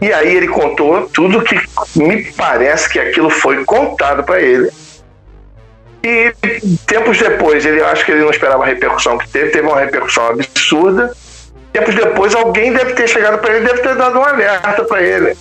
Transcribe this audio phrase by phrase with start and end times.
[0.00, 1.58] E aí ele contou tudo que
[1.96, 4.70] me parece que aquilo foi contado para ele.
[6.02, 6.34] E
[6.86, 10.26] tempos depois, ele acho que ele não esperava a repercussão que teve, teve uma repercussão
[10.28, 11.14] absurda.
[11.72, 15.36] Tempos depois, alguém deve ter chegado para ele, deve ter dado um alerta para ele.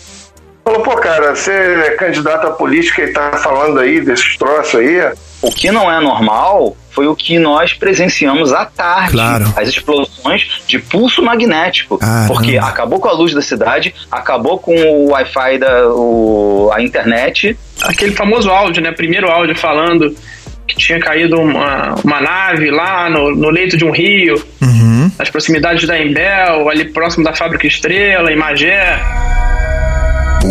[0.64, 5.11] Falou, pô, cara, você é candidato a política e tá falando aí desses troços aí.
[5.41, 9.11] O que não é normal foi o que nós presenciamos à tarde.
[9.11, 9.54] Claro.
[9.57, 12.00] As explosões de pulso magnético.
[12.02, 12.65] Ah, porque não.
[12.65, 17.57] acabou com a luz da cidade, acabou com o Wi-Fi da o, a internet.
[17.82, 18.91] Aquele famoso áudio, né?
[18.93, 20.16] Primeiro áudio falando
[20.66, 25.11] que tinha caído uma, uma nave lá no, no leito de um rio, Uhum.
[25.19, 28.97] nas proximidades da Embel, ali próximo da Fábrica Estrela, em Magé.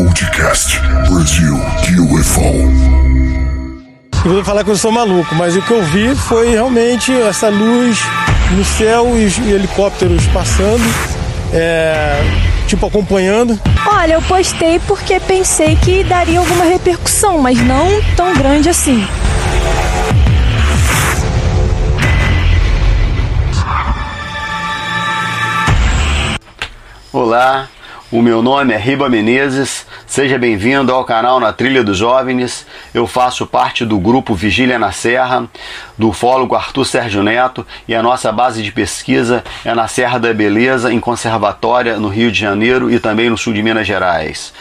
[0.02, 1.54] Podcast Brasil
[2.12, 2.42] UFO.
[4.24, 7.48] Eu vou falar que eu sou maluco, mas o que eu vi foi realmente essa
[7.48, 8.00] luz
[8.50, 10.82] no céu e os helicópteros passando,
[11.52, 12.20] é,
[12.66, 13.56] tipo acompanhando.
[13.86, 19.06] Olha, eu postei porque pensei que daria alguma repercussão, mas não tão grande assim.
[27.12, 27.68] Olá,
[28.12, 29.86] o meu nome é Riba Menezes.
[30.06, 32.66] Seja bem-vindo ao canal Na Trilha dos Jovens.
[32.92, 35.48] Eu faço parte do grupo Vigília na Serra,
[35.96, 40.34] do ufólogo Arthur Sérgio Neto, e a nossa base de pesquisa é na Serra da
[40.34, 44.52] Beleza, em Conservatória, no Rio de Janeiro e também no sul de Minas Gerais.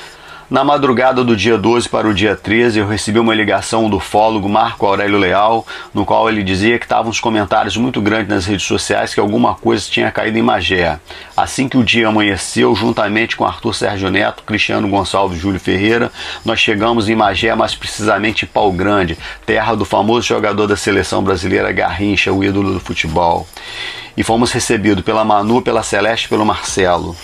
[0.51, 4.49] Na madrugada do dia 12 para o dia 13, eu recebi uma ligação do ufólogo
[4.49, 8.65] Marco Aurélio Leal, no qual ele dizia que estavam uns comentários muito grandes nas redes
[8.65, 10.99] sociais que alguma coisa tinha caído em Magé.
[11.37, 16.11] Assim que o dia amanheceu, juntamente com Arthur Sérgio Neto, Cristiano Gonçalves e Júlio Ferreira,
[16.43, 21.23] nós chegamos em Magé, mais precisamente em Pau Grande, terra do famoso jogador da seleção
[21.23, 23.47] brasileira Garrincha, o ídolo do futebol.
[24.17, 27.15] E fomos recebidos pela Manu, pela Celeste e pelo Marcelo.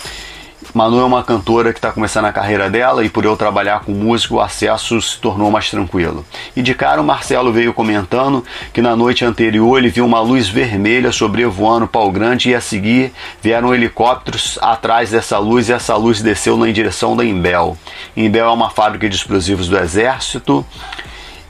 [0.74, 3.92] Manu é uma cantora que está começando a carreira dela e por eu trabalhar com
[3.92, 6.24] música o acesso se tornou mais tranquilo.
[6.54, 10.48] E de cara o Marcelo veio comentando que na noite anterior ele viu uma luz
[10.48, 16.20] vermelha sobrevoando Pau Grande e a seguir vieram helicópteros atrás dessa luz e essa luz
[16.20, 17.76] desceu na direção da Imbel.
[18.16, 20.64] Imbel é uma fábrica de explosivos do exército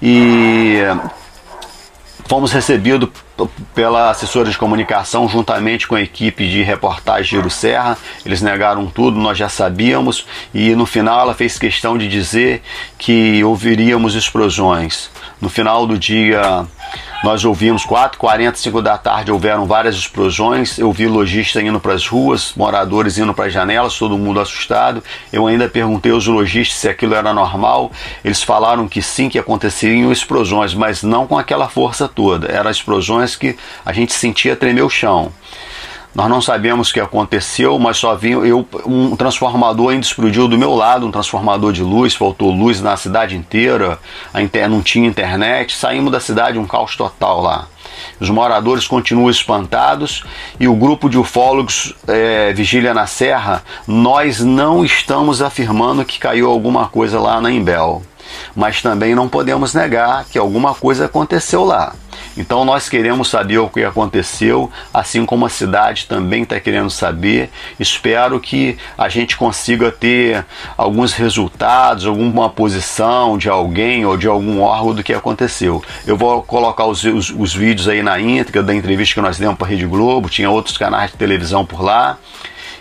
[0.00, 0.78] e
[2.26, 3.08] fomos recebidos
[3.74, 7.96] pela assessora de comunicação juntamente com a equipe de reportagem Giro Serra.
[8.24, 12.62] Eles negaram tudo, nós já sabíamos e no final ela fez questão de dizer
[12.96, 15.10] que ouviríamos explosões.
[15.40, 16.66] No final do dia
[17.24, 20.78] nós ouvimos 4h45 da tarde, houveram várias explosões.
[20.78, 25.02] Eu vi lojistas indo para as ruas, moradores indo para as janelas, todo mundo assustado.
[25.32, 27.90] Eu ainda perguntei aos lojistas se aquilo era normal.
[28.24, 32.46] Eles falaram que sim, que aconteceriam explosões, mas não com aquela força toda.
[32.46, 35.32] Eram explosões que a gente sentia tremer o chão.
[36.14, 40.58] Nós não sabemos o que aconteceu, mas só vi eu um transformador ainda explodiu do
[40.58, 43.98] meu lado, um transformador de luz, faltou luz na cidade inteira,
[44.32, 47.68] a inter, não tinha internet, saímos da cidade um caos total lá.
[48.20, 50.24] Os moradores continuam espantados
[50.58, 56.50] e o grupo de ufólogos é, Vigília na Serra, nós não estamos afirmando que caiu
[56.50, 58.02] alguma coisa lá na Imbel,
[58.54, 61.94] mas também não podemos negar que alguma coisa aconteceu lá.
[62.36, 67.50] Então nós queremos saber o que aconteceu, assim como a cidade também está querendo saber.
[67.78, 70.44] Espero que a gente consiga ter
[70.76, 75.82] alguns resultados, alguma posição de alguém ou de algum órgão do que aconteceu.
[76.06, 79.56] Eu vou colocar os, os, os vídeos aí na íntegra da entrevista que nós demos
[79.56, 82.18] para a Rede Globo, tinha outros canais de televisão por lá.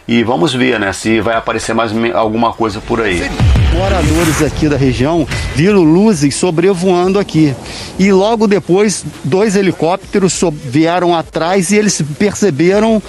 [0.08, 3.30] E vamos ver, né, se vai aparecer mais alguma coisa por aí.
[3.74, 7.54] Moradores aqui da região viram luzes sobrevoando aqui.
[8.00, 13.04] E logo depois, dois helicópteros vieram atrás e eles perceberam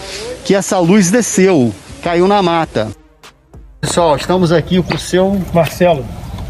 [0.45, 1.73] que essa luz desceu,
[2.03, 2.89] caiu na mata.
[3.81, 6.05] Pessoal, estamos aqui com o seu Marcelo,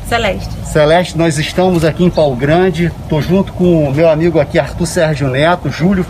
[0.09, 0.49] Celeste.
[0.65, 2.91] Celeste, nós estamos aqui em Pau Grande.
[3.03, 6.07] Estou junto com o meu amigo aqui, Arthur Sérgio Neto, Júlio,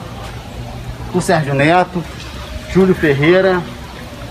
[1.07, 2.05] Arthur Sérgio Neto,
[2.73, 3.61] Júlio Ferreira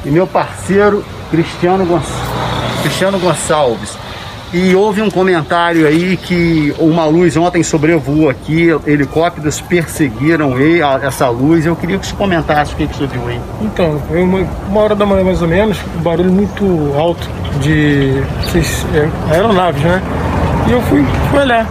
[0.05, 2.01] e meu parceiro Cristiano, Gon-
[2.81, 3.97] Cristiano Gonçalves.
[4.53, 11.01] E houve um comentário aí que uma luz ontem sobrevoou aqui, helicópteros perseguiram e- a-
[11.03, 11.65] essa luz.
[11.65, 13.41] Eu queria que você comentasse o que, que você viu aí.
[13.61, 17.27] Então, foi uma, uma hora da manhã mais ou menos, um barulho muito alto
[17.59, 18.23] de
[18.95, 20.01] é, aeronaves, né?
[20.67, 21.65] E eu fui, fui olhar.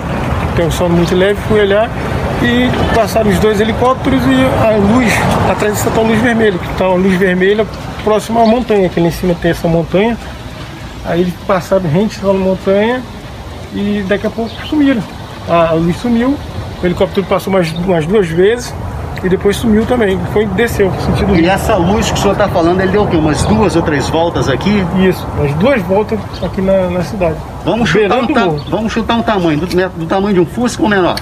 [0.55, 1.89] Tem um som muito leve, fui olhar
[2.43, 5.11] e passaram os dois helicópteros e a luz,
[5.51, 7.67] atrás dessa tal luz vermelha, que tá uma luz vermelha
[8.07, 10.17] próxima à montanha, que lá em cima tem essa montanha.
[11.05, 13.03] Aí eles passaram rente na montanha
[13.75, 15.03] e daqui a pouco sumiram.
[15.49, 16.37] A luz sumiu,
[16.83, 18.73] o helicóptero passou umas, umas duas vezes
[19.25, 20.17] e depois sumiu também.
[20.33, 21.51] Foi desceu, sentido E rio.
[21.51, 23.17] essa luz que o senhor está falando, ele deu o quê?
[23.17, 24.85] Umas duas ou três voltas aqui?
[25.09, 27.37] Isso, as duas voltas aqui na, na cidade.
[27.65, 30.81] Vamos chutar, um, ta- vamos chutar um tamanho, do, né, do tamanho de um Fusca
[30.83, 31.17] ou menor?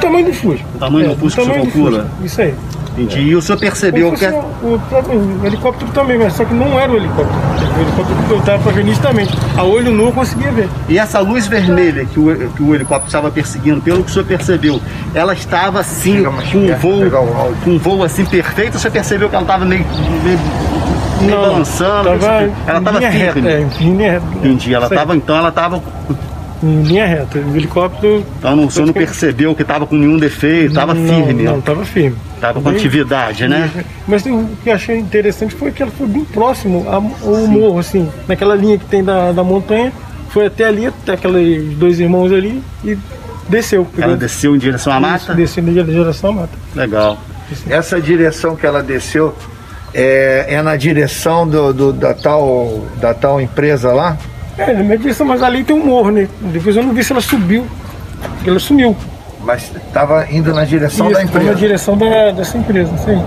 [0.00, 0.64] Tamanho do Fusca.
[0.74, 2.10] O tamanho do Fusca que o senhor calcula.
[2.22, 2.54] Isso aí.
[2.98, 3.20] Entendi.
[3.20, 4.18] E o senhor percebeu que...
[4.24, 7.38] fosse o, o próprio- o helicóptero também, mas só que não era o helicóptero.
[7.76, 9.36] O helicóptero que eu estava para ver nitidamente.
[9.56, 10.68] A olho nu eu conseguia ver.
[10.88, 14.24] E essa luz vermelha que o, que o helicóptero estava perseguindo, pelo que o senhor
[14.24, 14.80] percebeu,
[15.14, 17.02] ela estava assim, com um voo,
[17.64, 19.84] com um voo assim perfeito, o senhor percebeu que ela estava meio,
[20.24, 20.38] meio,
[21.20, 22.04] meio balançando?
[22.18, 23.18] Tava ela estava firme.
[23.18, 23.48] reta.
[23.48, 24.26] É, em linha reta.
[24.36, 24.74] Entendi.
[24.74, 25.82] Ela estava, então ela estava.
[26.62, 27.38] Em linha reta.
[27.38, 28.24] O helicóptero.
[28.38, 31.58] Então não- o senhor não percebeu que estava com nenhum defeito, estava não, firme, Não,
[31.58, 32.16] estava firme.
[32.36, 33.68] Estava com Bem- atividade, né?
[34.06, 38.08] Mas o que eu achei interessante foi que ela foi bem próximo ao morro, assim,
[38.28, 39.92] naquela linha que tem da, da montanha.
[40.30, 42.96] Foi até ali, até aqueles dois irmãos ali e
[43.48, 43.86] desceu.
[43.98, 45.34] Ela desceu em direção à mata?
[45.34, 46.50] Desceu em direção à mata.
[46.74, 47.18] Legal.
[47.68, 49.34] Essa direção que ela desceu
[49.94, 54.16] é, é na direção do, do- da, tal, da tal empresa lá?
[54.58, 56.28] É, na minha direção, mas ali tem um morro, né?
[56.40, 57.66] Depois eu não vi se ela subiu.
[58.46, 58.96] Ela sumiu.
[59.46, 61.46] Mas estava indo na direção Isso, da empresa.
[61.46, 63.22] na direção da, dessa empresa, sim.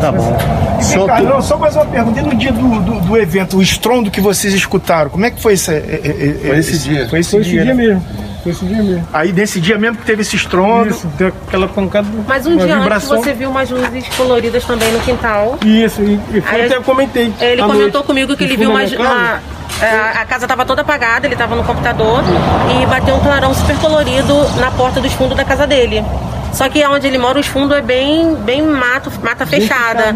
[0.00, 0.36] Tá bom.
[0.78, 2.18] Vem Só cá, tu- não, só mais uma pergunta.
[2.18, 5.40] E no dia do, do, do evento, o estrondo que vocês escutaram, como é que
[5.40, 7.08] foi esse, é, é, é, Foi esse dia.
[7.08, 7.82] Foi esse Foi esse dia, dia né?
[7.82, 8.02] mesmo.
[8.42, 9.06] Foi esse dia mesmo.
[9.12, 10.90] Aí nesse dia mesmo que teve esse estrondo.
[10.90, 12.08] Isso, deu aquela pancada.
[12.26, 13.22] Mas um dia antes vibração.
[13.22, 15.58] você viu umas luzes coloridas também no quintal.
[15.64, 17.32] Isso, e, e foi Aí até a- eu comentei.
[17.40, 18.06] Ele comentou noite.
[18.06, 18.92] comigo que ele viu umas.
[18.92, 19.40] uma-
[19.82, 22.22] é, a casa estava toda apagada, ele estava no computador
[22.82, 26.04] e bateu um clarão super colorido na porta dos fundos da casa dele.
[26.52, 30.14] Só que onde ele mora, os fundos é bem, bem mato, mata fechada.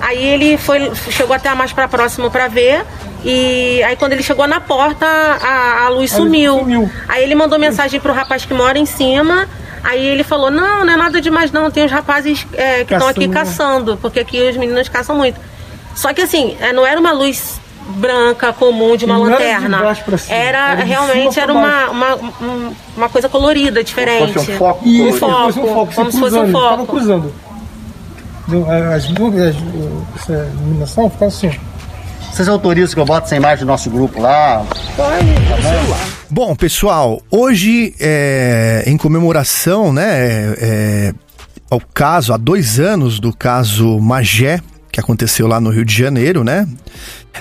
[0.00, 2.84] Aí ele foi, chegou até mais para próximo para ver.
[3.28, 6.60] E aí quando ele chegou na porta, a, a luz A sumiu.
[6.60, 6.90] sumiu.
[7.08, 9.48] Aí ele mandou mensagem pro rapaz que mora em cima.
[9.82, 11.70] Aí ele falou: Não, não é nada demais, não.
[11.70, 15.40] Tem os rapazes é, que estão aqui Caçando, porque aqui os meninos caçam muito.
[15.94, 19.42] Só que assim, é, não era uma luz branca comum de uma Não era de
[19.44, 19.94] lanterna.
[20.04, 24.32] pra cima, Era, era de realmente era uma, uma, um- uma coisa colorida, diferente.
[24.34, 26.76] Fosse um foco E Um foco, fosse um foco, como se fosse cruzando, um Ficava
[26.78, 26.86] foco.
[26.86, 27.34] cruzando.
[28.48, 29.12] Deu- As as-
[30.22, 31.50] essa iluminação ficava assim.
[32.36, 34.62] Vocês autorizam que eu bote essa imagem do nosso grupo lá?
[36.28, 41.14] Bom, pessoal, hoje é, em comemoração, né, é,
[41.70, 44.60] ao caso, há dois anos do caso Magé,
[44.92, 46.68] que aconteceu lá no Rio de Janeiro, né?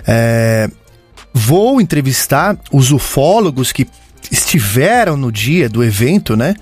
[0.08, 0.70] é,
[1.34, 3.86] vou entrevistar os ufólogos que
[4.32, 6.56] estiveram no dia do evento, né?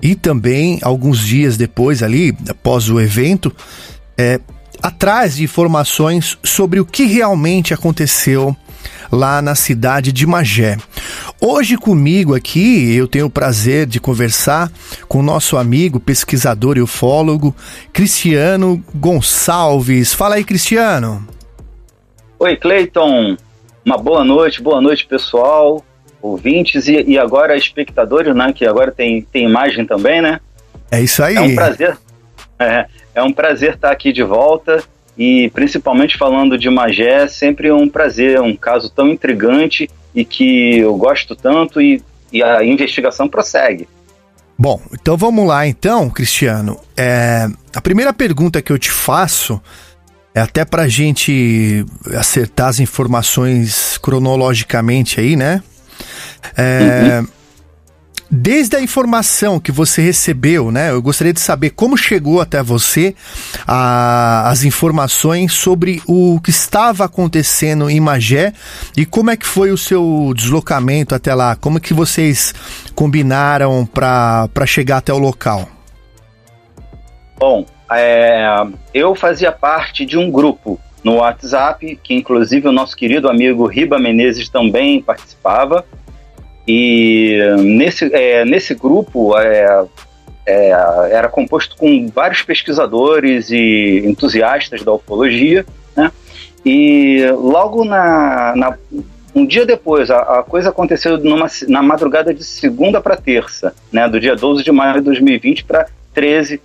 [0.00, 3.54] E também alguns dias depois ali, após o evento,
[4.16, 4.40] é,
[4.82, 8.56] atrás de informações sobre o que realmente aconteceu
[9.10, 10.76] lá na cidade de Magé.
[11.40, 14.70] Hoje comigo aqui eu tenho o prazer de conversar
[15.08, 17.54] com o nosso amigo pesquisador e ufólogo
[17.92, 20.12] Cristiano Gonçalves.
[20.14, 21.26] Fala aí, Cristiano.
[22.38, 23.36] Oi, Cleiton.
[23.84, 25.84] Uma boa noite, boa noite, pessoal,
[26.20, 28.52] ouvintes e, e agora espectadores, né?
[28.52, 30.40] Que agora tem, tem imagem também, né?
[30.90, 31.36] É isso aí.
[31.36, 31.96] É um prazer.
[32.58, 34.82] É, é um prazer estar aqui de volta
[35.16, 40.78] e principalmente falando de Magé, é sempre um prazer, um caso tão intrigante e que
[40.78, 43.88] eu gosto tanto e, e a investigação prossegue.
[44.58, 46.78] Bom, então vamos lá então, Cristiano.
[46.96, 49.60] É, a primeira pergunta que eu te faço
[50.34, 55.62] é até pra gente acertar as informações cronologicamente aí, né?
[56.56, 57.22] É,
[58.28, 60.90] Desde a informação que você recebeu, né?
[60.90, 63.14] Eu gostaria de saber como chegou até você
[63.66, 68.52] a- as informações sobre o que estava acontecendo em Magé
[68.96, 71.54] e como é que foi o seu deslocamento até lá?
[71.54, 72.52] Como é que vocês
[72.96, 75.68] combinaram para chegar até o local?
[77.38, 78.44] Bom, é,
[78.92, 84.00] eu fazia parte de um grupo no WhatsApp, que inclusive o nosso querido amigo Riba
[84.00, 85.84] Menezes também participava.
[86.66, 89.84] E nesse, é, nesse grupo é,
[90.44, 90.70] é,
[91.10, 95.64] era composto com vários pesquisadores e entusiastas da ufologia,
[95.96, 96.10] né?
[96.64, 98.78] E logo na, na-
[99.34, 104.08] um dia depois, a, a coisa aconteceu numa, na madrugada de segunda para terça, né?
[104.08, 106.60] Do dia 12 de maio de 2020 para 13,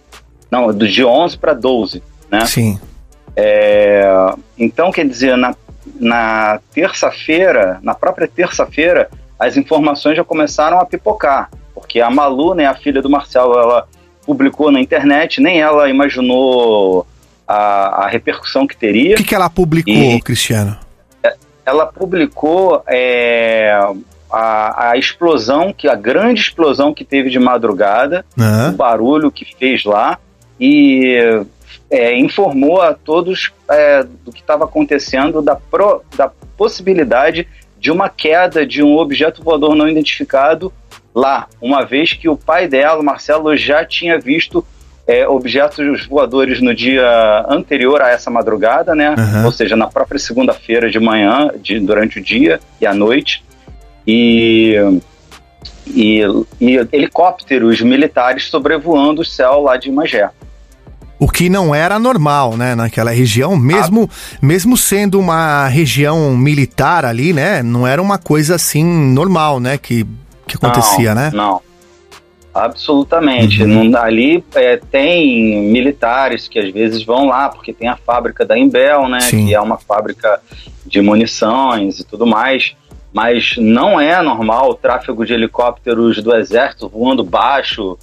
[0.49, 2.45] não, do dia 11 para 12, né?
[2.45, 2.79] Sim.
[3.35, 4.03] É,
[4.57, 5.53] então, quer dizer, na,
[5.99, 9.09] na terça-feira, na própria terça-feira,
[9.41, 13.87] as informações já começaram a pipocar, porque a Malu, né, a filha do Marcelo, ela
[14.25, 17.07] publicou na internet, nem ela imaginou
[17.47, 19.15] a, a repercussão que teria.
[19.15, 20.77] O que, que ela publicou, E- Cristiano?
[21.65, 23.71] Ela publicou é,
[24.31, 28.69] a, a explosão, que a grande explosão que teve de madrugada, Aham.
[28.69, 30.17] o barulho que fez lá.
[30.59, 31.17] e
[31.89, 37.47] é, informou a todos é, do que estava acontecendo, da, pro, da possibilidade
[37.81, 40.71] de uma queda de um objeto voador não identificado
[41.15, 44.63] lá, uma vez que o pai dela, Marcelo, já tinha visto
[45.07, 49.15] é, objetos voadores no dia anterior a essa madrugada, né?
[49.17, 49.45] Uhum.
[49.45, 53.43] Ou seja, na própria segunda-feira de manhã, de, durante o dia e à noite.
[54.05, 54.75] E,
[55.87, 56.21] e,
[56.61, 60.29] e helicópteros militares sobrevoando o céu lá de Magé.
[61.21, 64.09] O que não era normal, né, naquela região, mesmo,
[64.41, 70.03] mesmo sendo uma região militar ali, né, não era uma coisa assim normal, né, que,
[70.47, 71.31] que acontecia, não, né?
[71.31, 71.61] Não,
[72.51, 73.63] absolutamente.
[73.63, 78.57] Não, ali é, tem militares que às vezes vão lá, porque tem a fábrica da
[78.57, 79.45] Imbel, né, Sim.
[79.45, 80.41] que é uma fábrica
[80.87, 82.75] de munições e tudo mais,
[83.13, 87.95] mas não é normal o tráfego de helicópteros do exército voando baixo,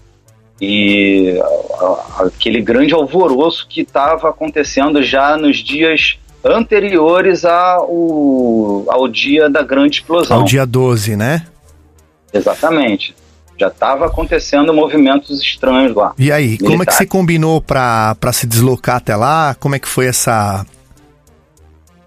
[0.61, 1.38] e
[1.81, 9.49] a- a- aquele grande alvoroço que estava acontecendo já nos dias anteriores ao, ao dia
[9.50, 10.38] da grande explosão.
[10.38, 11.47] Ao dia 12, né?
[12.33, 13.15] Exatamente.
[13.59, 16.12] Já estava acontecendo movimentos estranhos lá.
[16.17, 16.95] E aí, como é que Militares.
[16.99, 19.57] você combinou pra se deslocar até lá?
[19.59, 20.65] Como é que foi essa.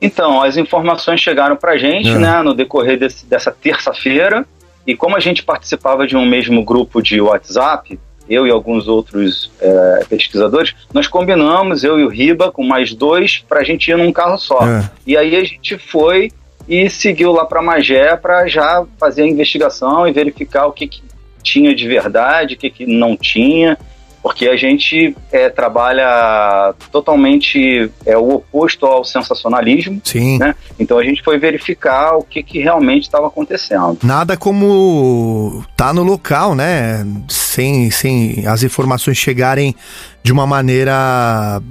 [0.01, 2.17] Então, as informações chegaram pra gente, É.
[2.17, 4.45] né, no decorrer desse- dessa terça-feira,
[4.87, 7.99] e como a gente participava de um mesmo grupo de WhatsApp,
[8.29, 13.43] eu e alguns outros é, pesquisadores, nós combinamos, eu e o Riba, com mais dois,
[13.47, 14.65] pra gente ir num carro só.
[14.65, 14.89] É.
[15.05, 16.31] E aí a gente foi
[16.67, 21.01] e seguiu lá pra Magé pra já fazer a investigação e verificar o que, que
[21.41, 23.77] tinha de verdade, o que, que não tinha,
[24.21, 29.99] porque a gente é, trabalha totalmente é, o oposto ao sensacionalismo.
[30.03, 30.37] Sim.
[30.37, 30.55] Né?
[30.79, 33.97] Então a gente foi verificar o que, que realmente estava acontecendo.
[34.03, 37.05] Nada como tá no local, né?
[37.27, 39.75] Sem, sem as informações chegarem
[40.21, 41.61] de uma maneira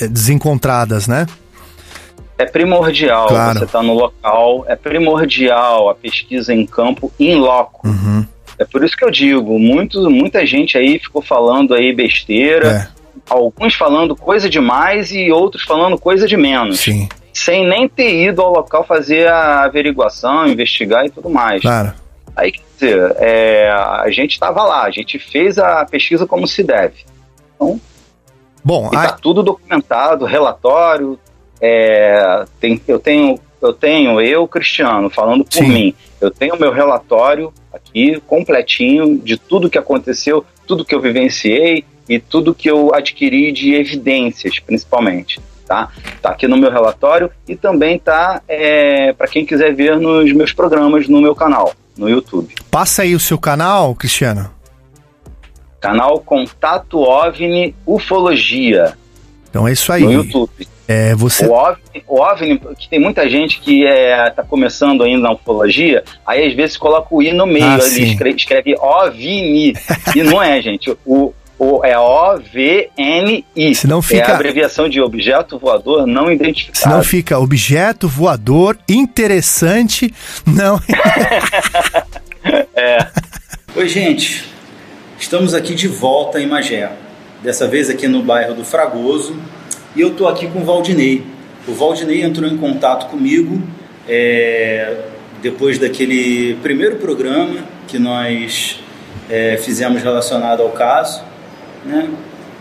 [0.00, 1.26] é, desencontradas, né?
[2.36, 3.58] É primordial Claro.
[3.58, 7.86] você estar no local, é primordial a pesquisa em campo in loco.
[7.88, 8.24] Uhum.
[8.58, 12.88] É por isso que eu digo, muito, muita gente aí ficou falando aí besteira, É.
[13.30, 16.80] alguns falando coisa demais e outros falando coisa de menos.
[16.80, 17.08] Sim.
[17.32, 21.62] Sem nem ter ido ao local fazer a averiguação, investigar e tudo mais.
[21.62, 21.92] Claro.
[22.34, 26.62] Aí, quer dizer, é, a gente estava lá, a gente fez a pesquisa como se
[26.64, 27.04] deve.
[27.54, 27.80] Então,
[28.64, 31.18] Bom, e tá tudo documentado, relatório.
[31.60, 35.68] é, tem, eu tenho, eu tenho, eu, Cristiano, falando por Sim.
[35.68, 41.84] mim, eu tenho meu relatório aqui completinho de tudo que aconteceu, tudo que eu vivenciei
[42.08, 45.40] e tudo que eu adquiri de evidências, principalmente.
[45.66, 45.90] Tá?
[46.22, 50.50] tá aqui no meu relatório e também tá é, para quem quiser ver nos meus
[50.50, 52.54] programas no meu canal, no YouTube.
[52.70, 54.50] Passa aí o seu canal, Cristiano.
[55.78, 58.96] Canal Contato OVNI Ufologia.
[59.50, 60.04] Então é isso aí.
[60.04, 60.66] No YouTube.
[60.88, 61.44] É, você.
[61.46, 66.02] O OVNI, o OVNI, que tem muita gente que é, tá começando ainda na ufologia,
[66.26, 68.04] aí às vezes coloca o I no meio, Ah, ali sim.
[68.04, 69.74] escreve, escreve OVNI.
[70.16, 70.90] e não é, gente.
[71.04, 73.74] O, o, é O-V-N-I.
[73.74, 76.78] Senão fica- É a abreviação de objeto voador não identificado.
[76.78, 80.14] Senão fica objeto voador interessante.
[80.46, 80.80] Não.
[82.74, 83.06] É.
[83.76, 84.44] Oi, gente.
[85.18, 86.90] Estamos aqui de volta em Magé.
[87.42, 89.36] Dessa vez aqui no bairro do Fragoso.
[89.96, 91.22] E eu estou aqui com o Valdinei.
[91.66, 93.60] O Valdinei entrou em contato comigo
[94.08, 95.04] é,
[95.42, 98.80] depois daquele primeiro programa que nós
[99.28, 101.22] é, fizemos relacionado ao caso.
[101.84, 102.08] Né?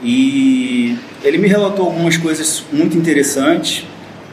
[0.01, 3.85] E ele me relatou algumas coisas muito interessantes,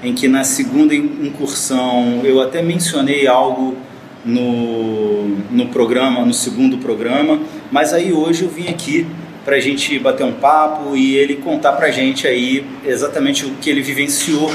[0.02, 3.76] em que na segunda incursão eu até mencionei algo
[4.24, 9.06] no, no programa, no segundo programa, mas aí hoje eu vim aqui
[9.44, 13.50] para a gente bater um papo e ele contar para a gente aí exatamente o
[13.56, 14.50] que ele vivenciou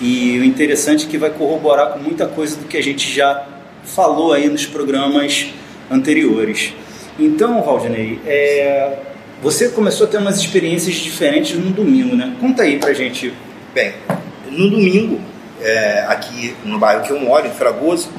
[0.00, 3.46] e o interessante é que vai corroborar com muita coisa do que a gente já
[3.84, 5.46] falou aí nos programas
[5.90, 6.72] anteriores.
[7.18, 8.98] Então, Valdinei, é,
[9.42, 12.34] você começou a ter umas experiências diferentes no domingo, né?
[12.40, 13.32] Conta aí pra gente.
[13.74, 13.94] Bem,
[14.50, 15.20] no domingo,
[15.60, 18.10] é, aqui no bairro que eu moro, em Fragoso,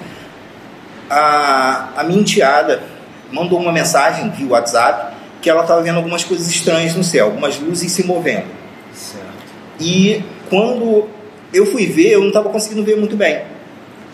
[1.09, 2.81] a, a minha enteada
[3.31, 5.12] mandou uma mensagem via WhatsApp
[5.43, 8.45] que ela estava vendo algumas coisas estranhas no céu, algumas luzes se movendo.
[9.77, 11.09] E quando
[11.53, 13.41] eu fui ver, eu não estava conseguindo ver muito bem.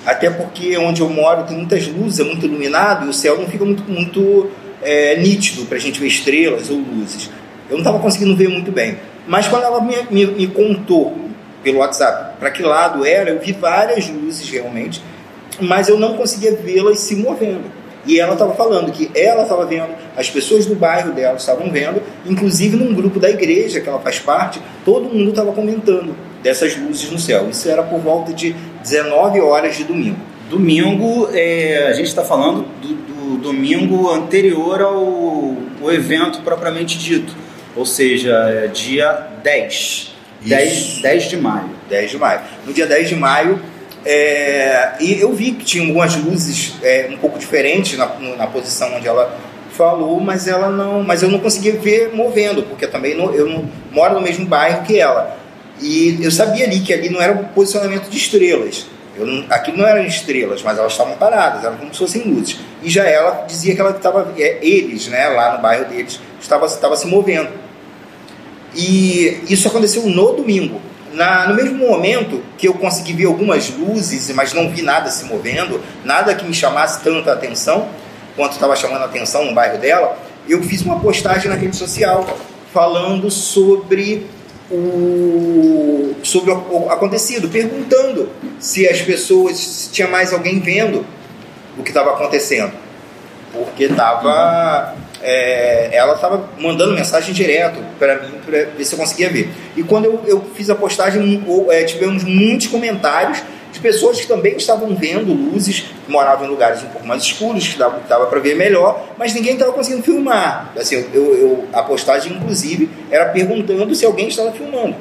[0.03, 3.45] Até porque onde eu moro tem muitas luzes, é muito iluminado e o céu não
[3.45, 4.49] fica muito, muito
[4.81, 7.29] é, nítido para a gente ver estrelas ou luzes.
[7.69, 8.97] Eu não estava conseguindo ver muito bem.
[9.27, 11.15] Mas quando ela me, me, me contou
[11.63, 15.03] pelo WhatsApp para que lado era, eu vi várias luzes realmente,
[15.61, 17.78] mas eu não conseguia vê-las se movendo.
[18.05, 22.01] E ela estava falando que ela estava vendo, as pessoas do bairro dela estavam vendo,
[22.25, 27.11] inclusive num grupo da igreja que ela faz parte, todo mundo estava comentando dessas luzes
[27.11, 27.49] no céu.
[27.49, 30.19] Isso era por volta de 19 horas de domingo.
[30.49, 37.35] Domingo, é, a gente está falando do, do, domingo anterior ao, ao, evento propriamente dito,
[37.75, 40.15] ou seja, é dia 10.
[40.41, 41.69] 10, 10 de maio.
[41.89, 42.41] 10 de maio.
[42.65, 43.59] No dia 10 de maio,
[44.05, 48.95] é, e eu vi que tinha algumas luzes é, um pouco diferentes na, na posição
[48.95, 49.37] onde ela
[49.71, 53.69] falou, mas ela não, mas eu não conseguia ver movendo, porque também não, eu não
[53.91, 55.37] moro no mesmo bairro que ela.
[55.81, 58.85] E eu sabia ali que ali não era um posicionamento de estrelas.
[59.17, 62.59] Eu não, aquilo não eram estrelas, mas elas estavam paradas, eram como se fossem luzes.
[62.81, 66.65] E já ela dizia que ela estava, é, eles, né, lá no bairro deles, estava,
[66.65, 67.49] estava se movendo.
[68.75, 70.81] E isso aconteceu no domingo.
[71.13, 75.25] Na, no mesmo momento que eu consegui ver algumas luzes, mas não vi nada se
[75.25, 77.87] movendo, nada que me chamasse tanta atenção
[78.35, 82.37] quanto estava chamando a atenção no bairro dela, eu fiz uma postagem na rede social
[82.71, 84.27] falando sobre
[84.71, 91.05] o, sobre o acontecido, perguntando se as pessoas, se tinha mais alguém vendo
[91.77, 92.71] o que estava acontecendo.
[93.51, 94.95] Porque estava.
[95.21, 99.49] É, ela estava mandando mensagem direto para mim para ver se eu conseguia ver.
[99.75, 104.55] E quando eu, eu fiz a postagem, é, tivemos muitos comentários de pessoas que também
[104.57, 108.39] estavam vendo luzes, que moravam em lugares um pouco mais escuros, que dava, dava para
[108.39, 110.71] ver melhor, mas ninguém estava conseguindo filmar.
[110.77, 114.95] Assim, eu, eu, a postagem, inclusive, era perguntando se alguém estava filmando,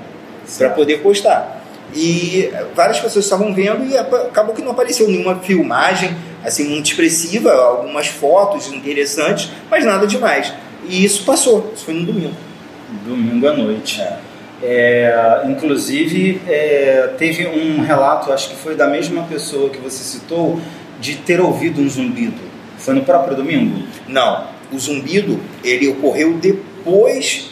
[0.56, 1.57] para poder postar.
[1.95, 6.14] E várias pessoas estavam vendo e acabou que não apareceu nenhuma filmagem
[6.45, 10.52] assim muito expressiva, algumas fotos interessantes, mas nada demais.
[10.88, 12.35] E isso passou, isso foi no domingo.
[13.04, 14.00] Domingo à noite.
[14.00, 14.18] É.
[14.61, 20.61] É, inclusive, é, teve um relato, acho que foi da mesma pessoa que você citou,
[21.00, 22.40] de ter ouvido um zumbido.
[22.76, 23.87] Foi no próprio domingo?
[24.09, 24.49] Não.
[24.73, 27.50] O zumbido ele ocorreu depois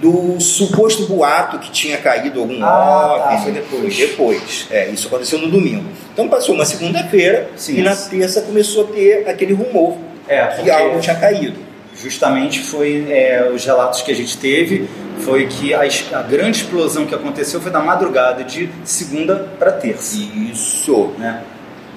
[0.00, 3.38] do suposto boato que tinha caído algum ah, tá.
[3.38, 3.96] Foi depois.
[3.96, 4.66] Depois.
[4.70, 5.84] É, isso aconteceu no domingo.
[6.12, 9.96] Então passou uma segunda-feira e na terça começou a ter aquele rumor
[10.28, 11.68] é, que algo tinha caído
[12.00, 14.88] justamente foi é, os relatos que a gente teve
[15.20, 20.16] foi que a, a, grande explosão que aconteceu foi da madrugada de segunda para terça.
[20.16, 21.12] Isso.
[21.18, 21.42] Né?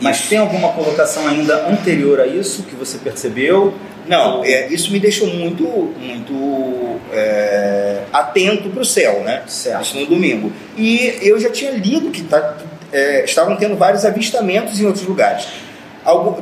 [0.02, 0.30] Mas isso.
[0.30, 3.73] tem alguma colocação ainda anterior a isso que você percebeu?
[4.07, 9.43] Não, é, isso me deixou muito, muito é, atento para o céu, né?
[9.47, 9.83] Certo.
[9.83, 10.51] Isso no domingo.
[10.77, 12.57] E eu já tinha lido que tá,
[12.91, 15.47] é, estavam tendo vários avistamentos em outros lugares.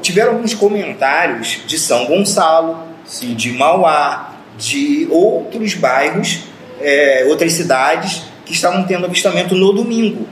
[0.01, 3.33] Tiveram alguns comentários de São Gonçalo, Sim.
[3.33, 6.43] de Mauá, de outros bairros,
[6.81, 10.27] é, outras cidades que estavam tendo avistamento no domingo.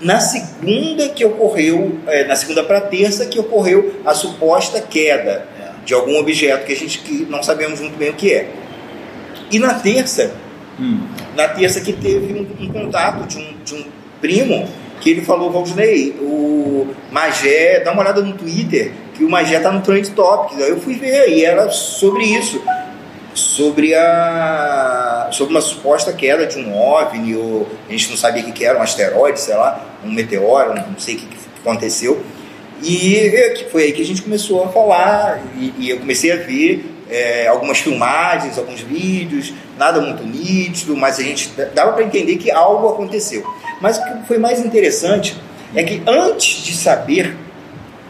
[0.00, 5.55] Na segunda que ocorreu, é, na segunda para terça que ocorreu a suposta queda
[5.86, 8.50] de algum objeto que a gente que não sabemos muito bem o que é.
[9.50, 10.34] E na terça,
[10.78, 11.00] hum.
[11.36, 13.86] na terça que teve um, um contato de um, de um
[14.20, 14.68] primo
[15.00, 19.70] que ele falou, Valdinei, o Magé, dá uma olhada no Twitter, que o Magé tá
[19.70, 20.60] no Trend Topics.
[20.60, 22.60] Aí eu fui ver e era sobre isso.
[23.32, 28.52] Sobre a sobre uma suposta queda de um OVNI, ou a gente não sabia o
[28.52, 32.24] que era, um asteroide, sei lá, um meteoro, não sei o que, que aconteceu.
[32.82, 36.36] E é, foi aí que a gente começou a falar, e, e eu comecei a
[36.36, 42.36] ver é, algumas filmagens, alguns vídeos, nada muito nítido, mas a gente dava para entender
[42.36, 43.44] que algo aconteceu.
[43.80, 45.36] Mas o que foi mais interessante
[45.74, 47.34] é que antes de saber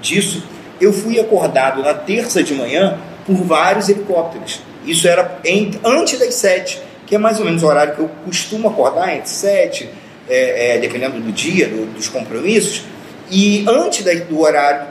[0.01, 0.43] disso,
[0.81, 4.61] eu fui acordado na terça de manhã por vários helicópteros.
[4.87, 8.11] Isso era em, antes das sete, que é mais ou menos o horário que eu
[8.25, 9.89] costumo acordar, entre sete,
[10.29, 12.83] é, é, dependendo do dia, do, dos compromissos.
[13.31, 14.87] E antes do horário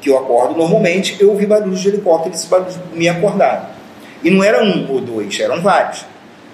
[0.00, 3.66] que eu acordo normalmente, eu ouvi barulhos de helicóptero e esses barulhos me acordaram.
[4.22, 6.04] E não era um ou dois, eram vários.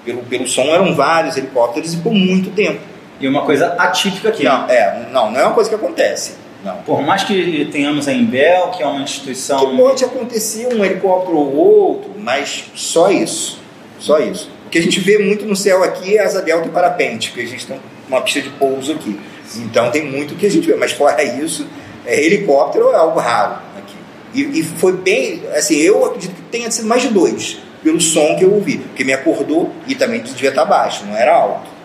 [0.05, 2.81] Pelo, pelo som eram vários helicópteros e por muito tempo.
[3.21, 4.45] E uma coisa atípica aqui.
[4.45, 6.35] Não, é, não, não é uma coisa que acontece.
[6.65, 6.77] Não.
[6.79, 9.71] Por mais que tenhamos a Embel, que é uma instituição.
[9.71, 13.61] Que pode acontecer um helicóptero ou outro, mas só isso.
[13.99, 14.51] Só isso.
[14.67, 17.43] O que a gente vê muito no céu aqui é asa delta e parapente, porque
[17.43, 19.19] a gente tem uma pista de pouso aqui.
[19.57, 21.67] Então tem muito que a gente vê, mas fora isso,
[22.07, 23.97] é, helicóptero é algo raro aqui.
[24.35, 28.37] E, e, foi bem, assim, eu acredito que tenha sido mais de dois, pelo som
[28.37, 31.79] que eu ouvi, porque me acordou e também devia estar baixo, não era alto.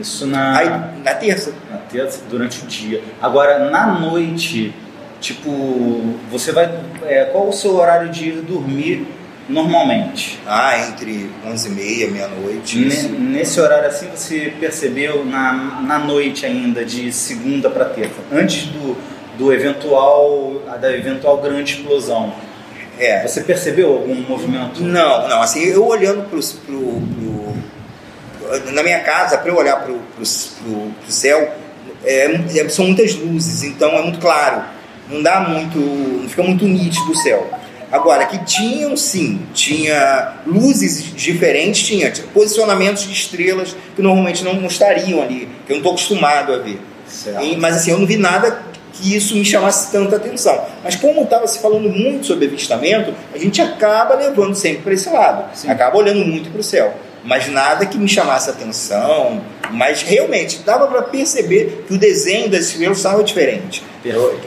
[0.00, 0.58] Isso na.
[0.58, 0.68] Aí,
[1.02, 1.54] na terça.
[1.70, 3.02] Na terça, durante o dia.
[3.22, 4.74] Agora, na noite,
[5.20, 6.70] tipo, você vai.
[7.06, 9.06] É, qual o seu horário de ir dormir
[9.48, 10.38] normalmente?
[10.46, 12.78] Ah, entre 11 e meia, meia-noite.
[12.78, 18.96] Nesse horário assim, você percebeu na, na noite ainda, de segunda para terça, antes do,
[19.38, 22.32] do eventual da eventual grande explosão.
[22.98, 23.26] É.
[23.26, 24.82] Você percebeu algum movimento?
[24.82, 25.40] Não, não.
[25.40, 27.02] Assim, eu olhando pro, pro
[28.72, 30.24] na minha casa, para eu olhar pro, pro
[31.06, 31.54] céu,
[32.04, 34.62] é, é, são muitas luzes, então é muito claro.
[35.08, 37.50] Não dá muito, não fica muito nítido o céu.
[37.90, 44.66] Agora, que tinham sim, tinha luzes diferentes, tinha, tinha posicionamentos de estrelas que normalmente não
[44.66, 46.80] estariam ali, que eu não estou acostumado a ver.
[47.42, 50.64] E, mas assim, eu não vi nada que isso me chamasse tanta atenção.
[50.82, 55.08] Mas como estava se falando muito sobre avistamento, a gente acaba levando sempre para esse
[55.08, 55.70] lado, sim.
[55.70, 56.94] acaba olhando muito para o céu.
[57.24, 62.66] Mas nada que me chamasse atenção, mas realmente dava para perceber que o desenho das
[62.66, 63.82] estrelas estava diferente.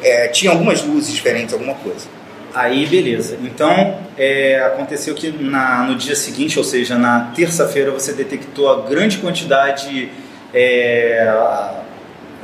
[0.04, 2.08] É, tinha algumas luzes diferentes, alguma coisa.
[2.54, 3.38] Aí, beleza.
[3.42, 8.82] Então, é, aconteceu que na, no dia seguinte, ou seja, na terça-feira, você detectou a
[8.88, 10.10] grande quantidade
[10.54, 11.34] é,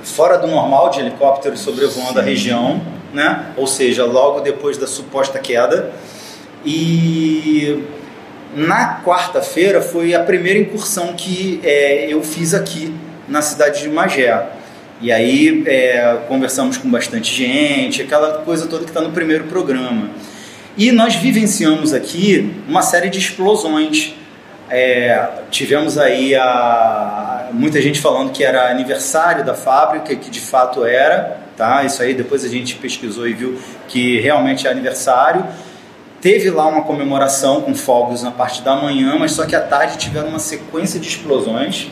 [0.03, 2.19] fora do normal de helicópteros sobrevoando Sim.
[2.19, 2.81] a região,
[3.13, 3.47] né?
[3.57, 5.91] Ou seja, logo depois da suposta queda.
[6.65, 7.83] E
[8.55, 12.93] na quarta-feira foi a primeira incursão que é, eu fiz aqui
[13.27, 14.47] na cidade de Magé.
[14.99, 20.09] E aí é, conversamos com bastante gente, aquela coisa toda que está no primeiro programa.
[20.75, 24.15] E nós vivenciamos aqui uma série de explosões.
[24.69, 30.83] É, tivemos aí a, muita gente falando que era aniversário da fábrica, que de fato
[30.83, 31.83] era, tá?
[31.83, 35.45] Isso aí depois a gente pesquisou e viu que realmente é aniversário.
[36.19, 39.97] Teve lá uma comemoração com fogos na parte da manhã, mas só que à tarde
[39.97, 41.91] tiveram uma sequência de explosões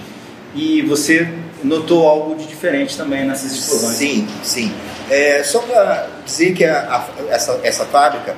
[0.56, 1.28] e você
[1.66, 3.96] notou algo de diferente também nessas explosões.
[3.96, 4.74] Sim, sim.
[5.10, 8.36] É, só para dizer que a, a, essa, essa fábrica,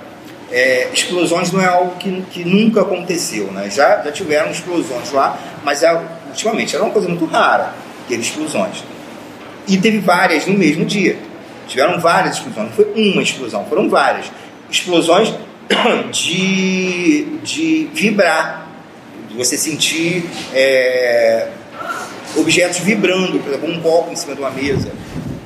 [0.51, 3.69] é, explosões não é algo que, que nunca aconteceu, né?
[3.69, 7.73] Já, já tiveram explosões lá, mas é, ultimamente era uma coisa muito rara
[8.07, 8.83] ter explosões.
[9.67, 11.17] E teve várias no mesmo dia.
[11.67, 14.31] Tiveram várias explosões, não foi uma explosão, foram várias.
[14.69, 15.33] Explosões
[16.11, 18.67] de, de vibrar,
[19.29, 21.49] de você sentir é,
[22.37, 24.91] objetos vibrando, por exemplo, um copo em cima de uma mesa,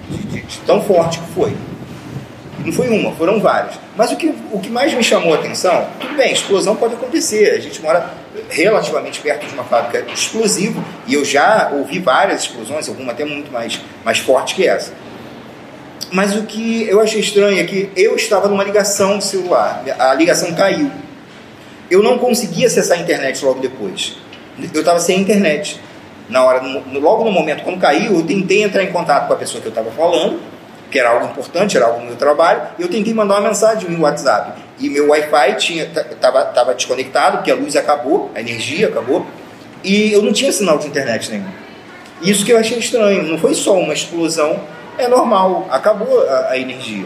[0.10, 1.56] de, de, de tão forte que foi.
[2.66, 3.76] Não foi uma, foram várias.
[3.96, 7.52] Mas o que, o que mais me chamou a atenção, tudo bem, explosão pode acontecer.
[7.56, 8.14] A gente mora
[8.50, 13.26] relativamente perto de uma fábrica de explosivo e eu já ouvi várias explosões, alguma até
[13.26, 14.94] muito mais, mais forte que essa.
[16.12, 20.54] Mas o que eu achei estranho é que eu estava numa ligação celular, a ligação
[20.54, 20.92] caiu.
[21.90, 24.18] Eu não consegui acessar a internet logo depois.
[24.74, 25.80] Eu estava sem internet
[26.32, 29.36] na hora, no, logo no momento quando caiu, eu tentei entrar em contato com a
[29.36, 30.40] pessoa que eu estava falando,
[30.90, 34.02] que era algo importante, era algo do meu trabalho, eu tentei mandar uma mensagem no
[34.02, 34.60] WhatsApp.
[34.80, 39.26] E meu Wi-Fi estava tava desconectado, porque a luz acabou, a energia acabou,
[39.84, 41.46] e eu não tinha sinal de internet nenhum.
[42.22, 44.60] Isso que eu achei estranho, não foi só uma explosão,
[44.98, 47.06] é normal, acabou a, a energia.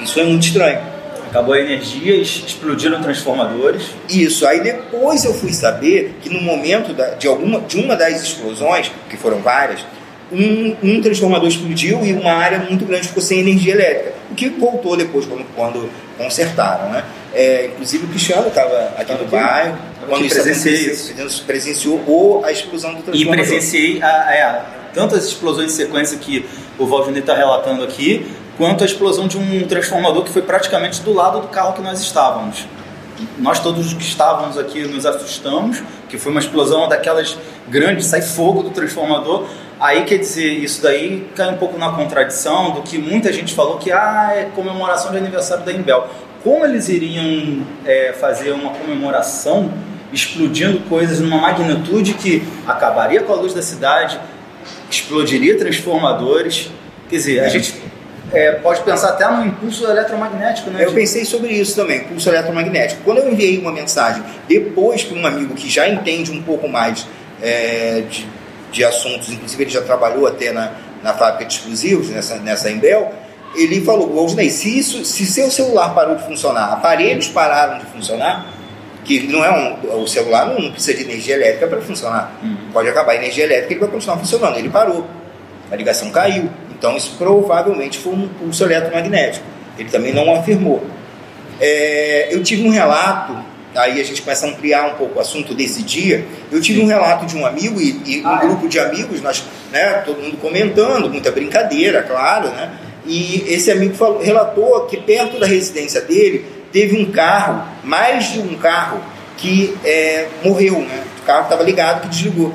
[0.00, 0.95] Isso é muito estranho
[1.26, 3.90] acabou a energia, explodiram transformadores.
[4.08, 8.22] Isso, aí depois eu fui saber que no momento da, de, alguma, de uma das
[8.22, 9.84] explosões, que foram várias,
[10.32, 14.48] um, um, transformador explodiu e uma área muito grande ficou sem energia elétrica, o que
[14.48, 16.90] voltou depois quando, quando consertaram.
[16.90, 17.04] Né?
[17.32, 21.44] É, inclusive o Cristiano estava aqui no bairro, quando presenciei isso.
[21.44, 23.44] presenciou ou a explosão do transformador.
[23.44, 26.44] E presenciei a, a, tantas explosões de sequência que
[26.78, 31.12] o Valdinei está relatando aqui, quanto a explosão de um transformador que foi praticamente do
[31.12, 32.66] lado do carro que nós estávamos.
[33.38, 37.36] Nós todos que estávamos aqui nos assustamos, que foi uma explosão daquelas
[37.68, 39.46] grandes, sai fogo do transformador.
[39.78, 43.78] Aí quer dizer, isso daí cai um pouco na contradição do que muita gente falou
[43.78, 46.08] que ah, é comemoração de aniversário da Imbel.
[46.42, 49.70] Como eles iriam é, fazer uma comemoração
[50.12, 54.18] explodindo coisas numa magnitude que acabaria com a luz da cidade,
[54.90, 56.70] explodiria transformadores?
[57.08, 57.74] Quer dizer, a gente
[58.32, 60.84] é, pode pensar até no impulso eletromagnético, né?
[60.84, 63.02] Eu pensei sobre isso também, impulso eletromagnético.
[63.04, 67.06] Quando eu enviei uma mensagem depois para um amigo que já entende um pouco mais
[67.40, 68.26] é, de,
[68.72, 73.12] de assuntos, inclusive ele já trabalhou até na, na fábrica de explosivos, nessa, nessa Embel,
[73.54, 78.46] ele falou, Waldney, se, isso, se seu celular parou de funcionar, aparelhos pararam de funcionar,
[79.04, 82.32] que não é um, o celular não precisa de energia elétrica para funcionar.
[82.42, 82.56] Uhum.
[82.72, 84.58] Pode acabar a energia elétrica ele vai continuar funcionando.
[84.58, 85.06] Ele parou,
[85.70, 86.50] a ligação caiu.
[86.78, 89.44] Então, isso provavelmente foi um pulso eletromagnético.
[89.78, 90.84] Ele também não afirmou.
[91.60, 93.34] É, eu tive um relato,
[93.74, 96.24] aí a gente começa a ampliar um pouco o assunto desse dia.
[96.52, 98.46] Eu tive um relato de um amigo e, e um ah, é?
[98.46, 102.70] grupo de amigos, nós, né, todo mundo comentando, muita brincadeira, claro, né?
[103.06, 108.40] E esse amigo falou, relatou que perto da residência dele teve um carro, mais de
[108.40, 109.00] um carro,
[109.36, 111.04] que é, morreu, né?
[111.20, 112.52] O carro estava ligado que desligou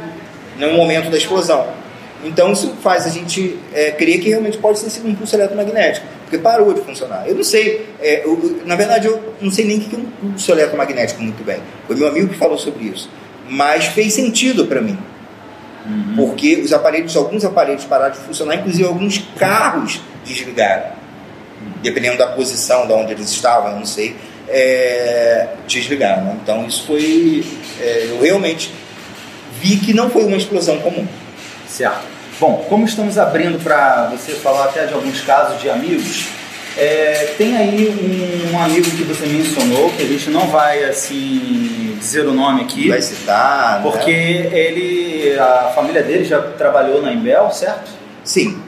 [0.57, 1.80] no momento da explosão.
[2.23, 6.05] Então isso faz a gente é, crer que realmente pode ter sido um pulso eletromagnético,
[6.23, 7.27] porque parou de funcionar.
[7.27, 10.05] Eu não sei, é, eu, na verdade eu não sei nem o que é um
[10.05, 11.59] pulso eletromagnético muito bem.
[11.87, 13.09] Foi meu amigo que falou sobre isso,
[13.49, 14.97] mas fez sentido para mim,
[15.85, 16.15] uhum.
[16.15, 20.91] porque os aparelhos, alguns aparelhos pararam de funcionar, inclusive alguns carros desligaram,
[21.81, 24.15] dependendo da posição, de onde eles estavam, eu não sei,
[24.47, 26.23] é, desligaram.
[26.25, 26.37] Né?
[26.43, 27.43] Então isso foi,
[27.79, 28.71] é, eu realmente
[29.59, 31.07] vi que não foi uma explosão comum.
[31.71, 32.05] Certo.
[32.39, 36.27] Bom, como estamos abrindo para você falar até de alguns casos de amigos,
[36.77, 41.95] é, tem aí um, um, amigo que você mencionou, que a gente não vai assim
[41.97, 42.89] dizer o nome aqui.
[42.89, 43.81] Vai citar.
[43.81, 43.89] Né?
[43.89, 44.49] Porque né?
[44.57, 47.91] ele, a família dele já trabalhou na Embel, certo?
[48.23, 48.61] Sim.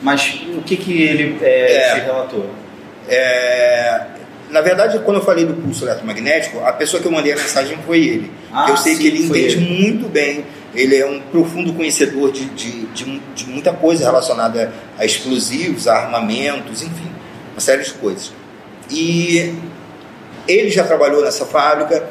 [0.00, 2.50] Mas o que, que ele é, é, se relatou?
[3.08, 4.02] É,
[4.50, 7.76] na verdade, quando eu falei do pulso eletromagnético, a pessoa que eu mandei a mensagem
[7.84, 8.30] foi ele.
[8.52, 9.84] Ah, eu sei sim, que ele entende ele.
[9.84, 15.04] muito bem ele é um profundo conhecedor de, de, de, de muita coisa relacionada a
[15.04, 17.10] explosivos, a armamentos, enfim,
[17.52, 18.32] uma série de coisas.
[18.90, 19.54] E
[20.46, 22.08] ele já trabalhou nessa fábrica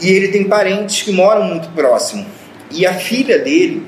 [0.00, 2.26] e ele tem parentes que moram muito próximo.
[2.70, 3.86] E a filha dele,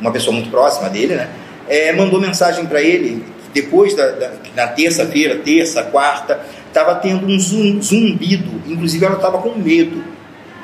[0.00, 1.28] uma pessoa muito próxima dele, né,
[1.68, 7.38] é, mandou mensagem para ele depois da, da na terça-feira, terça, quarta, estava tendo um
[7.38, 10.15] zumbido, inclusive ela estava com medo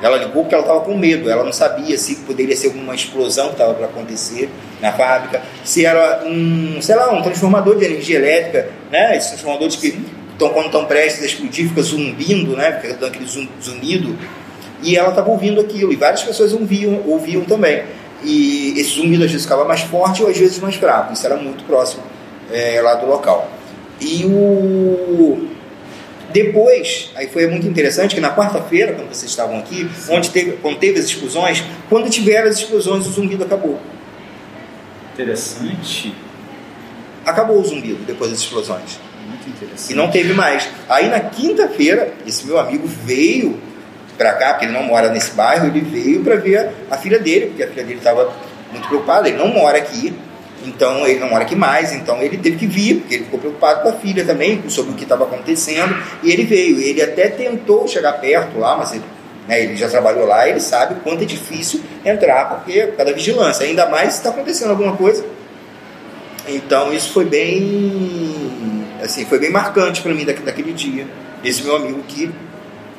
[0.03, 3.47] ela ligou porque ela estava com medo, ela não sabia se poderia ser alguma explosão
[3.47, 4.49] que estava para acontecer
[4.81, 9.15] na fábrica, se era um, sei lá, um transformador de energia elétrica, né?
[9.15, 9.97] Esses transformadores que
[10.33, 12.79] estão, quando estão prestes a explodir, fica zumbindo, né?
[12.81, 13.25] Fica dando aquele
[13.61, 14.17] zumbido.
[14.81, 17.83] E ela estava ouvindo aquilo, e várias pessoas ouviam, ouviam também.
[18.25, 21.37] E esse zumbido às vezes ficava mais forte ou às vezes mais fraco, isso era
[21.37, 22.03] muito próximo
[22.51, 23.49] é, lá do local.
[24.01, 25.47] E o
[26.33, 30.77] depois, aí foi muito interessante que na quarta-feira, quando vocês estavam aqui, onde teve, quando
[30.77, 33.79] teve as explosões, quando tiveram as explosões, o zumbido acabou.
[35.13, 36.13] Interessante.
[37.25, 38.99] Acabou o zumbido depois das explosões.
[39.27, 39.93] Muito interessante.
[39.93, 40.67] E não teve mais.
[40.89, 43.59] Aí na quinta-feira, esse meu amigo veio
[44.17, 47.47] para cá, porque ele não mora nesse bairro, ele veio para ver a filha dele,
[47.47, 48.33] porque a filha dele estava
[48.71, 50.13] muito preocupada, ele não mora aqui,
[50.65, 53.81] então ele não mora aqui mais, então ele teve que vir, porque ele ficou preocupado
[53.81, 56.79] com a filha também, sobre o que estava acontecendo, e ele veio.
[56.79, 59.03] Ele até tentou chegar perto lá, mas ele,
[59.47, 63.11] né, ele já trabalhou lá, ele sabe o quanto é difícil entrar, porque por causa
[63.11, 65.25] da vigilância, ainda mais se está acontecendo alguma coisa.
[66.47, 71.07] Então isso foi bem, assim, foi bem marcante para mim daquele dia.
[71.43, 72.31] Esse meu amigo que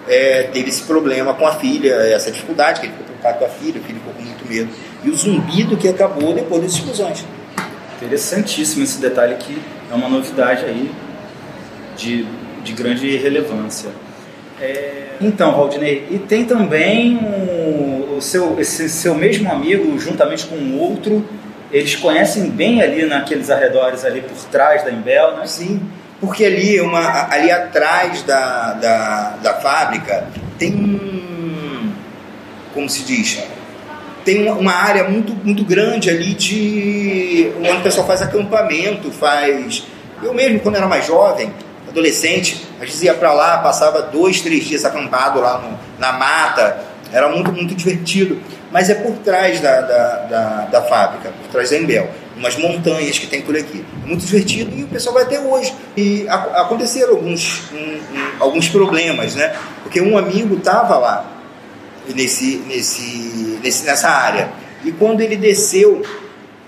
[0.09, 3.48] é, teve esse problema com a filha, essa dificuldade, que ele ficou preocupado com a
[3.48, 4.68] filha, que ele ficou com muito medo,
[5.03, 7.24] e o zumbido que acabou depois das explosões.
[8.05, 9.59] Interessantíssimo esse detalhe que
[9.90, 10.90] é uma novidade aí
[11.97, 12.27] de,
[12.62, 13.90] de grande relevância.
[14.61, 20.57] É, então, Valdinei, e tem também um, o seu, esse seu mesmo amigo, juntamente com
[20.57, 21.27] um outro,
[21.73, 25.47] eles conhecem bem ali naqueles arredores ali por trás da Embel, né?
[25.47, 25.81] Sim,
[26.21, 31.81] porque ali, uma, ali atrás da, da, da fábrica tem,
[32.73, 33.43] como se diz,
[34.25, 39.85] tem uma área muito, muito grande ali de onde o pessoal faz acampamento, faz.
[40.23, 41.53] Eu mesmo, quando era mais jovem,
[41.89, 46.79] adolescente, a gente ia para lá, passava dois, três dias acampado lá no, na mata,
[47.13, 48.41] era muito, muito divertido.
[48.73, 53.19] Mas é por trás da, da, da, da fábrica, por trás da Embel, umas montanhas
[53.19, 53.85] que tem por aqui.
[54.03, 55.73] É muito divertido e o pessoal vai até hoje.
[55.97, 59.55] E a, aconteceram alguns, um, um, alguns problemas, né?
[59.85, 61.35] Porque um amigo estava lá
[62.13, 63.03] nesse, nesse,
[63.64, 64.50] nessa área.
[64.85, 66.03] E quando ele desceu.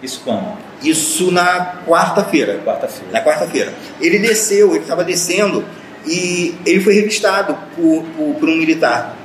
[0.02, 0.56] Isso quando?
[0.82, 2.60] Isso na quarta-feira.
[2.64, 3.12] Quarta-feira.
[3.12, 3.74] Na quarta-feira.
[4.00, 5.64] Ele desceu, ele estava descendo
[6.06, 9.16] e ele foi revistado por, por, por, um militar.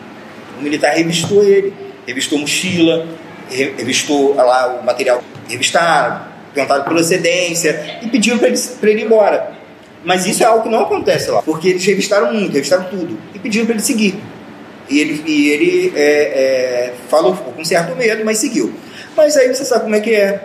[0.59, 1.73] O militar revistou ele,
[2.07, 3.07] revistou mochila,
[3.49, 6.21] revistou lá o material revistaram,
[6.53, 9.51] perguntaram procedência e pediram para ele, ele ir embora.
[10.03, 13.39] Mas isso é algo que não acontece lá, porque eles revistaram muito, revistaram tudo e
[13.39, 14.19] pediram para ele seguir.
[14.91, 18.73] E ele, e ele é, é, falou com certo medo, mas seguiu.
[19.15, 20.41] Mas aí você sabe como é que é,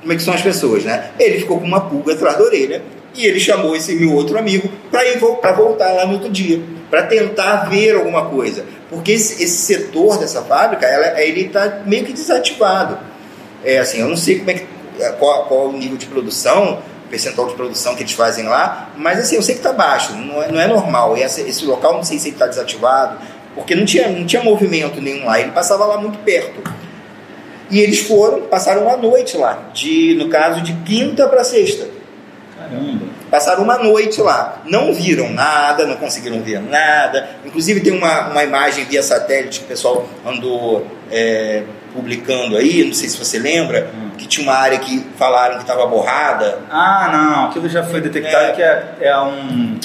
[0.00, 1.10] como é que são as pessoas, né?
[1.18, 2.82] Ele ficou com uma pulga atrás da orelha
[3.14, 6.60] e ele chamou esse meu outro amigo para ir para voltar lá no outro dia,
[6.90, 12.04] para tentar ver alguma coisa, porque esse, esse setor dessa fábrica, ela, ele está meio
[12.04, 12.98] que desativado.
[13.64, 14.66] É assim, eu não sei como é que,
[15.18, 19.36] qual, qual o nível de produção, percentual de produção que eles fazem lá, mas assim,
[19.36, 21.16] eu sei que está baixo, não é, não é normal.
[21.16, 23.18] Esse, esse local, não sei se ele está desativado,
[23.56, 26.62] porque não tinha, não tinha movimento nenhum lá, ele passava lá muito perto.
[27.68, 31.88] E eles foram, passaram uma noite lá, de, no caso de quinta para sexta.
[32.56, 33.06] Caramba!
[33.28, 37.28] Passaram uma noite lá, não viram nada, não conseguiram ver nada.
[37.44, 42.92] Inclusive tem uma, uma imagem via satélite que o pessoal andou é, publicando aí, não
[42.92, 46.60] sei se você lembra, que tinha uma área que falaram que estava borrada.
[46.70, 49.78] Ah, não, aquilo já foi detectado que é, é um.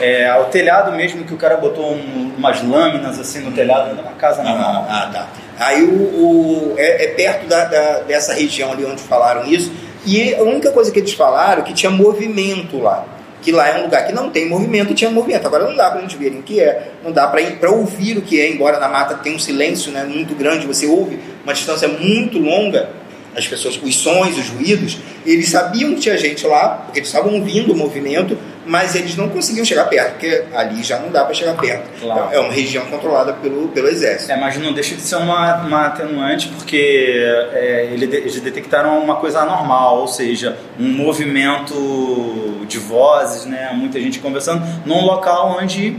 [0.00, 4.12] É o telhado mesmo que o cara botou um- umas lâminas assim no telhado, numa
[4.12, 4.86] casa normal.
[4.88, 5.28] Ah, tá.
[5.58, 9.70] Aí o, o- é, é perto da, da- dessa região ali onde falaram isso.
[10.04, 13.06] E a única coisa que eles falaram é que tinha movimento lá.
[13.40, 15.46] Que lá é um lugar que não tem movimento tinha movimento.
[15.46, 18.18] Agora não dá pra gente verem o que é, não dá pra ir- pra ouvir
[18.18, 21.52] o que é, embora na mata tenha um silêncio né, muito grande, você ouve uma
[21.54, 22.88] distância muito longa,
[23.36, 27.34] as pessoas, os sons, os ruídos, eles sabiam que tinha gente lá, porque eles estavam
[27.34, 31.34] ouvindo o movimento, mas eles não conseguiam chegar perto, porque ali já não dá pra
[31.34, 31.88] chegar perto.
[32.00, 32.28] Claro.
[32.32, 34.32] É uma região controlada pelo, pelo exército.
[34.32, 37.22] É, mas não deixa de ser uma, uma atenuante porque
[37.52, 44.18] é, eles detectaram uma coisa anormal, ou seja, um movimento de vozes, né, muita gente
[44.18, 45.96] conversando, num local onde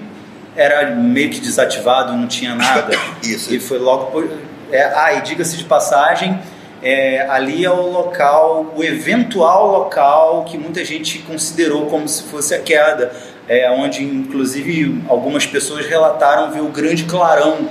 [0.55, 2.97] era meio que desativado, não tinha nada.
[3.23, 3.53] Isso.
[3.53, 4.05] E foi logo.
[4.07, 4.27] por-
[4.71, 6.39] É, ah, e diga-se de passagem,
[6.83, 12.53] é, ali é o local, o eventual local que muita gente considerou como se fosse
[12.53, 13.11] a queda,
[13.47, 17.67] é, onde inclusive algumas pessoas relataram ver o grande clarão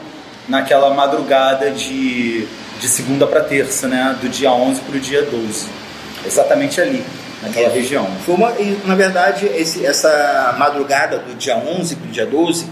[0.49, 2.47] naquela madrugada de,
[2.81, 5.67] de segunda para terça, né, do dia 11 para o dia 12.
[6.27, 7.05] Exatamente ali,
[7.43, 8.07] naquela região.
[8.25, 8.53] Foi uma,
[8.85, 12.67] na verdade, esse- essa madrugada do dia 11 para o dia 12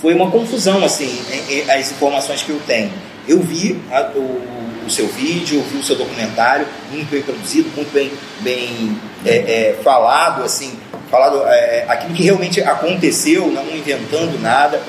[0.00, 1.22] foi uma confusão, assim,
[1.70, 2.90] as informações que eu tenho.
[3.28, 4.42] Eu vi a- o,
[4.86, 9.36] o seu vídeo, eu vi o seu documentário, muito bem produzido, muito bem, bem é,
[9.36, 10.78] é, falado, assim,
[11.10, 14.80] falado é, aquilo que realmente aconteceu, não inventando nada.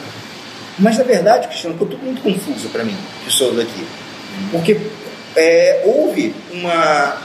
[0.79, 3.85] Mas, na verdade, Cristiano, ficou tudo muito confuso para mim, isso daqui.
[4.51, 4.79] Porque
[5.35, 7.17] é, houve uma,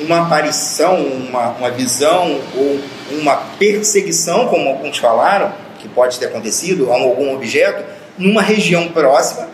[0.00, 2.80] uma aparição, uma, uma visão ou
[3.10, 7.84] uma perseguição, como alguns falaram, que pode ter acontecido a algum objeto,
[8.16, 9.48] numa região próxima,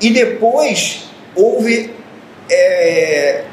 [0.00, 1.04] e depois
[1.34, 1.90] houve.
[2.50, 3.44] é,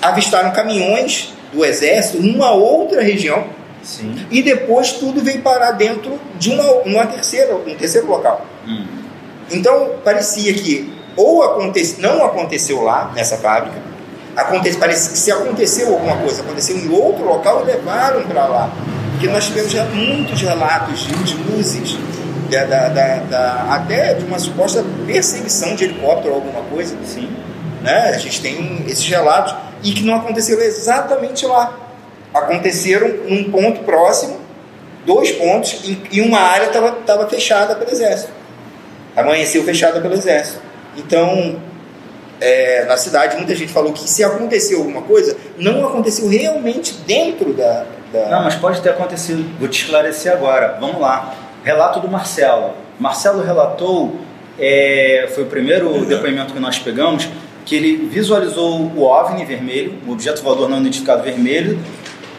[0.00, 3.46] avistaram caminhões do exército numa outra região,
[3.82, 4.14] Sim.
[4.30, 8.46] e depois tudo veio parar dentro de uma, uma terceira, um terceiro local.
[9.50, 13.76] Então parecia que ou acontece, não aconteceu lá nessa fábrica,
[14.36, 18.70] acontece, parece que se aconteceu alguma coisa, aconteceu em outro local e levaram para lá.
[19.12, 21.98] Porque nós tivemos já muitos relatos de, de luzes,
[22.56, 26.96] da, da- da- até de uma suposta perseguição de helicóptero ou alguma coisa.
[27.04, 27.28] Sim.
[27.82, 28.12] Né?
[28.14, 31.76] A gente tem esses relatos e que não aconteceram exatamente lá.
[32.34, 34.38] Aconteceram num ponto próximo,
[35.06, 38.32] dois pontos, e, e uma área estava fechada pelo exército.
[39.16, 40.60] Amanheceu fechada pelo exército.
[40.96, 41.56] Então,
[42.40, 47.52] é, na cidade, muita gente falou que se aconteceu alguma coisa, não aconteceu realmente dentro
[47.54, 47.84] da.
[48.12, 49.44] da- Não, mas pode ter acontecido.
[49.58, 50.76] Vou te esclarecer agora.
[50.80, 51.34] Vamos lá.
[51.64, 52.74] Relato do Marcelo.
[52.98, 54.16] Marcelo relatou,
[54.58, 57.28] é, foi o primeiro depoimento que nós pegamos,
[57.64, 61.78] que ele visualizou o OVNI vermelho, o objeto voador não identificado vermelho,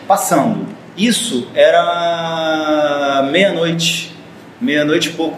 [0.08, 0.68] passando.
[0.98, 4.14] Isso era meia-noite,
[4.60, 5.38] meia-noite e pouco.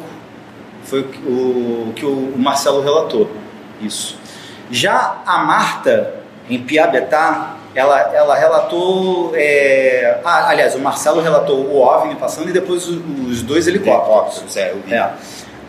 [0.86, 3.30] Foi o que o Marcelo relatou.
[3.82, 4.18] Isso.
[4.72, 6.16] Já a Marta,
[6.50, 9.32] em Piabetá, ela, ela relatou.
[9.36, 14.58] é, ah, aliás, o Marcelo relatou o OVNI passando e depois os, os dois helicópteros.
[14.58, 14.94] É, eu vi.
[14.94, 15.12] É.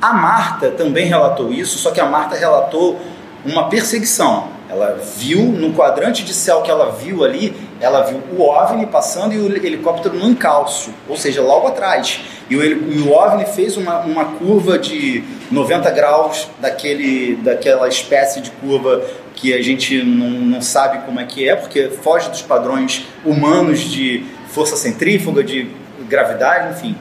[0.00, 2.98] A Marta também relatou isso, só que a Marta relatou
[3.44, 4.48] uma perseguição.
[4.68, 9.34] Ela viu, no quadrante de céu que ela viu ali, ela viu o OVNI passando
[9.34, 12.20] e o helicóptero no encalço, ou seja, logo atrás.
[12.48, 18.40] E o, e o OVNI fez uma, uma curva de 90 graus daquele, daquela espécie
[18.40, 19.02] de curva
[19.34, 23.80] que a gente não, não sabe como é que é, porque foge dos padrões humanos
[23.80, 25.68] de força centrífuga, de
[26.08, 26.96] gravidade, enfim.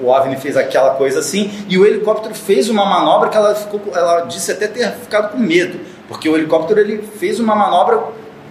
[0.00, 3.54] O- O OVNI fez aquela coisa assim e o helicóptero fez uma manobra que ela
[3.54, 8.00] ficou, ela disse até ter ficado com medo, porque o helicóptero ele fez uma manobra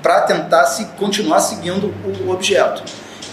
[0.04, 1.92] para tentar se continuar seguindo
[2.24, 2.84] o objeto.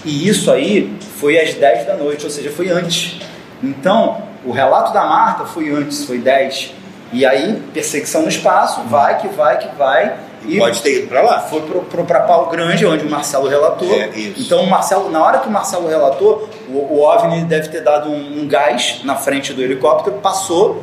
[0.06, 3.20] E isso aí foi às 10 da noite, ou seja, foi antes.
[3.62, 6.72] Então, o relato da Marta foi antes, foi 10.
[7.12, 10.16] E aí, perseguição no espaço, vai que vai que vai.
[10.44, 11.40] E Pode ter ido para lá.
[11.40, 11.60] Foi
[12.06, 13.92] para Pau Grande, onde o Marcelo relatou.
[13.92, 14.10] É.
[14.36, 18.10] Então, o Marcelo, na hora que o Marcelo relatou, o, o OVNI deve ter dado
[18.10, 20.82] um, um gás na frente do helicóptero, passou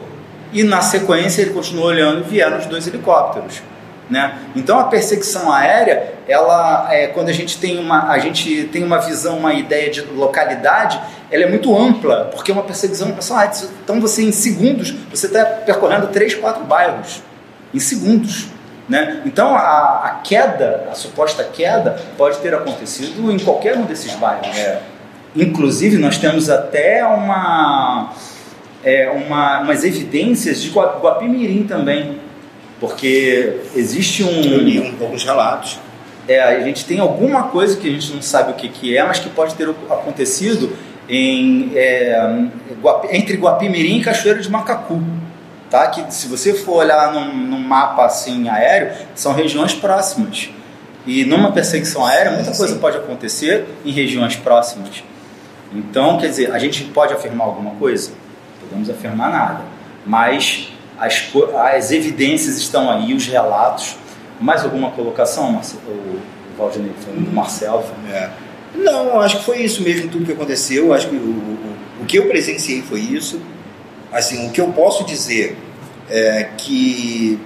[0.51, 3.61] e na sequência ele continuou olhando e vieram os dois helicópteros.
[4.09, 4.39] Né?
[4.55, 8.97] Então a perseguição aérea, ela é, quando a gente tem uma a gente tem uma
[8.97, 10.99] visão, uma ideia de localidade,
[11.31, 13.51] ela é muito ampla, porque é uma perseguição, pessoal, ah,
[13.83, 17.21] então você em segundos você está percorrendo três, quatro bairros
[17.73, 18.47] em segundos.
[18.87, 19.21] Né?
[19.25, 24.57] Então a, a queda, a suposta queda, pode ter acontecido em qualquer um desses bairros.
[25.35, 28.11] Inclusive nós temos até uma,
[28.83, 32.19] é, uma umas evidências de Gua- Guapimirim também
[32.79, 34.41] Porque existe um.
[34.41, 35.79] Eu li um, alguns relatos.
[36.27, 39.03] É, a gente tem alguma coisa que a gente não sabe o que, que é,
[39.03, 40.71] mas que pode ter acontecido
[41.09, 42.47] em, é,
[43.11, 45.01] entre Guapimirim e Cachoeiro de Macacu.
[45.69, 45.87] Tá?
[45.87, 50.49] Que se você for olhar num, num mapa assim aéreo, são regiões próximas.
[51.05, 55.03] E numa perseguição aérea, muita coisa pode acontecer em regiões próximas.
[55.73, 58.11] Então, quer dizer, a gente pode afirmar alguma coisa?
[58.59, 59.61] Podemos afirmar nada.
[60.05, 63.95] Mas as, as evidências estão aí, os relatos.
[64.39, 65.81] Mais alguma colocação, Marcelo?
[65.87, 66.21] O
[66.57, 67.83] Valdinei, do Marcelo?
[68.11, 68.29] É.
[68.75, 70.93] Não, acho que foi isso mesmo, tudo que aconteceu.
[70.93, 73.41] Acho que o, o, o que eu presenciei foi isso.
[74.11, 75.55] Assim, o que eu posso dizer
[76.09, 77.39] é que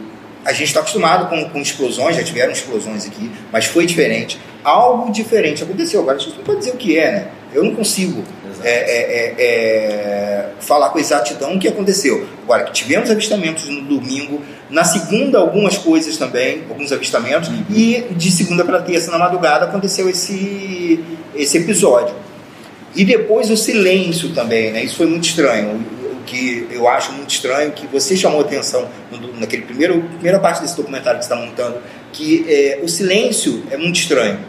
[0.46, 4.40] a gente está acostumado com, com explosões, já tiveram explosões aqui, mas foi diferente.
[4.64, 6.02] Algo diferente aconteceu.
[6.02, 7.28] Agora, a gente não pode dizer o que é, né?
[7.54, 8.24] Eu não consigo
[8.64, 12.28] é, é, é, é, falar com exatidão o que aconteceu.
[12.44, 17.64] Agora, tivemos avistamentos no domingo, na segunda, algumas coisas também, alguns avistamentos, uhum.
[17.70, 21.04] e de segunda para terça, na madrugada, aconteceu esse,
[21.36, 22.16] esse episódio.
[22.96, 24.84] E depois o silêncio também, né?
[24.84, 25.84] Isso foi muito estranho
[26.26, 30.76] que eu acho muito estranho, que você chamou atenção no, naquele primeiro primeira parte desse
[30.76, 31.78] documentário que você está montando,
[32.12, 34.40] que é, o silêncio é muito estranho.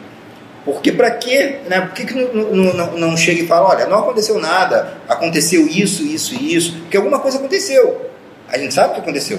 [0.64, 1.58] Porque para quê?
[1.68, 1.80] Né?
[1.82, 6.02] Por que, que não, não, não, chega e fala, olha, não aconteceu nada, aconteceu isso,
[6.02, 8.10] isso e isso, porque alguma coisa aconteceu.
[8.48, 9.38] A gente sabe o que aconteceu.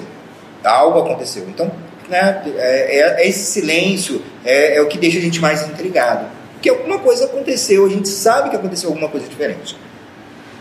[0.63, 1.45] Algo aconteceu.
[1.47, 1.71] Então,
[2.07, 6.27] né, é, é, é esse silêncio é, é, o que deixa a gente mais intrigado.
[6.53, 9.75] Porque alguma coisa aconteceu, a gente sabe que aconteceu alguma coisa diferente.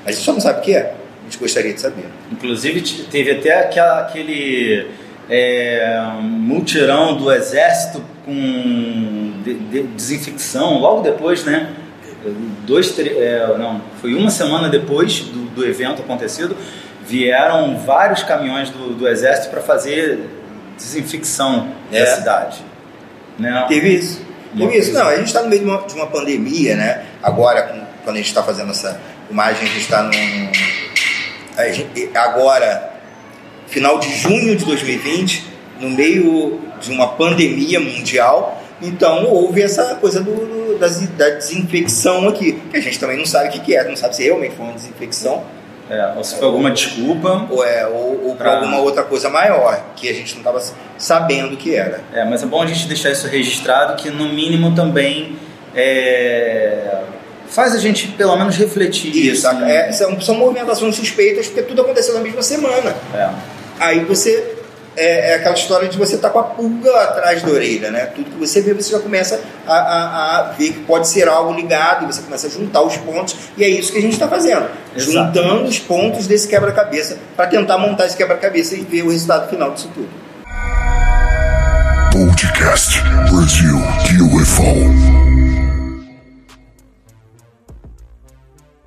[0.07, 0.95] A gente só não sabe o que é
[1.25, 2.05] a gente gostaria de saber.
[2.31, 4.87] Inclusive, teve até aquela, aquele
[5.29, 11.71] é, mutirão do exército com de, de, desinfecção logo depois, né?
[12.67, 16.57] Dois, é, não, foi uma semana depois do, do evento acontecido,
[17.07, 20.31] vieram vários caminhões do, do exército para fazer
[20.77, 22.01] desinfecção é.
[22.01, 22.65] da cidade.
[23.39, 23.65] Né?
[23.69, 24.23] Teve isso.
[24.57, 24.93] Teve isso.
[24.93, 27.05] Não, a gente está no meio de uma, de uma pandemia, né?
[27.23, 28.99] Agora, quando a gente está fazendo essa
[29.31, 30.13] imagem, a gente está num
[32.15, 32.94] agora,
[33.67, 35.45] final de junho de 2020,
[35.81, 42.29] no meio de uma pandemia mundial, então houve essa coisa do, do da, da, desinfecção
[42.29, 44.55] aqui, que a gente também não sabe o que, que é, não sabe se realmente
[44.57, 45.43] foi uma desinfecção.
[45.89, 47.47] É, ou se foi alguma desculpa.
[47.51, 48.57] Ou, é, ou, ou pra...
[48.57, 50.63] alguma outra coisa maior, que a gente não estava
[50.97, 52.01] sabendo o que era.
[52.13, 55.37] É, mas é bom a gente deixar isso registrado, que no mínimo também
[55.75, 57.03] é,
[57.49, 59.15] faz a gente pelo menos refletir.
[59.15, 59.71] Isso, assim.
[59.71, 62.95] é, são, são movimentações suspeitas porque tudo aconteceu na mesma semana.
[63.15, 63.29] É.
[63.79, 64.53] Aí você.
[64.97, 68.07] É, é, aquela história de você estar tá com a pulga atrás da orelha, né?
[68.15, 71.53] Tudo que você vê, você já começa a, a, a, ver que pode ser algo
[71.53, 74.29] ligado, e você começa a juntar os pontos, e é isso que a gente está
[74.29, 74.69] fazendo.
[74.95, 75.37] Exato.
[75.37, 79.73] Juntando os pontos desse quebra-cabeça para tentar montar esse quebra-cabeça e ver o resultado final
[79.73, 80.09] disso tudo.
[82.13, 83.77] Podcast Brasil
[84.33, 85.34] UFO.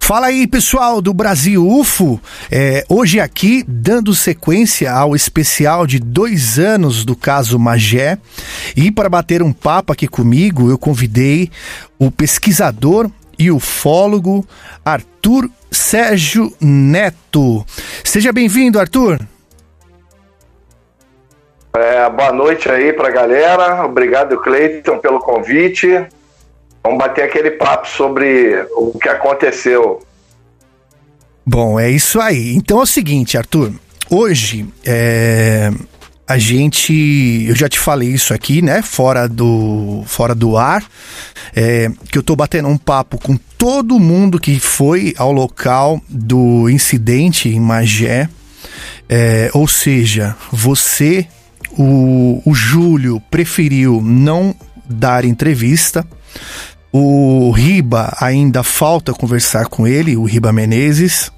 [0.08, 2.18] Fala aí, pessoal do Brasil UFO.
[2.50, 8.18] É, hoje aqui, dando sequência ao especial de dois anos do caso Magé.
[8.74, 11.52] E para bater um papo aqui comigo, eu convidei
[12.00, 14.48] o pesquisador e ufólogo
[14.86, 17.66] Arthur Sérgio Neto.
[18.02, 19.20] Seja bem-vindo, Arthur.
[21.76, 23.84] É, boa noite aí para a galera.
[23.84, 26.08] Obrigado, Cleiton, pelo convite.
[26.88, 30.02] Vamos bater aquele papo sobre o que aconteceu.
[31.46, 32.56] Bom, é isso aí.
[32.56, 33.74] Então é o seguinte, Arthur.
[34.10, 35.70] Hoje é,
[36.26, 38.82] a gente, eu já te falei isso aqui, né?
[38.82, 40.82] Fora do, fora do ar,
[41.54, 46.70] é, que eu tô batendo um papo com todo mundo que foi ao local do
[46.70, 48.30] incidente em Magé.
[49.10, 51.28] É, ou seja, você,
[51.78, 54.56] o, o Júlio, preferiu não
[54.90, 56.08] dar entrevista.
[56.92, 61.32] O Riba ainda falta conversar com ele, o Riba Menezes.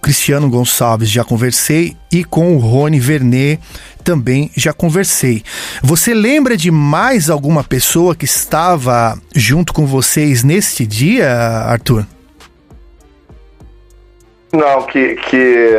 [0.00, 3.60] Cristiano Gonçalves já conversei e com o Rony Vernet
[4.04, 5.42] também já conversei.
[5.82, 12.06] Você lembra de mais alguma pessoa que estava junto com vocês neste dia, Arthur?
[14.52, 15.70] Não, que, que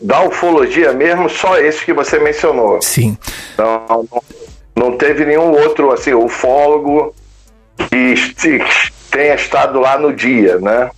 [0.00, 2.80] da ufologia mesmo, só esse que você mencionou.
[2.80, 3.18] Sim.
[3.58, 4.22] Não, não,
[4.76, 7.12] não teve nenhum outro, assim, ufólogo
[7.76, 8.64] que
[9.10, 10.90] tenha estado lá no dia, né?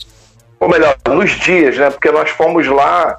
[0.58, 1.90] Ou melhor, nos dias, né?
[1.90, 3.18] Porque nós fomos lá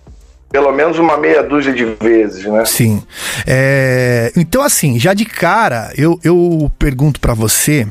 [0.50, 2.66] pelo menos uma meia dúzia de vezes, né?
[2.66, 3.04] Sim.
[3.46, 7.86] É, então, assim, já de cara, eu, eu pergunto para você,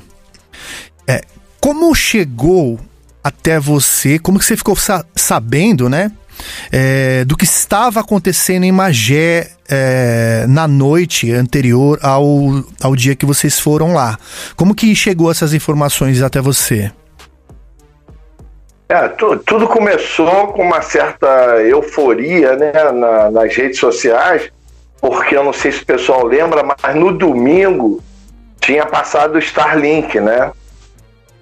[1.07, 1.21] é,
[1.61, 2.81] como chegou
[3.23, 6.11] até você, como que você ficou sa sabendo, né?
[6.72, 12.24] É, do que estava acontecendo em Magé é, na noite anterior ao,
[12.82, 14.18] ao dia que vocês foram lá.
[14.55, 16.91] Como que chegou essas informações até você?
[18.89, 21.26] É, tu, tudo começou com uma certa
[21.62, 24.51] euforia né, na, nas redes sociais,
[25.01, 28.01] porque eu não sei se o pessoal lembra, mas no domingo
[28.61, 30.53] tinha passado o Starlink, né?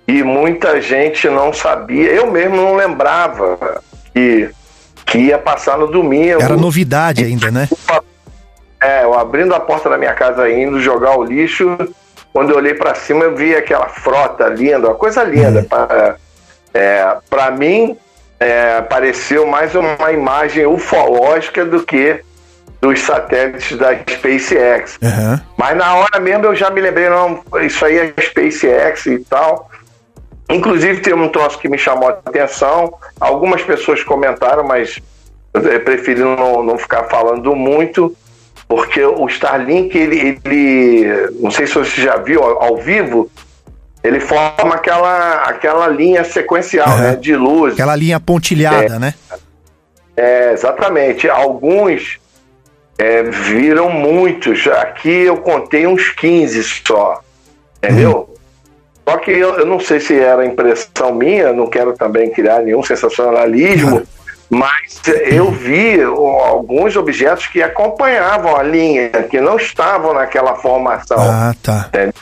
[0.06, 3.82] E muita gente não sabia, eu mesmo não lembrava
[4.12, 4.50] que,
[5.06, 6.42] que ia passar no domingo.
[6.42, 7.68] Era novidade ainda, né?
[8.80, 11.76] É, eu abrindo a porta da minha casa indo jogar o lixo,
[12.32, 15.60] quando eu olhei para cima eu vi aquela frota linda, uma coisa linda.
[15.60, 15.64] Uhum.
[15.64, 16.16] Para
[16.74, 17.96] é, pra mim,
[18.40, 22.20] é, pareceu mais uma imagem ufológica do que
[22.80, 24.98] dos satélites da SpaceX.
[25.00, 25.40] Uhum.
[25.56, 29.70] Mas na hora mesmo eu já me lembrei, não, isso aí é SpaceX e tal.
[30.48, 32.94] Inclusive tem um troço que me chamou a atenção.
[33.18, 35.00] Algumas pessoas comentaram, mas
[35.54, 38.14] eu preferi não, não ficar falando muito,
[38.68, 43.30] porque o Starlink, ele, ele, não sei se você já viu ao, ao vivo,
[44.02, 46.98] ele forma aquela, aquela linha sequencial uhum.
[46.98, 47.72] né, de luz.
[47.72, 49.14] Aquela linha pontilhada, é, né?
[50.16, 51.28] É, exatamente.
[51.28, 52.18] Alguns
[52.98, 54.66] é, viram muitos.
[54.66, 57.22] Aqui eu contei uns 15 só.
[57.78, 58.28] Entendeu?
[58.28, 58.33] Uhum.
[59.08, 62.82] Só que eu, eu, não sei se era impressão minha, não quero também criar nenhum
[62.82, 64.02] sensacionalismo,
[64.48, 71.18] mas eu vi alguns objetos que acompanhavam a linha, que não estavam naquela formação.
[71.18, 71.86] Ah, tá.
[71.88, 72.14] Entendeu?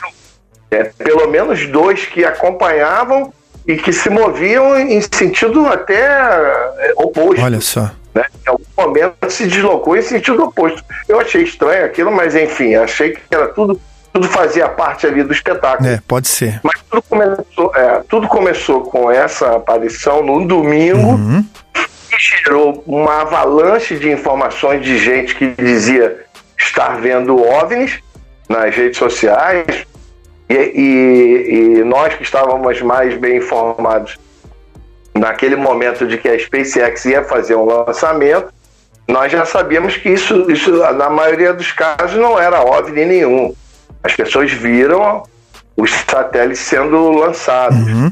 [0.71, 3.31] É, pelo menos dois que acompanhavam
[3.65, 7.41] e que se moviam em sentido até é, oposto.
[7.41, 7.91] Olha só.
[8.13, 8.25] Né?
[8.45, 10.83] Em algum momento se deslocou em sentido oposto.
[11.07, 13.79] Eu achei estranho aquilo, mas enfim, achei que era tudo,
[14.13, 15.89] tudo fazia parte ali do espetáculo.
[15.89, 16.61] É, pode ser.
[16.63, 21.13] Mas tudo começou, é, tudo começou com essa aparição no domingo.
[21.13, 21.43] Uhum.
[21.73, 27.99] Que gerou uma avalanche de informações de gente que dizia estar vendo OVNIs
[28.47, 29.87] nas redes sociais,
[30.47, 34.19] e, e, e, nós que estávamos mais bem informados
[35.15, 38.53] naquele momento de que a SpaceX ia fazer um lançamento,
[39.07, 43.55] nós já sabíamos que isso, isso na maioria dos casos, não era OVNI nenhum.
[44.03, 45.23] As pessoas viram
[45.75, 47.77] os satélites sendo lançados.
[47.77, 48.11] Uhum.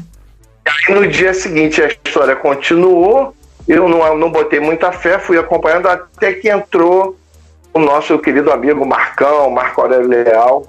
[0.66, 3.34] E aí no dia seguinte a história continuou,
[3.68, 7.16] eu não, não botei muita fé, fui acompanhando até que entrou
[7.72, 10.66] o nosso querido amigo Marcão, Marco Aurélio Leal,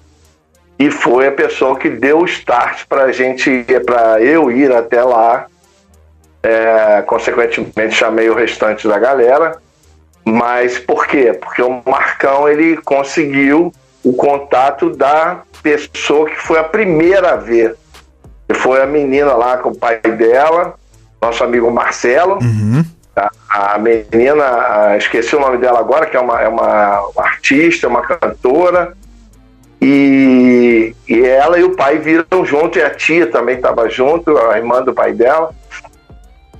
[0.77, 5.03] e foi a pessoa que deu o start para a gente, para eu ir até
[5.03, 5.47] lá.
[6.41, 9.57] É, consequentemente, chamei o restante da galera.
[10.25, 11.33] Mas por quê?
[11.33, 13.73] Porque o Marcão ele conseguiu
[14.03, 17.75] o contato da pessoa que foi a primeira a ver.
[18.47, 20.75] Que foi a menina lá com o pai dela,
[21.21, 22.39] nosso amigo Marcelo.
[22.41, 22.83] Uhum.
[23.15, 28.01] A, a, menina, esqueci o nome dela agora, que é uma, é uma artista, uma
[28.01, 28.93] cantora
[29.85, 34.57] e, e ela e o pai viram junto, e a tia também estava junto, a
[34.57, 35.53] irmã do pai dela.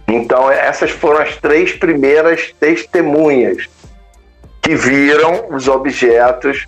[0.06, 3.70] Então, essas foram as três primeiras testemunhas
[4.62, 6.68] que viram os objetos,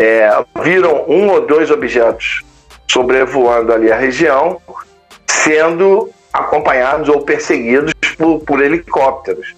[0.00, 2.42] é, viram um ou dois objetos
[2.90, 4.60] sobrevoando ali a região,
[5.28, 9.54] sendo acompanhados ou perseguidos por, por helicópteros.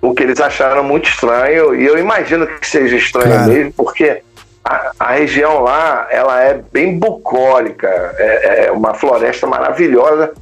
[0.00, 3.52] O que eles acharam muito estranho, e eu imagino que seja estranho claro.
[3.52, 4.22] mesmo, porque
[4.64, 7.88] a, a, região lá ela é bem bucólica,
[8.18, 10.32] é, é uma floresta maravilhosa,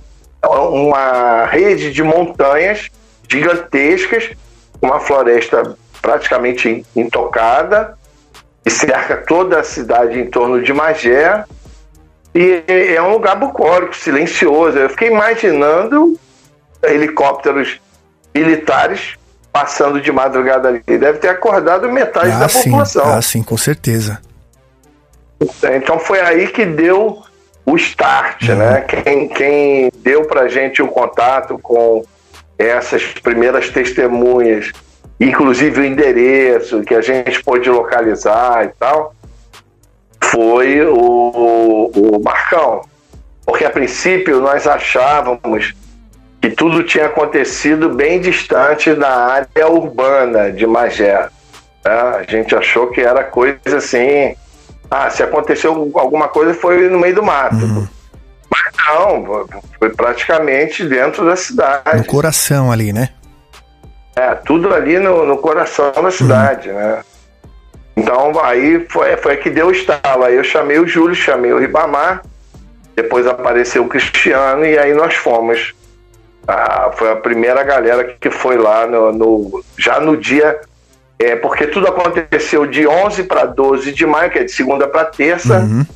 [0.43, 2.91] é uma rede de montanhas
[3.29, 4.31] gigantescas,
[4.83, 7.97] uma floresta praticamente intocada,
[8.65, 11.45] e cerca toda a cidade em torno de Magé.
[12.35, 14.79] E é um lugar bucólico, silencioso.
[14.79, 16.19] Eu fiquei imaginando
[16.83, 17.81] helicópteros
[18.35, 19.17] militares
[19.53, 20.83] passando de madrugada ali.
[20.85, 22.65] Deve ter acordado metade ah, da sim.
[22.65, 23.15] população.
[23.15, 24.21] Ah, sim, com certeza.
[25.77, 27.23] Então foi aí que deu
[27.65, 28.57] o start, uhum.
[28.57, 28.81] né?
[28.81, 32.05] Quem, quem deu pra gente o contato com
[32.59, 34.73] essas primeiras testemunhas,
[35.19, 39.15] inclusive o endereço que a gente pôde localizar e tal,
[40.23, 42.83] foi o, o Marcão.
[43.45, 45.75] Porque a princípio nós achávamos
[46.41, 51.29] que tudo tinha acontecido bem distante da área urbana de Magé.
[51.85, 51.93] Né?
[51.93, 54.35] A gente achou que era coisa assim.
[54.91, 57.57] Ah, se aconteceu alguma coisa foi no meio do mato.
[57.57, 57.89] Uhum.
[58.51, 59.47] Mas não,
[59.79, 61.97] foi praticamente dentro da cidade.
[61.97, 63.11] No coração ali, né?
[64.17, 66.77] É, tudo ali no, no coração da cidade, uhum.
[66.77, 67.03] né?
[67.97, 70.25] Então aí foi, foi que deu o estalo.
[70.25, 72.23] Aí eu chamei o Júlio, chamei o Ribamar,
[72.95, 75.75] depois apareceu o Cristiano e aí nós fomos
[76.47, 80.61] Ah, foi a primeira galera que foi lá no, no já no dia.
[81.19, 85.05] É, porque tudo aconteceu de 11 para 12 de maio, que é de segunda para
[85.05, 85.61] terça.
[85.61, 85.87] Uhum.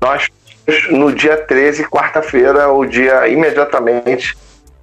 [0.00, 0.28] Nós,
[0.90, 4.36] no dia 13, quarta-feira, o dia imediatamente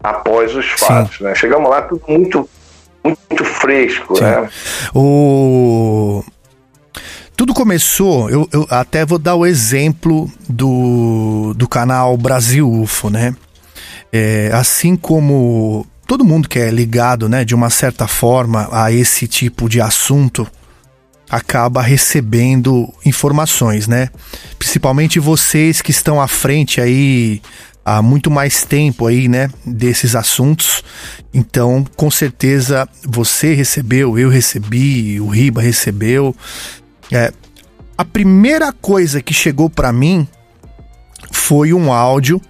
[0.03, 1.19] após os fatos.
[1.19, 1.35] Né?
[1.35, 2.49] Chegamos lá tudo muito,
[3.05, 4.19] muito fresco.
[4.19, 4.49] Né?
[4.93, 6.23] O...
[7.37, 13.35] Tudo começou, eu, eu até vou dar o exemplo do, do canal Brasil UFO, né?
[14.11, 19.27] É, assim como todo mundo que é ligado, né, de uma certa forma a esse
[19.27, 20.47] tipo de assunto,
[21.29, 24.09] acaba recebendo informações, né?
[24.57, 27.41] Principalmente vocês que estão à frente aí
[27.85, 30.83] há muito mais tempo aí, né, desses assuntos.
[31.31, 36.35] Então, com certeza você recebeu, eu recebi, o Riba recebeu.
[37.11, 37.31] É,
[37.95, 40.27] a primeira coisa que chegou para mim
[41.31, 42.41] foi um áudio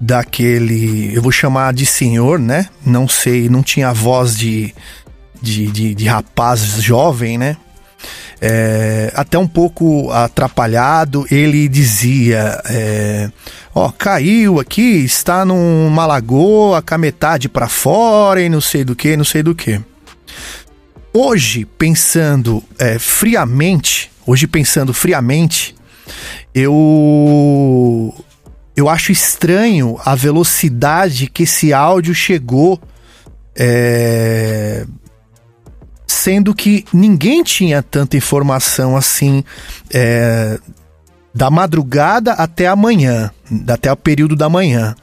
[0.00, 2.68] daquele, eu vou chamar de senhor, né?
[2.86, 4.74] Não sei, não tinha voz de,
[5.42, 7.56] de, de, de rapaz jovem, né?
[8.40, 13.30] É, até um pouco atrapalhado, ele dizia: é,
[13.74, 18.96] Ó, caiu aqui, está numa lagoa com a metade para fora e não sei do
[18.96, 19.80] que, não sei do que.
[21.12, 25.74] Hoje, pensando é, friamente, hoje pensando friamente,
[26.54, 28.14] eu
[28.76, 32.80] eu acho estranho a velocidade que esse áudio chegou,
[33.56, 34.86] é,
[36.18, 39.44] sendo que ninguém tinha tanta informação assim
[39.92, 40.58] é,
[41.32, 43.30] da madrugada até amanhã,
[43.68, 44.96] até o período da manhã.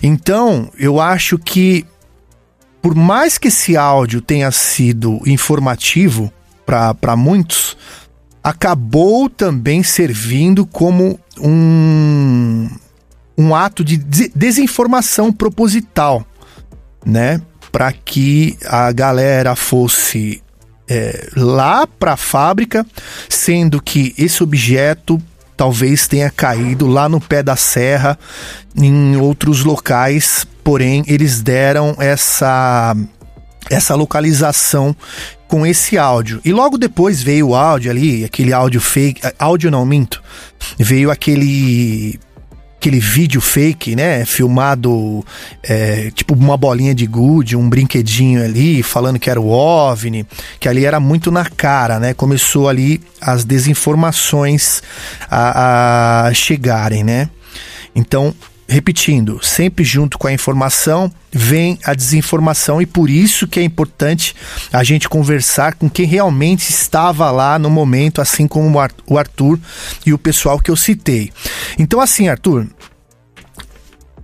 [0.00, 1.84] Então, eu acho que
[2.80, 6.32] por mais que esse áudio tenha sido informativo
[6.64, 7.76] para muitos,
[8.42, 12.68] acabou também servindo como um,
[13.36, 16.24] um ato de desinformação proposital,
[17.04, 17.40] né?
[17.72, 20.43] Para que a galera fosse
[20.88, 22.86] é, lá para a fábrica,
[23.28, 25.20] sendo que esse objeto
[25.56, 28.18] talvez tenha caído lá no pé da serra,
[28.76, 32.96] em outros locais, porém eles deram essa
[33.70, 34.94] essa localização
[35.48, 36.38] com esse áudio.
[36.44, 40.22] E logo depois veio o áudio ali, aquele áudio fake, áudio não minto,
[40.78, 42.18] veio aquele
[42.84, 44.26] aquele vídeo fake, né?
[44.26, 45.24] Filmado
[45.62, 50.26] é, tipo uma bolinha de gude, um brinquedinho ali, falando que era o OVNI,
[50.60, 52.12] que ali era muito na cara, né?
[52.12, 54.82] Começou ali as desinformações
[55.30, 57.30] a, a chegarem, né?
[57.94, 58.34] Então,
[58.66, 64.34] repetindo, sempre junto com a informação vem a desinformação e por isso que é importante
[64.72, 69.58] a gente conversar com quem realmente estava lá no momento, assim como o Arthur
[70.06, 71.30] e o pessoal que eu citei.
[71.78, 72.66] Então assim, Arthur,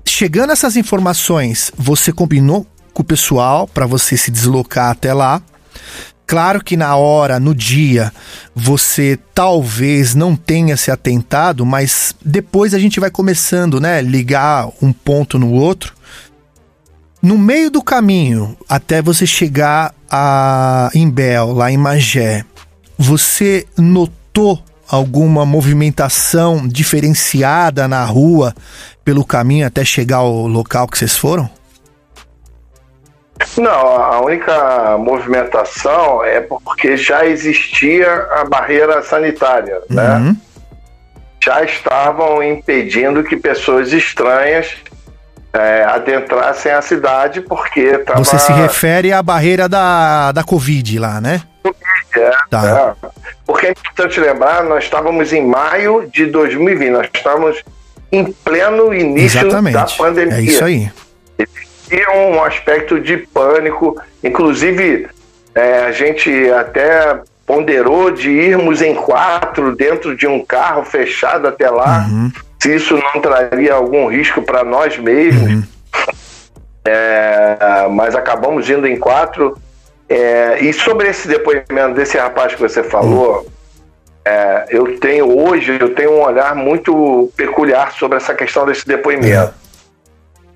[0.07, 5.43] chegando essas informações, você combinou com o pessoal para você se deslocar até lá?
[6.31, 8.12] Claro que na hora, no dia,
[8.55, 14.01] você talvez não tenha se atentado, mas depois a gente vai começando, né?
[14.01, 15.93] Ligar um ponto no outro.
[17.20, 22.45] No meio do caminho, até você chegar a Imbel, lá em Magé,
[22.97, 28.55] você notou alguma movimentação diferenciada na rua
[29.05, 31.51] pelo caminho até chegar ao local que vocês foram?
[33.59, 40.16] Não, a única movimentação é porque já existia a barreira sanitária, né?
[40.16, 40.36] Uhum.
[41.43, 44.74] Já estavam impedindo que pessoas estranhas
[45.53, 48.18] é, adentrassem a cidade porque tava...
[48.22, 51.43] Você se refere à barreira da, da Covid lá, né?
[52.16, 52.97] É, Tá.
[53.03, 53.09] é.
[53.47, 57.62] Porque é importante lembrar, nós estávamos em maio de 2020, nós estávamos
[58.12, 59.74] em pleno início Exatamente.
[59.74, 60.36] da pandemia.
[60.36, 60.91] É isso aí.
[61.91, 65.09] Existia um aspecto de pânico, inclusive
[65.55, 71.68] é, a gente até ponderou de irmos em quatro dentro de um carro fechado até
[71.68, 72.30] lá, Uhum.
[72.62, 75.64] se isso não traria algum risco para nós mesmos.
[76.84, 79.59] É, mas acabamos indo em quatro.
[80.09, 83.47] É, e sobre esse depoimento desse rapaz que você falou,
[84.24, 89.26] é, eu tenho hoje eu tenho um olhar muito peculiar sobre essa questão desse depoimento.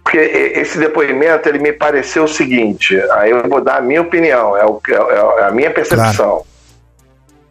[0.04, 4.54] Porque esse depoimento ele me pareceu o seguinte, aí eu vou dar a minha opinião,
[4.56, 6.44] é, o, que- é a minha percepção.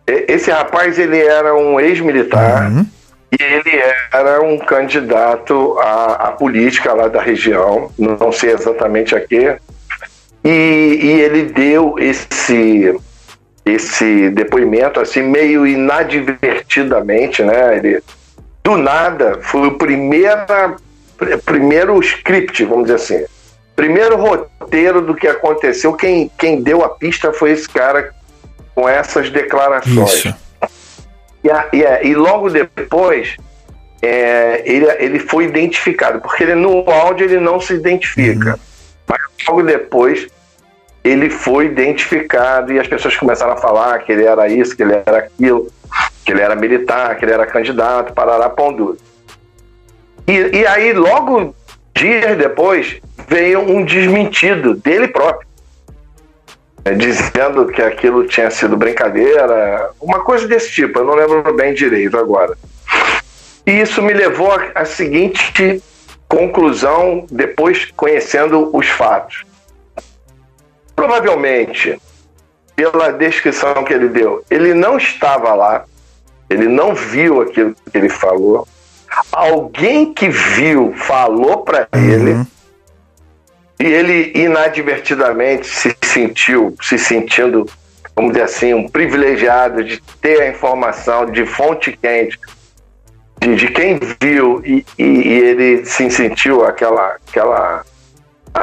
[0.08, 2.72] E- Esse rapaz ele era um ex-militar
[3.32, 3.82] e ele
[4.14, 9.56] era um candidato à, à política lá da região, não sei exatamente a quê,
[10.44, 12.96] e, e ele deu esse
[13.66, 17.78] esse depoimento assim meio inadvertidamente, né?
[17.78, 18.04] Ele
[18.64, 20.76] do nada foi o primeira pr-
[21.46, 23.26] primeiro script, vamos dizer assim.
[23.76, 28.14] primeiro roteiro do que aconteceu, quem, quem deu a pista foi esse cara
[28.76, 30.14] com essas declarações.
[30.26, 30.36] Isso.
[31.44, 33.36] E, a- e a- e logo depois,
[34.02, 38.60] é, ele, ele foi identificado, porque ele, no áudio ele não se identifica.
[39.08, 40.28] Mas logo depois,
[41.04, 44.94] ele foi identificado e as pessoas começaram a falar que ele era isso, que ele
[45.06, 45.68] era aquilo,
[46.24, 48.98] que ele era militar, que ele era candidato, parará pão duro.
[50.28, 51.56] E, e aí, logo
[51.96, 55.48] dias depois, veio um desmentido dele próprio
[56.86, 61.74] né, dizendo que aquilo tinha sido brincadeira, uma coisa desse tipo, eu não lembro bem
[61.74, 62.58] direito agora.
[63.66, 65.82] E isso me levou à seguinte
[66.28, 69.46] conclusão, depois conhecendo os fatos.
[70.96, 72.00] Provavelmente,
[72.76, 75.86] pela descrição que ele deu, ele não estava lá,
[76.50, 78.68] ele não viu aquilo que ele falou.
[79.32, 82.46] Alguém que viu falou para ele
[83.80, 87.68] e ele inadvertidamente se sentiu, se sentindo,
[88.16, 92.40] vamos dizer assim, um privilegiado de ter a informação de fonte quente,
[93.42, 97.84] de, de quem viu e, e- e ele se sentiu aquela, aquela,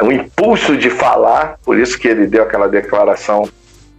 [0.03, 3.49] um impulso de falar, por isso que ele deu aquela declaração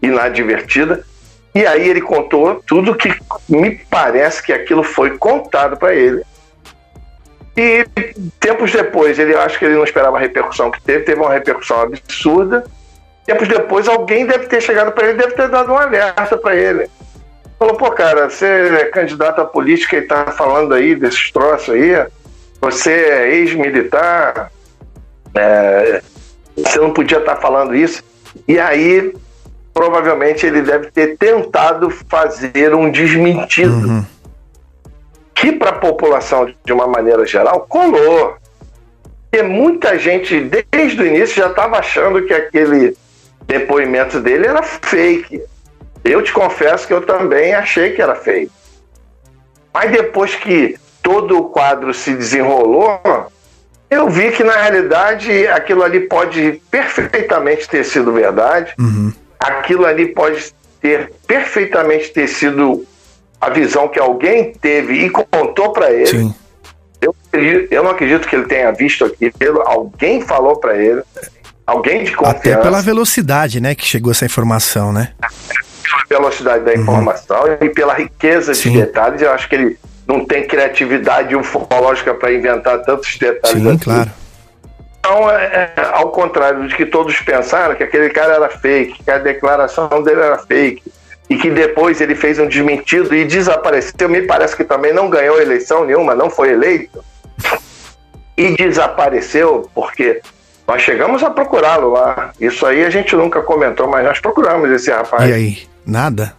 [0.01, 1.05] inadvertida.
[1.53, 3.13] E aí ele contou tudo que
[3.47, 6.23] me parece que aquilo foi contado para ele.
[7.55, 7.85] E
[8.39, 11.81] tempos depois, ele acho que ele não esperava a repercussão que teve, teve uma repercussão
[11.81, 12.63] absurda.
[13.25, 16.89] Tempos depois, alguém deve ter chegado para ele, deve ter dado um alerta para ele.
[17.59, 22.07] Falou, pô, cara, você é candidato à política e tá falando aí desses troços aí,
[22.59, 24.51] você é ex-militar,
[25.35, 26.01] é,
[26.55, 28.03] você não podia estar falando isso.
[28.47, 29.13] E aí,
[29.73, 34.05] provavelmente, ele deve ter tentado fazer um desmentido
[35.41, 38.35] que para a população, de uma maneira geral, colou.
[39.29, 40.39] Porque muita gente,
[40.71, 42.95] desde o início, já estava achando que aquele
[43.47, 45.41] depoimento dele era fake.
[46.03, 48.51] Eu te confesso que eu também achei que era fake.
[49.73, 53.01] Mas depois que todo o quadro se desenrolou,
[53.89, 58.75] eu vi que na realidade aquilo ali pode perfeitamente ter sido verdade.
[59.39, 62.85] Aquilo ali pode ter perfeitamente ter sido
[63.41, 66.31] a visão que alguém teve e contou para ele.
[67.01, 69.61] Eu, acredito- eu não acredito que ele tenha visto aquilo.
[69.65, 71.01] Alguém falou para ele.
[71.65, 72.61] Alguém de Até confiança.
[72.61, 75.13] pela velocidade, né, que chegou essa informação, né?
[76.07, 79.21] pela velocidade da informação e pela riqueza de detalhes.
[79.21, 83.61] Eu acho que ele não tem criatividade ufológica para inventar tantos detalhes.
[83.61, 83.77] Sim, assim.
[83.79, 84.11] claro.
[84.99, 89.09] Então, é, é, ao contrário de que todos pensaram que aquele cara era fake, que
[89.09, 90.83] a declaração dele era fake,
[91.31, 95.41] e que depois ele fez um desmentido e desapareceu, me parece que também não ganhou
[95.41, 97.01] eleição nenhuma, não foi eleito,
[98.35, 100.21] e desapareceu porque
[100.67, 102.33] nós chegamos a procurá-lo lá.
[102.37, 105.29] Isso aí a gente nunca comentou, mas nós procuramos esse rapaz.
[105.29, 105.63] E aí?
[105.85, 106.35] Nada?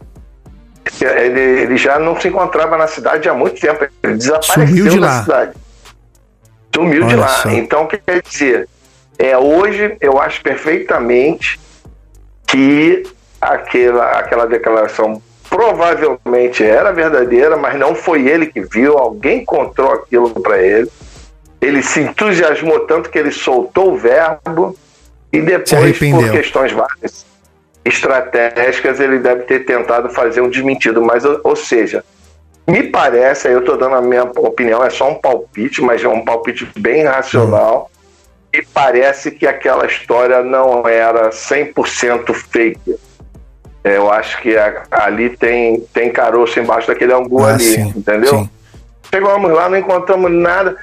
[1.01, 3.87] Ele, ele já não se encontrava na cidade há muito tempo.
[4.03, 5.23] Ele desapareceu Sumiu de lá.
[5.23, 5.53] cidade.
[6.75, 7.29] Sumiu de Olha lá.
[7.29, 7.49] só.
[7.49, 8.69] Então, o que quer dizer?
[9.19, 11.59] É, hoje eu acho perfeitamente
[12.47, 13.05] que
[13.43, 15.21] aquela, aquela declaração
[15.51, 20.89] provavelmente era verdadeira, mas não foi ele que viu, alguém contou aquilo para ele.
[21.61, 24.77] Ele se entusiasmou tanto que ele soltou o verbo
[25.33, 27.27] e depois, por questões várias
[27.85, 31.03] estratégicas, ele deve ter tentado fazer um desmentido.
[31.03, 32.05] Mas, ou, ou seja,
[32.67, 36.09] me parece, aí eu estou dando a minha opinião, é só um palpite, mas é
[36.09, 37.91] um palpite bem racional.
[38.53, 42.97] E parece que aquela história não era 100% fake.
[43.85, 48.31] Eu acho que a- ali tem, tem caroço embaixo daquele angu Ah, ali, sim, entendeu?
[48.31, 48.51] sim.
[49.13, 50.77] Chegamos lá, não encontramos nada.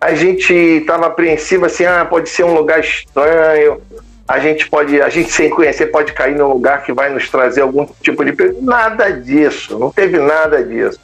[0.00, 3.80] A gente estava apreensivo assim, ah, pode ser um lugar estranho.
[4.28, 7.62] A gente pode, a gente sem conhecer pode cair num lugar que vai nos trazer
[7.62, 8.34] algum tipo de.
[8.62, 11.00] Nada disso, não teve nada disso.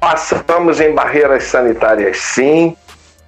[0.00, 2.76] Passamos em barreiras sanitárias, sim.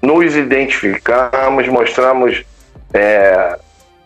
[0.00, 2.44] Nos identificamos, mostramos
[2.94, 3.58] é,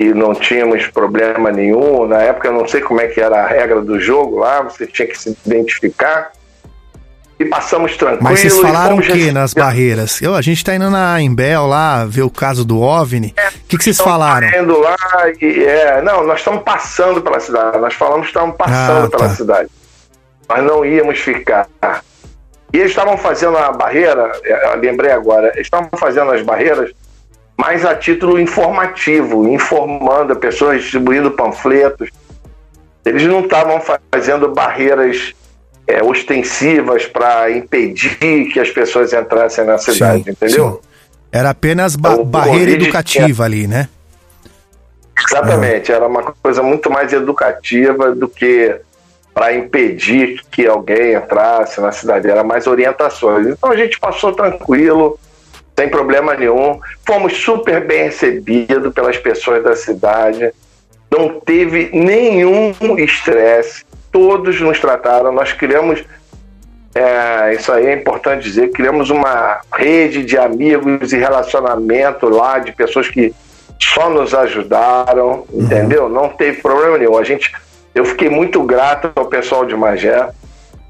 [0.03, 2.09] que não tínhamos problema nenhum.
[2.09, 4.85] Na época, eu não sei como é que era a regra do jogo lá, você
[4.85, 6.33] tinha que se identificar.
[7.39, 8.23] E passamos tranquilo.
[8.23, 10.21] Mas vocês e falaram o que nas barreiras?
[10.21, 13.35] Eu, a gente tá indo na Embel lá, ver o caso do OVNI.
[13.65, 14.49] O que, que vocês falaram?
[14.49, 14.97] Indo lá
[15.41, 17.79] e é, não, nós estamos passando pela cidade.
[17.79, 19.35] Nós falamos que estávamos passando Ah, pela tá.
[19.35, 19.69] cidade.
[20.49, 21.67] Nós não íamos ficar.
[22.73, 26.93] E eles estavam fazendo a barreira, é, lembrei agora, eles estavam fazendo as barreiras
[27.63, 32.11] mais a título informativo, informando a pessoas, distribuindo panfletos.
[33.05, 33.81] Eles não estavam
[34.13, 35.33] fazendo barreiras
[35.87, 38.17] é, ostensivas para impedir
[38.53, 40.81] que as pessoas entrassem na cidade, Sim, entendeu?
[40.83, 40.89] sim.
[41.31, 43.89] Era apenas ba- barreira educativa ali, né?
[45.25, 48.75] Exatamente, era uma coisa muito mais educativa do que
[49.33, 53.47] para impedir que alguém entrasse na cidade, era mais orientações.
[53.47, 55.17] Então a gente passou tranquilo,
[55.77, 60.53] sem problema nenhum, fomos super bem recebidos pelas pessoas da cidade,
[61.11, 66.05] não teve nenhum estresse, todos nos trataram, nós criamos
[66.95, 68.71] é, isso aí é importante dizer.
[68.71, 73.35] Criamos uma rede de amigos e relacionamento lá, de pessoas que
[73.79, 75.63] só nos ajudaram, uhum.
[75.63, 76.09] entendeu?
[76.09, 77.17] Não teve problema nenhum.
[77.17, 77.53] A gente,
[77.95, 80.29] eu fiquei muito grato ao pessoal de Magé.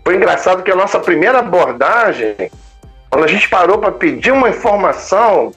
[0.04, 2.34] Foi engraçado que a nossa primeira abordagem,
[3.12, 5.52] quando a gente parou para pedir uma informação,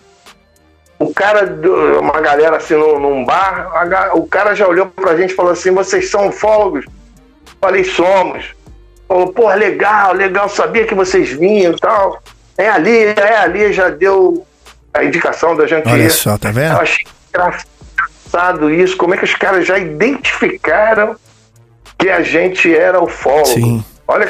[0.99, 1.57] o cara,
[2.01, 5.35] uma galera assim num, num bar, a, o cara já olhou para a gente e
[5.35, 6.85] falou assim: vocês são ufólogos?
[7.61, 8.53] Falei, somos.
[9.07, 12.21] Falou, pô, legal, legal, sabia que vocês vinham e tal.
[12.57, 14.45] É ali, é ali, já deu
[14.93, 15.87] a indicação da gente.
[15.87, 16.73] Olha só, tá vendo?
[16.73, 21.15] Eu achei engraçado isso, como é que os caras já identificaram
[21.97, 23.45] que a gente era o fólogo.
[23.45, 23.85] Sim.
[24.07, 24.29] Olha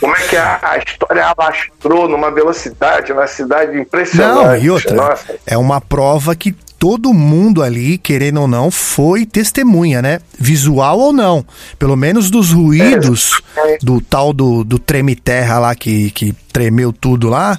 [0.00, 4.46] como é que a, a, história alastrou numa velocidade na cidade impressionante.
[4.46, 5.34] Não, e outra, Nossa.
[5.46, 10.18] é uma prova que todo mundo ali, querendo ou não, foi testemunha, né?
[10.38, 11.44] Visual ou não.
[11.78, 13.78] Pelo menos dos ruídos é.
[13.82, 17.58] do tal do, do treme-terra lá que, que tremeu tudo lá.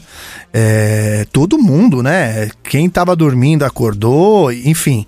[0.51, 2.49] É, todo mundo, né?
[2.63, 5.05] Quem tava dormindo acordou, enfim.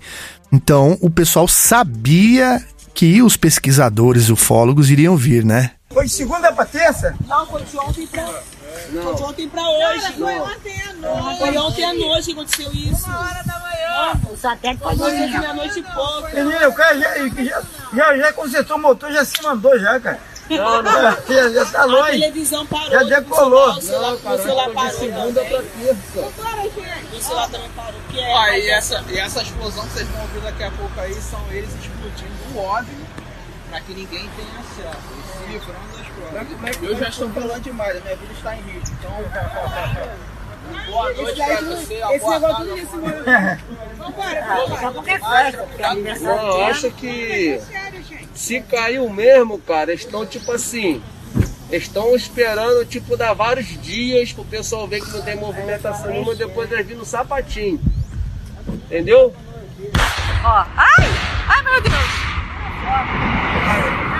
[0.52, 2.62] Então o pessoal sabia
[2.94, 5.72] que os pesquisadores ufólogos iriam vir, né?
[5.94, 7.14] Foi de segunda pra terça?
[7.26, 8.22] Não, foi de ontem pra.
[8.90, 9.02] Não.
[9.04, 10.00] Foi de ontem pra hoje.
[10.00, 11.38] Cara, foi ontem à noite.
[11.38, 13.06] Foi ontem à noite que aconteceu isso.
[13.06, 14.20] Uma hora da manhã.
[14.28, 16.34] O satélite foi ontem de meia-noite e pouco.
[16.34, 17.62] Menino, o cara já, já,
[17.94, 20.20] já, já consertou o motor, já se mandou já, cara.
[20.50, 20.92] Não, não.
[21.26, 22.02] Já, já tá longe.
[22.02, 22.90] A televisão parou.
[22.90, 23.70] Já decolou.
[23.70, 26.32] O celular, não, cara, o celular parou segunda pra terça.
[27.16, 28.00] O celular também parou.
[28.10, 31.00] Que é, ah, e, essa, e essa explosão que vocês vão ouvir daqui a pouco
[31.00, 33.06] aí são eles explodindo o OVNI
[33.70, 35.23] pra que ninguém tenha acesso.
[36.82, 38.96] Eu já estou falando demais, a minha vida está em risco.
[38.98, 39.12] Então.
[40.86, 41.94] Boa noite pra você.
[41.94, 42.96] Esse negócio tudo isso
[46.24, 47.60] Eu acho que
[48.34, 51.02] se caiu mesmo, cara, estão tipo assim.
[51.70, 56.36] Estão esperando, tipo, dar vários dias pro pessoal ver que não tem movimentação nenhuma e
[56.36, 57.80] depois eles vir no sapatinho.
[58.68, 59.34] Entendeu?
[60.44, 60.64] Ó.
[60.76, 61.08] Ai!
[61.48, 61.94] Ai, meu Deus!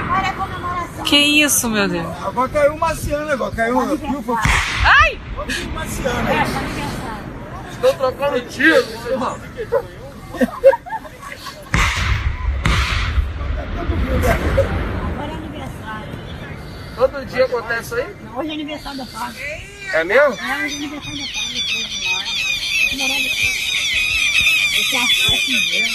[0.01, 0.64] Agora é comemoração.
[1.05, 2.07] Que isso, meu Deus?
[2.23, 4.25] Agora caiu o marciano agora, caiu viu?
[4.85, 5.21] Ai!
[5.37, 6.29] O marciano.
[6.29, 6.45] É,
[7.73, 9.39] Estou trocando tiro, irmão.
[15.13, 16.09] Agora é aniversário.
[16.97, 18.07] Todo dia acontece isso aí?
[18.35, 19.41] Hoje é aniversário da Fábio.
[19.93, 20.35] É mesmo?
[20.35, 21.59] É, hoje é aniversário da Fábio.
[24.75, 25.07] Esse é a
[25.71, 25.95] mesmo.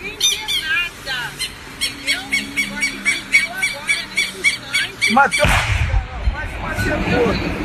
[5.11, 5.45] Matou.
[6.31, 7.61] Mais uma segunda.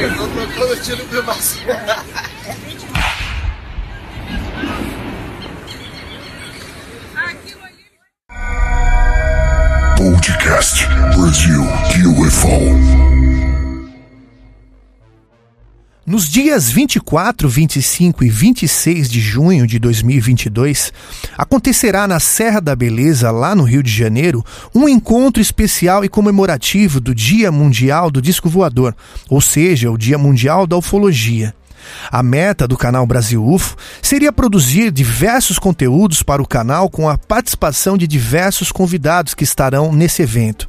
[0.00, 1.66] Eu tô trocando tiro do Marcelo.
[9.98, 11.62] Podcast Brasil
[12.06, 13.35] UFO.
[16.06, 20.92] Nos dias 24, 25 e 26 de junho de 2022,
[21.36, 27.00] acontecerá na Serra da Beleza, lá no Rio de Janeiro, um encontro especial e comemorativo
[27.00, 28.94] do Dia Mundial do Disco Voador,
[29.28, 31.52] ou seja, o Dia Mundial da Ufologia.
[32.08, 37.18] A meta do canal Brasil UFO seria produzir diversos conteúdos para o canal com a
[37.18, 40.68] participação de diversos convidados que estarão nesse evento.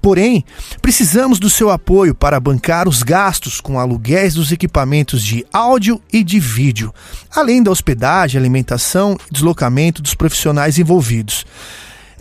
[0.00, 0.44] Porém,
[0.80, 6.24] precisamos do seu apoio para bancar os gastos com aluguéis dos equipamentos de áudio e
[6.24, 6.92] de vídeo,
[7.34, 11.44] além da hospedagem, alimentação e deslocamento dos profissionais envolvidos.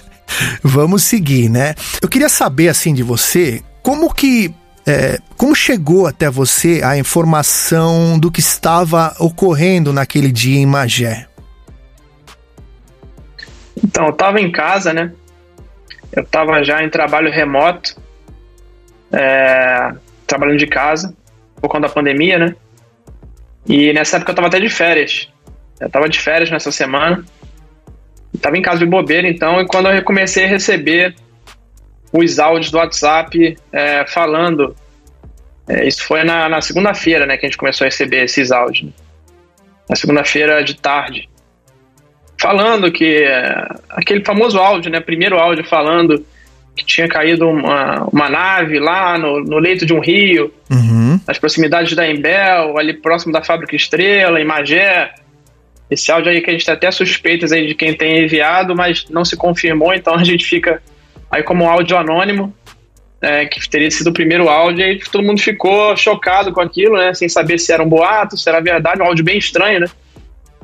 [0.62, 1.74] vamos seguir, né?
[2.00, 4.54] Eu queria saber, assim, de você, como que
[4.86, 11.26] é, como chegou até você a informação do que estava ocorrendo naquele dia em Magé?
[13.82, 15.12] Então, eu estava em casa, né?
[16.12, 17.96] Eu estava já em trabalho remoto,
[19.12, 19.92] é,
[20.26, 21.14] trabalhando de casa,
[21.60, 22.56] por conta da pandemia, né?
[23.66, 25.28] E nessa época eu estava até de férias.
[25.80, 27.24] Eu estava de férias nessa semana.
[28.34, 31.14] Estava em casa de bobeira, então, e quando eu comecei a receber
[32.12, 34.76] os áudios do WhatsApp é, falando.
[35.66, 38.86] É, isso foi na, na segunda-feira, né, que a gente começou a receber esses áudios.
[38.86, 38.92] Né?
[39.88, 41.28] Na segunda-feira de tarde.
[42.38, 43.22] Falando que.
[43.22, 45.00] É, aquele famoso áudio, né?
[45.00, 46.24] Primeiro áudio falando
[46.74, 51.20] que tinha caído uma, uma nave lá no, no leito de um rio, uhum.
[51.26, 55.12] nas proximidades da Embel, ali próximo da Fábrica Estrela, em Magé.
[55.92, 59.04] Esse áudio aí que a gente tem até suspeitas aí de quem tem enviado, mas
[59.10, 60.82] não se confirmou, então a gente fica
[61.30, 62.54] aí como áudio anônimo,
[63.20, 67.14] é, que teria sido o primeiro áudio, e todo mundo ficou chocado com aquilo, né?
[67.14, 69.86] Sem saber se era um boato, se era verdade, um áudio bem estranho, né?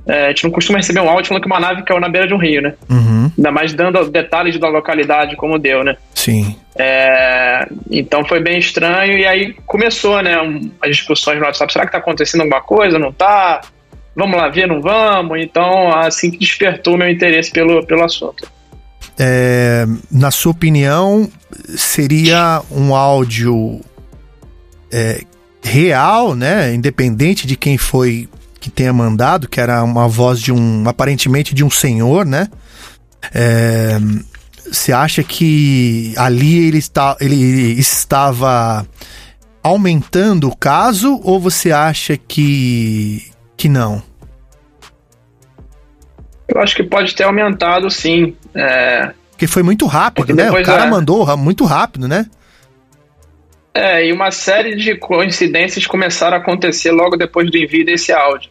[0.06, 2.26] É, a gente não costuma receber um áudio falando que uma nave caiu na beira
[2.26, 2.74] de um rio, né?
[2.88, 3.30] Uhum.
[3.36, 5.96] Ainda mais dando detalhes da localidade como deu, né?
[6.14, 6.56] Sim.
[6.76, 10.40] É, então foi bem estranho e aí começou, né?
[10.40, 11.70] Um, as discussões no WhatsApp.
[11.70, 12.98] Será que tá acontecendo alguma coisa?
[12.98, 13.60] Não tá?
[14.18, 15.38] Vamos lá ver, não vamos?
[15.40, 18.50] Então, assim que despertou meu interesse pelo, pelo assunto.
[19.16, 21.30] É, na sua opinião,
[21.76, 23.80] seria um áudio
[24.92, 25.22] é,
[25.62, 26.74] real, né?
[26.74, 31.62] Independente de quem foi que tenha mandado, que era uma voz de um, aparentemente de
[31.62, 32.48] um senhor, né?
[33.32, 33.98] É,
[34.66, 38.84] você acha que ali ele, está, ele estava
[39.62, 44.02] aumentando o caso ou você acha que, que não?
[46.48, 48.34] Eu acho que pode ter aumentado, sim.
[48.54, 49.10] É...
[49.32, 50.50] Porque foi muito rápido, né?
[50.50, 50.90] O cara é...
[50.90, 52.24] mandou muito rápido, né?
[53.74, 58.50] É, e uma série de coincidências começaram a acontecer logo depois do envio desse áudio.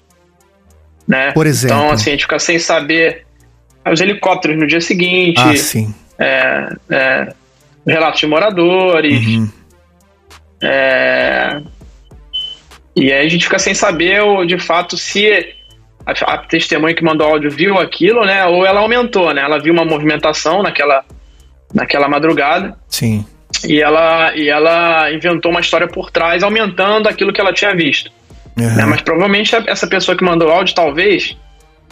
[1.07, 1.31] Né?
[1.31, 1.75] Por exemplo.
[1.75, 3.25] Então, assim, a gente fica sem saber
[3.89, 5.39] os helicópteros no dia seguinte.
[5.39, 5.93] Ah, sim.
[6.19, 7.33] É, é,
[7.85, 9.25] relatos de moradores.
[9.25, 9.49] Uhum.
[10.61, 11.61] É,
[12.97, 15.53] e aí a gente fica sem saber, de fato, se
[16.03, 18.43] a, a testemunha que mandou áudio viu aquilo, né?
[18.47, 19.43] Ou ela aumentou, né?
[19.43, 21.05] Ela viu uma movimentação naquela,
[21.71, 22.75] naquela madrugada.
[22.89, 23.23] Sim.
[23.63, 28.11] E ela, e ela inventou uma história por trás, aumentando aquilo que ela tinha visto.
[28.57, 28.75] Uhum.
[28.75, 28.85] Né?
[28.85, 31.37] Mas provavelmente essa pessoa que mandou áudio, talvez,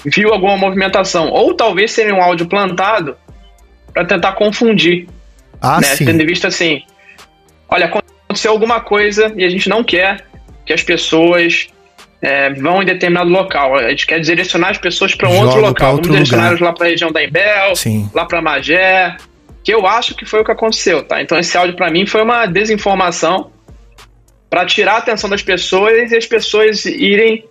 [0.03, 1.29] viu alguma movimentação.
[1.29, 3.15] Ou talvez seria um áudio plantado
[3.93, 5.07] para tentar confundir.
[5.61, 5.87] Ah, né?
[5.87, 6.05] sim.
[6.05, 6.81] Tendo em vista assim:
[7.69, 10.25] olha, aconteceu alguma coisa e a gente não quer
[10.65, 11.67] que as pessoas
[12.21, 13.75] é, vão em determinado local.
[13.75, 15.93] A gente quer direcionar as pessoas para um outro local.
[15.93, 16.65] outro Vamos direcionar lugar.
[16.65, 18.09] lá para a região da Embel, Sim.
[18.13, 19.15] lá para Magé,
[19.63, 21.21] que eu acho que foi o que aconteceu, tá?
[21.21, 23.51] Então esse áudio para mim foi uma desinformação
[24.49, 27.45] para tirar a atenção das pessoas e as pessoas irem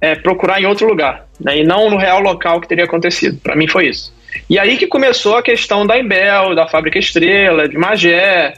[0.00, 1.58] é, procurar em outro lugar, né?
[1.58, 3.38] E não no real local que teria acontecido.
[3.40, 4.12] Para mim foi isso.
[4.48, 8.54] E aí que começou a questão da Embel, da Fábrica Estrela, de Magé.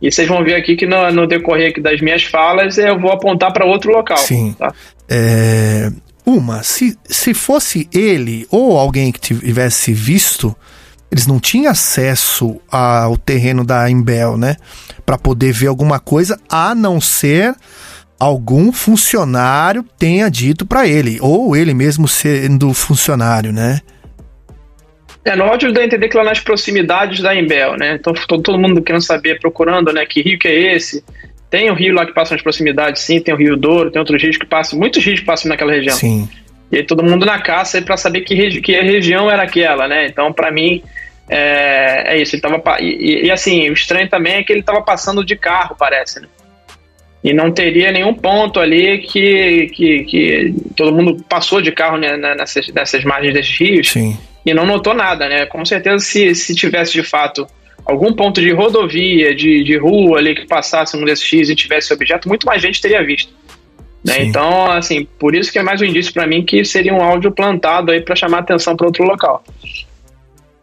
[0.00, 3.10] E vocês vão ver aqui que no, no decorrer aqui das minhas falas eu vou
[3.10, 4.18] apontar para outro local.
[4.18, 4.54] Sim.
[4.58, 4.72] Tá?
[5.08, 5.90] É,
[6.24, 10.54] uma, se, se fosse ele ou alguém que tivesse visto,
[11.10, 14.56] eles não tinham acesso ao terreno da Imbel, né?
[15.04, 17.54] Para poder ver alguma coisa, a não ser
[18.18, 23.80] algum funcionário tenha dito para ele, ou ele mesmo sendo funcionário, né?
[25.26, 27.96] É, no áudio dá a entender que lá nas proximidades da Embel, né?
[27.98, 30.06] Então todo, todo mundo querendo saber, procurando, né?
[30.06, 31.04] Que rio que é esse?
[31.50, 34.22] Tem um rio lá que passa nas proximidades, sim, tem o Rio Douro, tem outros
[34.22, 35.96] rios que passam, muitos rios que passam naquela região.
[35.96, 36.28] Sim.
[36.70, 40.06] E aí todo mundo na caça para saber que, que região era aquela, né?
[40.06, 40.80] Então, para mim,
[41.28, 42.36] é, é, isso.
[42.36, 45.74] Ele tava, e, e, assim, o estranho também é que ele estava passando de carro,
[45.76, 46.28] parece, né?
[47.24, 52.16] E não teria nenhum ponto ali que, que, que todo mundo passou de carro né,
[52.16, 54.16] nessas, nessas margens desses rios Sim.
[54.46, 55.44] E não notou nada, né?
[55.46, 57.46] Com certeza, se, se tivesse de fato
[57.84, 61.92] algum ponto de rodovia, de, de rua ali que passasse um desses rios e tivesse
[61.92, 63.32] objeto, muito mais gente teria visto.
[64.04, 64.22] Né?
[64.22, 67.32] Então, assim, por isso que é mais um indício para mim que seria um áudio
[67.32, 69.42] plantado aí para chamar atenção para outro local.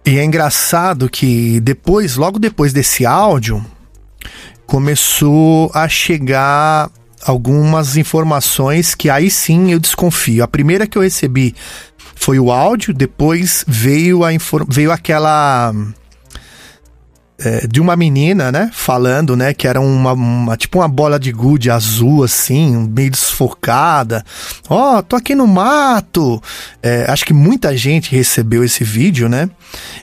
[0.06, 3.64] E é engraçado que depois, logo depois desse áudio,
[4.66, 6.90] começou a chegar
[7.26, 10.44] algumas informações que aí sim eu desconfio.
[10.44, 11.56] A primeira que eu recebi
[12.24, 14.30] foi o áudio, depois veio a
[14.70, 15.74] veio aquela
[17.38, 21.34] é, de uma menina, né, falando, né, que era uma, uma, tipo uma bola de
[21.34, 24.24] gude azul, assim, meio desfocada.
[24.70, 26.42] Ó, oh, tô aqui no mato.
[26.82, 29.50] É, acho que muita gente recebeu esse vídeo, né,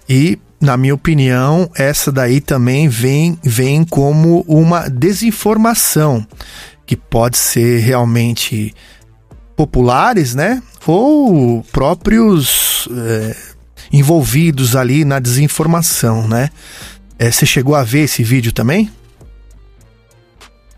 [0.06, 6.26] e na minha opinião, essa daí também vem, vem como uma desinformação
[6.84, 8.74] que pode ser realmente
[9.60, 13.36] populares, né, ou próprios é,
[13.92, 16.48] envolvidos ali na desinformação, né?
[17.18, 18.90] É, você chegou a ver esse vídeo também?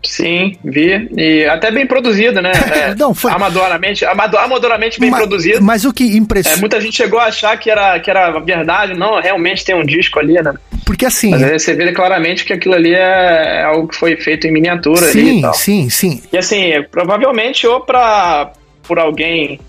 [0.05, 1.09] Sim, vi.
[1.15, 2.51] E até bem produzido, né?
[2.73, 3.31] É, não, foi...
[3.31, 5.61] Amadoramente, amador, amadoramente bem mas, produzido.
[5.61, 6.57] Mas o que impressiona.
[6.57, 8.93] É, muita gente chegou a achar que era, que era verdade.
[8.93, 10.53] Não, realmente tem um disco ali, né?
[10.85, 11.29] Porque assim.
[11.29, 15.05] Mas aí você vê claramente que aquilo ali é algo que foi feito em miniatura
[15.05, 15.53] sim, ali e tal.
[15.53, 16.21] Sim, sim.
[16.33, 18.51] E assim, provavelmente ou pra,
[18.87, 19.59] por alguém,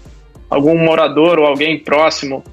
[0.50, 2.44] algum morador ou alguém próximo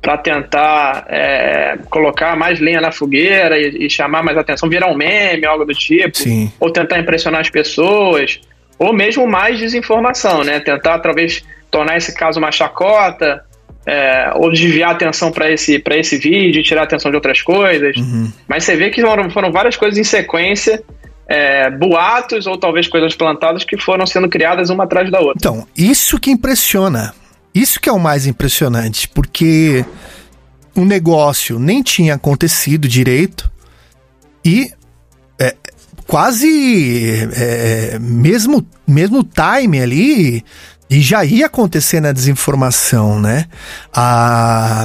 [0.00, 4.96] para tentar é, colocar mais lenha na fogueira e, e, chamar mais atenção, virar um
[4.96, 6.52] meme, algo do tipo, Sim.
[6.58, 8.40] ou tentar impressionar as pessoas,
[8.76, 10.58] ou mesmo mais desinformação, né?
[10.58, 13.44] Tentar talvez tornar esse caso uma chacota,
[13.86, 17.96] é, ou desviar a atenção para esse, esse vídeo tirar a atenção de outras coisas.
[17.96, 18.32] Uhum.
[18.48, 20.82] Mas você vê que foram, foram várias coisas em sequência.
[21.34, 25.36] É, boatos ou talvez coisas plantadas que foram sendo criadas uma atrás da outra.
[25.36, 27.14] Então, isso que impressiona
[27.54, 29.84] isso que é o mais impressionante, porque
[30.74, 33.50] o negócio nem tinha acontecido direito
[34.42, 34.72] e
[35.38, 35.54] é,
[36.06, 40.44] quase é, mesmo mesmo time ali
[40.92, 43.46] e já ia acontecer na desinformação, né?
[43.94, 44.84] Ah,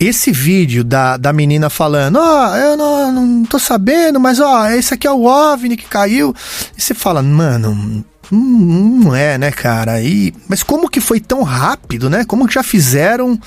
[0.00, 4.70] esse vídeo da, da menina falando, ó, oh, eu não, não tô sabendo, mas ó,
[4.70, 6.34] esse aqui é o OVNI que caiu.
[6.74, 10.00] E você fala, mano, não é, né, cara?
[10.00, 12.24] E, mas como que foi tão rápido, né?
[12.24, 13.38] Como que já fizeram,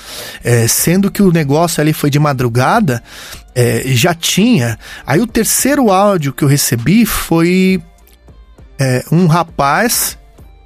[0.44, 3.02] é, sendo que o negócio ali foi de madrugada,
[3.56, 4.78] é, já tinha.
[5.04, 7.82] Aí o terceiro áudio que eu recebi foi
[8.78, 10.17] é, um rapaz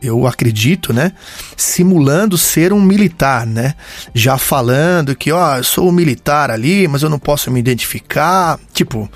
[0.03, 1.13] eu acredito, né?
[1.57, 3.75] Simulando ser um militar, né?
[4.15, 8.59] Já falando que, ó, eu sou um militar ali, mas eu não posso me identificar.
[8.73, 9.11] Tipo,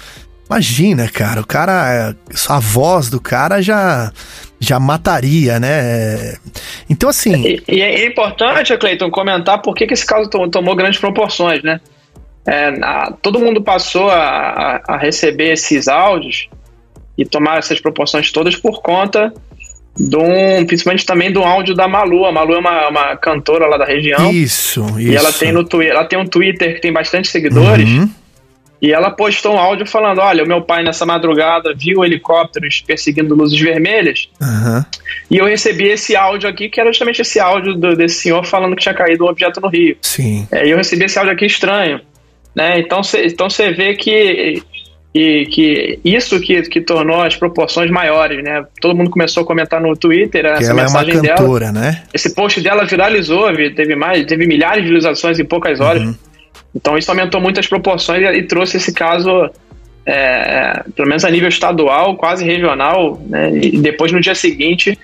[0.49, 2.14] imagina, cara, o cara,
[2.49, 4.12] a voz do cara já
[4.59, 6.37] já mataria, né?
[6.89, 7.47] Então, assim.
[7.47, 11.80] E, e é importante, Cleiton, comentar por que, que esse caso tomou grandes proporções, né?
[12.47, 16.49] É, a, todo mundo passou a, a, receber esses áudios
[17.18, 19.34] e tomar essas proporções todas por conta
[19.99, 22.27] de um, principalmente também do áudio da Malu.
[22.27, 24.31] A Malu é uma, uma cantora lá da região.
[24.31, 25.01] Isso, isso.
[25.01, 27.89] E ela tem, no, ela tem um Twitter que tem bastante seguidores.
[27.89, 28.10] Uhum.
[28.81, 33.35] E ela postou um áudio falando: Olha, o meu pai nessa madrugada viu helicópteros perseguindo
[33.35, 34.28] luzes vermelhas.
[34.40, 34.85] Uhum.
[35.31, 38.77] E eu recebi esse áudio aqui, que era justamente esse áudio do, desse senhor falando
[38.77, 39.97] que tinha caído um objeto no rio.
[40.02, 40.47] Sim.
[40.52, 42.01] É, e eu recebi esse áudio aqui estranho.
[42.55, 42.81] Né?
[42.81, 44.62] Então você então vê que,
[45.16, 48.44] que, que isso que, que tornou as proporções maiores.
[48.44, 48.62] Né?
[48.82, 51.86] Todo mundo começou a comentar no Twitter que essa ela mensagem é cantora, dela.
[51.86, 52.02] né?
[52.12, 56.02] Esse post dela viralizou, teve mais, teve milhares de visualizações em poucas horas.
[56.02, 56.14] Uhum.
[56.74, 59.48] Então isso aumentou muito as proporções e, e trouxe esse caso,
[60.05, 63.51] é, pelo menos a nível estadual, quase regional, né?
[63.56, 64.98] e depois no dia seguinte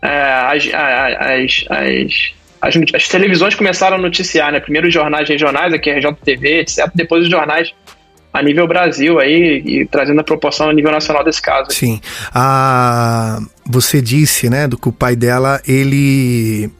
[0.00, 2.32] é, as, as, as,
[2.62, 4.60] as, as, televisões começaram a noticiar, né?
[4.60, 6.90] Primeiro os jornais regionais, aqui a RJTV, etc.
[6.94, 7.74] Depois os jornais
[8.32, 11.70] a nível Brasil aí e trazendo a proporção a nível nacional desse caso.
[11.70, 12.00] Sim.
[12.34, 16.70] Ah, você disse, né, do que o pai dela, ele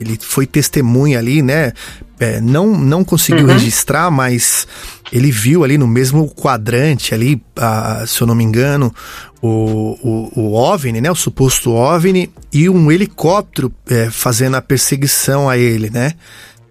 [0.00, 1.72] ele foi testemunha ali, né?
[2.20, 3.52] é, não, não conseguiu Uhum.
[3.52, 4.66] registrar, mas
[5.12, 8.94] ele viu ali no mesmo quadrante ali, ah, se eu não me engano,
[9.40, 11.10] o, o, o OVNI, né?
[11.10, 16.12] O suposto OVNI e um helicóptero é, fazendo a perseguição a ele, né?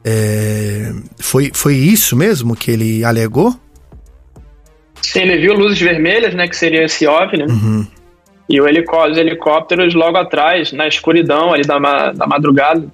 [0.03, 3.55] É, foi, foi isso mesmo que ele alegou?
[5.15, 6.47] Ele viu luzes vermelhas, né?
[6.47, 7.45] Que seria esse OVNI, né?
[7.47, 7.87] Uhum.
[8.49, 12.85] E o helicó os helicópteros logo atrás, na escuridão ali da, ma- da madrugada,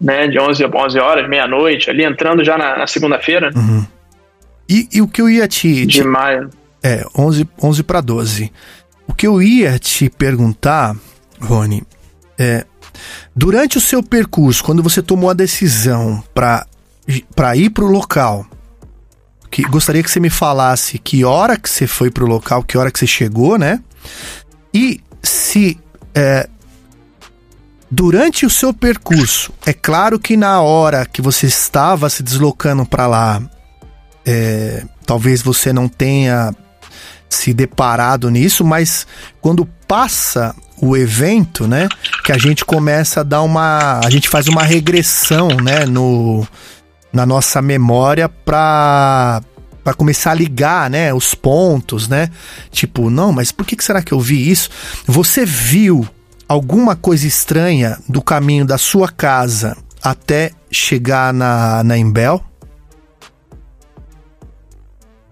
[0.00, 0.26] né?
[0.28, 3.50] De 11, 11 horas, meia-noite, ali entrando já na, na segunda-feira.
[3.50, 3.86] né, Uhum.
[4.68, 5.84] E, e o que eu ia te.
[5.86, 6.48] De maio.
[6.82, 8.50] É, 11, 11 para 12.
[9.06, 10.94] O que eu ia te perguntar,
[11.40, 11.82] Rony,
[12.38, 12.64] é.
[13.36, 16.66] Durante o seu percurso, quando você tomou a decisão para
[17.56, 18.46] ir para o local,
[19.54, 22.76] que gostaria que você me falasse que hora que você foi para o local, que
[22.76, 23.80] hora que você chegou, né?
[24.74, 25.78] E se
[26.12, 26.48] é,
[27.88, 33.06] durante o seu percurso, é claro que na hora que você estava se deslocando para
[33.06, 33.40] lá,
[34.26, 36.52] é, talvez você não tenha
[37.30, 39.06] se deparado nisso, mas
[39.40, 40.52] quando passa
[40.82, 41.88] o evento, né,
[42.24, 46.44] que a gente começa a dar uma, a gente faz uma regressão, né, no
[47.14, 49.42] na nossa memória para
[49.82, 52.30] para começar a ligar, né, os pontos, né?
[52.70, 54.70] Tipo, não, mas por que que será que eu vi isso?
[55.06, 56.08] Você viu
[56.48, 62.42] alguma coisa estranha do caminho da sua casa até chegar na na Embel?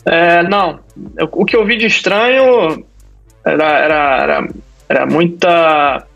[0.05, 0.81] É, não.
[1.33, 2.85] O que eu vi de estranho
[3.45, 4.49] era, era, era,
[4.89, 6.07] era muita.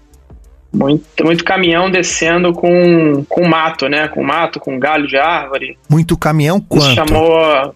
[0.77, 4.09] Muito, muito caminhão descendo com, com mato, né?
[4.09, 5.78] Com mato, com galho de árvore.
[5.89, 6.94] Muito caminhão Isso quanto?
[6.94, 7.74] chamou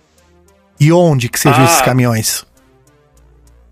[0.78, 1.64] E onde que você viu Ah.
[1.64, 2.44] esses caminhões?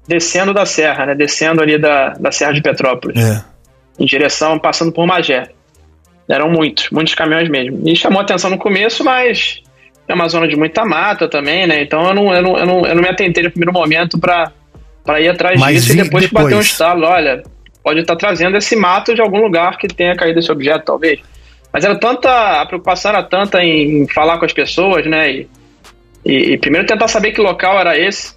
[0.06, 1.14] descendo da serra, né?
[1.14, 3.22] Descendo ali da, da Serra de Petrópolis.
[3.22, 3.44] É.
[3.98, 5.48] Em direção, passando por Magé.
[6.26, 7.82] Eram muitos, muitos caminhões mesmo.
[7.86, 9.60] E chamou atenção no começo, mas
[10.08, 11.82] é uma zona de muita mata também, né?
[11.82, 14.50] Então eu não, eu não, eu não, eu não me atentei no primeiro momento para
[15.20, 16.66] ir atrás Mas disso e e depois, que bateu um depois?
[16.66, 17.42] estalo, olha,
[17.88, 21.20] pode estar trazendo esse mato de algum lugar que tenha caído esse objeto, talvez.
[21.72, 25.30] Mas era tanta, a preocupação era tanta em falar com as pessoas, né?
[25.30, 25.48] E,
[26.24, 28.36] e, e primeiro tentar saber que local era esse.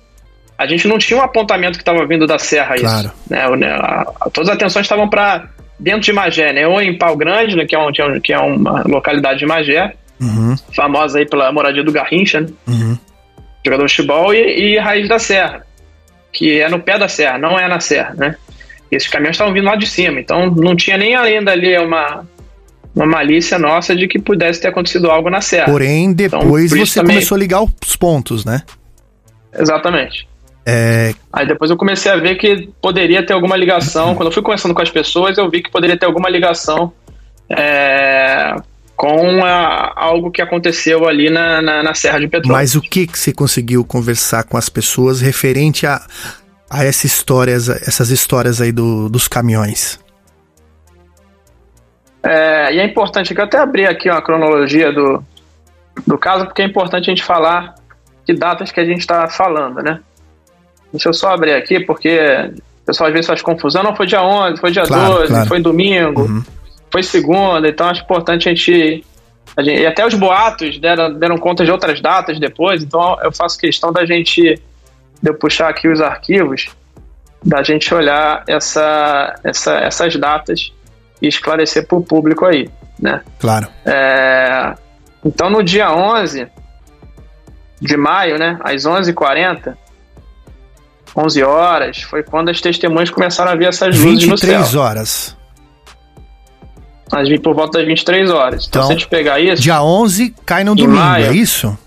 [0.57, 2.85] A gente não tinha um apontamento que estava vindo da serra, isso.
[2.85, 3.11] Claro.
[3.29, 3.47] Né?
[3.47, 5.49] O- né, a- a- todas as atenções estavam para
[5.79, 6.65] dentro de Magé, né?
[6.67, 7.65] Ou em Pau Grande, né?
[7.65, 11.51] que, é que, é um- que é uma localidade de Magé, Uhum, famosa aí pela
[11.51, 12.47] moradia do Garrincha, né?
[12.67, 12.97] uhum.
[13.65, 15.65] jogador de futebol, e, e Raiz da Serra,
[16.31, 18.35] que é no pé da serra, não é na serra, né?
[18.91, 22.27] Esses caminhões estavam vindo lá de cima, então não tinha nem ainda ali uma,
[22.93, 25.65] uma malícia nossa de que pudesse ter acontecido algo na serra.
[25.65, 28.63] Porém, Então, depois por isso você também- começou a ligar os pontos, né?
[29.57, 30.27] Exatamente.
[30.65, 34.13] É, Aí depois eu comecei a ver que poderia ter alguma ligação.
[34.13, 36.93] Quando eu fui conversando com as pessoas, eu vi que poderia ter alguma ligação
[37.49, 38.55] é,
[38.95, 42.55] com a- algo que aconteceu ali na, na, na Serra de Petrópolis.
[42.55, 45.99] mas o que que você conseguiu conversar com as pessoas referente a,
[46.71, 49.99] a essas histórias, essas histórias aí do, dos caminhões?
[52.23, 55.23] É, e é importante que eu até abri aqui uma cronologia do,
[56.05, 57.75] do caso, porque é importante a gente falar
[58.25, 59.99] que datas que a gente está falando, né?
[60.93, 62.19] Deixa eu só abrir aqui, porque
[62.83, 63.81] o pessoal às vezes faz confusão.
[63.83, 65.47] Não foi dia 11, foi dia Claro, 12, claro.
[65.47, 66.43] foi domingo,
[66.91, 69.03] foi segunda, então acho importante a gente,
[69.57, 73.31] a gente- E até os boatos deram, deram conta de outras datas depois, então eu
[73.31, 74.61] faço questão da gente.
[75.21, 76.67] De eu puxar aqui os arquivos,
[77.43, 80.71] da gente olhar essa, essa, essas datas
[81.21, 82.69] e esclarecer para o público aí,
[82.99, 83.21] né?
[83.39, 83.67] Claro.
[83.85, 84.73] É,
[85.25, 86.47] então, no dia 11
[87.79, 89.75] de maio, né, às 11h40,
[91.15, 94.49] 11 horas, foi quando as testemunhas começaram a ver essas luzes no céu.
[94.49, 95.37] 23 horas.
[97.27, 98.65] Vi- por volta das 23 horas.
[98.67, 101.25] Então, Então, se a gente pegar isso, Dia 11 cai no domingo, maio.
[101.25, 101.77] é isso?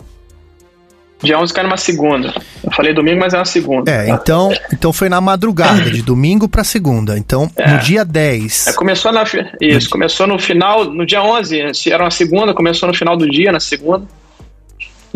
[1.24, 2.34] Dia 11 cai numa segunda.
[2.62, 3.90] Eu falei domingo, mas é uma segunda.
[3.90, 7.18] É, então, então foi na madrugada, de domingo pra segunda.
[7.18, 8.68] Então, no dia 10.
[8.68, 9.24] É, começou na
[9.60, 13.28] isso, começou no final, no dia 11, se era uma segunda, começou no final do
[13.28, 14.06] dia, na segunda.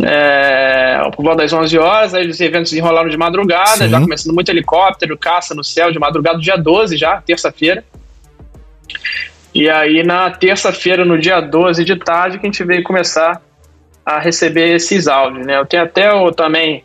[0.01, 3.89] É, por volta das 11 horas, aí os eventos enrolaram de madrugada, Sim.
[3.89, 7.85] já começando muito helicóptero, caça no céu de madrugada, dia 12 já, terça-feira.
[9.53, 13.43] E aí na terça-feira, no dia 12 de tarde, que a gente veio começar
[14.09, 15.59] a receber esses áudios, né?
[15.59, 16.83] Eu tenho até o, também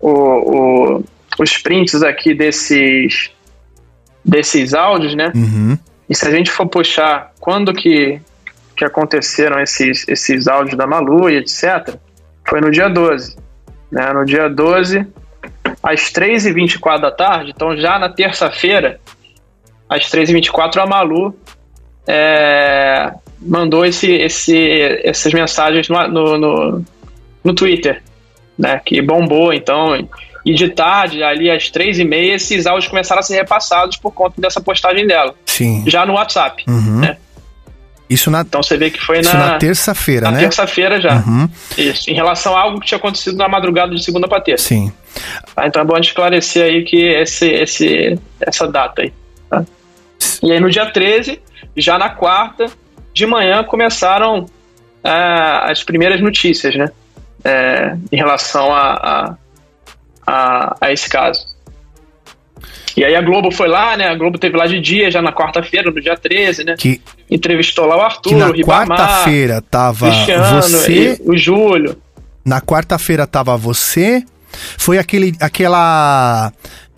[0.00, 1.04] o, o-
[1.38, 3.30] os prints aqui desses,
[4.24, 5.30] desses áudios, né?
[5.34, 5.78] Uhum.
[6.08, 8.18] E se a gente for puxar quando que,
[8.74, 11.94] que aconteceram esses, esses áudios da Malu e etc.,
[12.48, 13.36] foi no dia 12.
[13.90, 14.10] Né?
[14.14, 15.06] No dia 12,
[15.82, 18.98] às 3h24 da tarde, então já na terça-feira,
[19.90, 21.36] às 3h24, a Malu
[22.06, 23.12] é,
[23.44, 26.84] mandou esse, esse, essas mensagens no, no, no,
[27.44, 28.02] no Twitter,
[28.58, 28.80] né?
[28.84, 30.08] Que bombou, então.
[30.44, 34.12] E de tarde, ali às três e meia, esses áudios começaram a ser repassados por
[34.12, 35.34] conta dessa postagem dela.
[35.46, 35.84] Sim.
[35.86, 36.64] Já no WhatsApp.
[36.66, 37.00] Uhum.
[37.00, 37.16] Né?
[38.12, 40.40] Isso na, então você vê que foi na, na terça-feira, na né?
[40.40, 41.14] terça-feira já.
[41.16, 41.48] Uhum.
[41.78, 42.10] Isso.
[42.10, 44.68] Em relação a algo que tinha acontecido na madrugada de segunda para terça.
[44.68, 44.92] Sim.
[45.54, 45.66] Tá?
[45.66, 49.12] Então é bom a gente esclarecer aí que esse, esse, essa data aí.
[49.48, 49.64] Tá?
[50.42, 51.40] E aí no dia 13,
[51.76, 52.66] já na quarta,
[53.12, 54.46] de manhã, começaram
[55.02, 56.90] ah, as primeiras notícias, né?
[57.44, 59.36] É, em relação a, a,
[60.26, 61.52] a, a esse caso.
[62.96, 64.08] E aí a Globo foi lá, né?
[64.08, 66.74] A Globo teve lá de dia, já na quarta-feira, no dia 13, né?
[66.78, 71.20] Que, Entrevistou lá o Arthur, que na o Ribamar, quarta-feira tava Cristiano, você.
[71.24, 71.96] o Júlio.
[72.44, 74.22] Na quarta-feira tava você.
[74.76, 76.52] Foi aquele, aquela,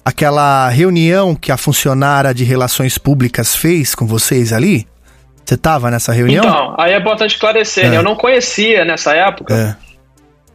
[0.04, 4.88] aquela reunião que a funcionária de relações públicas fez com vocês ali?
[5.44, 6.44] Você tava nessa reunião?
[6.44, 7.96] Então, aí é importante esclarecer, né?
[7.96, 7.98] É.
[7.98, 9.76] Eu não conhecia nessa época É.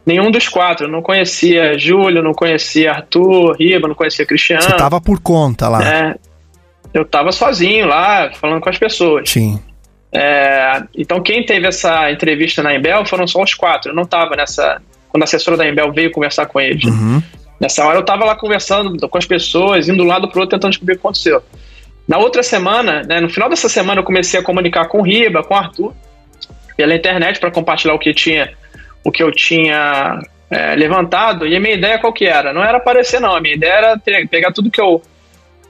[0.04, 0.86] nenhum dos quatro.
[0.86, 4.62] Eu não conhecia Júlio, não conhecia Arthur, Riba, não conhecia Cristiano.
[4.62, 5.84] Você tava por conta lá.
[5.84, 6.16] É,
[6.92, 9.30] eu tava sozinho lá, falando com as pessoas.
[9.30, 9.60] Sim.
[10.12, 13.92] É, então, quem teve essa entrevista na Embel foram só os quatro.
[13.92, 14.82] Eu não tava nessa.
[15.08, 16.84] Quando a assessora da Embel veio conversar com eles.
[16.84, 17.22] Uhum.
[17.60, 20.56] Nessa hora eu tava lá conversando com as pessoas, indo de um lado pro outro,
[20.56, 21.42] tentando descobrir o que aconteceu.
[22.10, 25.44] Na outra semana, né, no final dessa semana, eu comecei a comunicar com o Riba,
[25.44, 25.94] com o Arthur,
[26.76, 28.50] pela internet, para compartilhar o que tinha,
[29.04, 30.18] o que eu tinha
[30.50, 31.46] é, levantado.
[31.46, 32.52] E a minha ideia qual que era?
[32.52, 33.36] Não era aparecer, não.
[33.36, 35.00] A minha ideia era ter- pegar tudo que eu,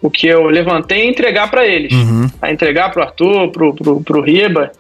[0.01, 1.93] o que eu levantei e entregar para eles.
[1.93, 2.27] Uhum.
[2.41, 4.73] A entregar pro Arthur, pro, pro, pro Riba,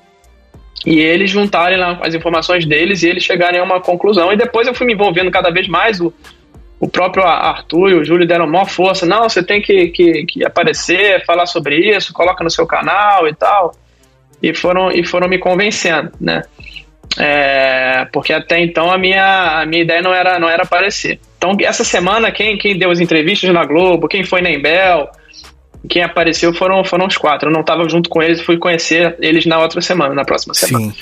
[0.86, 4.32] e eles juntarem lá as informações deles e eles chegarem a uma conclusão.
[4.32, 6.00] E depois eu fui me envolvendo cada vez mais.
[6.00, 6.10] O,
[6.80, 9.04] o próprio Arthur e o Júlio deram maior força.
[9.04, 13.34] Não, você tem que, que, que aparecer, falar sobre isso, coloca no seu canal e
[13.34, 13.74] tal.
[14.42, 16.42] E foram, e foram me convencendo, né?
[17.18, 21.20] É, porque até então a minha, a minha ideia não era, não era aparecer.
[21.36, 25.10] Então, essa semana, quem, quem deu as entrevistas na Globo, quem foi na Embel,
[25.88, 27.50] quem apareceu foram, foram os quatro.
[27.50, 30.94] Eu não estava junto com eles, fui conhecer eles na outra semana, na próxima semana.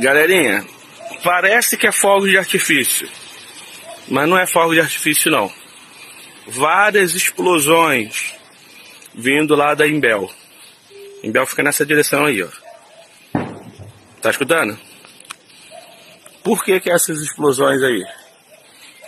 [0.00, 0.64] Galerinha,
[1.22, 3.08] parece que é fogo de artifício,
[4.10, 5.52] mas não é fogo de artifício não.
[6.46, 8.34] Várias explosões
[9.14, 10.30] vindo lá da Imbel.
[11.22, 12.48] Imbel fica nessa direção aí, ó.
[14.22, 14.78] Tá escutando?
[16.42, 18.04] Por que que essas explosões aí?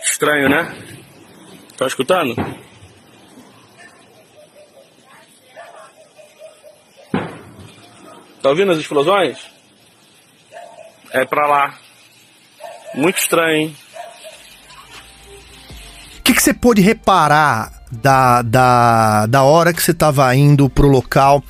[0.03, 0.75] Estranho, né?
[1.77, 2.35] Tá escutando?
[8.41, 9.37] Tá ouvindo as explosões?
[11.11, 11.79] É pra lá.
[12.93, 13.77] Muito estranho, hein?
[16.21, 20.87] O que, que você pôde reparar da, da, da hora que você estava indo pro
[20.87, 21.43] local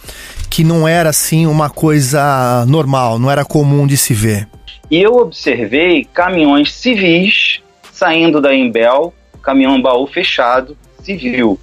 [0.49, 4.47] que não era assim uma coisa normal, não era comum de se ver?
[4.89, 7.61] Eu observei caminhões civis
[7.91, 11.59] saindo da Embel, caminhão baú fechado, civil.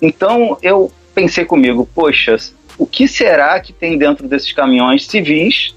[0.00, 2.36] Então eu pensei comigo, poxa,
[2.76, 5.74] o que será que tem dentro desses caminhões civis?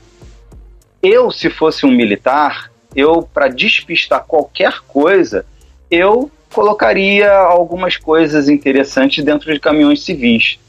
[1.02, 5.46] Eu, se fosse um militar, eu, para despistar qualquer coisa,
[5.90, 10.60] eu colocaria algumas coisas interessantes dentro de caminhões civis.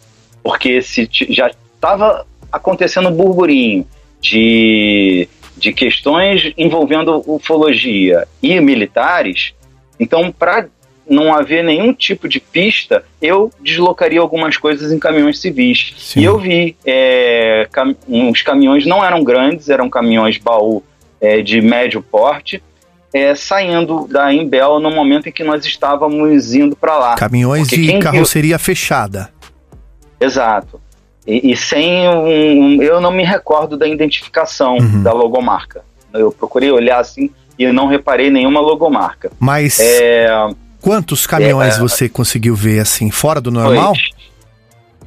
[0.43, 3.87] Porque se já estava acontecendo burburinho
[4.21, 9.53] de, de questões envolvendo ufologia e militares,
[9.99, 10.69] então, para
[11.09, 16.15] não haver nenhum tipo de pista, eu deslocaria algumas coisas em caminhões civis.
[16.21, 17.97] E eu vi, é, cam-
[18.31, 20.83] os caminhões não eram grandes, eram caminhões baú
[21.21, 22.63] é, de médio porte,
[23.13, 27.15] é, saindo da Embel no momento em que nós estávamos indo para lá.
[27.17, 29.31] Caminhões Porque de quem viu- carroceria fechada.
[30.21, 30.81] Exato.
[31.27, 32.27] E, e sem um,
[32.77, 35.03] um- Eu não me recordo da identificação Uhum.
[35.03, 35.83] da logomarca.
[36.13, 39.31] Eu procurei olhar assim e não reparei nenhuma logomarca.
[39.39, 40.29] Mas É,
[40.81, 43.93] quantos caminhões é, você conseguiu ver assim, fora do normal?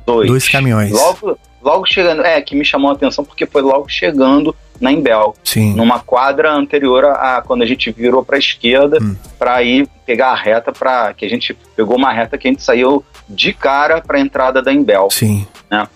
[0.06, 0.28] dois.
[0.28, 0.92] Dois caminhões.
[0.92, 2.22] Logo, logo chegando.
[2.24, 5.34] É, que me chamou a atenção porque foi logo chegando na Embel.
[5.44, 5.74] Sim.
[5.74, 9.16] Numa quadra anterior a, a quando a gente virou para a esquerda Hum.
[9.40, 12.62] para ir pegar a reta para que a gente pegou uma reta que a gente
[12.62, 15.08] saiu de cara para a entrada da Embel.
[15.10, 15.48] Sim.
[15.72, 15.88] né?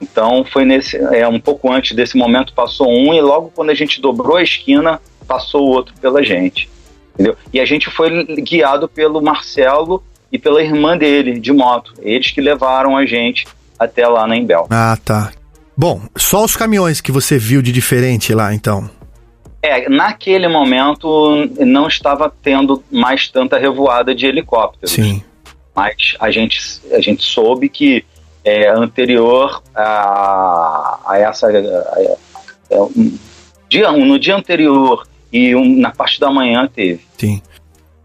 [0.00, 3.74] Então foi nesse é um pouco antes desse momento passou um e logo quando a
[3.74, 6.68] gente dobrou a esquina passou o outro pela gente,
[7.14, 7.36] entendeu?
[7.52, 12.40] E a gente foi guiado pelo Marcelo e pela irmã dele de moto, eles que
[12.40, 13.46] levaram a gente
[13.78, 14.66] até lá na Embel.
[14.68, 15.30] Ah, tá.
[15.76, 18.88] Bom, só os caminhões que você viu de diferente lá, então.
[19.62, 24.92] É, naquele momento não estava tendo mais tanta revoada de helicópteros.
[24.92, 25.22] Sim.
[25.74, 26.60] Mas a gente,
[26.92, 28.04] a gente soube que
[28.44, 31.48] é, anterior a, a essa.
[31.48, 33.18] A, a, um,
[33.68, 37.04] dia, um, no dia anterior e um, na parte da manhã teve.
[37.18, 37.42] Sim.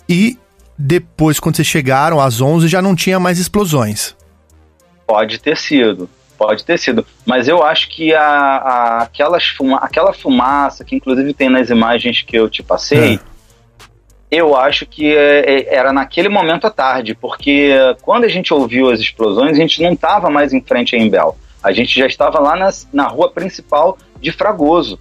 [0.08, 0.38] E
[0.78, 4.16] depois, quando vocês chegaram, às 11, já não tinha mais explosões.
[5.06, 6.10] Pode ter sido,
[6.40, 7.06] pode ter sido.
[7.26, 12.22] Mas eu acho que a, a aquelas fuma, aquela fumaça, que inclusive tem nas imagens
[12.22, 13.20] que eu te passei, é.
[14.32, 18.90] eu acho que é, é, era naquele momento à tarde, porque quando a gente ouviu
[18.90, 21.38] as explosões, a gente não estava mais em frente a Embel.
[21.62, 24.98] A gente já estava lá na, na rua principal de Fragoso.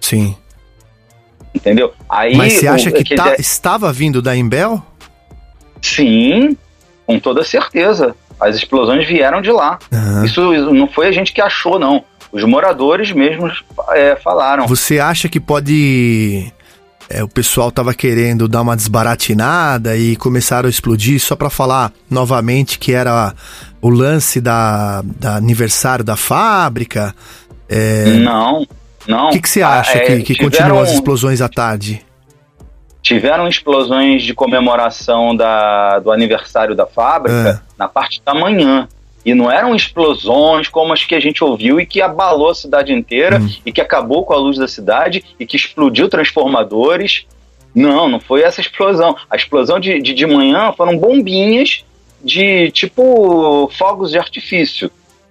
[0.00, 0.34] Sim.
[1.54, 1.92] Entendeu?
[2.08, 4.82] Aí, Mas você acha que tá, dizer, estava vindo da Embel?
[5.82, 6.56] Sim,
[7.06, 8.16] com toda certeza.
[8.40, 9.78] As explosões vieram de lá.
[9.92, 10.24] Uhum.
[10.24, 12.04] Isso, não foi a gente que achou, não.
[12.32, 14.66] Os moradores mesmos é, falaram.
[14.66, 16.50] Você acha que pode.
[17.08, 21.92] É, o pessoal estava querendo dar uma desbaratinada e começaram a explodir só para falar
[22.08, 23.34] novamente que era
[23.82, 27.12] o lance da, da aniversário da fábrica?
[27.68, 28.04] É...
[28.18, 28.64] Não,
[29.08, 29.28] não.
[29.28, 32.00] O que, que você acha ah, que, que continuam as explosões à tarde?
[33.10, 37.72] Tiveram explosões de comemoração da, do aniversário da fábrica é.
[37.76, 38.86] na parte da manhã.
[39.26, 42.92] E não eram explosões como as que a gente ouviu e que abalou a cidade
[42.92, 43.50] inteira hum.
[43.66, 47.26] e que acabou com a luz da cidade e que explodiu transformadores.
[47.74, 49.16] Não, não foi essa explosão.
[49.28, 51.84] A explosão de, de, de manhã foram bombinhas
[52.22, 54.88] de tipo fogos de artifício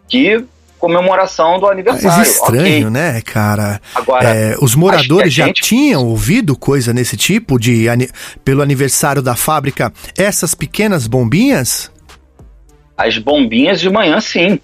[0.10, 0.44] que
[0.80, 2.18] comemoração do aniversário.
[2.18, 2.90] Mas estranho, okay.
[2.90, 3.80] né, cara?
[3.94, 5.62] Agora, é, os moradores já gente...
[5.62, 7.86] tinham ouvido coisa nesse tipo de
[8.44, 11.92] pelo aniversário da fábrica, essas pequenas bombinhas?
[12.98, 14.60] As bombinhas de manhã, sim.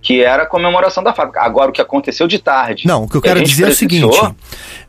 [0.00, 1.40] Que era a comemoração da fábrica.
[1.40, 2.86] Agora, o que aconteceu de tarde.
[2.86, 4.16] Não, o que eu quero dizer é o seguinte: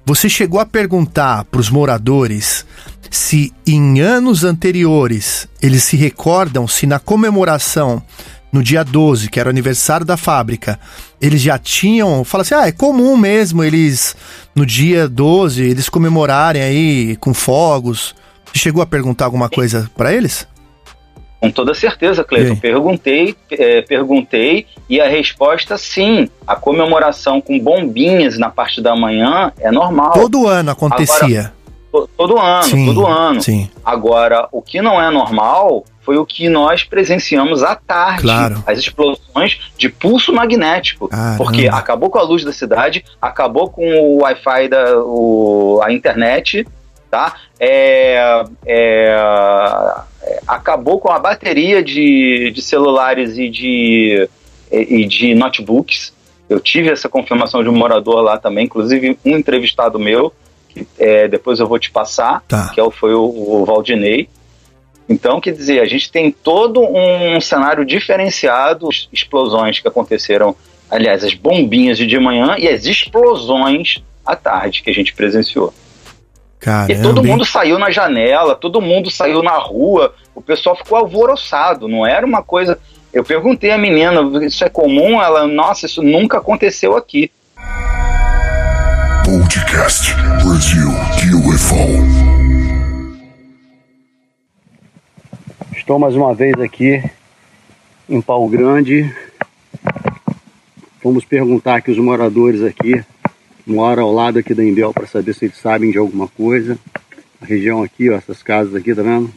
[0.06, 2.66] você chegou a perguntar para os moradores
[3.10, 8.04] se em anos anteriores eles se recordam se na comemoração
[8.52, 10.80] no dia 12, que era o aniversário da fábrica,
[11.22, 12.24] eles já tinham.
[12.24, 14.16] Fala assim, ah, é comum mesmo eles,
[14.56, 18.16] no dia 12, eles comemorarem aí com fogos.
[18.46, 20.48] Você chegou a perguntar alguma coisa para eles?
[21.40, 22.56] Com toda certeza, Cleiton.
[22.56, 26.28] Perguntei, é, perguntei e a resposta sim.
[26.48, 30.14] A comemoração com bombinhas na parte da manhã é normal.
[30.14, 31.40] Todo ano acontecia.
[31.40, 31.54] Agora,
[32.16, 33.42] todo ano, sim, todo ano.
[33.42, 33.70] Sim.
[33.84, 38.22] Agora, o que não é normal foi o que nós presenciamos à tarde.
[38.22, 38.64] Claro.
[38.66, 41.10] As explosões de pulso magnético.
[41.10, 41.38] Caramba.
[41.38, 46.66] Porque acabou com a luz da cidade, acabou com o Wi-Fi da o, a internet,
[47.12, 47.36] tá?
[47.60, 49.16] É, é,
[50.48, 54.30] acabou com a bateria de, de celulares e de,
[54.72, 56.14] e de notebooks.
[56.50, 60.32] Eu tive essa confirmação de um morador lá também, inclusive um entrevistado meu,
[60.98, 62.72] é, depois eu vou te passar, tá.
[62.74, 64.30] que é foi o, o Valdinei.
[65.10, 70.56] Então, quer dizer, a gente tem todo um cenário diferenciado, explosões que aconteceram,
[70.92, 75.74] aliás, as bombinhas de de manhã e as explosões à tarde que a gente presenciou.
[76.60, 76.92] Caramba.
[76.92, 81.88] E todo mundo saiu na janela, todo mundo saiu na rua, o pessoal ficou alvoroçado,
[81.88, 82.78] não era uma coisa.
[83.14, 85.22] Eu perguntei à menina, isso é comum?
[85.22, 87.32] Ela, nossa, isso nunca aconteceu aqui.
[89.28, 90.88] Podcast Brasil
[91.50, 91.76] UFO.
[95.76, 97.04] Estou mais uma vez aqui
[98.08, 99.14] em Pau Grande.
[101.04, 103.04] Vamos perguntar aqui os moradores aqui,
[103.66, 106.80] moram ao lado aqui da Embel para saber se eles sabem de alguma coisa.
[107.42, 109.30] A região aqui, ó, essas casas aqui, tá vendo?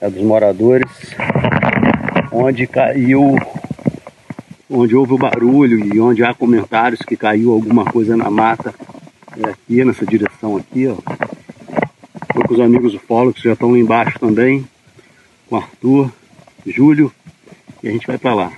[0.00, 0.86] É dos moradores.
[2.30, 3.34] Onde caiu,
[4.68, 8.74] onde houve o barulho e onde há comentários que caiu alguma coisa na mata.
[9.36, 10.96] É aqui, nessa direção aqui, ó.
[12.28, 14.66] Estou com os amigos ufólogos que já estão lá embaixo também
[15.48, 16.10] com Arthur,
[16.66, 17.12] Júlio
[17.82, 18.52] e a gente vai para lá.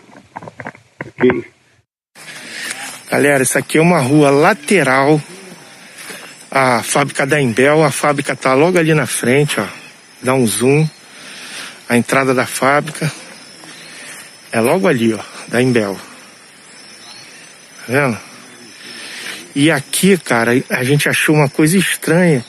[1.04, 1.44] Ok?
[3.10, 5.20] Galera, isso aqui é uma rua lateral
[6.50, 7.82] à fábrica da Embel.
[7.84, 9.66] A fábrica tá logo ali na frente, ó.
[10.22, 10.88] Dá um zoom.
[11.88, 13.10] A entrada da fábrica
[14.50, 15.98] é logo ali, ó, da Embel.
[17.78, 18.18] Tá vendo?
[19.55, 22.44] E aqui, cara, a gente achou uma coisa estranha,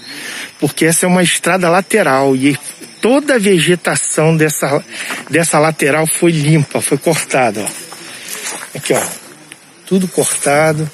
[0.59, 2.57] porque essa é uma estrada lateral e
[3.01, 4.83] toda a vegetação dessa,
[5.29, 7.87] dessa lateral foi limpa, foi cortada, ó.
[8.77, 9.03] Aqui, ó.
[9.85, 10.89] Tudo cortado.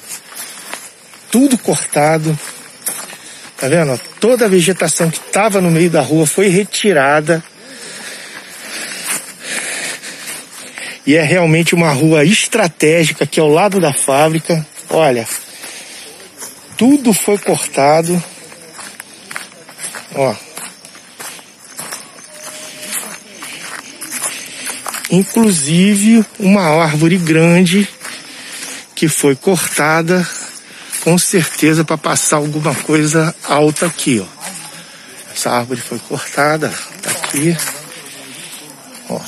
[1.30, 2.38] Tudo cortado.
[3.58, 4.00] Tá vendo?
[4.20, 7.42] Toda a vegetação que estava no meio da rua foi retirada.
[11.06, 14.66] E é realmente uma rua estratégica aqui ao lado da fábrica.
[14.88, 15.26] Olha,
[16.76, 18.22] tudo foi cortado.
[25.10, 27.88] inclusive uma árvore grande
[28.94, 30.26] que foi cortada,
[31.02, 34.34] com certeza para passar alguma coisa alta aqui, ó.
[35.32, 36.72] Essa árvore foi cortada,
[37.02, 37.56] tá aqui.
[39.08, 39.20] Ó.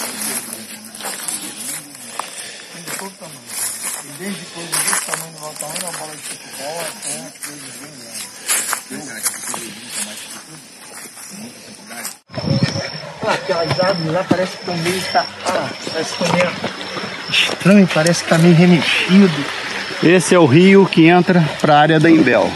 [13.47, 15.01] aquelas árvores lá parece que estão meio.
[15.13, 16.51] Tá, ah, parece que estão meio
[17.31, 19.45] estranho, parece que tá meio remexido.
[20.03, 22.51] Esse é o rio que entra para a área da Imbel.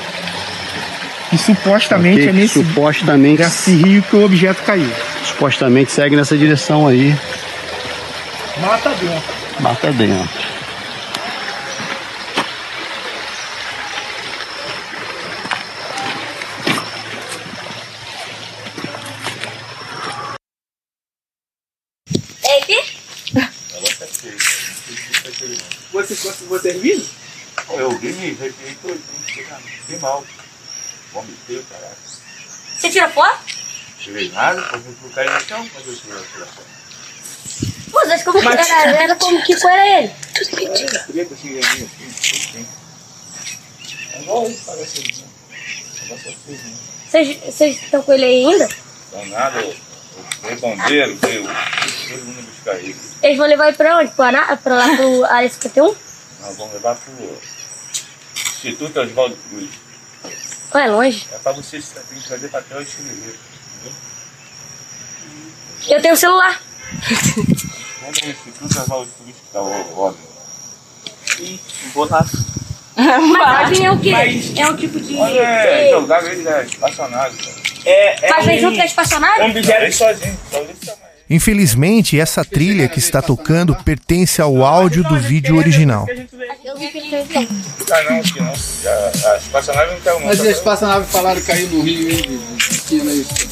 [1.33, 4.91] E supostamente Ok, é nesse supostamente nesse rio que o objeto caiu.
[5.25, 7.15] supostamente segue nessa direção aí,
[8.61, 9.23] Mata dentro.
[9.61, 10.29] mata dentro.
[22.43, 22.79] É aqui?
[26.51, 27.01] Você, viu?
[27.70, 30.24] Eu vi, me arrepiei todo, fiquei mal.
[31.12, 31.94] Vomitei, caralho.
[32.77, 33.39] Você tira foto?
[34.01, 36.64] Tirei nada, eu vim pro cair no chão, mas eu tirei a tiração.
[37.93, 40.12] Pô, acho que eu vou Mas- era, era como que era ele?
[40.35, 41.01] Tudo mentira.
[41.01, 42.66] Assim, assim, assim.
[44.14, 45.24] É igual isso, parece assim.
[46.09, 46.35] Né?
[47.09, 48.68] Vocês vocês estão com ele aí ainda?
[49.09, 49.77] Então nada, eu- eu-
[50.43, 52.97] veio bombeiro, veio todo mundo buscar ele.
[53.22, 54.10] Eles vão levar ele pra onde?
[54.12, 55.94] Pra, pra lá pro área 51?
[56.43, 57.12] Nós vamos levar pro
[58.35, 59.71] Instituto Oswaldo Cruz.
[60.73, 61.27] Ou é longe?
[61.33, 63.39] É pra você tem que fazer papel e escrever.
[65.89, 66.61] Eu tenho um celular.
[68.01, 70.15] Vamos no Instituto Oswaldo Cruz, que tá o.
[71.39, 71.61] Ih,
[71.95, 72.25] vou lá.
[72.97, 74.11] Mas é o quê?
[74.12, 75.19] Mas- É um tipo de.
[75.19, 77.37] É, de- jogava ele na espaçonave.
[77.87, 79.59] É, Mas vem junto com a espaçonave?
[79.59, 80.99] Ele sozinho, só ele também.
[81.31, 86.05] Infelizmente, essa trilha que está tocando pertence ao áudio do vídeo original.
[86.11, 86.15] Ah.
[90.24, 92.40] Mas a espaçonave falaram que caiu no rio, hein?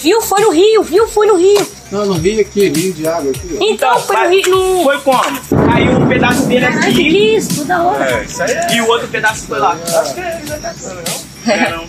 [0.02, 0.20] Viu?
[0.20, 1.06] Foi no Rio, viu?
[1.06, 1.64] Foi no Rio.
[1.92, 3.56] Não, no rio aqui, rio de água aqui.
[3.58, 3.64] ó.
[3.64, 4.48] Então, foi no Rio.
[4.48, 4.82] No...
[4.82, 5.40] Foi como?
[5.70, 6.94] Caiu um pedaço dele Caraca, aqui.
[6.94, 8.10] que isso, toda hora.
[8.10, 8.74] É, isso aí é.
[8.74, 9.78] E o outro pedaço foi lá.
[10.00, 10.82] Acho que é exatamente,
[11.46, 11.54] não?
[11.54, 11.84] É não.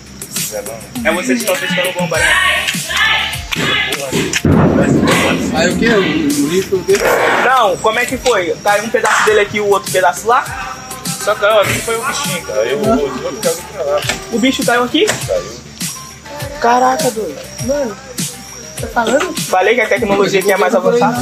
[0.54, 0.76] É não.
[1.12, 2.28] É vocês que estão testando bomba, né?
[5.56, 5.88] Aí o que?
[5.88, 6.94] O, o rio foi o quê?
[7.46, 8.56] Não, como é que foi?
[8.64, 10.44] Caiu um pedaço dele aqui e o outro pedaço lá?
[11.24, 12.66] Só caiu aqui foi o bichinho, cara.
[12.66, 14.02] Eu, o outro caiu pra lá.
[14.32, 15.06] O bicho caiu aqui?
[15.06, 15.60] Caiu.
[16.62, 17.40] Caraca, doido.
[17.66, 17.98] Mano,
[18.80, 19.42] tô falando?
[19.42, 21.22] Falei que a tecnologia aqui é mais avançada.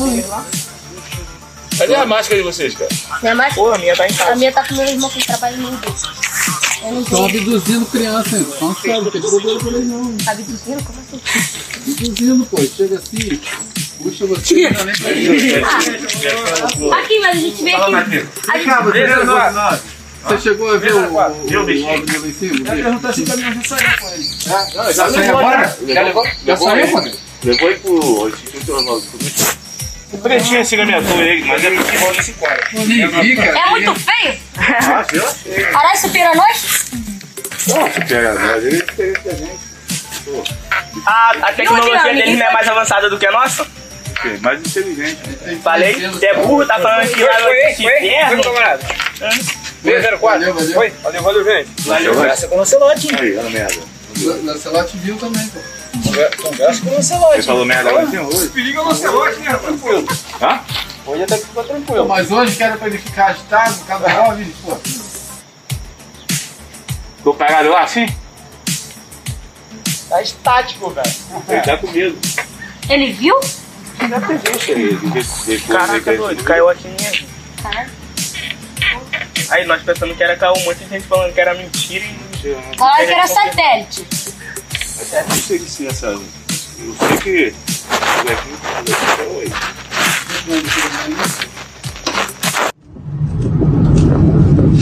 [1.77, 2.89] Cadê a máscara de vocês, cara?
[3.21, 3.53] Minha mais...
[3.53, 4.31] Pô, a minha tá em casa.
[4.31, 5.79] A minha tá com meu irmão que trabalha no
[7.01, 8.47] Estão abduzindo criança, hein?
[8.61, 8.73] Não
[9.11, 10.15] tem bobeira por aí não.
[10.27, 10.83] Abduzindo?
[10.83, 11.21] Como assim?
[11.87, 12.57] Abduzindo, pô.
[12.57, 13.39] Chega assim,
[13.97, 14.69] puxa você.
[16.77, 16.93] Não.
[16.93, 17.95] Aqui, mas a gente vê aqui.
[17.95, 18.27] A gente...
[20.23, 22.65] Você chegou a ver o, o, o, o em cima?
[22.65, 24.23] Já perguntou assim pra mim, eu já saí com ele.
[24.23, 25.77] Já, já saiu agora?
[25.87, 26.27] Já levou?
[26.45, 27.11] Já saiu, mano?
[27.43, 29.57] Levou ele pro Instituto Cruz.
[30.11, 32.61] O pretinho assim na minha torre ele, mas é porque rola nesse quadro.
[32.61, 33.59] Cara.
[33.59, 34.39] É muito feio?
[34.57, 35.05] Ah.
[35.71, 36.85] Caralho, supera nós?
[37.67, 39.66] Nossa, pega nós, ele é diferente da gente.
[41.05, 43.65] A, a tecnologia ninguém não é mais avançada do que a nossa?
[44.17, 45.19] ok, mais inteligente.
[45.41, 45.59] né?
[45.63, 48.43] Falei, você é burro, tá falando que lá no inferno.
[48.43, 48.83] camarada.
[49.83, 50.19] 04.
[50.19, 50.73] Valeu, valeu.
[50.73, 51.81] Foi, valeu, valeu, gente.
[51.87, 53.15] Valeu, graça com o Lancelote.
[53.15, 53.75] Aí, olha merda.
[54.43, 55.59] Lancelote viu também, pô.
[56.41, 57.35] Conversa com o Lancelote.
[57.37, 58.49] Você falou merda agora tem hoje.
[58.49, 59.53] Periga o Lancelote, né?
[59.55, 60.07] Tranquilo.
[60.41, 60.59] Hã?
[61.05, 62.07] Hoje até que ficou Pô, tranquilo.
[62.07, 64.75] mas hoje que era pra ele ficar agitado, cada jovem, pô.
[67.17, 68.07] Ficou parado lá assim?
[70.09, 71.11] Tá estático, velho.
[71.49, 72.17] Ele tá com medo.
[72.89, 73.39] Ele viu?
[74.09, 74.95] Já presente aí.
[74.95, 77.27] Depois Caraca, doido, caiu aqui mim.
[77.61, 77.89] Caralho.
[79.49, 82.77] Aí nós pensando que era caô, um monte de gente falando que era mentira e.
[82.77, 84.05] Falaram que era satélite.
[85.11, 86.07] Eu não sei se é essa.
[86.07, 86.23] Eu
[86.99, 87.47] sei que.
[87.47, 89.53] Isso aqui, isso aqui até hoje.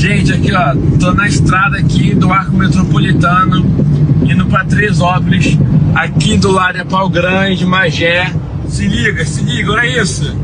[0.05, 3.65] Gente, aqui ó, tô na estrada aqui do Arco Metropolitano,
[4.23, 5.57] indo pra Tresópolis,
[5.95, 8.31] aqui do lado é Pau Grande, Magé.
[8.67, 10.37] Se liga, se liga, olha isso.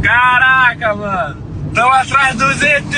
[0.00, 1.36] Caraca, mano,
[1.74, 2.96] tão atrás do ZT.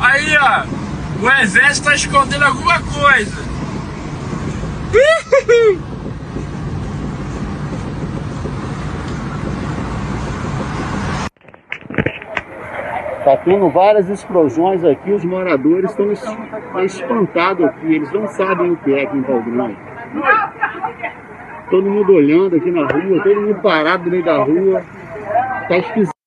[0.00, 0.62] Aí, ó,
[1.20, 3.36] o exército tá escondendo alguma coisa.
[13.28, 16.24] Tá tendo várias explosões aqui, os moradores estão es-
[16.82, 19.76] espantados aqui, eles não sabem o que é aqui em Grande.
[21.68, 24.82] Todo mundo olhando aqui na rua, todo mundo parado no meio da rua.
[25.68, 26.17] Tá esquisito.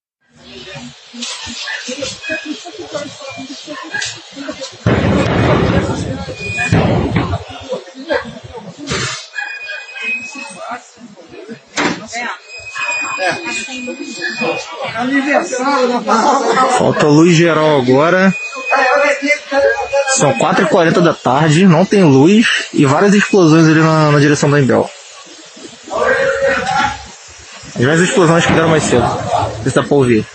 [16.78, 18.34] Falta luz geral agora.
[20.18, 24.60] São 4h40 da tarde, não tem luz e várias explosões ali na, na direção da
[24.60, 24.90] Embel.
[27.76, 29.02] As mesmas explosões que deram mais cedo.
[29.02, 30.26] Não sei se dá pra ouvir.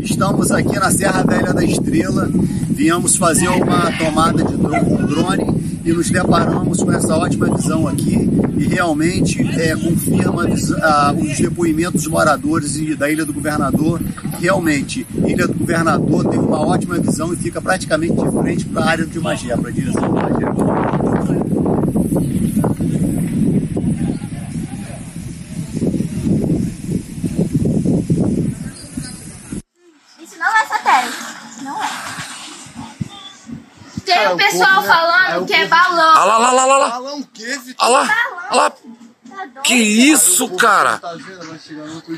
[0.00, 2.28] Estamos aqui na Serra Velha da Estrela,
[2.70, 7.88] viemos fazer uma tomada de dro- com drone e nos deparamos com essa ótima visão
[7.88, 10.44] aqui e realmente é, confirma
[10.82, 14.00] a os depoimentos dos moradores da Ilha do Governador.
[14.38, 18.88] Realmente, Ilha do Governador tem uma ótima visão e fica praticamente de frente para a
[18.88, 21.52] área de Magé, para a direção de Magé.
[30.20, 31.16] Isso não é satélite.
[31.64, 31.88] Não é.
[34.22, 34.94] Tem Cara, o pessoal povo, né?
[34.94, 36.16] falando Aí o que é balão.
[36.16, 36.88] Ah lá, lá, lá, lá, lá.
[36.88, 37.86] Balão o quê, Vitor?
[37.86, 38.16] Olha lá,
[38.50, 38.72] olha lá.
[39.64, 41.00] Que isso, cara?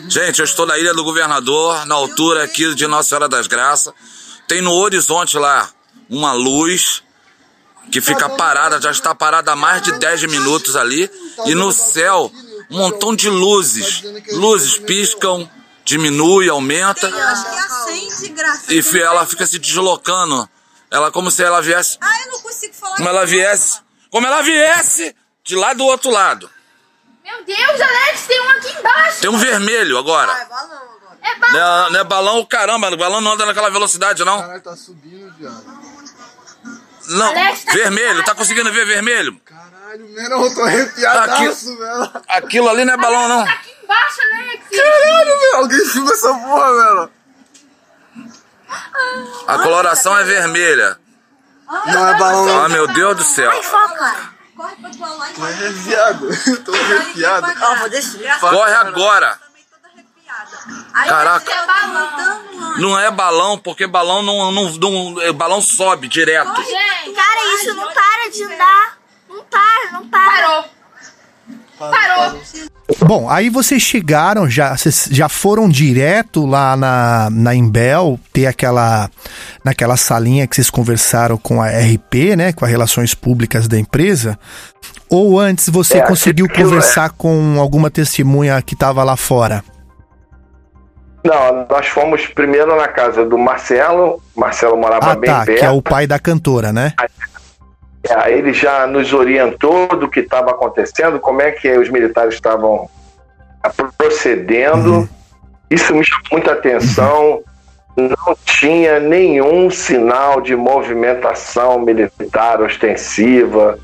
[0.09, 3.93] Gente, eu estou na Ilha do Governador, na altura aqui de Nossa Senhora das Graças.
[4.49, 5.69] Tem no horizonte lá
[6.11, 7.03] uma luz
[7.91, 11.11] que fica parada, já está parada há mais de 10 minutos ali.
[11.47, 12.31] E no céu,
[12.71, 14.03] um montão de luzes.
[14.33, 15.49] Luzes piscam,
[15.85, 17.09] diminui, aumenta.
[17.09, 20.49] Eu acho que acende, graças E ela fica se deslocando.
[20.95, 21.99] Ela como se ela viesse.
[22.01, 22.97] Ah, eu não consigo falar.
[22.97, 23.81] Como ela viesse.
[24.11, 26.49] Como ela viesse de lá do outro lado.
[27.25, 29.21] Meu Deus, Alex, tem um aqui embaixo.
[29.21, 30.33] Tem um vermelho agora.
[30.33, 30.95] É balão.
[31.53, 34.41] Não é, não é balão, caramba, o balão não anda naquela velocidade, não.
[34.41, 35.65] Caralho, tá subindo, viado.
[37.09, 39.41] Não, Alex, tá vermelho, tá conseguindo ver vermelho?
[39.41, 42.11] Caralho, não, eu tô arrepiadaço, velho.
[42.29, 43.41] Aquilo ali não é balão, não.
[43.41, 44.65] Aqui embaixo, Alex.
[44.71, 47.11] Caralho, velho, alguém filma essa porra, velho.
[49.47, 50.99] A coloração é vermelha.
[51.87, 52.65] Não é balão, não.
[52.65, 53.51] Ah, meu Deus do céu.
[53.63, 54.35] foca.
[54.57, 57.47] Corre pra tua lá e tô arrepiado.
[57.61, 58.41] Ó, vou deixar.
[58.41, 59.39] Corre agora.
[60.93, 61.53] Caraca.
[62.79, 66.55] Não é balão, porque balão não, não, não é, balão sobe direto.
[66.55, 68.99] Cara, isso não para de andar.
[69.29, 70.31] Não para, não para.
[70.31, 70.65] Parou.
[71.79, 72.39] Parou.
[73.01, 79.11] Bom, aí vocês chegaram, já, vocês já foram direto lá na, na Imbel, ter aquela
[79.65, 84.39] naquela salinha que vocês conversaram com a RP, né, com as relações públicas da empresa?
[85.09, 89.65] Ou antes você É, conseguiu é- conversar com alguma testemunha que estava lá fora?
[91.25, 94.23] Não, nós fomos primeiro na casa do Marcelo.
[94.37, 95.59] Marcelo morava Ah, bem tá, perto.
[95.59, 96.93] que é o pai da cantora, né?
[98.09, 102.89] É, ele já nos orientou do que estava acontecendo, como é que os militares estavam
[103.63, 105.09] ah, procedendo.
[105.71, 107.43] Isso me chamou muita atenção.
[107.97, 113.79] Não tinha nenhum sinal de movimentação militar ostensiva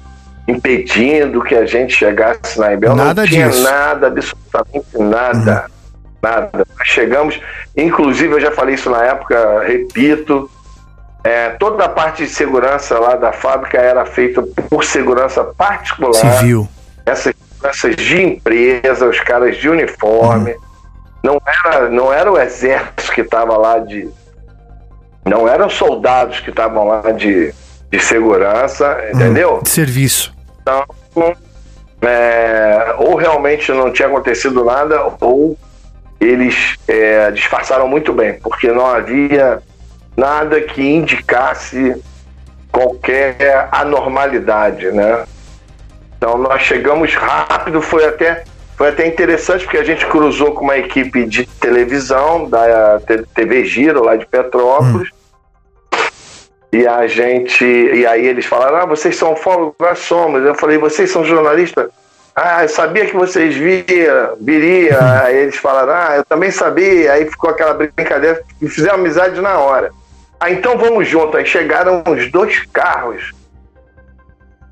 [0.47, 2.95] impedindo que a gente chegasse na Ibel.
[2.95, 3.63] Nada não tinha disso.
[3.63, 5.71] nada, absolutamente nada.
[6.23, 6.67] Nada.
[6.79, 7.41] Nós chegamos,
[7.77, 10.51] inclusive eu já falei isso na época, repito,
[11.23, 16.15] é, toda a parte de segurança lá da fábrica era feita por segurança particular.
[16.15, 16.69] Civil.
[17.05, 20.55] Essas seguranças de empresa, os caras de uniforme.
[21.23, 24.09] Não, era, não era o exército que estava lá de.
[25.25, 27.53] Não eram soldados que estavam lá de,
[27.91, 29.61] de segurança, entendeu?
[29.63, 30.35] De serviço.
[30.63, 30.85] Então,
[32.01, 35.59] é, ou realmente não tinha acontecido nada, ou
[36.19, 39.63] eles é, disfarçaram muito bem, porque não havia
[40.17, 42.01] nada que indicasse
[42.71, 45.25] qualquer anormalidade, né?
[46.17, 48.45] Então nós chegamos rápido, foi até
[48.77, 52.99] foi até interessante porque a gente cruzou com uma equipe de televisão da
[53.35, 55.11] TV Giro lá de Petrópolis.
[56.73, 57.65] E a gente.
[57.65, 59.75] E aí eles falaram: Ah, vocês são ufólogos?
[59.79, 60.43] Nós somos.
[60.43, 61.91] Eu falei: Vocês são jornalistas?
[62.35, 64.97] Ah, eu sabia que vocês viram, viriam.
[65.25, 67.13] Aí eles falaram: Ah, eu também sabia.
[67.13, 69.91] Aí ficou aquela brincadeira e fizeram amizade na hora.
[70.41, 71.37] Ah, então vamos junto.
[71.37, 73.33] Aí chegaram os dois carros.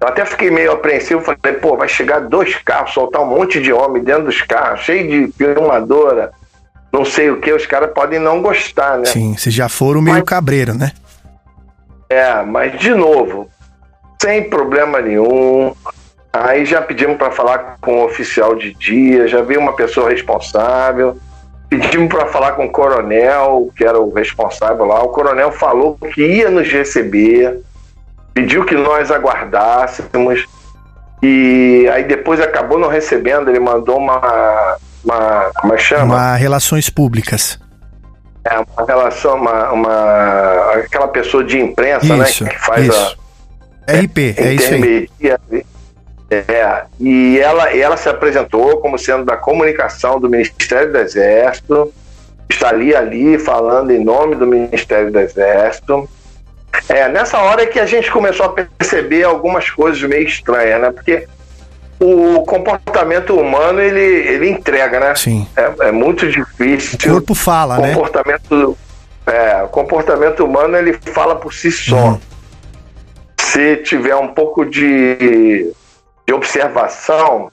[0.01, 1.21] Eu até fiquei meio apreensivo.
[1.21, 5.07] Falei: Pô, vai chegar dois carros, soltar um monte de homem dentro dos carros, cheio
[5.09, 6.33] de filmadora,
[6.91, 7.53] não sei o que.
[7.53, 9.05] Os caras podem não gostar, né?
[9.05, 10.93] Sim, vocês já foram meio cabreiro, né?
[12.09, 13.51] É, mas de novo,
[14.21, 15.75] sem problema nenhum.
[16.33, 21.19] Aí já pedimos para falar com o oficial de dia, já veio uma pessoa responsável.
[21.69, 25.03] Pedimos para falar com o coronel, que era o responsável lá.
[25.03, 27.61] O coronel falou que ia nos receber,
[28.33, 30.47] pediu que nós aguardássemos.
[31.23, 34.77] E aí depois acabou não recebendo, ele mandou uma.
[35.05, 36.05] uma como é que chama?
[36.05, 37.59] Uma relações públicas.
[38.45, 40.73] É, uma relação, uma, uma.
[40.75, 42.51] aquela pessoa de imprensa, Isso, né?
[42.51, 43.19] Que faz isso.
[43.87, 43.93] a.
[43.93, 45.09] RP, é isso aí.
[46.31, 51.93] É, e ela, ela se apresentou como sendo da comunicação do Ministério do Exército,
[52.51, 56.09] está ali, ali, falando em nome do Ministério do Exército.
[56.89, 60.91] É, nessa hora é que a gente começou a perceber algumas coisas meio estranhas, né?
[60.91, 61.27] Porque
[61.99, 65.15] o comportamento humano, ele, ele entrega, né?
[65.15, 65.47] Sim.
[65.57, 66.99] É, é muito difícil.
[66.99, 67.95] O corpo fala, né?
[67.95, 68.79] comportamento,
[69.27, 71.97] É, o comportamento humano, ele fala por si só.
[71.97, 72.21] Uhum.
[73.41, 75.73] Se tiver um pouco de,
[76.29, 77.51] de observação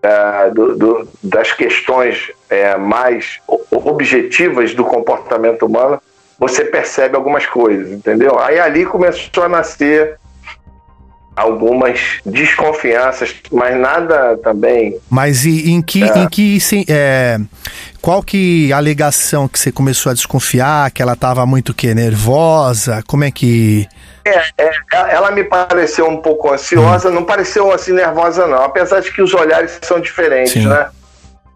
[0.00, 3.40] é, do- do- das questões é, mais
[3.72, 6.00] objetivas do comportamento humano,
[6.38, 8.38] você percebe algumas coisas, entendeu?
[8.38, 10.16] Aí ali começou a nascer
[11.34, 16.18] algumas desconfianças, mas nada também Mas e, em que, É.
[16.18, 16.58] em que
[16.88, 17.38] é,
[18.04, 21.94] qual que a alegação que você começou a desconfiar, que ela tava muito o quê,
[21.94, 23.02] nervosa?
[23.06, 23.88] Como é que
[24.26, 29.10] É, é, ela me pareceu um pouco ansiosa, não pareceu assim nervosa não, apesar de
[29.10, 30.66] que os olhares são diferentes, Sim.
[30.68, 30.86] né?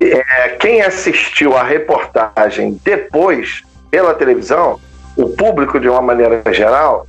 [0.00, 3.60] É, quem assistiu a reportagem depois
[3.90, 4.80] pela televisão,
[5.16, 7.06] o público de uma maneira geral,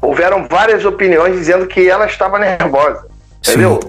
[0.00, 3.04] houveram várias opiniões dizendo que ela estava nervosa,
[3.40, 3.80] entendeu?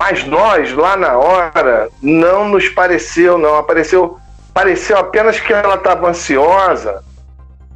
[0.00, 4.16] Mas nós lá na hora não nos pareceu, não apareceu,
[4.54, 7.02] pareceu apenas que ela estava ansiosa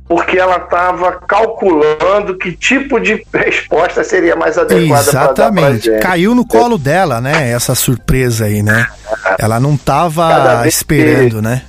[0.09, 5.85] porque ela estava calculando que tipo de resposta seria mais adequada pra Exatamente.
[5.91, 6.01] gente.
[6.03, 7.51] Caiu no colo dela, né?
[7.51, 8.87] Essa surpresa aí, né?
[9.39, 11.63] Ela não Cada tava vez esperando, né?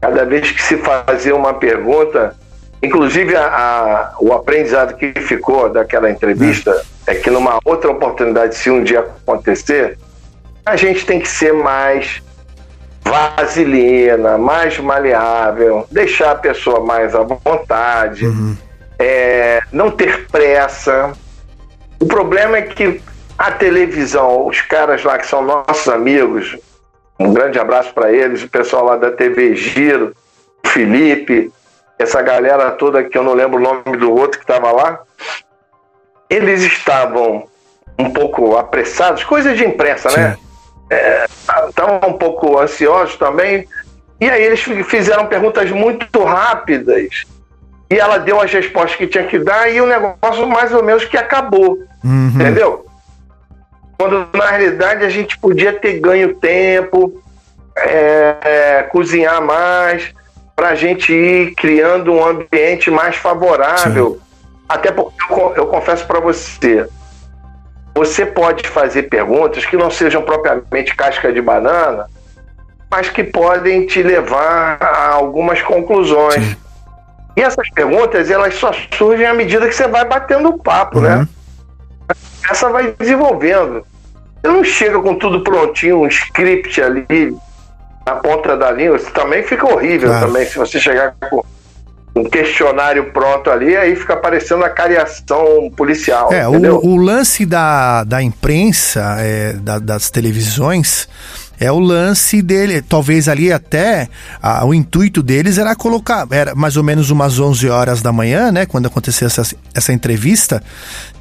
[0.00, 2.34] Cada vez que se fazia uma pergunta,
[2.82, 8.70] inclusive a- a- o aprendizado que ficou daquela entrevista é que numa outra oportunidade, se
[8.70, 9.98] um dia acontecer,
[10.64, 12.22] a gente tem que ser mais
[13.04, 18.26] vaselina, mais maleável, deixar a pessoa mais à vontade,
[18.98, 21.12] é, não ter pressa.
[22.00, 23.00] O problema é que
[23.38, 26.56] a televisão, os caras lá que são nossos amigos,
[27.18, 30.12] um grande abraço para eles, o pessoal lá da TV Giro,
[30.64, 31.52] o Felipe,
[31.98, 35.00] essa galera toda que eu não lembro o nome do outro que estava lá.
[36.28, 37.46] Eles estavam
[37.98, 40.36] um pouco apressados, coisa de imprensa, né?
[40.90, 41.26] É,
[41.68, 43.66] Estavam um pouco ansiosos também.
[44.20, 47.24] E aí eles fi- fizeram perguntas muito rápidas.
[47.90, 51.04] E ela deu as respostas que tinha que dar e o negócio mais ou menos
[51.04, 51.78] que acabou.
[52.04, 52.32] Uhum.
[52.34, 52.86] Entendeu?
[53.98, 57.22] Quando na realidade a gente podia ter ganho tempo,
[57.78, 60.12] é, é, cozinhar mais,
[60.54, 64.20] para a gente ir criando um ambiente mais favorável.
[64.68, 66.88] Até porque eu, eu confesso para você,
[67.94, 72.06] você pode fazer perguntas que não sejam propriamente casca de banana,
[72.90, 76.56] mas que podem te levar a algumas conclusões.
[77.36, 81.26] E essas perguntas, elas só surgem à medida que você vai batendo o papo, né?
[82.50, 83.84] Essa vai desenvolvendo.
[84.40, 87.36] Você não chega com tudo prontinho, um script ali
[88.06, 90.26] na ponta da língua, isso também fica horrível Claro.
[90.26, 91.44] também, se você chegar com
[92.16, 96.52] um questionário pronto ali, aí fica parecendo a cariação policial, É, o,
[96.86, 101.06] o lance da, da imprensa, é, da- das televisões,
[101.60, 102.80] é o lance dele.
[102.82, 104.08] Talvez ali até
[104.42, 108.50] a- o intuito deles era colocar, era mais ou menos umas 11 horas da manhã,
[108.52, 108.64] né?
[108.66, 109.42] Quando aconteceu essa,
[109.74, 110.62] essa entrevista.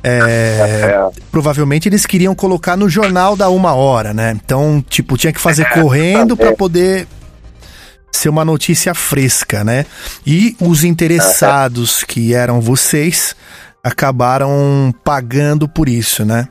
[0.04, 4.38] É, Provavelmente eles queriam colocar no jornal da uma hora, né?
[4.46, 7.08] Então, tipo, tinha que fazer correndo para poder
[8.16, 9.86] ser uma notícia fresca, né?
[10.26, 13.36] E os interessados, que eram vocês,
[13.84, 16.48] acabaram pagando por isso, né?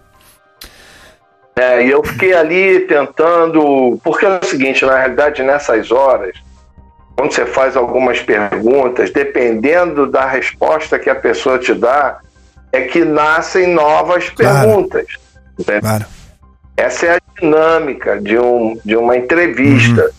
[1.57, 3.99] É, e eu fiquei ali tentando.
[4.03, 6.36] Porque é o seguinte, na realidade, nessas horas,
[7.16, 12.19] quando você faz algumas perguntas, dependendo da resposta que a pessoa te dá,
[12.73, 15.07] é que nascem novas perguntas.
[15.59, 16.07] entendeu?
[16.77, 20.11] Essa é a dinâmica de, um, de uma entrevista.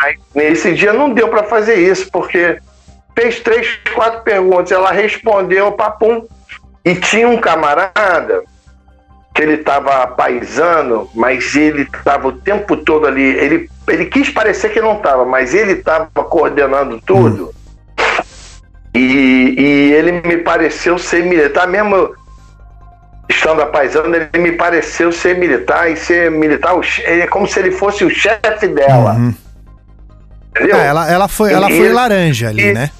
[0.00, 2.58] Aí, nesse dia não deu para fazer isso, porque
[3.14, 6.26] fez três, quatro perguntas, ela respondeu, papum.
[6.84, 8.42] E tinha um camarada
[9.34, 13.22] que ele estava paisano, mas ele estava o tempo todo ali.
[13.22, 17.54] Ele, ele quis parecer que não estava, mas ele estava coordenando tudo.
[18.94, 22.14] E, e ele me pareceu ser militar, mesmo
[23.40, 26.74] entrevistando a paisana, ele me pareceu ser militar e ser militar,
[27.04, 29.16] ele é como se ele fosse o chefe dela.
[30.50, 30.76] Entendeu?
[30.76, 32.90] É, ela, ela foi, ela E- foi e- laranja ali, e- né?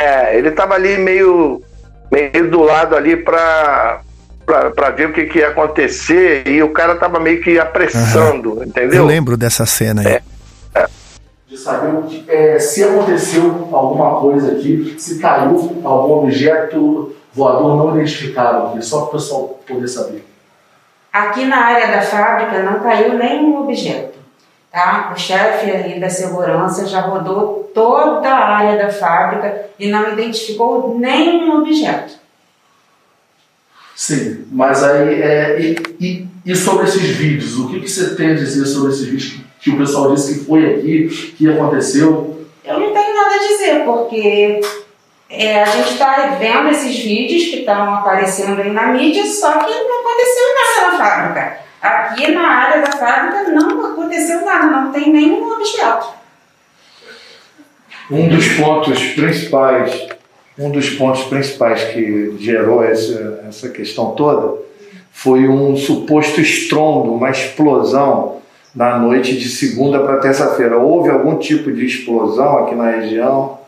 [0.00, 1.62] É, ele tava ali meio,
[2.10, 4.00] meio do lado ali pra,
[4.46, 8.62] pra, pra ver o que, que ia acontecer e o cara tava meio que apressando,
[8.64, 8.98] entendeu?
[9.02, 10.20] Eu lembro dessa cena aí.
[11.46, 17.76] de saber o que- é, se aconteceu alguma coisa aqui, se caiu algum objeto voador
[17.76, 20.26] não identificado aqui, só para o pessoal poder saber.
[21.12, 24.13] Aqui na área da fábrica não caiu nenhum objeto.
[24.74, 25.12] Tá?
[25.14, 30.98] O chefe ali da segurança já rodou toda a área da fábrica e não identificou
[30.98, 32.14] nenhum objeto.
[33.94, 38.32] Sim, mas aí, é, e, e, e sobre esses vídeos, o que, que você tem
[38.32, 42.44] a dizer sobre esses vídeos que, que o pessoal disse que foi aqui, que aconteceu?
[42.64, 44.60] Eu não tenho nada a dizer, porque
[45.30, 49.70] é, a gente está vendo esses vídeos que estão aparecendo aí na mídia, só que
[49.70, 51.64] não aconteceu nada na fábrica.
[51.84, 56.14] Aqui na área da fábrica não aconteceu nada, não tem nenhum objeto.
[58.10, 60.08] Um dos pontos principais,
[60.58, 64.62] um dos pontos principais que gerou essa, essa questão toda
[65.12, 68.38] foi um suposto estrondo, uma explosão
[68.74, 70.78] na noite de segunda para terça-feira.
[70.78, 73.58] Houve algum tipo de explosão aqui na região?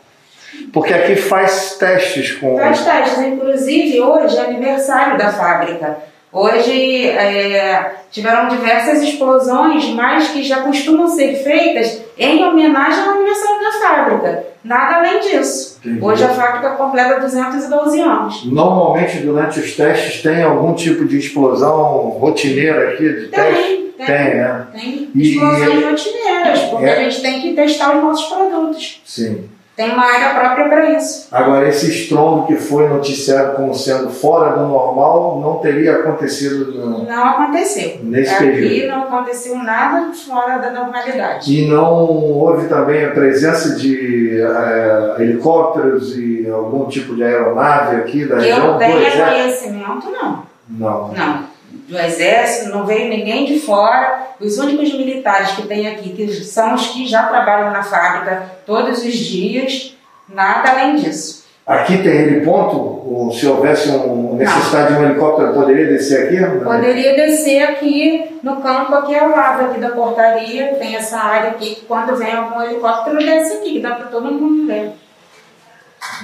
[0.73, 2.57] Porque aqui faz testes com.
[2.57, 6.16] Faz testes, inclusive hoje é aniversário da fábrica.
[6.37, 13.61] Hoje é, tiveram diversas explosões, mas que já costumam ser feitas em homenagem ao aniversário
[13.63, 14.43] da fábrica.
[14.63, 15.79] Nada além disso.
[15.83, 16.03] Entendi.
[16.03, 18.45] Hoje a fábrica completa 212 anos.
[18.45, 23.77] Normalmente durante os testes tem algum tipo de explosão rotineira aqui de teste?
[23.97, 24.67] Tem, Tem, né?
[24.73, 26.97] Tem E- explosões rotineiras, porque É.
[26.97, 29.01] a gente tem que testar os nossos produtos.
[29.03, 29.45] Sim.
[29.77, 31.27] Tem uma área própria para isso.
[31.31, 37.03] Agora, esse estrondo que foi noticiado como sendo fora do normal não teria acontecido no-
[37.03, 37.99] Não aconteceu.
[38.01, 38.87] Nesse Aqui período.
[38.91, 41.55] não aconteceu nada fora da normalidade.
[41.55, 48.25] E não houve também a presença de eh, helicópteros e algum tipo de aeronave aqui
[48.25, 48.73] da região?
[48.73, 49.25] eu tenha exército?
[49.29, 50.43] conhecimento, não.
[50.69, 51.13] Não.
[51.13, 51.56] Não.
[51.87, 54.27] Do exército, não veio ninguém de fora.
[54.41, 59.03] Os únicos militares que tem aqui, que são os que já trabalham na fábrica todos
[59.03, 59.95] os dias,
[60.27, 61.45] nada além disso.
[61.65, 63.31] Aqui tem heliponto?
[63.33, 66.63] Se houvesse um, necessidade de um helicóptero, poderia descer aqui?
[66.63, 71.75] Poderia descer aqui no campo, aqui ao lado aqui da portaria, tem essa área aqui,
[71.75, 74.91] que quando vem algum helicóptero, desce aqui, que dá para todo mundo ver.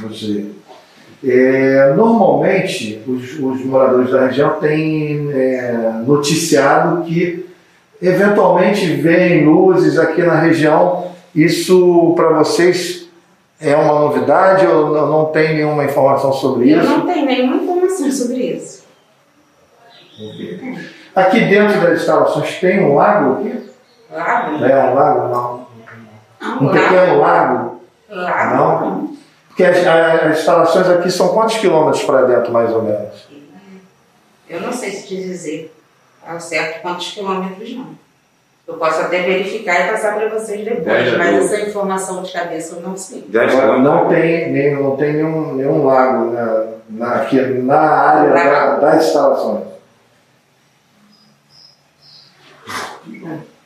[0.01, 0.55] Não sei.
[1.25, 5.71] É, normalmente, os, os moradores da região têm é,
[6.05, 7.45] noticiado que
[8.01, 11.07] eventualmente veem luzes aqui na região.
[11.33, 13.07] Isso para vocês
[13.61, 16.89] é uma novidade ou não- tem nenhuma informação sobre Eu isso?
[16.89, 18.83] não tenho nenhuma informação sobre isso.
[21.15, 23.63] Aqui dentro das instalações tem um lago aqui?
[24.11, 24.65] Lago?
[24.65, 25.67] É um lago, não.
[26.61, 27.79] Um pequeno lago?
[28.09, 28.55] Lago?
[28.55, 29.02] Não?
[29.53, 33.27] Porque as, as instalações aqui são quantos quilômetros para dentro, mais ou menos?
[34.49, 35.73] Eu não sei se te dizer
[36.27, 37.87] ao certo quantos quilômetros não.
[38.67, 42.77] Eu posso até verificar e passar para vocês depois, Dez mas essa informação de cabeça
[42.77, 43.25] eu não sei.
[43.35, 48.75] Agora, não tem, nem, não tem nenhum, nenhum lago na, na, aqui, na área da,
[48.77, 49.72] das instalações.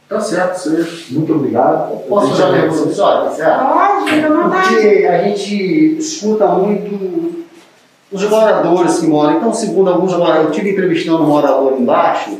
[0.09, 1.13] Tá certo, você.
[1.13, 1.97] Muito obrigado.
[2.07, 3.25] Posso fazer uma pergunta, pessoal?
[3.25, 3.65] Tá certo?
[3.65, 4.71] Pode.
[4.71, 7.45] Porque a gente escuta muito
[8.11, 9.37] os moradores que moram.
[9.37, 12.37] Então, segundo alguns moradores, eu estive entrevistando um morador embaixo,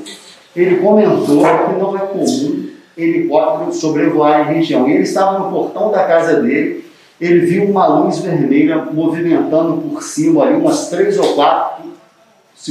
[0.55, 2.67] ele comentou que não é comum
[2.97, 4.87] helicóptero sobrevoar em região.
[4.87, 6.85] E ele estava no portão da casa dele,
[7.19, 11.85] ele viu uma luz vermelha movimentando por cima ali umas três ou quatro,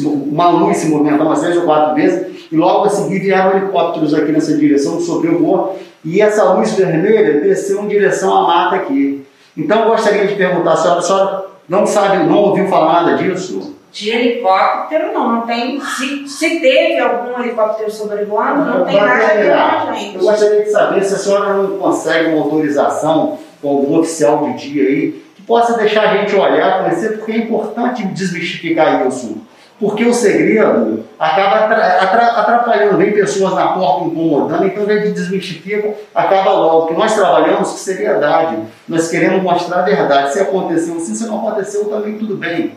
[0.04, 4.14] uma luz se movimentando umas três ou quatro vezes, e logo a seguir vieram helicópteros
[4.14, 9.26] aqui nessa direção, sobrevoou, e essa luz vermelha desceu em direção à mata aqui.
[9.56, 13.16] Então eu gostaria de perguntar, a senhora, a senhora não sabe, não ouviu falar nada
[13.16, 13.74] disso?
[13.90, 15.80] De helicóptero não, não tem.
[15.80, 20.18] Se, se teve algum helicóptero sobrevoando, não tem nada nós, Eu gente.
[20.18, 24.82] gostaria de saber se a senhora não consegue uma autorização com algum oficial do dia
[24.82, 29.38] aí, que possa deixar a gente olhar, conhecer, porque é importante desmistificar isso.
[29.78, 35.10] Porque o segredo acaba atra- atra- atrapalhando, vem pessoas na porta incomodando, então a gente
[35.12, 36.86] desmistifica, acaba logo.
[36.86, 38.56] Porque nós trabalhamos com seriedade,
[38.88, 40.32] nós queremos mostrar a verdade.
[40.32, 42.72] Se aconteceu sim, se não aconteceu também, tudo bem.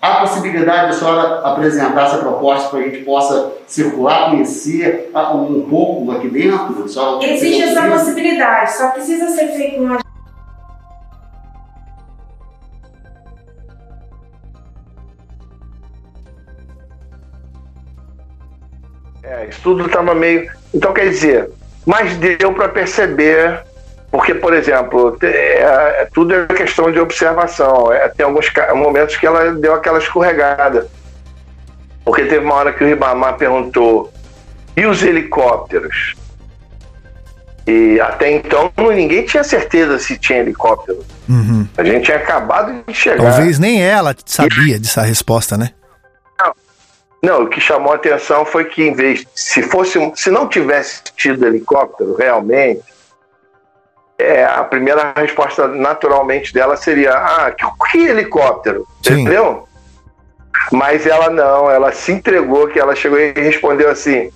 [0.00, 5.62] Há possibilidade da senhora apresentar essa proposta para a gente possa circular, conhecer ah, um
[5.68, 6.84] pouco aqui dentro?
[7.20, 9.98] A Existe essa possibilidade, só precisa ser feito uma
[19.28, 20.50] É, isso tudo estava meio.
[20.72, 21.50] Então, quer dizer,
[21.84, 23.60] mas deu para perceber,
[24.10, 25.60] porque, por exemplo, é,
[26.02, 27.92] é- tudo é questão de observação.
[27.92, 30.88] É, tem alguns momentos que ela deu aquela escorregada.
[32.04, 34.10] Porque teve uma hora que o Ribamar perguntou:
[34.74, 36.14] e os helicópteros?
[37.66, 41.04] E até então ninguém tinha certeza se tinha helicóptero.
[41.28, 41.68] Uhum.
[41.76, 43.30] A gente tinha acabado de chegar.
[43.30, 45.72] Talvez nem ela sabia dessa resposta, né?
[47.22, 51.02] Não, o que chamou a atenção foi que em vez se fosse se não tivesse
[51.16, 52.82] tido helicóptero realmente,
[54.16, 59.66] é, a primeira resposta naturalmente dela seria ah que, que helicóptero, entendeu?
[60.72, 64.30] Mas ela não, ela se entregou que ela chegou e respondeu assim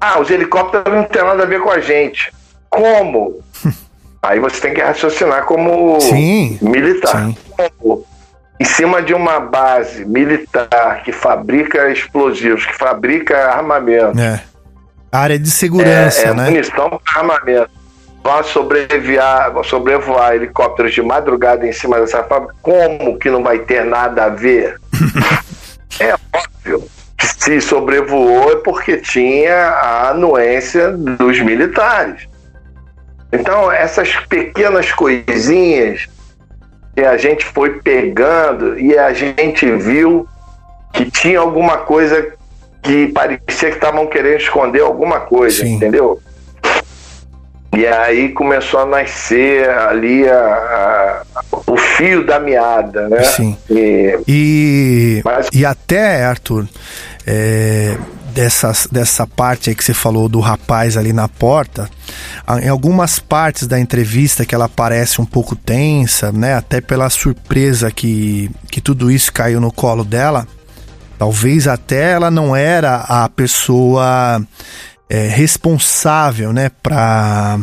[0.00, 2.32] ah os helicópteros não tem nada a ver com a gente,
[2.68, 3.40] como?
[4.22, 7.30] Aí você tem que raciocinar como Sim, militar.
[7.78, 8.04] Como?
[8.58, 14.40] Em cima de uma base militar que fabrica explosivos, que fabrica armamento, É.
[15.12, 16.50] Área de segurança, é, é, né?
[16.50, 17.70] munição para armamento,
[18.22, 23.60] vai sobreviar, vai sobrevoar helicópteros de madrugada em cima dessa fábrica, como que não vai
[23.60, 24.80] ter nada a ver?
[26.00, 32.26] é óbvio que se sobrevoou é porque tinha a anuência dos militares.
[33.32, 36.06] Então, essas pequenas coisinhas
[36.96, 40.26] que a gente foi pegando e a gente viu
[40.94, 42.26] que tinha alguma coisa
[42.82, 46.18] que parecia que estavam querendo esconder alguma coisa, entendeu?
[47.76, 53.22] E aí começou a nascer ali a- a- o fio da meada, né?
[53.24, 53.54] Sim.
[53.68, 56.66] E, E, e até, Arthur,
[57.26, 57.94] é,
[58.36, 61.88] dessas, dessa parte aí que você falou do rapaz ali na porta,
[62.62, 66.54] em algumas partes da entrevista que ela parece um pouco tensa, né?
[66.54, 70.46] Até pela surpresa que, que tudo isso caiu no colo dela.
[71.18, 74.46] Talvez até ela não era a pessoa
[75.08, 76.70] é, responsável, né?
[76.82, 77.58] Pra,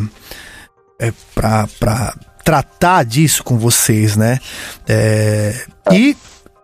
[0.98, 2.14] é, pra, pra
[2.44, 4.40] tratar disso com vocês, né?
[4.88, 5.54] É,
[5.92, 6.16] e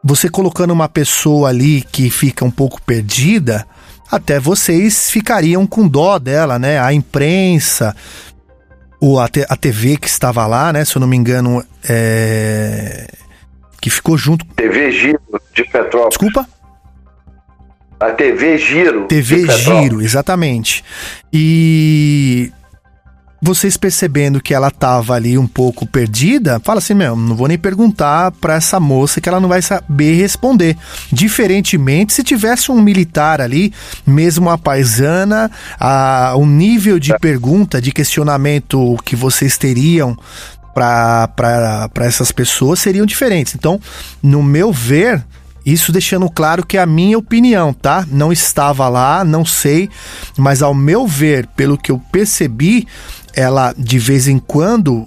[0.02, 3.64] você colocando uma pessoa ali que fica um pouco perdida,
[4.10, 6.78] até vocês ficariam com dó dela, né?
[6.78, 7.94] A imprensa,
[9.00, 10.84] ou a, a TV que estava lá, né?
[10.84, 13.08] Se eu não me engano, é,
[13.80, 14.44] que ficou junto.
[14.54, 15.20] TV Giro
[15.54, 16.10] de Petrópolis.
[16.10, 16.46] Desculpa?
[17.98, 19.06] A TV Giro.
[19.06, 19.46] TV.
[19.50, 20.84] Giro, exatamente.
[21.32, 22.50] E
[23.42, 27.56] vocês percebendo que ela tava ali um pouco perdida, fala assim, meu, não vou nem
[27.56, 30.76] perguntar pra essa moça que ela não vai saber responder.
[31.10, 33.72] Diferentemente, se tivesse um militar ali,
[34.06, 40.16] mesmo a paisana, a, o nível de pergunta, de questionamento que vocês teriam
[40.74, 43.54] para essas pessoas seriam diferentes.
[43.54, 43.80] Então,
[44.22, 45.24] no meu ver,
[45.64, 48.06] isso deixando claro que é a minha opinião, tá?
[48.10, 49.90] Não estava lá, não sei,
[50.36, 52.86] mas ao meu ver, pelo que eu percebi,
[53.34, 55.06] ela de vez em quando,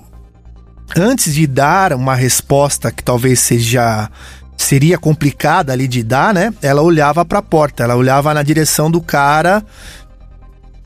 [0.95, 4.09] antes de dar uma resposta que talvez seja
[4.55, 6.53] seria complicada ali de dar, né?
[6.61, 9.63] Ela olhava para a porta, ela olhava na direção do cara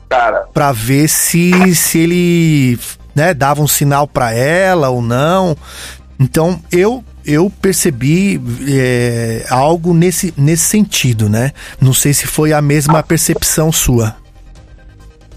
[0.08, 2.78] cara para ver se se ele,
[3.14, 5.56] né, dava um sinal para ela ou não.
[6.18, 11.52] Então, eu eu percebi é, algo nesse, nesse sentido, né?
[11.78, 14.16] Não sei se foi a mesma percepção sua.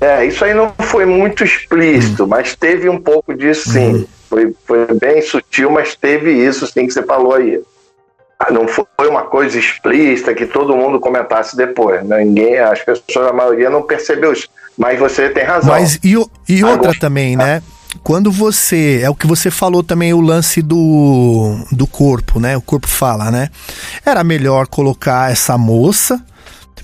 [0.02, 4.08] É, isso aí não foi muito explícito, mas teve um pouco disso sim.
[4.28, 7.62] Foi, foi bem sutil, mas teve isso sim que você falou aí.
[8.50, 12.04] Não foi uma coisa explícita que todo mundo comentasse depois.
[12.04, 12.24] né?
[12.24, 14.48] Ninguém, as pessoas, a maioria não percebeu isso.
[14.76, 15.72] Mas você tem razão.
[15.72, 16.16] Mas e,
[16.50, 17.62] e outra também, né?
[18.02, 19.02] Quando você.
[19.04, 22.58] É o que você falou também, o lance do, do corpo, né?
[22.58, 23.50] O corpo fala, né?
[24.04, 26.20] Era melhor colocar essa moça,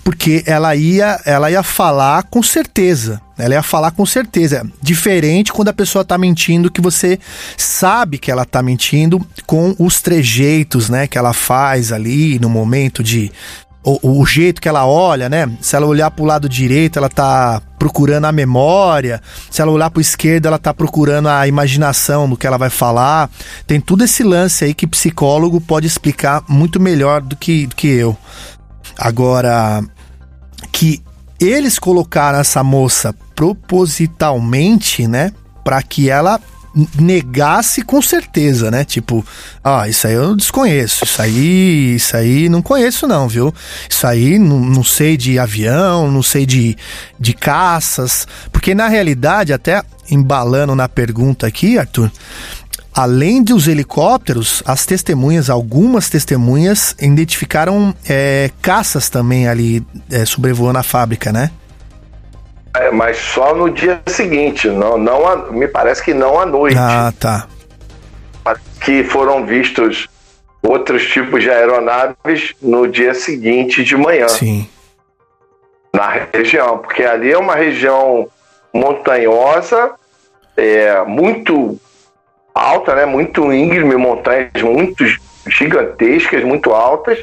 [0.07, 3.21] porque ela ia, ela ia falar com certeza.
[3.37, 4.65] Ela ia falar com certeza.
[4.81, 7.19] Diferente quando a pessoa tá mentindo, que você
[7.57, 11.07] sabe que ela tá mentindo com os trejeitos, né?
[11.07, 13.29] Que ela faz ali no momento de
[13.83, 15.51] o, o jeito que ela olha, né?
[15.59, 19.21] Se ela olhar pro lado direito, ela tá procurando a memória.
[19.51, 23.29] Se ela olhar pro esquerdo, ela tá procurando a imaginação do que ela vai falar.
[23.67, 27.89] Tem tudo esse lance aí que psicólogo pode explicar muito melhor do que, do que
[27.89, 28.15] eu.
[28.97, 29.83] Agora,
[30.77, 31.01] que
[31.39, 35.31] eles colocaram essa moça propositalmente, né?
[35.63, 36.39] Pra que ela
[36.99, 38.85] negasse com certeza, né?
[38.85, 39.25] Tipo,
[39.63, 43.51] ah, isso aí eu desconheço, isso aí, isso aí não conheço não, viu?
[43.89, 46.77] Isso aí não, não sei de avião, não sei de,
[47.19, 49.81] de caças, porque na realidade, até
[50.11, 52.11] embalando na pergunta aqui, Arthur,
[52.97, 60.83] além dos helicópteros, as testemunhas, algumas testemunhas identificaram é, caças também ali é, sobrevoando a
[60.83, 61.51] fábrica, né?
[62.75, 66.75] É, mas só no dia seguinte, não, não a- me parece que não à noite.
[66.77, 67.47] Ah, tá.
[68.81, 70.07] Que foram vistos
[70.63, 74.27] outros tipos de aeronaves no dia seguinte de manhã.
[74.27, 74.67] Sim.
[75.93, 78.27] Na região, porque ali é uma região
[78.73, 79.91] montanhosa,
[80.55, 81.79] é, muito
[82.57, 83.05] alta, né?
[83.05, 85.03] Muito íngreme, montanhas muito
[85.47, 87.19] gigantescas, muito altas.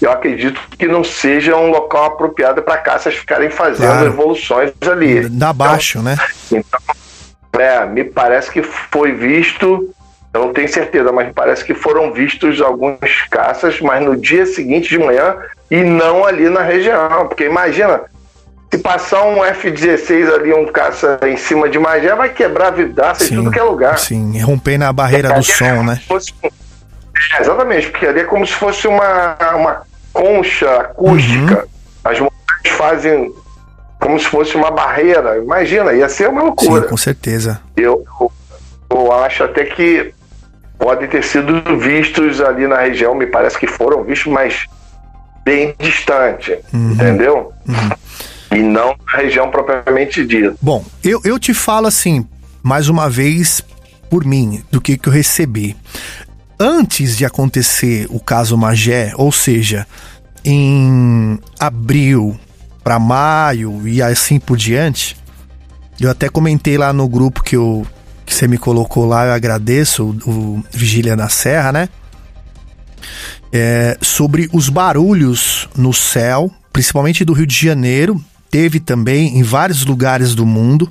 [0.00, 4.06] Eu acredito que não seja um local apropriado para caças ficarem fazendo Claro.
[4.06, 5.28] evoluções ali.
[5.28, 6.16] Dá baixo, né?
[6.50, 6.80] Então,
[7.58, 9.88] é, me parece que foi visto,
[10.34, 12.98] eu não tenho certeza, mas me parece que foram vistos alguns
[13.30, 15.36] caças, mas no dia seguinte de manhã
[15.70, 17.26] e não ali na região.
[17.28, 18.02] Porque imagina,
[18.70, 23.36] se passar um F-16 ali, um caça em cima de Magé, vai quebrar vidraça em
[23.36, 23.98] tudo que é lugar.
[23.98, 26.00] Sim, romper na barreira do som, né?
[26.06, 29.82] Fosse- É, exatamente, porque ali é como se fosse uma, uma
[30.12, 31.60] concha acústica.
[31.62, 31.68] Uhum.
[32.04, 33.32] As montanhas fazem
[34.00, 35.38] como se fosse uma barreira.
[35.38, 36.82] Imagina, ia ser uma loucura.
[36.82, 37.60] Sim, com certeza.
[37.76, 38.04] Eu,
[38.90, 40.12] eu acho até que
[40.78, 44.66] podem ter sido vistos ali na região, me parece que foram vistos, mas
[45.44, 46.92] bem distante, Uhum.
[46.92, 47.52] entendeu?
[48.50, 50.54] E não na região propriamente dita.
[50.60, 52.26] Bom, eu, eu te falo assim,
[52.62, 53.62] mais uma vez,
[54.08, 55.76] por mim, do que, que eu recebi.
[56.58, 59.86] Antes de acontecer o caso Magé, ou seja,
[60.44, 62.38] em abril
[62.82, 65.16] para maio e assim por diante,
[66.00, 67.84] eu até comentei lá no grupo que, eu,
[68.24, 71.88] que você me colocou lá, eu agradeço, o, o Vigília na Serra, né?
[73.52, 78.22] É, sobre os barulhos no céu, principalmente do Rio de Janeiro,
[78.56, 80.90] teve também em vários lugares do mundo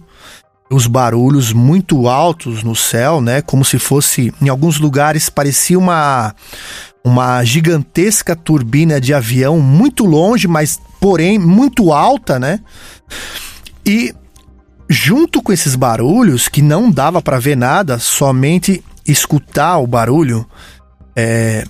[0.70, 3.42] os barulhos muito altos no céu, né?
[3.42, 6.36] Como se fosse, em alguns lugares parecia uma
[7.04, 12.60] uma gigantesca turbina de avião muito longe, mas porém muito alta, né?
[13.84, 14.14] E
[14.88, 20.48] junto com esses barulhos que não dava para ver nada, somente escutar o barulho,
[21.16, 21.64] é,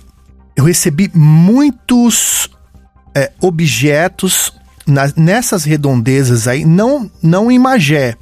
[0.54, 2.50] eu recebi muitos
[3.14, 4.52] é, objetos
[4.86, 8.14] na- nessas redondezas aí, não, não em Magé,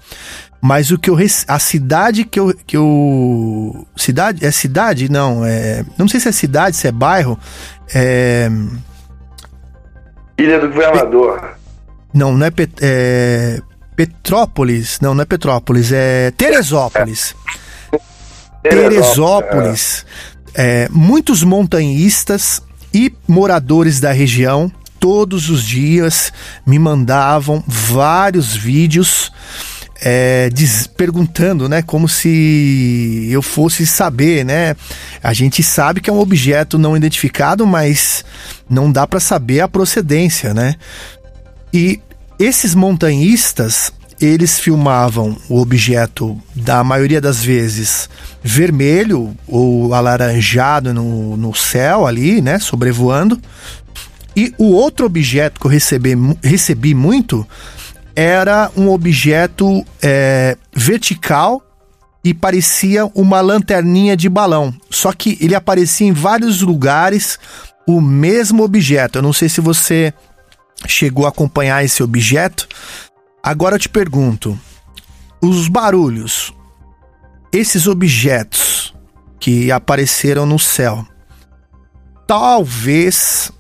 [0.60, 1.16] mas o que eu
[1.46, 5.10] a cidade que eu, que eu cidade é cidade?
[5.10, 7.38] Não é não sei se é cidade se é bairro
[7.94, 8.50] é
[10.38, 11.56] Ilha do Governador.
[12.12, 13.60] não não é, Pet- é
[13.94, 17.34] Petrópolis não não é Petrópolis é Teresópolis.
[18.62, 20.06] Teresópolis.
[20.54, 22.62] É, muitos montanhistas
[22.92, 24.70] e moradores da região
[25.04, 26.32] todos os dias
[26.66, 29.30] me mandavam vários vídeos
[30.00, 34.74] é, diz- perguntando, né, como se eu fosse saber, né?
[35.22, 38.24] A gente sabe que é um objeto não identificado, mas
[38.68, 40.74] não dá para saber a procedência, né?
[41.70, 42.00] E
[42.38, 48.08] esses montanhistas, eles filmavam o objeto, da maioria das vezes,
[48.42, 52.58] vermelho ou alaranjado no, no céu ali, né?
[52.58, 53.38] Sobrevoando.
[54.36, 57.46] E o outro objeto que eu recebi, recebi muito
[58.16, 61.62] era um objeto é, vertical
[62.22, 64.74] e parecia uma lanterninha de balão.
[64.90, 67.38] Só que ele aparecia em vários lugares
[67.86, 69.18] o mesmo objeto.
[69.18, 70.12] Eu não sei se você
[70.86, 72.66] chegou a acompanhar esse objeto.
[73.42, 74.58] Agora eu te pergunto:
[75.40, 76.54] os barulhos,
[77.52, 78.94] esses objetos
[79.38, 81.06] que apareceram no céu,
[82.26, 83.52] talvez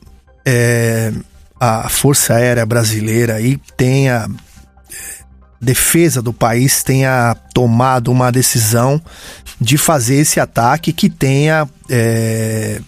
[0.44, 1.12] é,
[1.58, 5.24] a Força Aérea Brasileira aí tenha é,
[5.60, 9.00] defesa do país tenha tomado uma decisão
[9.60, 12.80] de fazer esse ataque que tenha é,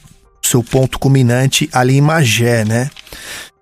[0.42, 2.90] seu ponto culminante ali em Magé, né?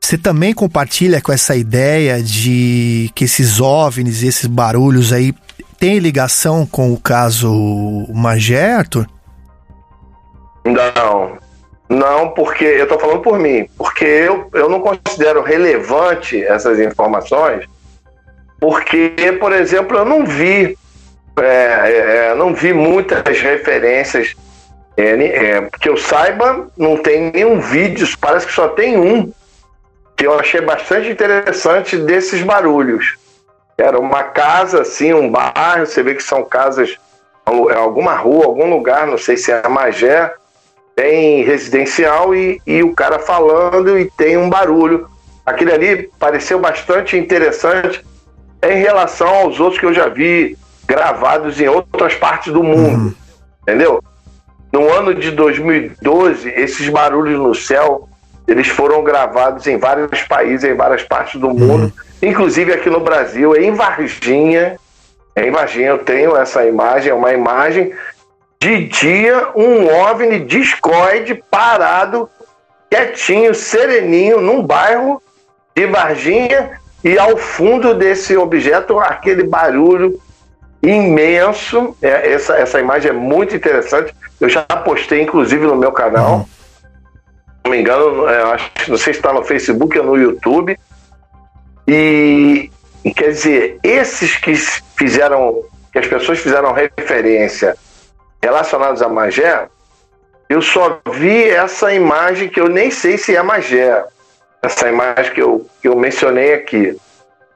[0.01, 5.33] Você também compartilha com essa ideia de que esses OVNIs esses barulhos aí
[5.79, 9.07] têm ligação com o caso Magé, Arthur?
[10.67, 11.39] Não,
[11.89, 17.67] não, porque eu tô falando por mim, porque eu, eu não considero relevante essas informações,
[18.59, 20.79] porque, por exemplo, eu não vi,
[21.39, 24.35] é, é, não vi muitas referências,
[24.97, 29.31] é, é, que eu saiba, não tem nenhum vídeo, parece que só tem um,
[30.17, 33.17] que eu achei bastante interessante desses barulhos.
[33.77, 36.97] Era uma casa, assim, um bairro, você vê que são casas,
[37.47, 40.33] é alguma rua, algum lugar, não sei se é Magé,
[40.95, 45.09] tem residencial e, e o cara falando e tem um barulho.
[45.45, 48.05] Aquele ali pareceu bastante interessante
[48.63, 50.57] em relação aos outros que eu já vi
[50.87, 53.15] gravados em outras partes do mundo.
[53.63, 54.03] Entendeu?
[54.73, 58.09] No ano de 2012, esses barulhos no céu
[58.47, 61.91] eles foram gravados em vários países, em várias partes do mundo,
[62.23, 64.77] inclusive aqui no Brasil, em Varginha.
[65.35, 67.93] Em Varginha eu tenho essa imagem, é uma imagem
[68.61, 72.31] de dia, um OVNI discoide parado,
[72.91, 75.23] quietinho, sereninho, num bairro
[75.75, 80.19] de Varginha, e ao fundo desse objeto, aquele barulho
[80.83, 81.95] imenso.
[82.01, 84.15] É, essa, essa imagem é muito interessante.
[84.41, 86.49] Eu já postei, inclusive, no meu canal.
[86.81, 86.87] Se
[87.65, 90.79] não me engano, é, acho, não sei se está no Facebook ou no YouTube.
[91.87, 92.71] E,
[93.05, 94.55] e quer dizer, esses que
[94.97, 95.63] fizeram,
[95.93, 97.77] que as pessoas fizeram referência
[98.45, 99.67] relacionados a Magé,
[100.49, 104.05] eu só vi essa imagem que eu nem sei se é Magé.
[104.63, 106.97] Essa imagem que eu, que eu mencionei aqui.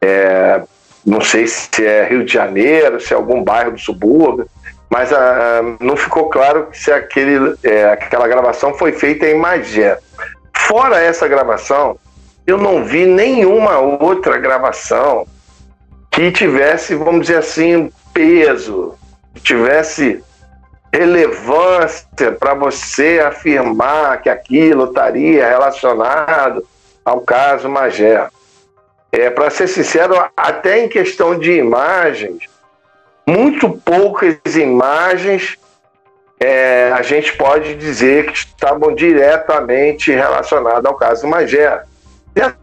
[0.01, 0.62] É,
[1.05, 4.48] não sei se é Rio de Janeiro, se é algum bairro do subúrbio,
[4.90, 9.98] mas ah, não ficou claro se aquele, é, aquela gravação foi feita em Magé.
[10.55, 11.98] Fora essa gravação,
[12.47, 15.27] eu não vi nenhuma outra gravação
[16.10, 18.94] que tivesse, vamos dizer assim, peso,
[19.43, 20.23] tivesse
[20.93, 26.66] relevância para você afirmar que aquilo estaria relacionado
[27.05, 28.28] ao caso Magé.
[29.10, 32.44] É, para ser sincero, até em questão de imagens,
[33.27, 35.59] muito poucas imagens
[36.40, 41.82] é, a gente pode dizer que estavam diretamente relacionadas ao caso Magé.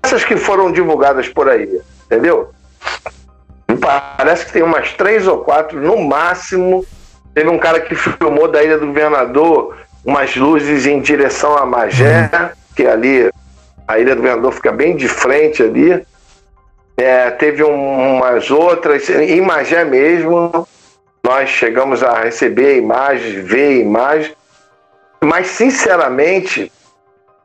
[0.02, 2.52] Essas que foram divulgadas por aí, entendeu?
[4.18, 6.86] Parece que tem umas três ou quatro no máximo.
[7.36, 9.76] Teve um cara que filmou da Ilha do Governador
[10.06, 12.30] umas luzes em direção a Magé,
[12.74, 13.30] que ali
[13.86, 16.06] a Ilha do Governador fica bem de frente ali.
[16.96, 20.66] É, teve um, umas outras, em Magé mesmo,
[21.22, 24.34] nós chegamos a receber imagens, ver imagens,
[25.22, 26.72] mas sinceramente,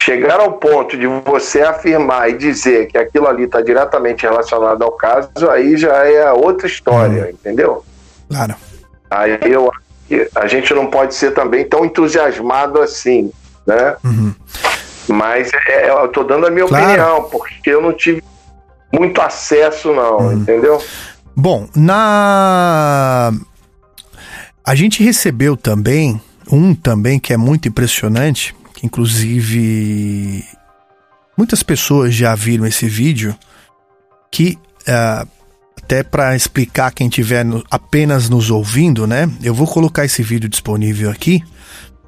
[0.01, 4.93] chegar ao ponto de você afirmar e dizer que aquilo ali está diretamente relacionado ao
[4.93, 7.31] caso, aí já é outra história, uhum.
[7.31, 7.85] entendeu?
[8.29, 8.55] Claro.
[9.11, 13.31] Aí eu acho que a gente não pode ser também tão entusiasmado assim,
[13.67, 13.97] né?
[14.05, 14.35] Uhum.
[15.09, 16.85] Mas é, eu estou dando a minha claro.
[16.87, 18.23] opinião, porque eu não tive
[18.93, 20.33] muito acesso, não, hum.
[20.33, 20.83] entendeu?
[21.35, 23.33] Bom, na.
[24.65, 26.21] A gente recebeu também
[26.51, 30.45] um também que é muito impressionante, que inclusive
[31.37, 33.35] muitas pessoas já viram esse vídeo,
[34.31, 35.27] que uh,
[35.83, 39.31] até para explicar quem estiver apenas nos ouvindo, né?
[39.43, 41.43] Eu vou colocar esse vídeo disponível aqui,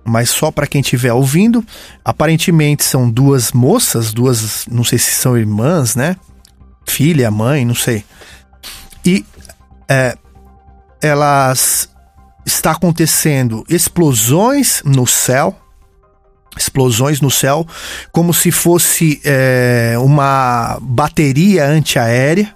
[0.04, 1.64] mas só para quem estiver ouvindo.
[2.04, 6.16] Aparentemente são duas moças, duas, não sei se são irmãs, né?
[6.86, 8.04] filha, mãe, não sei.
[9.04, 9.24] E
[9.88, 10.16] é,
[11.00, 11.88] elas
[12.44, 15.56] está acontecendo explosões no céu,
[16.56, 17.66] explosões no céu,
[18.10, 22.54] como se fosse é, uma bateria antiaérea,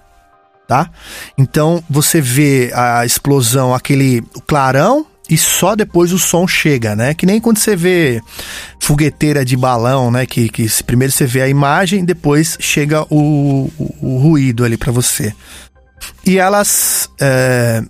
[0.67, 0.91] tá?
[1.37, 7.13] Então você vê a explosão, aquele clarão e só depois o som chega, né?
[7.13, 8.23] Que nem quando você vê
[8.81, 10.25] fogueteira de balão, né?
[10.25, 14.93] Que, que primeiro você vê a imagem, depois chega o, o, o ruído ali para
[14.93, 15.35] você.
[16.25, 17.83] E elas é,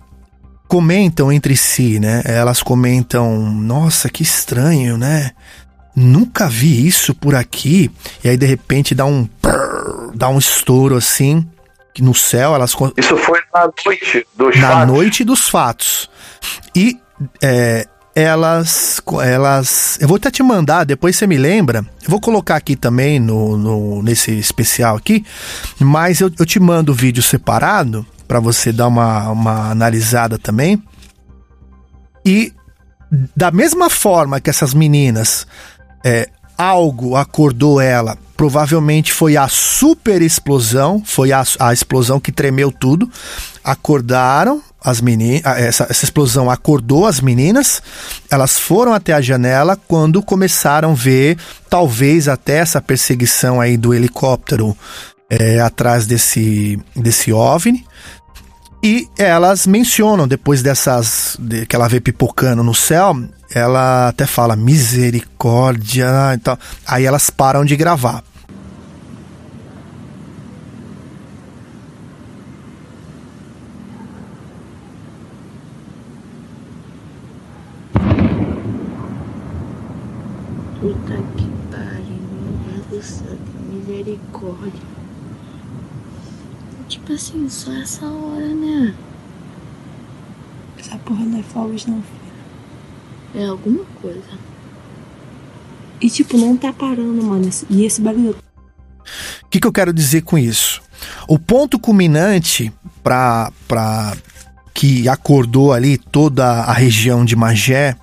[0.67, 2.23] comentam entre si, né?
[2.25, 5.31] Elas comentam: Nossa, que estranho, né?
[5.95, 7.91] Nunca vi isso por aqui.
[8.23, 9.27] E aí de repente dá um
[10.15, 11.45] dá um estouro assim
[12.01, 12.55] no céu.
[12.55, 14.87] Elas isso foi na noite dos na fatos.
[14.93, 16.09] noite dos fatos.
[16.75, 16.97] E
[17.41, 19.97] é, elas, elas.
[20.01, 21.85] Eu vou até te mandar, depois você me lembra.
[22.03, 25.23] Eu vou colocar aqui também no, no nesse especial aqui,
[25.79, 30.81] mas eu, eu te mando o vídeo separado para você dar uma, uma analisada também.
[32.25, 32.51] E
[33.35, 35.47] da mesma forma que essas meninas,
[36.03, 42.71] é, algo acordou ela, provavelmente foi a super explosão, foi a, a explosão que tremeu
[42.71, 43.09] tudo.
[43.63, 47.81] Acordaram, as meninas, essa, essa explosão acordou as meninas,
[48.29, 51.37] elas foram até a janela quando começaram a ver
[51.69, 54.77] talvez até essa perseguição aí do helicóptero
[55.29, 57.85] é, atrás desse, desse OVNI.
[58.83, 61.35] E elas mencionam, depois dessas.
[61.39, 63.17] De, que ela vê pipocando no céu,
[63.57, 66.07] ela até fala misericórdia.
[66.33, 68.23] Então, aí elas param de gravar.
[87.17, 88.95] assim, só essa hora, né?
[90.77, 92.16] Essa porra não é fogos não, filha.
[93.35, 94.21] É alguma coisa.
[95.99, 97.49] E tipo, não tá parando, mano.
[97.69, 98.35] E esse barulho.
[99.43, 100.81] O que, que eu quero dizer com isso?
[101.27, 102.71] O ponto culminante
[103.03, 103.51] para
[104.73, 107.95] que acordou ali toda a região de Magé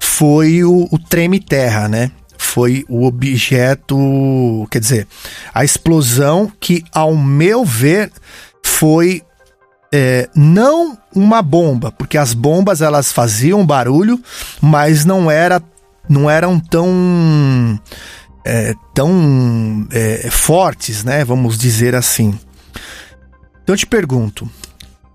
[0.00, 2.10] foi o, o treme terra, né?
[2.36, 5.06] Foi o objeto, quer dizer,
[5.54, 8.10] a explosão que, ao meu ver,
[8.64, 9.22] foi
[9.92, 14.20] é, não uma bomba, porque as bombas elas faziam barulho,
[14.60, 15.62] mas não era
[16.08, 17.80] não eram tão
[18.44, 21.24] é, tão é, fortes, né?
[21.24, 22.38] Vamos dizer assim.
[23.62, 24.48] Então eu te pergunto,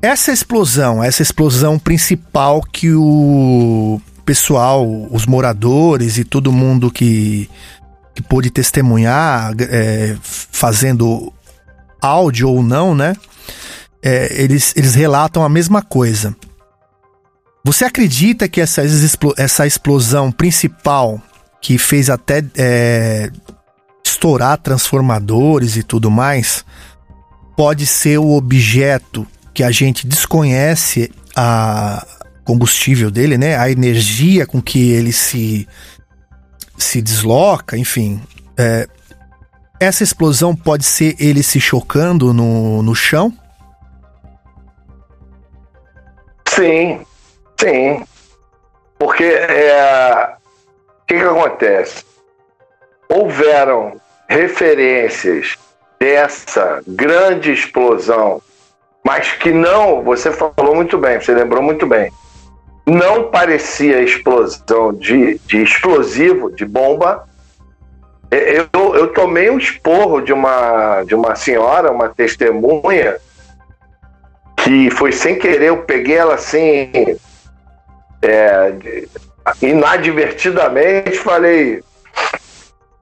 [0.02, 7.50] essa explosão, essa explosão principal que o pessoal, os moradores e todo mundo que,
[8.14, 11.34] que pôde testemunhar, é, fazendo
[12.02, 13.16] áudio ou não, né?
[14.08, 16.36] É, eles, eles relatam a mesma coisa.
[17.64, 18.84] Você acredita que essa,
[19.36, 21.20] essa explosão principal
[21.60, 23.32] que fez até é,
[24.06, 26.64] estourar transformadores e tudo mais
[27.58, 32.06] pode ser o objeto que a gente desconhece a
[32.44, 33.58] combustível dele, né?
[33.58, 35.68] A energia com que ele se
[36.78, 38.22] se desloca, enfim.
[38.56, 38.88] É,
[39.80, 43.34] essa explosão pode ser ele se chocando no, no chão?
[46.56, 47.06] Sim,
[47.60, 48.06] sim.
[48.98, 50.36] Porque é,
[51.04, 52.04] o que, que acontece?
[53.10, 55.58] Houveram referências
[56.00, 58.42] dessa grande explosão
[59.06, 62.12] mas que não, você falou muito bem, você lembrou muito bem,
[62.88, 67.24] não parecia explosão de, de explosivo, de bomba.
[68.32, 73.18] Eu, eu tomei um esporro de uma, de uma senhora, uma testemunha,
[74.66, 76.90] que foi sem querer, eu peguei ela assim,
[78.20, 78.74] é,
[79.62, 81.84] inadvertidamente, falei: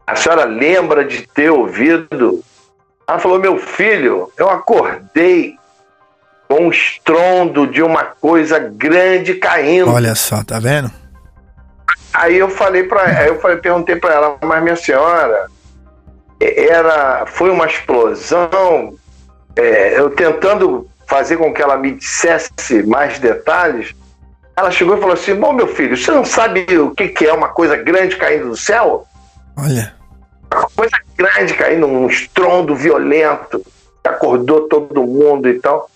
[0.05, 2.43] a senhora lembra de ter ouvido?
[3.07, 5.55] Ela falou: meu filho, eu acordei
[6.49, 9.89] com um estrondo de uma coisa grande caindo.
[9.89, 10.91] Olha só, tá vendo?
[12.13, 15.47] Aí eu falei para, eu falei, perguntei para ela, mas minha senhora,
[16.41, 18.95] era, foi uma explosão.
[19.55, 23.93] É, eu tentando fazer com que ela me dissesse mais detalhes,
[24.55, 27.31] ela chegou e falou assim: Bom, meu filho, você não sabe o que, que é
[27.31, 29.05] uma coisa grande caindo do céu?
[29.55, 29.93] Olha.
[30.51, 33.63] Uma coisa grande caindo, um estrondo violento,
[34.03, 35.87] acordou todo mundo e tal.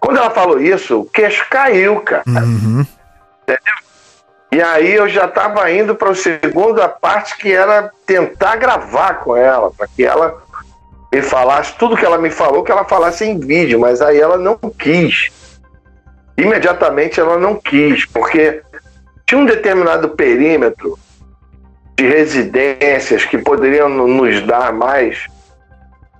[0.00, 2.24] Quando ela falou isso, o queixo caiu, cara.
[2.26, 2.86] Uhum.
[3.42, 3.74] Entendeu?
[4.50, 9.36] E aí eu já estava indo para a segunda parte que era tentar gravar com
[9.36, 10.42] ela, para que ela
[11.12, 14.36] me falasse tudo que ela me falou, que ela falasse em vídeo, mas aí ela
[14.36, 15.30] não quis.
[16.36, 18.62] Imediatamente ela não quis, porque
[19.26, 20.98] tinha um determinado perímetro
[21.96, 25.26] de residências que poderiam nos dar mais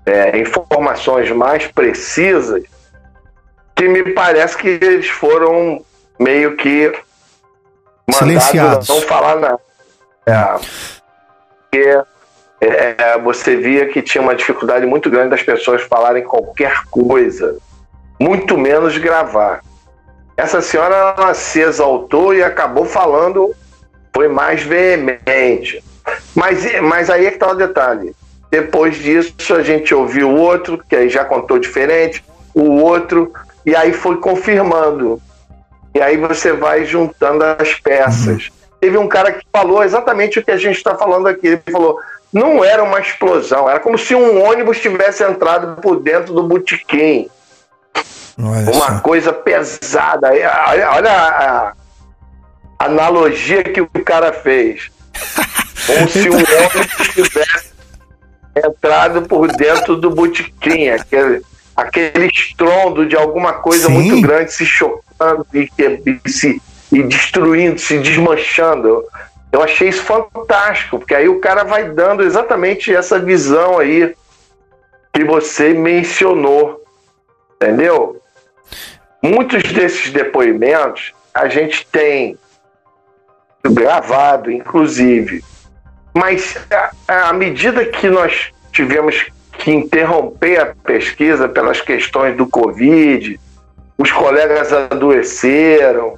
[0.05, 2.65] é, informações mais precisas
[3.77, 5.85] que me parece que eles foram
[6.19, 6.93] meio que
[8.11, 8.89] silenciados.
[8.89, 9.61] não falar nada.
[10.27, 10.59] É,
[11.71, 12.03] porque
[12.61, 17.57] é, você via que tinha uma dificuldade muito grande das pessoas falarem qualquer coisa,
[18.19, 19.63] muito menos gravar.
[20.37, 23.55] Essa senhora ela se exaltou e acabou falando,
[24.15, 25.83] foi mais veemente.
[26.35, 28.15] Mas, mas aí é que está o detalhe.
[28.51, 32.25] Depois disso, a gente ouviu o outro, que aí já contou diferente,
[32.55, 33.33] o outro,
[33.65, 35.21] e aí foi confirmando.
[35.95, 38.47] E aí você vai juntando as peças.
[38.47, 38.53] Uhum.
[38.81, 41.49] Teve um cara que falou exatamente o que a gente está falando aqui.
[41.49, 41.99] Ele falou:
[42.33, 47.29] não era uma explosão, era como se um ônibus tivesse entrado por dentro do botequim.
[48.41, 49.01] Olha uma só.
[49.01, 50.29] coisa pesada.
[50.29, 51.73] Olha, olha a,
[52.79, 54.91] a analogia que o cara fez.
[55.87, 57.73] Como se um ônibus tivesse
[58.55, 60.89] entrado por dentro do botequim.
[60.91, 61.43] Aquele,
[61.77, 63.95] aquele estrondo de alguma coisa Sim.
[63.95, 69.05] muito grande se chocando e, e, se, e destruindo, se desmanchando.
[69.59, 74.15] Eu achei isso fantástico, porque aí o cara vai dando exatamente essa visão aí
[75.13, 76.81] que você mencionou,
[77.57, 78.23] entendeu?
[79.21, 82.39] Muitos desses depoimentos a gente tem
[83.69, 85.45] gravado, inclusive,
[86.15, 86.57] mas
[87.09, 93.41] à medida que nós tivemos que interromper a pesquisa pelas questões do Covid,
[93.99, 96.17] os colegas adoeceram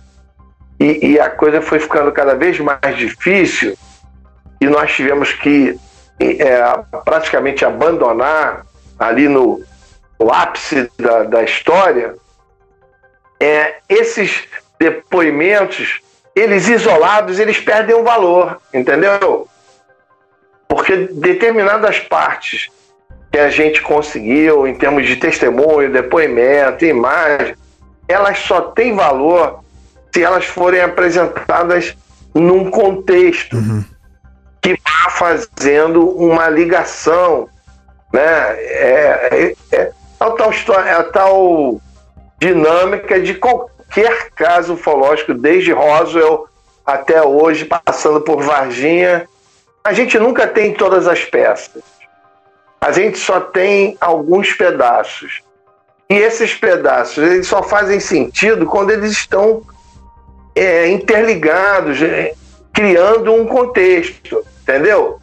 [0.81, 3.77] e, e, a coisa foi ficando cada vez mais difícil
[4.59, 5.79] e nós tivemos que
[6.19, 6.63] é,
[7.05, 8.65] praticamente abandonar
[8.99, 9.63] ali no,
[10.19, 12.15] no ápice da, da história.
[13.39, 14.45] É, esses
[14.79, 16.01] depoimentos
[16.35, 19.47] eles isolados eles perdem o valor entendeu?
[20.67, 22.69] Porque determinadas partes
[23.31, 27.55] que a gente conseguiu em termos de testemunho, depoimento, imagem,
[28.09, 29.63] elas só têm valor
[30.13, 31.97] se elas forem apresentadas
[32.35, 33.57] num contexto
[34.61, 37.49] que vá fazendo uma ligação,
[38.13, 38.23] né?
[38.23, 41.81] É, é, é a tal história, é a tal
[42.39, 46.47] dinâmica de qualquer caso ufológico, desde Roswell
[46.85, 49.29] até hoje, passando por Varginha.
[49.83, 51.83] A gente nunca tem todas as peças.
[52.81, 55.43] A gente só tem alguns pedaços.
[56.09, 59.63] E esses pedaços eles só fazem sentido quando eles estão
[60.55, 62.33] é, interligados, é,
[62.73, 65.19] criando um contexto, entendeu?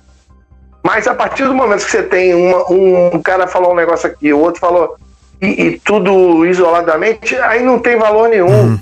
[0.83, 4.09] Mas a partir do momento que você tem uma, um, um cara falou um negócio
[4.09, 4.95] aqui, o outro falou
[5.41, 8.47] e, e, tudo isoladamente, aí não tem valor nenhum.
[8.47, 8.79] Uhum.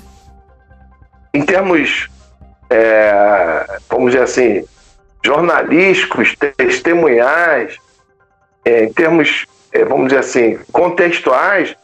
[1.34, 2.08] Em termos,
[2.70, 4.64] é, vamos dizer assim,
[5.22, 7.76] jornalísticos, testemunhais,
[8.64, 11.76] é, em termos, é, vamos dizer assim, contextuais,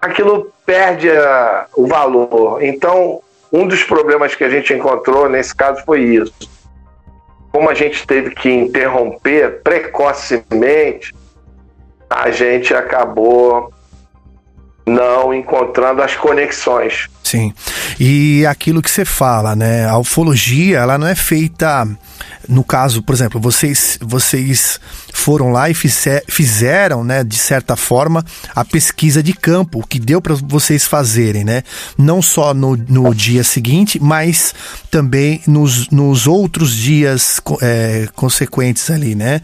[0.00, 2.62] aquilo perde a, o valor.
[2.62, 3.20] Então,
[3.52, 6.32] um dos problemas que a gente encontrou nesse caso foi isso.
[7.50, 11.14] Como a gente teve que interromper precocemente,
[12.08, 13.72] a gente acabou
[14.86, 17.08] não encontrando as conexões.
[17.28, 17.52] Sim.
[18.00, 19.86] E aquilo que você fala, né?
[19.86, 21.86] A ufologia, ela não é feita
[22.48, 24.80] no caso, por exemplo, vocês vocês
[25.12, 28.24] foram lá e fizer, fizeram, né, de certa forma,
[28.54, 31.62] a pesquisa de campo, o que deu para vocês fazerem, né?
[31.98, 34.54] Não só no, no dia seguinte, mas
[34.90, 39.42] também nos, nos outros dias é, consequentes ali, né?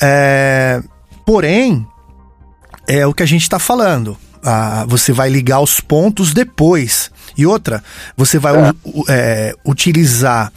[0.00, 0.82] É,
[1.26, 1.86] porém,
[2.88, 7.10] é o que a gente está falando ah, você vai ligar os pontos depois.
[7.36, 7.82] E outra,
[8.16, 8.72] você vai é.
[9.08, 10.52] É, utilizar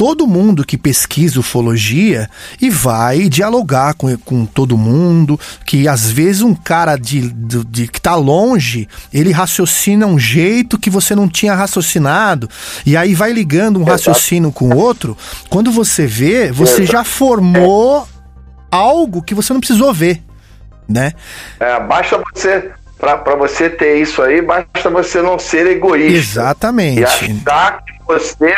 [0.00, 2.26] todo mundo que pesquisa ufologia
[2.58, 7.86] e vai dialogar com, com todo mundo, que às vezes um cara de, de, de,
[7.86, 12.48] que tá longe, ele raciocina um jeito que você não tinha raciocinado,
[12.86, 15.14] e aí vai ligando um raciocínio com o outro,
[15.50, 18.08] quando você vê, você já formou
[18.70, 20.22] algo que você não precisou ver,
[20.88, 21.12] né?
[21.58, 26.40] É, basta você para você ter isso aí, basta você não ser egoísta.
[26.40, 27.00] Exatamente.
[27.00, 28.54] E achar que você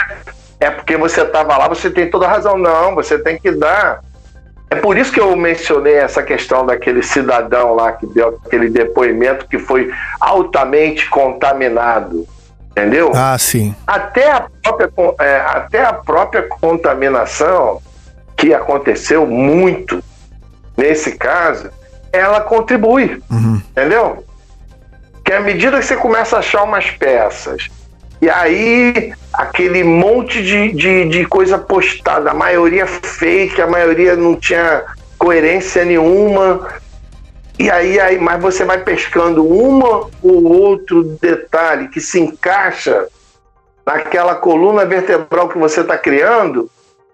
[0.63, 2.57] é porque você estava lá, você tem toda a razão.
[2.57, 4.01] Não, você tem que dar.
[4.71, 9.47] É por isso que eu mencionei essa questão daquele cidadão lá que deu aquele depoimento
[9.47, 12.27] que foi altamente contaminado.
[12.71, 13.13] Entendeu?
[13.15, 13.75] Ah, sim.
[13.87, 14.91] Até a própria,
[15.21, 17.83] é, até a própria contaminação,
[18.37, 20.03] que aconteceu muito
[20.77, 21.71] nesse caso,
[22.13, 23.23] ela contribui.
[23.31, 23.61] Uhum.
[23.71, 24.25] Entendeu?
[25.33, 27.69] Que à medida que você começa a achar umas peças,
[28.21, 34.37] e aí aquele monte de, de, de coisa postada, a maioria fake, a maioria não
[34.37, 34.85] tinha
[35.19, 36.69] coerência nenhuma.
[37.59, 43.07] E aí, aí, mas você vai pescando uma ou outro detalhe que se encaixa
[43.87, 46.71] naquela coluna vertebral que você está criando,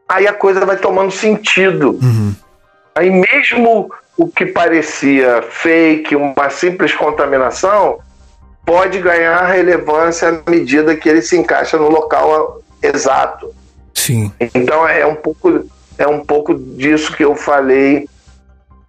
[0.08, 1.98] aí a coisa vai tomando sentido.
[2.02, 2.34] Uhum.
[2.96, 8.00] Aí mesmo o que parecia fake, uma simples contaminação,
[8.68, 13.54] pode ganhar relevância à medida que ele se encaixa no local exato.
[13.94, 14.30] Sim.
[14.54, 15.64] Então é um pouco
[15.96, 18.06] é um pouco disso que eu falei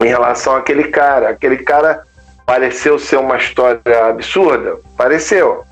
[0.02, 1.30] em relação àquele cara.
[1.30, 2.04] Aquele cara
[2.46, 5.64] pareceu ser uma história absurda, pareceu.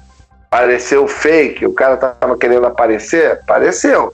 [0.50, 4.14] Pareceu fake, o cara tava querendo aparecer, pareceu.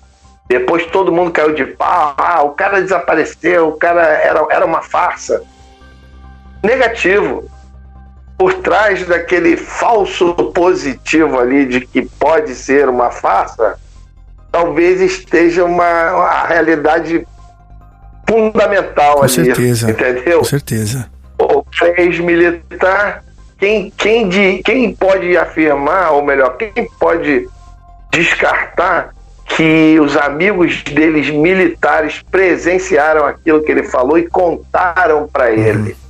[0.49, 4.81] Depois todo mundo caiu de pau, ah, o cara desapareceu, o cara era, era uma
[4.81, 5.43] farsa.
[6.63, 7.47] Negativo.
[8.43, 13.79] Por trás daquele falso positivo ali de que pode ser uma farsa,
[14.51, 17.25] talvez esteja uma, uma realidade
[18.27, 19.31] fundamental Com ali.
[19.31, 19.91] certeza.
[19.91, 20.39] Entendeu?
[20.39, 21.09] Com certeza.
[21.39, 21.63] O
[21.97, 23.23] ex-militar,
[23.57, 27.47] quem, quem, de, quem pode afirmar, ou melhor, quem pode
[28.11, 29.13] descartar
[29.55, 35.91] que os amigos deles militares presenciaram aquilo que ele falou e contaram para ele.
[35.91, 36.02] Uhum.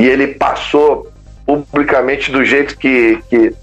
[0.00, 1.12] E ele passou
[1.44, 3.54] publicamente do jeito que, que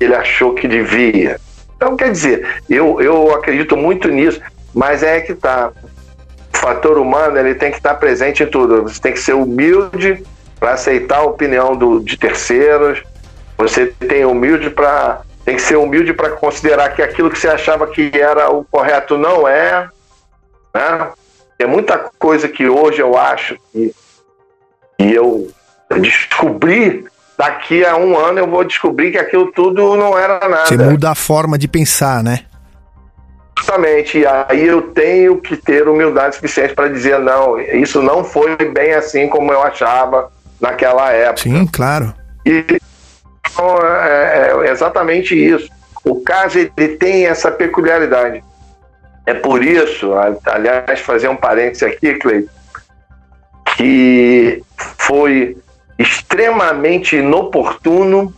[0.00, 1.38] ele achou que devia.
[1.76, 4.40] Então, quer dizer, eu, eu acredito muito nisso,
[4.72, 5.70] mas é que tá.
[6.54, 8.84] O fator humano ele tem que estar presente em tudo.
[8.84, 10.24] Você tem que ser humilde
[10.58, 13.02] para aceitar a opinião do, de terceiros.
[13.58, 17.86] Você tem humilde para tem que ser humilde para considerar que aquilo que você achava
[17.86, 19.90] que era o correto não é.
[20.72, 21.10] Né?
[21.58, 23.94] Tem muita coisa que hoje eu acho que,
[24.98, 25.50] que eu
[26.00, 27.04] descobri,
[27.36, 30.66] daqui a um ano eu vou descobrir que aquilo tudo não era nada.
[30.66, 32.40] Você muda a forma de pensar, né?
[33.58, 34.18] Exatamente.
[34.18, 38.94] E aí eu tenho que ter humildade suficiente para dizer, não, isso não foi bem
[38.94, 41.42] assim como eu achava naquela época.
[41.42, 42.12] Sim, claro.
[42.44, 42.64] E
[43.52, 45.68] então, é, é exatamente isso.
[46.04, 48.42] O caso ele tem essa peculiaridade.
[49.26, 50.12] É por isso,
[50.46, 52.50] aliás, fazer um parênteses aqui, Cleiton,
[53.76, 54.62] que
[54.98, 55.56] foi
[56.02, 58.34] extremamente inoportuno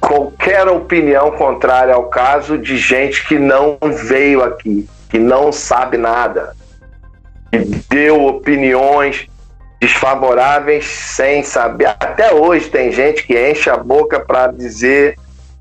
[0.00, 6.54] qualquer opinião contrária ao caso de gente que não veio aqui, que não sabe nada,
[7.50, 9.28] que deu opiniões
[9.80, 11.86] desfavoráveis sem saber.
[11.86, 15.16] Até hoje tem gente que enche a boca para dizer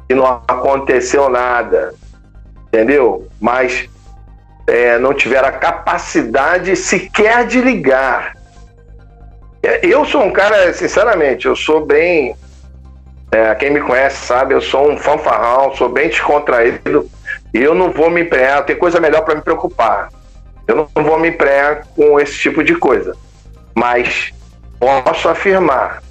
[0.07, 1.93] que não aconteceu nada,
[2.67, 3.27] entendeu?
[3.39, 3.89] Mas
[4.67, 8.34] é, não tiveram a capacidade sequer de ligar.
[9.81, 12.35] Eu sou um cara, sinceramente, eu sou bem
[13.35, 17.09] é, quem me conhece sabe, eu sou um fanfarrão, sou bem descontraído
[17.53, 20.09] e eu não vou me empregar, tem coisa melhor para me preocupar.
[20.65, 23.13] Eu não vou me empregar com esse tipo de coisa.
[23.73, 24.31] Mas
[24.79, 26.01] posso afirmar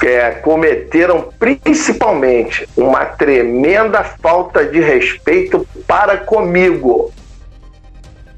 [0.00, 7.12] que é, cometeram principalmente uma tremenda falta de respeito para comigo.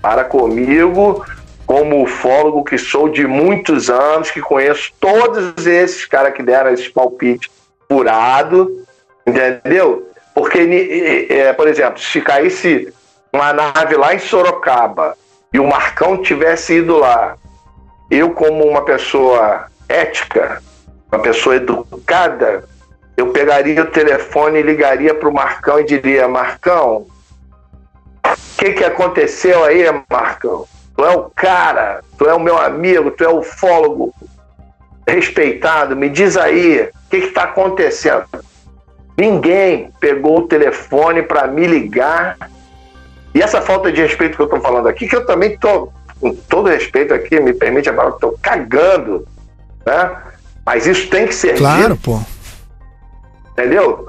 [0.02, 1.24] Para comigo,
[1.66, 6.88] como ufólogo que sou de muitos anos, que conheço todos esses caras que deram esse
[6.88, 7.50] palpite
[7.88, 8.86] furado,
[9.26, 10.08] entendeu?
[10.32, 12.92] Porque, é, por exemplo, se caísse
[13.32, 15.16] uma nave lá em Sorocaba
[15.52, 17.36] e o Marcão tivesse ido lá,
[18.10, 20.62] eu, como uma pessoa ética,
[21.10, 22.64] uma pessoa educada,
[23.16, 27.06] eu pegaria o telefone e ligaria para o Marcão e diria: Marcão,
[28.24, 30.66] o que, que aconteceu aí, Marcão?
[30.96, 34.14] Tu é o cara, tu é o meu amigo, tu é o fólogo
[35.06, 35.94] respeitado.
[35.94, 38.24] Me diz aí, o que está acontecendo?
[39.16, 42.36] Ninguém pegou o telefone para me ligar.
[43.34, 46.34] E essa falta de respeito que eu estou falando aqui, que eu também estou, com
[46.34, 49.26] todo respeito aqui, me permite falar, estou cagando,
[49.84, 50.16] né?
[50.64, 52.02] Mas isso tem que ser Claro, dito.
[52.02, 52.20] pô.
[53.52, 54.08] Entendeu?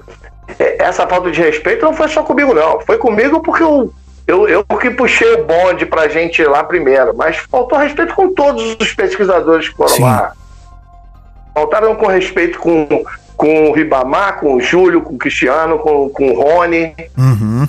[0.57, 2.79] É, essa falta de respeito não foi só comigo, não.
[2.81, 3.93] Foi comigo porque eu
[4.27, 8.33] eu, eu que puxei o bonde pra gente ir lá primeiro, mas faltou respeito com
[8.33, 10.03] todos os pesquisadores que foram Sim.
[10.03, 10.33] lá.
[11.53, 13.05] Faltaram com respeito com,
[13.37, 16.93] com o Ribamar, com o Júlio, com o Cristiano, com, com o Rony.
[17.17, 17.67] Uhum.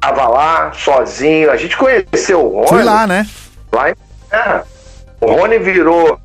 [0.00, 1.50] Tava lá, sozinho.
[1.50, 2.68] A gente conheceu o Rony.
[2.68, 3.26] Foi lá, né?
[3.72, 3.94] Lá em...
[4.30, 4.62] é.
[5.20, 6.18] O Rony virou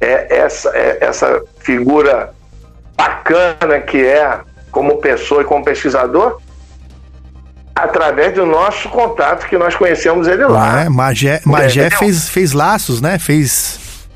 [0.00, 2.32] é, essa, é, essa figura
[2.96, 4.38] bacana que é
[4.70, 6.40] como pessoa e como pesquisador
[7.74, 10.82] através do nosso contato que nós conhecemos ele lá.
[10.82, 13.18] É, Magé, Magé fez, fez laços, né?
[13.18, 14.06] Fez,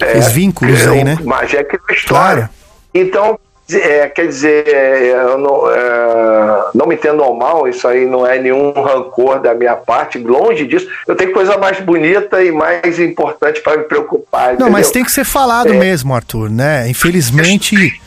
[0.00, 1.18] é, fez vínculos aí, né?
[1.22, 2.06] Magé criou história.
[2.06, 2.48] Claro.
[2.94, 3.38] Então,
[3.72, 8.38] é, quer dizer, é, eu não, é, não me entendo mal, isso aí não é
[8.38, 10.88] nenhum rancor da minha parte, longe disso.
[11.06, 14.48] Eu tenho coisa mais bonita e mais importante para me preocupar.
[14.48, 14.72] Não, entendeu?
[14.72, 15.76] mas tem que ser falado é.
[15.76, 16.88] mesmo, Arthur, né?
[16.88, 18.00] Infelizmente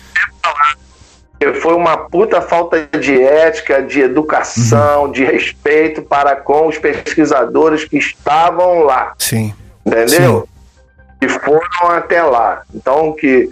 [1.61, 5.11] foi uma puta falta de ética, de educação, uhum.
[5.11, 9.13] de respeito para com os pesquisadores que estavam lá.
[9.17, 9.53] Sim.
[9.85, 10.47] Entendeu?
[10.47, 11.17] Sim.
[11.21, 12.61] Que foram até lá.
[12.73, 13.49] Então, que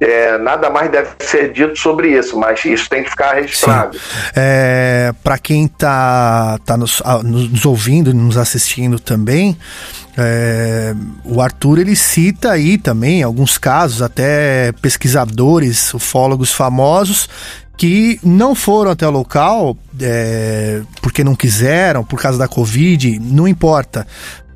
[0.00, 3.98] é, nada mais deve ser dito sobre isso, mas isso tem que ficar registrado.
[4.34, 9.56] É, Para quem está tá nos, nos ouvindo, nos assistindo também,
[10.16, 10.94] é,
[11.24, 17.28] o Arthur ele cita aí também alguns casos, até pesquisadores, ufólogos famosos
[17.76, 23.46] que não foram até o local é, porque não quiseram, por causa da Covid, não
[23.46, 24.06] importa.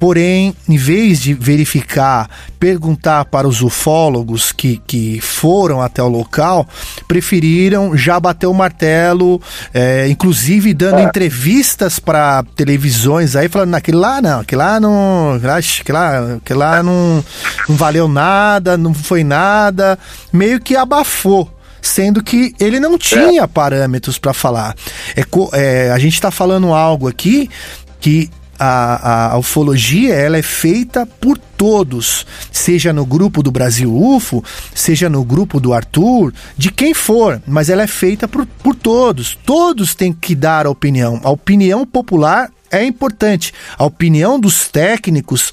[0.00, 2.26] Porém, em vez de verificar,
[2.58, 6.66] perguntar para os ufólogos que, que foram até o local,
[7.06, 9.38] preferiram já bater o martelo,
[9.74, 11.02] é, inclusive dando é.
[11.02, 15.38] entrevistas para televisões aí, falando, aquele lá não, aquele lá não.
[15.58, 17.24] Aquele lá, aquele lá não,
[17.68, 19.98] não valeu nada, não foi nada,
[20.32, 21.50] meio que abafou
[21.82, 23.46] sendo que ele não tinha é.
[23.46, 24.76] parâmetros para falar.
[25.16, 25.24] É,
[25.54, 27.48] é, a gente está falando algo aqui
[27.98, 34.44] que a, a, ufologia ela é feita por todos, seja no grupo do Brasil UFO,
[34.74, 39.38] seja no grupo do Arthur, de quem for, mas ela é feita por, por todos.
[39.46, 41.18] Todos têm que dar a opinião.
[41.24, 43.52] A opinião popular é importante.
[43.76, 45.52] A opinião dos técnicos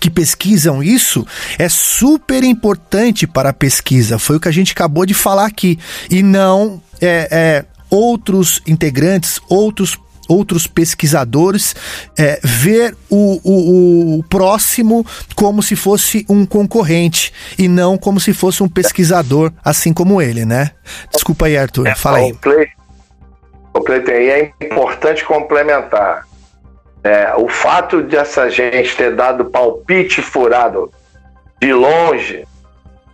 [0.00, 1.26] que pesquisam isso
[1.58, 4.18] é super importante para a pesquisa.
[4.18, 5.78] Foi o que a gente acabou de falar aqui.
[6.10, 9.98] E não é, é outros integrantes, outros
[10.28, 11.76] outros pesquisadores
[12.18, 15.06] é, ver o, o, o, próximo
[15.36, 20.44] como se fosse um concorrente e não como se fosse um pesquisador assim como ele,
[20.44, 20.72] né?
[21.12, 22.32] Desculpa aí, Arthur, é, fala aí.
[22.32, 22.32] E
[24.10, 26.26] é importante complementar.
[27.06, 30.90] É, o fato de essa gente ter dado palpite furado
[31.60, 32.44] de longe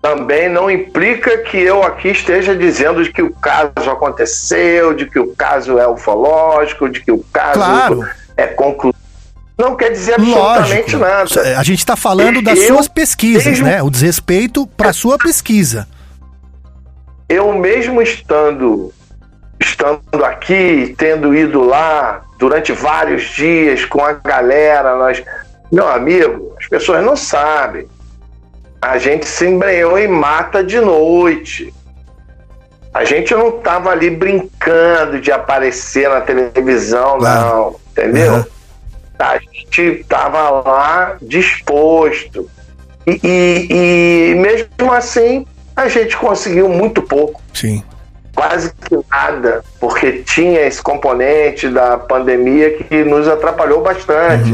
[0.00, 5.18] também não implica que eu aqui esteja dizendo de que o caso aconteceu, de que
[5.20, 8.08] o caso é ufológico, de que o caso Claro.
[8.34, 8.96] é concluído.
[9.58, 11.38] Não quer dizer absolutamente Lógico.
[11.44, 11.58] nada.
[11.58, 13.82] A gente está falando das Eu suas pesquisas, mesmo- né?
[13.82, 15.86] O desrespeito para a sua pesquisa.
[17.28, 18.92] eu mesmo estando
[19.60, 25.22] estando aqui, tendo ido lá durante vários dias com a galera, nós,
[25.70, 27.86] meu amigo, as pessoas não sabem.
[28.80, 31.72] A gente se embrenhou em mata de noite.
[32.92, 38.44] A gente não estava ali brincando de aparecer na televisão, não, entendeu?
[39.20, 42.50] A gente estava lá disposto.
[43.06, 45.46] E, e- e mesmo assim,
[45.76, 47.40] a gente conseguiu muito pouco.
[47.54, 47.84] Sim.
[48.42, 54.52] Quase que nada, porque tinha esse componente da pandemia que nos atrapalhou bastante.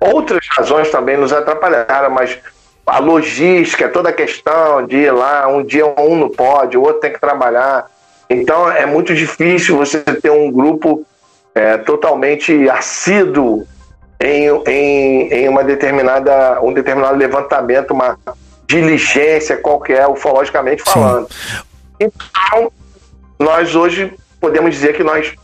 [0.00, 2.36] Outras razões também nos atrapalharam, mas
[2.84, 7.02] a logística, toda a questão de ir lá, um dia um não pode, o outro
[7.02, 7.88] tem que trabalhar.
[8.28, 11.06] Então é muito difícil você ter um grupo
[11.54, 13.64] é, totalmente assíduo
[14.18, 18.18] em, em, em uma determinada, um determinado levantamento, uma
[18.66, 21.28] diligência qualquer, ufologicamente falando.
[22.00, 22.72] Então,
[23.40, 25.34] nós hoje podemos dizer que nós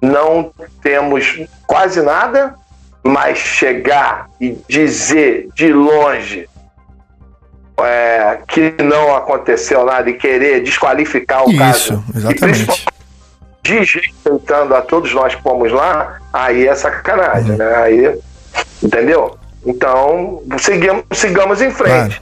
[0.00, 0.50] não
[0.82, 2.54] temos quase nada,
[3.04, 6.48] mas chegar e dizer de longe
[7.78, 12.04] é, que não aconteceu nada e querer desqualificar o Isso, caso.
[12.14, 12.40] E exatamente.
[12.40, 12.92] principalmente
[13.62, 17.76] desrespeitando a todos nós que fomos lá, aí é sacanagem, né?
[17.76, 18.18] Aí,
[18.82, 19.38] entendeu?
[19.64, 22.20] Então, sigamos, sigamos em frente.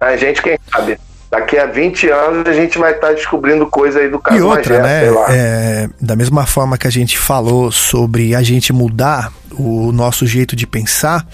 [0.00, 0.98] A gente, quem sabe,
[1.30, 4.80] daqui a 20 anos a gente vai estar descobrindo coisa aí do caso E outra,
[4.80, 5.24] Magé, né?
[5.30, 10.56] é, da mesma forma que a gente falou sobre a gente mudar o nosso jeito
[10.56, 11.26] de pensar,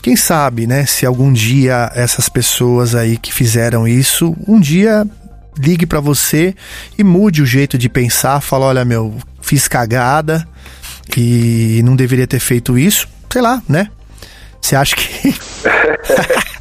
[0.00, 0.86] quem sabe, né?
[0.86, 5.04] Se algum dia essas pessoas aí que fizeram isso, um dia
[5.58, 6.54] ligue pra você
[6.98, 10.46] e mude o jeito de pensar, fala, olha, meu, fiz cagada
[11.16, 13.88] e não deveria ter feito isso, sei lá, né?
[14.60, 15.34] Você acha que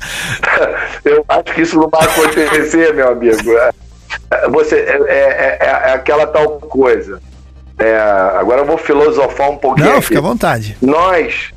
[1.06, 3.52] Eu acho que isso não vai acontecer, meu amigo.
[3.58, 3.72] É,
[4.50, 7.22] Você, é, é- é- é aquela tal coisa.
[7.80, 7.98] É,
[8.38, 9.88] agora eu vou filosofar um pouquinho.
[9.90, 10.08] Não, aqui.
[10.08, 10.78] fica à vontade.
[10.82, 11.52] Nós,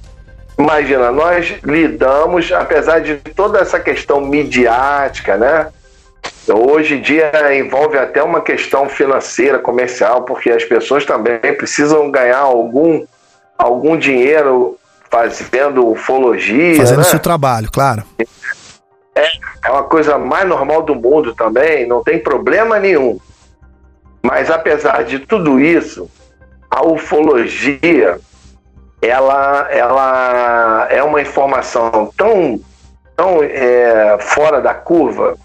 [0.59, 5.69] imagina, nós lidamos, apesar de toda essa questão midiática, né?
[6.49, 12.39] Hoje em dia envolve até uma questão financeira, comercial, porque as pessoas também precisam ganhar
[12.39, 13.05] algum,
[13.59, 14.79] algum dinheiro
[15.11, 16.77] fazendo ufologia.
[16.77, 17.09] fazendo o né?
[17.09, 18.03] seu trabalho, claro.
[19.17, 19.29] É,
[19.65, 23.19] é uma coisa mais normal do mundo também, não tem problema nenhum.
[24.23, 26.11] Mas apesar de tudo isso,
[26.71, 28.19] a ufologia
[29.01, 32.61] ela, ela é uma informação tão,
[33.17, 35.37] tão é, fora da curva,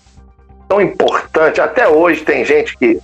[0.68, 1.62] tão importante.
[1.62, 3.00] Até hoje tem gente que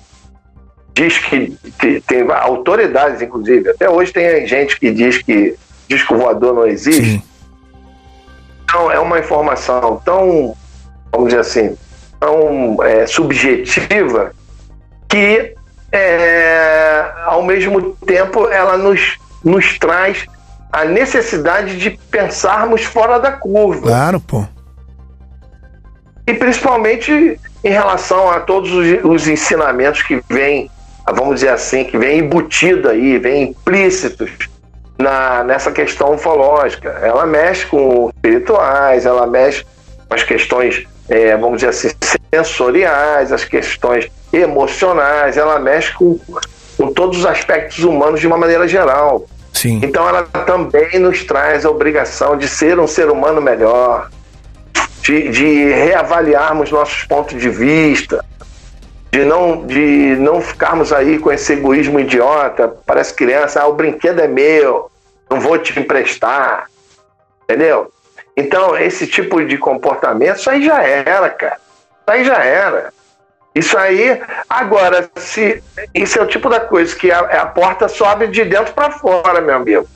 [0.93, 3.69] diz que, que tem autoridades, inclusive.
[3.69, 5.55] Até hoje tem gente que diz que
[5.87, 7.23] disco voador não existe.
[8.69, 10.53] Então é uma informação tão,
[11.09, 11.77] vamos dizer assim,
[12.19, 14.33] tão é, subjetiva
[15.07, 15.55] que
[15.89, 20.25] é, ao mesmo tempo ela nos, nos traz
[20.69, 23.87] a necessidade de pensarmos fora da curva.
[23.87, 24.45] Claro, pô.
[26.27, 30.69] E principalmente em relação a todos os, os ensinamentos que vêm,
[31.07, 34.49] vamos dizer assim, que vêm embutido aí, vêm implícitos
[34.98, 36.90] na, nessa questão ufológica.
[37.01, 39.66] Ela mexe com espirituais, ela mexe
[40.08, 41.90] com as questões, é, vamos dizer assim,
[42.34, 46.19] sensoriais, as questões emocionais, ela mexe com,
[46.77, 49.26] com todos os aspectos humanos de uma maneira geral.
[49.53, 49.80] Sim.
[49.84, 54.09] Então ela também nos traz a obrigação de ser um ser humano melhor,
[55.01, 58.24] de, de reavaliarmos nossos pontos de vista,
[59.11, 64.19] de não, de não ficarmos aí com esse egoísmo idiota, parece criança, ah, o brinquedo
[64.19, 64.91] é meu,
[65.29, 66.69] não vou te emprestar,
[67.43, 67.91] entendeu?
[68.35, 71.57] Então, esse tipo de comportamento, isso aí já era, cara.
[71.57, 72.93] Isso aí já era.
[73.55, 75.63] Isso aí, agora, se
[75.95, 79.41] isso é o tipo da coisa que a, a porta sobe de dentro para fora,
[79.41, 79.87] meu amigo.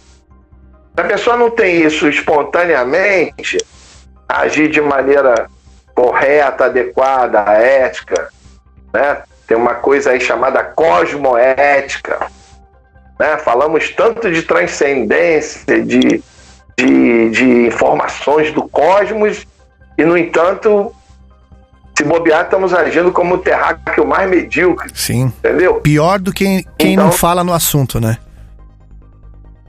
[0.95, 3.57] Se a pessoa não tem isso espontaneamente,
[4.27, 5.48] agir de maneira
[5.93, 8.30] correta, adequada, ética,
[8.94, 9.18] né?
[9.48, 12.28] Tem uma coisa aí chamada cosmoética,
[13.20, 13.38] né?
[13.38, 16.24] Falamos tanto de transcendência, de,
[16.78, 19.45] de, de informações do cosmos
[19.98, 20.94] e, no entanto,
[21.98, 24.90] se bobear, estamos agindo como o terráqueo mais medíocre.
[24.95, 25.26] Sim.
[25.40, 25.76] Entendeu?
[25.82, 28.18] Pior do que quem Então- não fala no assunto, né?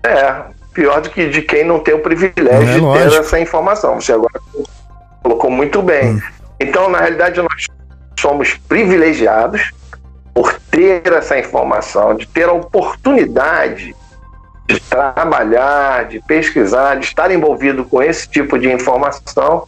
[0.05, 0.43] É,
[0.73, 3.11] pior do que de quem não tem o privilégio É de lógico.
[3.11, 4.01] ter essa informação.
[4.01, 4.33] Você agora
[5.23, 6.21] colocou muito bem.
[6.59, 7.67] Então, na realidade, nós
[8.19, 9.73] somos privilegiados
[10.35, 13.95] por ter essa informação, de ter a oportunidade
[14.67, 19.67] de trabalhar, de pesquisar, de estar envolvido com esse tipo de informação.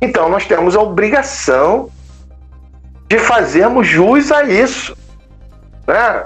[0.00, 1.90] Então, nós temos a obrigação
[3.08, 4.96] de fazermos jus a isso.
[5.86, 6.24] Né?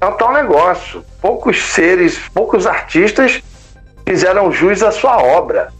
[0.00, 1.04] É um tal negócio.
[1.20, 3.42] Poucos seres, poucos artistas
[4.06, 5.72] fizeram jus à sua obra.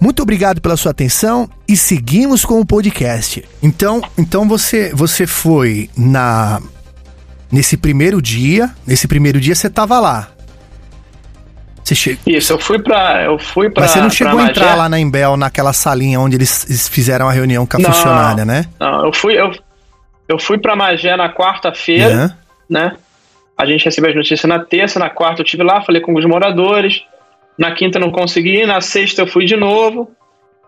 [0.00, 3.44] Muito obrigado pela sua atenção e seguimos com o podcast.
[3.62, 6.60] Então, então você você foi na
[7.50, 10.35] nesse primeiro dia, nesse primeiro dia você estava lá.
[11.86, 12.18] Você che...
[12.26, 13.22] Isso, eu fui pra.
[13.22, 13.82] Eu fui pra.
[13.82, 17.32] Mas você não chegou a entrar lá na Embel, naquela salinha onde eles, fizeram a
[17.32, 17.92] reunião com a Não.
[17.92, 18.64] funcionária, né?
[18.80, 19.52] Não, eu fui, eu,
[20.28, 22.36] eu fui pra Magé na quarta-feira, Aham.
[22.68, 22.96] né?
[23.56, 26.24] A gente recebeu as notícias na terça, na quarta eu tive lá, falei com os
[26.24, 27.04] moradores.
[27.56, 30.10] Na quinta eu não consegui, na sexta eu fui de novo.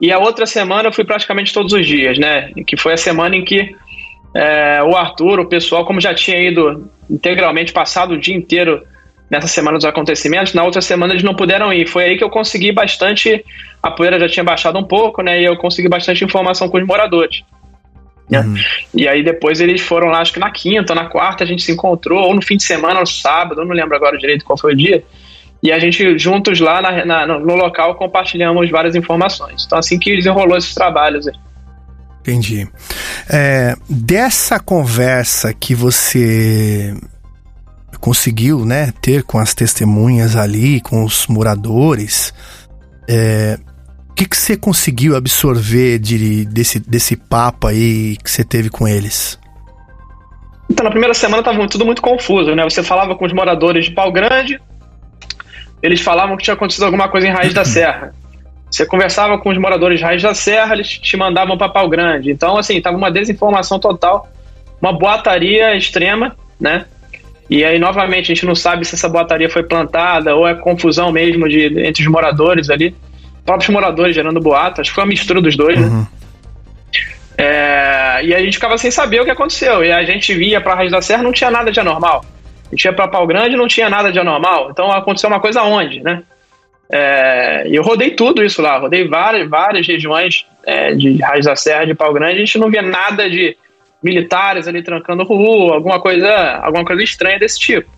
[0.00, 2.52] E a outra semana eu fui praticamente todos os dias, né?
[2.64, 3.74] Que foi a semana em que
[4.32, 8.86] é, o Arthur, o pessoal, como já tinha ido integralmente, passado o dia inteiro
[9.31, 11.86] nessa semana dos acontecimentos, na outra semana eles não puderam ir.
[11.89, 13.44] Foi aí que eu consegui bastante.
[13.82, 15.40] A poeira já tinha baixado um pouco, né?
[15.40, 17.42] E eu consegui bastante informação com os moradores.
[18.31, 18.42] né?
[18.94, 21.73] E aí depois eles foram lá, acho que na quinta, na quarta, a gente se
[21.73, 24.58] encontrou, ou no fim de semana, ou no sábado, eu não lembro agora direito qual
[24.58, 25.02] foi o dia.
[25.62, 29.65] E a gente, juntos lá na- na- no no local, compartilhamos várias informações.
[29.66, 31.26] Então, assim que desenrolou esses trabalhos.
[31.26, 31.34] aí.
[32.20, 32.68] Entendi.
[33.31, 36.94] É, dessa conversa que você
[38.01, 42.33] conseguiu, né, ter com as testemunhas ali, com os moradores,
[43.09, 43.59] é,
[44.10, 48.86] o que, que você conseguiu absorver de, desse, desse papo aí que você teve com
[48.86, 49.39] eles?
[50.70, 52.62] Então, na primeira semana estava tudo muito confuso, né?
[52.65, 54.60] Você falava com os moradores de Pau Grande,
[55.83, 58.12] eles falavam que tinha acontecido alguma coisa em Raiz da Serra.
[58.70, 62.31] Você conversava com os moradores de Raiz da Serra, eles te mandavam para Pau Grande.
[62.31, 64.28] Então, assim, tava uma desinformação total,
[64.81, 66.85] uma boataria extrema, né?
[67.49, 71.10] E aí, novamente, a gente não sabe se essa boataria foi plantada ou é confusão
[71.10, 72.94] mesmo de, entre os moradores ali.
[73.44, 74.81] Próprios moradores gerando boato.
[74.81, 76.07] Acho que foi uma mistura dos dois, né?
[77.39, 79.85] É, e a gente ficava sem saber o que aconteceu.
[79.85, 82.25] E a gente via pra Raiz da Serra, não tinha nada de anormal.
[82.67, 84.70] A gente ia pra Pau Grande, não tinha nada de anormal.
[84.70, 86.23] Então aconteceu uma coisa onde, né?
[86.91, 91.55] É, e eu rodei tudo isso lá, rodei várias, várias regiões é, de Raiz da
[91.55, 93.57] Serra, de Pau Grande, a gente não via nada de
[94.02, 96.31] militares ali trancando rua, alguma coisa,
[96.62, 97.91] alguma coisa estranha desse tipo.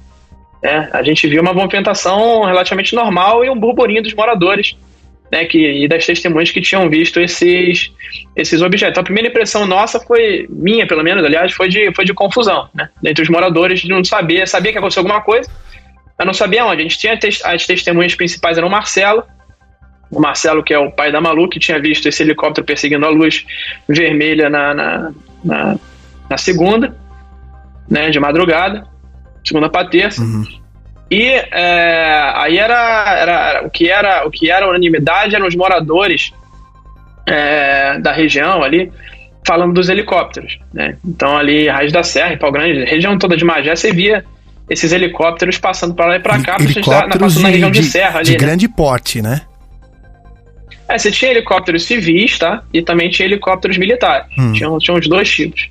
[0.62, 0.88] né?
[0.92, 4.76] A gente viu uma movimentação relativamente normal e um burburinho dos moradores
[5.30, 7.92] né, que, e das testemunhas que tinham visto esses,
[8.34, 8.92] esses objetos.
[8.92, 12.68] Então, a primeira impressão nossa foi, minha pelo menos, aliás, foi de, foi de confusão,
[12.74, 12.88] né?
[13.04, 15.48] Entre os moradores, de não saber, sabia que aconteceu alguma coisa,
[16.18, 16.80] mas não sabia onde.
[16.80, 19.22] A gente tinha as testemunhas principais eram o Marcelo,
[20.10, 23.10] o Marcelo, que é o pai da Malu, que tinha visto esse helicóptero perseguindo a
[23.10, 23.46] luz
[23.88, 25.12] vermelha na, na,
[25.44, 25.78] na,
[26.30, 26.96] na segunda,
[27.88, 28.86] né, de madrugada,
[29.44, 30.22] segunda para terça.
[31.10, 36.32] E é, aí era, era, o que era o que era unanimidade eram os moradores
[37.26, 38.92] é, da região ali
[39.44, 40.96] falando dos helicópteros, né?
[41.04, 44.24] Então ali, Raiz da Serra, Pau Grande, região toda de Magé, você via
[44.68, 47.86] esses helicópteros passando para lá e para cá, Helicópteros passando na de, região de, de-
[47.86, 48.46] serra de ali, né?
[48.46, 49.40] grande porte, né?
[50.86, 52.62] É, você tinha helicópteros civis, tá?
[52.72, 54.26] E também tinha helicópteros militares.
[54.38, 54.52] Hum.
[54.52, 55.68] Tinha, tinha os dois tipos.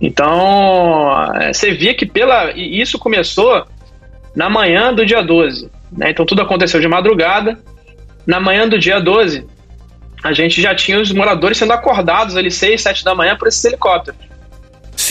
[0.00, 2.52] Então, é, você via que pela.
[2.52, 3.64] E isso começou
[4.34, 5.70] na manhã do dia 12.
[5.92, 6.10] Né?
[6.10, 7.58] Então, tudo aconteceu de madrugada.
[8.26, 9.46] Na manhã do dia 12,
[10.22, 13.64] a gente já tinha os moradores sendo acordados ali 6, 7 da manhã por esses
[13.64, 14.20] helicópteros.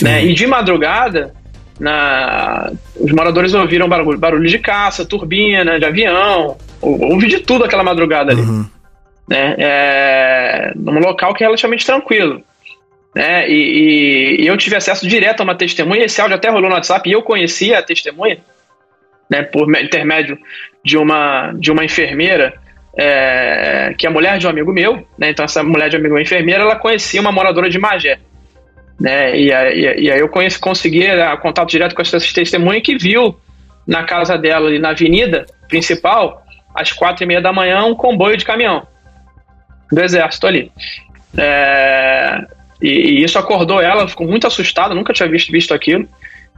[0.02, 0.24] Né?
[0.26, 1.34] E de madrugada,
[1.78, 2.70] na...
[2.98, 6.56] os moradores ouviram barulho, barulho de caça, turbina, de avião.
[6.80, 8.40] ou- Ouvi de tudo aquela madrugada ali
[9.28, 12.42] né, é, num local que é relativamente tranquilo.
[13.14, 16.68] Né, e, e- e eu tive acesso direto a uma testemunha, esse áudio até rolou
[16.68, 18.38] no WhatsApp, e eu conhecia a testemunha,
[19.28, 20.38] né, por intermédio
[20.84, 22.54] de uma, de uma enfermeira,
[22.96, 26.14] é, que é mulher de um amigo meu, né, então essa mulher de um amigo
[26.14, 28.18] meu, enfermeira, ela conhecia uma moradora de Magé.
[29.00, 32.96] Né, e, aí- e aí eu conheci, consegui é, contato direto com essa testemunha que
[32.96, 33.34] viu
[33.86, 38.36] na casa dela, ali na avenida principal, às quatro e meia da manhã, um comboio
[38.36, 38.86] de caminhão
[39.90, 40.70] do exército ali.
[41.36, 42.44] É,
[42.80, 46.08] e, e isso acordou ela, ficou muito assustada, nunca tinha visto, visto aquilo.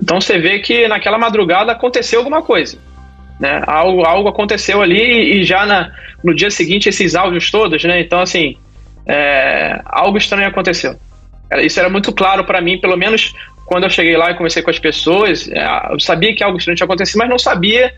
[0.01, 2.79] Então você vê que naquela madrugada aconteceu alguma coisa.
[3.39, 3.63] Né?
[3.67, 5.93] Algo, algo aconteceu ali e já na,
[6.23, 8.01] no dia seguinte esses áudios todos, né?
[8.01, 8.57] Então, assim,
[9.07, 10.97] é, algo estranho aconteceu.
[11.61, 13.35] Isso era muito claro para mim, pelo menos
[13.67, 15.49] quando eu cheguei lá e conversei com as pessoas.
[15.49, 17.93] é, Eu sabia que algo estranho tinha acontecido, mas não sabia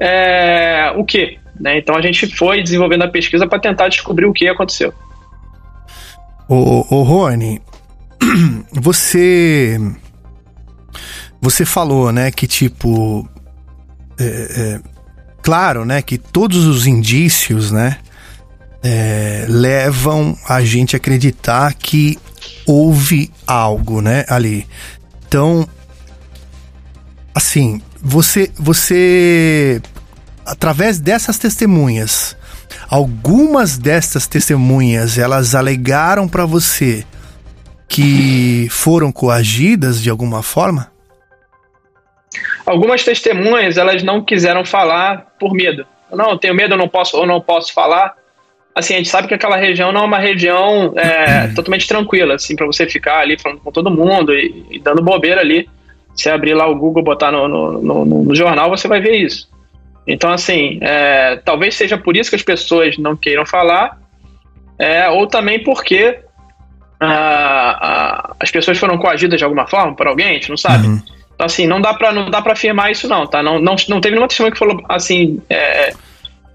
[0.00, 1.38] é, o que.
[1.58, 1.78] Né?
[1.78, 4.92] Então a gente foi desenvolvendo a pesquisa para tentar descobrir o que aconteceu.
[6.48, 7.60] Ô, ô Rony,
[8.72, 9.78] você.
[11.40, 13.28] Você falou, né, que tipo.
[14.18, 14.80] é, é,
[15.42, 17.98] claro, né, que todos os indícios, né,
[18.82, 22.18] é, levam a gente a acreditar que
[22.66, 24.66] houve algo, né, ali.
[25.26, 25.68] Então,
[27.34, 29.80] assim, você, você,
[30.44, 32.36] através dessas testemunhas,
[32.88, 37.04] algumas destas testemunhas, elas alegaram para você
[37.88, 40.90] que foram coagidas de alguma forma?
[42.66, 45.86] Algumas testemunhas elas não quiseram falar por medo.
[46.12, 48.14] Não, eu tenho medo, eu não posso, eu não posso falar.
[48.74, 52.54] Assim, a gente sabe que aquela região não é uma região é, totalmente tranquila, assim,
[52.54, 55.68] para você ficar ali falando com todo mundo e, e dando bobeira ali.
[56.14, 59.48] Se abrir lá o Google, botar no, no, no- no jornal, você vai ver isso.
[60.06, 63.98] Então, assim, é, talvez seja por isso que as pessoas não queiram falar,
[64.78, 66.18] é, ou também porque
[67.00, 70.86] ah, ah, as pessoas foram coagidas de alguma forma por alguém, a gente não sabe.
[70.86, 73.42] Então, assim, não dá pra, não dá pra afirmar isso, não, tá?
[73.42, 75.92] Não, não, não teve nenhuma testemunha que falou, assim, é,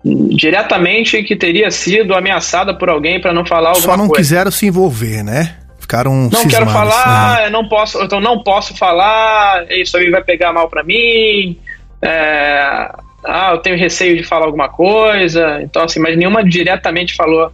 [0.04, 4.22] diretamente que teria sido ameaçada por alguém pra não falar alguma Só não coisa.
[4.22, 5.58] quiseram se envolver, né?
[5.80, 7.50] Ficaram Não quero falar, Aham.
[7.50, 11.58] não posso, então não posso falar, isso aí vai pegar mal pra mim.
[12.02, 12.90] é,
[13.26, 15.62] ah, eu tenho receio de falar alguma coisa.
[15.62, 17.52] Então, assim, mas nenhuma diretamente falou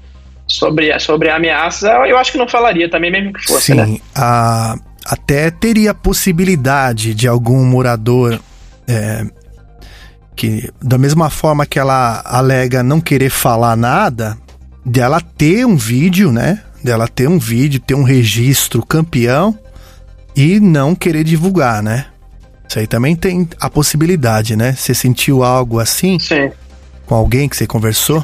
[0.49, 1.83] sobre, sobre ameaças.
[2.07, 3.97] Eu acho que não falaria também, mesmo que fosse, Sim, né?
[4.15, 8.39] a- até teria possibilidade de algum morador
[8.87, 9.25] é,
[10.35, 14.37] que, da mesma forma que ela alega não querer falar nada,
[14.85, 16.61] dela ter um vídeo, né?
[16.83, 19.57] Dela ter um vídeo, ter um registro campeão
[20.35, 22.05] e não querer divulgar, né?
[22.67, 24.73] Isso aí também tem a possibilidade, né?
[24.73, 26.19] Você sentiu algo assim?
[26.19, 26.51] Sim.
[27.05, 28.23] Com alguém que você conversou?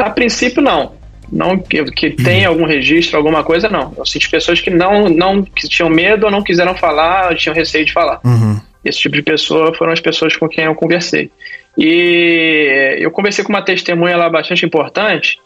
[0.00, 0.98] A princípio, não.
[1.32, 3.94] Não que, que tenha algum registro, alguma coisa, não.
[3.96, 7.54] Eu senti pessoas que não, não que tinham medo ou não quiseram falar, ou tinham
[7.54, 8.20] receio de falar.
[8.24, 8.60] Uhum.
[8.84, 11.30] Esse tipo de pessoa foram as pessoas com quem eu conversei.
[11.78, 15.38] E eu conversei com uma testemunha lá bastante importante,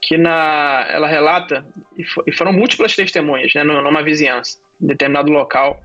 [0.00, 5.30] que na, ela relata, e, fo- foram múltiplas testemunhas, né, numa numa vizinhança, em determinado
[5.30, 5.82] local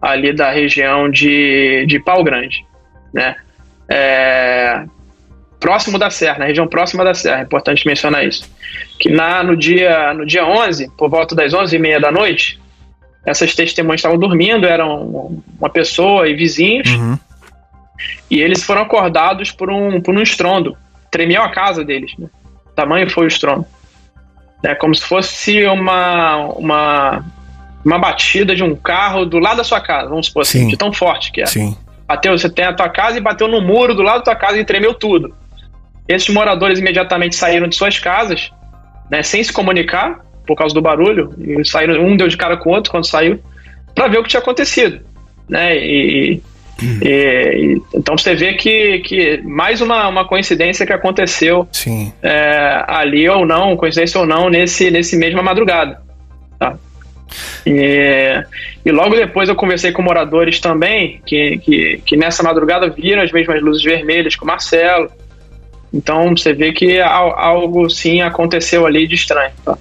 [0.00, 2.64] ali da região de, de Pau Grande,
[3.12, 3.36] né?
[3.90, 4.84] É,
[5.60, 8.50] próximo da Serra, na região próxima da Serra, é importante mencionar isso.
[8.98, 12.58] Que na, no, dia, no dia 11, por volta das 11h30 da noite,
[13.24, 16.88] essas testemunhas estavam dormindo, eram uma pessoa e vizinhos,
[18.30, 20.76] e eles foram acordados por um, por um estrondo.
[21.10, 22.28] Tremeu a casa deles, né?
[22.66, 23.66] O tamanho foi o estrondo.
[24.62, 27.24] É como se fosse uma, uma,
[27.84, 30.68] uma batida de um carro do lado da sua casa, vamos supor assim, Sim.
[30.68, 31.46] de tão forte que é.
[31.46, 31.76] Sim.
[32.06, 34.58] Bateu, você tem a tua casa e bateu no muro do lado da tua casa
[34.58, 35.34] e tremeu tudo.
[36.12, 38.50] Esses moradores imediatamente saíram de suas casas,
[39.10, 42.70] né, sem se comunicar, por causa do barulho, e saíram, um deu de cara com
[42.70, 43.38] o outro quando saiu,
[43.94, 45.00] para ver o que tinha acontecido.
[45.48, 46.42] Né, e, e-
[47.02, 52.12] e- então você vê que, que mais uma, uma coincidência que aconteceu Sim.
[52.22, 56.00] é, ali ou não, coincidência ou não, nesse, nesse mesma madrugada.
[57.66, 58.42] E,
[58.84, 63.30] e logo depois eu conversei com moradores também, que, que, que nessa madrugada viram as
[63.30, 65.10] mesmas luzes vermelhas que o Marcelo.
[65.92, 69.52] Então você vê que al- algo sim aconteceu ali de estranho.
[69.64, 69.76] Tá?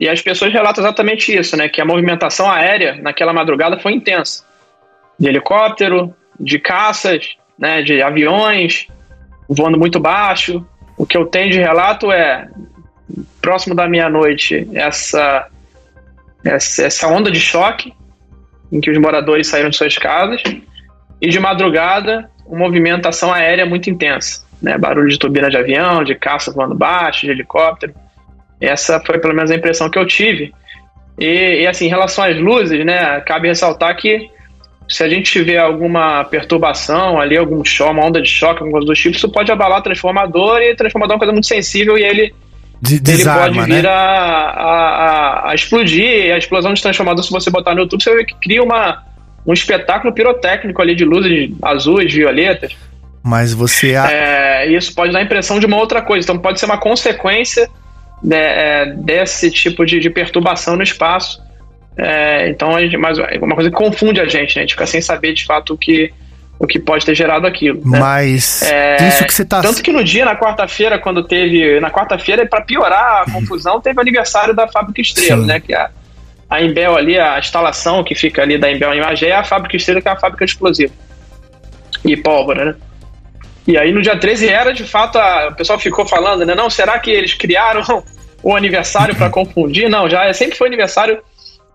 [0.00, 1.68] E as pessoas relatam exatamente isso, né?
[1.68, 4.44] Que a movimentação aérea naquela madrugada foi intensa.
[5.18, 7.82] De helicóptero, de caças, né?
[7.82, 8.86] De aviões,
[9.48, 10.64] voando muito baixo.
[10.96, 12.48] O que eu tenho de relato é
[13.40, 15.48] próximo da meia-noite essa,
[16.44, 17.94] essa essa onda de choque
[18.70, 20.42] em que os moradores saíram de suas casas
[21.20, 24.76] e de madrugada uma movimentação aérea muito intensa, né?
[24.78, 27.94] Barulho de turbina de avião, de caça voando baixo, de helicóptero.
[28.60, 30.52] Essa foi pelo menos a impressão que eu tive.
[31.18, 34.30] E, e, assim, em relação às luzes, né, cabe ressaltar que
[34.88, 38.86] se a gente tiver alguma perturbação ali, algum choque, uma onda de choque, alguma coisa
[38.86, 41.98] do tipo, isso pode abalar o transformador e o transformador é uma coisa muito sensível
[41.98, 42.34] e ele,
[42.80, 43.88] De- ele desarma, pode vir né?
[43.88, 46.04] a, a, a- explodir.
[46.26, 49.02] E a explosão de transformador, se você botar no YouTube, você ver que cria uma,
[49.46, 52.74] um espetáculo pirotécnico ali de luzes azuis, violetas.
[53.22, 53.94] Mas você.
[53.94, 56.24] a- É, isso pode dar a impressão de uma outra coisa.
[56.24, 57.68] Então pode ser uma consequência
[58.22, 61.40] né, é, desse tipo de, de perturbação no espaço.
[61.98, 64.62] É, então, a gente, mas é uma coisa que confunde a gente, né?
[64.62, 66.12] A gente fica sem saber de fato o que,
[66.58, 67.80] o que pode ter gerado aquilo.
[67.84, 67.98] né?
[67.98, 69.60] Mas É, isso que você tá.
[69.60, 71.80] Tanto que no dia, na quarta-feira, quando teve.
[71.80, 75.46] Na quarta-feira, para piorar a confusão, teve o aniversário da Fábrica Estrela, Sim.
[75.48, 75.58] né?
[75.58, 75.90] Que a,
[76.48, 79.76] a Embel ali, a instalação que fica ali da Embel em Magé, é a Fábrica
[79.76, 80.92] Estrela, que é a fábrica de explosivo.
[82.04, 82.74] E pólvora, né?
[83.66, 86.54] E aí no dia 13 era, de fato, a, o pessoal ficou falando, né?
[86.54, 87.82] Não, será que eles criaram
[88.42, 89.90] o aniversário para confundir?
[89.90, 91.18] Não, já é- sempre foi aniversário,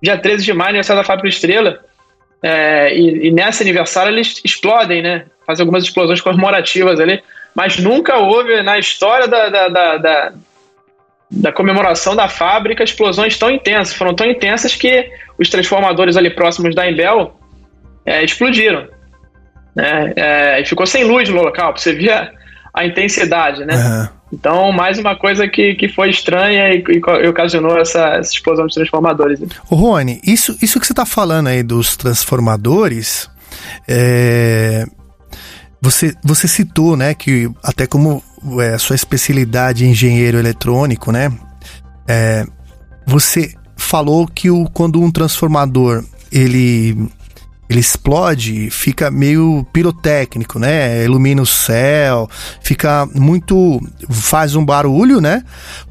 [0.03, 1.79] dia 13 de maio, aniversário da Fábrica Estrela.
[2.41, 5.25] É, e, e nesse aniversário eles explodem, né?
[5.47, 7.23] Fazem algumas explosões comemorativas ali.
[7.55, 10.33] Mas nunca houve na história da, da, da, da,
[11.31, 13.95] da comemoração da fábrica explosões tão intensas.
[13.95, 15.09] Foram tão intensas que
[15.39, 17.39] os transformadores ali próximos da Embel
[18.05, 18.89] é, explodiram.
[19.73, 20.13] Né?
[20.17, 22.33] É, e ficou sem luz no local, você ver
[22.73, 23.75] a, intensidade, né?
[23.75, 24.09] Aham.
[24.31, 28.65] Então, mais uma coisa que, que foi estranha e, e e ocasionou essa, essa explosão
[28.65, 29.39] de transformadores.
[29.69, 33.29] Ô, Rony, isso, isso que você tá falando aí dos transformadores,
[33.87, 34.85] é,
[35.79, 38.23] você, você citou, né, que até como
[38.59, 41.31] é, sua especialidade em engenheiro eletrônico, né,
[42.07, 42.43] é,
[43.05, 46.97] você falou que o, quando um transformador ele
[47.69, 51.03] ele explode, fica meio pirotécnico, né?
[51.03, 52.29] Ilumina o céu,
[52.61, 53.79] fica muito.
[54.09, 55.43] faz um barulho, né?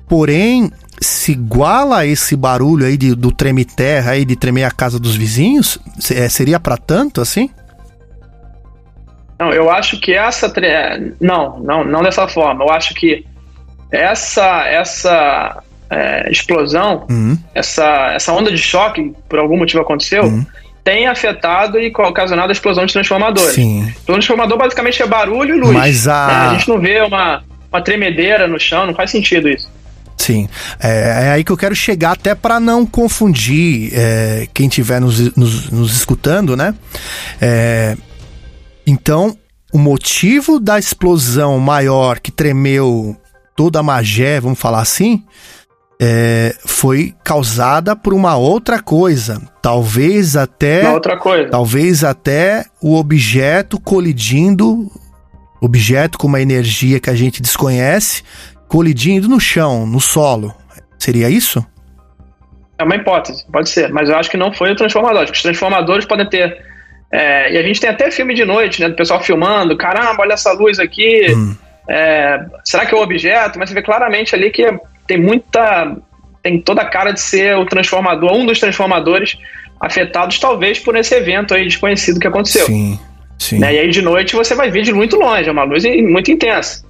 [0.08, 0.70] Porém,
[1.00, 5.16] se iguala a esse barulho aí de, do treme-terra aí, de tremer a casa dos
[5.16, 5.78] vizinhos,
[6.14, 7.48] é, seria para tanto assim?
[9.38, 10.48] Não, eu acho que essa.
[10.48, 12.64] tre- Não, não, não dessa forma.
[12.64, 13.24] Eu acho que
[13.90, 17.36] essa, essa é, explosão, Uhum.
[17.54, 20.24] essa, essa onda de choque, que por algum motivo aconteceu,
[20.84, 23.54] tem afetado e ocasionado a explosão de transformadores.
[23.54, 23.92] Sim.
[24.02, 25.72] O transformador basicamente é barulho e luz.
[25.72, 26.34] Mas a- né?
[26.34, 29.70] a gente não vê uma, uma tremedeira no chão, não faz sentido isso.
[30.16, 30.48] Sim,
[30.80, 35.34] é, é aí que eu quero chegar, até para não confundir é, quem estiver nos,
[35.36, 36.74] nos, nos escutando, né?
[37.40, 37.96] É,
[38.86, 39.36] então,
[39.72, 43.16] o motivo da explosão maior que tremeu
[43.56, 45.24] toda a Magé, vamos falar assim,
[46.04, 49.40] é, foi causada por uma outra coisa.
[49.62, 50.82] Talvez até.
[50.82, 51.48] Uma outra coisa.
[51.48, 54.90] Talvez até o objeto colidindo,
[55.60, 58.24] objeto com uma energia que a gente desconhece,
[58.66, 60.52] colidindo no chão, no solo.
[60.98, 61.64] Seria isso?
[62.76, 65.22] É uma hipótese, pode ser, mas eu acho que não foi o transformador.
[65.22, 66.64] Acho que os transformadores podem ter.
[67.12, 68.88] é, e a gente tem até filme de noite, né?
[68.88, 71.26] Do pessoal filmando, caramba, olha essa luz aqui.
[71.88, 73.56] é, será que é o objeto?
[73.56, 74.66] Mas você vê claramente ali que
[75.06, 75.96] tem muita.
[76.42, 79.38] Tem toda a cara de ser o transformador, um dos transformadores
[79.80, 82.66] afetados, talvez, por esse evento aí desconhecido que aconteceu.
[82.66, 82.98] Sim,
[83.38, 83.58] sim.
[83.60, 83.74] Né?
[83.74, 86.84] E aí de noite você vai ver de muito longe, é uma luz muito intensa.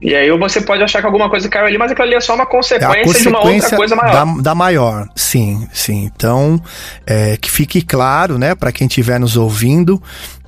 [0.00, 2.34] E aí você pode achar que alguma coisa caiu ali, mas aquilo ali é só
[2.34, 4.12] uma É consequência, de uma outra coisa maior.
[4.12, 6.04] Da, da maior, sim, sim.
[6.04, 6.62] Então,
[7.06, 10.00] é, que fique claro, né, para quem estiver nos ouvindo,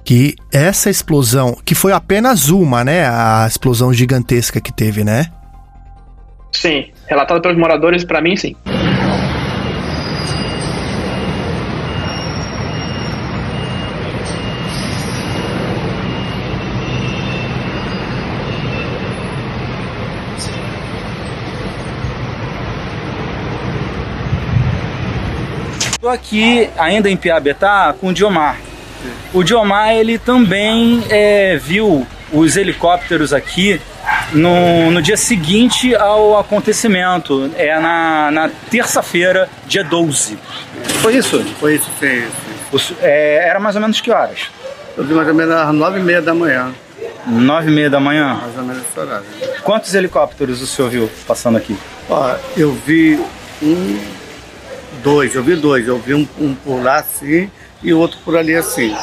[0.05, 5.27] que essa explosão, que foi apenas uma, né, a explosão gigantesca que teve, né?
[6.53, 8.55] Sim, relatado pelos moradores, pra mim, sim.
[26.01, 28.59] Tô aqui ainda em Piabetá com o Diomar.
[29.35, 33.79] O Diomar ele também é, viu os helicópteros aqui
[34.33, 40.39] no, no dia seguinte ao acontecimento, é na, na terça-feira, dia 12.
[41.03, 41.43] Foi isso?
[41.59, 42.25] Foi isso, fez.
[42.73, 44.49] Os- é, era mais ou menos que horas?
[44.97, 46.73] Eu vi mais ou menos às nove e meia da manhã.
[47.27, 48.35] Nove e meia da manhã?
[48.43, 49.25] Mais ou menos esse horário.
[49.63, 51.77] Quantos helicópteros o senhor viu passando aqui?
[52.09, 53.19] Ó, eu vi
[53.63, 53.99] um,
[55.03, 55.87] dois, eu vi dois.
[55.87, 57.51] Eu vi um, um por lá assim
[57.83, 58.95] e outro por ali assim.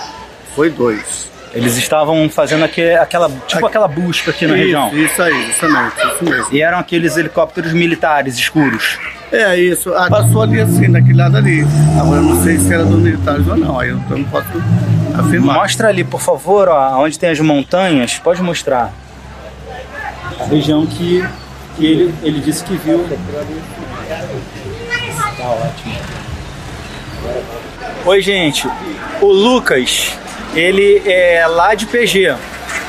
[0.55, 1.29] Foi dois.
[1.57, 4.93] Eles estavam fazendo aque- aquela, tipo aquela busca aqui na Isso, região.
[4.97, 6.47] Isso aí, justamente, isso mesmo.
[6.53, 8.99] E eram aqueles helicópteros militares escuros.
[9.31, 11.65] É isso, ah, passou ali assim, daquele lado ali.
[11.99, 14.47] Agora eu não sei se era dos militares ou não, aí eu não posso
[15.17, 15.55] afirmar.
[15.55, 18.93] Mostra ali, por favor, ó, onde tem as montanhas, pode mostrar.
[20.39, 21.25] A região que,
[21.75, 23.03] que ele, ele disse que viu.
[25.37, 25.95] Tá ótimo.
[28.05, 28.67] Oi, gente.
[29.21, 30.13] O Lucas,
[30.57, 32.35] ele é lá de PG.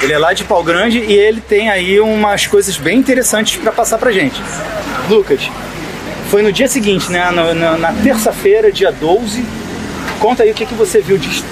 [0.00, 3.72] Ele é lá de Pau Grande e ele tem aí umas coisas bem interessantes para
[3.72, 4.40] passar pra gente.
[5.08, 5.50] Lucas,
[6.30, 7.30] foi no dia seguinte, né?
[7.78, 9.44] Na terça-feira, dia 12.
[10.18, 11.44] Conta aí o que, que você viu de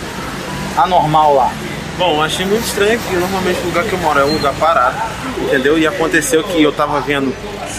[0.76, 1.52] anormal lá.
[1.98, 4.96] Bom, achei muito estranho que normalmente o lugar que eu moro é um lugar parado,
[5.40, 5.78] entendeu?
[5.78, 7.34] E aconteceu que eu tava vendo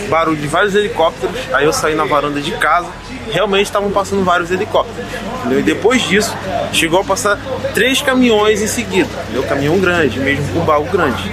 [0.10, 2.90] barulho de vários helicópteros, aí eu saí na varanda de casa,
[3.32, 5.06] realmente estavam passando vários helicópteros,
[5.40, 5.60] entendeu?
[5.60, 6.36] E depois disso,
[6.72, 7.40] chegou a passar
[7.74, 9.44] três caminhões em seguida, entendeu?
[9.44, 11.24] Caminhão grande, mesmo com baú grande.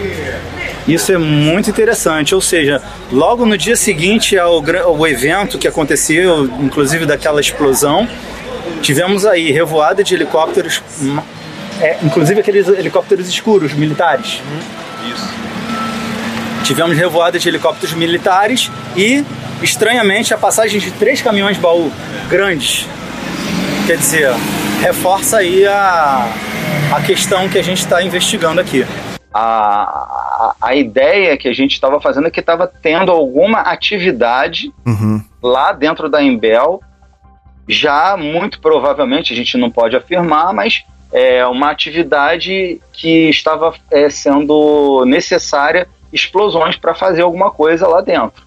[0.86, 6.44] Isso é muito interessante, ou seja, logo no dia seguinte ao, ao evento que aconteceu,
[6.60, 8.06] inclusive daquela explosão,
[8.82, 10.82] tivemos aí revoada de helicópteros,
[11.80, 14.42] é, inclusive aqueles helicópteros escuros militares.
[15.10, 15.28] Isso.
[16.64, 19.24] Tivemos revoada de helicópteros militares e,
[19.64, 21.90] estranhamente, a passagem de três caminhões baú
[22.28, 22.86] grandes.
[23.86, 24.30] Quer dizer,
[24.80, 26.28] reforça aí a,
[26.94, 28.86] a questão que a gente está investigando aqui.
[29.32, 34.72] A, a, a ideia que a gente estava fazendo é que estava tendo alguma atividade
[34.86, 35.20] Uhum.
[35.42, 36.80] lá dentro da Embel,
[37.68, 44.08] já muito provavelmente, a gente não pode afirmar, mas é uma atividade que estava é,
[44.10, 48.44] sendo necessária explosões para fazer alguma coisa lá dentro.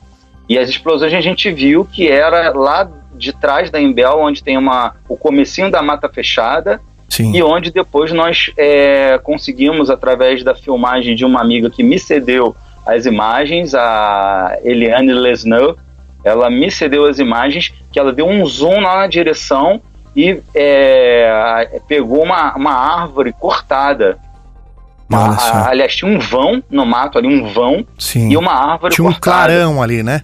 [0.49, 4.57] E as explosões a gente viu que era lá de trás da Embel, onde tem
[4.57, 6.79] uma, o comecinho da mata fechada,
[7.33, 12.55] e onde depois nós é, conseguimos, através da filmagem de uma amiga que me cedeu
[12.85, 15.75] as imagens, a Eliane Lesneux,
[16.23, 19.81] ela me cedeu as imagens, que ela deu um zoom lá na direção
[20.15, 24.17] e é, pegou uma, uma árvore cortada.
[25.11, 25.69] A- só.
[25.69, 28.29] aliás, tinha um vão no mato ali, um vão, Sim.
[28.29, 29.47] e uma árvore Tinha um cortada.
[29.47, 30.21] clarão ali, né?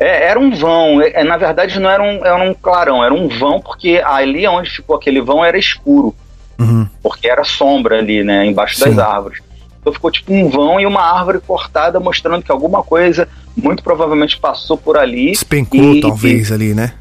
[0.00, 1.02] É, era um vão.
[1.02, 4.46] É, é, na verdade, não era um, era um clarão, era um vão, porque ali
[4.48, 6.14] onde ficou aquele vão era escuro.
[6.58, 6.88] Uhum.
[7.02, 8.46] Porque era sombra ali, né?
[8.46, 8.84] Embaixo Sim.
[8.86, 9.42] das árvores.
[9.80, 14.38] Então ficou tipo um vão e uma árvore cortada, mostrando que alguma coisa muito provavelmente
[14.38, 15.32] passou por ali.
[15.32, 16.94] Despencou, e- talvez, ali, né?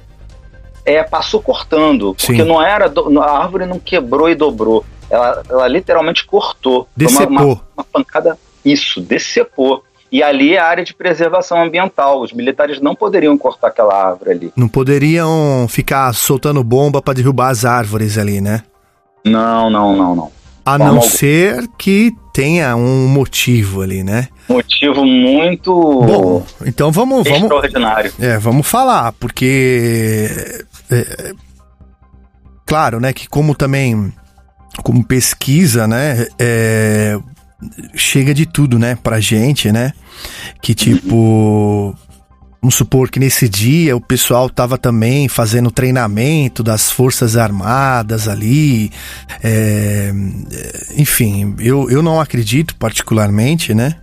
[0.85, 2.15] é, passou cortando.
[2.17, 2.27] Sim.
[2.27, 2.89] Porque não era.
[2.89, 4.83] do- a árvore não quebrou e dobrou.
[5.09, 6.87] Ela, ela literalmente cortou.
[6.97, 7.35] Foi uma- Decepou.
[7.53, 8.37] Uma, uma pancada.
[8.63, 9.83] Isso, decepou.
[10.11, 12.21] E ali é a área de preservação ambiental.
[12.21, 14.53] Os militares não poderiam cortar aquela árvore ali.
[14.55, 18.63] Não poderiam ficar soltando bomba pra derrubar as árvores ali, né?
[19.23, 20.31] Não, não, não, não.
[20.65, 21.11] A Forma não alguma.
[21.11, 24.27] ser que tenha um motivo ali, né?
[24.47, 28.11] Motivo muito Bom, então vamos, vamos, extraordinário.
[28.19, 31.33] é, vamos falar, porque é,
[32.65, 34.11] claro, né, que como também
[34.83, 37.19] como pesquisa, né, é,
[37.95, 39.93] chega de tudo, né, pra gente, né,
[40.61, 41.95] que tipo
[42.61, 48.91] Vamos supor que nesse dia o pessoal tava também fazendo treinamento das Forças Armadas ali.
[49.41, 50.11] é,
[50.51, 53.95] é, enfim, eu, eu não acredito particularmente, né?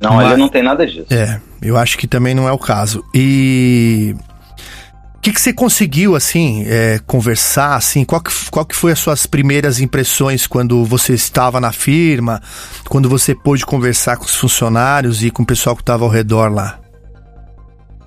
[0.00, 1.06] Não, Mas- ali não tem nada disso.
[1.10, 3.04] É, eu acho que também não é o caso.
[3.14, 4.16] E
[5.26, 9.26] que, que você conseguiu, assim, é, conversar, assim, qual que, qual que foi as suas
[9.26, 12.40] primeiras impressões quando você estava na firma,
[12.88, 16.54] quando você pôde conversar com os funcionários e com o pessoal que estava ao redor
[16.54, 16.78] lá?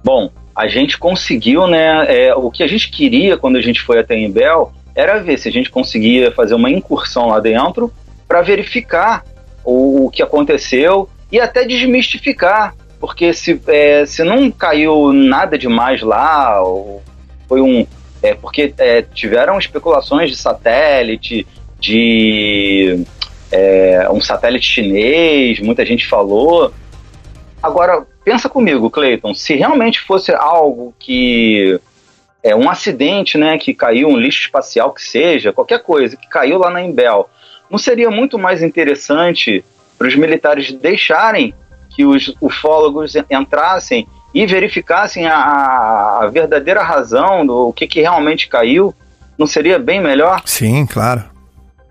[0.02, 2.06] Bom, a gente conseguiu, né?
[2.08, 5.50] é, o que a gente queria quando a gente foi até Embel era ver se
[5.50, 7.92] a gente conseguia fazer uma incursão lá dentro
[8.30, 9.26] para verificar
[9.66, 16.02] o, o que aconteceu e até desmistificar, porque se, é, se não caiu nada demais
[16.02, 17.04] lá, ou
[17.50, 17.86] foi um.
[18.22, 21.48] É, porque é, tiveram especulações de satélite,
[21.80, 23.04] de
[23.52, 26.72] é, um satélite chinês, muita gente falou.
[27.64, 31.80] Agora, pensa comigo, Cleiton, se realmente fosse algo que
[32.44, 36.58] é, um acidente, né, que caiu, um lixo espacial que seja, qualquer coisa, que caiu
[36.58, 37.30] lá na Embel,
[37.70, 39.64] não seria muito mais interessante
[39.98, 41.54] para os militares deixarem
[41.90, 48.94] que os ufólogos entrassem e verificassem a, a verdadeira razão do que, que realmente caiu?
[49.38, 50.42] Não seria bem melhor?
[50.46, 51.24] Sim, claro.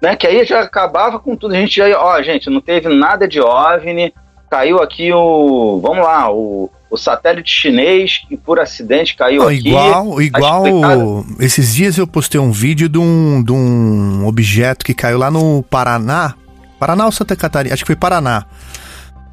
[0.00, 1.54] Né, que aí já acabava com tudo.
[1.54, 4.14] A gente já, ó, gente, não teve nada de OVNI,
[4.48, 9.68] caiu aqui o, vamos lá, o, o satélite chinês que por acidente caiu Não, aqui.
[9.68, 10.66] Igual, Tá igual.
[10.66, 11.26] explicado.
[11.40, 15.64] Esses dias eu postei um vídeo de um, de um objeto que caiu lá no
[15.64, 16.34] Paraná.
[16.78, 17.74] Paraná ou Santa Catarina?
[17.74, 18.44] Acho que foi Paraná.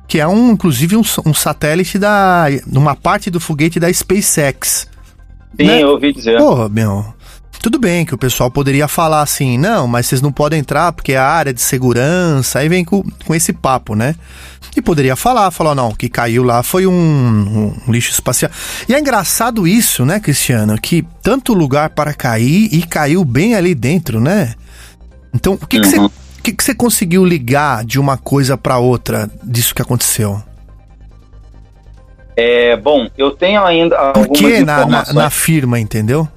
[0.07, 2.45] Que é um, inclusive, um, um satélite da.
[2.67, 4.87] numa parte do foguete da SpaceX.
[5.59, 6.37] Sim, eu ouvi dizer.
[6.37, 7.05] Porra, meu.
[7.61, 11.13] Tudo bem que o pessoal poderia falar assim, não, mas vocês não podem entrar porque
[11.13, 14.13] é a área de segurança, aí vem com, com esse papo, né?
[14.75, 18.51] E poderia falar, falar, não, o que caiu lá foi um, um lixo espacial.
[18.87, 20.77] E é engraçado isso, né, Cristiano?
[20.79, 24.53] Que tanto lugar para cair e caiu bem ali dentro, né?
[25.33, 26.11] Então, o que, que, você, o
[26.45, 30.41] que, que você conseguiu ligar de uma coisa para outra disso que aconteceu?
[32.37, 35.15] É, bom, eu tenho ainda Por algumas que na, na, informações.
[35.15, 36.27] na firma, entendeu?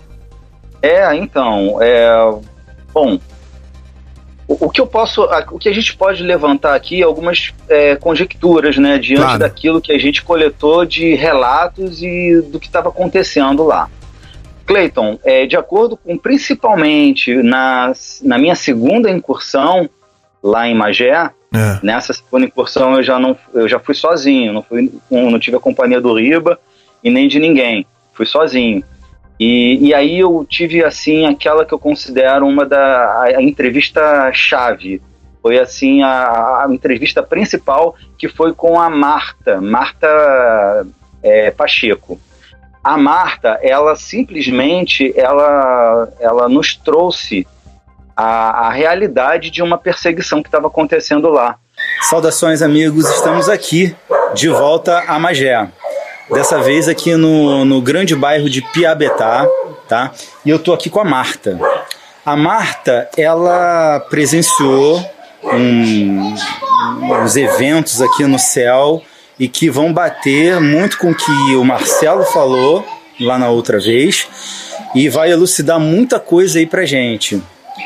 [0.80, 2.08] É, então, é,
[2.94, 3.18] bom,
[4.46, 7.52] o, o que eu posso, a- o que a gente pode levantar aqui é algumas
[7.68, 9.38] é, conjecturas, né, diante Claro.
[9.40, 13.90] daquilo que a gente coletou de relatos e do que estava acontecendo lá.
[14.66, 19.88] Clayton, é, de acordo com, principalmente na, na minha segunda incursão
[20.42, 21.78] lá em Magé, É.
[21.82, 25.60] nessa segunda incursão eu já não, eu já fui sozinho, não fui, não tive a
[25.60, 26.58] companhia do Riba
[27.02, 28.84] e nem de ninguém, fui sozinho.
[29.40, 34.30] E, e aí eu tive assim aquela que eu considero uma da a, a entrevista
[34.32, 35.00] chave.
[35.40, 40.86] Foi assim a, a entrevista principal que foi com a Marta, Marta
[41.22, 42.20] é, Pacheco.
[42.82, 47.46] A Marta, ela simplesmente ela, ela nos trouxe
[48.18, 51.56] a, a realidade de uma perseguição que estava acontecendo lá.
[52.02, 53.08] Saudações, amigos.
[53.08, 53.94] Estamos aqui
[54.34, 55.68] de volta a Magé.
[56.30, 59.46] Dessa vez aqui no, no grande bairro de Piabetá,
[59.88, 60.10] tá?
[60.44, 61.58] E eu tô aqui com a Marta.
[62.26, 65.02] A Marta, ela presenciou
[65.44, 66.34] um-
[67.22, 69.00] uns eventos aqui no céu
[69.38, 72.84] e que vão bater muito com o que o Marcelo falou
[73.20, 74.26] lá na outra vez
[74.94, 77.40] e vai elucidar muita coisa aí pra gente.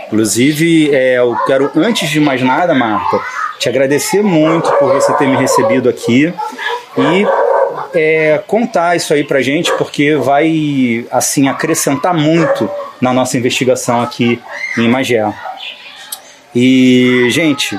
[0.06, 3.20] Inclusive, é, eu quero, antes de mais nada, Marta,
[3.58, 6.32] te agradecer muito por você ter me recebido aqui
[6.98, 7.26] e
[7.94, 12.68] é, contar isso aí pra gente, porque vai assim acrescentar muito
[13.00, 14.40] na nossa investigação aqui
[14.76, 15.32] em Magé.
[16.54, 17.78] E, gente,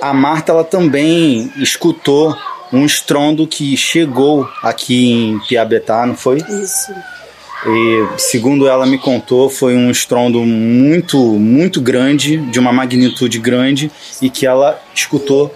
[0.00, 2.36] a Marta ela também escutou
[2.72, 6.38] um estrondo que chegou aqui em Piabetá, não foi?
[6.38, 6.92] Isso.
[7.66, 13.90] E, segundo ela me contou, foi um estrondo muito, muito grande, de uma magnitude grande,
[14.22, 15.52] e que ela escutou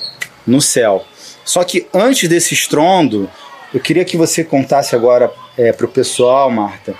[0.47, 1.05] no céu.
[1.45, 3.29] Só que antes desse estrondo,
[3.73, 5.33] eu queria que você contasse agora
[5.77, 6.95] para o pessoal, Marta,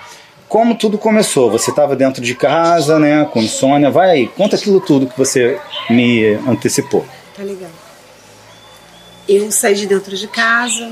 [0.47, 1.51] como tudo começou.
[1.51, 3.91] Você estava dentro de casa, né, com insônia.
[3.91, 5.59] Vai aí, conta aquilo tudo que você
[5.89, 7.05] me antecipou.
[7.35, 7.71] Tá legal.
[9.27, 10.91] Eu saí de dentro de casa,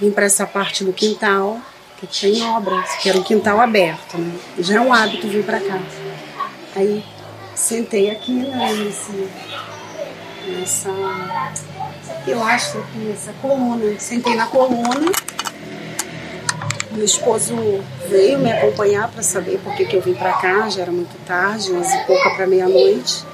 [0.00, 1.60] vim para essa parte do quintal,
[1.98, 4.38] que tem obras, que era um quintal aberto, né?
[4.58, 5.80] Já é um hábito vir para cá.
[6.76, 7.04] Aí
[7.54, 9.28] sentei aqui, né, nesse,
[10.48, 10.90] nessa
[12.24, 13.98] pilastra aqui, nessa coluna.
[13.98, 15.12] Sentei na coluna.
[16.90, 17.54] Meu esposo
[18.08, 21.16] veio me acompanhar para saber por que, que eu vim para cá, já era muito
[21.26, 23.24] tarde, 11 e pouca para meia-noite.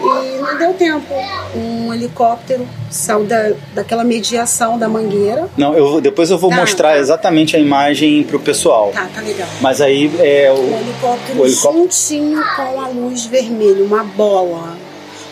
[0.00, 1.14] E não deu tempo.
[1.54, 5.48] Um helicóptero saiu da, daquela mediação da mangueira.
[5.56, 8.90] Não, eu, depois eu vou Tá, mostrar exatamente a imagem pro pessoal.
[8.92, 9.48] Tá, tá legal.
[9.60, 14.76] Mas aí é o, O helicóptero, o helicóptero juntinho com a luz vermelha, uma bola.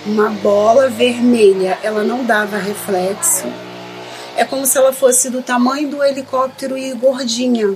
[0.06, 1.78] Uma bola vermelha.
[1.82, 3.44] Ela não dava reflexo.
[4.36, 7.74] É como se ela fosse do tamanho do helicóptero e gordinha.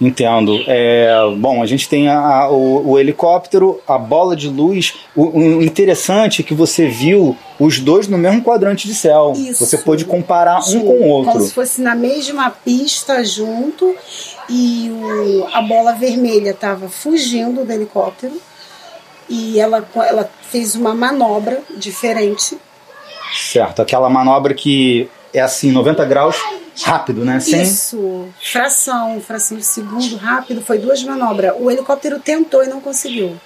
[0.00, 0.58] Entendo.
[0.66, 4.94] É, bom, a gente tem a- a- o, o helicóptero, a bola de luz.
[5.14, 9.32] O, o interessante é que você viu os dois no mesmo quadrante de céu.
[9.36, 9.64] Isso.
[9.64, 11.32] Você pôde comparar um Sim, com o outro.
[11.34, 13.94] Como se fosse na mesma pista junto
[14.50, 14.90] e
[15.52, 18.34] a bola vermelha estava fugindo do helicóptero
[19.28, 22.58] e ela, ela fez uma manobra diferente.
[23.32, 23.80] Certo.
[23.80, 26.36] Aquela manobra que é assim, 90 graus,
[26.82, 27.40] rápido, né?
[27.40, 27.62] Sem...
[27.62, 31.54] Isso, fração, fração de segundo, rápido, foi duas manobras.
[31.58, 33.36] O helicóptero tentou e não conseguiu.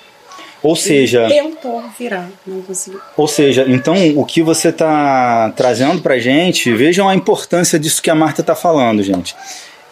[0.63, 3.01] Ou seja, Ele tentou virar, não conseguiu.
[3.17, 8.11] ou seja, então o que você está trazendo pra gente, vejam a importância disso que
[8.11, 9.37] a Marta está falando, gente.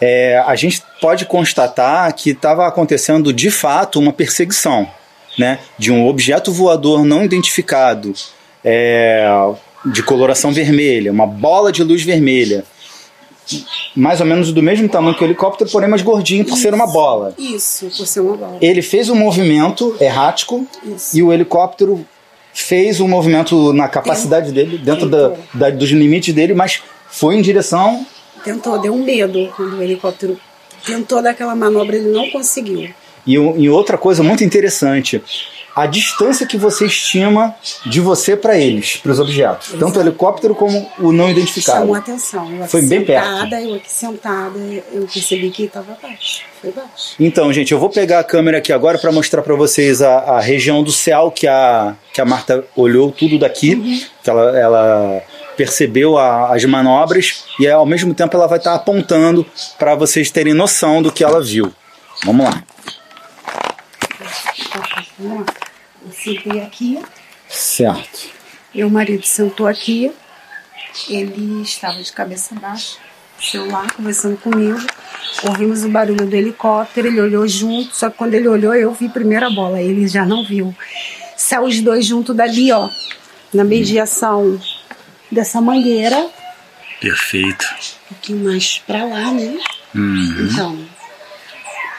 [0.00, 4.90] é, a gente pode constatar que estava acontecendo de fato uma perseguição
[5.38, 8.12] né, de um objeto voador não identificado
[8.64, 9.26] é,
[9.84, 12.64] de coloração vermelha, uma bola de luz vermelha,
[13.94, 16.86] mais ou menos do mesmo tamanho que o helicóptero, porém mais gordinho por ser uma
[16.86, 17.34] bola.
[17.38, 18.58] Isso, por ser uma bola.
[18.60, 21.16] Ele fez um movimento errático Isso.
[21.16, 22.04] e o helicóptero
[22.52, 27.42] fez um movimento na capacidade dele, dentro da, da- dos limites dele, mas foi em
[27.42, 28.06] direção.
[28.44, 30.38] Tentou, deu um medo quando o helicóptero
[30.84, 32.88] tentou dar aquela manobra, ele não conseguiu.
[33.26, 35.20] E, e outra coisa muito interessante,
[35.76, 40.54] a distância que você estima de você para eles, para os objetos, tanto o helicóptero
[40.54, 41.80] como o não identificado.
[41.80, 42.50] Chamou atenção.
[42.50, 43.26] Eu Foi bem perto.
[43.28, 44.58] sentada, Eu aqui sentada,
[44.90, 46.40] eu percebi que estava baixo.
[46.62, 47.14] Foi baixo.
[47.20, 50.40] Então, gente, eu vou pegar a câmera aqui agora para mostrar para vocês a, a
[50.40, 55.22] região do céu que a, que a Marta olhou tudo daqui, que ela, ela
[55.58, 59.44] percebeu a- as manobras e ao mesmo tempo ela vai estar apontando
[59.78, 61.70] para vocês terem noção do que ela viu.
[62.24, 62.62] Vamos lá.
[65.18, 65.65] Vamos lá.
[66.06, 66.98] Eu sentei aqui,
[67.48, 68.28] Certo.
[68.74, 70.12] meu marido sentou aqui,
[71.08, 72.96] ele estava de cabeça baixa,
[73.40, 74.78] celular, conversando comigo.
[75.42, 79.08] Ouvimos o barulho do helicóptero, ele olhou junto, só que quando ele olhou, eu vi
[79.08, 80.74] primeiro a bola, ele já não viu.
[81.36, 82.88] Saiu os dois junto dali, ó,
[83.52, 84.60] na mediação
[85.30, 86.28] dessa mangueira,
[87.00, 87.66] Perfeito.
[88.10, 89.58] um pouquinho mais pra lá, né?
[89.94, 90.48] Uhum.
[90.50, 90.78] Então,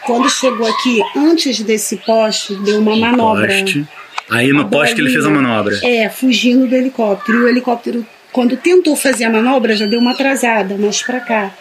[0.08, 3.48] quando chegou aqui, antes desse poste, deu uma manobra.
[3.48, 3.86] Poste.
[4.30, 5.78] Aí no poste que ele fez a manobra.
[5.84, 7.38] É, fugindo do helicóptero.
[7.38, 11.52] E o helicóptero, quando tentou fazer a manobra, já deu uma atrasada, mais pra cá.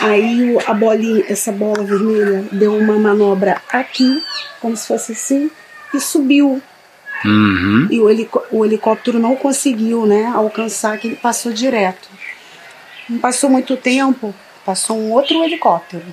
[0.00, 4.22] Aí a bolinha, essa bola vermelha, deu uma manobra aqui,
[4.60, 5.50] como se fosse assim,
[5.94, 6.62] e subiu.
[7.24, 7.88] Uhum.
[7.90, 8.06] E o,
[8.52, 12.08] o helicóptero não conseguiu, né, alcançar, que ele passou direto.
[13.08, 14.34] Não passou muito tempo,
[14.64, 16.04] passou um outro helicóptero.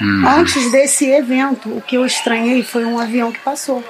[0.00, 0.26] Uhum.
[0.28, 3.82] Antes desse evento, o que eu estranhei foi um avião que passou.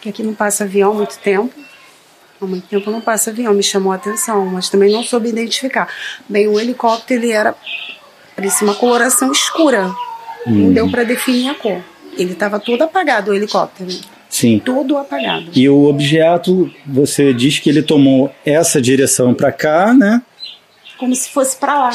[0.00, 1.52] Que aqui não passa avião há muito tempo.
[2.40, 5.88] Há muito tempo não passa avião, me chamou a atenção, mas também não soube identificar.
[6.28, 7.54] Bem, o helicóptero ele era
[8.34, 9.94] parecia uma coloração escura.
[10.46, 10.72] Não Uhum.
[10.72, 11.80] deu para definir a cor.
[12.18, 13.90] Ele estava todo apagado, o helicóptero.
[14.28, 14.60] Sim.
[14.64, 15.46] Todo apagado.
[15.54, 20.20] E o objeto, você diz que ele tomou essa direção para cá, né?
[20.98, 21.90] Como se fosse para lá.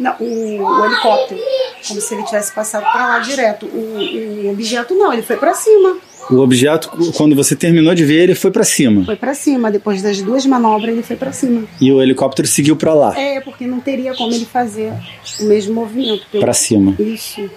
[0.00, 1.38] Não, o, o helicóptero.
[1.86, 3.66] Como se ele tivesse passado para lá direto.
[3.66, 5.98] O, o objeto não, ele foi para cima.
[6.30, 9.04] O objeto, quando você terminou de ver, ele foi para cima.
[9.04, 9.70] Foi para cima.
[9.70, 11.66] Depois das duas manobras, ele foi para cima.
[11.78, 13.18] E o helicóptero seguiu para lá.
[13.18, 14.92] É, porque não teria como ele fazer
[15.40, 16.26] o mesmo movimento.
[16.38, 16.94] Pra cima.
[16.98, 17.50] Isso.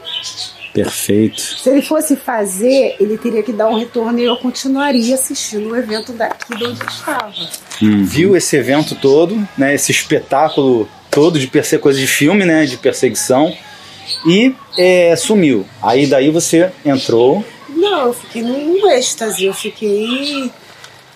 [0.73, 1.39] Perfeito.
[1.39, 5.75] Se ele fosse fazer, ele teria que dar um retorno e eu continuaria assistindo o
[5.75, 7.31] evento daqui de onde eu estava.
[7.79, 9.75] Viu esse evento todo, né?
[9.75, 12.65] Esse espetáculo todo de perse coisa de filme, né?
[12.65, 13.55] De perseguição.
[14.27, 15.65] E é, sumiu.
[15.81, 17.43] Aí daí você entrou.
[17.69, 20.51] Não, eu fiquei num êxtase, eu fiquei.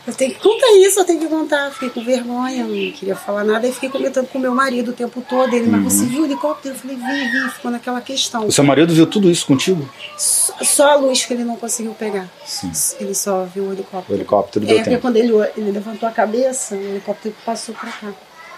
[0.06, 1.70] Eu tenho que contar isso, eu tenho que contar.
[1.72, 3.68] Fiquei com vergonha, não queria falar nada.
[3.68, 5.54] Aí fiquei comentando com meu marido o tempo todo.
[5.54, 5.90] Ele, mas Uhum.
[5.90, 6.74] você viu o helicóptero?
[6.76, 7.50] Eu falei, vi, vi.
[7.50, 8.48] Ficou naquela questão.
[8.48, 9.88] O seu marido viu tudo isso contigo?
[10.18, 12.30] Só, só a luz que ele não conseguiu pegar.
[12.46, 12.72] Sim.
[13.02, 14.18] Ele só viu o O helicóptero.
[14.18, 15.02] helicóptero É, deu porque tempo.
[15.02, 18.08] quando ele, ele levantou a cabeça, o helicóptero passou pra cá.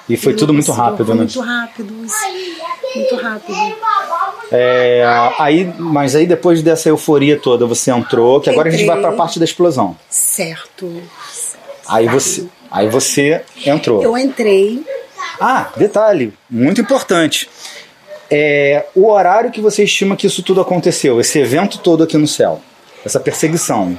[0.10, 1.22] E foi tudo muito rápido, foi né?
[1.22, 2.16] Muito rápido, isso.
[2.96, 3.56] muito rápido.
[4.52, 5.04] É,
[5.38, 9.10] aí, mas aí depois dessa euforia toda você entrou, que agora a gente vai para
[9.10, 9.18] a Entrei.
[9.18, 9.96] parte da explosão.
[10.10, 10.92] Certo.
[11.88, 14.02] Aí você, aí você entrou.
[14.02, 14.84] Eu entrei.
[15.40, 17.48] Ah, detalhe, muito importante.
[18.32, 22.28] É, o horário que você estima que isso tudo aconteceu, esse evento todo aqui no
[22.28, 22.62] céu,
[23.06, 23.98] essa perseguição.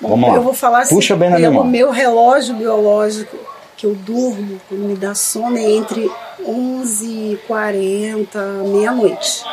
[0.00, 0.36] Bom, Vamos lá.
[0.36, 1.70] Eu vou falar assim, Puxa bem na memória.
[1.70, 3.36] meu relógio biológico,
[3.78, 6.10] que eu durmo, quando me dá sono, é entre
[6.44, 8.26] 11h40,
[8.72, 9.44] meia-noite.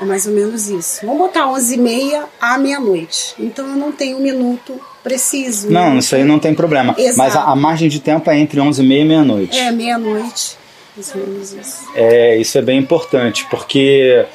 [0.00, 1.06] É mais ou menos isso.
[1.06, 3.34] Vamos botar 11h30 à meia-noite.
[3.38, 5.70] Então eu não tenho um minuto preciso.
[5.70, 6.00] Não, né?
[6.00, 6.94] isso aí não tem problema.
[6.98, 7.16] Exato.
[7.16, 9.58] Mas a, a margem de tempo é entre 11 e meia e meia-noite.
[9.58, 10.58] É, meia-noite.
[10.94, 11.88] Mais ou menos isso.
[11.94, 14.26] É, isso é bem importante, porque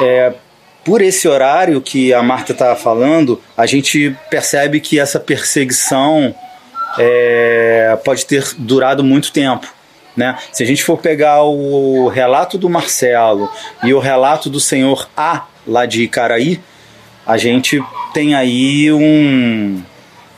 [0.00, 0.32] é,
[0.84, 6.32] por esse horário que a Marta está falando, a gente percebe que essa perseguição
[6.98, 9.66] é, pode ter durado muito tempo.
[10.16, 10.36] Né?
[10.52, 13.50] Se a gente for pegar o relato do Marcelo
[13.82, 16.60] e o relato do senhor A, lá de Icaraí,
[17.26, 17.82] a gente
[18.12, 19.82] tem aí um,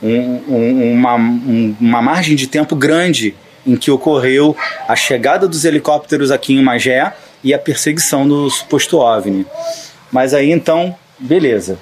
[0.01, 4.55] um- um- uma, um- uma margem de tempo grande em que ocorreu
[4.87, 7.13] a chegada dos helicópteros aqui em Magé
[7.43, 9.45] e a perseguição do suposto OVNI.
[10.11, 11.77] Mas aí então, beleza.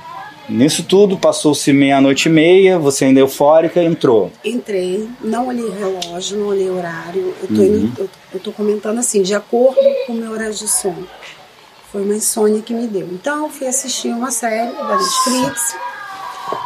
[0.48, 4.32] Nisso tudo, passou-se meia-noite e meia, você ainda eufórica, entrou.
[4.44, 7.34] Entrei, não olhei relógio, não olhei horário.
[7.42, 7.66] Eu tô, Uhum.
[7.66, 11.08] indo- eu, eu tô comentando assim, de acordo com o meu horário de sono.
[11.92, 13.08] Foi uma insônia que me deu.
[13.12, 15.76] Então eu fui assistir uma série da Netflix.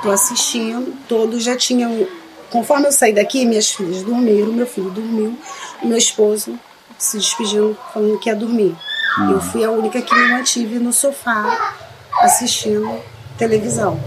[0.01, 2.05] Tô assistindo, todos já tinham.
[2.49, 5.37] Conforme eu saí daqui, minhas filhas dormiram, meu filho dormiu,
[5.83, 6.57] meu esposo
[6.97, 8.75] se despediu falando que ia dormir.
[9.19, 9.31] Hum.
[9.31, 11.75] Eu fui a única que me mantive no sofá
[12.21, 12.91] assistindo
[13.39, 13.99] televisão.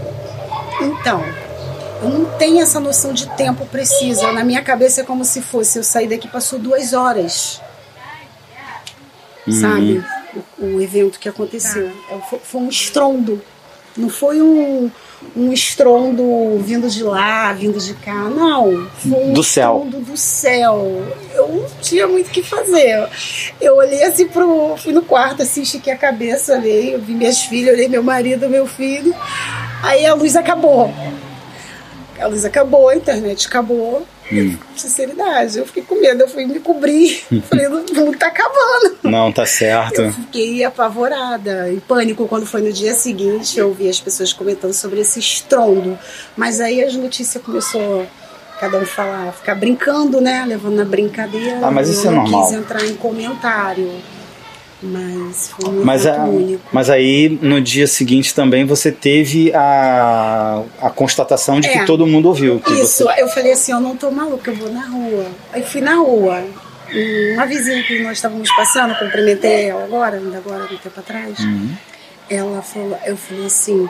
[0.81, 1.21] Então,
[2.01, 4.31] eu não tenho essa noção de tempo precisa.
[4.31, 7.61] Na minha cabeça é como se fosse eu sair daqui passou duas horas,
[9.45, 9.53] Uhum.
[9.59, 10.05] sabe?
[10.57, 11.91] O, o evento que aconteceu.
[12.09, 13.41] É, Foi, foi um estrondo.
[13.97, 14.89] Não foi um,
[15.35, 18.25] um estrondo vindo de lá, vindo de cá.
[18.29, 18.87] Não.
[18.97, 19.83] Foi um Do céu.
[19.85, 21.03] estrondo do céu.
[21.33, 23.07] Eu não tinha muito o que fazer.
[23.59, 24.75] Eu olhei assim pro.
[24.77, 28.49] Fui no quarto, assim, estiquei a cabeça, olhei, eu vi minhas filhas, olhei meu marido,
[28.49, 29.13] meu filho.
[29.81, 30.93] Aí a luz acabou.
[32.19, 34.05] A luz acabou, a internet acabou.
[34.31, 34.57] Hum.
[34.75, 37.23] Sinceridade, eu fiquei com medo, eu fui me cobrir.
[37.49, 38.97] Falei, o mundo tá acabando.
[39.03, 40.11] Não, tá certo.
[40.11, 43.59] Fiquei apavorada, em pânico quando foi no dia seguinte.
[43.59, 45.97] Eu vi as pessoas comentando sobre esse estrondo.
[46.35, 48.07] Mas aí as notícias começou
[48.59, 50.45] cada um falar, ficar brincando, né?
[50.47, 51.59] Levando na brincadeira.
[51.61, 52.47] Ah, mas isso eu é não normal.
[52.47, 53.91] quis entrar em comentário.
[54.85, 56.61] Mas foi um Mas, a, único.
[56.73, 61.79] mas aí no dia seguinte também você teve a, a constatação de É.
[61.79, 62.59] que todo mundo ouviu.
[62.59, 63.21] Que Isso, você...
[63.21, 65.25] eu falei assim, eu não tô maluca, eu vou na rua.
[65.53, 66.43] Aí fui na rua.
[67.33, 71.39] Uma vizinha que nós estávamos passando, cumprimentei ela agora, ainda agora, um tempo atrás.
[71.39, 71.71] Uhum.
[72.29, 73.87] Ela falou, eu falei assim,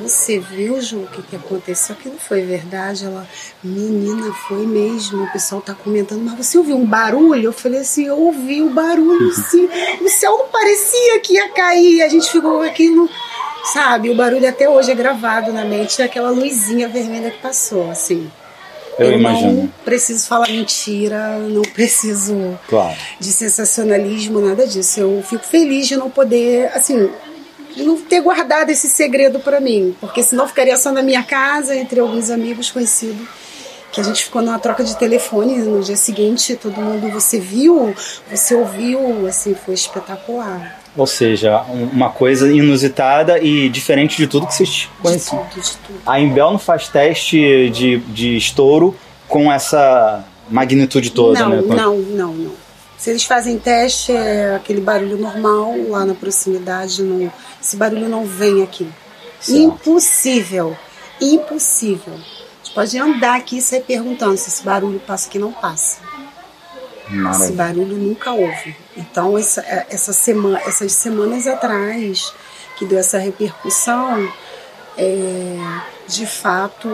[0.00, 1.94] você viu, Ju, o que, que aconteceu?
[1.98, 3.04] Aquilo foi verdade?
[3.04, 3.26] Ela,
[3.62, 5.24] menina, foi mesmo.
[5.24, 7.44] O pessoal tá comentando, mas você ouviu um barulho?
[7.48, 9.68] Eu falei assim, eu ouvi o barulho, sim.
[10.00, 12.02] O céu não parecia que ia cair.
[12.02, 13.08] A gente ficou aquilo,
[13.72, 14.10] sabe?
[14.10, 18.30] O barulho até hoje é gravado na mente, aquela luzinha vermelha que passou, assim.
[18.98, 19.72] Eu não imagino.
[19.86, 22.94] preciso falar mentira, não preciso Claro.
[23.18, 25.00] de sensacionalismo, nada disso.
[25.00, 27.08] Eu fico feliz de não poder, assim,
[27.76, 32.00] não ter guardado esse segredo pra mim, porque senão ficaria só na minha casa, entre
[32.00, 33.26] alguns amigos conhecidos,
[33.90, 37.94] que a gente ficou numa troca de telefone no dia seguinte, todo mundo, você viu,
[38.30, 40.80] você ouviu, assim, foi espetacular.
[40.96, 45.46] Ou seja, um- uma coisa inusitada e diferente de tudo que vocês conheciam.
[46.06, 48.94] A Imbel não faz teste de, de estouro
[49.28, 51.62] com essa magnitude toda, não, né?
[51.76, 52.61] não, não, não.
[53.02, 58.24] Se eles fazem teste, é aquele barulho normal lá na proximidade, não, esse barulho não
[58.24, 58.88] vem aqui.
[59.48, 60.76] Impossível,
[61.20, 62.14] impossível.
[62.14, 66.00] A gente pode andar aqui e sair perguntando se esse barulho passa aqui, não passa.
[67.06, 67.56] Esse Maravilha.
[67.56, 68.76] barulho nunca houve.
[68.96, 72.32] Então, essa, essa semana, essas semanas atrás,
[72.78, 74.32] que deu essa repercussão,
[74.96, 75.56] é,
[76.06, 76.88] de fato,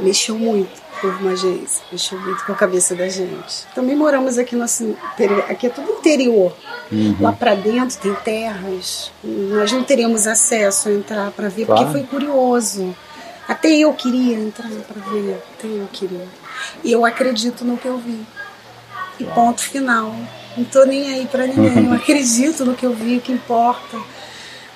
[0.00, 3.66] mexeu muito com uma agência, mexeu muito com a cabeça da gente.
[3.74, 6.54] Também moramos aqui no assim, interior, aqui é tudo interior.
[6.92, 7.16] Uhum.
[7.20, 9.10] Lá para dentro tem terras.
[9.22, 11.82] Nós não teríamos acesso a entrar para ver, Claro.
[11.86, 12.94] porque foi curioso.
[13.48, 16.26] Até eu queria entrar para ver, até eu queria.
[16.82, 18.24] E eu acredito no que eu vi.
[19.18, 20.14] E ponto final.
[20.56, 21.86] Não tô nem aí para ninguém.
[21.86, 23.98] Eu acredito no que eu vi, o que importa.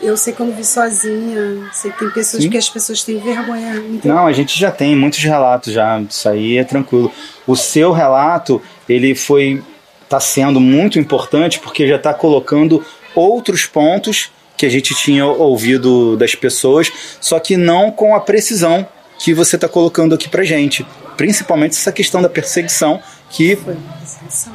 [0.01, 1.69] Eu sei que eu não vi sozinha.
[1.73, 2.51] Sei que tem pessoas Sim.
[2.51, 3.77] que as pessoas têm vergonha.
[3.77, 7.11] Então, Não, a gente já tem muitos relatos já, isso aí é tranquilo.
[7.47, 9.63] O seu relato, ele foi
[10.09, 12.83] tá sendo muito importante porque já está colocando
[13.15, 18.87] outros pontos que a gente tinha ouvido das pessoas, só que não com a precisão
[19.19, 20.87] que você está colocando aqui pra gente.
[21.17, 23.59] Principalmente essa questão da perseguição que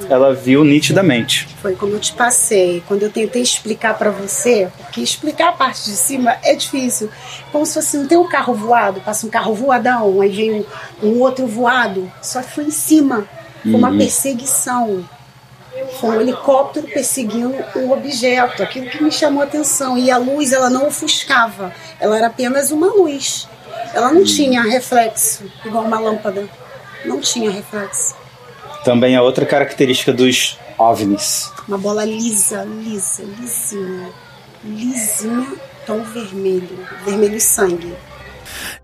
[0.10, 1.48] ela viu nitidamente.
[1.62, 2.84] Foi como eu te passei.
[2.88, 7.10] Quando eu tentei explicar para você, porque explicar a parte de cima é difícil.
[7.52, 10.66] Como se fosse, não tem um carro voado, passa um carro voadão, aí vem um,
[11.08, 12.12] um outro voado.
[12.22, 13.28] Só que foi em cima.
[13.62, 13.98] Foi uma Uhum.
[13.98, 15.08] perseguição.
[16.00, 19.98] Foi um helicóptero perseguindo um objeto, aquilo que me chamou a atenção.
[19.98, 23.48] E a luz, ela não ofuscava, ela era apenas uma luz.
[23.94, 26.48] Ela não tinha reflexo, igual uma lâmpada.
[27.06, 28.16] Não tinha reflexo.
[28.84, 31.52] Também é outra característica dos OVNIs.
[31.68, 34.10] Uma bola lisa, lisa, lisinha.
[34.64, 35.48] Lisinha,
[35.86, 36.80] tom vermelho.
[37.06, 37.94] Vermelho sangue.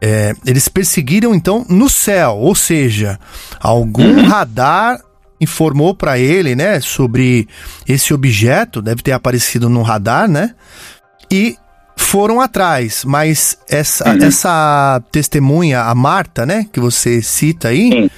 [0.01, 3.19] É, eles perseguiram então no céu, ou seja,
[3.59, 4.25] algum Uhum.
[4.27, 4.99] radar
[5.41, 7.47] informou para ele, né, sobre
[7.87, 10.53] esse objeto, deve ter aparecido no radar, né?
[11.31, 11.55] E
[11.95, 14.23] foram atrás, mas essa, Uhum.
[14.23, 18.09] essa testemunha, a Marta, né, que você cita aí,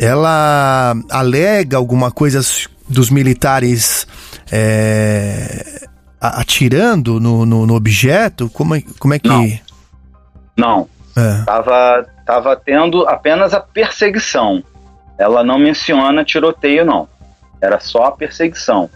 [0.00, 2.40] ela alega alguma coisa
[2.88, 4.06] dos militares
[4.50, 5.86] é,
[6.18, 8.48] atirando no, no, no objeto?
[8.48, 9.60] Como é, como é que.
[10.56, 10.88] Não.
[11.14, 11.44] É.
[11.44, 14.64] Tava, tava tendo apenas a perseguição.
[15.18, 17.06] Ela não menciona tiroteio, não.
[17.60, 18.88] Era só a perseguição.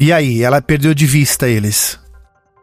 [0.00, 2.00] E aí, ela perdeu de vista eles?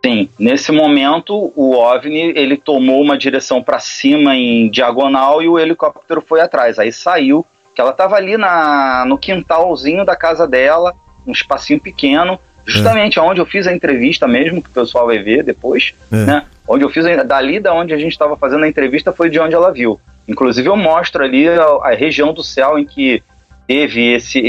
[0.04, 5.60] Sim, nesse momento o OVNI ele tomou uma direção para cima em diagonal e o
[5.60, 6.80] helicóptero foi atrás.
[6.80, 10.94] Aí saiu, que ela estava ali na, no quintalzinho da casa dela,
[11.26, 13.22] um espacinho pequeno, justamente É.
[13.22, 16.16] onde eu fiz a entrevista mesmo, que o pessoal vai ver depois, É.
[16.26, 16.46] né?
[16.68, 19.40] Onde eu fiz, a- dali da onde a gente estava fazendo a entrevista foi de
[19.40, 20.00] onde ela viu.
[20.28, 23.22] Inclusive eu mostro ali a, a região do céu em que
[23.68, 24.42] teve esse,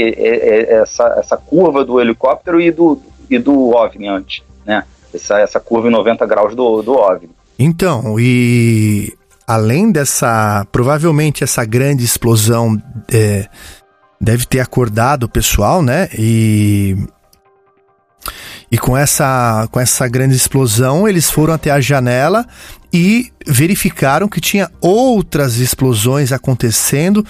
[0.69, 2.99] essa, essa curva do helicóptero e do,
[3.29, 4.83] e do OVNI antes, né?
[5.13, 7.29] Essa, essa curva em 90 graus do, do OVNI.
[7.57, 9.13] Então, e
[9.47, 10.65] além dessa.
[10.71, 13.47] Provavelmente essa grande explosão é,
[14.19, 16.09] deve ter acordado o pessoal, né?
[16.17, 16.97] E.
[18.71, 22.43] E com essa, com essa grande explosão, eles foram até a janela
[22.91, 27.23] e verificaram que tinha outras explosões acontecendo,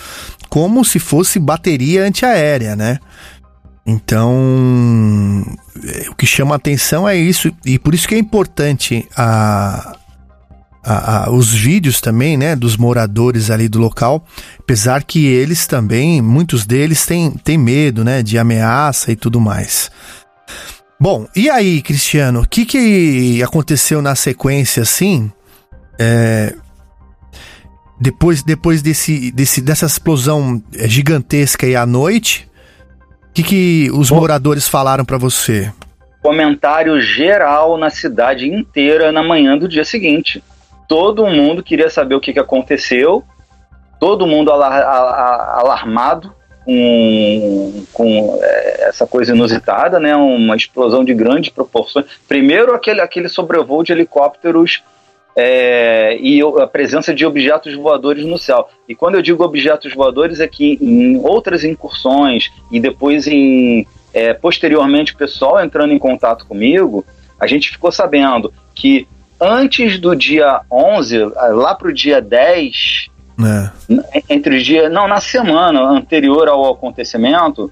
[0.48, 2.98] como se fosse bateria antiaérea, né?
[3.86, 5.44] Então,
[5.84, 9.98] é, o que chama atenção é isso, e por isso que é importante a,
[10.84, 14.26] a- a- os vídeos também, né, dos moradores ali do local,
[14.58, 19.92] apesar que eles também, muitos deles têm, têm medo, né, de ameaça e tudo mais.
[20.98, 25.30] Bom, e aí, Cristiano, o que, que aconteceu na sequência, assim,
[26.00, 26.56] é,
[28.00, 32.48] depois, depois desse, desse, dessa explosão é, gigantesca aí à noite,
[33.34, 35.74] o que, que os moradores falaram pra você?
[36.22, 40.44] Comentário geral na cidade inteira na manhã do dia seguinte.
[40.88, 43.24] Todo mundo queria saber o que, que aconteceu,
[44.00, 46.32] todo mundo alar- a- a- alarmado
[46.64, 50.16] com, com é, essa coisa inusitada, né?
[50.16, 52.06] Uma explosão de grandes proporções.
[52.28, 54.84] Primeiro aquele, aquele sobrevoo de helicópteros
[55.36, 58.70] é, e a presença de objetos voadores no céu.
[58.88, 64.34] E quando eu digo objetos voadores é que em outras incursões e depois em é,
[64.34, 67.04] posteriormente o pessoal entrando em contato comigo,
[67.40, 69.08] a gente ficou sabendo que
[69.42, 73.10] antes do dia 11, lá para o dia 10,
[73.44, 73.72] É.
[74.30, 77.72] entre os dias, não, na semana anterior ao acontecimento,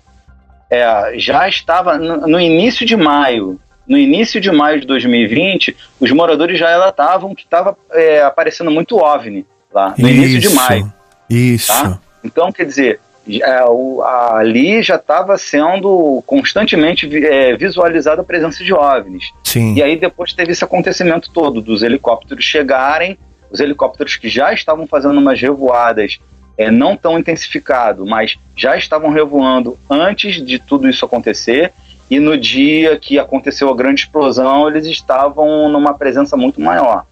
[0.69, 3.59] é, já estava no, no início de maio,
[3.91, 8.95] no início de maio de 2020, os moradores já relatavam que estava é, aparecendo muito
[8.95, 10.93] OVNI lá, no início de Isso, maio.
[11.29, 11.67] Isso.
[11.67, 11.99] Tá?
[12.23, 13.01] Então, quer dizer,
[13.41, 19.25] é, o- ali já estava sendo constantemente é, visualizada a presença de OVNIs.
[19.43, 19.73] Sim.
[19.75, 23.17] E aí depois teve esse acontecimento todo dos helicópteros chegarem,
[23.51, 26.17] os helicópteros que já estavam fazendo umas revoadas
[26.57, 31.73] é, não tão intensificado, mas já estavam revoando antes de tudo isso acontecer.
[32.11, 37.05] E no dia que aconteceu a grande explosão, eles estavam numa presença muito maior.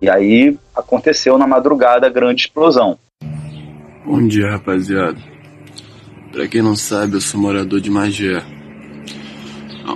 [0.00, 2.96] E aí aconteceu na madrugada a grande explosão.
[4.04, 5.18] Bom dia, rapaziada.
[6.30, 8.40] Pra quem não sabe, eu sou morador de Magé.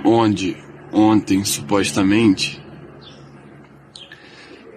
[0.03, 0.57] Onde,
[0.91, 2.61] ontem, supostamente,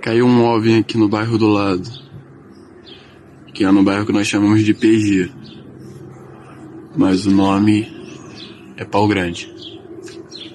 [0.00, 1.90] caiu um OVNI aqui no bairro do lado.
[3.52, 5.32] Que é no bairro que nós chamamos de PG.
[6.96, 7.92] Mas o nome
[8.76, 9.53] é Pau Grande.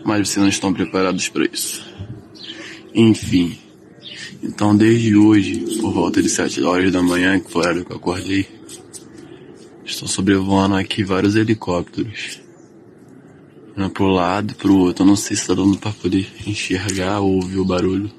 [0.10, 1.86] Mas vocês não estão preparados para isso.
[2.96, 3.56] Enfim.
[4.42, 7.92] Então, desde hoje, por volta de 7 horas da manhã, que foi a hora que
[7.92, 8.48] eu acordei,
[9.86, 12.42] estão sobrevoando aqui vários helicópteros.
[13.78, 15.04] Um pro lado e pro outro.
[15.04, 18.12] Eu não sei se tá dando pra poder enxergar ou ouvir o barulho.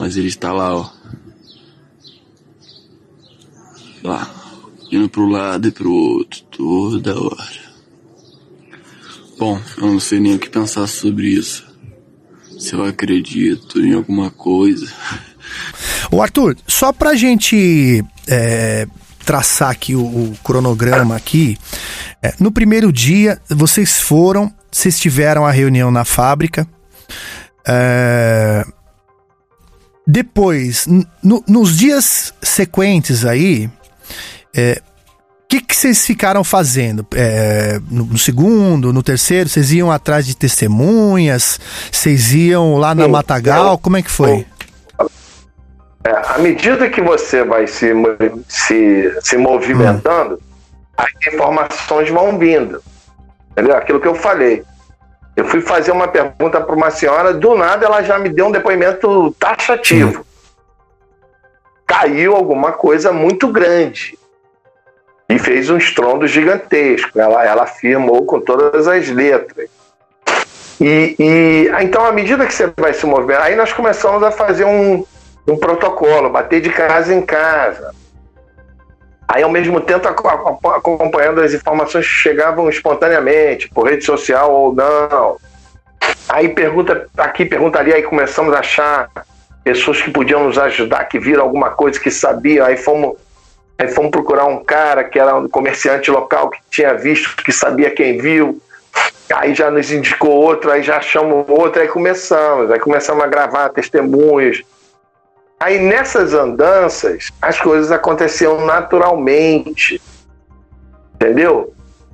[0.00, 0.90] Mas ele está lá, ó.
[4.02, 4.34] Lá.
[4.90, 6.42] Indo pro lado e pro outro.
[6.50, 7.71] Toda hora.
[9.42, 11.66] Bom, eu não sei nem o que pensar sobre isso.
[12.60, 14.86] Se eu acredito em alguma coisa.
[16.12, 18.86] Ô Arthur, só pra gente é,
[19.26, 21.58] traçar aqui o, o cronograma aqui,
[22.22, 26.64] é, no primeiro dia vocês foram, vocês tiveram a reunião na fábrica,
[27.66, 28.64] é,
[30.06, 30.86] depois,
[31.48, 33.68] nos dias sequentes aí,
[34.54, 34.91] é, o
[35.52, 37.06] que, que vocês ficaram fazendo?
[37.14, 41.60] É, no, no segundo, no terceiro, vocês iam atrás de testemunhas?
[41.90, 43.72] Vocês iam lá na Sim, Matagal?
[43.72, 44.46] eu- Como é que foi?
[46.04, 47.92] É, à medida que você vai se,
[48.48, 50.40] se, se movimentando,
[50.96, 52.82] as informações vão vindo.
[53.50, 53.76] Entendeu?
[53.76, 54.64] Aquilo que eu falei.
[55.36, 58.50] Eu fui fazer uma pergunta para uma senhora, do nada ela já me deu um
[58.52, 60.24] depoimento taxativo.
[61.86, 64.18] Caiu alguma coisa muito grande.
[65.28, 67.18] E fez um estrondo gigantesco.
[67.18, 69.68] Ela, ela afirmou com todas as letras.
[70.80, 74.64] E, e então, à medida que você vai se mover, aí nós começamos a fazer
[74.64, 75.04] um,
[75.46, 77.94] um protocolo, bater de casa em casa.
[79.28, 84.52] Aí, ao mesmo tempo, aco- aco- acompanhando as informações que chegavam espontaneamente, por rede social
[84.52, 85.38] ou não.
[86.28, 89.08] Aí pergunta, aqui perguntaria, aí começamos a achar
[89.62, 93.16] pessoas que podiam nos ajudar, que viram alguma coisa, que sabiam, aí fomos,
[93.82, 97.90] aí fomos procurar um cara que era um comerciante local, que tinha visto, que sabia
[97.90, 98.60] quem viu,
[99.34, 103.70] aí já nos indicou outro, aí já achamos outro, aí começamos, aí começamos a gravar
[103.70, 104.62] testemunhos.
[105.58, 110.00] Aí nessas andanças, as coisas aconteciam naturalmente,
[111.14, 111.72] entendeu?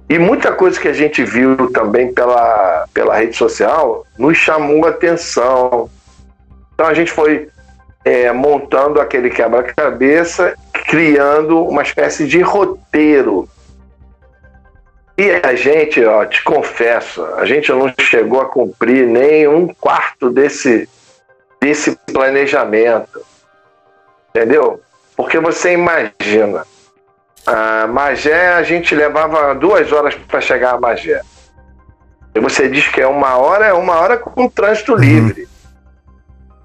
[0.09, 4.91] E muita coisa que a gente viu também pela, pela rede social nos chamou a
[4.91, 5.91] atenção.
[6.73, 7.49] Então a gente foi
[8.09, 13.47] é, montando aquele quebra-cabeça, criando uma espécie de roteiro.
[15.17, 20.31] E a gente, ó, te confesso, a gente não chegou a cumprir nem um quarto
[20.31, 20.89] desse,
[21.61, 23.21] desse planejamento.
[24.31, 24.81] Entendeu?
[25.15, 26.65] Porque você imagina,
[27.45, 31.21] a Magé a gente levava duas horas para chegar a Magé.
[32.35, 34.99] E você diz que é uma hora, é uma hora com trânsito Uhum.
[34.99, 35.49] livre.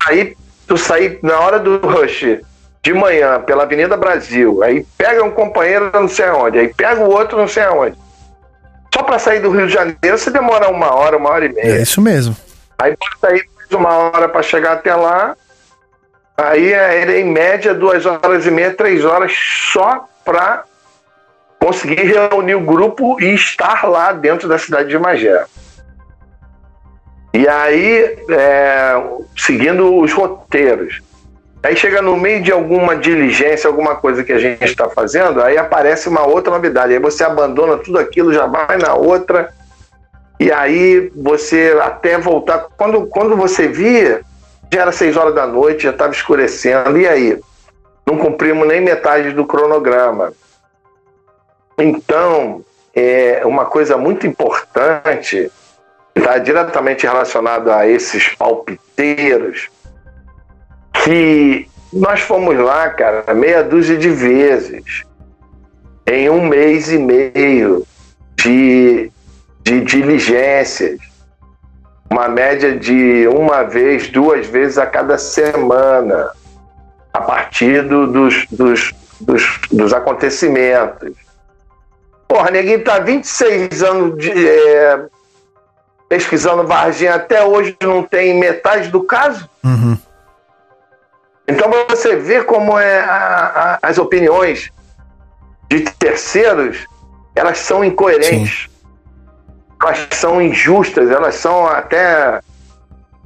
[0.08, 2.40] Aí tu sair na hora do rush
[2.82, 7.10] de manhã pela Avenida Brasil, aí pega um companheiro não sei aonde, aí pega o
[7.10, 7.98] outro não sei aonde.
[8.94, 11.78] Só para sair do Rio de Janeiro você demora uma hora, uma hora e meia.
[11.78, 12.36] É isso mesmo.
[12.78, 15.36] Aí bota aí mais uma hora para chegar até lá.
[16.36, 19.32] Aí é em média duas horas e meia, três horas
[19.72, 20.64] só para
[21.60, 25.46] conseguir reunir o grupo e estar lá dentro da cidade de Magé.
[27.34, 29.04] E aí, é,
[29.36, 31.02] seguindo os roteiros.
[31.64, 35.58] Aí chega no meio de alguma diligência, alguma coisa que a gente está fazendo, aí
[35.58, 36.94] aparece uma outra novidade.
[36.94, 39.52] Aí você abandona tudo aquilo, já vai na outra.
[40.40, 42.68] E aí você até voltar.
[42.78, 44.22] Quando, quando você via,
[44.72, 47.00] já era seis horas da noite, já estava escurecendo.
[47.00, 47.40] E aí?
[48.06, 50.34] Não cumprimos nem metade do cronograma.
[51.78, 52.64] Então,
[52.94, 55.50] é uma coisa muito importante,
[56.16, 59.70] está diretamente relacionado a esses palpiteiros,
[61.04, 65.04] que nós fomos lá, cara, meia dúzia de vezes,
[66.08, 67.86] em um mês e meio
[68.36, 69.12] de,
[69.62, 71.00] de diligências,
[72.10, 76.32] uma média de uma vez, duas vezes a cada semana,
[77.12, 81.14] a partir do- dos, dos, dos, dos acontecimentos.
[82.28, 85.06] Porra, neguinho tá 26 anos de, é,
[86.10, 89.50] pesquisando Varginha, até hoje não tem metade do caso.
[89.64, 89.98] Uhum.
[91.48, 94.72] Então você vê como é a- a- as opiniões
[95.70, 96.86] de terceiros,
[97.36, 98.70] elas são incoerentes,
[99.82, 102.40] elas são injustas, elas são até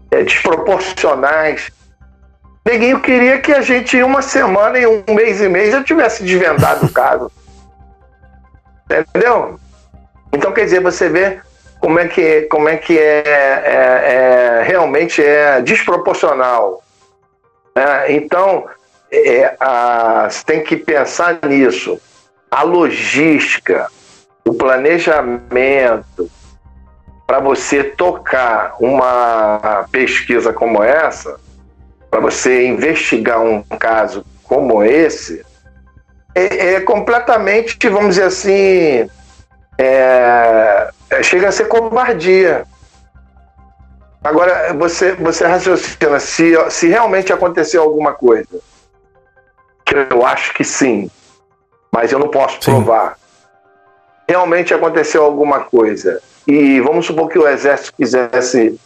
[0.09, 1.69] é, desproporcionais.
[2.65, 6.23] Neguinho queria que a gente, em uma semana, em um mês e meio, já tivesse
[6.23, 7.30] desvendado o caso.
[8.89, 9.59] Entendeu?
[10.31, 11.39] Então, quer dizer, você vê
[11.80, 16.83] como é que, como é, que é, é- é- realmente é desproporcional.
[17.75, 18.11] né?
[18.11, 18.65] então,
[19.11, 21.99] é, a- você tem que pensar nisso.
[22.49, 23.88] A logística,
[24.45, 26.30] o planejamento
[27.27, 31.38] para você tocar uma pesquisa como essa,
[32.09, 35.45] para você investigar um caso como esse,
[36.33, 39.09] é, é completamente, vamos dizer assim,
[39.77, 42.65] é, é, chega a ser covardia.
[44.23, 48.59] Agora, você, você raciocina, se, se realmente aconteceu alguma coisa,
[49.85, 51.09] que eu acho que sim,
[51.91, 53.17] mas eu não posso provar.
[54.27, 58.77] Realmente aconteceu alguma coisa, e vamos supor que o exército quisesse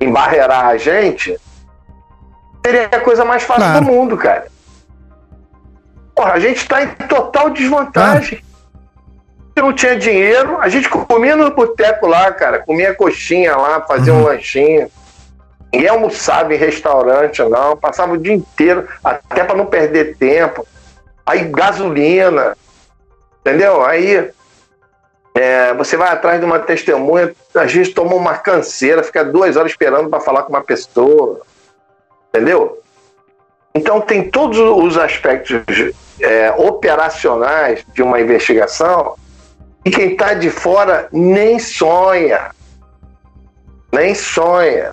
[0.00, 1.38] embarrear a gente,
[2.64, 4.46] seria a coisa mais fácil do mundo, cara.
[6.14, 8.42] Porra, a gente está em total desvantagem.
[9.62, 14.24] Não tinha dinheiro, a gente comia no boteco lá, cara, comia coxinha lá, fazia um
[14.24, 14.90] lanchinho.
[15.72, 20.66] Ninguém almoçava em restaurante, não, passava o dia inteiro, até para não perder tempo.
[21.24, 22.56] Aí gasolina,
[23.40, 23.84] entendeu?
[23.84, 24.30] Aí
[25.34, 29.70] é, você vai atrás de uma testemunha, às vezes toma uma canseira, fica duas horas
[29.70, 31.40] esperando para falar com uma pessoa,
[32.28, 32.82] entendeu?
[33.72, 35.62] Então tem todos os aspectos
[36.20, 39.14] é, operacionais de uma investigação
[39.84, 42.50] e quem está de fora nem sonha,
[43.92, 44.92] nem sonha.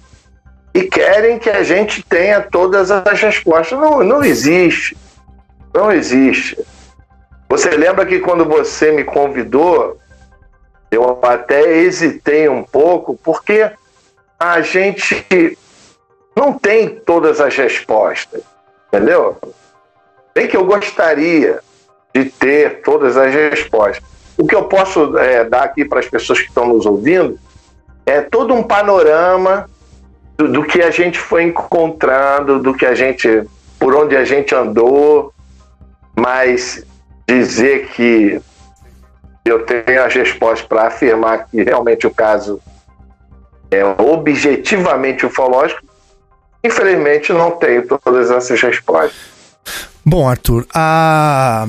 [0.73, 3.77] E querem que a gente tenha todas as respostas.
[3.79, 4.95] Não, não existe.
[5.73, 6.57] Não existe.
[7.49, 9.97] Você lembra que quando você me convidou,
[10.91, 13.71] eu até hesitei um pouco, porque
[14.39, 15.57] a gente
[16.35, 18.41] não tem todas as respostas,
[18.87, 19.37] entendeu?
[20.35, 21.59] Bem que eu gostaria
[22.13, 24.16] de ter todas as respostas.
[24.37, 27.39] O que eu posso é, dar aqui para as pessoas que estão nos ouvindo
[28.05, 29.69] é todo um panorama
[30.37, 33.43] do, do que a gente foi encontrando, do que a gente,
[33.79, 35.33] por onde a gente andou,
[36.15, 36.85] mas
[37.27, 38.39] dizer que
[39.43, 42.61] eu tenho as respostas para afirmar que realmente o caso
[43.71, 45.81] é objetivamente ufológico,
[46.63, 49.15] infelizmente não tenho todas essas respostas.
[50.05, 51.67] Bom, Arthur, a...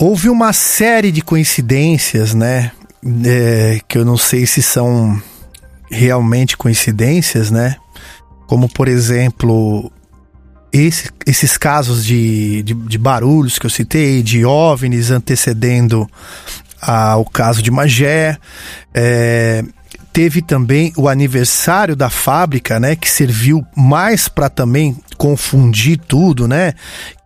[0.00, 2.72] houve uma série de coincidências, né?
[3.24, 5.20] É, que eu não sei se são
[5.90, 7.76] realmente coincidências, né?
[8.46, 9.92] Como, por exemplo,
[10.72, 16.08] esse, esses casos de, de, de, barulhos que eu citei, de OVNIs antecedendo
[16.80, 18.38] ao caso de Magé.
[18.94, 19.62] É,
[20.14, 26.72] teve também o aniversário da fábrica, né, que serviu mais para também confundir tudo, né?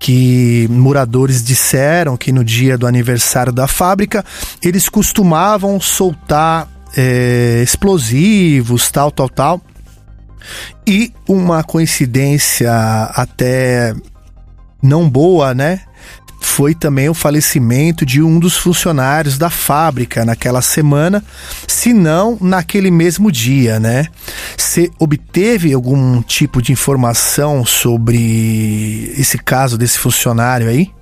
[0.01, 4.25] Que moradores disseram que no dia do aniversário da fábrica
[4.61, 9.61] eles costumavam soltar é, explosivos, tal, tal, tal.
[10.85, 12.73] E uma coincidência
[13.15, 13.95] até
[14.83, 15.83] não boa, né?
[16.45, 21.25] Foi também o falecimento de um dos funcionários da fábrica naquela semana,
[21.67, 24.07] se não naquele mesmo dia, né?
[24.57, 30.93] Você obteve algum tipo de informação sobre esse caso desse funcionário aí?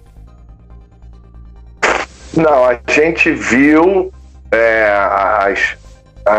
[2.35, 4.11] Não, a gente viu
[4.51, 4.91] é,
[5.39, 5.77] as,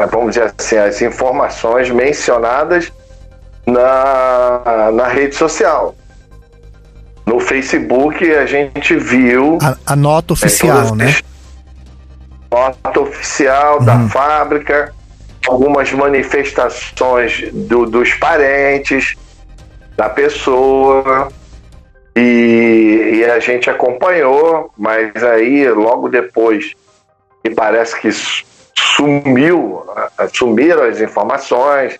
[0.09, 2.91] vamos dizer assim, as informações mencionadas
[3.67, 5.93] na, na rede social.
[7.25, 9.57] No Facebook a gente viu.
[9.61, 11.15] A, a nota oficial, é, né?
[12.51, 13.85] Nota oficial uhum.
[13.85, 14.93] da fábrica,
[15.47, 19.15] algumas manifestações do, dos parentes
[19.95, 21.29] da pessoa.
[22.15, 26.73] E, e, a gente acompanhou, mas aí logo depois,
[27.43, 28.09] e parece que
[28.77, 29.83] sumiu,
[30.31, 31.99] sumiram as informações.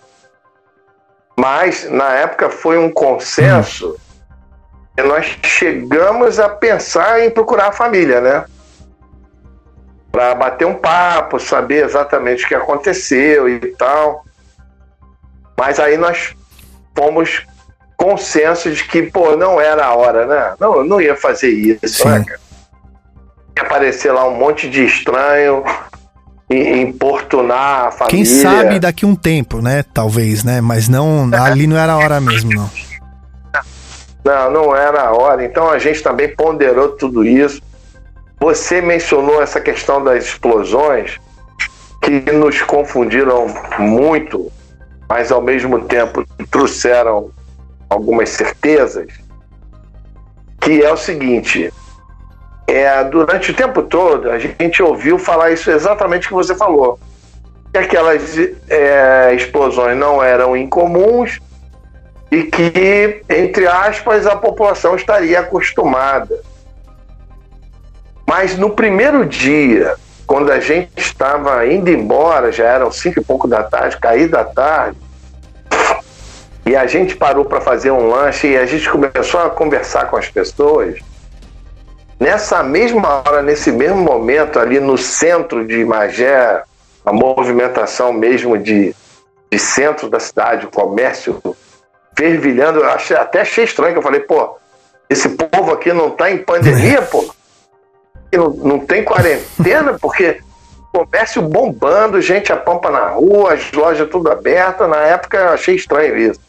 [1.35, 4.02] Mas na época foi um consenso e
[5.01, 8.45] nós chegamos a pensar em procurar a família, né?
[10.11, 14.23] Para bater um papo, saber exatamente o que aconteceu e tal.
[15.57, 16.35] Mas aí nós
[16.95, 17.43] fomos
[17.97, 20.53] consenso de que, pô, não era a hora, né?
[20.59, 22.39] Não, não ia fazer isso, né, cara?
[23.57, 25.63] Ia aparecer lá um monte de estranho,
[26.49, 28.09] importunar a família.
[28.09, 29.83] Quem sabe daqui um tempo, né?
[29.93, 30.61] Talvez, né?
[30.61, 32.69] Mas não, ali não era a hora mesmo, não.
[34.23, 35.43] Não, não era a hora.
[35.43, 37.61] Então a gente também ponderou tudo isso.
[38.39, 41.19] Você mencionou essa questão das explosões
[42.01, 43.47] que nos confundiram
[43.79, 44.51] muito,
[45.07, 47.31] mas ao mesmo tempo trouxeram
[47.89, 49.07] algumas certezas.
[50.59, 51.73] Que é o seguinte:
[52.67, 56.99] é, durante o tempo todo a gente ouviu falar isso exatamente que você falou.
[57.71, 58.37] Que aquelas
[58.69, 61.39] é, explosões não eram incomuns
[62.33, 66.41] e que, entre aspas, a população estaria acostumada.
[68.27, 69.95] Mas no primeiro dia,
[70.25, 74.43] quando a gente estava indo embora, já eram cinco e pouco da tarde, cair da
[74.43, 74.97] tarde,
[76.65, 80.15] e a gente parou para fazer um lanche e a gente começou a conversar com
[80.15, 80.99] as pessoas
[82.23, 86.63] Nessa mesma hora, nesse mesmo momento, ali no centro de Magé,
[87.05, 88.95] a movimentação mesmo de,
[89.51, 91.41] de centro da cidade, o comércio
[92.16, 94.58] fervilhando, achei, até achei estranho, que eu falei, pô,
[95.09, 97.33] esse povo aqui não tá em pandemia, pô?
[98.32, 100.40] Não, não tem quarentena, porque
[100.92, 104.88] comércio bombando, gente a pampa na rua, as lojas tudo abertas.
[104.88, 106.40] Na época eu achei estranho isso.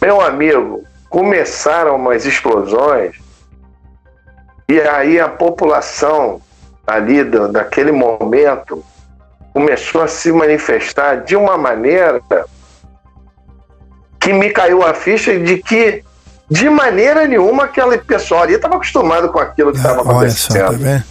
[0.00, 3.16] Meu amigo, começaram umas explosões
[4.68, 6.40] e aí a população
[6.86, 8.82] ali do, daquele momento
[9.52, 12.20] começou a se manifestar de uma maneira
[14.22, 16.02] que me caiu a ficha de que
[16.48, 20.72] de maneira nenhuma aquele pessoal ali estava acostumado com aquilo que estava ah, acontecendo.
[20.72, 21.04] Só, tá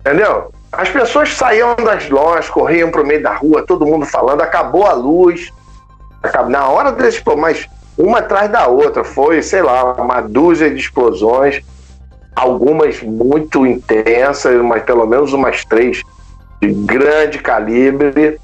[0.00, 0.52] Entendeu?
[0.70, 4.86] As pessoas saíam das lojas, corriam para o meio da rua, todo mundo falando, acabou
[4.86, 5.52] a luz.
[6.48, 11.62] Na hora deles, mas uma atrás da outra, foi, sei lá, uma dúzia de explosões
[12.34, 16.02] algumas muito intensas, mas pelo menos umas três
[16.60, 18.40] de grande calibre.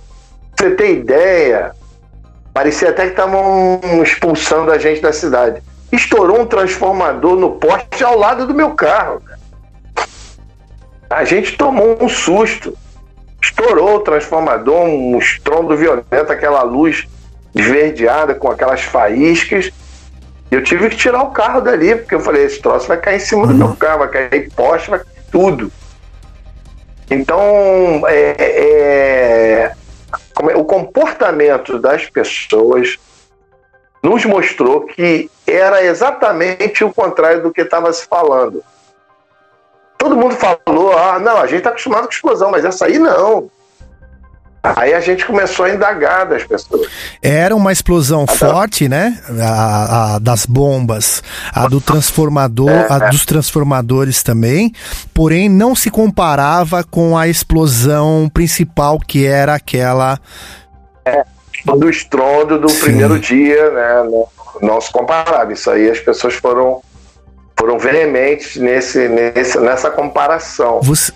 [0.56, 1.72] Você tem ideia?
[2.52, 5.62] Parecia até que estavam expulsando a gente da cidade.
[5.92, 9.22] Estourou um transformador no poste ao lado do meu carro.
[11.08, 12.76] A gente tomou um susto.
[13.40, 17.06] Estourou o transformador, um estrondo violento, aquela luz
[17.54, 19.72] esverdeada com aquelas faíscas
[20.50, 23.20] eu tive que tirar o carro dali, porque eu falei, esse troço vai cair em
[23.20, 25.70] cima do meu carro, vai cair poste, vai cair tudo.
[27.10, 29.72] Então, é, é-
[30.56, 32.98] o comportamento das pessoas
[34.02, 38.62] nos mostrou que era exatamente o contrário do que estava se falando.
[39.96, 43.50] Todo mundo falou, ah, não, a gente está acostumado com explosão, mas essa aí não.
[44.76, 46.88] Aí a gente começou a indagar das pessoas.
[47.22, 49.18] Era uma explosão forte, né?
[49.40, 51.22] A, a das bombas,
[51.52, 54.72] a do transformador, É, a dos transformadores também.
[55.14, 60.18] Porém, não se comparava com a explosão principal, que era aquela.
[61.64, 64.08] do estrondo do primeiro dia, né?
[64.10, 64.28] Não,
[64.62, 65.52] não se comparava.
[65.52, 66.80] Isso aí as pessoas foram,
[67.58, 70.80] foram veementes nesse, nesse, nessa comparação.
[70.82, 71.12] Você...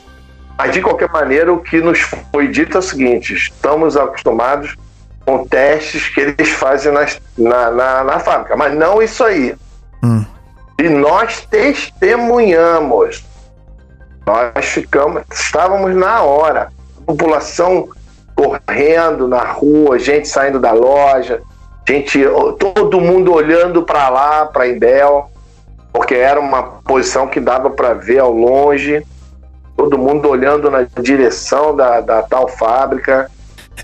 [0.59, 2.01] Mas de qualquer maneira, o que nos
[2.31, 4.77] foi dito é o seguinte: estamos acostumados
[5.25, 9.55] com testes que eles fazem nas- na, na, na fábrica, mas não isso aí.
[10.03, 10.25] Hum.
[10.79, 13.25] E nós testemunhamos.
[14.27, 16.69] Nós ficamos, estávamos na hora.
[17.01, 17.89] A população
[18.35, 21.43] correndo na rua, gente saindo da loja,
[21.87, 22.21] gente,
[22.59, 25.31] todo mundo olhando para lá, para Imbel,
[25.93, 29.05] porque era uma posição que dava para ver ao longe.
[29.77, 33.31] Todo mundo olhando na direção da, da tal fábrica.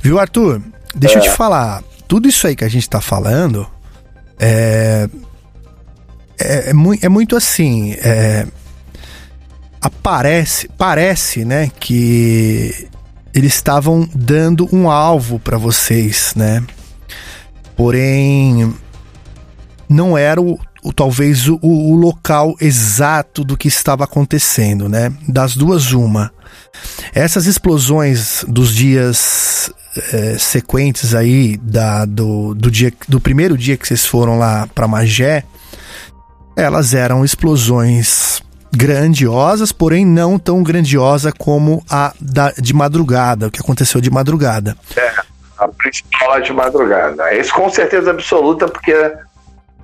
[0.02, 0.60] Viu, Arthur?
[0.94, 1.24] Deixa eu É.
[1.24, 1.82] te falar.
[2.06, 3.66] Tudo isso aí que a gente tá falando
[4.38, 5.08] é.
[6.40, 7.94] É, é, mui- é muito assim.
[7.94, 8.46] É,
[9.80, 12.88] aparece, parece, né, que
[13.34, 16.62] eles estavam dando um alvo para vocês, né?
[17.76, 18.74] Porém,
[19.88, 25.12] não era o, o- talvez o, o local exato do que estava acontecendo, né?
[25.28, 26.30] Das duas uma.
[27.14, 29.72] Essas explosões dos dias
[30.12, 34.86] eh, sequentes aí da, do, do dia do primeiro dia que vocês foram lá para
[34.88, 35.42] Magé,
[36.56, 38.42] elas eram explosões
[38.74, 44.76] grandiosas, porém não tão grandiosa como a da, de madrugada, o que aconteceu de madrugada.
[44.96, 45.12] É,
[45.58, 47.34] a principal de madrugada.
[47.34, 48.92] Isso com certeza absoluta, porque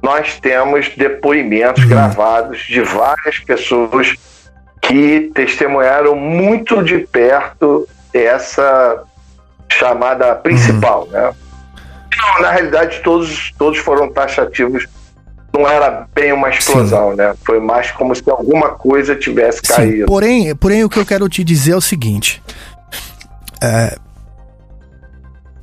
[0.04, 4.14] nós temos depoimentos gravados de várias pessoas
[4.82, 9.02] que testemunharam muito de perto essa
[9.66, 11.32] chamada principal, né?
[12.18, 14.86] Não, na realidade, todos, todos foram taxativos.
[15.50, 17.34] Não era bem uma explosão, né?
[17.42, 20.06] Foi mais como se alguma coisa tivesse Sim, caído.
[20.06, 22.42] porém, porém, o que eu quero te dizer é o seguinte:
[23.62, 23.96] é,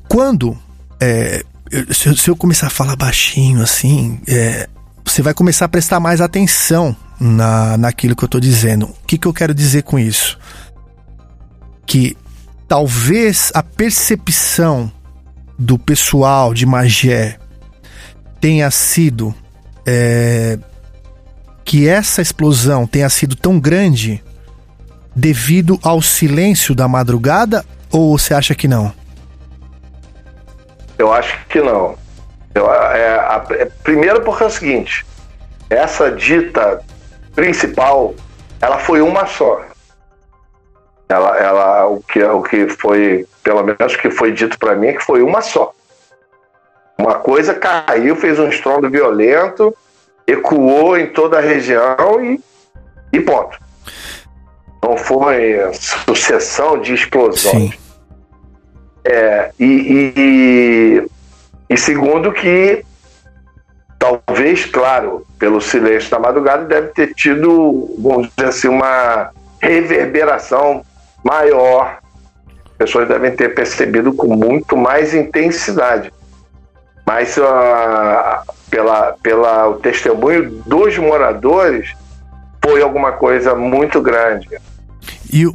[0.08, 0.58] quando
[1.00, 1.44] é,
[1.92, 4.68] se, eu- se eu começar a falar baixinho assim, é,
[5.04, 8.86] você vai começar a prestar mais atenção na, naquilo que eu tô dizendo.
[8.86, 10.38] O que, que eu quero dizer com isso?
[11.86, 12.16] Que
[12.68, 14.90] talvez a percepção
[15.58, 17.38] do pessoal de Magé
[18.40, 19.34] tenha sido
[19.86, 20.58] é,
[21.64, 24.22] que essa explosão tenha sido tão grande
[25.14, 28.92] devido ao silêncio da madrugada ou você acha que não?
[30.98, 31.96] Eu acho que não.
[32.54, 35.06] Eu, é, a- é, primeiro porque é o seguinte,
[35.70, 36.82] essa dita
[37.34, 38.14] principal,
[38.60, 39.62] ela foi uma só.
[41.08, 44.92] Ela, ela o, que, o que foi, pelo menos que foi dito para mim, é
[44.94, 45.72] que foi uma só.
[46.98, 49.76] Uma coisa caiu, fez um estrondo violento,
[50.26, 52.40] ecoou em toda a região e,
[53.12, 53.58] e ponto.
[54.82, 57.74] Não foi sucessão de explosões.
[59.04, 59.64] É, e,
[60.16, 61.06] e-
[61.68, 62.84] e- segundo que
[63.98, 70.84] talvez, claro, pelo silêncio da madrugada, deve ter tido, vamos dizer assim, uma reverberação
[71.24, 71.98] maior.
[72.72, 76.12] As pessoas devem ter percebido com muito mais intensidade.
[77.06, 81.92] Mas ah, pela, pela o testemunho dos moradores,
[82.64, 84.48] foi alguma coisa muito grande.
[85.32, 85.46] E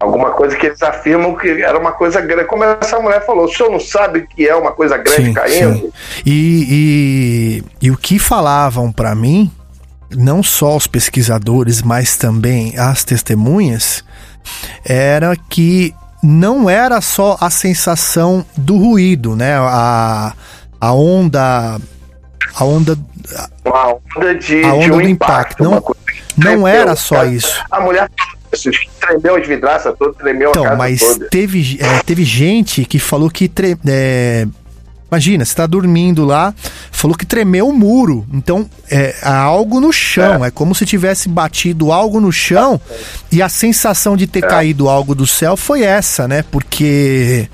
[0.00, 2.48] Alguma coisa que eles afirmam que era uma coisa grande.
[2.48, 5.74] Como essa mulher falou, o senhor não sabe que é uma coisa grande Sim, caindo?
[5.78, 5.92] sim.
[6.24, 9.50] E, e, e o que falavam para mim,
[10.10, 14.02] não só os pesquisadores, mas também as testemunhas,
[14.84, 19.56] era que não era só a sensação do ruído, né?
[19.58, 20.32] A,
[20.80, 21.78] a onda.
[22.54, 22.96] A onda.
[23.64, 25.62] Uma onda de, A de onda um do impacto.
[25.62, 25.96] impacto,
[26.36, 27.62] não- não era só isso.
[27.70, 28.08] A mulher
[29.00, 31.28] tremeu as vidraças todas, tremeu a Então, casa mas toda.
[31.28, 33.48] teve, é, teve gente que falou que.
[33.48, 34.46] tre- é,
[35.10, 36.54] imagina, você tá dormindo lá,
[36.92, 38.26] falou que tremeu o muro.
[38.32, 40.44] Então, é, há algo no chão.
[40.44, 40.50] É.
[40.50, 42.80] como se tivesse batido algo no chão
[43.32, 46.44] e a sensação de ter caído algo do céu foi essa, né?
[46.50, 47.48] Porque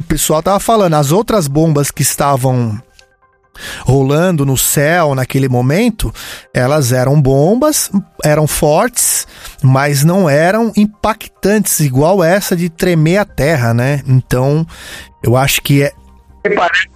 [0.00, 2.80] o pessoal tava falando, as outras bombas que estavam
[3.80, 6.12] rolando no céu naquele momento,
[6.52, 7.90] elas eram bombas,
[8.22, 9.26] eram fortes,
[9.62, 14.02] mas não eram impactantes igual essa de tremer a terra, né?
[14.06, 14.66] Então,
[15.22, 15.92] eu acho que é.
[16.46, 16.88] Me parece,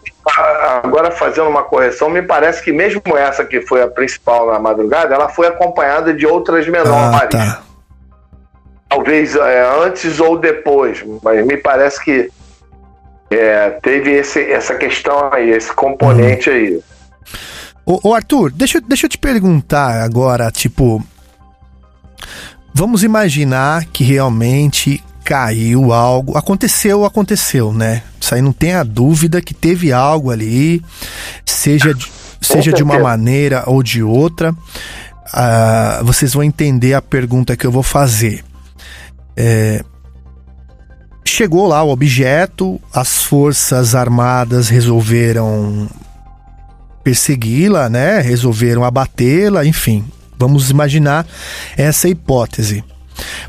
[0.85, 5.15] agora fazendo uma correção, me parece que mesmo essa que foi a principal na madrugada,
[5.15, 7.15] ela foi acompanhada de outras menores.
[7.15, 7.63] Ah, tá.
[8.89, 12.31] Talvez é, antes ou depois, mas me parece que
[13.31, 16.81] é, teve esse, essa questão aí, esse componente aí.
[17.85, 21.03] Ô, ô, Arthur, deixa, deixa eu te perguntar agora, tipo.
[22.75, 26.37] Vamos imaginar que realmente caiu algo.
[26.37, 28.03] Aconteceu, aconteceu, né?
[28.21, 30.83] Isso aí não tem a dúvida que teve algo ali,
[31.45, 32.07] seja de,
[32.41, 34.53] seja de uma maneira ou de outra.
[34.53, 38.45] Uh, vocês vão entender a pergunta que eu vou fazer.
[39.37, 39.85] É,
[41.29, 45.89] chegou lá o objeto, as forças armadas resolveram
[47.03, 48.21] persegui-la, né?
[48.21, 50.05] Resolveram abatê-la, enfim.
[50.39, 51.27] Vamos imaginar
[51.77, 52.85] essa hipótese.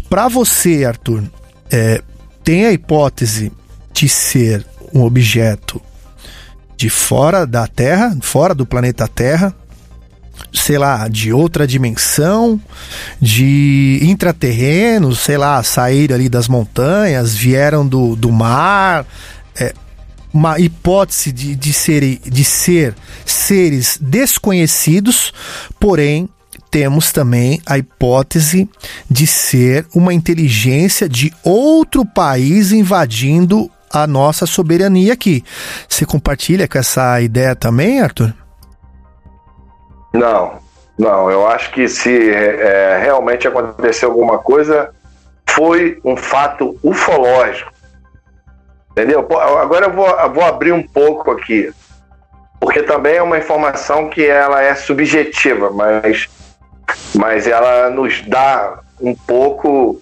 [0.09, 1.24] Para você, Arthur,
[1.72, 2.01] é,
[2.43, 3.51] tem a hipótese
[3.93, 5.82] de ser um objeto
[6.75, 9.53] de fora da Terra, fora do planeta Terra,
[10.53, 12.59] sei lá, de outra dimensão,
[13.21, 19.05] de intraterrenos, sei lá, saíram ali das montanhas, vieram do, do mar.
[19.59, 19.73] É,
[20.33, 22.95] uma hipótese de, de, ser, de ser
[23.25, 25.33] seres desconhecidos,
[25.79, 26.29] porém
[26.69, 28.69] temos também a hipótese
[29.09, 35.43] de ser uma inteligência de outro país invadindo a nossa soberania aqui.
[35.87, 38.33] Você compartilha com essa ideia também, Arthur?
[40.13, 40.59] Não,
[40.97, 41.29] não.
[41.29, 44.93] Eu acho que se é, realmente aconteceu alguma coisa,
[45.49, 47.71] foi um fato ufológico.
[48.91, 49.19] Entendeu?
[49.59, 51.71] Agora eu vou, eu vou abrir um pouco aqui,
[52.59, 56.27] porque também é uma informação que ela é subjetiva, mas,
[57.15, 60.01] mas ela nos dá um pouco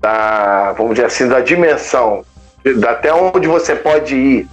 [0.00, 2.24] da, vamos dizer assim, da dimensão,
[2.88, 4.48] até onde você pode ir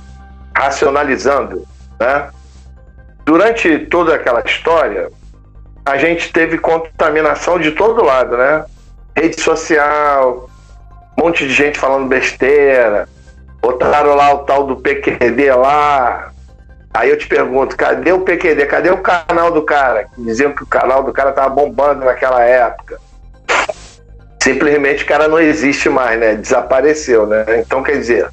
[0.55, 1.65] racionalizando,
[1.99, 2.29] né?
[3.27, 5.11] Durante toda aquela história,
[5.85, 8.63] a gente teve contaminação de todo lado, né?
[9.17, 10.49] Rede social,
[11.17, 13.05] um monte de gente falando besteira,
[13.61, 16.31] botaram lá o tal do PQD lá.
[16.93, 18.65] Aí eu te pergunto, cadê o PQD?
[18.65, 20.07] Cadê o canal do cara?
[20.17, 22.97] Diziam que o canal do cara tava bombando naquela época.
[24.41, 26.35] Simplesmente o cara não existe mais, né?
[26.35, 27.43] Desapareceu, né?
[27.59, 28.29] Então, quer dizer,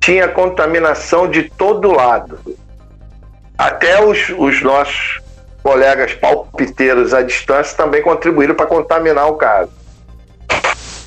[0.00, 2.38] tinha contaminação de todo lado
[3.56, 5.20] até os, os nossos
[5.62, 9.70] colegas palpiteiros à distância também contribuíram para contaminar o caso.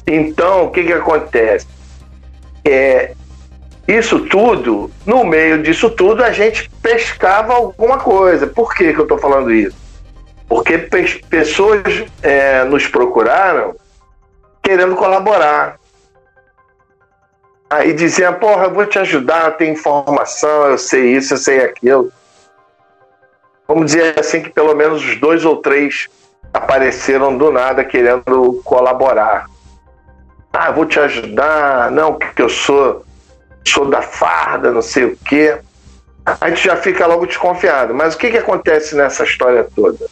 [0.05, 1.67] Então, o que, que acontece?
[2.65, 3.13] É,
[3.87, 8.47] isso tudo, no meio disso tudo, a gente pescava alguma coisa.
[8.47, 9.77] Por que, que eu estou falando isso?
[10.47, 10.77] Porque
[11.29, 13.75] pessoas é, nos procuraram
[14.63, 15.79] querendo colaborar.
[17.69, 22.11] Aí diziam, porra, eu vou te ajudar, tem informação, eu sei isso, eu sei aquilo
[23.69, 26.07] vamos dizer assim que pelo menos os dois ou três
[26.51, 29.45] apareceram do nada querendo colaborar.
[30.51, 33.05] Ah, vou te ajudar, não, porque eu sou
[33.67, 35.59] sou da farda, não sei o quê.
[36.41, 37.93] A gente já fica logo desconfiado.
[37.93, 40.07] Mas o que, que acontece nessa história toda?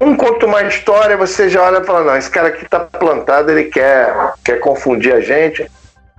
[0.00, 3.50] Um conta uma história, você já olha e fala, não, esse cara aqui tá plantado,
[3.50, 5.70] ele quer, quer confundir a gente.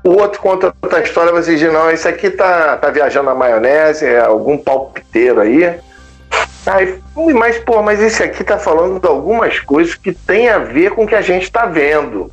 [0.03, 4.05] O outro conta outra história, você diz, não, esse aqui tá, tá viajando na maionese,
[4.05, 5.79] é algum palpiteiro aí.
[6.65, 7.01] Aí,
[7.33, 11.03] mas, pô, mas esse aqui tá falando de algumas coisas que tem a ver com
[11.03, 12.31] o que a gente tá vendo.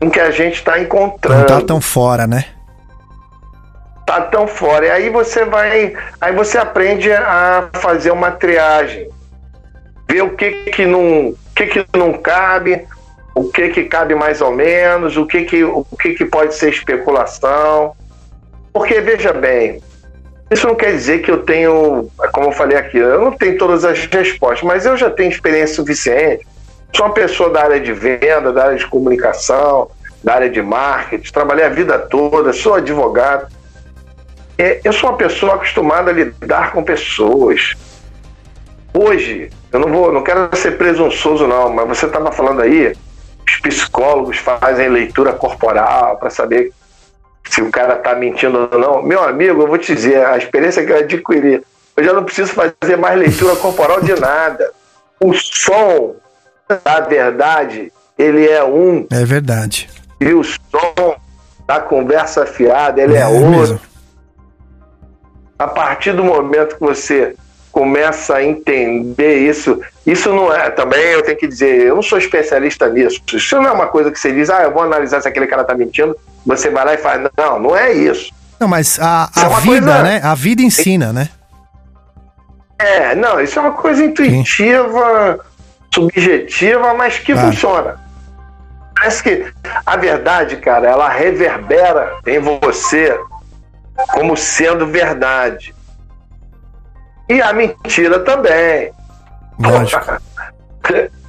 [0.00, 1.40] Com o que a gente tá encontrando.
[1.40, 2.44] Não tá tão fora, né?
[4.04, 4.86] Tá tão fora.
[4.86, 5.94] E aí você vai.
[6.20, 9.08] Aí você aprende a fazer uma triagem.
[10.08, 12.86] Ver o que que não, o que que não cabe,
[13.34, 16.70] o que que cabe mais ou menos, o que que, o que, que pode ser
[16.70, 17.94] especulação.
[18.72, 19.82] Porque, veja bem,
[20.50, 23.84] isso não quer dizer que eu tenho, como eu falei aqui, eu não tenho todas
[23.84, 26.46] as respostas, mas eu já tenho experiência suficiente.
[26.94, 29.90] Sou uma pessoa da área de venda, da área de comunicação,
[30.22, 33.48] da área de marketing, trabalhei a vida toda, sou advogado.
[34.58, 37.74] É, eu sou uma pessoa acostumada a lidar com pessoas.
[38.92, 42.94] Hoje, eu não vou, não quero ser presunçoso não, mas você estava falando aí
[43.46, 46.72] os psicólogos fazem leitura corporal para saber
[47.48, 49.02] se o cara está mentindo ou não.
[49.02, 51.62] Meu amigo, eu vou te dizer, a experiência que eu adquiri,
[51.96, 54.70] eu já não preciso fazer mais leitura corporal de nada.
[55.20, 56.16] O som
[56.84, 59.06] da verdade, ele é um.
[59.10, 59.90] É verdade.
[60.20, 61.16] E o som
[61.66, 63.50] da conversa fiada, ele é, é outro.
[63.50, 63.80] Mesmo.
[65.58, 67.36] A partir do momento que você
[67.72, 72.18] começa a entender isso, isso não é, também eu tenho que dizer, eu não sou
[72.18, 73.20] especialista nisso.
[73.32, 75.64] Isso não é uma coisa que você diz, ah, eu vou analisar se aquele cara
[75.64, 77.20] tá mentindo, você vai lá e faz.
[77.36, 78.30] Não, não é isso.
[78.60, 80.20] Não, mas a, é a uma vida, coisa- né?
[80.22, 81.28] A vida ensina, né?
[82.78, 85.40] É, não, isso é uma coisa intuitiva,
[85.94, 87.48] subjetiva, mas que Claro.
[87.48, 88.00] funciona.
[88.94, 89.46] Parece que
[89.86, 93.18] a verdade, cara, ela reverbera em você
[94.12, 95.74] como sendo verdade.
[97.32, 98.92] E a mentira também.
[99.58, 100.20] Lógico.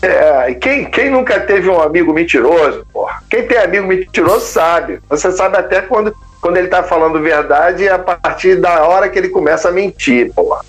[0.00, 3.22] É, quem, quem nunca teve um amigo mentiroso, porra?
[3.28, 4.98] Quem tem amigo mentiroso sabe.
[5.10, 9.18] Você sabe até quando, quando ele tá falando verdade e a partir da hora que
[9.18, 10.64] ele começa a mentir, porra.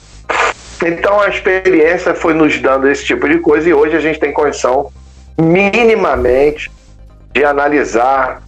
[0.85, 4.33] Então a experiência foi nos dando esse tipo de coisa e hoje a gente tem
[4.33, 4.91] condição
[5.39, 6.69] minimamente
[7.31, 8.43] de analisar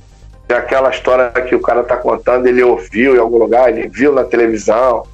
[0.45, 4.11] se aquela história que o cara tá contando ele ouviu em algum lugar, ele viu
[4.11, 5.05] na televisão.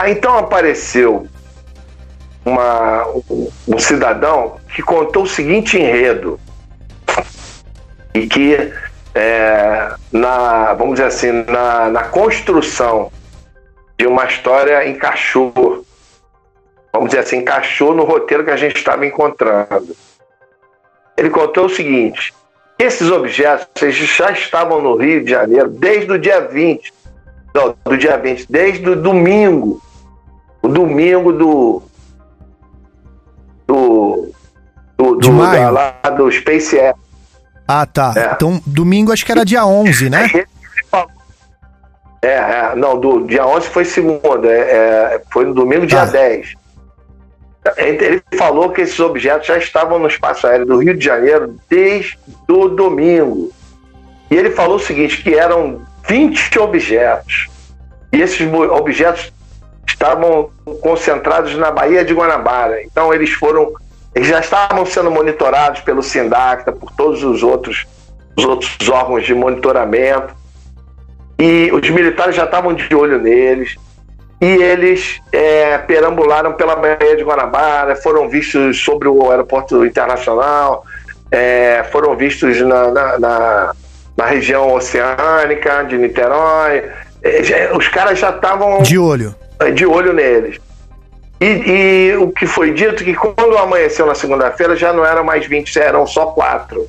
[0.00, 1.26] Aí então apareceu
[2.42, 3.06] uma,
[3.68, 6.40] um, cidadão que contou o seguinte enredo.
[8.14, 8.72] E que
[9.14, 13.12] é, na vamos dizer assim na, na construção
[13.98, 15.52] de uma história encaixou
[16.90, 19.94] vamos dizer assim encaixou no roteiro que a gente estava encontrando.
[21.14, 22.32] Ele contou o seguinte
[22.78, 26.90] esses objetos eles já estavam no Rio de Janeiro desde o dia 20
[27.54, 29.89] não, do dia 20 desde o domingo
[30.62, 31.82] o domingo do
[33.66, 34.28] do
[34.96, 35.60] do, De do maio.
[35.62, 36.98] da- lá do SpaceX
[37.66, 38.12] Ah, tá.
[38.16, 38.32] É.
[38.34, 40.28] Então, domingo acho que era dia 11, né?
[42.22, 44.58] É, é, não, do dia 11 foi segunda, é,
[45.14, 46.54] é, foi no domingo, dia 10.
[47.76, 52.18] Ele falou que esses objetos já estavam no espaço aéreo do Rio de Janeiro desde
[52.48, 53.50] o domingo.
[54.30, 57.48] E ele falou o seguinte, que eram 20 objetos.
[58.12, 59.32] E esses objetos
[59.90, 60.50] estavam
[60.82, 62.82] concentrados na Baía de Guanabara.
[62.82, 63.72] Então eles foram,
[64.14, 67.86] eles já estavam sendo monitorados pelo Sindacta, por todos os outros,
[68.36, 70.34] os outros órgãos de monitoramento
[71.38, 73.76] e os militares já estavam de olho neles
[74.40, 80.84] e eles é, perambularam pela Baía de Guanabara, foram vistos sobre o aeroporto internacional,
[81.30, 83.72] é, foram vistos na, na, na-
[84.16, 86.82] na região oceânica de Niterói.
[87.22, 89.34] É, os caras já estavam De olho.
[89.74, 90.58] De olho neles.
[91.40, 95.46] E, e o que foi dito que quando amanheceu na segunda-feira já não eram mais
[95.46, 96.86] 20, eram só quatro.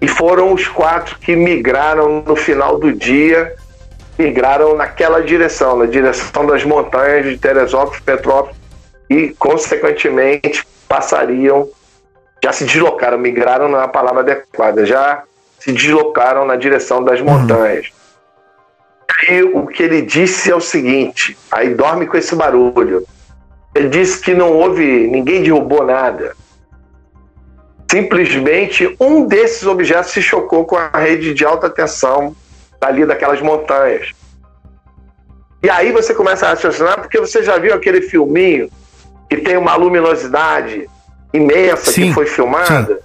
[0.00, 3.54] E foram os quatro que migraram no final do dia,
[4.18, 8.56] migraram naquela direção, na direção das montanhas de Teresópolis, Petrópolis,
[9.10, 11.68] e consequentemente passariam,
[12.42, 15.24] já se deslocaram, migraram não é a palavra adequada, já
[15.58, 17.90] se deslocaram na direção das montanhas.
[19.20, 23.04] Aí o que ele disse é o seguinte: aí dorme com esse barulho.
[23.74, 26.34] Ele disse que não houve, ninguém derrubou nada.
[27.90, 32.34] Simplesmente um desses objetos se chocou com a rede de alta tensão
[32.80, 34.12] ali daquelas montanhas.
[35.62, 38.70] E aí você começa a raciocinar porque você já viu aquele filminho
[39.28, 40.88] que tem uma luminosidade
[41.32, 43.00] imensa Sim, que foi filmada.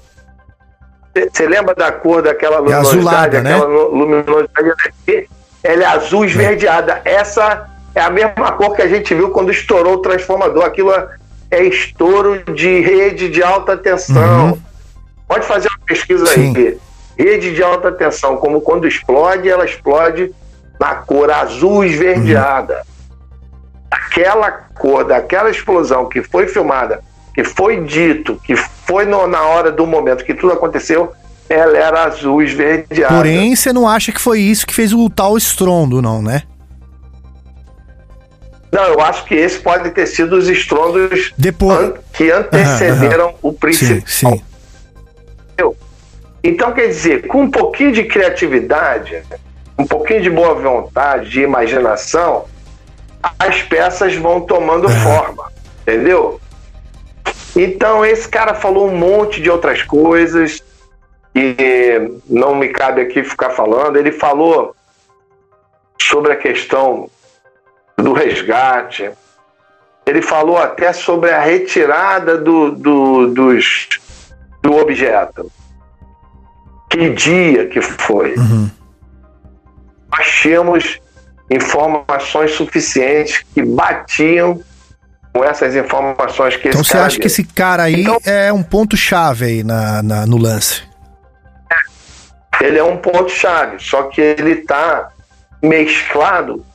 [1.32, 2.98] Você lembra da cor daquela luminosidade?
[2.98, 3.56] azulada, né?
[3.56, 5.30] Aquela lu- luminosidade aqui,
[5.64, 7.01] ela é azul esverdeada.
[7.06, 10.66] Essa é a mesma cor que a gente viu quando estourou o transformador.
[10.66, 11.08] Aquilo é-
[11.51, 14.58] é estouro de rede de alta tensão.
[15.27, 16.53] Pode fazer uma pesquisa aí.
[17.17, 20.33] Rede de alta tensão, como quando explode, ela explode
[20.80, 22.82] na cor azul esverdeada.
[23.90, 27.01] Aquela cor daquela explosão que foi filmada,
[27.33, 31.14] que foi dito, que foi no- na hora do momento que tudo aconteceu,
[31.54, 33.14] ela era azul esverdeada.
[33.16, 36.44] Porém, você não acha que foi isso que fez o tal estrondo, não, né?
[38.72, 41.80] Não, eu acho que esse pode ter sido os estrondos Depois.
[41.80, 43.38] an- que antecederam Aham, aham.
[43.44, 43.98] o principal.
[44.08, 44.42] Sim, sim.
[46.46, 49.22] Então, quer dizer, com um pouquinho de criatividade,
[49.80, 52.46] um pouquinho de boa vontade, de imaginação,
[53.40, 55.50] as peças vão tomando forma,
[55.84, 56.42] entendeu?
[57.56, 60.62] Então, esse cara falou um monte de outras coisas
[61.36, 63.98] e não me cabe aqui ficar falando.
[63.98, 64.76] Ele falou
[66.02, 67.10] sobre a questão
[67.98, 69.10] do resgate,
[70.06, 73.88] ele falou até sobre a retirada do, do, dos,
[74.62, 75.50] do objeto.
[76.90, 78.36] Que dia que foi?
[80.12, 81.00] Nós tínhamos
[81.50, 84.62] informações suficientes que batiam
[85.34, 89.64] com essas informações que Então você acha que esse cara aí é um ponto-chave aí
[89.64, 90.84] na, na- no lance?
[92.62, 95.10] Ele é um ponto chave, só que ele está
[95.62, 96.66] mesclado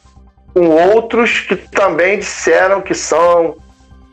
[0.55, 3.57] com outros que também disseram que são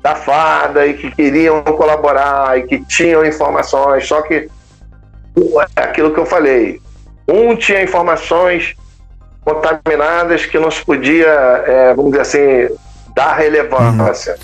[0.02, 4.48] da farda e que queriam colaborar e que tinham informações, só que
[5.76, 6.80] é aquilo que eu falei,
[7.27, 8.76] um tinha informações
[9.44, 12.76] contaminadas que não se podia, é, vamos dizer assim,
[13.16, 14.38] dar relevância.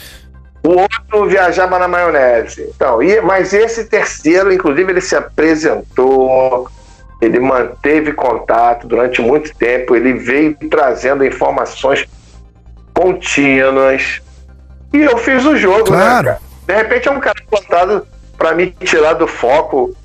[0.63, 2.69] O outro viajava na maionese.
[2.75, 6.69] Então, e, mas esse terceiro, inclusive, ele se apresentou,
[7.21, 12.07] ele manteve contato durante muito tempo, ele veio trazendo informações
[12.93, 14.19] contínuas.
[14.91, 16.25] E eu fiz o jogo, né, Claro.
[16.27, 16.39] cara?
[16.67, 19.95] De repente é um cara plantado para me tirar do foco.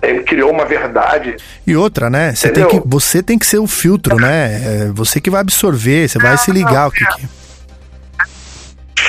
[0.00, 1.36] Ele criou uma verdade.
[1.64, 2.34] E outra, né?
[2.34, 4.86] Você tem, que, você tem que ser o filtro, né?
[4.88, 7.28] É você que vai absorver, você vai se ligar o que, que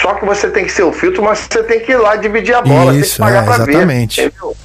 [0.01, 2.53] Só que você tem que ser o filtro, mas você tem que ir lá dividir
[2.53, 2.93] a bola.
[2.93, 4.21] Isso, tem que pagar é, pra ver, exatamente.
[4.21, 4.55] entendeu?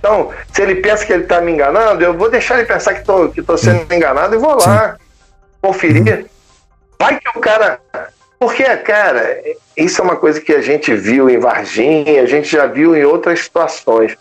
[0.00, 3.04] Então, se ele pensa que ele tá me enganando, eu vou deixar ele pensar que
[3.04, 3.94] tô, que tô sendo Hum.
[3.94, 4.96] enganado e vou lá
[5.60, 6.26] conferir.
[6.98, 7.78] Vai que o cara.
[8.38, 9.38] Porque, cara,
[9.76, 13.04] isso é uma coisa que a gente viu em Varginha, a gente já viu em
[13.04, 14.16] outras situações.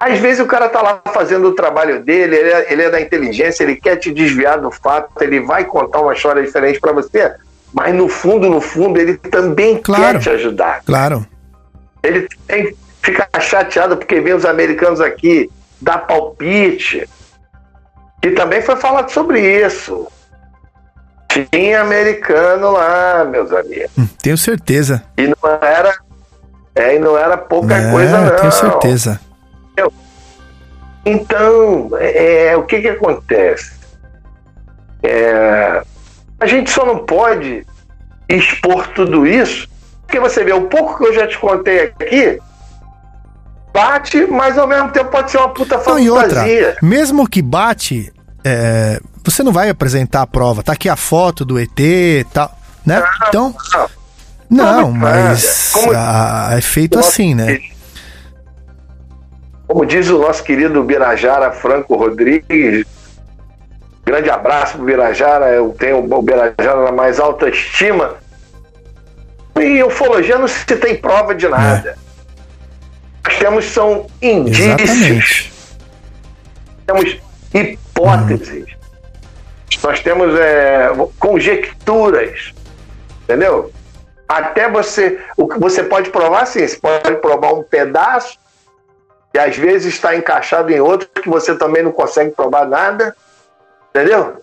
[0.00, 3.00] Às vezes o cara tá lá fazendo o trabalho dele, ele é, ele é da
[3.00, 7.32] inteligência, ele quer te desviar do fato, ele vai contar uma história diferente para você,
[7.72, 10.18] mas no fundo, no fundo, ele também Claro.
[10.18, 10.82] quer te ajudar.
[10.84, 11.24] Claro.
[12.02, 17.08] Ele tem, fica chateado porque vem os americanos aqui dar palpite.
[18.22, 20.06] E também foi falado sobre isso.
[21.28, 23.90] Tinha americano lá, meus amigos.
[23.98, 25.02] Hum, Tenho certeza.
[25.16, 25.94] E não era,
[26.74, 28.36] é, e não era pouca É, coisa, não.
[28.36, 29.20] tenho certeza.
[31.04, 33.72] Então, é, o que que acontece?
[35.02, 35.82] É,
[36.38, 37.66] a gente só não pode
[38.28, 39.66] expor tudo isso,
[40.02, 42.38] porque você vê, o pouco que eu já te contei aqui,
[43.72, 46.76] bate, mas ao mesmo tempo pode ser uma puta Não, e outra, fantasia.
[46.82, 48.12] mesmo que bate,
[48.44, 50.62] é, você não vai apresentar a prova.
[50.62, 53.02] Tá aqui a foto do ET e tal, né?
[53.28, 53.54] Então,
[54.48, 57.58] não, mas Como- ah, é feito assim, né?
[59.66, 62.84] Como diz o nosso querido Birajara Franco Rodrigues,
[64.04, 68.16] grande abraço pro Birajara, eu tenho o Birajara na mais alta estima.
[69.56, 71.96] Em ufologia não se tem prova de nada.
[73.24, 75.52] Nós temos são indícios, Exatamente.
[76.86, 77.20] temos
[77.52, 78.66] hipóteses,
[79.82, 82.52] nós temos é, conjecturas,
[83.24, 83.72] entendeu?
[84.28, 88.38] Até você, o que você pode provar sim, você pode provar um pedaço
[89.34, 93.14] e às vezes está encaixado em outro que você também não consegue provar nada,
[93.90, 94.40] entendeu?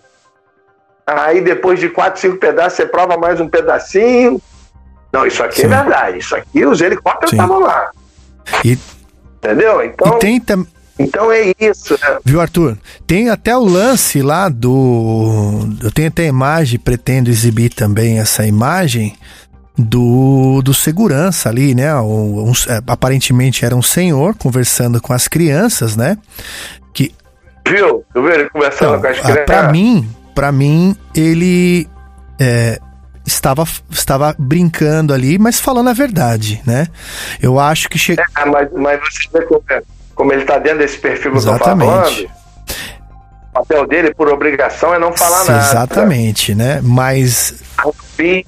[1.06, 4.40] Aí depois de quatro, cinco pedaços você prova mais um pedacinho.
[5.10, 6.18] Não, isso aqui é verdade.
[6.18, 7.36] Isso aqui os helicópteros Sim.
[7.36, 7.90] estavam lá,
[8.64, 8.78] E,
[9.36, 9.82] entendeu?
[9.84, 10.66] Então, e tem também.
[10.98, 12.18] então é isso, né?
[12.24, 12.76] Viu, Arthur?
[13.06, 15.68] Tem até o lance lá do.
[15.82, 19.16] Eu tenho até a imagem, pretendo exibir também essa imagem
[19.76, 21.94] do, do segurança ali, né?
[22.00, 26.18] Um- um- é, aparentemente era um senhor conversando com as crianças, né?
[26.92, 27.14] Que
[27.66, 28.02] Viu?
[28.14, 29.44] Tu viu ele conversando com as ah, crianças?
[29.44, 31.86] pra mim, para mim, ele
[32.40, 32.80] é,
[33.28, 36.86] estava, estava brincando ali, mas falando a verdade, né?
[37.40, 38.24] Eu acho que chega.
[38.36, 39.82] É, mas, mas você vê como, é-
[40.14, 41.90] como ele tá dentro desse perfil que eu tô Exatamente.
[41.90, 42.30] falando.
[43.50, 45.58] O papel dele, por obrigação, é não falar nada.
[45.68, 46.80] Exatamente, né?
[46.82, 47.54] Mas
[48.16, 48.44] fim,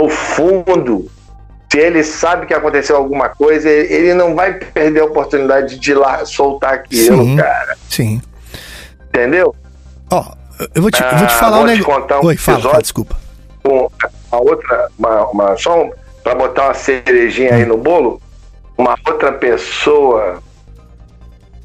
[0.00, 1.10] no fundo,
[1.70, 5.94] se ele sabe que aconteceu alguma coisa, ele não vai perder a oportunidade de ir
[5.94, 7.76] lá soltar aquilo, sim, cara.
[7.88, 8.22] sim.
[9.08, 9.54] Entendeu?
[10.10, 10.24] Ó,
[10.74, 12.16] eu vou te, eu vou te Ah, falar um vou te negócio.
[12.22, 13.16] um Oi, fala, fala, desculpa.
[13.66, 13.90] Com
[14.30, 15.88] a outra, uma, uma, só
[16.22, 18.22] para botar uma cerejinha aí no bolo,
[18.78, 20.40] uma outra pessoa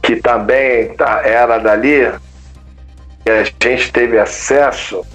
[0.02, 2.12] que também tá, era dali,
[3.24, 5.06] que a gente teve acesso.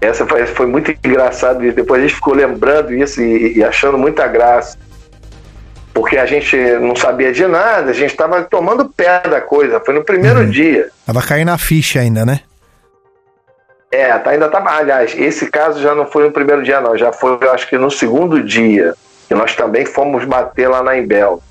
[0.00, 1.76] Essa foi, foi muito engraçado isso.
[1.76, 4.78] Depois a gente ficou lembrando isso e, e achando muita graça.
[5.92, 9.80] Porque a gente não sabia de nada, a gente estava tomando pé da coisa.
[9.80, 10.88] Foi no primeiro dia.
[11.06, 12.40] Tava caindo a ficha ainda, né?
[13.90, 14.62] É, tá, ainda tá.
[14.66, 16.96] Aliás, esse caso já não foi no primeiro dia, não.
[16.96, 18.94] Já foi, eu acho que no segundo dia.
[19.28, 21.42] Que nós também fomos bater lá na Imbel.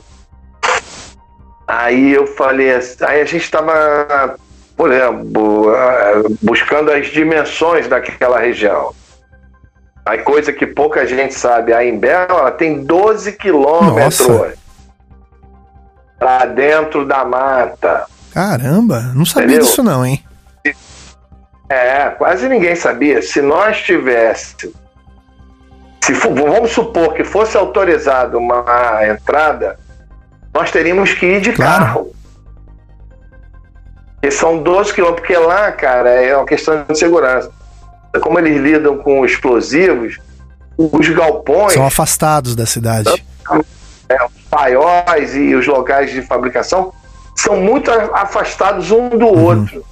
[1.67, 4.37] Aí eu falei assim, aí a gente tava,
[4.77, 8.93] por exemplo, ah, buscando as dimensões daquela região.
[10.05, 14.53] A coisa que pouca gente sabe, a Imbel ela tem 12 quilômetros
[16.19, 18.05] para dentro da mata.
[18.31, 19.65] Caramba, não sabia Entendeu?
[19.65, 20.23] disso não, hein?
[21.69, 23.21] É, quase ninguém sabia.
[23.21, 24.75] Se nós tivéssemos.
[26.03, 29.79] Se fo- vamos supor que fosse autorizada uma entrada,
[30.53, 32.13] nós teríamos que ir de carro.
[34.21, 37.51] E são 12 quilômetros, porque lá, cara, é uma questão de segurança.
[38.21, 40.19] como eles lidam com explosivos,
[40.77, 41.73] os galpões.
[41.73, 43.09] São afastados da cidade.
[44.07, 46.93] É, os paióis e os locais de fabricação
[47.35, 49.43] são muito afastados um do uhum.
[49.43, 49.83] outro.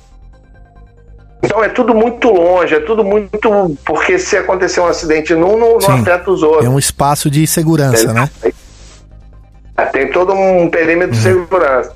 [1.44, 3.78] Então é tudo muito longe, é tudo muito.
[3.86, 6.66] Porque se acontecer um acidente num, não, não afeta os outros.
[6.66, 8.30] É um espaço de segurança, né?
[9.76, 11.12] É, tem todo um perímetro uhum.
[11.12, 11.94] de segurança.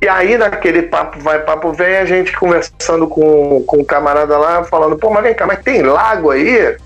[0.00, 4.36] E aí, naquele papo vai, papo vem, a gente conversando com, com o um camarada
[4.36, 6.76] lá, falando, pô, mas vem cá, mas tem lago aí?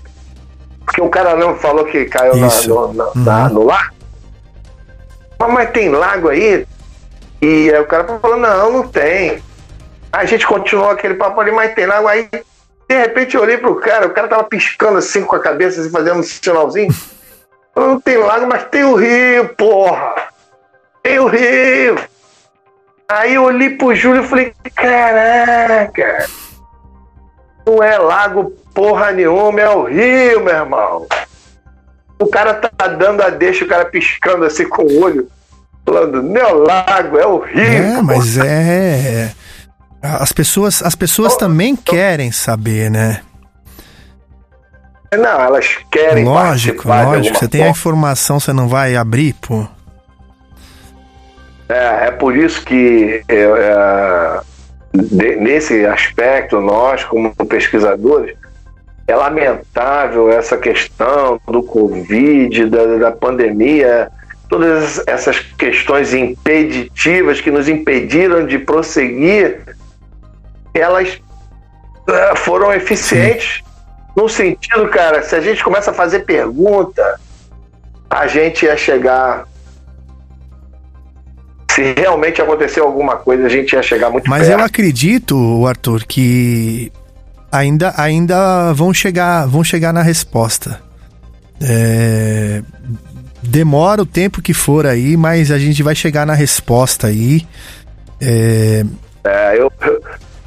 [0.85, 3.11] Porque o cara não falou que caiu na, no, na, uhum.
[3.15, 3.93] na, no lago.
[5.39, 6.65] Mas, mas tem lago aí?
[7.41, 9.41] E aí o cara falou, não, não tem.
[10.11, 12.29] A gente continuou aquele papo ali, mas tem lago aí.
[12.89, 15.89] De repente eu olhei pro cara, o cara tava piscando assim com a cabeça, assim,
[15.89, 16.93] fazendo um sinalzinho.
[17.75, 20.15] Não tem lago, mas tem o rio, porra!
[21.03, 21.97] Tem o rio!
[23.09, 26.25] Aí eu olhei pro Júlio e falei, caraca,
[27.65, 31.07] não é lago porra nenhuma, é o rio, meu irmão.
[32.19, 35.27] O cara tá dando a deixa, o cara piscando assim com o olho,
[35.85, 37.63] falando, não é o lago, é o rio.
[37.63, 39.31] É, mas é.
[40.01, 41.81] As pessoas, as pessoas oh, também oh.
[41.81, 43.21] querem saber, né?
[45.15, 46.25] Não, elas querem.
[46.25, 47.37] Lógico, lógico.
[47.37, 49.65] Você tem a informação, você não vai abrir, pô.
[51.69, 54.39] É, é por isso que é, é,
[54.93, 58.35] de, nesse aspecto nós, como pesquisadores,
[59.07, 64.09] é lamentável essa questão do Covid, da, da pandemia,
[64.49, 69.61] todas essas questões impeditivas que nos impediram de prosseguir,
[70.79, 71.19] elas
[72.07, 73.63] é, foram eficientes.
[74.15, 77.19] No sentido, cara, se a gente começa a fazer pergunta,
[78.09, 79.45] a gente ia chegar
[81.77, 84.59] se realmente aconteceu alguma coisa, a gente ia chegar muito Mas perto.
[84.59, 86.91] eu acredito, Arthur, que
[87.51, 90.81] ainda, ainda vão chegar, vão chegar na resposta.
[91.61, 92.63] É...
[93.43, 97.45] Demora o tempo que for aí, mas a gente vai chegar na resposta aí.
[98.19, 98.83] É,
[99.23, 99.71] é eu,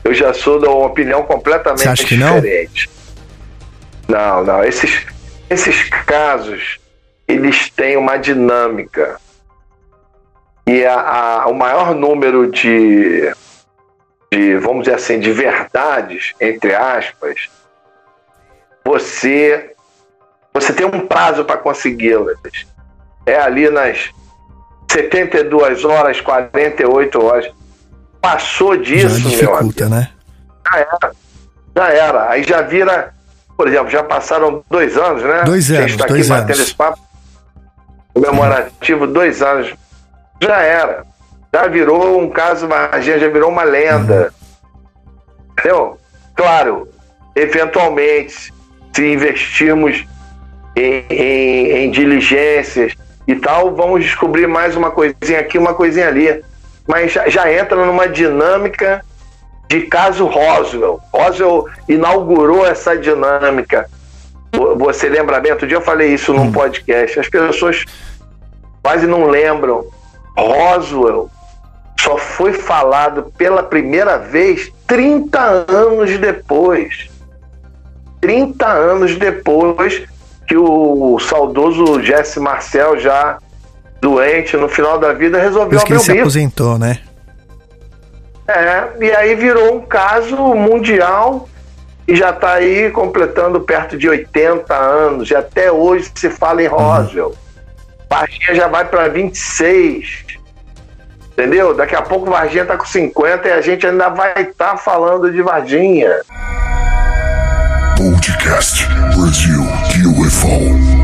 [0.05, 2.91] eu já sou da uma opinião completamente acha que diferente.
[4.09, 4.17] Não?
[4.17, 4.65] não, não.
[4.65, 5.07] Esses,
[5.49, 6.79] esses casos,
[7.29, 9.21] eles têm uma dinâmica
[10.67, 13.33] e a, a, o maior número de,
[14.33, 17.51] de, vamos dizer assim, de verdades, entre aspas,
[18.85, 19.75] você,
[20.53, 22.39] você tem um prazo para consegui-las.
[23.27, 24.11] É ali nas
[24.91, 27.53] 72 horas, 48 horas.
[28.21, 29.85] Passou disso, já meu amigo.
[29.89, 30.11] né?
[30.73, 31.13] Já era.
[31.77, 32.31] Já era.
[32.31, 33.15] Aí já vira,
[33.57, 35.43] por exemplo, já passaram dois anos, né?
[35.45, 35.97] Dois anos.
[35.97, 36.59] Batendo anos.
[36.61, 36.99] esse papo
[38.13, 39.73] comemorativo, dois anos
[40.41, 41.05] já era.
[41.53, 44.33] Já virou um caso magia, já virou uma lenda.
[45.53, 45.99] Entendeu?
[46.35, 46.89] Claro,
[47.35, 48.53] eventualmente,
[48.95, 50.05] se investirmos
[50.77, 52.95] em, em, em diligências
[53.27, 56.43] e tal, vamos descobrir mais uma coisinha aqui, uma coisinha ali.
[56.91, 59.05] Mas já, já entra numa dinâmica
[59.69, 61.01] de caso Roswell.
[61.13, 63.89] Roswell inaugurou essa dinâmica.
[64.77, 65.53] Você lembra bem?
[65.53, 67.21] Outro dia eu falei isso num podcast.
[67.21, 67.85] As pessoas
[68.83, 69.87] quase não lembram
[70.37, 71.31] Roswell
[72.01, 77.09] só foi falado pela primeira vez 30 anos depois.
[78.21, 80.03] 30 anos depois
[80.49, 83.39] que o saudoso Jesse Marcel, já
[84.01, 86.99] doente no final da vida, resolveu Deus que ele se aposentou, né?
[88.49, 91.49] É, e aí virou um caso mundial
[92.09, 95.31] e já está aí completando perto de 80 anos.
[95.31, 96.77] E até hoje se fala em uhum.
[96.77, 97.29] Roswell.
[97.29, 97.35] Uhum.
[98.09, 100.25] Varginha já vai para 26.
[101.33, 101.75] Entendeu?
[101.75, 105.31] Daqui a pouco Varginha tá com 50 e a gente ainda vai estar tá falando
[105.31, 106.21] de Varginha.
[107.97, 109.63] Podcast Brasil
[110.19, 111.00] UFO.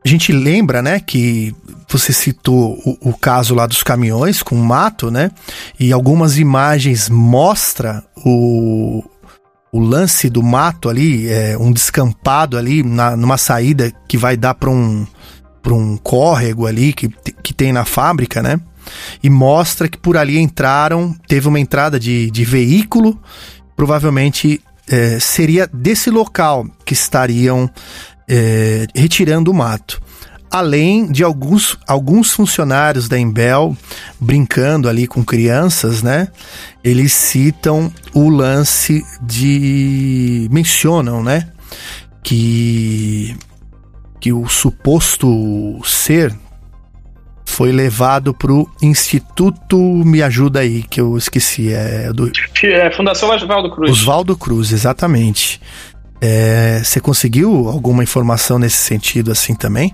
[0.07, 1.53] a gente lembra, né, que
[1.89, 5.29] você citou o, o, caso lá dos caminhões com mato, né?
[5.77, 9.03] E algumas imagens mostra o,
[9.69, 14.53] o lance do mato ali, é, um descampado ali na, numa saída que vai dar
[14.53, 15.05] para um
[15.61, 17.09] para um córrego ali que,
[17.43, 18.61] que tem na fábrica, né?
[19.21, 23.19] E mostra que por ali entraram, teve uma entrada de, de veículo,
[23.75, 27.69] provavelmente é, seria desse local que estariam
[28.27, 30.01] é, retirando o mato.
[30.49, 33.75] Além de alguns, alguns funcionários da Embel
[34.19, 36.29] brincando ali com crianças, né?
[36.81, 40.47] Eles citam o lance de.
[40.49, 41.49] mencionam, né?
[42.23, 43.35] Que
[44.19, 46.35] que o suposto ser
[47.57, 52.31] foi levado pro Instituto Me Ajuda aí, que eu esqueci, é do
[52.63, 53.91] é, Fundação Oswaldo Cruz.
[53.91, 55.59] Oswaldo Cruz, exatamente.
[56.21, 59.91] É, você conseguiu alguma informação nesse sentido assim também?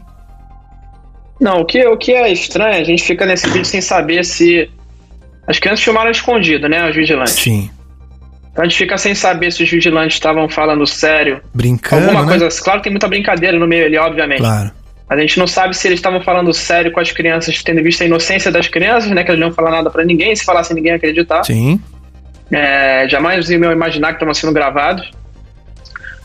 [1.39, 4.69] Não, o que, o que é estranho, a gente fica nesse vídeo sem saber se
[5.47, 7.35] as crianças filmaram escondido, né, os vigilantes.
[7.35, 7.69] Sim.
[8.51, 11.41] Então a gente fica sem saber se os vigilantes estavam falando sério.
[11.53, 12.07] Brincando.
[12.07, 12.37] Alguma né?
[12.39, 12.61] coisa.
[12.61, 14.39] Claro que tem muita brincadeira no meio ali, obviamente.
[14.39, 14.82] Claro.
[15.09, 18.05] A gente não sabe se eles estavam falando sério com as crianças, tendo visto a
[18.05, 19.23] inocência das crianças, né?
[19.23, 21.43] Que eles não falar nada para ninguém, se falasse ninguém ia acreditar.
[21.43, 21.79] Sim.
[22.51, 25.11] É, jamais iam imaginar que estavam sendo gravados.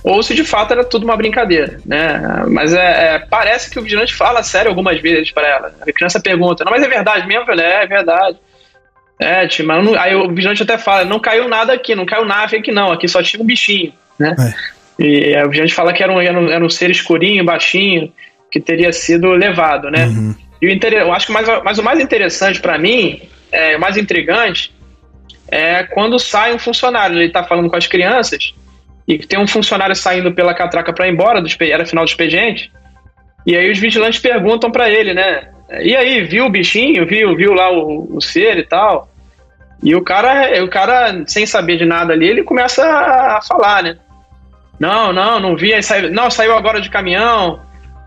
[0.03, 2.45] Ou se de fato era tudo uma brincadeira, né?
[2.49, 5.75] Mas é, é parece que o vigilante fala sério algumas vezes para ela.
[5.81, 7.51] A criança pergunta: Não, mas é verdade mesmo?
[7.61, 8.39] É, é verdade.
[9.19, 12.25] É, tipo, mas não, aí o vigilante até fala, não caiu nada aqui, não caiu
[12.25, 14.35] nave aqui não, aqui só tinha um bichinho, né?
[14.39, 14.79] É.
[15.03, 18.13] E o vigilante fala que era um, era um, era um ser escurinho, baixinho,
[18.51, 20.07] que teria sido levado, né?
[20.07, 20.35] Uhum.
[20.61, 20.95] E o inter...
[20.95, 23.21] eu acho que mais, mais o mais interessante para mim,
[23.53, 24.75] é, o mais intrigante,
[25.51, 28.55] é quando sai um funcionário, ele tá falando com as crianças,
[29.07, 32.73] e tem um funcionário saindo pela catraca para ir embora, do, era final do expediente,
[33.47, 35.49] e aí os vigilantes perguntam para ele, né?
[35.81, 37.07] E aí, viu o bichinho?
[37.07, 39.09] Viu, viu lá o, o ser e tal?
[39.83, 43.97] E o cara, o cara, sem saber de nada ali, ele começa a falar, né?
[44.79, 45.81] Não, não, não vi.
[45.83, 47.61] Saiu, não, saiu agora de caminhão.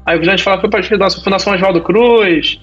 [0.05, 2.59] Aí o vigilante fala, foi para a Fundação Oswaldo Cruz.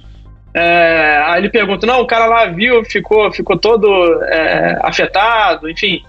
[0.54, 3.88] É, aí ele pergunta, não, o cara lá viu, ficou, ficou todo
[4.24, 6.02] é, afetado, enfim.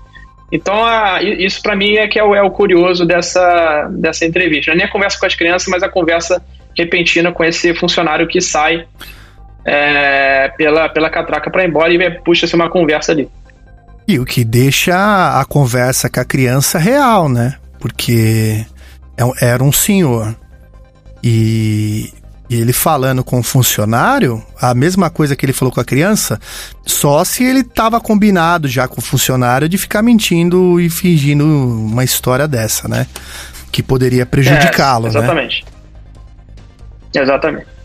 [0.52, 4.72] Então, a, isso para mim é que é o, é o curioso dessa, dessa entrevista.
[4.72, 6.42] Não é nem a conversa com as crianças, mas a conversa
[6.76, 8.86] repentina com esse funcionário que sai
[9.66, 13.30] é, pela, pela catraca para ir embora e puxa-se uma conversa ali.
[14.08, 17.56] E o que deixa a conversa com a criança real, né?
[17.80, 18.66] Porque
[19.16, 20.36] é era um senhor.
[21.24, 22.14] E,
[22.50, 26.40] e ele falando com o funcionário, a mesma coisa que ele falou com a criança,
[26.86, 32.04] só se ele estava combinado já com o funcionário de ficar mentindo e fingindo uma
[32.04, 33.06] história dessa, né?
[33.72, 35.18] Que poderia prejudicá-lo, é, né?
[35.20, 35.66] Exatamente.
[37.14, 37.80] Exatamente.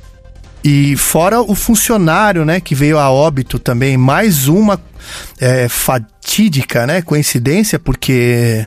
[0.65, 4.81] E fora o funcionário, né, que veio a óbito também, mais uma
[5.39, 8.67] é, fatídica, né, coincidência, porque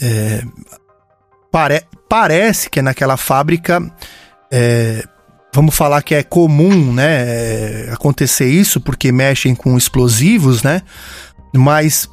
[0.00, 0.42] é,
[1.48, 1.82] pare,
[2.12, 3.82] parece que naquela fábrica,
[4.50, 5.02] é,
[5.50, 10.82] vamos falar que é comum, né, é, acontecer isso, porque mexem com explosivos, né,
[11.54, 12.06] mas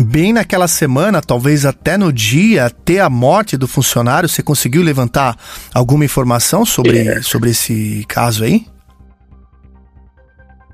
[0.00, 5.36] bem naquela semana, talvez até no dia, até a morte do funcionário, você conseguiu levantar
[5.74, 7.20] alguma informação sobre, é.
[7.20, 8.64] sobre esse caso aí?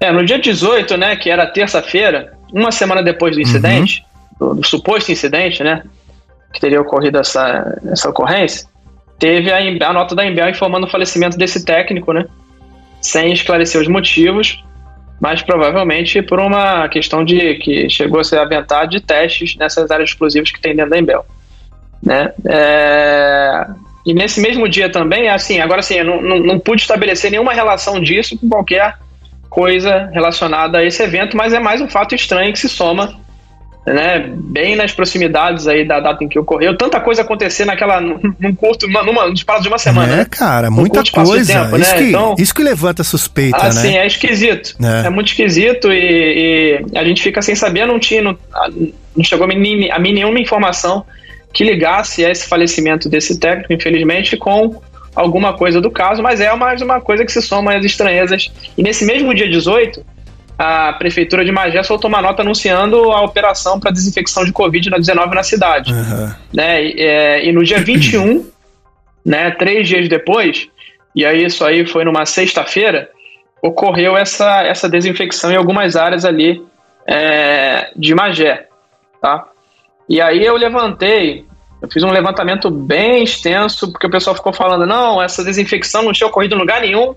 [0.01, 4.07] É, no dia 18, né, que era terça-feira, uma semana depois do incidente,
[4.41, 4.51] uhum.
[4.51, 5.83] do, do, suposto incidente, né,
[6.53, 8.69] que teria ocorrido essa, essa ocorrência,
[9.19, 12.27] teve a, a nota da Embel informando o falecimento desse técnico, né,
[13.01, 14.63] sem esclarecer os motivos,
[15.21, 20.11] mas provavelmente por uma questão de que chegou a ser aventado de testes nessas áreas
[20.11, 21.27] explosivas que tem dentro da Embel.
[22.03, 22.33] Né?
[22.47, 23.67] É...
[24.07, 27.53] E nesse mesmo dia também, assim, agora sim, eu não, não, não, pude estabelecer nenhuma
[27.53, 28.97] relação disso com qualquer
[29.51, 33.21] coisa relacionada a esse evento, mas é mais um fato estranho que se soma
[33.93, 36.77] né, bem nas proximidades aí da data em que ocorreu.
[36.77, 40.13] Tanta coisa acontecer naquela, num curto, numa, numa, espaço de uma semana.
[40.13, 40.27] É, né?
[40.31, 41.53] cara, muita coisa.
[41.53, 41.99] tempo, isso, né?
[41.99, 43.99] que, Então- isso que levanta suspeita, Assim, né?
[43.99, 44.77] é esquisito.
[44.83, 45.07] É.
[45.07, 48.37] É, muito esquisito e, e a gente fica sem saber, não tinha, não,
[49.17, 51.05] não chegou a mim, a mim nenhuma informação
[51.53, 54.81] que ligasse a esse falecimento desse técnico, infelizmente, com
[55.15, 58.51] alguma coisa do caso, mas é mais uma coisa que se soma às estranhezas.
[58.77, 60.05] E nesse mesmo dia 18,
[60.59, 64.99] a prefeitura de Magé soltou uma nota anunciando a operação para desinfecção de Covid na
[64.99, 65.95] 19 na cidade
[66.53, 66.85] né?
[66.85, 68.45] E, é, e no dia 21,
[69.25, 70.69] né, três dias depois,
[71.15, 73.09] e aí isso aí foi numa sexta-feira,
[73.63, 76.63] ocorreu essa, essa desinfecção em algumas áreas ali
[77.07, 78.67] é, de Magé,
[79.21, 79.47] tá?
[80.09, 81.45] E aí eu levantei,
[81.81, 86.13] eu fiz um levantamento bem extenso, porque o pessoal ficou falando, não, essa desinfecção não
[86.13, 87.15] tinha ocorrido em lugar nenhum,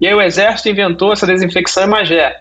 [0.00, 2.40] e aí o Exército inventou essa desinfecção em Magé.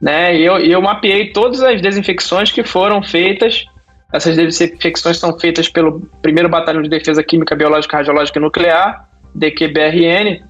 [0.00, 0.36] Né?
[0.36, 3.66] E eu, eu mapeei todas as desinfecções que foram feitas
[4.12, 10.42] essas desinfecções são feitas pelo primeiro Batalhão de Defesa Química, Biológica, Radiológica e Nuclear, DQBRN,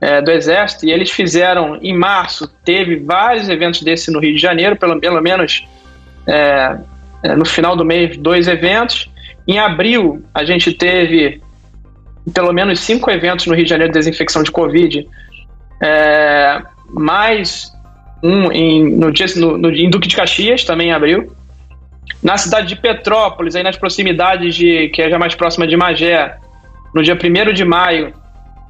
[0.00, 4.40] é, do Exército, e eles fizeram, em março, teve vários eventos desse no Rio de
[4.40, 5.66] Janeiro, pelo, pelo menos
[6.26, 6.76] é,
[7.22, 9.08] é, no final do mês, dois eventos.
[9.46, 11.40] Em abril, a gente teve
[12.34, 15.08] pelo menos cinco eventos no Rio de Janeiro de desinfecção de Covid,
[15.80, 17.72] é, mais
[18.22, 21.32] um em, no, no, no, em Duque de Caxias, também em abril.
[22.22, 26.36] Na cidade de Petrópolis, aí nas proximidades de, que é já mais próxima de Magé,
[26.94, 28.12] no dia 1 de maio,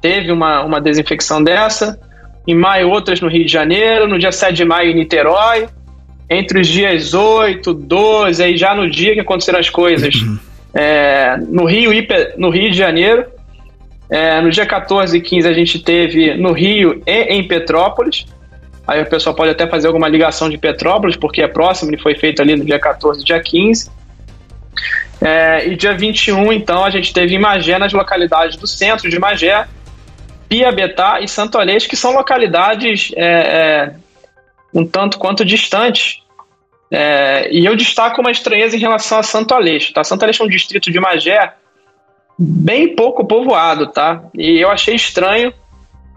[0.01, 1.99] teve uma, uma desinfecção dessa.
[2.47, 4.07] Em maio, outras no Rio de Janeiro.
[4.07, 5.67] No dia 7 de maio, em Niterói.
[6.29, 10.13] Entre os dias 8, 12, aí já no dia que aconteceram as coisas,
[10.75, 11.91] é, no, Rio,
[12.37, 13.25] no Rio de Janeiro.
[14.11, 18.25] É, no dia 14 e 15, a gente teve no Rio e em Petrópolis.
[18.89, 22.15] Aí o pessoal pode até fazer alguma ligação de Petrópolis, porque é próximo, ele foi
[22.15, 23.91] feito ali no dia 14 e dia 15.
[25.21, 29.19] É, e dia 21, então, a gente teve em Magé, nas localidades do centro de
[29.19, 29.67] Magé,
[30.47, 33.93] Piabetá e Santo Aleixo, que são localidades é, é,
[34.73, 36.23] um tanto quanto distantes.
[36.89, 39.93] É, e eu destaco uma estranheza em relação a Santo Aleixo.
[39.93, 40.03] Tá?
[40.03, 41.53] Santo Aleixo é um distrito de Magé
[42.39, 44.23] bem pouco povoado, tá?
[44.33, 45.53] E eu achei estranho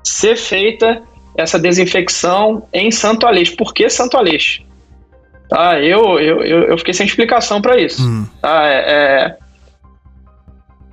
[0.02, 1.02] ser feita
[1.36, 3.56] essa desinfecção em Santo Aleixo.
[3.56, 4.62] Por que Santo Aleixo?
[5.48, 8.02] Tá, eu, eu, eu, fiquei sem explicação para isso.
[8.40, 9.36] Tá, é, é,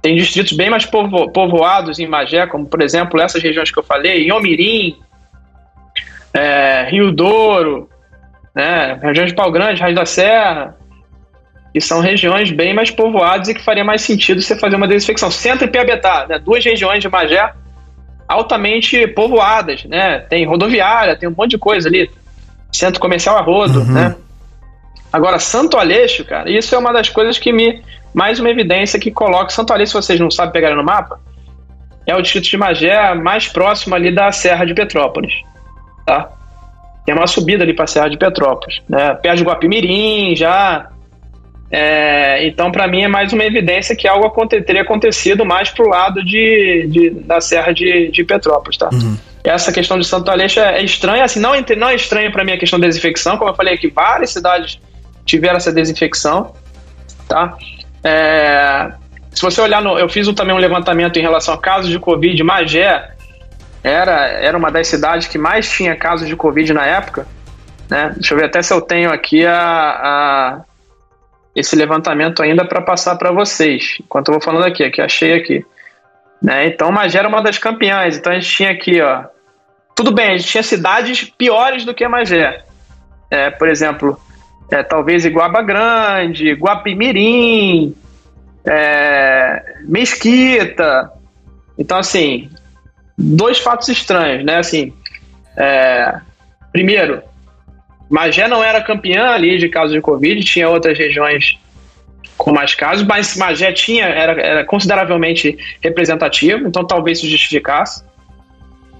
[0.01, 3.83] tem distritos bem mais povo, povoados em Magé, como por exemplo essas regiões que eu
[3.83, 4.97] falei, Iomirim,
[6.33, 7.89] é, Rio Douro,
[8.53, 10.75] né, região de Pau Grande, Raiz da Serra,
[11.73, 15.31] que são regiões bem mais povoadas e que faria mais sentido você fazer uma desinfecção.
[15.31, 17.53] Centro e Piabetá, né, duas regiões de Magé
[18.29, 20.19] altamente povoadas, né?
[20.19, 22.09] Tem rodoviária, tem um monte de coisa ali.
[22.71, 24.15] Centro comercial a rodo, né?
[25.11, 27.81] Agora, Santo Aleixo, cara, isso é uma das coisas que me.
[28.13, 29.49] Mais uma evidência que coloca.
[29.49, 31.19] Santo Aleixo, se vocês não sabem pegar no mapa,
[32.05, 35.33] é o distrito de Magé mais próximo ali da Serra de Petrópolis.
[36.05, 36.29] Tá?
[37.05, 39.15] Tem uma subida ali para a Serra de Petrópolis, né?
[39.15, 40.89] Perto de Guapimirim, já.
[41.71, 45.87] É, então, para mim, é mais uma evidência que algo aconte- teria acontecido mais pro
[45.87, 48.89] lado de, de- da Serra de, de Petrópolis, tá?
[49.43, 52.43] Essa questão de Santo Aleixo é, é estranha, assim, não, é não é estranha para
[52.43, 54.79] mim a questão da desinfecção, como eu falei aqui, várias cidades
[55.25, 56.53] tiveram essa desinfecção,
[57.27, 57.55] tá?
[58.03, 58.91] É,
[59.31, 61.99] se você olhar, no, eu fiz um- também um levantamento em relação a casos de
[61.99, 63.11] Covid, Magé
[63.83, 67.27] era, era uma das cidades que mais tinha casos de Covid na época,
[67.89, 68.11] né?
[68.15, 70.61] Deixa eu ver até se eu tenho aqui a, a-
[71.55, 75.65] esse levantamento ainda para passar para vocês, enquanto eu vou falando aqui, aqui achei aqui.
[76.41, 76.67] Né?
[76.67, 79.25] Então, Magé era uma das campeãs, então a gente tinha aqui, ó,
[79.95, 82.63] tudo bem, a gente tinha cidades piores do que Magé.
[83.29, 84.19] É, por exemplo,
[84.71, 87.95] é, talvez Iguaba Grande, Guapimirim,
[88.65, 91.11] é, Mesquita.
[91.77, 92.49] Então, assim,
[93.17, 94.57] dois fatos estranhos, né?
[94.57, 94.93] Assim,
[95.57, 96.19] é,
[96.71, 97.21] primeiro,
[98.09, 101.57] Magé não era campeã ali de casos de Covid, tinha outras regiões
[102.37, 108.03] com mais casos, mas Magé tinha, era, era consideravelmente representativo, então talvez isso justificasse,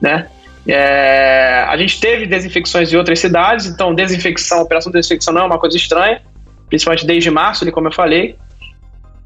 [0.01, 0.27] né?
[0.67, 5.45] É, a gente teve desinfecções em outras cidades, então desinfecção, operação de desinfecção não é
[5.45, 6.21] uma coisa estranha,
[6.67, 8.35] principalmente desde março, ali, como eu falei.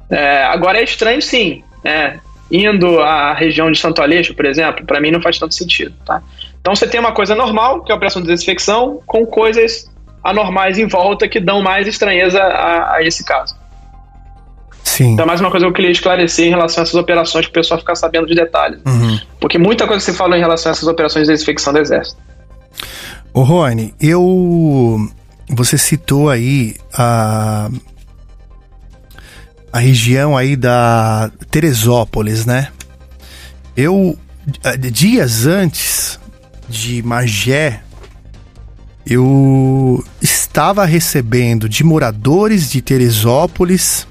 [0.08, 2.20] É, agora é estranho sim, né?
[2.50, 6.22] indo à região de Santo Aleixo, por exemplo, para mim não faz tanto sentido, tá?
[6.64, 9.86] Então você tem uma coisa normal, que é a operação de desinfecção, com coisas
[10.24, 13.54] anormais em volta que dão mais estranheza a, a esse caso.
[14.82, 15.12] Sim.
[15.12, 17.52] Então, mais uma coisa que eu queria esclarecer em relação a essas operações, para o
[17.52, 18.80] pessoal ficar sabendo de detalhes.
[18.86, 19.20] Uhum.
[19.38, 22.18] Porque muita coisa se falou em relação a essas operações de desinfecção do Exército.
[23.34, 25.06] Ô Rony, eu
[25.50, 27.68] você citou aí a
[29.70, 32.68] a região aí da Teresópolis, né?
[33.76, 34.16] Eu
[34.92, 36.18] dias antes
[36.68, 37.82] de Magé,
[39.06, 44.06] eu estava recebendo de moradores de Teresópolis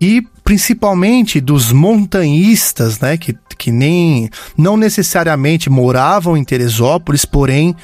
[0.00, 7.74] e principalmente dos montanhistas, né, que, que nem não necessariamente moravam em Teresópolis, porém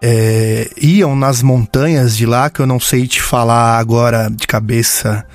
[0.00, 5.26] é, iam nas montanhas de lá, que eu não sei te falar agora de cabeça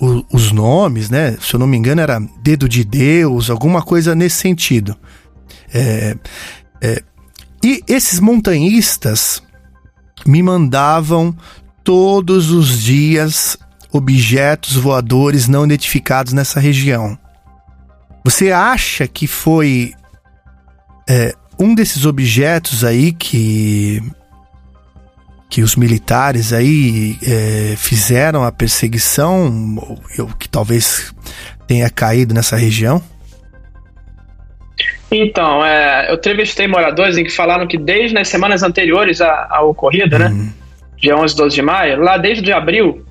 [0.00, 1.36] o, os nomes, né?
[1.40, 4.96] Se eu não me engano, era Dedo de Deus, alguma coisa nesse sentido.
[5.74, 6.16] É,
[6.80, 7.02] é,
[7.62, 9.42] e esses montanhistas
[10.26, 11.36] me mandavam
[11.82, 13.56] todos os dias
[13.90, 17.18] objetos voadores não identificados nessa região.
[18.24, 19.94] Você acha que foi
[21.08, 24.02] é, um desses objetos aí que
[25.50, 29.76] que os militares aí é, fizeram a perseguição,
[30.18, 31.14] ou, que talvez
[31.66, 33.02] tenha caído nessa região?
[35.10, 39.62] Então, é, eu entrevistei moradores em que falaram que desde as semanas anteriores à, à
[39.62, 40.44] ocorrida, né, uhum.
[40.44, 40.52] né?
[40.96, 43.04] Dia 11 12 de maio, lá desde abril,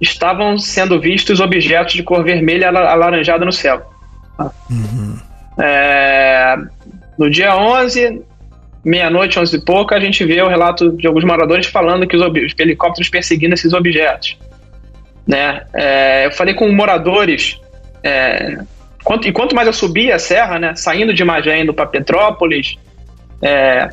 [0.00, 3.82] estavam sendo vistos objetos de cor vermelha alaranjada no céu.
[4.70, 5.16] Uhum.
[5.58, 6.56] É,
[7.18, 8.22] no dia 11,
[8.84, 12.22] meia-noite, 11 e pouco, a gente vê o relato de alguns moradores falando que os,
[12.22, 14.38] os helicópteros perseguindo esses objetos.
[15.26, 15.62] Né?
[15.72, 17.60] É, eu falei com moradores
[18.02, 18.58] é,
[19.04, 22.76] Quanto, e quanto mais eu subia a serra, né, saindo de Magé indo para Petrópolis,
[23.42, 23.90] é,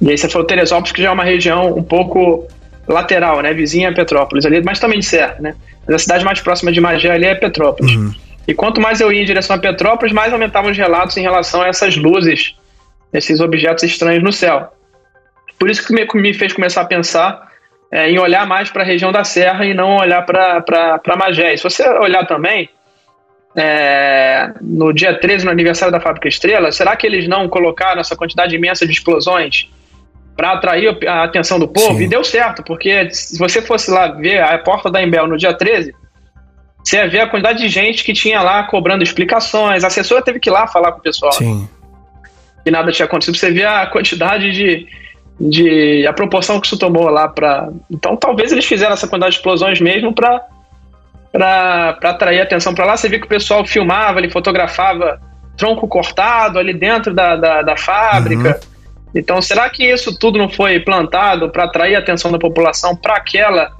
[0.00, 2.46] e aí você falou Teresópolis, que já é uma região um pouco
[2.88, 5.54] lateral, né, vizinha a Petrópolis ali, mas também de serra, né?
[5.86, 7.94] Mas a cidade mais próxima de Magé ali é Petrópolis.
[7.94, 8.12] Uhum.
[8.46, 11.62] E quanto mais eu ia em direção a Petrópolis, mais aumentavam os relatos em relação
[11.62, 12.54] a essas luzes,
[13.12, 14.72] esses objetos estranhos no céu.
[15.58, 17.50] Por isso que me, me fez começar a pensar
[17.90, 21.54] é, em olhar mais para a região da serra e não olhar para Magé.
[21.54, 22.68] E se você olhar também,
[23.56, 28.14] é, no dia 13, no aniversário da Fábrica Estrela, será que eles não colocaram essa
[28.14, 29.70] quantidade imensa de explosões
[30.36, 31.96] para atrair a atenção do povo?
[31.96, 32.04] Sim.
[32.04, 35.54] E deu certo, porque se você fosse lá ver a porta da Embel no dia
[35.54, 35.94] 13,
[36.84, 40.38] você ia ver a quantidade de gente que tinha lá cobrando explicações, a assessora teve
[40.38, 41.32] que ir lá falar com o pessoal.
[41.32, 41.66] Sim.
[42.64, 43.36] E nada tinha acontecido.
[43.36, 44.86] Você vê a quantidade de,
[45.40, 46.06] de.
[46.06, 47.70] a proporção que isso tomou lá para.
[47.90, 50.44] Então talvez eles fizeram essa quantidade de explosões mesmo para
[51.36, 52.96] para atrair atenção para lá.
[52.96, 55.20] Você viu que o pessoal filmava, ele fotografava
[55.56, 58.48] tronco cortado ali dentro da, da, da fábrica.
[58.48, 58.76] Uhum.
[59.14, 63.16] Então, será que isso tudo não foi plantado para atrair a atenção da população para
[63.16, 63.70] aquela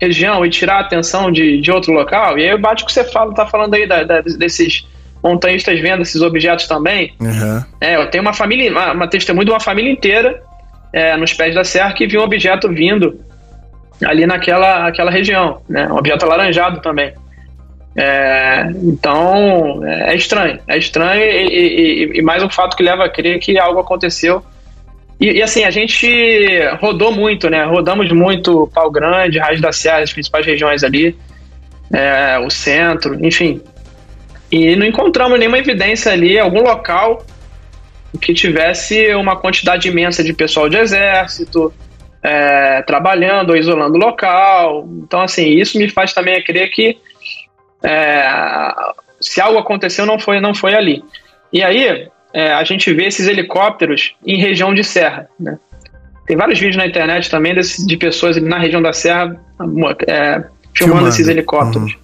[0.00, 2.38] região e tirar a atenção de, de outro local?
[2.38, 4.86] E aí bate o que você fala, tá falando aí da, da, desses
[5.22, 7.14] montanhistas vendo esses objetos também.
[7.20, 7.64] Uhum.
[7.80, 10.42] É, eu tenho uma família, uma, uma testemunha de uma família inteira
[10.92, 13.20] é, nos pés da serra que viu um objeto vindo
[14.04, 15.88] ali naquela aquela região, né?
[15.88, 17.12] Um objeto alaranjado também.
[17.98, 23.08] É, então é estranho, é estranho e, e, e, mais um fato que leva a
[23.08, 24.44] crer que algo aconteceu.
[25.18, 26.06] E, e, assim, a gente
[26.78, 27.64] rodou muito, né?
[27.64, 31.16] Rodamos muito Pau Grande, Raiz da Serra, as principais regiões ali,
[31.90, 33.62] é, o centro, enfim.
[34.52, 37.24] E não encontramos nenhuma evidência ali, algum local
[38.20, 41.72] que tivesse uma quantidade imensa de pessoal de exército,
[42.26, 44.84] é, trabalhando ou isolando o local.
[45.04, 46.98] Então, assim, isso me faz também crer que
[47.84, 48.74] é,
[49.20, 51.04] se algo aconteceu, não foi, não foi ali.
[51.52, 55.56] E aí, é, a gente vê esses helicópteros em região de serra, né?
[56.26, 59.40] Tem vários vídeos na internet também desse, de pessoas na região da serra
[60.08, 61.92] é, filmando, filmando, esses helicópteros.
[61.92, 62.00] Uhum.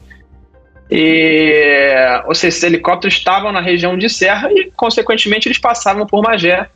[0.88, 6.22] E, ou seja, esses helicópteros estavam na região de serra e, consequentemente, eles passavam por
[6.22, 6.68] Magé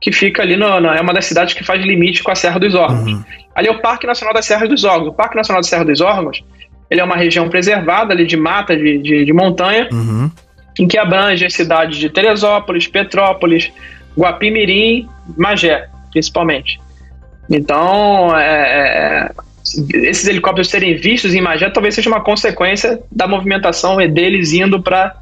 [0.00, 2.58] que fica ali, no, no, é uma das cidades que faz limite com a Serra
[2.58, 3.12] dos Órgãos.
[3.12, 3.24] Uhum.
[3.54, 5.08] Ali é o Parque Nacional das Serras dos Órgãos.
[5.08, 6.42] O Parque Nacional da Serra dos Órgãos,
[6.90, 10.30] ele é uma região preservada ali de mata, de, de, de montanha, uhum.
[10.78, 13.70] em que abrange as cidades de Teresópolis, Petrópolis,
[14.16, 15.06] Guapimirim,
[15.36, 16.80] Magé, principalmente.
[17.50, 19.30] Então, é, é,
[20.08, 25.19] esses helicópteros serem vistos em Magé talvez seja uma consequência da movimentação deles indo para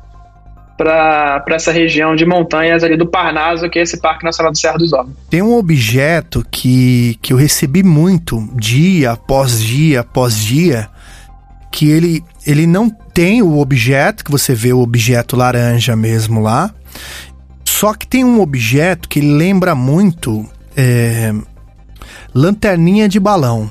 [0.78, 4.78] para essa região de montanhas ali do Parnaso, que é esse Parque Nacional do Serra
[4.78, 5.16] dos Homens.
[5.28, 10.88] Tem um objeto que, que eu recebi muito, dia após dia após dia,
[11.72, 16.72] que ele, ele não tem o objeto, que você vê o objeto laranja mesmo lá,
[17.64, 21.34] só que tem um objeto que lembra muito é,
[22.32, 23.70] lanterninha de balão.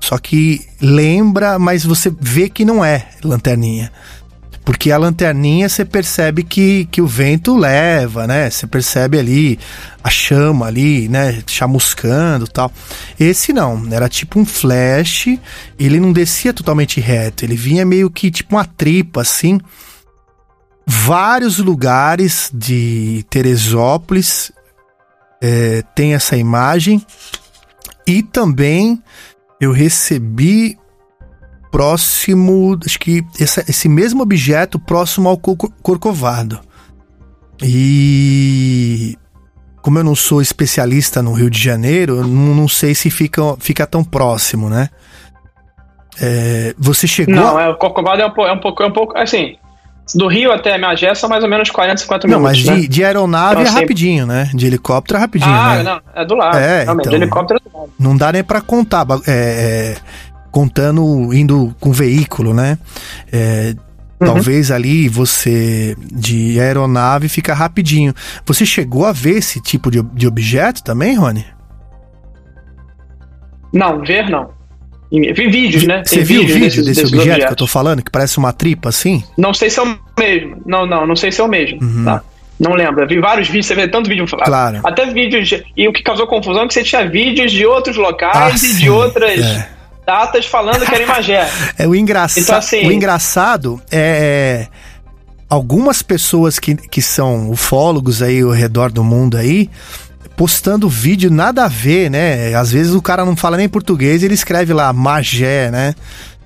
[0.00, 3.90] Só que lembra, mas você vê que não é lanterninha.
[4.64, 8.48] Porque a lanterninha você percebe que, que o vento leva, né?
[8.48, 9.58] Você percebe ali
[10.02, 11.42] a chama ali, né?
[11.46, 12.72] Chamuscando tal.
[13.20, 15.38] Esse não, era tipo um flash,
[15.78, 19.60] ele não descia totalmente reto, ele vinha meio que tipo uma tripa assim.
[20.86, 24.50] Vários lugares de Teresópolis
[25.42, 27.04] é, tem essa imagem.
[28.06, 29.02] E também
[29.60, 30.78] eu recebi
[31.74, 36.60] próximo, acho que esse, esse mesmo objeto próximo ao Corcovado.
[37.60, 39.18] E
[39.82, 43.42] como eu não sou especialista no Rio de Janeiro, eu não, não sei se fica,
[43.58, 44.88] fica tão próximo, né?
[46.20, 47.34] É, você chegou.
[47.34, 49.56] Não, é, o Corcovado é um, pouco, é um pouco, é um pouco, assim.
[50.14, 52.64] Do Rio até Magé são mais ou menos 40, 50 não, minutos.
[52.64, 52.88] Não, mas de, né?
[52.88, 54.50] de aeronave Então, é assim- rapidinho, né?
[54.54, 55.82] De helicóptero é rapidinho, Ah, né?
[55.82, 56.56] não, é do lado.
[56.58, 57.90] É, então- de helicóptero é do lado.
[57.98, 59.96] Não dá nem pra contar, é, é,
[60.54, 62.78] contando indo com veículo, né?
[63.32, 63.74] É,
[64.20, 64.28] Uhum.
[64.28, 68.14] Talvez ali você de aeronave fica rapidinho.
[68.46, 71.44] Você chegou a ver esse tipo de, de objeto também, Rony?
[73.72, 74.50] Não, ver não.
[75.10, 76.02] Vi vídeos, né?
[76.04, 78.38] Você Tem viu o vídeo desses- desse desses objeto que eu tô falando, que parece
[78.38, 79.22] uma tripa assim?
[79.36, 80.62] Não sei se é o mesmo.
[80.64, 81.82] Não, não, não sei se é o mesmo.
[81.82, 82.04] Uhum.
[82.04, 82.22] Tá?
[82.58, 83.02] Não lembro.
[83.02, 84.24] Eu Vi vários vídeos, você vê tanto vídeo.
[84.26, 84.80] Claro.
[84.84, 85.48] Até vídeos.
[85.48, 88.50] de- e o que causou confusão é que você tinha vídeos de outros locais Ah,
[88.50, 89.68] e sim, de outras é.
[90.06, 91.48] Datas falando que era em Magé.
[91.78, 92.42] É o engraçado.
[92.42, 94.94] Então, assim- O engraçado é, é
[95.48, 99.70] algumas pessoas que, que são ufólogos aí ao redor do mundo aí
[100.36, 102.54] postando vídeo nada a ver, né?
[102.54, 105.94] Às vezes o cara não fala nem português, ele escreve lá Magé, né?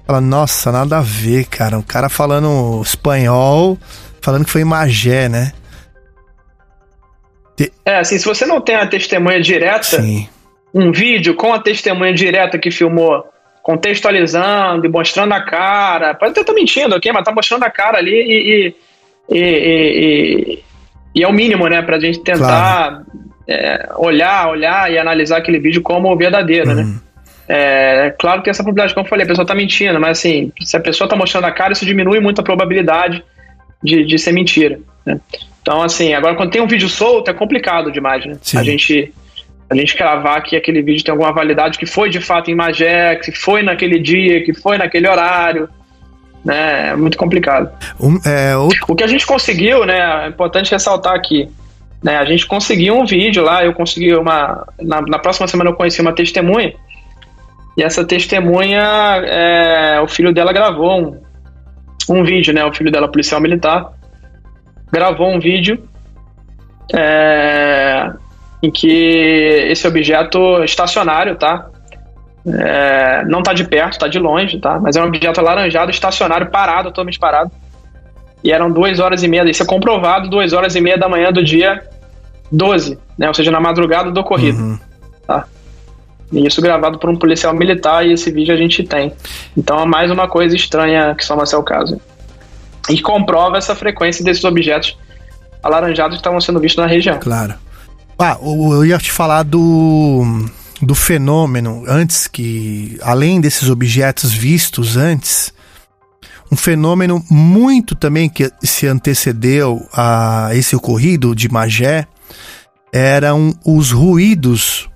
[0.06, 1.78] Fala, nossa, nada a ver, cara.
[1.78, 3.78] O cara falando espanhol,
[4.20, 5.52] falando que foi Magé, né?
[7.84, 10.00] É, assim, se você não tem a testemunha direta,
[10.72, 13.24] um vídeo com a testemunha direta que filmou,
[13.68, 17.12] contextualizando e mostrando a cara, pode até estar mentindo, ok?
[17.12, 18.74] Mas tá mostrando a cara ali e.
[19.30, 19.42] e, e,
[20.62, 20.68] e-
[21.14, 21.82] e é o mínimo, né?
[21.82, 23.02] Pra gente tentar
[23.48, 26.82] é, olhar, olhar e analisar aquele vídeo como verdadeiro, né?
[27.48, 30.76] É, claro que essa probabilidade, como eu falei, a pessoa tá mentindo, mas assim, se
[30.76, 33.24] a pessoa tá mostrando a cara, isso diminui muito a probabilidade
[33.82, 34.78] de, de ser mentira.
[35.04, 35.18] né?
[35.62, 38.36] Então, assim, agora quando tem um vídeo solto, é complicado demais, né?
[38.58, 39.12] A gente,
[39.70, 43.16] a gente cravar que aquele vídeo tem alguma validade, que foi de fato em Magé,
[43.16, 45.68] que foi naquele dia, que foi naquele horário,
[46.44, 46.90] né?
[46.90, 47.70] É muito complicado.
[48.00, 50.24] Um, é, outro- O que a gente conseguiu, né?
[50.24, 51.48] É importante ressaltar aqui.
[52.00, 54.64] Né, a gente conseguiu um vídeo lá, eu consegui uma.
[54.80, 56.72] Na, na próxima semana eu conheci uma testemunha.
[57.76, 58.80] E essa testemunha,
[59.26, 61.20] é, o filho dela gravou um,
[62.08, 62.64] um vídeo, né?
[62.64, 63.92] O filho dela, policial militar,
[64.92, 65.82] gravou um vídeo
[66.94, 68.12] é,
[68.62, 71.68] em que esse objeto estacionário, tá?
[72.46, 74.78] É, não tá de perto, tá de longe, tá?
[74.80, 77.50] Mas é um objeto alaranjado, estacionário, parado, totalmente parado.
[78.42, 81.32] E eram duas horas e meia, isso é comprovado, duas horas e meia da manhã
[81.32, 81.82] do dia
[82.50, 83.28] 12, né?
[83.28, 84.80] Ou seja, na madrugada do ocorrido.
[85.26, 85.44] Tá?
[86.32, 89.12] E isso gravado por um policial militar e esse vídeo a gente tem.
[89.56, 92.00] Então é mais uma coisa estranha que soma seu caso.
[92.88, 94.96] E comprova essa frequência desses objetos
[95.62, 97.18] alaranjados que estavam sendo vistos na região.
[97.18, 97.54] Claro.
[98.20, 100.24] Ah, eu ia te falar do,
[100.82, 105.52] do fenômeno antes que, além desses objetos vistos antes,
[106.50, 112.08] um fenômeno muito também que se antecedeu a esse ocorrido de Magé
[112.92, 114.88] eram os ruídos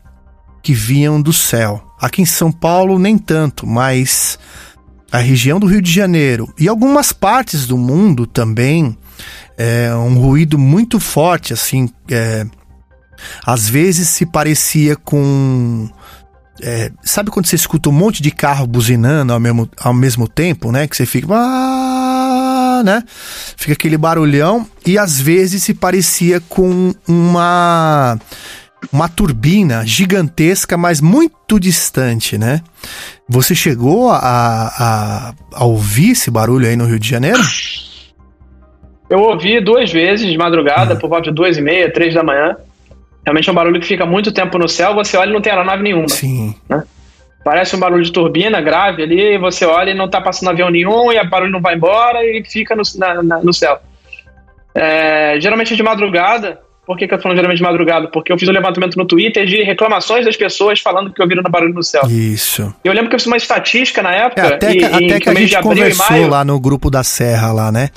[0.61, 1.81] que vinham do céu.
[2.01, 4.37] Aqui em São Paulo nem tanto, mas
[5.13, 8.99] a região do Rio de Janeiro e algumas partes do mundo também
[9.57, 12.47] é um ruído muito forte assim é,
[13.47, 15.89] às vezes se parecia com
[16.63, 20.71] é, sabe quando você escuta um monte de carro buzinando ao mesmo, ao mesmo tempo,
[20.71, 20.87] né?
[20.87, 21.27] Que você fica.
[21.33, 23.03] "Ah", né?
[23.57, 28.19] Fica aquele barulhão e às vezes se parecia com uma.
[28.93, 32.61] Uma turbina gigantesca, mas muito distante, né?
[33.29, 37.41] Você chegou a, a, a ouvir esse barulho aí no Rio de Janeiro?
[39.09, 42.57] Eu ouvi duas vezes de madrugada, por volta de duas e meia, três da manhã.
[43.25, 45.53] Realmente é um barulho que fica muito tempo no céu, você olha e não tem
[45.53, 46.09] aeronave nenhuma.
[46.09, 46.55] Sim.
[46.69, 46.83] Né?
[47.45, 51.11] Parece um barulho de turbina grave ali, você olha e não tá passando avião nenhum,
[51.13, 53.79] e o barulho não vai embora e fica no, na- na- no céu.
[54.75, 56.61] É, geralmente é de madrugada.
[56.85, 58.09] Por que, que eu tô falando geralmente de madrugada?
[58.09, 61.73] Porque eu fiz um levantamento no Twitter de reclamações das pessoas falando que ouviram barulho
[61.75, 62.03] no céu.
[62.09, 62.75] Isso.
[62.83, 64.41] Eu lembro que eu fiz uma estatística na época.
[64.43, 66.91] É, até e, que, em- até que a gente e conversou maio, lá no grupo
[66.91, 67.91] da Serra lá, né?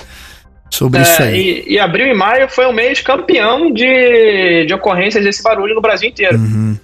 [0.70, 1.64] Sobre é, isso aí.
[1.66, 5.80] E, e abril e maio foi um mês campeão de, de ocorrências desse barulho no
[5.80, 6.36] Brasil inteiro.
[6.36, 6.76] Uhum.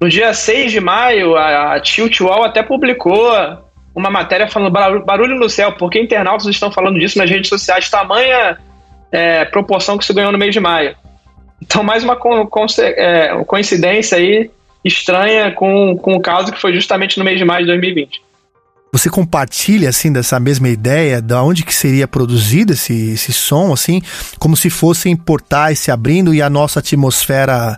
[0.00, 3.32] No dia 6 de maio, a, a Tilt Wall até publicou
[3.94, 4.72] uma matéria falando
[5.04, 8.58] barulho no céu, porque internautas estão falando disso nas redes sociais, tamanha
[9.12, 10.96] é, proporção que isso ganhou no mês de maio.
[11.62, 12.18] Então, mais uma
[12.80, 14.50] é, coincidência aí
[14.84, 18.20] estranha com, com o caso que foi justamente no mês de maio de 2020.
[18.94, 24.00] Você compartilha, assim, dessa mesma ideia, da onde que seria produzido esse, esse som, assim,
[24.38, 27.76] como se fossem portais se abrindo e a nossa atmosfera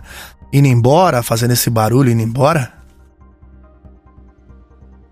[0.53, 2.71] indo embora, fazendo esse barulho indo embora?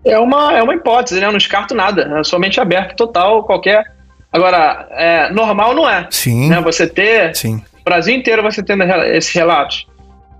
[0.04, 1.26] É uma, é uma hipótese, né?
[1.26, 2.20] Eu não descarto nada.
[2.20, 3.84] É somente aberto total, qualquer.
[4.30, 6.06] Agora, é, normal não é.
[6.08, 6.50] Sim.
[6.50, 6.60] Né?
[6.60, 7.34] Você ter.
[7.34, 7.60] Sim.
[7.80, 9.88] O Brasil inteiro você tendo esses relatos.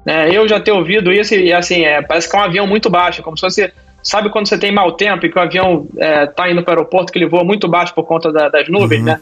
[0.05, 0.31] Né?
[0.31, 3.21] Eu já ter ouvido isso e, assim, é, parece que é um avião muito baixo,
[3.21, 3.73] como se fosse
[4.07, 5.89] Sabe quando você tem mau tempo e que o avião
[6.31, 8.69] está é, indo para o aeroporto que ele voa muito baixo por conta da, das
[8.69, 9.07] nuvens, uhum.
[9.07, 9.21] né?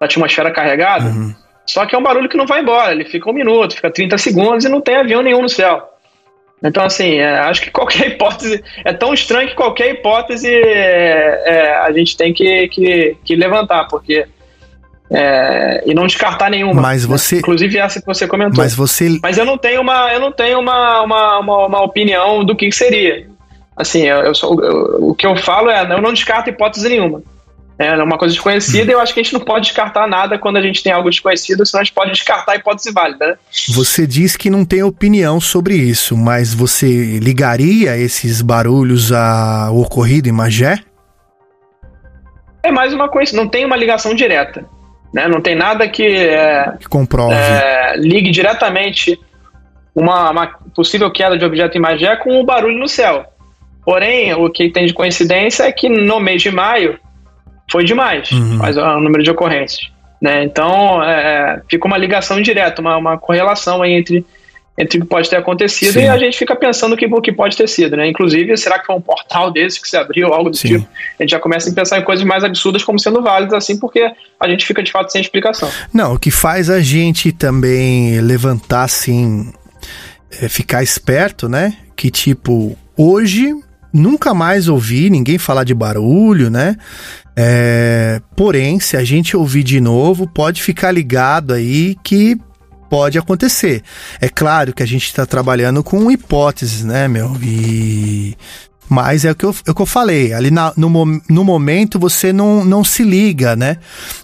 [0.00, 1.08] Da atmosfera carregada.
[1.08, 1.32] Uhum.
[1.64, 4.18] Só que é um barulho que não vai embora, ele fica um minuto, fica 30
[4.18, 5.88] segundos e não tem avião nenhum no céu.
[6.60, 11.76] Então, assim, é, acho que qualquer hipótese é tão estranho que qualquer hipótese é, é,
[11.76, 14.26] a gente tem que, que, que levantar, porque.
[15.12, 16.82] É, e não descartar nenhuma.
[16.82, 18.64] Mas você, inclusive essa que você comentou.
[18.64, 22.44] Mas você, mas eu não tenho uma, eu não tenho uma, uma, uma, uma opinião
[22.44, 23.28] do que seria
[23.76, 27.22] assim, eu, eu, sou, eu, o que eu falo é, eu não descarto hipótese nenhuma.
[27.76, 30.58] É uma coisa desconhecida e eu acho que a gente não pode descartar nada quando
[30.58, 33.36] a gente tem algo desconhecido, senão a gente pode descartar a hipótese válida, né?
[33.70, 40.28] Você diz que não tem opinião sobre isso, mas você ligaria esses barulhos ao ocorrido
[40.28, 40.78] em Magé?
[42.62, 44.64] É mais uma coisa, não tem uma ligação direta.
[45.12, 45.26] Né?
[45.26, 47.34] Não tem nada que, é, que comprove.
[47.34, 49.20] É, ligue diretamente
[49.94, 53.24] uma, uma possível queda de objeto em Magé com o barulho no céu.
[53.84, 56.98] Porém, o que tem de coincidência é que no mês de maio
[57.70, 58.56] foi demais, uhum.
[58.56, 59.90] mas o número de ocorrências.
[60.20, 60.44] Né?
[60.44, 64.24] Então, é, fica uma ligação direta, uma, uma correlação entre,
[64.78, 66.04] entre o que pode ter acontecido Sim.
[66.04, 67.94] e a gente fica pensando o que, que pode ter sido.
[67.94, 68.08] Né?
[68.08, 70.78] Inclusive, será que foi um portal desse que se abriu, algo do Sim.
[70.78, 70.88] tipo?
[71.18, 74.10] A gente já começa a pensar em coisas mais absurdas como sendo válidas, assim, porque
[74.40, 75.70] a gente fica de fato sem explicação.
[75.92, 79.52] Não, o que faz a gente também levantar, assim,
[80.40, 81.76] é ficar esperto, né?
[81.94, 83.54] Que tipo, hoje
[83.94, 86.76] nunca mais ouvi ninguém falar de barulho, né?
[87.36, 92.36] É, porém, se a gente ouvir de novo, pode ficar ligado aí que
[92.90, 93.82] pode acontecer.
[94.20, 97.36] É claro que a gente está trabalhando com hipóteses, né, meu?
[97.42, 98.36] E
[98.88, 100.90] mas é o que eu, é o que eu falei, ali na, no,
[101.28, 103.78] no momento você não, não se liga, né?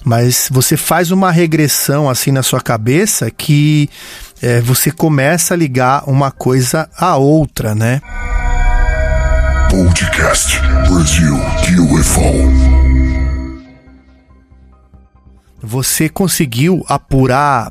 [0.05, 3.89] Mas você faz uma regressão assim na sua cabeça que
[4.43, 8.03] é, você começa a ligar uma coisa a outra, né?
[9.71, 10.59] Podcast
[10.89, 11.37] Brasil
[11.93, 12.23] UFO.
[15.63, 17.71] Você conseguiu apurar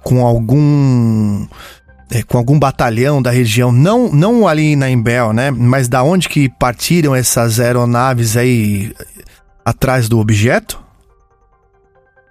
[0.00, 1.44] com algum
[2.08, 5.50] é, com algum batalhão da região, não, não ali na Embel, né?
[5.50, 8.94] Mas da onde que partiram essas aeronaves aí
[9.64, 10.80] atrás do objeto?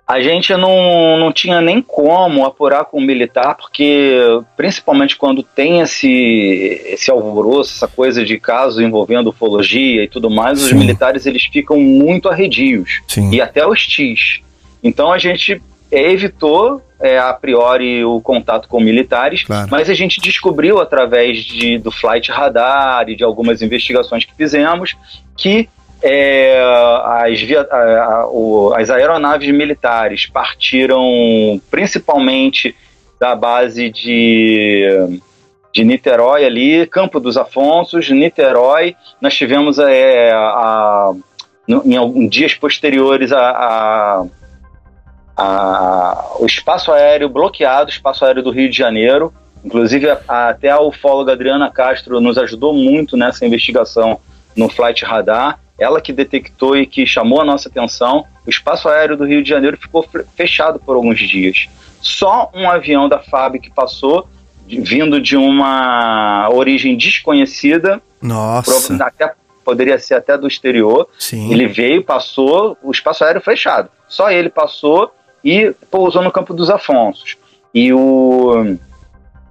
[0.10, 4.18] A gente não, não tinha nem como apurar com o militar, porque
[4.58, 10.58] principalmente quando tem esse, esse alvoroço, essa coisa de casos envolvendo ufologia e tudo mais,
[10.58, 10.66] Sim.
[10.66, 13.30] os militares eles ficam muito arredios Sim.
[13.30, 14.42] e até hostis.
[14.84, 19.68] Então a gente evitou é, a priori o contato com militares, claro.
[19.70, 24.98] mas a gente descobriu através de, do flight radar e de algumas investigações que fizemos
[25.38, 25.70] que
[26.02, 26.61] é,
[27.06, 32.76] as, via, a, a, o, as aeronaves militares partiram principalmente
[33.19, 35.19] da base de,
[35.74, 38.95] de Niterói ali, Campo dos Afonsos, Niterói.
[39.22, 41.11] Nós tivemos é, a,
[41.68, 44.26] no, em alguns dias posteriores a,
[46.40, 49.34] o espaço aéreo bloqueado, o espaço aéreo do Rio de Janeiro.
[49.64, 54.19] Inclusive, até a ufóloga Adriana Castro nos ajudou muito nessa investigação
[54.56, 58.25] no Flight Radar ela que detectou e que chamou a nossa atenção.
[58.45, 61.67] O espaço aéreo do Rio de Janeiro ficou fechado por alguns dias.
[62.01, 64.27] Só um avião da FAB que passou,
[64.67, 68.01] vindo de uma origem desconhecida.
[68.22, 69.03] Nossa.
[69.03, 69.33] Até,
[69.64, 71.08] poderia ser até do exterior.
[71.17, 71.51] Sim.
[71.51, 73.90] Ele veio, passou, o espaço aéreo fechado.
[74.08, 75.11] Só ele passou
[75.43, 77.38] e pousou no Campo dos Afonsos.
[77.74, 78.75] E o,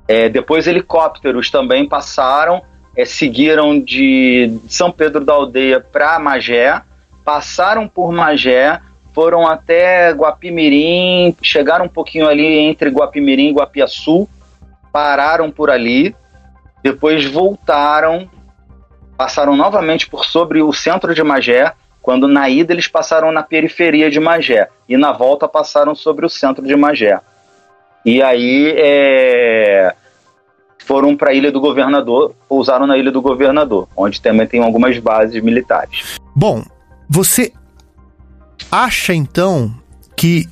[0.07, 2.63] é, depois helicópteros também passaram
[2.99, 6.83] é, seguiram de São Pedro da Aldeia para Magé,
[7.25, 8.81] passaram por Magé,
[9.15, 14.29] foram até Guapimirim, chegaram um pouquinho ali entre Guapimirim e Guapiaçu,
[14.93, 16.13] pararam por ali,
[16.83, 18.29] depois voltaram,
[19.17, 24.11] passaram novamente por sobre o centro de Magé, quando na ida eles passaram na periferia
[24.11, 27.21] de Magé e na volta passaram sobre o centro de Magé.
[28.05, 29.95] E aí é,
[30.89, 34.99] foram para a Ilha do Governador, pousaram na Ilha do Governador, onde também tem algumas
[34.99, 36.19] bases militares.
[36.35, 36.65] Bom,
[37.07, 37.53] você
[38.73, 39.71] acha então
[40.17, 40.49] que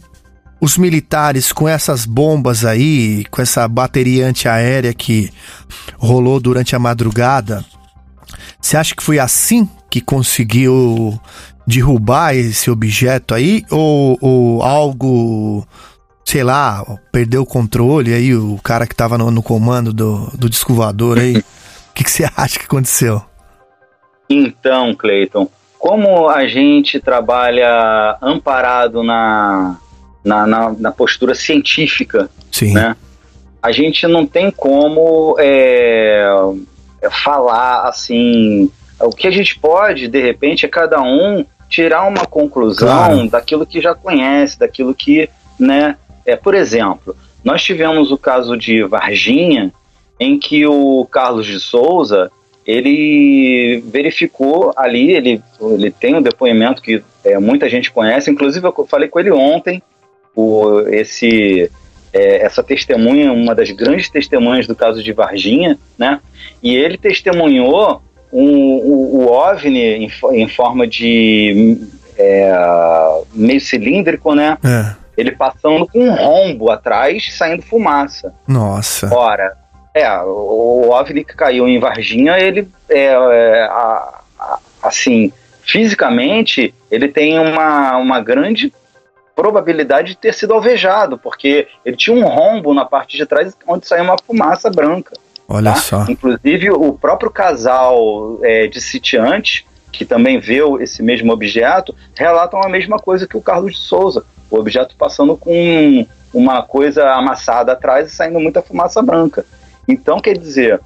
[0.60, 5.30] os militares com essas bombas aí, com essa bateria antiaérea que
[5.96, 7.64] rolou durante a madrugada,
[8.60, 11.18] você acha que foi assim que conseguiu
[11.66, 13.64] derrubar esse objeto aí?
[13.70, 15.66] Ou, ou algo,
[16.26, 20.50] sei lá, perdeu o controle aí, o cara que tava no, no comando do, do
[20.50, 21.36] disco voador aí?
[21.36, 21.44] O
[21.94, 23.22] que, que você acha que aconteceu?
[24.28, 25.48] Então, Cleiton,
[25.78, 29.78] como a gente trabalha amparado na,
[30.24, 32.74] na, na, na postura científica, Sim.
[32.74, 32.96] né?
[33.62, 36.26] A gente não tem como é,
[37.02, 38.70] é, falar assim.
[39.00, 43.30] O que a gente pode, de repente, é cada um tirar uma conclusão Claro.
[43.30, 45.96] daquilo que já conhece, daquilo que, né?
[46.26, 49.72] É, por exemplo, nós tivemos o caso de Varginha,
[50.18, 52.30] em que o Carlos de Souza
[52.66, 58.86] ele verificou ali, ele, ele tem um depoimento que é, muita gente conhece, inclusive eu
[58.88, 59.80] falei com ele ontem,
[60.34, 61.70] o, esse,
[62.12, 66.20] é, essa testemunha, uma das grandes testemunhas do caso de Varginha, né?
[66.60, 71.78] E ele testemunhou um, o, o OVNI em, em forma de
[72.18, 72.52] é,
[73.32, 74.58] meio cilíndrico, né?
[74.64, 75.05] É.
[75.16, 78.34] Ele passando com um rombo atrás, saindo fumaça.
[78.46, 79.12] Nossa.
[79.14, 79.56] Ora,
[79.94, 86.74] é, o, o OVNI que caiu em Varginha, ele é, é, a- a- assim, fisicamente,
[86.90, 88.72] ele tem uma, uma grande
[89.34, 93.86] probabilidade de ter sido alvejado, porque ele tinha um rombo na parte de trás onde
[93.86, 95.12] saiu uma fumaça branca.
[95.48, 95.76] Olha tá?
[95.78, 96.04] só.
[96.08, 102.68] Inclusive, o próprio casal é, de sitiantes, que também viu esse mesmo objeto, relatam a
[102.68, 104.24] mesma coisa que o Carlos de Souza.
[104.50, 109.44] O objeto passando com uma coisa amassada atrás e saindo muita fumaça branca.
[109.88, 110.80] Então, quer dizer.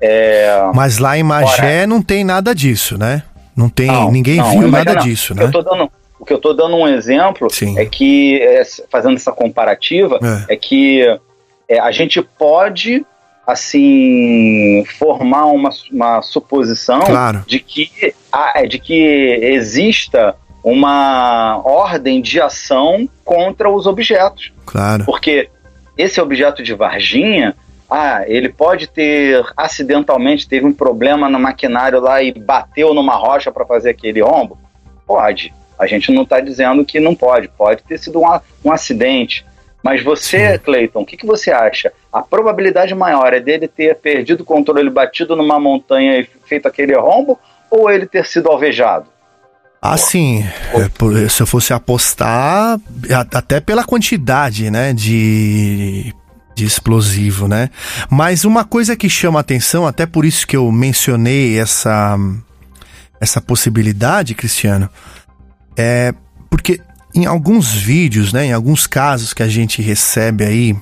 [0.00, 3.22] É, Mas lá em Magé não tem nada disso, né?
[3.56, 5.02] Não tem, não, ninguém não, viu nada não.
[5.02, 5.44] disso, né?
[5.44, 9.32] Eu tô dando, o que eu tô dando um exemplo é que, é, fazendo essa
[9.32, 11.02] comparativa, é, que
[11.68, 13.06] é, a gente pode,
[13.46, 17.44] assim, formar uma, uma suposição Claro.
[17.46, 18.94] de, que, ah, é, de que
[19.40, 20.34] exista
[20.66, 24.52] uma ordem de ação contra os objetos.
[24.66, 25.04] Claro.
[25.04, 25.48] Porque
[25.96, 27.54] esse objeto de Varginha,
[27.88, 33.52] ah, ele pode ter acidentalmente teve um problema no maquinário lá e bateu numa rocha
[33.52, 34.58] para fazer aquele rombo?
[35.06, 35.54] Pode.
[35.78, 37.46] A gente não está dizendo que não pode.
[37.46, 39.46] Pode ter sido um, um acidente.
[39.84, 41.92] Mas você, Cleiton, o que, que você acha?
[42.12, 46.96] A probabilidade maior é dele ter perdido o controle, batido numa montanha e feito aquele
[46.96, 47.38] rombo,
[47.70, 49.06] ou ele ter sido alvejado?
[49.80, 50.44] Assim,
[51.30, 52.80] se eu fosse apostar,
[53.32, 56.12] até pela quantidade, né, de,
[56.54, 57.70] de explosivo, né?
[58.10, 62.18] Mas uma coisa que chama atenção, até por isso que eu mencionei essa,
[63.20, 64.88] essa possibilidade, Cristiano,
[65.76, 66.12] é
[66.50, 66.80] porque
[67.14, 70.76] em alguns vídeos, né, em alguns casos que a gente recebe aí,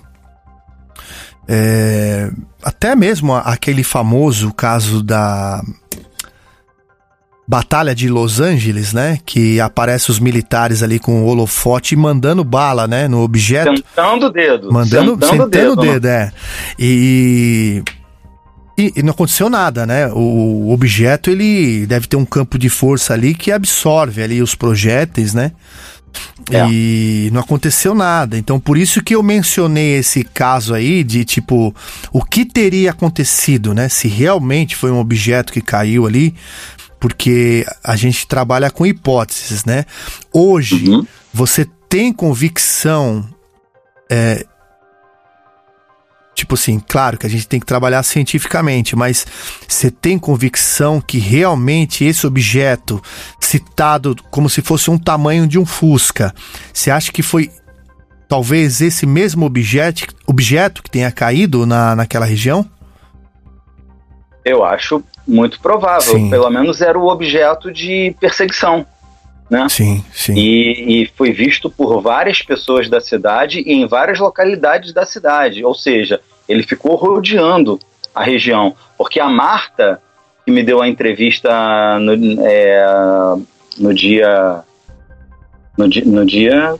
[1.46, 2.30] é,
[2.62, 5.62] até mesmo aquele famoso caso da
[7.46, 9.18] Batalha de Los Angeles, né?
[9.24, 13.06] Que aparece os militares ali com o holofote mandando bala, né?
[13.06, 13.76] No objeto.
[13.76, 14.72] Sentando o dedo.
[14.72, 15.92] Mandando, sentando, sentando o né?
[15.92, 16.32] dedo, é.
[16.78, 17.82] E,
[18.78, 20.08] e, e não aconteceu nada, né?
[20.12, 25.34] O objeto, ele deve ter um campo de força ali que absorve ali os projéteis,
[25.34, 25.52] né?
[26.50, 26.66] É.
[26.70, 28.36] E não aconteceu nada.
[28.36, 31.74] Então, por isso que eu mencionei esse caso aí de tipo,
[32.12, 33.88] o que teria acontecido, né?
[33.88, 36.34] Se realmente foi um objeto que caiu ali,
[37.04, 39.84] porque a gente trabalha com hipóteses, né?
[40.32, 41.06] Hoje, Uhum.
[41.34, 43.28] você tem convicção.
[44.10, 44.46] é,
[46.34, 49.26] tipo assim, claro que a gente tem que trabalhar cientificamente, mas
[49.68, 53.02] você tem convicção que realmente esse objeto,
[53.38, 56.34] citado como se fosse um tamanho de um Fusca,
[56.72, 57.50] você acha que foi
[58.28, 62.66] talvez esse mesmo objeto, objeto que tenha caído na, naquela região?
[64.42, 66.14] Eu acho muito provável.
[66.14, 66.30] Sim.
[66.30, 68.86] Pelo menos era o objeto de perseguição.
[69.50, 69.66] Né?
[69.68, 70.34] Sim, sim.
[70.34, 75.64] E, e foi visto por várias pessoas da cidade e em várias localidades da cidade.
[75.64, 77.78] Ou seja, ele ficou rodeando
[78.14, 78.74] a região.
[78.96, 80.00] Porque a Marta,
[80.44, 82.12] que me deu a entrevista no,
[82.46, 82.86] é,
[83.78, 84.62] no dia.
[85.76, 86.76] No, di- no dia.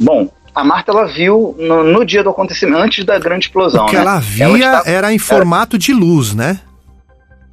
[0.00, 3.84] Bom, a Marta ela viu no, no dia do acontecimento, antes da grande explosão.
[3.84, 4.02] O que né?
[4.02, 6.60] ela via estava- era em formato de luz, né?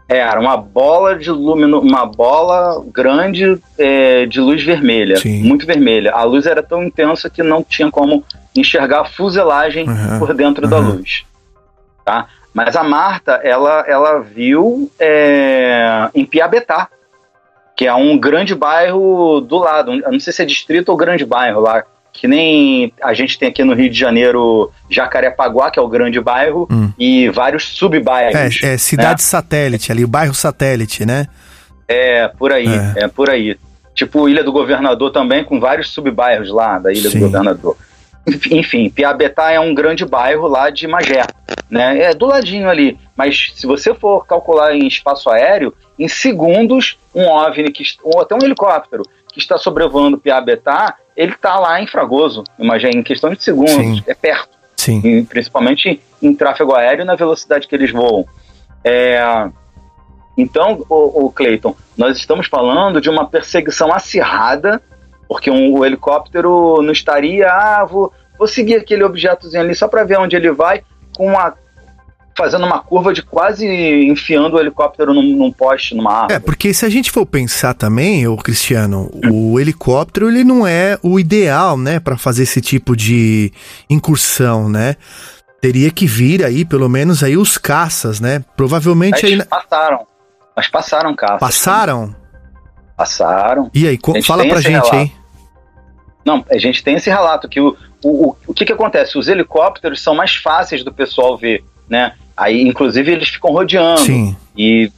[0.09, 6.11] É, Era uma bola de lumino, uma bola grande é, de luz vermelha, muito vermelha.
[6.14, 8.23] A luz era tão intensa que não tinha como
[8.56, 10.95] enxergar a fuselagem Uhum, por dentro da uhum.
[10.98, 11.23] luz.
[12.06, 12.27] tá?
[12.53, 16.88] Mas a Marta, ela, ela viu é, em Piabetá,
[17.75, 19.91] que é um grande bairro do lado.
[19.95, 21.83] Não sei se é distrito ou grande bairro lá.
[22.14, 26.22] Que nem a gente tem aqui no Rio de Janeiro Jacarepaguá, que é o grande
[26.22, 26.92] bairro, Hum.
[26.98, 28.61] e vários subbairros.
[28.64, 29.27] É, é cidade né?
[29.27, 31.25] satélite ali, o bairro satélite, né?
[31.88, 33.03] É, por aí, É.
[33.03, 33.08] é.
[33.08, 33.58] por aí.
[33.95, 37.19] Tipo Ilha do Governador também, com vários subbairros lá da Ilha Sim.
[37.19, 37.75] do Governador.
[38.51, 41.24] Enfim, Piabetá é um grande bairro lá de Magé,
[41.69, 42.03] né?
[42.03, 42.98] É do ladinho ali.
[43.17, 48.33] Mas se você for calcular em espaço aéreo, em segundos, um OVNI, que, ou até
[48.33, 49.03] um helicóptero
[49.34, 53.74] que está sobrevoando Piabetá, ele está lá em Fragoso, em Magé, em questão de segundos.
[53.74, 54.03] Sim.
[54.08, 54.58] É perto.
[54.78, 55.02] Sim.
[55.03, 58.26] E principalmente em tráfego aéreo e na velocidade que eles voam.
[58.84, 59.20] É,
[60.38, 64.82] então, o, Cleiton, nós estamos falando de uma perseguição acirrada,
[65.28, 70.03] porque um- o helicóptero não estaria, ah, vou, vou seguir aquele objetozinho ali só para
[70.03, 70.84] ver onde ele vai,
[71.16, 71.53] com uma
[72.36, 76.34] fazendo uma curva de quase enfiando o helicóptero num, num poste, numa árvore.
[76.34, 80.98] É, porque se a gente for pensar também, o Cristiano, o helicóptero ele não é
[81.03, 83.52] o ideal, né, para fazer esse tipo de
[83.90, 84.95] incursão, né?
[85.62, 88.44] Teria que vir aí, pelo menos aí os caças, né?
[88.58, 90.06] Provavelmente aí passaram.
[90.56, 91.40] Mas passaram caças.
[91.40, 92.16] passaram.
[92.98, 93.72] Passaram.
[93.74, 94.95] E aí, fala pra gente relato.
[94.95, 95.12] aí.
[96.26, 99.18] Não, a gente tem esse relato que o, o, o, o que, que acontece?
[99.18, 102.14] Os helicópteros são mais fáceis do pessoal ver, né?
[102.36, 104.02] Aí, inclusive, eles ficam rodeando.
[104.02, 104.36] Sim.
[104.58, 104.92] E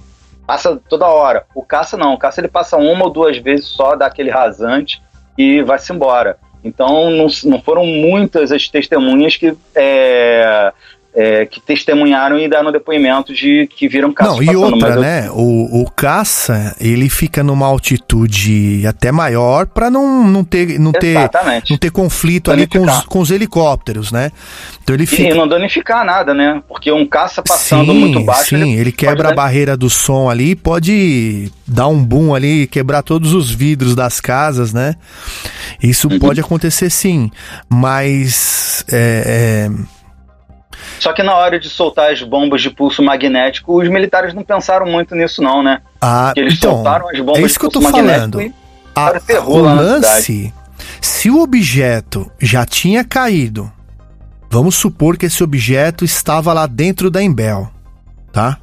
[0.45, 1.45] passa toda hora.
[1.53, 2.13] O caça não.
[2.13, 5.01] O caça ele passa uma ou duas vezes só, dá aquele rasante
[5.37, 6.37] e vai-se embora.
[6.63, 10.73] Então, não, não foram muitas as testemunhas que, é,
[11.15, 15.29] é, que testemunharam e deram depoimento de que viram caça Não, e outra, eu- né?
[15.31, 21.15] O, o caça, ele fica numa altitude até maior pra não, não ter não ter
[21.69, 24.31] não ter conflito ali com os, com os helicópteros, né?
[24.83, 26.61] Então ele E fica não danificar nada, né?
[26.67, 28.49] Porque um caça passando sim, muito baixo.
[28.57, 33.01] Sim, ele quebra a barreira do som ali, e pode dar um boom ali, quebrar
[33.01, 34.95] todos os vidros das casas, né?
[35.81, 36.19] Isso Uhum.
[36.19, 37.31] pode acontecer sim,
[37.69, 39.85] mas é, é,
[40.99, 44.85] Só que na hora de soltar as bombas de pulso magnético, os militares não pensaram
[44.85, 45.81] muito nisso, não, né?
[46.01, 48.37] Ah, Porque eles então, soltaram as bombas é isso de que eu tô falando.
[48.37, 48.53] magnético e
[48.95, 50.53] A, o lance,
[51.01, 53.71] se o objeto já tinha caído,
[54.49, 57.69] vamos supor que esse objeto estava lá dentro da Embel,
[58.31, 58.57] tá?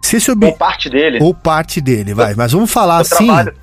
[0.00, 1.18] Se esse objeto Ou parte dele.
[1.22, 3.26] ou parte dele, vai, mas vamos falar assim.
[3.26, 3.54] trabalho-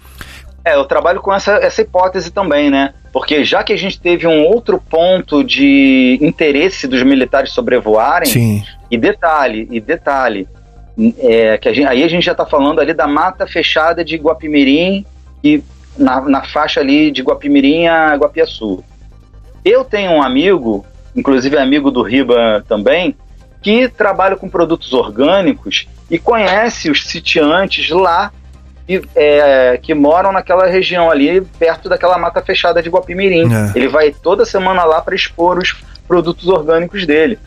[0.65, 2.93] É, eu trabalho com essa, essa hipótese também, né?
[3.11, 8.63] Porque já que a gente teve um outro ponto de interesse dos militares sobrevoarem, Sim.
[8.91, 10.47] e detalhe, e detalhe,
[11.17, 14.15] é, que a gente- aí a gente já está falando ali da mata fechada de
[14.17, 15.05] Guapimirim
[15.43, 15.63] e
[15.97, 18.83] na, na faixa ali de Guapimirim a Guapiaçu.
[19.65, 23.15] Eu tenho um amigo, inclusive amigo do Riba também,
[23.61, 28.31] que trabalha com produtos orgânicos e conhece os sitiantes lá
[29.15, 33.53] é, que moram naquela região ali, perto daquela mata fechada de Guapimirim.
[33.53, 33.71] É.
[33.75, 35.75] Ele vai toda semana lá para expor os
[36.07, 37.37] produtos orgânicos dele.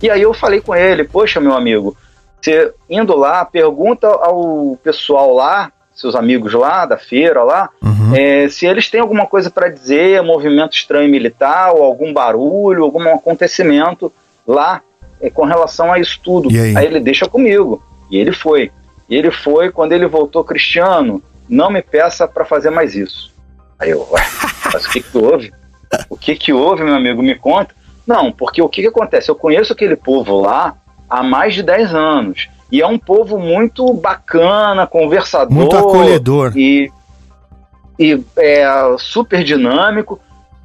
[0.00, 1.96] E aí eu falei com ele, poxa, meu amigo,
[2.40, 7.70] você indo lá, pergunta ao pessoal lá, seus amigos lá da feira lá,
[8.14, 13.02] é, se eles têm alguma coisa para dizer, movimento estranho militar, ou algum barulho, algum
[13.14, 14.12] acontecimento
[14.46, 14.82] lá
[15.20, 16.50] é, com relação a isso tudo.
[16.52, 16.84] E aí?
[16.84, 17.82] ele deixa comigo.
[18.10, 18.70] E ele foi.
[19.08, 23.32] E ele foi, quando ele voltou, Cristiano, não me peça para fazer mais isso.
[23.78, 24.22] Aí eu, ué,
[24.72, 25.52] mas o que que houve?
[26.08, 27.22] O que que houve, meu amigo?
[27.22, 27.74] Me conta.
[28.06, 29.30] Não, porque o que que acontece?
[29.30, 30.74] Eu conheço aquele povo lá
[31.08, 32.48] há mais de 10 anos.
[32.70, 35.54] E é um povo muito bacana, conversador.
[35.54, 36.52] Muito acolhedor.
[36.56, 36.90] E,
[37.98, 38.66] e é
[38.98, 40.20] super dinâmico.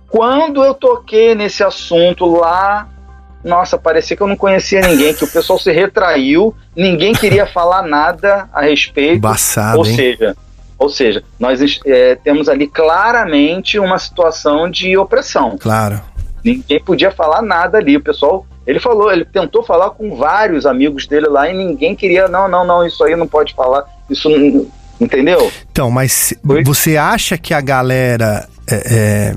[0.07, 2.87] Quando eu toquei nesse assunto lá,
[3.43, 7.83] nossa, parecia que eu não conhecia ninguém, que o pessoal se retraiu, ninguém queria falar
[7.83, 9.17] nada a respeito.
[9.17, 9.95] Embaçado, ou hein?
[9.95, 10.35] seja,
[10.77, 15.57] ou seja, nós é, temos ali claramente uma situação de opressão.
[15.59, 16.01] Claro.
[16.43, 17.97] Ninguém podia falar nada ali.
[17.97, 22.29] O pessoal, ele falou, ele tentou falar com vários amigos dele lá e ninguém queria,
[22.29, 23.85] não, não, não, isso aí não pode falar.
[24.09, 24.29] Isso.
[24.99, 25.49] Entendeu?
[25.71, 26.33] Então, mas
[26.65, 29.35] você acha que a galera é, é,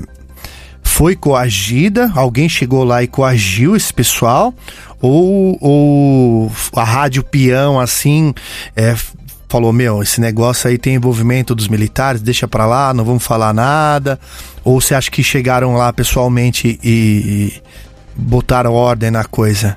[0.93, 2.11] foi coagida?
[2.15, 4.53] Alguém chegou lá e coagiu esse pessoal?
[5.01, 8.31] Ou, ou a rádio peão, assim,
[8.75, 8.95] é,
[9.49, 13.55] falou: Meu, esse negócio aí tem envolvimento dos militares, deixa pra lá, não vamos falar
[13.55, 14.19] nada?
[14.63, 17.61] Ou você acha que chegaram lá pessoalmente e, e
[18.15, 19.75] botaram ordem na coisa?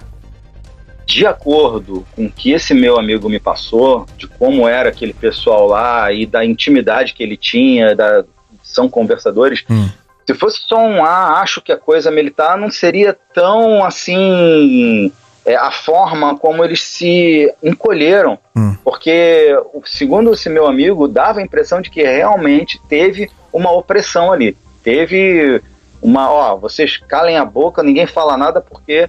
[1.06, 5.68] de acordo com o que esse meu amigo me passou, de como era aquele pessoal
[5.68, 8.24] lá e da intimidade que ele tinha, da,
[8.60, 9.88] são conversadores, Hum.
[10.26, 15.12] Se fosse só um ah, acho que a coisa militar não seria tão assim
[15.44, 18.36] é, a forma como eles se encolheram,
[18.82, 24.56] porque segundo esse meu amigo dava a impressão de que realmente teve uma opressão ali,
[24.82, 25.62] teve
[26.02, 29.08] uma, ó, vocês calem a boca, ninguém fala nada porque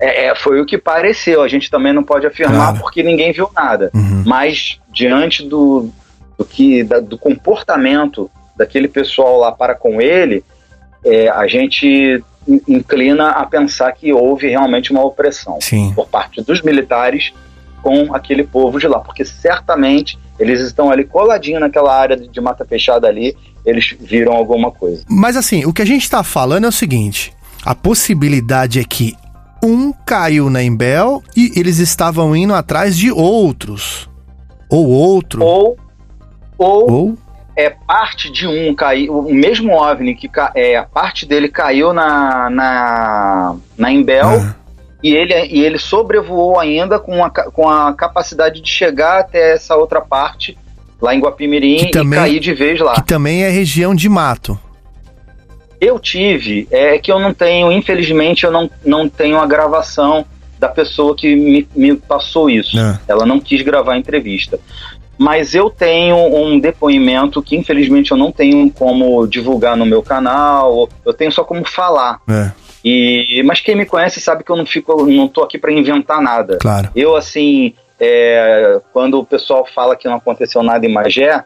[0.00, 1.40] é, é, foi o que pareceu.
[1.42, 2.78] A gente também não pode afirmar Claro.
[2.80, 3.90] porque ninguém viu nada.
[4.26, 5.88] Mas diante do,
[6.36, 10.44] do que da- do comportamento daquele pessoal lá para com ele,
[11.04, 15.92] é, a gente in- inclina a pensar que houve realmente uma opressão Sim.
[15.94, 17.32] por parte dos militares
[17.82, 22.64] com aquele povo de lá, porque certamente eles estão ali coladinho naquela área de mata
[22.64, 25.04] fechada ali, eles viram alguma coisa.
[25.08, 27.32] Mas assim, o que a gente tá falando é o seguinte:
[27.64, 29.14] a possibilidade é que
[29.62, 34.08] um caiu na Embel e eles estavam indo atrás de outros.
[34.70, 35.42] Ou outro.
[35.44, 35.76] Ou,
[36.58, 37.18] ou, Ou?
[37.56, 42.50] É parte de um caiu, o mesmo OVNI que é, a parte dele caiu na
[42.50, 44.54] na, na Embel Ah.
[45.02, 49.76] e ele e ele sobrevoou ainda com a, com a capacidade de chegar até essa
[49.76, 50.58] outra parte
[51.00, 52.94] lá em Guapimirim também- e cair de vez lá.
[52.94, 54.58] Que também é região de mato.
[55.80, 60.24] Eu tive, é que eu não tenho, infelizmente, eu não, não tenho a gravação
[60.58, 62.78] da pessoa que me, me passou isso.
[62.78, 62.98] É.
[63.06, 64.58] Ela não quis gravar a entrevista.
[65.16, 70.88] Mas eu tenho um depoimento que, infelizmente, eu não tenho como divulgar no meu canal,
[71.04, 72.20] eu tenho só como falar.
[72.28, 72.50] É,
[72.84, 76.20] E, mas quem me conhece sabe que eu não fico, não tô aqui para inventar
[76.20, 76.58] nada.
[76.60, 76.90] claro.
[76.94, 81.44] Eu, assim, é, quando o pessoal fala que não aconteceu nada em Magé,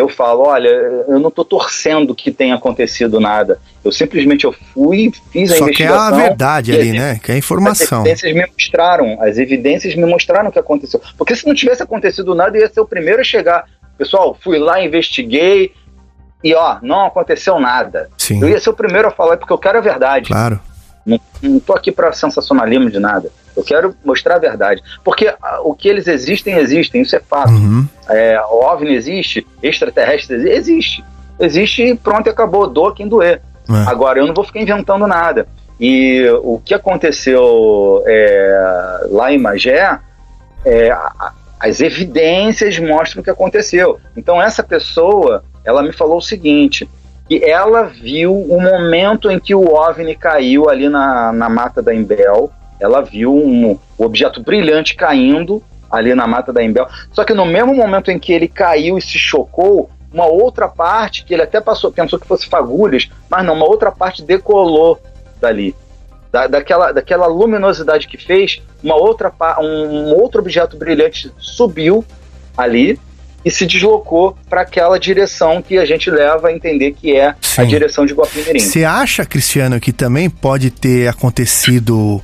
[0.00, 3.58] eu falo, olha, eu não tô torcendo que tenha acontecido nada.
[3.84, 6.06] Eu simplesmente eu fui, fiz a Só que é investigação.
[6.06, 7.20] a verdade ali, né?
[7.22, 8.00] Que é a informação.
[8.00, 11.00] As evidências me mostraram, as evidências me mostraram o que aconteceu.
[11.16, 13.64] Porque se não tivesse acontecido nada, eu ia ser o primeiro a chegar.
[13.96, 15.72] Pessoal, fui lá, investiguei
[16.42, 18.08] e ó, não aconteceu nada.
[18.16, 18.40] Sim.
[18.42, 20.28] Eu ia ser o primeiro a falar porque eu quero a verdade.
[20.28, 20.60] Claro.
[21.04, 23.30] Não, não tô aqui para sensacionalismo de nada.
[23.56, 24.82] Eu quero mostrar a verdade.
[25.04, 27.50] Porque ah, o que eles existem, existem, isso é fato.
[27.50, 27.86] Uhum.
[28.08, 31.04] É, o OVNI existe, extraterrestre exi- existe.
[31.38, 32.66] Existe e pronto, acabou.
[32.66, 33.40] Doa quem doer.
[33.68, 33.90] É.
[33.90, 35.46] Agora, eu não vou ficar inventando nada.
[35.78, 39.98] E o que aconteceu é, lá em Magé,
[40.64, 40.94] é,
[41.58, 43.98] as evidências mostram o que aconteceu.
[44.16, 46.88] Então, essa pessoa, ela me falou o seguinte,
[47.26, 51.94] que ela viu o momento em que o OVNI caiu ali na, na mata da
[51.94, 57.34] Embel, ela viu um, um objeto brilhante caindo ali na mata da Embel, só que
[57.34, 61.42] no mesmo momento em que ele caiu e se chocou, uma outra parte, que ele
[61.42, 65.00] até passou, pensou que fosse fagulhas, mas não, uma outra parte decolou
[65.40, 65.74] dali.
[66.32, 72.04] Da, daquela, daquela luminosidade que fez, uma outra, um outro objeto brilhante subiu
[72.56, 72.98] ali
[73.44, 77.36] e se deslocou para aquela direção que a gente leva a entender que é a
[77.40, 77.66] Sim.
[77.66, 78.60] direção de Guapimirim.
[78.60, 82.22] Você acha, Cristiano, que também pode ter acontecido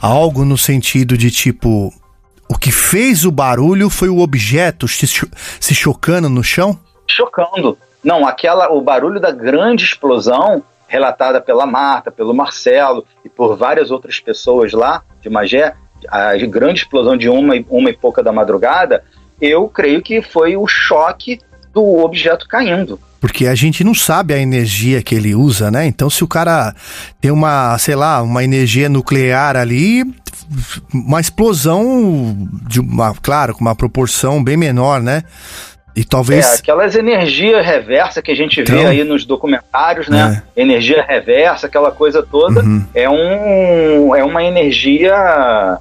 [0.00, 1.92] algo no sentido de tipo.
[2.48, 6.78] O que fez o barulho foi o objeto se, cho- se chocando no chão?
[7.08, 7.76] chocando.
[8.04, 13.90] Não, aquela o barulho da grande explosão relatada pela Marta, pelo Marcelo e por várias
[13.90, 15.74] outras pessoas lá de Magé,
[16.08, 19.02] a grande explosão de uma, uma e pouca da madrugada,
[19.40, 21.40] eu creio que foi o choque
[21.76, 22.98] do objeto caindo.
[23.20, 25.84] Porque a gente não sabe a energia que ele usa, né?
[25.86, 26.74] Então, se o cara
[27.20, 30.04] tem uma, sei lá, uma energia nuclear ali,
[30.92, 32.34] uma explosão
[32.66, 35.22] de uma, claro, com uma proporção bem menor, né?
[35.94, 36.46] E É, talvez.
[36.54, 40.42] aquelas energias reversa que a gente vê Então- aí nos documentários, né?
[40.56, 42.84] Energia reversa, aquela coisa toda, Uhum.
[42.94, 45.78] é, um, é uma energia.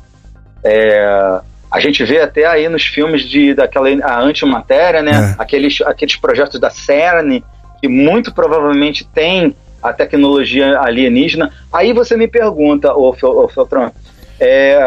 [0.67, 1.39] é,
[1.71, 5.35] a gente vê até aí nos filmes de daquela a antimatéria, né?
[5.37, 7.41] Aqueles, aqueles projetos da CERN,
[7.81, 11.51] que muito provavelmente tem a tecnologia alienígena.
[11.71, 13.91] Aí você me pergunta, ô, ô Feltran,
[14.39, 14.79] é,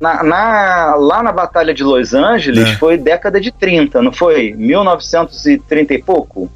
[0.00, 2.76] na, na- lá na Batalha de Los Angeles É.
[2.76, 4.52] foi década de 30, não foi?
[4.56, 6.50] 1930 e pouco?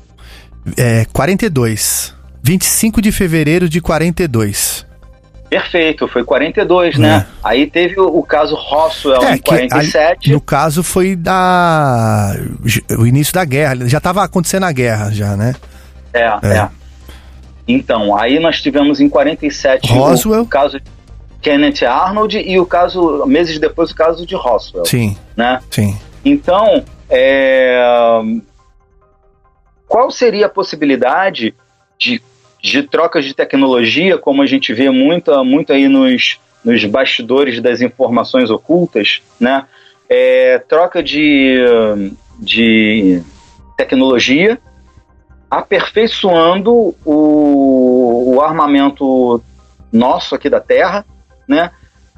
[0.79, 2.15] É, 42.
[2.43, 4.87] 25 de fevereiro de 42.
[5.53, 7.27] Perfeito, foi 42, né?
[7.45, 10.19] Aí teve o, o caso Roswell É, em 47.
[10.25, 12.35] ali- no caso foi da
[12.99, 15.55] o início da guerra, já estava acontecendo a guerra já, né?
[16.15, 16.69] É, é,
[17.69, 20.41] Então, aí nós tivemos em 47 o- Roswell.
[20.43, 20.87] o caso de
[21.43, 24.87] Kenneth Arnold e o caso, meses depois, o caso de Roswell.
[24.87, 25.17] Sim.
[25.37, 25.61] Né?
[25.71, 25.99] Sim.
[26.25, 28.23] Então, é,
[29.87, 31.55] qual seria a possibilidade
[31.99, 32.23] de,
[32.63, 37.81] de trocas de tecnologia, como a gente vê muito, muito aí nos, nos bastidores das
[37.81, 39.67] informações ocultas, né?
[40.09, 41.59] É, troca de,
[42.39, 43.23] de
[43.77, 44.59] tecnologia,
[45.51, 49.43] aperfeiçoando o, o armamento
[49.93, 51.05] nosso aqui da Terra,
[51.49, 51.71] né?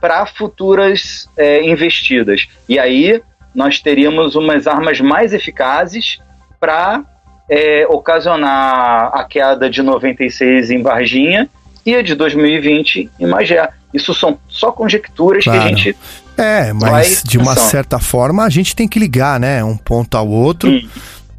[0.04, 2.46] para futuras é, investidas.
[2.68, 3.22] E aí
[3.54, 6.18] nós teríamos umas armas mais eficazes
[6.60, 7.02] para
[7.48, 11.48] é, ocasionar a queda de 96 em Varginha
[11.84, 13.68] e a de 2020 em Magé.
[13.92, 15.60] Isso são só conjecturas Claro.
[15.60, 15.96] que a gente
[16.36, 17.70] É, mas de uma pensando.
[17.70, 19.62] certa forma a gente tem que ligar, né?
[19.62, 20.70] Um ponto ao outro.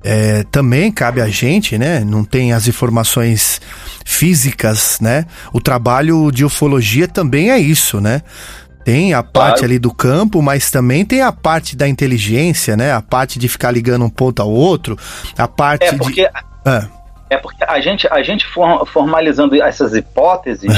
[0.08, 2.02] É, também cabe a gente, né?
[2.06, 3.60] Não tem as informações
[4.06, 5.26] físicas, né?
[5.52, 8.22] O trabalho de ufologia também é isso, né?
[8.86, 12.94] Tem a parte ali do campo, mas também tem a parte da inteligência, né?
[12.94, 14.96] A parte de ficar ligando um ponto ao outro,
[15.38, 15.98] a parte É de.
[15.98, 16.30] porque
[16.64, 16.88] Ah,
[17.28, 20.72] É porque a gente, a gente for- formalizando essas hipóteses,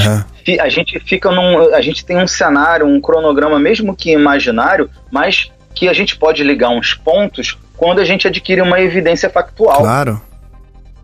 [0.44, 1.74] fi- a gente fica num.
[1.74, 6.42] A gente tem um cenário, um cronograma, mesmo que imaginário, mas que a gente pode
[6.42, 9.78] ligar uns pontos quando a gente adquire uma evidência factual.
[9.82, 10.20] claro.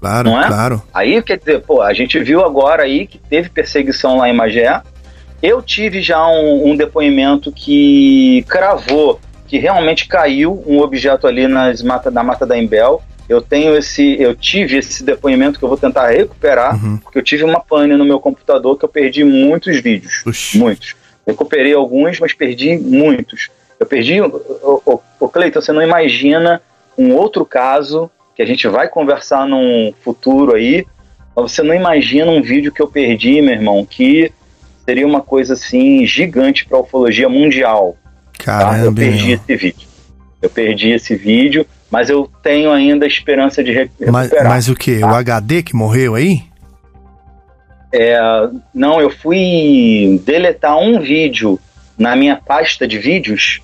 [0.00, 0.47] Claro, não é?
[0.49, 0.83] claro.
[0.92, 4.83] Aí, quer dizer, pô, a gente viu agora aí que teve perseguição lá em Magé.
[5.44, 11.82] Eu tive já um, um depoimento que cravou que realmente caiu um objeto ali nas
[11.82, 13.02] mata, na Mata da Embel.
[13.28, 17.44] Eu tenho esse, eu tive esse depoimento que eu vou tentar recuperar, porque eu tive
[17.44, 20.23] uma pane no meu computador que eu perdi muitos vídeos.
[20.55, 20.97] Muitos.
[21.26, 23.50] Recuperei alguns, mas perdi muitos.
[23.78, 24.23] Eu perdi.
[24.23, 26.62] O, o, o Cleiton, você não imagina
[26.97, 30.86] um outro caso que a gente vai conversar num futuro aí.
[31.36, 34.32] Mas você não imagina um vídeo que eu perdi, meu irmão, que
[34.84, 37.96] seria uma coisa assim gigante para a ufologia mundial.
[38.44, 38.52] tá?
[38.60, 39.34] Eu Caramba, perdi meu.
[39.36, 39.88] esse vídeo.
[40.42, 44.48] Eu perdi esse vídeo, mas eu tenho ainda a esperança de re- Mas, recuperar.
[44.52, 44.98] mas o que?
[45.02, 46.42] O HD que morreu aí?
[47.92, 48.18] É,
[48.74, 51.58] não, eu fui deletar um vídeo
[51.96, 53.60] na minha pasta de vídeos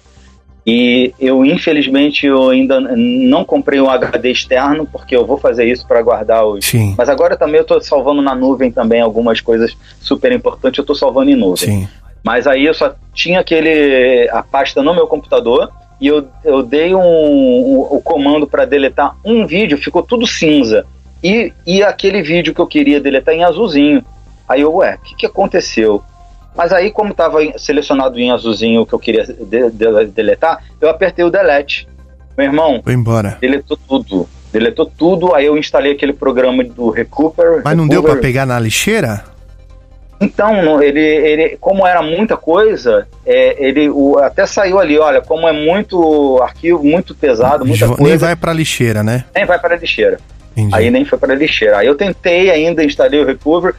[0.67, 5.87] e eu infelizmente eu ainda não comprei um HD externo porque eu vou fazer isso
[5.87, 6.65] para guardar os.
[6.65, 6.95] Sim.
[6.97, 10.79] Mas agora também eu estou salvando na nuvem também algumas coisas super importantes.
[10.79, 11.69] Eu estou salvando em nuvem.
[11.69, 11.89] Sim.
[12.23, 16.95] Mas aí eu só tinha aquele a pasta no meu computador e eu, eu dei
[16.95, 20.85] um, um- o comando para deletar um vídeo, ficou tudo cinza.
[21.23, 24.05] E, e aquele vídeo que eu queria deletar em azulzinho.
[24.49, 26.03] Aí eu, ué, o que, que aconteceu?
[26.57, 30.89] Mas aí, como estava selecionado em azulzinho o que eu queria de- de- deletar, eu
[30.91, 31.89] apertei o delete.
[32.37, 33.39] Meu irmão, Foi embora.
[33.41, 34.29] deletou tudo.
[34.53, 37.63] Deletou tudo, aí eu instalei aquele programa do Recuper.
[37.65, 39.23] Mas não deu pra pegar na lixeira?
[40.21, 45.49] Então, ele, ele, como era muita coisa, é, ele o- até saiu ali, olha, como
[45.49, 49.25] é muito arquivo, muito pesado, muita Jo- coisa, Nem vai pra lixeira, né?
[49.35, 50.19] nem vai para a lixeira.
[50.55, 50.75] Entendi.
[50.75, 51.79] Aí nem foi para a lixeira.
[51.79, 53.75] Aí eu tentei ainda, instalei o Recover,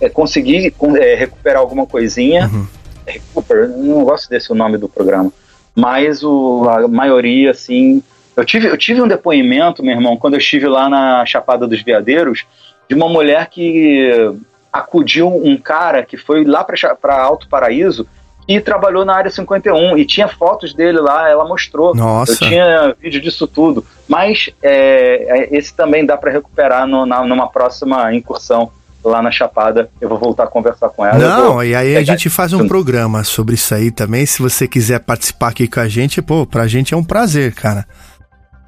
[0.00, 2.48] é, consegui é, recuperar alguma coisinha.
[2.52, 2.66] Uhum.
[3.06, 5.32] É, Recuper, eu não gosto desse o nome do programa.
[5.74, 8.02] Mas o, a maioria, assim.
[8.36, 11.82] Eu tive, eu tive um depoimento, meu irmão, quando eu estive lá na Chapada dos
[11.82, 12.44] Veadeiros,
[12.88, 14.32] de uma mulher que
[14.72, 18.06] acudiu um cara que foi lá para Alto Paraíso
[18.48, 21.94] e trabalhou na área 51 e tinha fotos dele lá, ela mostrou.
[21.94, 22.32] Nossa.
[22.32, 23.84] Eu tinha vídeo disso tudo.
[24.08, 28.70] Mas é, é, esse também dá para recuperar no- na- numa próxima incursão
[29.04, 29.90] lá na Chapada.
[30.00, 31.18] Eu vou voltar a conversar com ela.
[31.18, 34.26] Não, e aí a gente faz um programa sobre isso aí também.
[34.26, 37.86] Se você quiser participar aqui com a gente, pô, pra gente é um prazer, cara.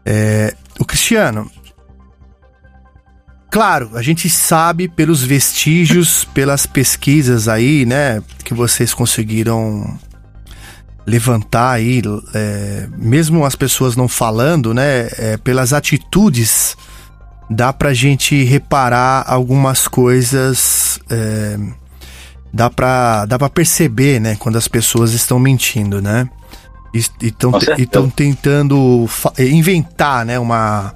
[0.05, 1.51] É, o Cristiano.
[3.51, 9.99] Claro, a gente sabe pelos vestígios, pelas pesquisas aí, né, que vocês conseguiram
[11.07, 12.01] levantar aí,
[12.35, 16.77] é, mesmo as pessoas não falando, né, é, pelas atitudes,
[17.55, 21.59] dá pra gente reparar algumas coisas, é,
[22.53, 26.29] dá pra, dá pra perceber, né, quando as pessoas estão mentindo, né,
[26.95, 26.99] e
[27.79, 30.95] estão tentando fa- inventar, né, uma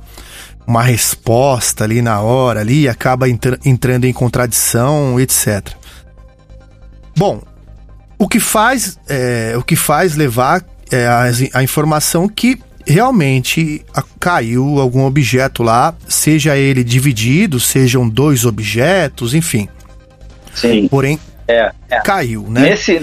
[0.68, 5.65] uma resposta ali na hora ali e acaba entra- entrando em contradição, etc.
[7.17, 7.41] Bom,
[8.18, 11.23] o que faz é, o que faz levar é, a,
[11.55, 13.84] a informação que realmente
[14.20, 19.68] caiu algum objeto lá, seja ele dividido, sejam dois objetos, enfim.
[20.55, 20.89] Sim.
[20.89, 22.00] Porém, É, é.
[22.00, 22.60] caiu, né?
[22.62, 22.98] Nesse,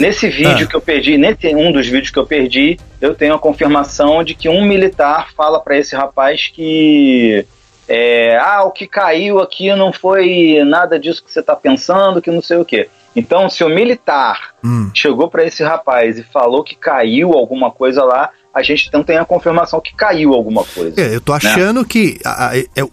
[0.00, 0.66] nesse vídeo Ah.
[0.66, 4.34] que eu perdi, nesse um dos vídeos que eu perdi, eu tenho a confirmação de
[4.34, 7.46] que um militar fala para esse rapaz que
[7.86, 12.30] é, ah, o que caiu aqui não foi nada disso que você tá pensando, que
[12.30, 12.88] não sei o quê.
[13.14, 14.90] Então, se o militar Hum.
[14.94, 19.16] chegou para esse rapaz e falou que caiu alguma coisa lá, a gente então tem
[19.18, 21.00] a confirmação que caiu alguma coisa.
[21.00, 21.38] É, eu tô né?
[21.42, 22.20] achando que.
[22.24, 22.88] a- a- é- é-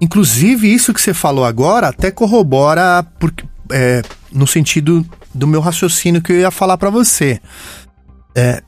[0.00, 6.22] inclusive, isso que você falou agora até corrobora porque, é, no sentido do meu raciocínio
[6.22, 7.40] que eu ia falar pra você.
[8.34, 8.62] É,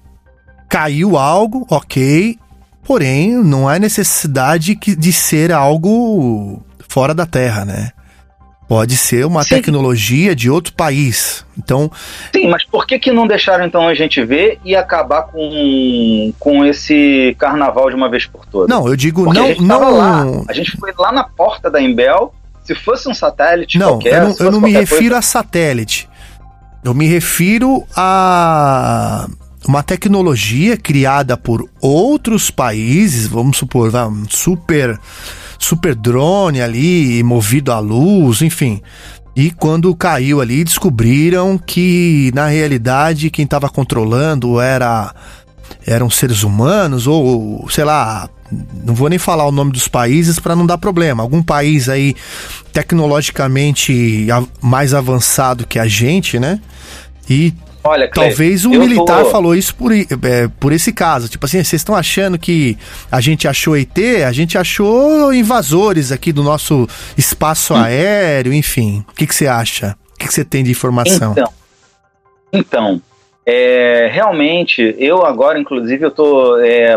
[0.69, 2.39] caiu algo, ok.
[2.85, 7.91] Porém, não há necessidade que- de ser algo fora da Terra, né?
[8.75, 9.51] Pode ser uma Sim.
[9.55, 11.47] tecnologia de outro país.
[11.57, 11.89] Então,
[12.35, 16.65] Sim, mas por que, que não deixaram então a gente ver e acabar com, com
[16.65, 18.69] esse carnaval de uma vez por todas?
[18.69, 19.97] não, eu digo Porque não, a gente não.
[19.97, 22.35] lá, a gente foi lá na porta da Embel.
[22.65, 26.09] Se fosse um satélite Não, qualquer, eu não, eu não me refiro coisa- a satélite.
[26.83, 29.29] Eu me refiro a
[29.69, 34.99] uma tecnologia criada por outros países, vamos supor, um super
[35.65, 38.83] super drone ali, movido à luz, enfim.
[39.35, 45.13] E quando caiu ali, descobriram que na realidade quem estava controlando era
[45.87, 48.29] eram seres humanos ou sei lá,
[48.85, 51.23] não vou nem falar o nome dos países para não dar problema.
[51.23, 52.15] Algum país aí
[52.73, 54.27] tecnologicamente
[54.61, 56.61] mais avançado que a gente, né?
[57.29, 57.55] E
[57.87, 60.07] Olha, Cleide, talvez eu militar falou isso por, é,
[60.59, 61.29] por esse caso.
[61.29, 62.79] Tipo assim, vocês estão achando que
[63.13, 63.99] a gente achou ET?
[64.27, 69.05] A gente achou invasores aqui do nosso espaço aéreo, enfim.
[69.11, 69.95] O que você acha?
[70.15, 71.33] O que você tem de informação?
[71.33, 71.53] Então,
[72.53, 73.03] então
[73.45, 76.57] é, realmente, eu agora, inclusive, eu estou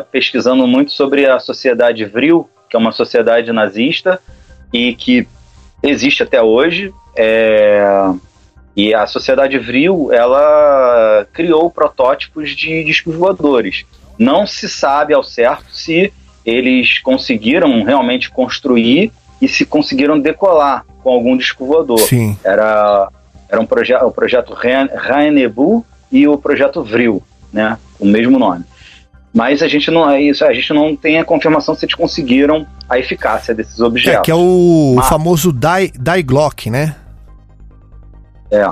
[0.10, 4.22] pesquisando muito sobre a sociedade Vril, que é uma sociedade nazista
[4.72, 5.28] e que
[5.84, 6.94] existe até hoje.
[7.14, 7.84] é,
[8.78, 13.84] e a sociedade Vril, ela criou protótipos de discos voadores.
[14.20, 16.14] Não se sabe ao certo se
[16.46, 22.00] eles conseguiram realmente construir e se conseguiram decolar com algum disco voador.
[22.00, 22.38] Sim.
[22.44, 23.10] Era,
[23.50, 27.78] era um proje o projeto Raenebu e o projeto Vril, né?
[28.00, 28.64] O mesmo nome.
[29.34, 32.66] Mas a gente não é isso, a gente não tem a confirmação se eles conseguiram
[32.90, 34.22] a eficácia desses É, objetos.
[34.24, 36.96] que é o Mas- famoso Die, Die Glock, né?
[38.52, 38.70] É.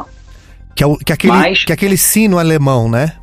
[0.75, 3.13] Que é, o, que, é aquele, Mas- que é aquele sino alemão, né?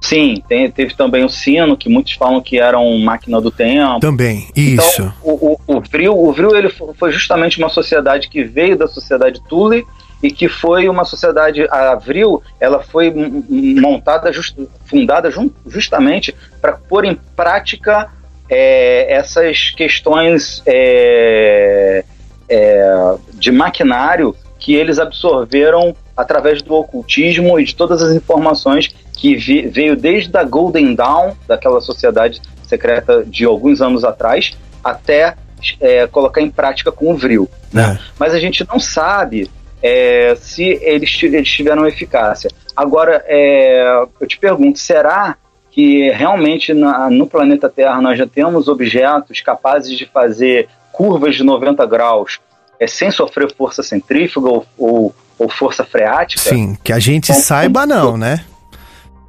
[0.00, 4.00] Sim, tem- teve também o sino, que muitos falam que era um máquina do tempo.
[4.00, 5.00] Também, isso.
[5.02, 8.76] Então, o, o, o Vril, o Vril ele fo- foi justamente uma sociedade que veio
[8.76, 9.86] da sociedade Thule
[10.22, 13.10] e que foi uma sociedade, a Vril, ela foi
[13.50, 15.30] montada, just- fundada
[15.66, 18.10] justamente para pôr em prática
[18.50, 22.04] é, essas questões é,
[22.48, 29.36] é, de maquinário que eles absorveram através do ocultismo e de todas as informações que
[29.36, 35.34] veio desde a Golden Dawn, daquela sociedade secreta de alguns anos atrás, até
[35.78, 37.46] é, colocar em prática com o Vril.
[37.70, 37.98] né?
[38.18, 39.50] Mas a gente não sabe
[39.82, 42.50] é, se eles, eles tiveram eficácia.
[42.74, 45.36] Agora, é, eu te pergunto, será
[45.70, 51.42] que realmente na- no planeta Terra nós já temos objetos capazes de fazer curvas de
[51.44, 52.40] 90 graus
[52.78, 56.42] é, sem sofrer força centrífuga ou, ou, ou força freática?
[56.42, 58.44] Sim, que a gente Então, saiba não, né?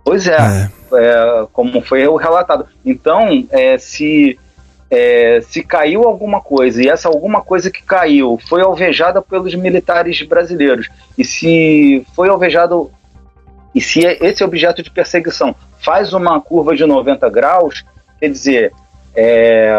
[0.03, 2.67] Pois é, é, como foi o relatado.
[2.85, 4.39] Então, é, se,
[4.89, 10.21] é, se caiu alguma coisa e essa alguma coisa que caiu foi alvejada pelos militares
[10.21, 12.91] brasileiros e se foi alvejado
[13.73, 17.83] e se esse objeto de perseguição faz uma curva de 90 graus,
[18.17, 18.71] quer dizer,
[19.13, 19.75] é,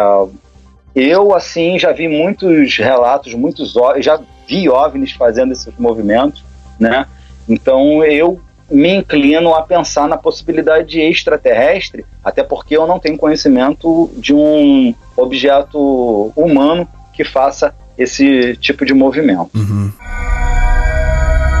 [0.97, 6.43] eu assim já vi muitos relatos, muitos já vi OVNIs fazendo esses movimentos,
[6.79, 7.05] né?
[7.47, 13.15] Então eu me inclino a pensar na possibilidade de extraterrestre, até porque eu não tenho
[13.15, 19.51] conhecimento de um objeto humano que faça esse tipo de movimento.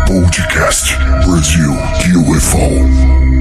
[0.07, 1.71] Podcast Brasil
[2.31, 3.36] UFO.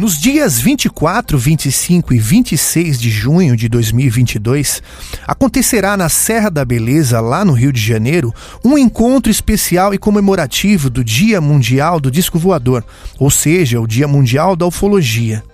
[0.00, 4.82] Nos dias 24, 25 e 26 de junho de 2022,
[5.26, 10.88] acontecerá na Serra da Beleza, lá no Rio de Janeiro, um encontro especial e comemorativo
[10.88, 12.82] do Dia Mundial do Disco Voador,
[13.18, 15.44] ou seja, o Dia Mundial da Ufologia.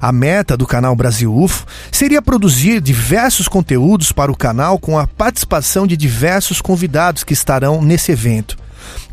[0.00, 5.06] A meta do canal Brasil UFO seria produzir diversos conteúdos para o canal com a
[5.06, 8.56] participação de diversos convidados que estarão nesse evento.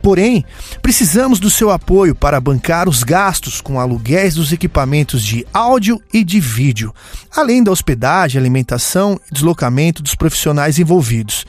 [0.02, 0.46] Porém,
[0.82, 6.24] precisamos do seu apoio para bancar os gastos com aluguéis dos equipamentos de áudio e
[6.24, 6.94] de vídeo,
[7.36, 11.46] além da hospedagem, alimentação e deslocamento dos profissionais envolvidos.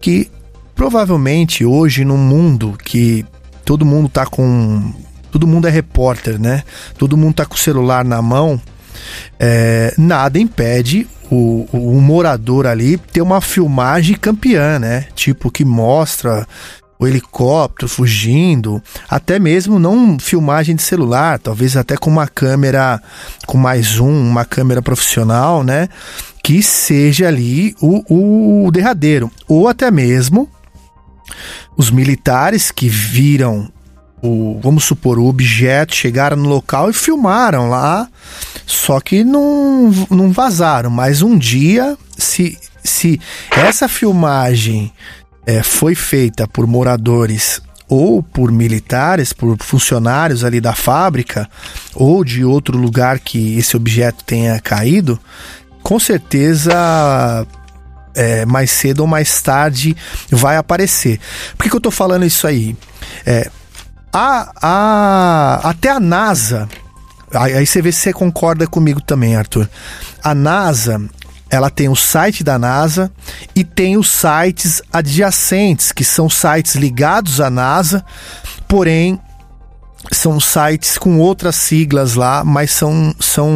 [0.00, 0.30] que
[0.74, 3.26] provavelmente hoje num mundo que
[3.64, 4.94] todo mundo tá com.
[5.32, 6.62] Todo mundo é repórter, né?
[6.96, 8.60] Todo mundo tá com o celular na mão.
[9.38, 15.06] É, nada impede o, o, o morador ali ter uma filmagem campeã, né?
[15.14, 16.46] Tipo, que mostra
[17.00, 23.02] o helicóptero fugindo, até mesmo não filmagem de celular, talvez até com uma câmera,
[23.46, 25.88] com mais um, uma câmera profissional, né?
[26.44, 29.30] Que seja ali o, o derradeiro.
[29.48, 30.46] Ou até mesmo
[31.74, 33.72] os militares que viram
[34.22, 38.06] o, vamos supor, o objeto, chegaram no local e filmaram lá,
[38.66, 40.90] só que não, não vazaram.
[40.90, 43.18] Mas um dia, se, se
[43.50, 44.92] essa filmagem
[45.46, 51.50] é, foi feita por moradores ou por militares, por funcionários ali da fábrica,
[51.92, 55.18] ou de outro lugar que esse objeto tenha caído,
[55.82, 57.46] com certeza
[58.14, 59.96] é, mais cedo ou mais tarde
[60.30, 61.18] vai aparecer.
[61.56, 62.76] Por que, que eu estou falando isso aí?
[63.26, 63.50] É,
[64.12, 66.68] a, a, até a NASA,
[67.32, 69.68] aí você vê se você concorda comigo também, Arthur.
[70.22, 71.00] A NASA,
[71.50, 73.10] ela tem o site da NASA
[73.54, 78.04] e tem os sites adjacentes, que são sites ligados à NASA,
[78.68, 79.18] porém
[80.12, 83.50] são sites com outras siglas lá, mas são, são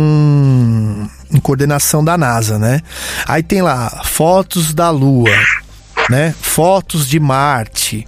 [1.33, 2.81] em coordenação da NASA, né?
[3.27, 5.31] Aí tem lá fotos da Lua,
[6.11, 6.35] né?
[6.41, 8.07] Fotos de Marte.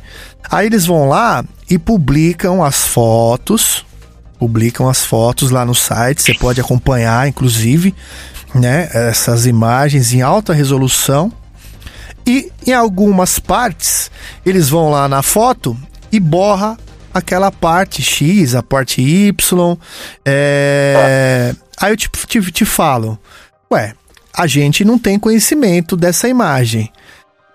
[0.50, 3.84] Aí eles vão lá e publicam as fotos,
[4.38, 7.94] publicam as fotos lá no site, você pode acompanhar, inclusive,
[8.58, 11.32] né, essas imagens em alta resolução.
[12.26, 14.10] E em algumas partes,
[14.44, 15.76] eles vão lá na foto
[16.10, 16.76] e borra
[17.14, 19.76] aquela parte X, a parte Y.
[20.24, 21.54] É...
[21.80, 23.18] Aí eu te, te, te falo,
[23.72, 23.94] ué,
[24.34, 26.90] a gente não tem conhecimento dessa imagem.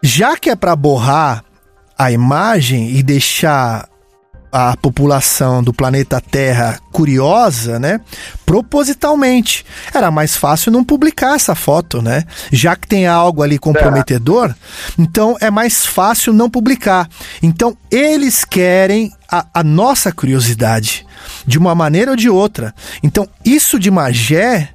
[0.01, 1.43] Já que é para borrar
[1.97, 3.87] a imagem e deixar
[4.51, 8.01] a população do planeta Terra curiosa, né?
[8.45, 9.65] Propositalmente.
[9.93, 12.25] Era mais fácil não publicar essa foto, né?
[12.51, 14.53] Já que tem algo ali comprometedor,
[14.99, 17.07] então é mais fácil não publicar.
[17.41, 21.05] Então eles querem a, a nossa curiosidade,
[21.47, 22.75] de uma maneira ou de outra.
[23.01, 24.69] Então isso de Magé.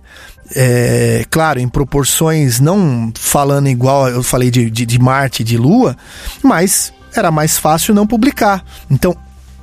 [0.55, 5.57] É, claro, em proporções não falando igual eu falei de, de, de Marte e de
[5.59, 5.97] Lua,
[6.41, 8.65] mas era mais fácil não publicar.
[8.89, 9.17] Então,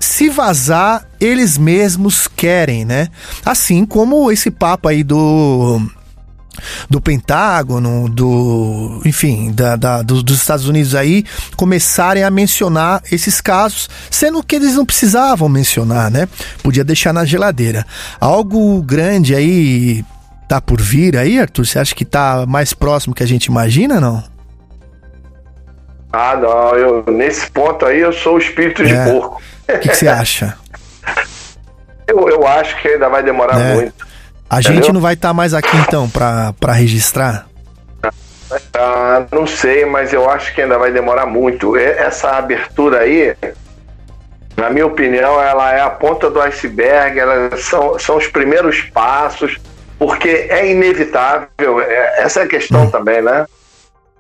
[0.03, 3.07] se vazar, eles mesmos querem, né?
[3.45, 5.81] Assim como esse papo aí do
[6.89, 11.25] do Pentágono, do enfim, da, da do, dos Estados Unidos aí
[11.55, 16.27] começarem a mencionar esses casos, sendo que eles não precisavam mencionar, né?
[16.61, 17.85] Podia deixar na geladeira.
[18.19, 20.05] Algo grande aí
[20.47, 21.65] tá por vir aí, Arthur?
[21.65, 24.32] Você acha que tá mais próximo que a gente imagina, não?
[26.15, 29.11] Ah, não, eu nesse ponto aí eu sou o espírito de é.
[29.11, 29.41] porco.
[29.67, 30.55] O que, você acha?
[32.05, 33.73] Eu, eu acho que ainda vai demorar é.
[33.75, 34.05] muito.
[34.49, 34.83] A entendeu?
[34.83, 37.47] gente não vai estar tá mais aqui então para registrar?
[38.73, 41.77] Ah, não sei, mas eu acho que ainda vai demorar muito.
[41.77, 43.33] Essa abertura aí,
[44.57, 49.57] na minha opinião, ela é a ponta do iceberg, elas são, são os primeiros passos,
[49.97, 52.91] porque é inevitável, é, essa é a questão hum.
[52.91, 53.45] também, né?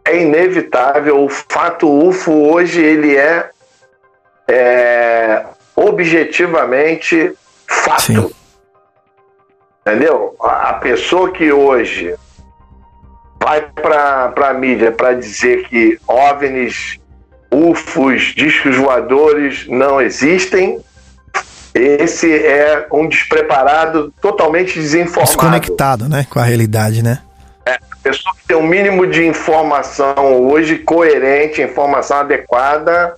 [0.05, 3.49] É inevitável, o fato UFO hoje ele é
[4.47, 7.33] é, objetivamente
[7.67, 8.01] fato.
[8.01, 8.31] Sim.
[9.85, 10.35] Entendeu?
[10.39, 12.15] A, pessoa que hoje
[13.41, 16.99] vai para a mídia para dizer que OVNIs,
[17.51, 20.79] UFOs, discos voadores não existem,
[21.73, 25.27] esse é um despreparado totalmente desinformado.
[25.27, 26.25] Desconectado, né?
[26.29, 27.19] Com a realidade, né?
[27.65, 33.15] É, a pessoa que tem o um mínimo de informação hoje coerente, informação adequada,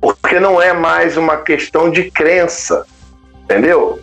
[0.00, 2.84] porque não é mais uma questão de crença,
[3.44, 4.00] entendeu?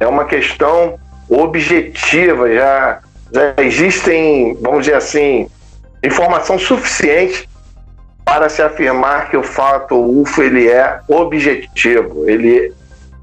[0.00, 5.50] É uma questão objetiva, já, já existem, vamos dizer assim,
[6.02, 7.46] informação suficiente
[8.24, 12.72] para se afirmar que o fato UFO ele é objetivo, ele,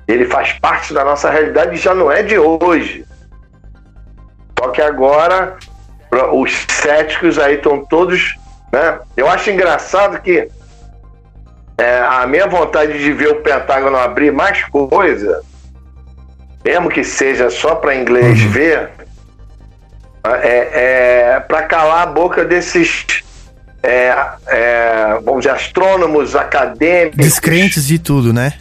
[0.08, 3.04] ele faz parte da nossa realidade e já não é de hoje.
[4.60, 5.58] Só que agora
[6.34, 8.36] os céticos aí estão todos
[8.72, 9.00] Né?
[9.16, 10.48] Eu acho engraçado que
[11.78, 15.42] é, a minha vontade de ver o Pentágono abrir mais coisa,
[16.64, 18.50] mesmo que seja só para inglês Uhum.
[18.50, 18.90] ver,
[20.44, 23.24] é, é para calar a boca desses
[23.82, 24.14] é,
[24.48, 27.18] é, vamos dizer, astrônomos acadêmicos.
[27.18, 28.54] Descrentes de tudo, né?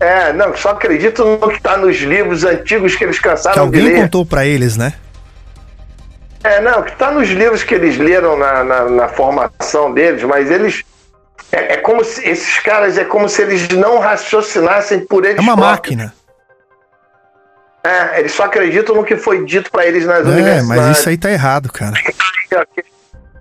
[0.00, 3.60] É, não, só acredito no que está nos livros antigos que eles Que cansaram de
[3.60, 4.00] alguém ler.
[4.02, 4.94] contou pra eles, né?
[6.42, 10.50] É, não, que está nos livros que eles leram na, na, na formação deles, mas
[10.50, 10.82] eles.
[11.52, 15.40] É, é como se esses caras é como se eles não raciocinassem por eles É
[15.40, 15.96] uma próprios.
[15.96, 16.14] máquina.
[17.84, 20.66] É, eles só acreditam no que foi dito para eles nas É, universidades.
[20.66, 21.92] mas isso aí tá errado, cara.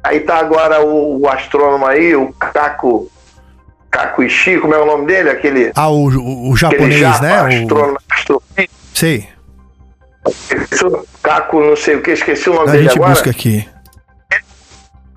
[0.03, 3.09] Aí tá agora o, o astrônomo aí, o Caco.
[3.91, 5.29] Caco Ishii, como é o nome dele?
[5.29, 5.71] Aquele.
[5.75, 7.65] Ah, o, o, o japonês, japa, né?
[7.71, 8.73] O, astrofísico.
[8.93, 9.27] sei.
[11.23, 13.11] Caco, não sei o que, esqueci o nome A dele gente agora.
[13.13, 13.67] busca aqui.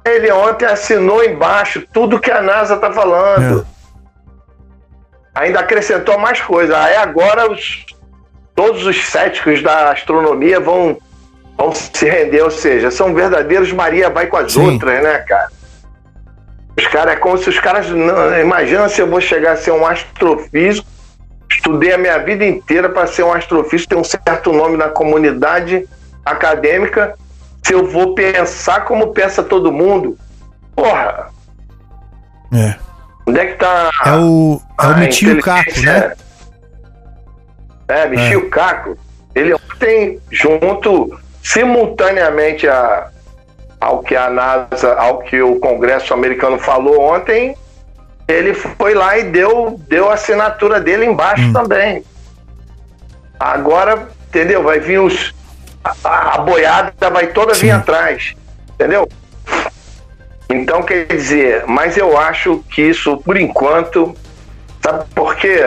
[0.04, 3.66] Ele ontem assinou embaixo tudo que a NASA tá falando.
[5.34, 6.78] Ainda acrescentou mais coisa.
[6.78, 7.84] Aí agora os-
[8.54, 10.98] todos os céticos da astronomia vão,
[11.56, 14.72] vão se render, ou seja, são verdadeiros Maria vai com as Sim.
[14.72, 15.48] outras, né, cara?
[16.76, 17.88] Os caras é como se os caras.
[17.90, 20.86] Não, imagina se eu vou chegar a ser um astrofísico.
[21.50, 25.86] Estudei a minha vida inteira para ser um astrofísico, ter um certo nome na comunidade
[26.24, 27.14] acadêmica.
[27.62, 30.16] Se eu vou pensar como pensa todo mundo,
[30.74, 31.28] porra,
[32.52, 32.74] É.
[33.26, 33.90] onde é que tá.
[34.04, 36.12] É o, é o Michio Caco, né?
[37.86, 38.96] É, Michio Caco.
[39.34, 43.11] Ele ontem, junto, simultaneamente a,
[43.82, 47.56] ao que a NASA, ao que o Congresso americano falou ontem,
[48.28, 52.04] ele foi lá e deu, deu a assinatura dele embaixo também.
[53.40, 54.62] Agora, entendeu?
[54.62, 55.34] Vai vir os.
[56.04, 58.36] A, a boiada vai toda vir atrás.
[58.74, 59.08] Entendeu?
[60.48, 64.14] Então, quer dizer, mas eu acho que isso, por enquanto,
[64.80, 65.58] sabe por quê?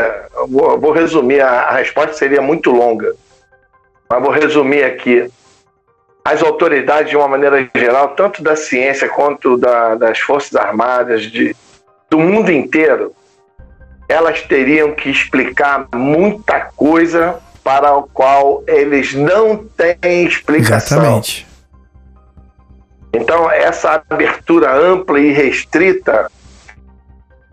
[0.47, 3.13] Vou, vou resumir, a, a resposta seria muito longa,
[4.07, 5.29] mas vou resumir aqui.
[6.27, 11.55] As autoridades, de uma maneira geral, tanto da ciência quanto da- das Forças Armadas, de,
[12.09, 13.13] do mundo inteiro,
[14.09, 20.97] elas teriam que explicar muita coisa para o qual eles não têm explicação.
[20.97, 21.47] Exatamente.
[23.13, 26.29] Então, essa abertura ampla e restrita,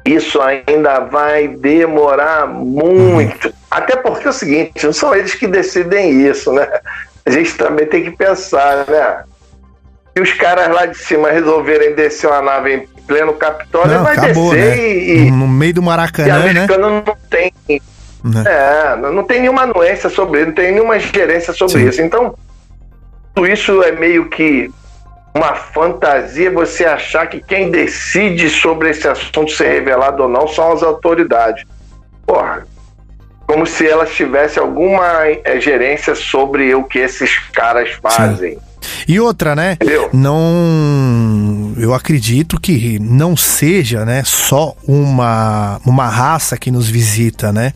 [0.05, 3.53] isso ainda vai demorar muito.
[3.71, 6.69] Até porque é o seguinte, não são eles que decidem isso, né?
[7.25, 9.25] A gente também tem que pensar, né?
[10.15, 14.17] Se os caras lá de cima resolverem descer uma nave em pleno Capitólio, Não, vai
[14.17, 15.27] acabou, descer né?
[15.27, 16.51] e, No meio do e Maracanã, né?
[16.51, 17.53] americano não tem.
[18.25, 18.45] Né?
[18.47, 21.89] É, não não tem nenhuma anuência sobre isso, não tem nenhuma gerência sobre Sim.
[21.89, 22.03] isso.
[22.03, 22.35] Então,
[23.35, 24.71] tudo isso é meio que
[25.35, 30.73] uma fantasia você achar que quem decide sobre esse assunto ser revelado ou não são
[30.73, 31.65] as autoridades.
[32.27, 32.67] Porra,
[33.47, 38.59] como se elas tivessem alguma eh, gerência sobre o que esses caras fazem.
[39.07, 39.77] E outra, né?
[40.13, 41.75] Não.
[41.77, 47.73] Eu acredito que não seja, né, só uma, uma raça que nos visita, né?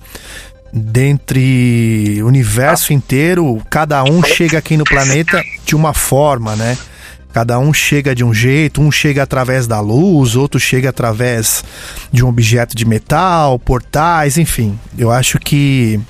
[0.73, 6.77] Dentre o universo inteiro, cada um chega aqui no planeta de uma forma, né?
[7.37, 11.63] Cada um chega de um jeito, um chega através da luz, outro chega através
[12.11, 14.81] de um objeto de metal, portais, enfim.
[14.97, 16.01] Eu acho que.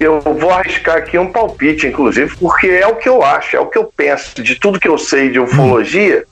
[0.00, 3.66] Eu vou arriscar aqui um palpite, inclusive, porque é o que eu acho, é o
[3.66, 4.42] que eu penso.
[4.42, 6.24] De tudo que eu sei de ufologia,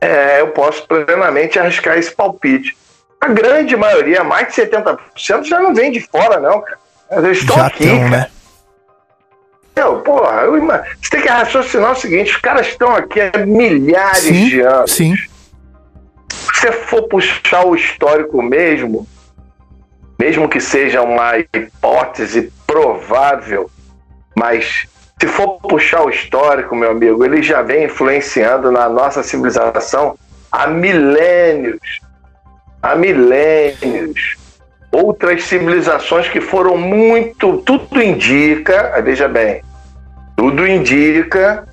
[0.00, 2.76] é, eu posso plenamente arriscar esse palpite.
[3.20, 6.78] A grande maioria, mais de 70%, já não vem de fora, não, cara.
[7.12, 8.10] Eles estão Já aqui, estão, cara.
[8.10, 8.30] né?
[9.78, 14.18] Meu, porra, eu você tem que raciocinar o seguinte: os caras estão aqui há milhares
[14.24, 14.90] Sim, de anos.
[14.90, 15.14] sim.
[16.28, 19.06] Se você for puxar o histórico mesmo,
[20.18, 23.70] mesmo que seja uma hipótese provável,
[24.34, 24.88] mas
[25.20, 30.18] se for puxar o histórico, meu amigo, ele já vem influenciando na nossa civilização
[30.50, 32.00] há milênios.
[32.82, 34.36] Há milênios.
[34.90, 37.58] Outras civilizações que foram muito.
[37.58, 39.62] Tudo indica, veja bem,
[40.38, 41.66] tudo indica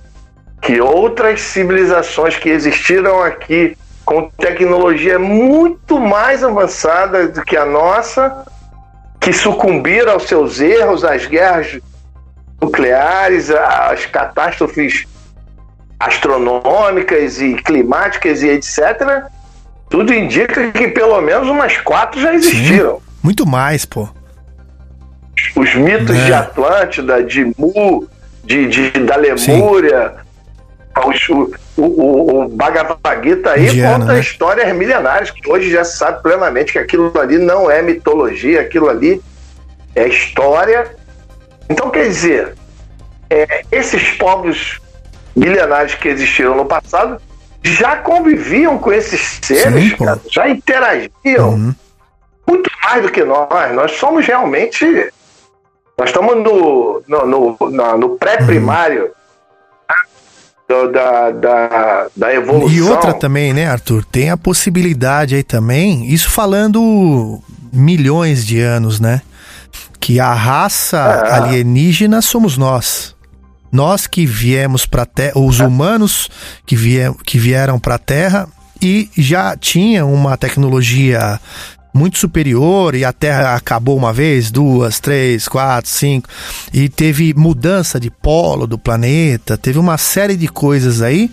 [0.60, 8.44] que outras civilizações que existiram aqui com tecnologia muito mais avançada do que a nossa,
[9.22, 11.80] que sucumbiram aos seus erros, às guerras
[12.60, 15.06] nucleares, às catástrofes
[16.00, 19.26] astronômicas e climáticas e etc.
[19.92, 23.00] Tudo indica que pelo menos umas quatro já existiram.
[23.22, 24.10] Muito mais, pô.
[25.56, 26.26] Os mitos É.
[26.26, 28.08] de Atlântida, de Mu,
[28.46, 30.14] de, de- da Lemúria,
[31.30, 34.20] o- o, o, Bhagavad Gita aí Indiano, conta né?
[34.20, 38.88] histórias milenares que hoje já se sabe plenamente que aquilo ali não é mitologia, aquilo
[38.90, 39.22] ali
[39.96, 40.96] é história.
[41.70, 42.56] Então, quer dizer,
[43.30, 44.80] é, esses povos
[45.36, 47.20] milenares que existiram no passado
[47.62, 51.74] já conviviam com esses seres, Sim, cara, já interagiam
[52.48, 53.74] muito mais do que nós.
[53.74, 54.86] Nós somos realmente.
[55.98, 59.10] Nós estamos no, no, no, no pré-primário
[60.68, 62.70] do- da, da, da evolução.
[62.70, 64.04] E outra também, né, Arthur?
[64.06, 69.22] Tem a possibilidade aí também, isso falando milhões de anos, né?
[70.00, 70.98] Que a raça
[71.28, 71.32] É.
[71.34, 73.16] alienígena somos nós.
[73.72, 76.30] Nós que viemos para Terra, os humanos
[76.66, 78.48] que, vie, que vieram para a Terra
[78.82, 81.40] e já tinham uma tecnologia
[81.96, 86.28] muito superior e a Terra acabou uma vez, duas, três, quatro, cinco
[86.74, 91.32] e teve mudança de polo do planeta, teve uma série de coisas aí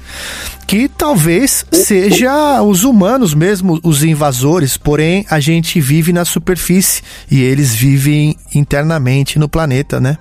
[0.69, 7.43] que talvez seja os humanos mesmo os invasores, porém a gente vive na superfície e
[7.43, 10.17] eles vivem internamente no planeta, né?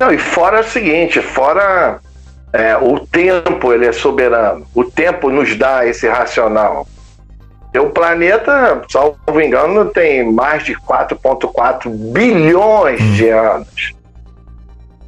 [0.00, 2.00] Não, e fora o seguinte, fora
[2.52, 4.66] é, o tempo, ele é soberano.
[4.74, 6.86] O tempo nos dá esse racional.
[7.78, 13.92] O planeta, salvo engano, tem mais de 4,4 bilhões de anos.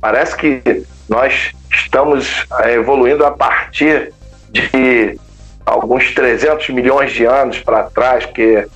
[0.01, 4.13] Parece que nós estamos é, evoluindo a partir
[4.51, 5.19] de
[5.65, 8.67] alguns 300 milhões de anos para trás, que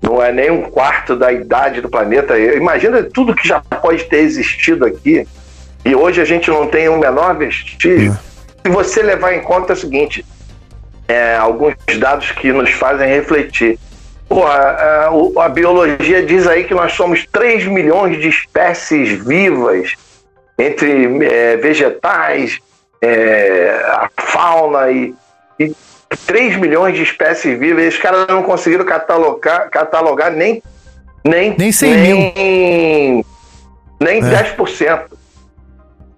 [0.00, 2.38] não é nem um quarto da idade do planeta.
[2.38, 5.26] Imagina tudo que já pode ter existido aqui
[5.84, 8.16] e hoje a gente não tem o menor vestígio.
[8.64, 10.24] Se você levar em conta é o seguinte,
[11.12, 13.78] é, alguns dados que nos fazem refletir.
[14.28, 19.10] Pô, a, a- o- a biologia diz aí que nós somos 3 milhões de espécies
[19.24, 19.94] vivas,
[20.58, 22.58] entre é, vegetais,
[23.00, 25.14] é, a fauna e,
[25.58, 25.74] e
[26.26, 27.84] 3 milhões de espécies vivas.
[27.84, 30.62] E os caras não conseguiram catalogar, catalogar nem,
[31.24, 33.24] nem, Nem 100 nem,
[34.00, 34.42] nem É.
[34.56, 35.00] 10%.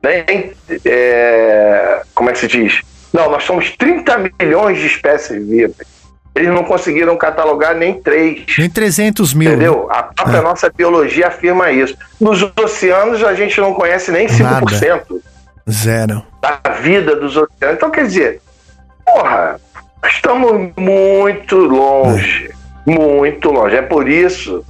[0.03, 0.53] Nem,
[0.85, 2.83] é, como é que se diz?
[3.15, 5.87] Não, nós somos 30 milhões de espécies vivas.
[6.35, 8.45] Eles não conseguiram catalogar nem três.
[8.59, 9.51] Nem 300 mil.
[9.51, 9.89] Entendeu?
[9.89, 11.97] A própria nossa biologia afirma isso.
[12.21, 15.21] Nos oceanos a gente não conhece nem 5%
[15.71, 16.27] Zero.
[16.43, 17.77] da vida dos oceanos.
[17.77, 18.41] Então, quer dizer,
[19.07, 19.61] porra,
[20.05, 22.51] estamos muito longe.
[22.85, 23.77] Muito longe.
[23.77, 24.65] É por isso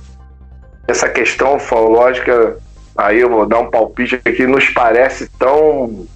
[0.86, 2.58] essa questão ufológica,
[2.94, 6.06] aí eu vou dar um palpite aqui, nos parece tão,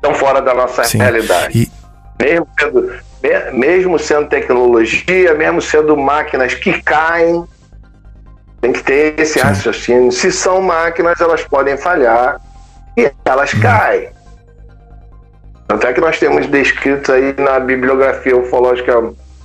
[0.00, 0.98] tão fora da nossa Sim.
[0.98, 1.58] realidade.
[1.62, 1.78] E-
[2.20, 7.44] Mesmo, sendo, me- mesmo sendo tecnologia, mesmo sendo máquinas que caem,
[8.60, 10.10] tem que ter esse raciocínio.
[10.10, 12.40] Se são máquinas, elas podem falhar
[12.96, 13.60] e elas Uhum.
[13.60, 14.08] caem.
[15.68, 18.94] Tanto é que nós temos descrito aí na bibliografia ufológica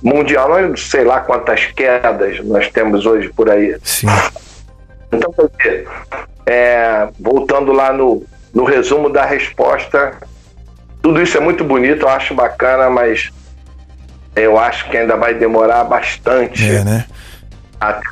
[0.02, 3.76] mundial, nós sei lá quantas quedas nós temos hoje por aí.
[3.84, 4.08] Sim.
[5.12, 5.88] Então, quer dizer,
[6.46, 10.12] é, voltando lá no, no resumo da resposta,
[11.04, 13.30] tudo isso é muito bonito, eu acho bacana, mas
[14.34, 16.64] eu acho que ainda vai demorar bastante.
[16.64, 17.04] É, né?
[17.78, 18.08] Até,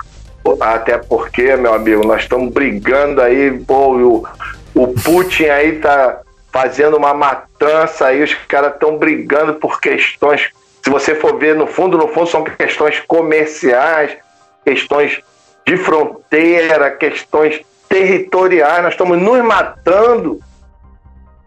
[0.61, 4.29] até porque, meu amigo, nós estamos brigando aí, pô, o,
[4.75, 6.21] o Putin aí tá
[6.53, 10.51] fazendo uma matança aí, os caras estão brigando por questões,
[10.85, 14.19] se você for ver, no fundo, no fundo, são questões comerciais,
[14.67, 15.19] questões
[15.67, 17.59] de fronteira, questões
[17.89, 20.41] territoriais, nós estamos nos matando,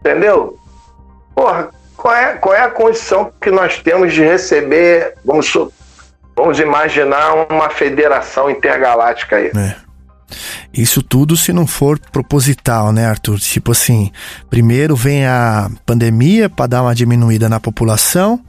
[0.00, 0.58] entendeu?
[1.36, 5.52] Porra, qual é, qual é a condição que nós temos de receber, vamos,
[6.34, 9.50] vamos imaginar uma federação intergaláctica aí?
[10.76, 13.38] Isso tudo se não for proposital, né, Arthur?
[13.38, 14.10] Tipo assim,
[14.50, 18.40] primeiro vem a pandemia para dar uma diminuída na população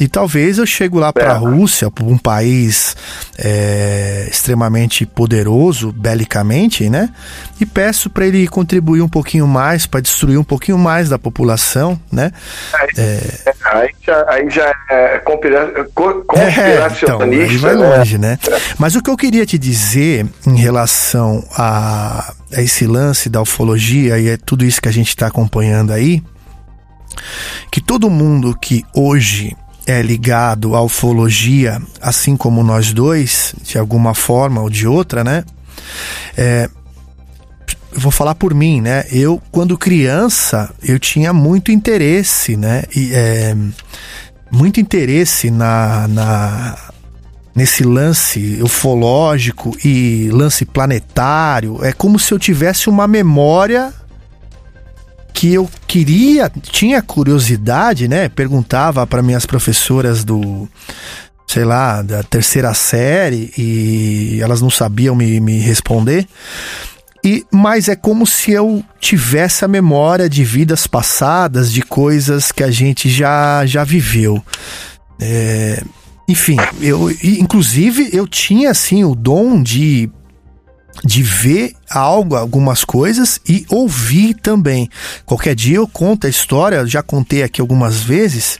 [0.00, 2.96] e talvez eu chego lá para a Rússia, um país
[3.36, 7.10] é, extremamente poderoso belicamente, né?
[7.60, 11.98] E peço para ele contribuir um pouquinho mais para destruir um pouquinho mais da população,
[12.12, 12.30] né?
[12.96, 13.20] É,
[13.72, 17.24] Aí já, aí já é conspira- co- É, então, conspiracionista.
[17.50, 17.96] aí vai né?
[17.98, 18.38] longe, né?
[18.78, 24.18] Mas o que eu queria te dizer em relação a, a esse lance da ufologia
[24.18, 26.22] e é tudo isso que a gente está acompanhando aí,
[27.70, 34.14] que todo mundo que hoje é ligado à ufologia, assim como nós dois, de alguma
[34.14, 35.44] forma ou de outra, né?
[36.36, 36.68] É,
[37.92, 39.04] vou falar por mim, né?
[39.10, 42.84] Eu, quando criança, eu tinha muito interesse, né?
[42.94, 43.56] E, é,
[44.50, 46.76] muito interesse na, na
[47.58, 51.84] nesse lance ufológico e lance planetário.
[51.84, 53.92] É como se eu tivesse uma memória
[55.34, 58.28] que eu queria, tinha curiosidade, né?
[58.28, 60.68] Perguntava para minhas professoras do,
[61.48, 66.28] sei lá, da terceira série e elas não sabiam me, me responder.
[67.24, 72.62] E, mas é como se eu tivesse a memória de vidas passadas, de coisas que
[72.62, 74.40] a gente já, já viveu.
[75.20, 75.82] É,
[76.28, 80.10] enfim, eu, inclusive eu tinha assim o dom de
[81.04, 84.88] de ver algo, algumas coisas e ouvir também.
[85.24, 88.58] Qualquer dia eu conto a história, já contei aqui algumas vezes,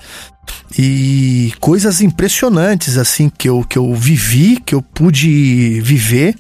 [0.79, 6.37] e coisas impressionantes assim que eu, que eu vivi, que eu pude viver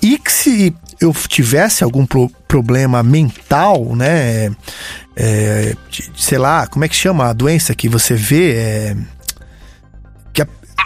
[0.00, 4.50] e que se eu tivesse algum pro, problema mental, né,
[5.16, 5.74] é,
[6.16, 8.96] sei lá, como é que chama a doença que você vê, é,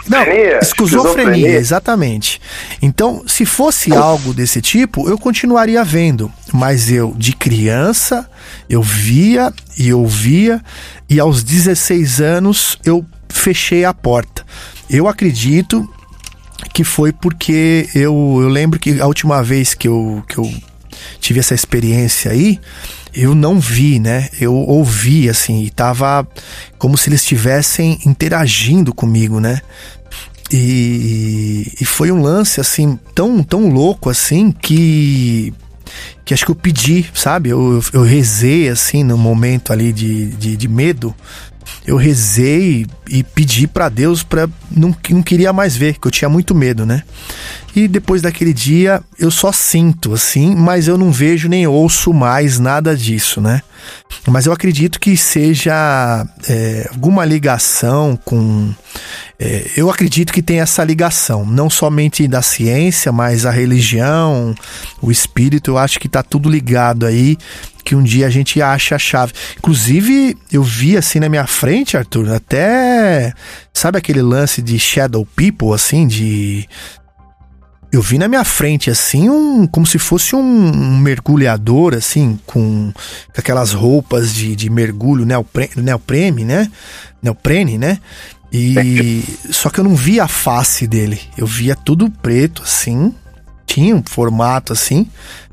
[0.07, 2.41] não, esquizofrenia, esquizofrenia, exatamente.
[2.81, 6.31] Então, se fosse algo desse tipo, eu continuaria vendo.
[6.53, 8.29] Mas eu, de criança,
[8.69, 10.61] eu via e ouvia,
[11.09, 14.45] e aos 16 anos eu fechei a porta.
[14.89, 15.89] Eu acredito
[16.73, 20.51] que foi porque eu, eu lembro que a última vez que eu, que eu
[21.19, 22.59] tive essa experiência aí,
[23.13, 24.29] eu não vi, né?
[24.39, 26.27] Eu ouvi, assim, e tava
[26.77, 29.61] como se eles estivessem interagindo comigo, né?
[30.51, 35.53] E, e foi um lance, assim, tão, tão louco, assim, que
[36.25, 37.49] que acho que eu pedi, sabe?
[37.49, 41.13] Eu, eu rezei, assim, no momento ali de, de, de medo,
[41.85, 46.29] eu rezei e pedi para Deus para não, não queria mais ver, que eu tinha
[46.29, 47.03] muito medo, né?
[47.75, 52.57] E depois daquele dia eu só sinto assim, mas eu não vejo nem ouço mais
[52.59, 53.61] nada disso, né?
[54.27, 58.73] Mas eu acredito que seja é, alguma ligação com.
[59.37, 64.55] É, eu acredito que tem essa ligação, não somente da ciência, mas a religião,
[65.01, 67.37] o espírito, eu acho que está tudo ligado aí
[67.85, 69.31] que um dia a gente acha a chave.
[69.57, 73.31] Inclusive, eu vi assim na minha frente, Arthur, até.
[73.71, 76.67] Sabe aquele lance de Shadow People, assim, de.
[77.91, 79.67] Eu vi na minha frente, assim, um.
[79.67, 85.71] Como se fosse um, um mergulhador, assim, com, com aquelas roupas de, de mergulho neoprene,
[85.77, 86.69] neoprene, né?
[87.21, 87.99] Neoprene, né?
[88.51, 89.23] E.
[89.51, 91.21] Só que eu não via a face dele.
[91.37, 93.13] Eu via tudo preto, assim.
[93.67, 95.07] Tinha um formato assim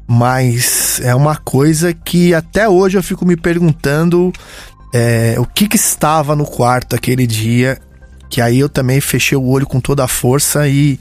[0.06, 4.32] mas é uma coisa que até hoje eu fico me perguntando
[4.92, 7.80] é, o que, que estava no quarto aquele dia
[8.32, 10.98] que aí eu também fechei o olho com toda a força e,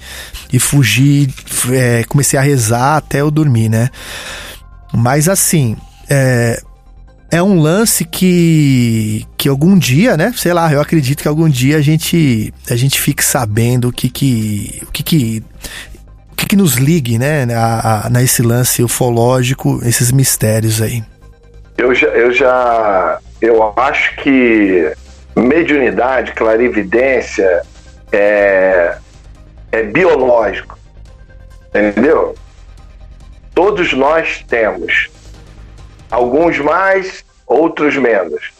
[0.51, 1.34] e fugi,
[1.72, 3.90] é, comecei a rezar até eu dormir, né?
[4.94, 5.78] Mas assim,
[6.10, 6.62] é,
[7.32, 10.34] é um lance que, que algum dia, né?
[10.35, 14.10] Sei lá, eu acredito que algum dia a gente, a gente fique sabendo o que
[14.10, 15.44] que, o que, que
[16.41, 21.03] que, que nos ligue, né, a, a, nesse lance ufológico, esses mistérios aí?
[21.77, 24.91] Eu já, eu já, eu acho que
[25.35, 27.61] mediunidade, clarividência
[28.11, 28.97] é,
[29.72, 30.77] é biológico,
[31.69, 32.35] entendeu?
[33.53, 35.09] Todos nós temos,
[36.09, 38.51] alguns mais, outros menos.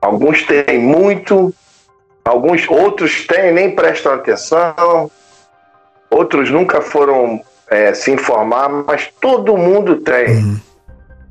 [0.00, 1.52] Alguns têm muito,
[2.24, 5.10] alguns outros têm nem prestam atenção,
[6.14, 10.36] outros nunca foram é, se informar, mas todo mundo tem.
[10.36, 10.60] Uhum.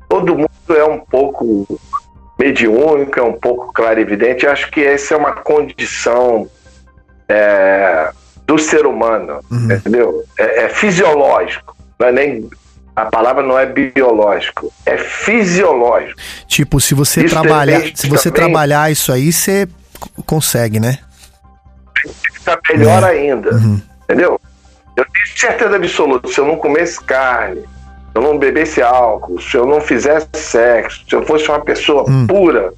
[0.08, 1.80] Todo mundo é um pouco
[2.38, 4.46] mediúnico, é um pouco clarividente.
[4.46, 6.48] Acho que essa é uma condição
[7.28, 8.10] é,
[8.46, 9.72] do ser humano, uhum.
[9.72, 10.24] entendeu?
[10.38, 12.48] É, é, fisiológico, não é nem
[12.94, 16.20] a palavra não é biológico, é fisiológico.
[16.46, 19.66] Tipo, se você isso trabalhar, se você também, trabalhar isso aí, você
[20.24, 20.98] consegue, né?
[22.34, 23.06] Fica melhor é.
[23.06, 23.80] ainda, uhum.
[24.04, 24.40] entendeu?
[24.96, 27.66] Eu tenho certeza absoluta, se eu não comesse carne, se
[28.14, 32.26] eu não bebesse álcool, se eu não fizesse sexo, se eu fosse uma pessoa hum.
[32.26, 32.72] pura,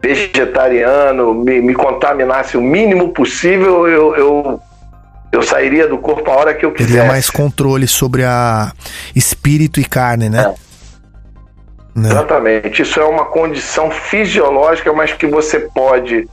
[0.00, 4.60] vegetariano, me, me, contaminasse o mínimo possível, eu, eu,
[5.32, 6.94] eu sairia do corpo a hora que eu quisesse.
[6.94, 8.72] Teria mais controle sobre a
[9.14, 10.54] espírito e carne, né?
[10.62, 10.66] É.
[11.96, 12.10] Né?
[12.10, 12.82] Exatamente.
[12.82, 16.28] Isso é uma condição fisiológica, mas que você pode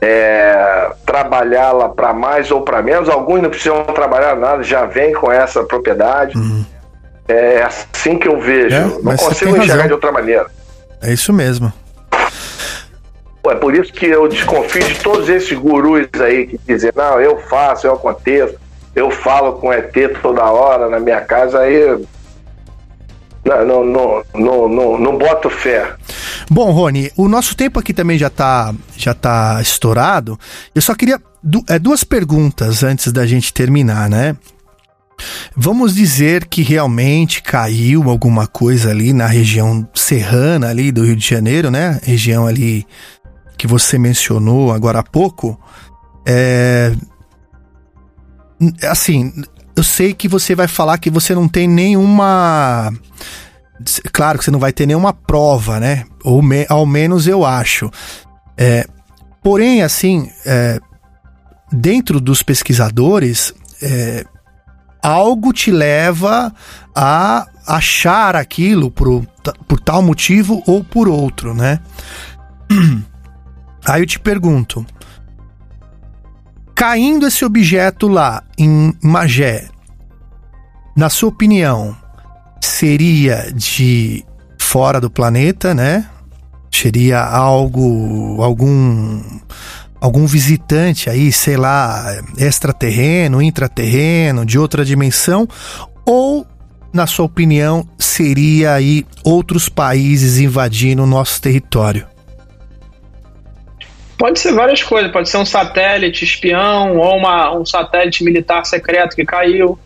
[0.00, 3.08] é, trabalhá-la para mais ou para menos.
[3.08, 6.36] Alguns não precisam trabalhar nada, já vem com essa propriedade.
[6.36, 6.64] Uhum.
[7.28, 8.74] É assim que eu vejo.
[8.74, 9.86] É, não consigo enxergar razão.
[9.86, 10.46] de outra maneira.
[11.02, 11.72] É isso mesmo.
[13.46, 17.38] É por isso que eu desconfio de todos esses gurus aí que dizem, não, eu
[17.38, 18.54] faço, eu aconteço,
[18.94, 22.04] eu falo com ET toda hora na minha casa, aí
[23.44, 25.94] não, não, não, não, não, não boto fé.
[26.52, 30.36] Bom, Rony, o nosso tempo aqui também já está já tá estourado.
[30.74, 34.36] Eu só queria du é, duas perguntas antes da gente terminar, né?
[35.56, 41.26] Vamos dizer que realmente caiu alguma coisa ali na região serrana ali do Rio de
[41.26, 42.00] Janeiro, né?
[42.02, 42.84] Região ali
[43.56, 45.56] que você mencionou agora há pouco.
[46.26, 46.92] É...
[48.90, 49.32] Assim,
[49.76, 52.92] eu sei que você vai falar que você não tem nenhuma.
[54.12, 56.04] Claro que você não vai ter nenhuma prova, né?
[56.24, 56.66] Ou me...
[56.68, 57.90] ao menos eu acho.
[58.56, 58.86] É...
[59.42, 60.78] Porém, assim, é...
[61.72, 64.24] dentro dos pesquisadores, é...
[65.02, 66.52] algo te leva
[66.94, 69.24] a achar aquilo por,
[69.66, 71.80] por tal motivo ou por outro, né?
[73.86, 74.84] Aí eu te pergunto:
[76.74, 79.68] caindo esse objeto lá em Magé,
[80.96, 81.96] na sua opinião,
[82.60, 84.24] seria de
[84.58, 86.08] fora do planeta, né?
[86.70, 89.22] Seria algo, algum,
[90.00, 95.48] algum visitante aí, sei lá, extraterreno, intraterreno, de outra dimensão,
[96.06, 96.46] ou,
[96.92, 102.06] na sua opinião, seria aí outros países invadindo o nosso território?
[104.16, 109.16] Pode ser várias coisas, pode ser um satélite espião ou uma, um satélite militar secreto
[109.16, 109.78] que caiu.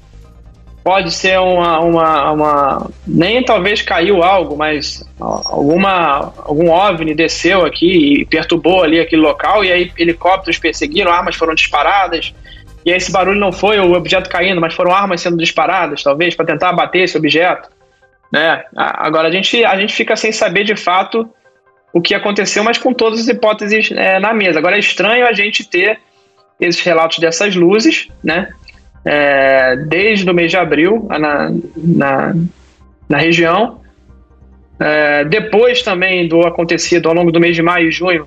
[0.84, 2.90] Pode ser uma, uma, uma.
[3.06, 9.64] Nem talvez caiu algo, mas alguma, algum OVNI desceu aqui e perturbou ali aquele local,
[9.64, 12.34] e aí helicópteros perseguiram, armas foram disparadas.
[12.84, 16.34] E aí esse barulho não foi o objeto caindo, mas foram armas sendo disparadas, talvez,
[16.34, 17.70] para tentar abater esse objeto.
[18.30, 18.62] Né?
[18.76, 21.26] Agora a gente, a gente fica sem saber de fato
[21.94, 24.58] o que aconteceu, mas com todas as hipóteses é, na mesa.
[24.58, 25.98] Agora é estranho a gente ter
[26.60, 28.52] esses relatos dessas luzes, né?
[29.04, 32.34] É, desde o mês de abril na, na,
[33.08, 33.80] na região.
[34.80, 38.26] É, depois também do acontecido ao longo do mês de maio e junho,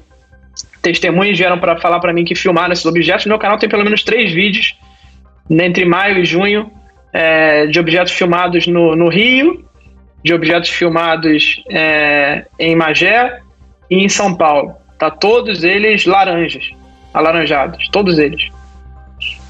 [0.81, 3.25] testemunhas vieram para falar para mim que filmaram esses objetos.
[3.25, 4.77] Meu canal tem pelo menos três vídeos
[5.49, 6.71] entre maio e junho
[7.13, 9.65] é, de objetos filmados no, no Rio,
[10.23, 13.39] de objetos filmados é, em Magé
[13.89, 14.73] e em São Paulo.
[14.97, 16.71] Tá todos eles laranjas,
[17.13, 18.49] alaranjados, todos eles.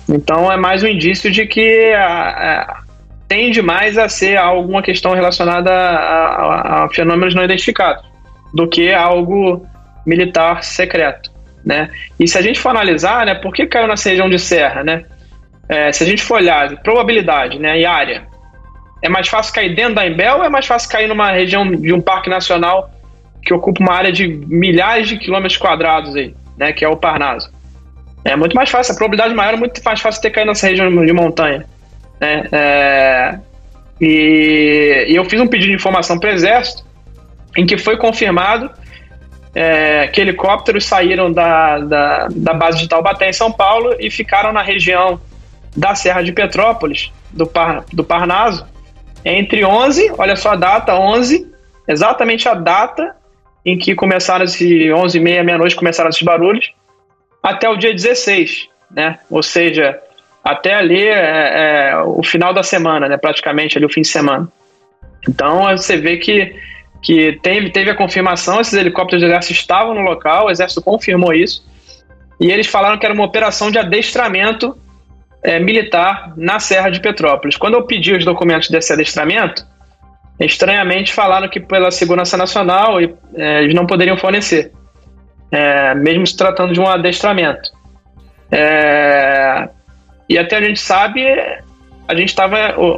[0.10, 2.84] Então é mais um indício de que a, a,
[3.28, 8.06] tende mais a ser alguma questão relacionada a, a, fenômenos não identificados
[8.54, 9.66] do que algo
[10.06, 11.30] militar secreto,
[11.66, 11.90] né?
[12.18, 15.04] E se a gente for analisar, né, por que caiu nessa região de serra, né?
[15.68, 18.26] É, se a gente for olhar probabilidade, né, e área,
[19.02, 21.94] é mais fácil cair dentro da Embel ou é mais fácil cair numa região de
[21.94, 22.90] um parque nacional
[23.44, 27.52] que ocupa uma área de milhares de quilômetros quadrados aí, né, que é o Parnaso.
[28.24, 30.90] É muito mais fácil, a probabilidade maior é muito mais fácil ter caído nessa região
[31.06, 31.66] de montanha.
[32.20, 32.44] Né?
[32.52, 33.40] É,
[34.02, 36.86] e, e, eu fiz um pedido de informação para o Exército,
[37.56, 38.70] em que foi confirmado
[39.56, 44.52] é, que helicópteros saíram da, da, da base de Taubaté, em São Paulo, e ficaram
[44.52, 45.20] na região
[45.76, 48.68] da Serra de Petrópolis, do, Par, do Parnaso,
[49.24, 51.52] entre 11, olha só a data, 11,
[51.88, 53.16] exatamente a data
[53.66, 56.72] em que começaram esse 11 e meia, meia-noite, começaram esses barulhos,
[57.50, 59.20] até o dia 16, né?
[59.30, 60.00] Ou seja,
[60.44, 63.18] até ali é, é, o final da semana, né?
[63.18, 64.48] Praticamente ali o fim de semana.
[65.28, 66.56] Então você vê que,
[67.02, 71.34] que teve, teve a confirmação, esses helicópteros do exército estavam no local, o exército confirmou
[71.34, 71.66] isso,
[72.40, 74.78] e eles falaram que era uma operação de adestramento
[75.44, 77.58] é, militar na Serra de Petrópolis.
[77.58, 79.66] Quando eu pedi os documentos desse adestramento,
[80.40, 84.72] estranhamente falaram que pela segurança nacional é, eles não poderiam fornecer,
[85.52, 87.72] é, mesmo se tratando de um adestramento.
[88.52, 89.70] É,
[90.30, 91.24] e até a gente sabe,
[92.08, 92.58] a gente estava,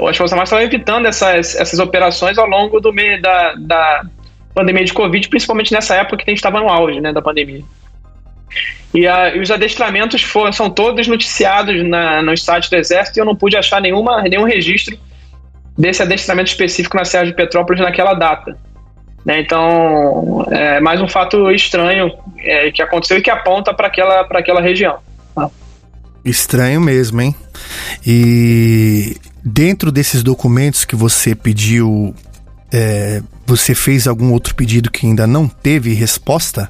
[0.09, 4.05] as Forças Armadas estavam evitando essas, essas operações ao longo do meio da, da
[4.53, 7.63] pandemia de Covid, principalmente nessa época que a gente estava no auge né, da pandemia.
[8.93, 13.21] E, a, e, os adestramentos foram, são todos noticiados na, no site do Exército e
[13.21, 14.97] eu não pude achar nenhuma, nenhum registro
[15.77, 18.57] desse adestramento específico na Serra de Petrópolis naquela data.
[19.25, 19.41] Né?
[19.41, 24.61] Então, é mais um fato estranho é, que aconteceu e que aponta para aquela, aquela
[24.61, 24.97] região.
[25.35, 25.49] Tá?
[26.23, 27.35] Estranho mesmo, hein?
[28.05, 32.13] E dentro desses documentos que você pediu,
[32.71, 36.69] é, você fez algum outro pedido que ainda não teve resposta?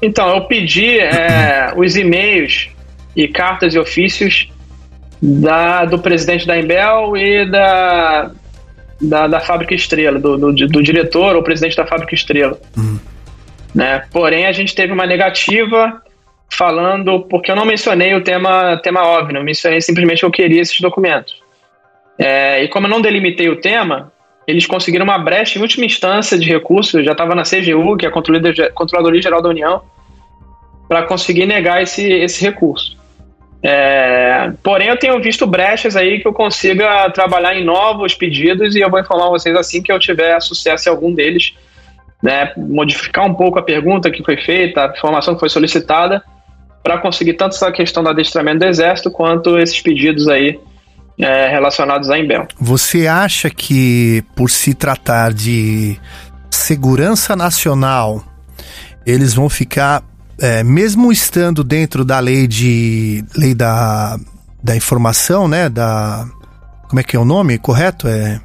[0.00, 2.68] Então, eu pedi é, os e-mails
[3.16, 4.50] e cartas e ofícios
[5.20, 8.30] da, do presidente da Embel e da,
[9.00, 12.58] da, da Fábrica Estrela, do, do, do, diretor ou presidente da Fábrica Estrela.
[12.76, 12.98] Uhum.
[13.74, 14.04] Né?
[14.12, 16.02] Porém, a gente teve uma negativa
[16.50, 20.60] falando, porque eu não mencionei o tema, tema óbvio, eu mencionei simplesmente que eu queria
[20.60, 21.40] esses documentos.
[22.18, 24.12] É, e como eu não delimitei o tema,
[24.46, 28.08] eles conseguiram uma brecha em última instância de recurso, já estava na CGU, que é
[28.08, 29.82] a Controladoria Geral da União,
[30.88, 32.97] para conseguir negar esse, esse recurso.
[33.62, 38.80] É, porém, eu tenho visto brechas aí que eu consiga trabalhar em novos pedidos e
[38.80, 41.54] eu vou informar vocês assim que eu tiver sucesso em algum deles.
[42.20, 46.20] Né, modificar um pouco a pergunta que foi feita, a informação que foi solicitada,
[46.82, 50.58] para conseguir tanto essa questão do adestramento do Exército quanto esses pedidos aí
[51.18, 52.46] é, relacionados à Embel.
[52.58, 55.96] Você acha que, por se tratar de
[56.50, 58.22] segurança nacional,
[59.04, 60.02] eles vão ficar,
[60.40, 64.18] é, mesmo estando dentro da lei de lei da,
[64.62, 65.68] da informação, né?
[65.68, 66.28] Da
[66.88, 68.08] como é que é o nome correto?
[68.08, 68.40] É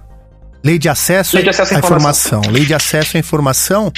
[0.63, 2.39] lei de acesso, lei de acesso à informação.
[2.39, 2.53] informação.
[2.53, 3.91] Lei de acesso à informação.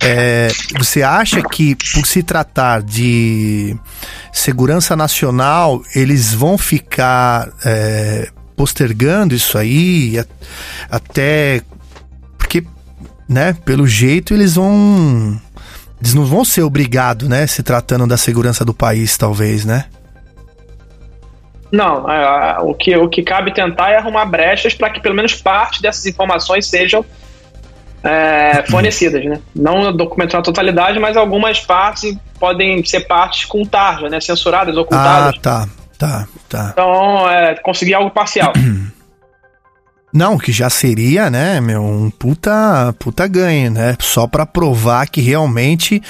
[0.00, 3.74] É, você acha que, por se tratar de
[4.32, 10.22] segurança nacional, eles vão ficar é, postergando isso aí
[10.90, 11.62] até.
[12.36, 12.64] Porque,
[13.28, 15.40] né, pelo jeito, eles vão.
[16.04, 19.86] Eles não vão ser obrigados, né, se tratando da segurança do país, talvez, né?
[21.72, 25.34] Não, é, o, que, o que cabe tentar é arrumar brechas para que pelo menos
[25.34, 27.02] parte dessas informações sejam
[28.02, 29.40] é, fornecidas, né?
[29.56, 34.20] Não documentar na totalidade, mas algumas partes podem ser partes com tarja, né?
[34.20, 35.36] Censuradas, ocultadas.
[35.38, 36.68] Ah, tá, tá, tá.
[36.74, 38.52] Então, é, conseguir algo parcial.
[40.14, 43.96] Não, que já seria, né, meu, um puta, puta ganho, né?
[43.98, 46.00] Só para provar que realmente.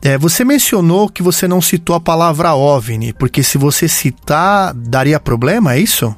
[0.00, 5.18] É, você mencionou que você não citou a palavra OVNI, porque se você citar, daria
[5.18, 6.14] problema, é isso?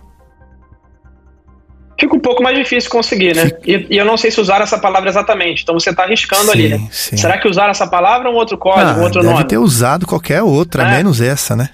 [1.99, 3.51] fica um pouco mais difícil conseguir, né?
[3.65, 5.63] E, e, eu não sei se usar essa palavra exatamente.
[5.63, 6.89] Então você está arriscando sim, ali, né?
[6.91, 7.17] Sim.
[7.19, 9.45] Será que usar essa palavra ou um outro código, ah, um outro deve nome?
[9.45, 10.97] ter usado qualquer outra, é.
[10.97, 11.69] menos essa, né?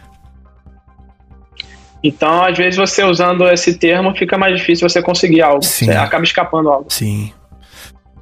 [2.02, 5.62] Então, às vezes, você usando esse termo, fica mais difícil você conseguir algo.
[5.62, 5.90] Sim.
[5.90, 6.86] Acaba escapando algo.
[6.88, 7.32] Sim.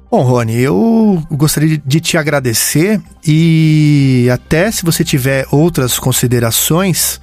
[0.09, 7.19] Bom, Rony, eu gostaria de te agradecer e até se você tiver outras considerações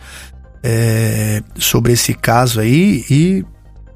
[0.62, 3.44] é, sobre esse caso aí e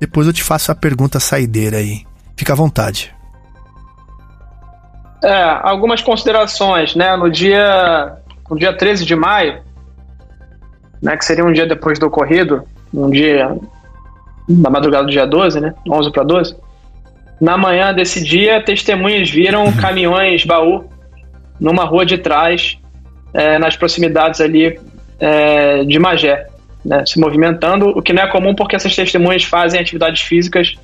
[0.00, 2.04] depois eu te faço a pergunta saideira aí.
[2.36, 3.14] Fica à vontade.
[5.22, 7.16] É, algumas considerações, né?
[7.16, 8.16] No dia,
[8.48, 9.62] no dia 13 de maio,
[11.02, 13.56] né, que seria um dia depois do ocorrido, um dia
[14.48, 15.74] na madrugada do dia 12, né?
[15.88, 16.56] 11 para 12.
[17.40, 20.84] Na manhã desse dia, testemunhas viram caminhões baú
[21.60, 22.78] numa rua de trás,
[23.34, 24.78] é, nas proximidades ali
[25.18, 26.46] é, de Magé
[26.86, 30.74] né, se movimentando, o que não é comum porque essas testemunhas fazem atividades físicas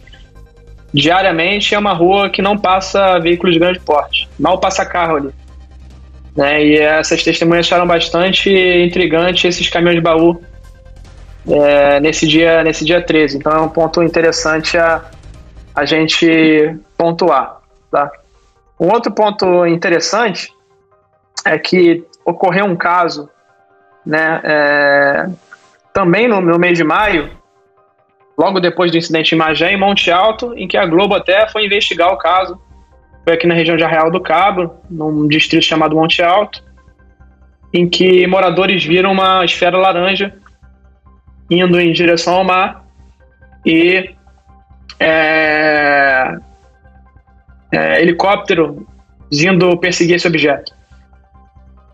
[0.93, 1.75] diariamente.
[1.75, 5.31] É uma rua que não passa veículos de grande porte, mal passa carro ali.
[6.37, 10.43] Né, e essas testemunhas acharam bastante intrigante esses caminhões de baú
[11.47, 13.37] é, nesse, dia, nesse dia 13.
[13.37, 15.05] Então é um ponto interessante a,
[15.75, 17.61] a gente pontuar.
[17.91, 18.11] Tá?
[18.81, 20.51] Um outro ponto interessante
[21.45, 23.29] é que ocorreu um caso
[24.05, 25.27] né, é,
[25.93, 27.31] também no, no mês de maio,
[28.37, 31.67] logo depois do incidente em Magé, em Monte Alto, em que a Globo até foi
[31.67, 32.61] investigar o caso.
[33.25, 36.63] Foi aqui na região de Arraial do Cabo, num distrito chamado Monte Alto,
[37.73, 40.35] em que moradores viram uma esfera laranja
[41.51, 42.85] indo em direção ao mar
[43.65, 44.15] e
[44.99, 46.37] é,
[47.71, 48.87] é, helicóptero
[49.31, 50.75] indo perseguir esse objeto.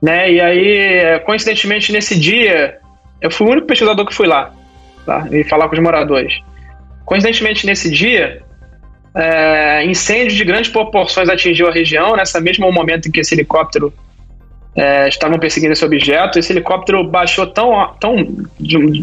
[0.01, 0.33] Né?
[0.33, 2.79] E aí, coincidentemente, nesse dia,
[3.21, 4.53] eu fui o único pesquisador que fui lá,
[5.05, 5.27] tá?
[5.31, 6.41] E falar com os moradores.
[7.05, 8.43] Coincidentemente, nesse dia,
[9.19, 13.93] é, incêndio de grandes proporções atingiu a região, nessa mesmo momento em que esse helicóptero
[14.77, 16.39] é, estavam perseguindo esse objeto.
[16.39, 18.15] Esse helicóptero baixou tão, tão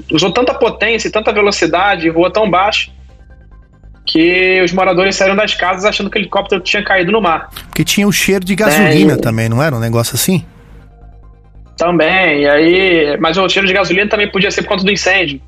[0.09, 2.91] usou tanta potência e tanta velocidade, voou tão baixo
[4.05, 7.49] que os moradores saíram das casas achando que o helicóptero tinha caído no mar.
[7.65, 9.21] Porque tinha o cheiro de gasolina é, e...
[9.21, 10.45] também, não era um negócio assim?
[11.75, 13.17] Também, e aí.
[13.19, 15.41] Mas o cheiro de gasolina também podia ser por conta do incêndio.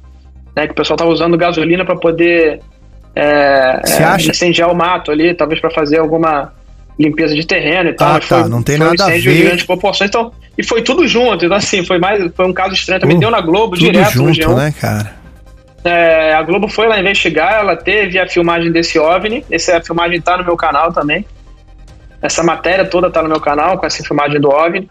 [0.54, 2.60] Né, que o pessoal estava usando gasolina para poder
[3.18, 4.30] é, é, acha?
[4.30, 6.54] incendiar o mato ali, talvez para fazer alguma
[7.00, 8.16] limpeza de terreno e tal.
[8.16, 9.20] Ah, tá, foi, não tem foi nada um a ver.
[9.20, 10.10] de grandes proporções.
[10.10, 11.46] Então, e foi tudo junto.
[11.46, 13.02] Então, assim, foi mais foi um caso estranho.
[13.02, 14.56] Também Uh, deu na Globo, Tudo direto no junto, G1.
[14.56, 15.16] né, cara?
[15.84, 19.46] É, a Globo foi lá investigar, ela teve a filmagem desse OVNI.
[19.50, 21.26] Essa filmagem tá no meu canal também.
[22.22, 24.90] Essa matéria toda tá no meu canal, com essa filmagem do OVNI.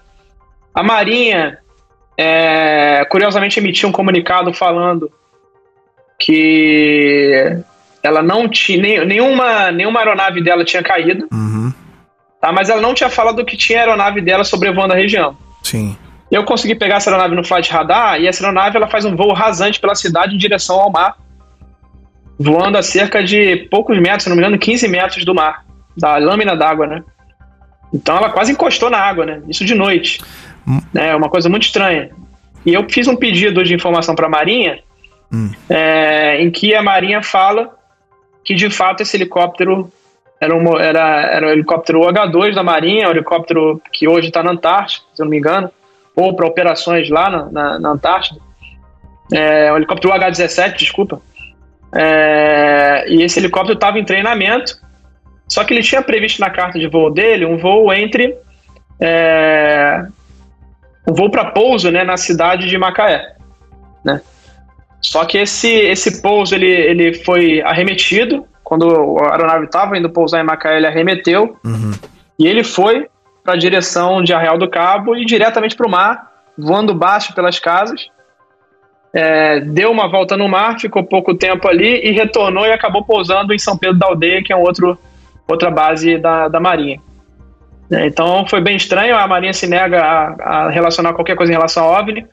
[0.75, 1.59] A Marinha,
[2.17, 5.11] é, curiosamente, emitiu um comunicado falando
[6.19, 7.57] que
[8.07, 8.81] ela não tinha.
[8.81, 11.73] nem- Nenhuma, nenhuma aeronave dela tinha caído, Uhum,
[12.41, 12.53] tá?
[12.53, 15.37] mas ela não tinha falado que tinha aeronave dela sobrevoando a região.
[15.63, 15.97] sim.
[16.29, 19.33] Eu consegui pegar essa aeronave no flight radar e essa aeronave ela faz um voo
[19.33, 21.15] rasante pela cidade em direção ao mar,
[22.39, 25.65] voando a cerca de poucos metros, se não me engano, 15 metros do mar,
[25.97, 27.03] da lâmina d'água, né?
[27.95, 29.41] Então ela quase encostou na água, né?
[29.49, 30.21] Isso de noite.
[30.67, 30.81] Hum.
[30.97, 32.11] É uma coisa muito estranha.
[32.65, 34.81] E eu fiz um pedido de informação para a Marinha,
[35.71, 37.71] é, em que a Marinha fala
[38.47, 39.93] que de fato esse helicóptero
[40.41, 45.05] era um, era, era helicóptero H2 da Marinha, um helicóptero que hoje está na Antártida,
[45.13, 45.71] se eu não me engano,
[46.15, 48.41] ou para operações lá na, na, na Antártida.
[49.33, 51.21] É, um helicóptero H-17, desculpa.
[51.93, 54.79] É, e esse helicóptero estava em treinamento,
[55.49, 58.37] só que ele tinha previsto na carta de voo dele um voo entre.
[59.01, 60.07] É,
[61.09, 63.35] um voo para pouso né, na cidade de Macaé.
[64.05, 64.21] Né?
[65.17, 68.45] Só que esse, esse pouso ele, ele foi arremetido.
[68.63, 71.57] Quando a aeronave estava indo pousar em Macaé, ele arremeteu.
[72.39, 73.07] E ele foi
[73.43, 77.59] para a direção de Arreal do Cabo e diretamente para o mar, voando baixo pelas
[77.59, 78.09] casas.
[79.11, 83.55] É, deu uma volta no mar, ficou pouco tempo ali e retornou e acabou pousando
[83.55, 84.99] em São Pedro da Aldeia, que é um outro,
[85.49, 87.01] outra base da, da Marinha.
[87.91, 91.57] É, então foi bem estranho, a Marinha se nega a, a relacionar qualquer coisa em
[91.57, 92.27] relação ao OVNI.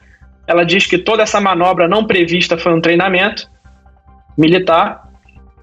[0.46, 3.48] Ela diz que toda essa manobra não prevista foi um treinamento
[4.36, 5.02] militar.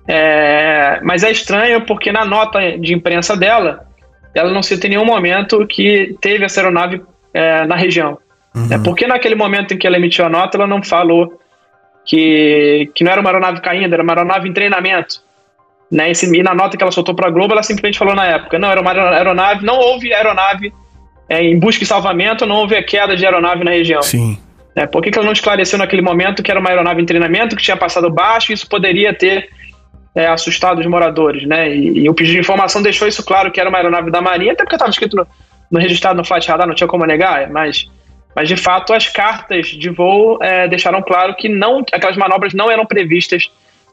[0.08, 3.86] É, mas é estranho porque na nota de imprensa dela,
[4.34, 7.02] ela não cita em nenhum momento que teve essa aeronave
[7.34, 8.18] é, na região.
[8.70, 11.40] É porque naquele momento em que ela emitiu a nota, ela não falou
[12.06, 15.22] que, que não era uma aeronave caindo, era uma aeronave em treinamento.
[15.90, 16.12] Né?
[16.12, 18.60] E, e na nota que ela soltou para a Globo, ela simplesmente falou na época:
[18.60, 20.74] não, era uma aeronave, não houve aeronave
[21.30, 24.02] é, em busca e salvamento, não houve queda de aeronave na região.
[24.02, 24.38] Sim.
[24.76, 27.56] É, por que, que ela não esclareceu naquele momento que era uma aeronave em treinamento,
[27.56, 29.50] que tinha passado baixo e isso poderia ter
[30.16, 31.74] é, assustado os moradores, né?
[31.74, 34.54] E, e, o pedido de informação deixou isso claro que era uma aeronave da Marinha,
[34.54, 35.28] até porque estava escrito no,
[35.72, 37.90] no, registrado no flight radar, não tinha como negar, mas,
[38.36, 42.72] mas de fato as cartas de voo é, deixaram claro que não, aquelas manobras não
[42.72, 43.52] eram previstas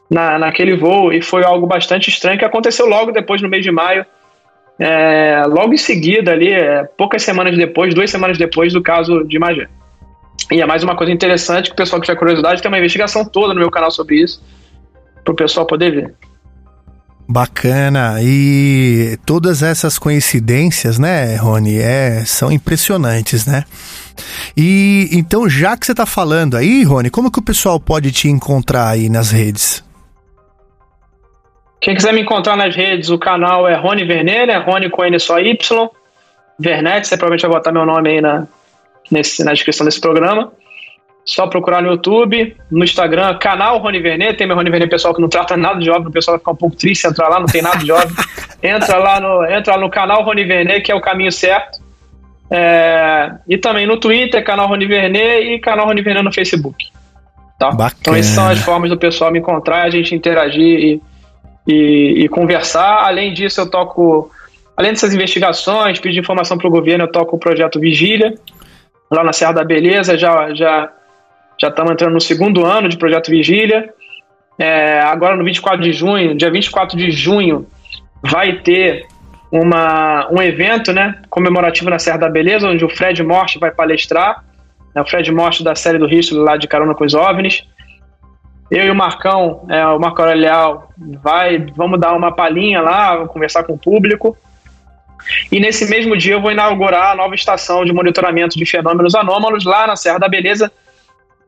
[0.09, 3.71] na, naquele voo e foi algo bastante estranho que aconteceu logo depois, no mês de
[3.71, 4.05] maio,
[4.79, 9.37] é, logo em seguida ali, é, poucas semanas depois, duas semanas depois do caso de
[9.37, 9.67] Magé.
[10.51, 13.23] E é mais uma coisa interessante que o pessoal que tiver curiosidade tem uma investigação
[13.23, 14.41] toda no meu canal sobre isso,
[15.23, 16.15] para o pessoal poder ver.
[17.31, 18.15] Bacana.
[18.23, 23.65] E todas essas coincidências, né, Rony, é, são impressionantes, né?
[24.57, 28.27] E então, já que você está falando aí, Rony, como que o pessoal pode te
[28.27, 29.83] encontrar aí nas redes?
[31.79, 34.57] Quem quiser me encontrar nas redes, o canal é Rony Vernet, né?
[34.57, 35.89] Rony com N só Y.
[36.57, 38.47] Vernet, você provavelmente vai botar meu nome aí na,
[39.09, 40.51] nesse, na descrição desse programa.
[41.25, 44.37] Só procurar no YouTube, no Instagram, canal Rony Vernet.
[44.37, 46.51] Tem meu Rony Vernet pessoal que não trata nada de obra, o pessoal vai ficar
[46.51, 48.09] um pouco triste entrar lá, não tem nada de obra.
[48.63, 51.79] entra, lá no, entra no canal Rony Vernet, que é o caminho certo.
[52.51, 56.85] É, e também no Twitter, canal Rony Vernet e canal Rony Vernet no Facebook.
[57.59, 57.69] Tá?
[57.99, 61.01] Então essas são as formas do pessoal me encontrar, a gente interagir e
[61.69, 63.05] e, e, conversar.
[63.05, 64.31] Além disso, eu toco,
[64.75, 68.33] além dessas investigações, pedir informação para o governo, eu toco o projeto Vigília,
[69.09, 70.91] lá na Serra da Beleza, já já
[71.59, 73.93] já estamos entrando no segundo ano de projeto Vigília.
[74.57, 77.67] É, agora no 24 de junho, dia 24 de junho,
[78.21, 79.05] vai ter
[79.51, 84.43] uma, um evento né, comemorativo na Serra da Beleza, onde o Fred Morte vai palestrar.
[84.95, 87.67] Né, o Fred Morte da série do Risco lá de Carona com os OVNIs.
[88.69, 90.89] Eu e o Marcão, é, o Marco Aurelial,
[91.23, 94.37] vai, vamos dar uma palhinha lá, conversar com o público.
[95.51, 99.65] E nesse mesmo dia eu vou inaugurar a nova estação de monitoramento de fenômenos anômalos
[99.65, 100.71] lá na Serra da Beleza.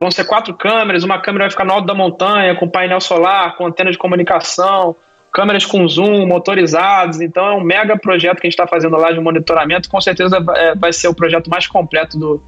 [0.00, 3.56] Vão ser quatro câmeras, uma câmera vai ficar no alto da montanha, com painel solar,
[3.56, 4.96] com antena de comunicação,
[5.32, 7.20] câmeras com zoom, motorizados.
[7.20, 9.88] Então é um mega projeto que a gente está fazendo lá de monitoramento.
[9.88, 12.42] Com certeza é, vai ser o projeto mais completo do,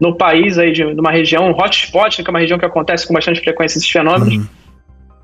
[0.00, 3.14] no país, aí de, numa região, um hotspot, que é uma região que acontece com
[3.14, 4.34] bastante frequência esses fenômenos.
[4.34, 4.46] Uhum.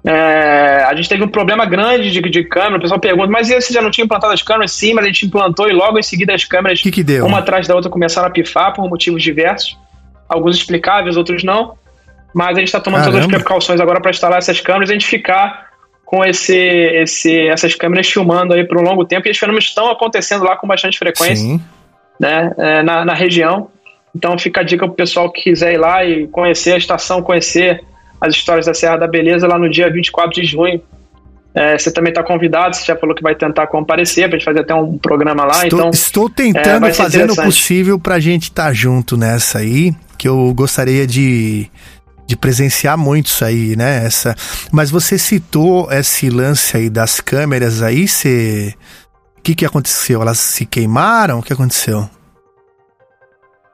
[0.07, 2.77] É, a gente teve um problema grande de, de câmera.
[2.77, 4.73] O pessoal pergunta, mas você já não tinha implantado as câmeras?
[4.73, 7.67] Sim, mas a gente implantou e logo em seguida as câmeras, que que uma atrás
[7.67, 9.79] da outra, começaram a pifar por motivos diversos.
[10.29, 11.75] Alguns explicáveis, outros não.
[12.35, 13.21] Mas a gente está tomando Caramba.
[13.21, 15.69] todas as precauções agora para instalar essas câmeras e a gente ficar
[16.05, 19.27] com esse, esse, essas câmeras filmando aí por um longo tempo.
[19.27, 21.59] E os fenômenos estão acontecendo lá com bastante frequência
[22.21, 23.69] né, é, na, na região.
[24.15, 27.23] Então fica a dica para o pessoal que quiser ir lá e conhecer a estação,
[27.23, 27.83] conhecer
[28.25, 30.81] as histórias da Serra da Beleza lá no dia 24 de junho.
[31.55, 34.45] É, você também está convidado, você já falou que vai tentar comparecer para a gente
[34.45, 35.63] fazer até um programa lá.
[35.63, 39.59] Estou, então, estou tentando é, fazer o possível para a gente estar tá junto nessa
[39.59, 41.71] aí, que eu gostaria de,
[42.27, 44.05] de presenciar muito isso aí, né?
[44.05, 44.35] Essa,
[44.73, 48.75] mas você citou esse lance aí das câmeras aí, você...
[49.39, 50.23] o que, que aconteceu?
[50.23, 51.39] Elas se queimaram?
[51.39, 52.11] O que aconteceu?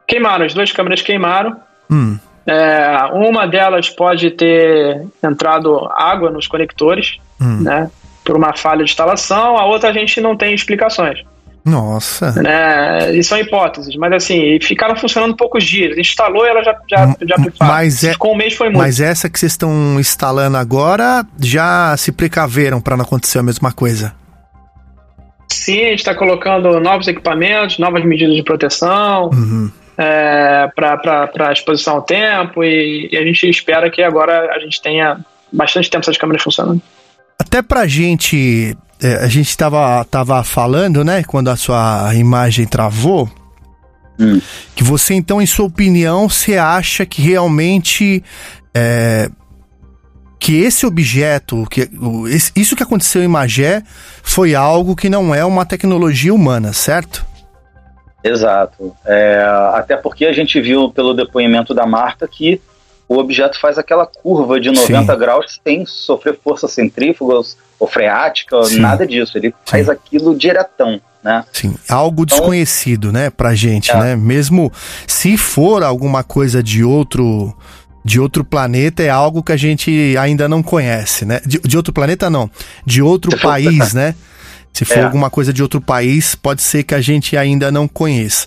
[0.07, 1.57] Queimaram, as duas câmeras queimaram.
[1.91, 2.19] Hum.
[2.51, 7.61] É, uma delas pode ter entrado água nos conectores, hum.
[7.61, 7.89] né?
[8.25, 11.23] Por uma falha de instalação, a outra a gente não tem explicações.
[11.65, 12.33] Nossa.
[12.33, 13.15] Né?
[13.15, 15.97] E são hipóteses, mas assim, ficaram funcionando poucos dias.
[15.97, 17.37] Instalou e ela já, já, já.
[17.61, 18.79] Mas é, Com um mês foi muito.
[18.79, 23.73] Mas essa que vocês estão instalando agora, já se precaveram para não acontecer a mesma
[23.73, 24.13] coisa?
[25.49, 29.71] Sim, a gente está colocando novos equipamentos, novas medidas de proteção Uhum.
[29.97, 35.19] É, para exposição ao tempo e, e a gente espera que agora a gente tenha
[35.53, 36.81] bastante tempo essas câmeras funcionando.
[37.39, 43.31] Até pra gente, é, a gente tava, tava falando, né, quando a sua imagem travou,
[44.75, 48.23] que você então, em sua opinião, você acha que realmente
[48.75, 49.31] é,
[50.39, 51.89] que esse objeto, que
[52.57, 53.83] isso que aconteceu em Magé
[54.23, 57.27] foi algo que não é uma tecnologia humana, certo?
[58.23, 58.95] Exato.
[59.07, 59.43] É,
[59.75, 62.61] até porque a gente viu pelo depoimento da Marta que
[63.09, 67.41] o objeto faz aquela curva de 90 graus sem sofrer força centrífuga
[67.79, 68.79] ou freática, Sim.
[68.81, 69.37] nada disso.
[69.37, 71.45] Ele faz aquilo diretão, né?
[71.53, 73.97] Sim, algo Então- desconhecido, né, pra gente, É.
[73.99, 74.17] né?
[74.17, 74.71] Mesmo
[75.07, 77.55] se for alguma coisa de outro
[78.03, 81.39] de outro planeta, é algo que a gente ainda não conhece, né?
[81.45, 82.51] De, de outro planeta não,
[82.87, 84.15] de outro país, né?
[84.73, 85.05] Se for É.
[85.05, 88.47] alguma coisa de outro país, pode ser que a gente ainda não conheça.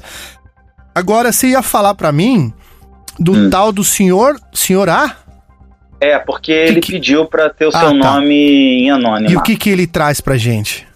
[0.95, 2.53] Agora você ia falar pra mim
[3.19, 3.49] do Hum.
[3.49, 5.17] tal do senhor, senhor A?
[6.01, 7.93] É, porque ele pediu para ter o Ah, seu tá.
[7.93, 8.33] nome
[8.83, 9.29] em anônimo.
[9.31, 10.87] E o que que ele traz pra gente?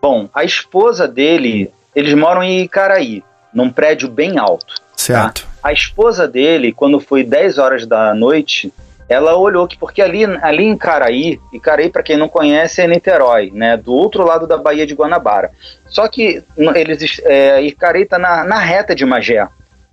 [0.00, 4.74] Bom, a esposa dele, eles moram em Icaraí, num prédio bem alto.
[4.96, 5.46] Certo.
[5.62, 8.72] A esposa dele, quando foi 10 horas da noite,
[9.08, 13.50] ela olhou que porque ali, ali em Caraí, Icaraí, para quem não conhece, é Niterói,
[13.52, 15.50] né, do outro lado da Baía de Guanabara.
[15.86, 16.42] Só que
[16.74, 19.46] eles, é, Icaraí está na, na reta de Magé.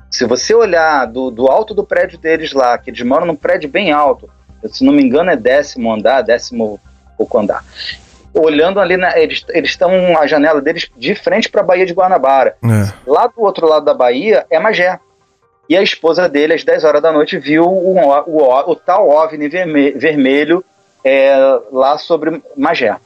[0.10, 3.70] Se você olhar do, do alto do prédio deles lá, que eles moram num prédio
[3.70, 4.30] bem alto,
[4.68, 6.80] se não me engano é décimo andar, décimo
[7.18, 7.64] pouco andar.
[8.34, 11.94] Olhando ali, na, eles eles estão a janela deles de frente para a Baía de
[11.94, 12.56] Guanabara.
[12.64, 12.94] É.
[13.06, 15.00] Lá do outro lado da Bahia é Magé.
[15.70, 19.48] E a esposa dele, às 10 horas da noite, viu o, o, o, tal OVNI
[19.48, 20.66] verme- vermelho
[21.06, 21.32] é,
[21.72, 22.98] lá sobre Magé.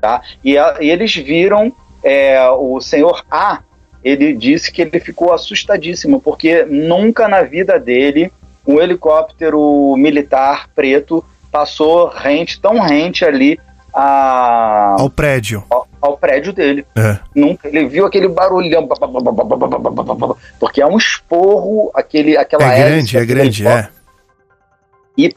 [0.00, 0.20] Tá?
[0.44, 1.72] E, a- e eles viram
[2.04, 3.60] é, o senhor A,
[4.04, 8.30] ele disse que ele ficou assustadíssimo, porque nunca na vida dele
[8.66, 13.58] um helicóptero militar preto passou rente, tão rente ali
[13.92, 15.64] a, ao prédio.
[15.70, 16.86] Ao, ao prédio dele.
[16.96, 17.18] É.
[17.34, 18.88] Nunca, ele viu aquele barulhão.
[20.58, 23.88] Porque é um esporro, aquele, aquela É grande, é grande, é.
[25.16, 25.30] E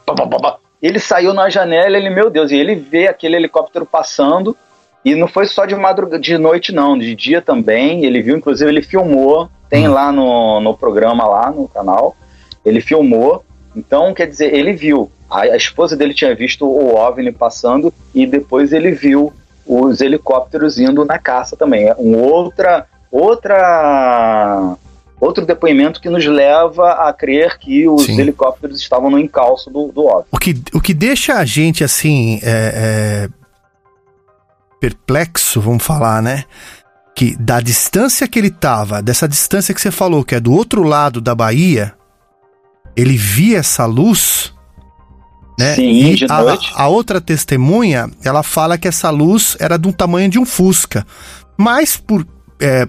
[0.82, 4.56] ele saiu na janela, ele, meu Deus, e ele vê aquele helicóptero passando.
[5.04, 8.04] E não foi só de madrugada, de noite não, de dia também.
[8.04, 12.16] Ele viu, inclusive ele filmou, tem lá no, no programa lá no canal.
[12.64, 13.44] Ele filmou.
[13.76, 18.26] Então, quer dizer, ele viu a, a esposa dele tinha visto o OVNI passando, e
[18.26, 19.32] depois ele viu
[19.66, 24.76] os helicópteros indo na caça também, é um outra, outra
[25.20, 28.20] outro depoimento que nos leva a crer que os Sim.
[28.20, 30.26] helicópteros estavam no encalço do, do OVNI.
[30.30, 33.28] O que, o que deixa a gente assim é, é,
[34.78, 36.44] perplexo, vamos falar, né?
[37.16, 40.82] Que da distância que ele tava, dessa distância que você falou, que é do outro
[40.82, 41.94] lado da Bahia,
[42.94, 44.53] ele via essa luz,
[45.58, 45.74] né?
[45.74, 46.72] Sim, e de a, noite.
[46.74, 51.06] a outra testemunha, ela fala que essa luz era do tamanho de um Fusca,
[51.56, 52.26] mas por
[52.60, 52.88] é,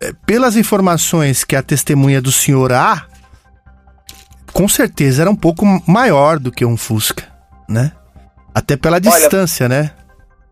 [0.00, 3.06] é, pelas informações que a testemunha do senhor A
[4.52, 7.24] com certeza era um pouco maior do que um Fusca,
[7.68, 7.92] né?
[8.54, 9.92] Até pela distância, né?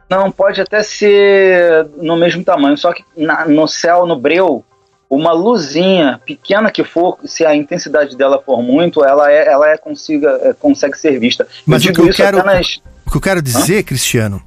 [0.09, 4.65] Não, pode até ser no mesmo tamanho, só que na- no céu, no breu,
[5.09, 9.77] uma luzinha pequena que for, se a intensidade dela for muito, ela é, ela é
[9.77, 11.47] consiga, é, consegue ser vista.
[11.65, 14.43] Mas o eu que digo eu isso quero, apenas o que eu quero dizer, Cristiano,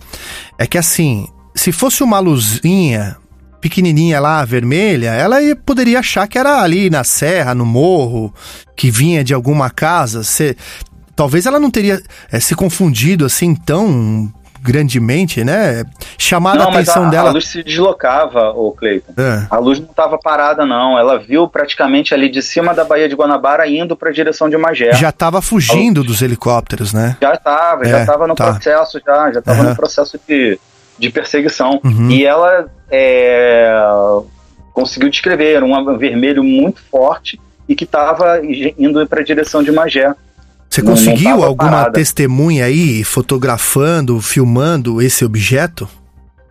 [0.57, 3.15] é que assim, se fosse uma luzinha
[3.61, 8.33] pequenininha lá, vermelha, ela ia- poderia achar que era ali na serra, no morro,
[8.75, 10.23] que vinha de alguma casa.
[10.23, 10.55] Cê-
[11.15, 15.83] talvez ela não teria eh, se confundido assim tão grandemente, né?
[16.17, 17.29] Chamado não, a atenção a, dela.
[17.29, 19.13] a luz se deslocava, o Cleiton.
[19.17, 19.45] É.
[19.49, 20.97] A luz não estava parada, não.
[20.97, 24.57] Ela viu praticamente ali de cima da Baía de Guanabara indo para a direção de
[24.57, 24.93] Magé.
[24.93, 27.17] Já estava fugindo dos helicópteros, né?
[27.21, 28.51] Já estava, já É, estava no tá.
[28.51, 29.69] processo, já, já estava Aham.
[29.69, 30.59] no processo de,
[30.97, 31.79] de perseguição.
[31.83, 32.09] Uhum.
[32.09, 33.71] E ela é,
[34.73, 38.39] conseguiu descrever um vermelho muito forte e que estava
[38.77, 40.13] indo para a direção de Magé.
[40.69, 41.91] Você Não- conseguiu alguma parada.
[41.93, 45.89] testemunha aí fotografando, filmando esse objeto?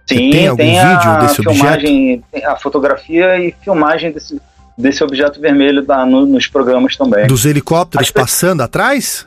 [0.07, 1.55] Sim, tem algum vídeo a desse objeto?
[1.57, 4.41] filmagem, tem a fotografia e filmagem desse,
[4.77, 7.27] desse objeto vermelho da- no- nos programas também.
[7.27, 9.27] Dos helicópteros passando atrás?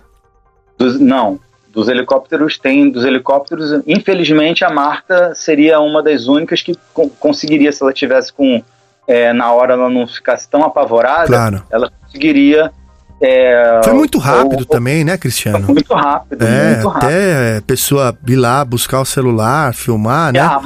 [0.77, 1.39] Dos- não,
[1.71, 3.81] dos helicópteros tem dos helicópteros.
[3.87, 8.61] Infelizmente, a Marta seria uma das únicas que co conseguiria, se ela tivesse com
[9.07, 11.63] é, na hora ela não ficasse tão apavorada, Claro.
[11.71, 12.71] ela conseguiria.
[13.21, 15.67] É, Foi muito rápido ou- também, né, Cristiano?
[15.67, 17.07] muito rápido, É, muito rápido.
[17.07, 20.39] até a pessoa ir lá buscar o celular, filmar, né?
[20.39, 20.61] É, a,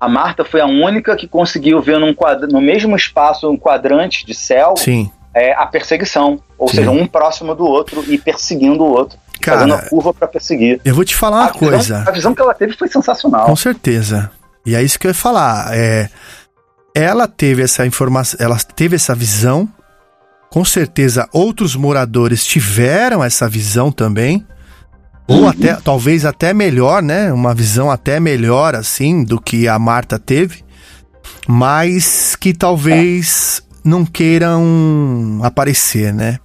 [0.00, 4.26] a Marta foi a única que conseguiu ver num quadra, no mesmo espaço, um quadrante
[4.26, 5.10] de céu, Sim.
[5.34, 6.38] é, a perseguição.
[6.58, 6.76] Ou Sim.
[6.76, 9.18] seja, um próximo do outro e perseguindo o outro.
[9.40, 10.80] Cara, fazendo a curva para perseguir.
[10.84, 12.04] Eu vou te falar uma a visão- coisa.
[12.06, 13.44] a visão que ela teve foi sensacional.
[13.46, 14.30] Com certeza.
[14.64, 15.70] E é isso que eu ia falar.
[15.76, 16.08] É,
[16.94, 19.68] ela teve essa informação, ela teve essa visão.
[20.54, 24.46] Com certeza, outros moradores tiveram essa visão também.
[25.26, 27.32] Ou até, talvez até melhor, né?
[27.32, 30.62] Uma visão até melhor, assim, do que a Marta teve.
[31.48, 36.38] Mas que talvez não queiram aparecer, né?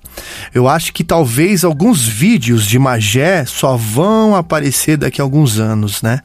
[0.56, 6.02] Eu acho que talvez alguns vídeos de Magé só vão aparecer daqui a alguns anos,
[6.02, 6.22] né?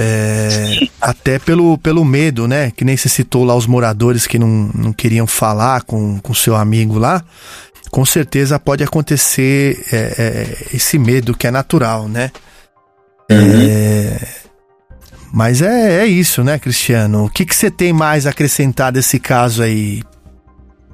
[0.00, 2.70] É, até pelo, pelo medo, né?
[2.70, 6.54] Que nem se citou lá os moradores que não, não queriam falar com o seu
[6.54, 7.24] amigo lá.
[7.90, 12.30] Com certeza pode acontecer é, é, esse medo que é natural, né?
[13.28, 14.20] É,
[15.32, 17.24] mas é, é isso, né, Cristiano?
[17.24, 20.02] O que, que você tem mais a acrescentar desse caso aí?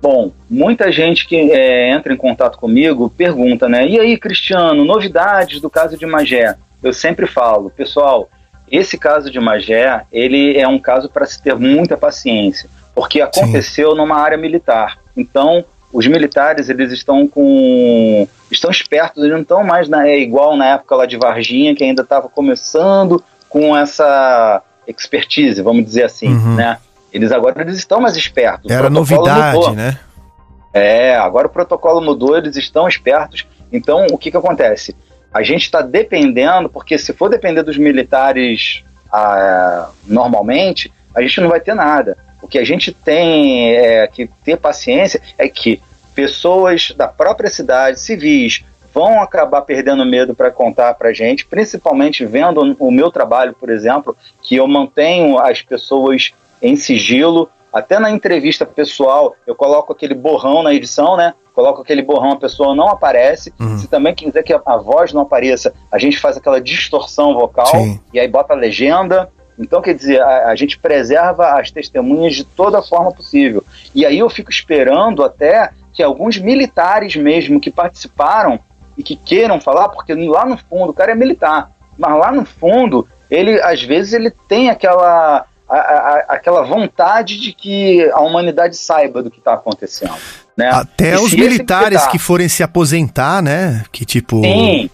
[0.00, 3.86] Bom, muita gente que é, entra em contato comigo pergunta, né?
[3.86, 6.56] E aí, Cristiano, novidades do caso de Magé?
[6.82, 8.28] Eu sempre falo, pessoal,
[8.70, 13.94] esse caso de Magé, ele é um caso para se ter muita paciência, porque aconteceu
[13.94, 14.98] numa área militar.
[15.16, 18.26] Então, os militares, eles estão com...
[18.50, 21.84] estão espertos, eles não estão mais na, é igual na época lá de Varginha, que
[21.84, 26.56] ainda estava começando com essa expertise, vamos dizer assim, Uhum.
[26.56, 26.78] né?
[27.12, 28.68] Eles agora eles estão mais espertos.
[28.68, 29.72] Era novidade, mudou.
[29.72, 29.96] né?
[30.72, 33.46] É, agora o protocolo mudou, eles estão espertos.
[33.72, 34.96] Então, o que, que acontece?
[35.34, 41.48] A gente está dependendo, porque se for depender dos militares ah, normalmente, a gente não
[41.48, 42.16] vai ter nada.
[42.40, 45.82] O que a gente tem é, que ter paciência é que
[46.14, 52.76] pessoas da própria cidade, civis, vão acabar perdendo medo para contar para gente, principalmente vendo
[52.78, 57.50] o meu trabalho, por exemplo, que eu mantenho as pessoas em sigilo.
[57.72, 61.34] Até na entrevista pessoal, eu coloco aquele borrão na edição, né?
[61.54, 63.52] Coloco aquele borrão, a pessoa não aparece.
[63.78, 67.66] Se também quiser que a, a voz não apareça, a gente faz aquela distorção vocal
[67.66, 68.00] Sim.
[68.12, 69.30] e aí bota a legenda.
[69.56, 73.62] Então, quer dizer, a, a gente preserva as testemunhas de toda forma possível.
[73.94, 78.58] E aí eu fico esperando até que alguns militares mesmo que participaram
[78.98, 82.44] e que queiram falar, porque lá no fundo o cara é militar, mas lá no
[82.44, 88.76] fundo ele às vezes ele tem aquela a- a- aquela vontade de que a humanidade
[88.76, 90.14] saiba do que está acontecendo,
[90.56, 90.70] né?
[90.70, 93.84] Até E os militares militar- que forem se aposentar, né?
[93.92, 94.40] Que tipo.
[94.42, 94.88] Sim,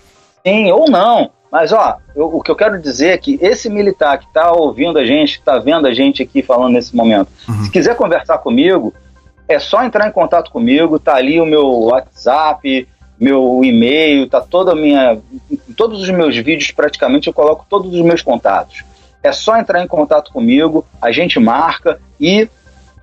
[0.46, 1.30] sim, ou não.
[1.52, 4.98] Mas, ó, eu- o que eu quero dizer é que esse militar que está ouvindo
[4.98, 7.28] a gente, que está vendo a gente aqui falando nesse momento,
[7.64, 8.94] se quiser conversar comigo,
[9.48, 12.86] é só entrar em contato comigo, tá ali o meu WhatsApp,
[13.18, 15.18] meu e-mail, tá toda a minha.
[15.76, 18.84] Todos os meus vídeos, praticamente, eu coloco todos os meus contatos.
[19.22, 22.48] É só entrar em contato comigo, a gente marca e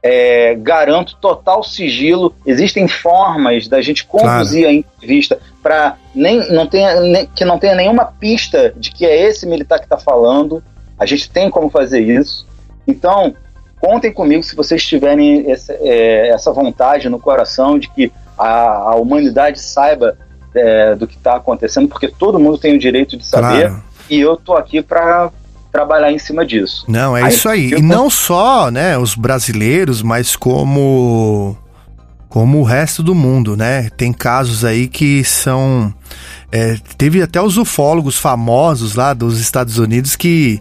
[0.07, 2.33] é, garanto total sigilo.
[2.45, 7.75] Existem formas da gente conduzir a entrevista para nem não tenha nem- que não tenha
[7.75, 10.63] nenhuma pista de que é esse militar que está falando.
[10.97, 12.47] A gente tem como fazer isso.
[12.87, 13.35] Então
[13.81, 18.95] contem comigo se vocês tiverem essa, é, essa vontade no coração de que a, a
[18.95, 20.17] humanidade saiba
[20.55, 23.67] é, do que está acontecendo, porque todo mundo tem o direito de saber.
[23.67, 23.83] Claro.
[24.09, 25.31] E eu tô aqui para
[25.77, 26.83] trabalhar em cima disso.
[26.87, 27.69] Não, é isso aí.
[27.71, 31.55] E não só, né, os brasileiros, mas como
[32.27, 33.89] como o resto do mundo, né?
[33.95, 35.93] Tem casos aí que são
[36.51, 40.59] é, teve até os ufólogos famosos lá dos Estados Unidos que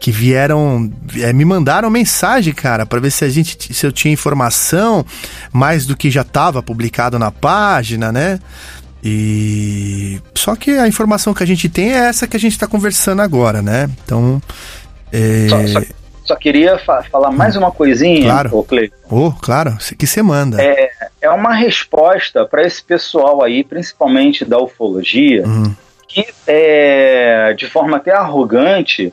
[0.00, 4.12] que vieram é, me mandaram mensagem, cara, para ver se a gente se eu tinha
[4.12, 5.04] informação
[5.52, 8.40] mais do que já estava publicado na página, né?
[9.04, 12.66] E só que a informação que a gente tem é essa que a gente está
[12.66, 13.88] conversando agora, né?
[14.04, 14.40] Então,
[15.12, 15.46] é...
[15.48, 15.86] Só, só-
[16.24, 18.56] só queria fa- falar mais uma coisinha, Claro.
[18.56, 18.66] ô.
[19.10, 20.56] Oh, claro, que você manda.
[20.62, 20.88] É,
[21.20, 25.74] é uma resposta para esse pessoal aí, principalmente da ufologia, Uhum.
[26.08, 29.12] que é, de forma até arrogante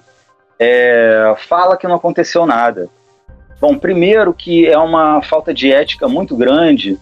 [0.58, 2.88] é, fala que não aconteceu nada.
[3.60, 6.98] Bom, primeiro que é uma falta de ética muito grande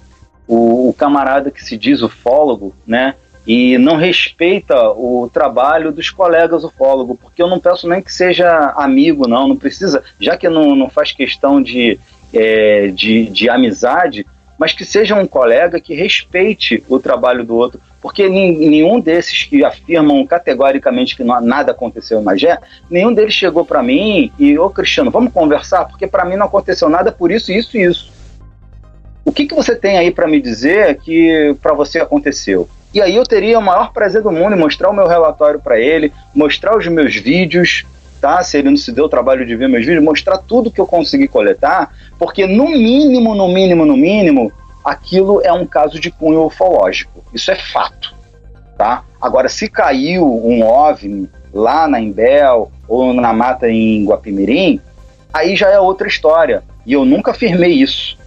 [0.49, 3.13] o, o camarada que se diz ufólogo, né?
[3.45, 8.73] E não respeita o trabalho dos colegas ufólogos, porque eu não peço nem que seja
[8.75, 11.99] amigo, não, não precisa, já que não, não faz questão de,
[12.33, 14.25] é, de, de amizade,
[14.57, 19.63] mas que seja um colega que respeite o trabalho do outro, Porque nenhum desses que
[19.63, 22.57] afirmam categoricamente que não, nada aconteceu em Magé,
[22.89, 25.85] nenhum deles chegou para mim e, ô Cristiano, vamos conversar?
[25.85, 28.18] Porque para mim não aconteceu nada por isso, isso e isso.
[29.29, 32.67] O que, que você tem aí para me dizer que para você aconteceu?
[32.91, 35.79] E aí eu teria o maior prazer do mundo em mostrar o meu relatório para
[35.79, 37.85] ele, mostrar os meus vídeos,
[38.19, 38.41] tá?
[38.41, 40.87] Se ele não se deu o trabalho de ver meus vídeos, mostrar tudo que eu
[40.87, 44.51] consegui coletar, porque no mínimo, no mínimo, no mínimo,
[44.83, 47.23] aquilo é um caso de cunho ufológico.
[47.31, 48.15] Isso é fato,
[48.79, 49.03] tá?
[49.21, 54.81] Agora, se caiu um OVNI lá na Embel ou na mata em Guapimirim,
[55.31, 56.63] aí já é outra história.
[56.83, 58.17] E eu nunca afirmei isso.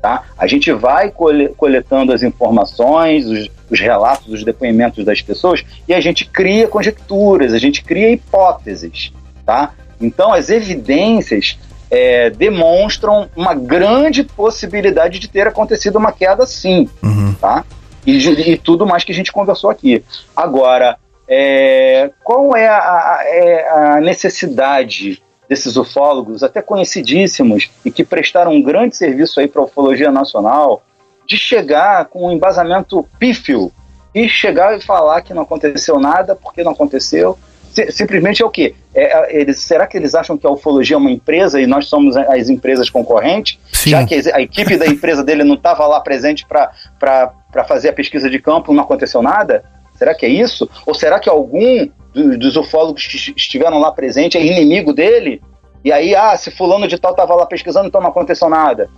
[0.00, 0.24] Tá?
[0.38, 1.12] A gente vai
[1.56, 7.52] coletando as informações, os, os, relatos, os depoimentos das pessoas e a gente cria conjecturas,
[7.52, 9.12] a gente cria hipóteses.
[9.44, 9.72] Tá?
[10.00, 11.58] Então, as evidências
[11.90, 16.88] é, demonstram uma grande possibilidade de ter acontecido uma queda sim.
[17.02, 17.34] Uhum.
[17.34, 17.64] Tá?
[18.06, 20.02] E, e, tudo mais que a gente conversou aqui.
[20.34, 20.96] Agora,
[21.28, 28.52] é, qual é a, a, é a necessidade desses ufólogos, até conhecidíssimos, e que prestaram
[28.52, 30.80] um grande serviço aí para a ufologia nacional,
[31.26, 33.72] de chegar com um embasamento pífio
[34.14, 37.36] e chegar e falar que não aconteceu nada porque não aconteceu.
[37.90, 38.76] Simplesmente é o quê?
[38.94, 41.86] É, é, eles, será que eles acham que a ufologia é uma empresa e nós
[41.86, 43.58] somos as empresas concorrentes?
[43.72, 43.90] Sim.
[43.90, 47.32] Já que a equipe da empresa dele não estava lá presente para
[47.66, 49.64] fazer a pesquisa de campo, não aconteceu nada?
[49.96, 50.70] Será que é isso?
[50.86, 55.40] Ou será que algum dos ufólogos que estiveram lá presente é inimigo dele,
[55.84, 58.90] e aí, ah, se fulano de tal estava lá pesquisando, então não aconteceu nada.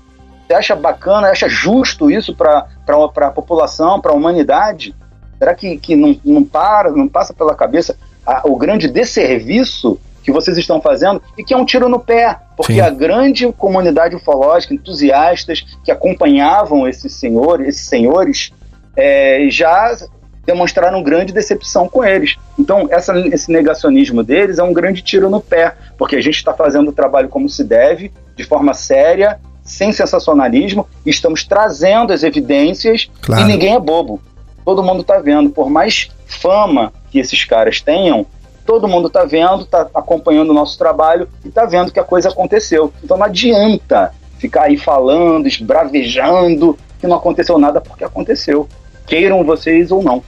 [0.46, 4.94] Você acha bacana, acha justo isso para a população, para a humanidade?
[5.38, 7.96] Será que, que não, não para, não passa pela cabeça
[8.26, 12.38] a, o grande desserviço que vocês estão fazendo e que é um tiro no pé,
[12.56, 12.80] porque Sim.
[12.80, 18.52] a grande comunidade ufológica, entusiastas que acompanhavam esses senhores, esses senhores
[18.96, 19.96] é, já
[20.44, 22.36] demonstraram grande decepção com eles.
[22.58, 26.52] Então, essa, esse negacionismo deles é um grande tiro no pé, porque a gente está
[26.52, 32.22] fazendo o trabalho como se deve, de forma séria, sem sensacionalismo, e estamos trazendo as
[32.22, 33.42] evidências claro.
[33.42, 34.20] e ninguém é bobo.
[34.64, 38.26] Todo mundo está vendo, por mais fama que esses caras tenham,
[38.66, 42.28] todo mundo está vendo, está acompanhando o nosso trabalho e está vendo que a coisa
[42.28, 42.92] aconteceu.
[43.02, 48.68] Então não adianta ficar aí falando, esbravejando que não aconteceu nada porque aconteceu.
[49.06, 50.22] Queiram vocês ou não.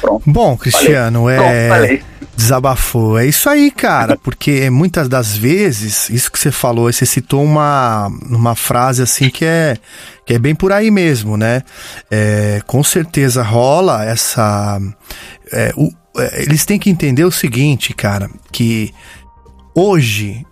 [0.00, 0.22] Pronto.
[0.26, 1.36] Bom, Cristiano, falei.
[1.36, 1.68] é.
[1.68, 3.18] Pronto, desabafou.
[3.18, 8.08] É isso aí, cara, porque muitas das vezes, isso que você falou, você citou uma,
[8.28, 9.76] uma frase assim que é,
[10.24, 11.62] que é bem por aí mesmo, né?
[12.10, 14.80] É, com certeza rola essa.
[15.52, 18.92] É, o, é, eles têm que entender o seguinte, cara, que
[19.74, 20.44] hoje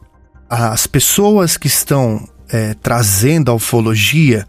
[0.48, 4.46] as pessoas que estão é, trazendo a ufologia,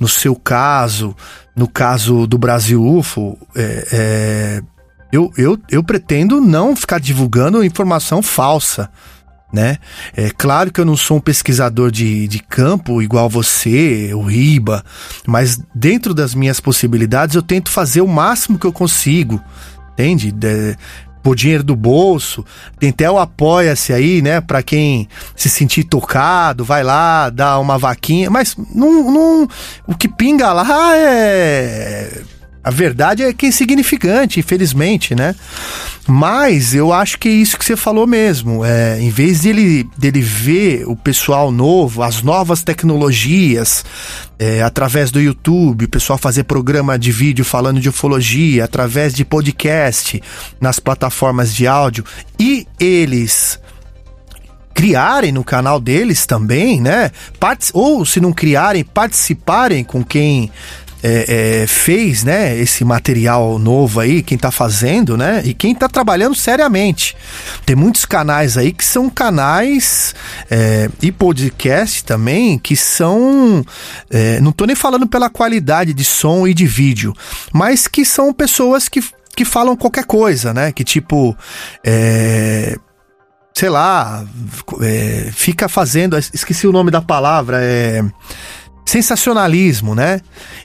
[0.00, 1.14] no seu caso,
[1.54, 4.62] no caso do Brasil UFO, é, é,
[5.12, 8.90] eu, eu, eu pretendo não ficar divulgando informação falsa.
[9.50, 9.78] Né?
[10.14, 14.84] É claro que eu não sou um pesquisador de, de campo igual você, o Riba,
[15.26, 19.42] mas dentro das minhas possibilidades eu tento fazer o máximo que eu consigo,
[19.94, 20.30] entende?
[20.30, 20.76] De,
[21.22, 22.44] por dinheiro do bolso.
[22.78, 24.40] Tem até o Apoia-se aí, né?
[24.40, 28.30] Para quem se sentir tocado, vai lá, dá uma vaquinha.
[28.30, 29.48] Mas não, não,
[29.86, 32.22] o que pinga lá é
[32.62, 35.34] a verdade é que é insignificante, infelizmente, né?
[36.06, 38.64] Mas eu acho que é isso que você falou mesmo.
[38.64, 43.84] É, em vez dele, dele ver o pessoal novo, as novas tecnologias,
[44.38, 49.24] é, através do YouTube, o pessoal fazer programa de vídeo falando de ufologia, através de
[49.24, 50.22] podcast,
[50.60, 52.04] nas plataformas de áudio,
[52.38, 53.60] e eles
[54.72, 57.10] criarem no canal deles também, né?
[57.40, 60.50] Part ou se não criarem, participarem com quem
[61.02, 65.88] é, é, fez, né, esse material novo aí, quem tá fazendo, né, e quem tá
[65.88, 67.16] trabalhando seriamente.
[67.64, 70.14] Tem muitos canais aí que são canais
[70.50, 73.64] é, e podcast também que são,
[74.10, 77.14] é, não tô nem falando pela qualidade de som e de vídeo,
[77.52, 79.00] mas que são pessoas que,
[79.36, 81.36] que falam qualquer coisa, né, que tipo,
[81.84, 82.76] é,
[83.54, 84.24] sei lá,
[84.82, 88.04] é, fica fazendo, esqueci o nome da palavra, é
[88.88, 90.20] sensacionalismo, né?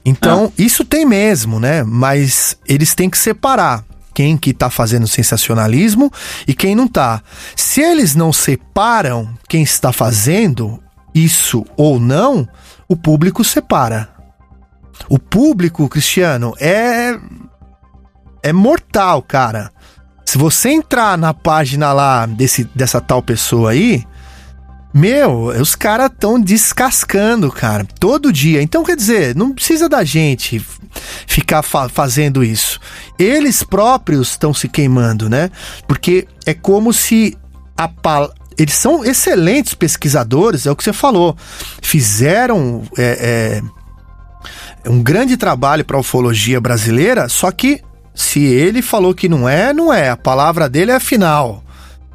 [0.06, 0.54] Então, ah.
[0.58, 1.84] isso tem mesmo, né?
[1.84, 6.10] Mas eles têm que separar quem que tá fazendo sensacionalismo
[6.48, 7.22] e quem não tá.
[7.54, 10.82] Se eles não separam quem está fazendo
[11.14, 12.48] isso ou não,
[12.88, 14.08] o público separa.
[15.10, 17.20] O público, Cristiano, é
[18.42, 19.70] é mortal, cara.
[20.26, 24.06] Se você entrar na página lá desse, dessa tal pessoa aí,
[24.94, 28.62] Meu, os caras estão descascando, cara, todo dia.
[28.62, 30.64] Então, quer dizer, não precisa da gente
[31.26, 32.80] ficar fa fazendo isso.
[33.18, 35.50] Eles próprios estão se queimando, né?
[35.88, 37.36] Porque é como se
[37.76, 37.90] a
[38.58, 41.36] eles são excelentes pesquisadores, é o que você falou.
[41.82, 43.62] Fizeram é,
[44.86, 47.82] é, um grande trabalho para a ufologia brasileira, só que
[48.14, 50.10] se ele falou que não é, não é.
[50.10, 51.63] A palavra dele é final.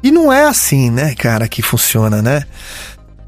[0.01, 2.43] E não é assim, né, cara, que funciona, né?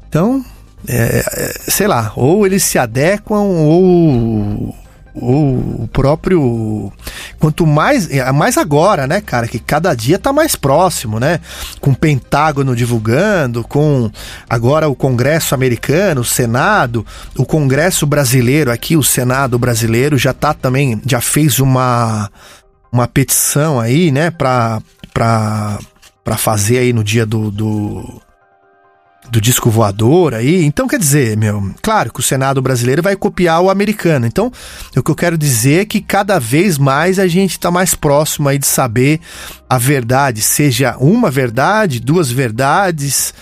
[0.08, 0.44] Então,
[0.88, 4.74] é, é, sei lá, ou eles se adequam ou
[5.14, 6.90] o próprio
[7.38, 11.40] quanto mais é, mais agora, né, cara, que cada dia tá mais próximo, né?
[11.80, 14.10] Com o Pentágono divulgando, com
[14.48, 17.04] agora o Congresso americano, o Senado,
[17.36, 22.30] o Congresso brasileiro aqui, o Senado brasileiro já tá também já fez uma
[22.90, 24.80] uma petição aí, né, para
[25.12, 25.78] para
[26.24, 28.22] para fazer aí no dia do, do,
[29.30, 30.64] do disco voador aí.
[30.64, 34.26] Então, quer dizer, meu, claro que o Senado brasileiro vai copiar o americano.
[34.26, 34.52] Então,
[34.96, 38.48] o que eu quero dizer é que cada vez mais a gente está mais próximo
[38.48, 39.20] aí de saber
[39.68, 43.34] a verdade, seja uma verdade, duas verdades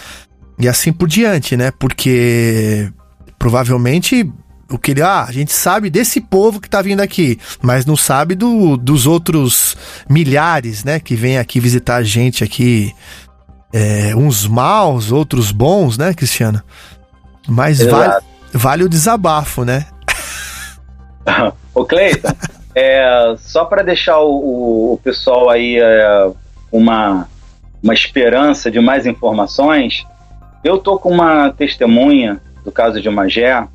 [0.59, 1.71] e assim por diante, né?
[1.79, 2.91] Porque
[3.39, 4.31] provavelmente
[4.71, 7.97] o que ele, ah, a gente sabe desse povo que tá vindo aqui, mas não
[7.97, 9.77] sabe do, dos outros
[10.09, 12.95] milhares, né, que vêm aqui visitar a gente aqui,
[13.73, 16.63] é, uns maus, outros bons, né, Cristiano?
[17.49, 18.23] Mas vale,
[18.53, 19.87] vale o desabafo, né?
[21.75, 22.33] Ô Cleiton,
[22.75, 26.31] é, só para deixar o, o, pessoal aí é,
[26.71, 27.29] uma,
[27.83, 30.07] uma esperança de mais informações,
[30.63, 33.67] eu tô com uma testemunha do caso de Magé,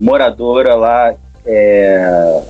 [0.00, 1.14] moradora lá
[1.44, 2.42] é,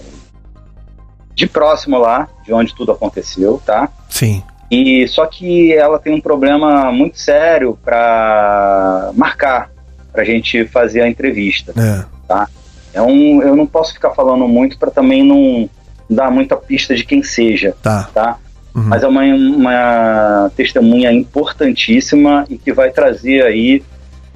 [1.35, 3.89] de próximo lá, de onde tudo aconteceu, tá?
[4.09, 4.43] Sim.
[4.71, 9.71] E só que ela tem um problema muito sério para marcar,
[10.13, 12.05] para a gente fazer a entrevista, é.
[12.27, 12.49] tá?
[12.93, 15.71] É um, eu não posso ficar falando muito para também não
[16.09, 18.11] dar muita pista de quem seja, tá?
[18.13, 18.39] tá?
[18.75, 18.83] Uhum.
[18.83, 23.83] Mas é uma, uma testemunha importantíssima e que vai trazer aí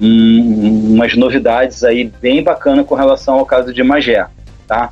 [0.03, 4.27] um, umas novidades aí bem bacana com relação ao caso de Magé,
[4.67, 4.91] tá?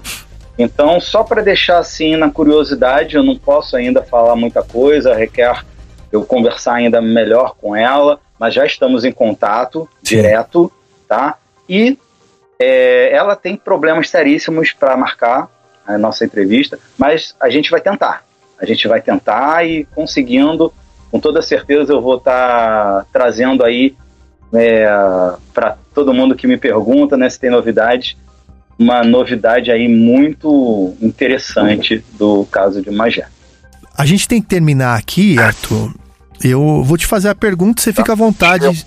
[0.58, 5.65] Então, só para deixar assim na curiosidade, eu não posso ainda falar muita coisa, requer
[6.11, 10.15] eu conversar ainda melhor com ela, mas já estamos em contato Sim.
[10.15, 10.72] direto,
[11.08, 11.38] tá?
[11.67, 11.97] E
[12.60, 15.49] é, ela tem problemas seríssimos para marcar
[15.85, 18.24] a nossa entrevista, mas a gente vai tentar.
[18.58, 20.72] A gente vai tentar e conseguindo,
[21.10, 23.95] com toda certeza eu vou estar tá trazendo aí
[24.53, 24.85] é,
[25.53, 28.17] para todo mundo que me pergunta né, se tem novidades,
[28.78, 33.28] uma novidade aí muito interessante do caso de Magé.
[33.98, 35.94] A gente tem que terminar aqui, Arthur.
[36.44, 38.85] Eu vou te fazer a pergunta, você fica à vontade.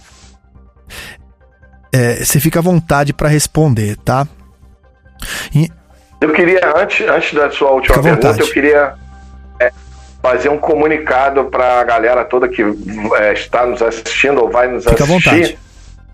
[1.92, 4.26] É, você fica à vontade para responder, tá?
[5.54, 5.70] E...
[6.20, 8.94] Eu queria, antes, antes da sua última pergunta, eu queria
[10.24, 14.86] fazer um comunicado para a galera toda que é, está nos assistindo ou vai nos
[14.86, 15.58] Fica assistir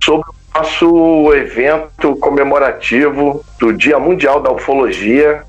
[0.02, 5.44] sobre o nosso evento comemorativo do Dia Mundial da Ufologia,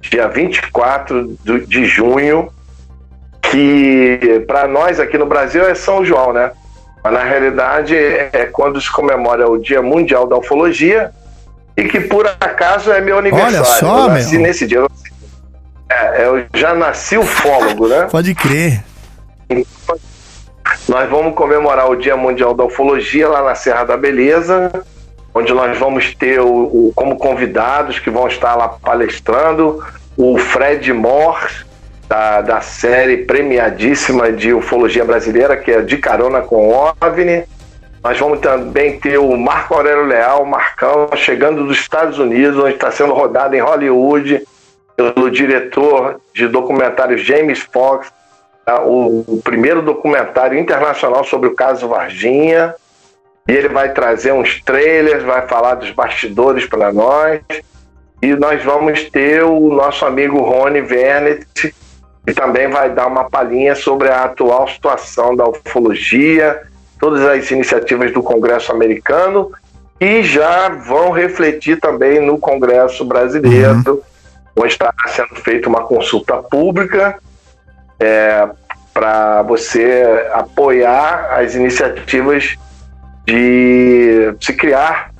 [0.00, 1.36] dia 24
[1.68, 2.48] de junho,
[3.42, 6.52] que para nós aqui no Brasil é São João, né?
[7.04, 11.10] Mas na realidade é quando se comemora o Dia Mundial da Ufologia
[11.76, 13.56] e que por acaso é meu aniversário.
[13.58, 14.46] Olha só, eu nasci meu.
[14.46, 14.86] nesse dia.
[15.88, 18.08] É, eu já nasci ufólogo, né?
[18.10, 18.82] Pode crer.
[20.88, 24.72] Nós vamos comemorar o Dia Mundial da Ufologia lá na Serra da Beleza,
[25.34, 29.84] onde nós vamos ter o, o como convidados que vão estar lá palestrando
[30.16, 31.64] o Fred Morse,
[32.08, 37.44] da, da série premiadíssima de ufologia brasileira, que é De Carona com OVNI.
[38.02, 42.90] Nós vamos também ter o Marco Aurélio Leal, Marcão, chegando dos Estados Unidos, onde está
[42.92, 44.46] sendo rodado em Hollywood
[44.96, 48.10] pelo diretor de documentários James Fox,
[48.64, 48.82] tá?
[48.82, 52.74] o, o, primeiro documentário internacional sobre o caso Varginha.
[53.46, 57.40] E ele vai trazer uns trailers, vai falar dos bastidores para nós.
[58.20, 63.74] E nós vamos ter o nosso amigo Rony Vernet, que também vai dar uma palhinha
[63.76, 66.62] sobre a atual situação da ufologia,
[66.98, 69.52] todas as iniciativas do Congresso americano
[70.00, 73.90] e já vão refletir também no Congresso brasileiro.
[73.90, 74.15] Uhum
[74.56, 77.18] onde está sendo feita uma consulta pública
[78.00, 78.48] é,
[78.92, 82.56] para você apoiar as iniciativas
[83.26, 85.10] de se criar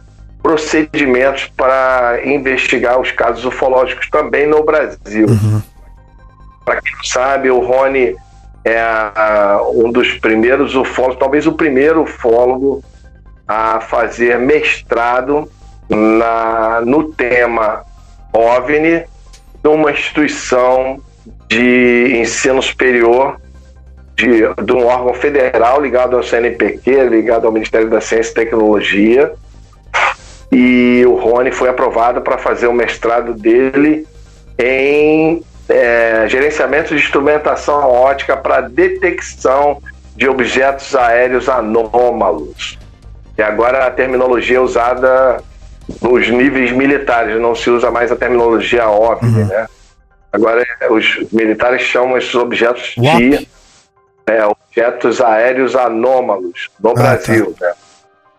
[0.42, 5.26] procedimentos para investigar os casos ufológicos também no Brasil.
[5.26, 5.60] Uhum.
[6.64, 8.16] Para quem não sabe, o Rony
[8.64, 8.82] é
[9.74, 12.82] um dos primeiros ufólogos, talvez o primeiro ufólogo
[13.46, 15.50] a fazer mestrado
[15.88, 17.84] na, no tema
[18.32, 19.04] OVNI
[19.62, 21.00] numa instituição
[21.48, 23.40] de ensino superior
[24.16, 29.32] de, de um órgão federal ligado ao CNPq, ligado ao Ministério da Ciência e Tecnologia.
[30.50, 34.06] E o Rony foi aprovado para fazer o mestrado dele
[34.58, 39.82] em é, gerenciamento de instrumentação ótica para detecção
[40.14, 42.78] de objetos aéreos anômalos.
[43.36, 45.42] E agora a terminologia é usada
[46.02, 49.46] nos níveis militares, não se usa mais a terminologia OVNI, Uhum.
[49.46, 49.66] né?
[50.32, 53.18] Agora os militares chamam esses objetos WAP.
[53.38, 53.48] de
[54.26, 57.72] é, objetos aéreos anômalos no Ah, Brasil, né?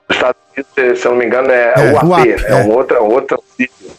[0.09, 0.41] Nos Estados
[0.77, 2.55] Unidos, se eu não me engano, é, É, o AP, UAP, é, é.
[2.55, 3.91] um outra, outra sigla.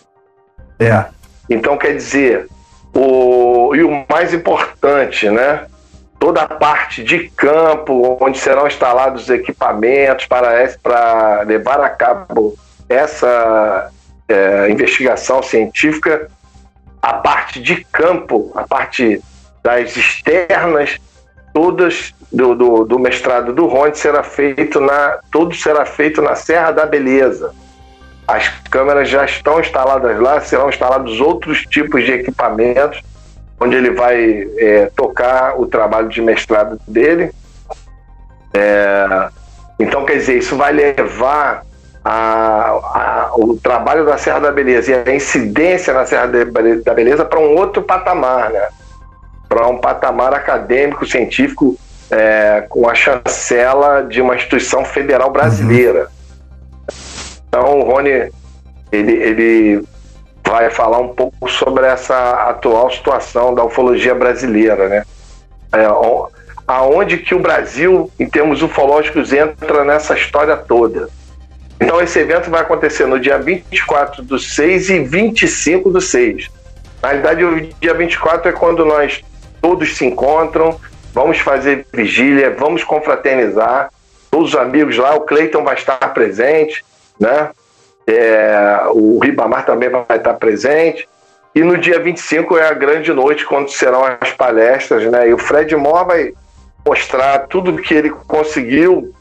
[0.79, 1.05] É.
[1.51, 2.47] Então, quer dizer,
[2.95, 5.67] o, e o mais importante, né?
[6.21, 12.57] Toda a parte de campo, onde serão instalados equipamentos para, para levar a cabo
[12.89, 13.91] essa
[14.29, 16.31] é, investigação científica,
[17.01, 19.23] a parte de campo, a parte
[19.63, 20.99] das externas,
[21.53, 26.71] todas do, do, do mestrado do Rony será feito na tudo será feito na Serra
[26.73, 27.53] da Beleza.
[28.27, 33.03] As câmeras já estão instaladas lá, serão instalados outros tipos de equipamentos,
[33.59, 37.33] onde ele vai é, tocar o trabalho de mestrado dele.
[38.53, 39.29] É,
[39.81, 41.65] então, quer dizer, isso vai levar
[42.11, 46.83] a- a- o trabalho da Serra da Beleza e a incidência na Serra da Bele-
[46.83, 48.69] da Beleza para um outro patamar, né?
[49.49, 51.77] Para um patamar acadêmico, científico,
[52.11, 56.09] é, com a chancela de uma instituição federal brasileira.
[57.49, 58.31] Então, o Rony,
[58.91, 59.85] ele, ele
[60.47, 65.03] vai falar um pouco sobre essa atual situação da ufologia brasileira, né?
[65.73, 65.87] É,
[66.67, 71.11] aonde que o Brasil, em termos ufológicos, entra nessa história toda.
[71.81, 76.49] Então, esse evento vai acontecer no dia 24 do 6 e 25 do 6.
[77.01, 79.23] Na realidade, o dia 24 é quando nós
[79.61, 80.79] todos se encontram,
[81.15, 83.91] vamos fazer vigília, vamos confraternizar.
[84.31, 86.85] Todos os amigos lá, o Cleiton vai estar presente,
[87.19, 87.51] né?
[88.07, 91.09] É, o Ribamar também vai estar presente.
[91.55, 95.29] E no dia 25 é a grande noite, quando serão as palestras, né?
[95.29, 96.33] E o Fred Moore vai
[96.87, 99.15] mostrar tudo que ele conseguiu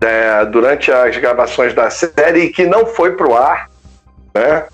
[0.00, 3.68] é, durante as gravações da série e que não foi pro ar,
[4.34, 4.64] né?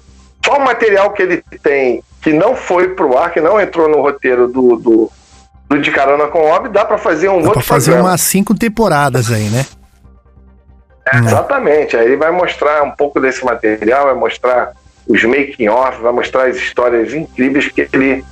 [0.45, 4.01] Só o material que ele tem que não foi pro ar, que não entrou no
[4.01, 5.11] roteiro do, do,
[5.69, 8.11] do De Carona com Ob, dá para fazer um Dá outro pra fazer programa.
[8.11, 9.67] umas cinco temporadas aí, né?
[11.13, 11.97] É, Exatamente.
[11.97, 14.73] Aí ele vai mostrar um pouco desse material, vai mostrar
[15.09, 18.25] os making off, vai mostrar as histórias incríveis que ele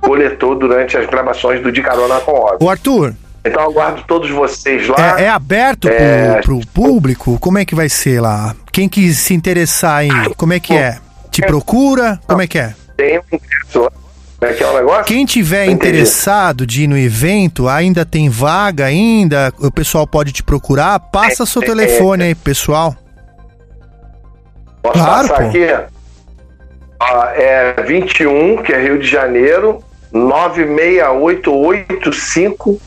[0.00, 2.64] coletou durante as gravações do De Carona com Ob.
[2.64, 3.12] Ô, Arthur,
[3.44, 5.18] Então aguardo todos vocês lá.
[5.18, 7.38] é, é aberto É, pro, pro público?
[7.40, 8.54] Como é que vai ser lá?
[8.72, 10.10] Quem que se interessar em.
[10.36, 10.98] Como é que é?
[11.30, 12.20] Te procura?
[12.26, 12.74] Como é que é?
[12.96, 13.90] Tem um ingresso
[14.40, 15.04] é que é o negócio?
[15.04, 20.42] Quem tiver interessado de ir no evento, ainda tem vaga ainda, o pessoal pode te
[20.42, 22.96] procurar, passa seu É, telefone aí, pessoal.
[24.82, 25.48] Posso Claro, passar pô.
[25.48, 25.64] aqui?
[27.00, 29.80] Ó, é 21, que é Rio de Janeiro,
[30.12, 32.80] 96885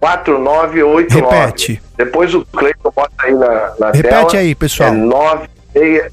[0.00, 1.36] 4989.
[1.36, 1.82] Repete.
[1.96, 4.28] Depois o Cleiton bota aí na, na Repete tela.
[4.34, 4.90] aí, pessoal.
[4.90, 6.12] É 96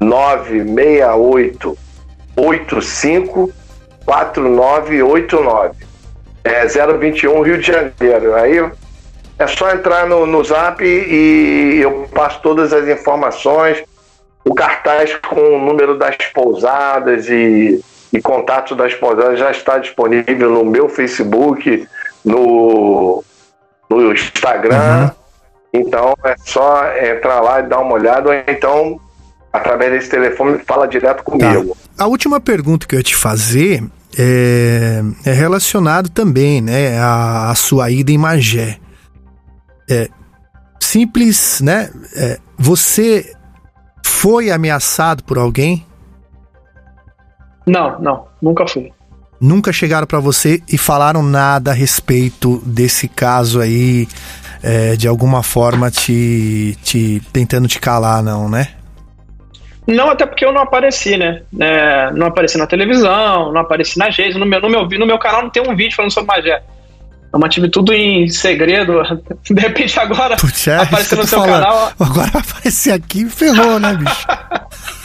[0.00, 1.78] 968
[2.36, 3.52] 85
[4.04, 5.86] 4989.
[6.44, 8.34] É 021 Rio de Janeiro.
[8.34, 8.70] Aí
[9.38, 13.82] é só entrar no, no zap e eu passo todas as informações.
[14.44, 17.82] O cartaz com o número das pousadas e,
[18.12, 21.88] e contato das pousadas já está disponível no meu Facebook,
[22.26, 23.22] no,
[23.88, 25.10] no Instagram.
[25.72, 29.00] Então é só entrar lá e dar uma olhada, ou então,
[29.52, 31.76] através desse telefone, fala direto comigo.
[31.96, 33.84] A última pergunta que eu ia te fazer
[34.18, 38.78] é, é relacionado também, né, à, à sua ida em Magé.
[39.88, 40.08] É
[40.80, 41.90] simples, né?
[42.16, 43.32] é, você
[44.04, 45.84] foi ameaçado por alguém?
[47.66, 48.92] Não, não, nunca fui.
[49.40, 54.08] Nunca chegaram pra você e falaram nada a respeito desse caso aí,
[54.62, 58.68] é, de alguma forma te, te tentando te calar, não, né?
[59.86, 61.42] Não, até porque eu não apareci, né?
[61.60, 64.36] É, não apareci na televisão, não apareci nas redes.
[64.36, 66.62] No meu, no, meu, no meu canal não tem um vídeo falando sobre Magé.
[67.32, 69.02] Eu mantive tudo em segredo.
[69.44, 71.62] De repente agora Putz, é, apareceu no seu falando.
[71.62, 71.92] canal.
[72.00, 74.26] Agora vai aparecer aqui e ferrou, né, bicho?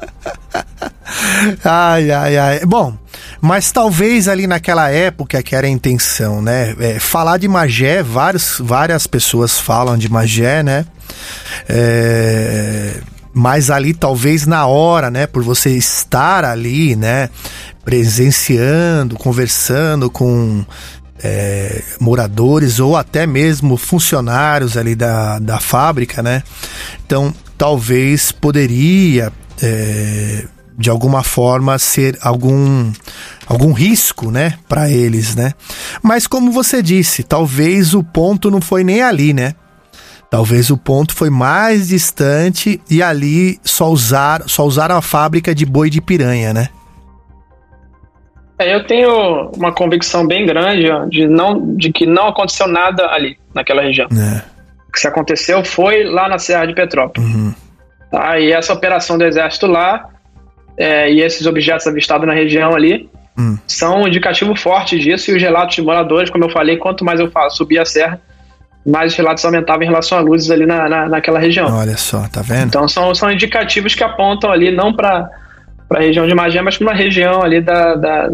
[1.64, 2.60] ai, ai, ai.
[2.66, 2.96] Bom,
[3.40, 6.74] Mas talvez ali naquela época que era a intenção, né?
[6.80, 10.86] É, falar de Magé, vários, várias pessoas falam de Magé, né?
[11.68, 13.00] É,
[13.32, 15.26] mas ali talvez na hora, né?
[15.26, 17.28] Por você estar ali, né?
[17.84, 20.64] Presenciando, conversando com
[21.22, 26.42] é, moradores ou até mesmo funcionários ali da, da fábrica, né?
[27.06, 29.32] Então talvez poderia
[29.62, 30.44] é,
[30.76, 32.92] de alguma forma ser algum
[33.46, 35.52] algum risco, né, para eles, né?
[36.02, 39.54] Mas como você disse, talvez o ponto não foi nem ali, né?
[40.28, 45.64] Talvez o ponto foi mais distante e ali só usar só usaram a fábrica de
[45.64, 46.68] boi de piranha, né?
[48.58, 53.06] É, eu tenho uma convicção bem grande ó, de, não, de que não aconteceu nada
[53.10, 54.08] ali, naquela região.
[54.12, 54.42] É.
[54.88, 57.28] O que se aconteceu foi lá na Serra de Petrópolis.
[57.28, 57.54] Uhum.
[58.16, 58.38] Tá?
[58.38, 60.08] E essa operação do Exército lá
[60.78, 63.58] é, e esses objetos avistados na região ali Hum.
[63.66, 65.30] são um indicativo forte disso.
[65.30, 68.18] E os relatos de moradores, como eu falei, quanto mais eu subia a serra,
[68.86, 71.66] mais os relatos aumentavam em relação a luzes ali na, na, naquela região.
[71.76, 72.68] Olha só, tá vendo?
[72.68, 75.28] Então são, são indicativos que apontam ali não para
[75.90, 78.30] a região de Magé, mas para uma região ali da, da,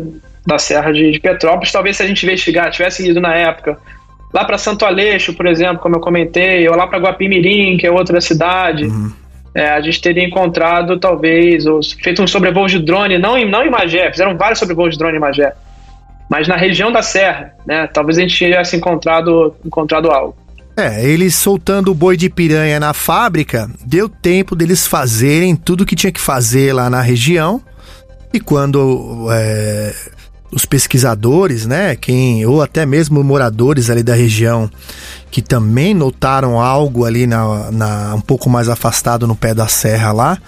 [0.47, 1.73] da Serra de, de Petrópolis.
[1.73, 3.77] Talvez se a gente investigar, tivesse ido na época
[4.33, 7.91] lá para Santo Aleixo, por exemplo, como eu comentei, ou lá para Guapimirim, que é
[7.91, 8.87] outra cidade,
[9.55, 13.63] é, a gente teria encontrado talvez, ou feito um sobrevoo de drone, não em, não
[13.63, 15.53] em Magé, fizeram vários sobrevoos de drone em Magé,
[16.29, 17.87] mas na região da Serra, né?
[17.87, 20.35] Talvez a gente tivesse encontrado, encontrado algo.
[20.75, 25.95] É, eles soltando o boi de piranha na fábrica, deu tempo deles fazerem tudo que
[25.95, 27.61] tinha que fazer lá na região.
[28.33, 29.95] E quando é,
[30.53, 34.71] os pesquisadores, né, quem ou até mesmo moradores ali da região
[35.31, 40.13] que também notaram algo ali na, na um pouco mais afastado no pé da serra
[40.13, 40.39] lá,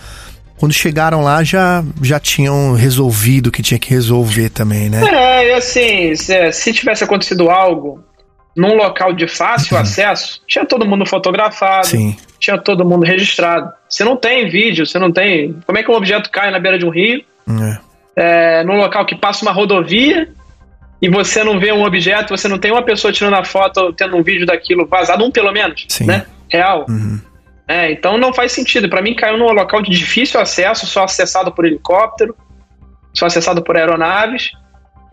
[0.59, 5.03] quando chegaram lá já já tinham resolvido o que tinha que resolver também, né?
[5.09, 8.05] É, e assim, se, se tivesse acontecido algo
[8.55, 12.17] num local de fácil acesso, tinha todo mundo fotografado, Sim.
[12.39, 13.73] tinha todo mundo registrado.
[13.89, 15.57] Você não tem vídeo, você não tem.
[15.67, 17.23] Como é que um objeto cai na beira de um rio?
[17.49, 17.94] É.
[18.17, 20.29] é, num local que passa uma rodovia
[21.01, 24.17] e você não vê um objeto, você não tem uma pessoa tirando a foto, tendo
[24.17, 26.07] um vídeo daquilo vazado, um pelo menos, Sim.
[26.07, 26.27] né?
[26.49, 26.87] Real.
[26.89, 27.21] Uhum.
[27.67, 28.89] É, então não faz sentido.
[28.89, 32.37] Para mim caiu num local de difícil acesso, só acessado por helicóptero,
[33.13, 34.53] só acessado por aeronaves.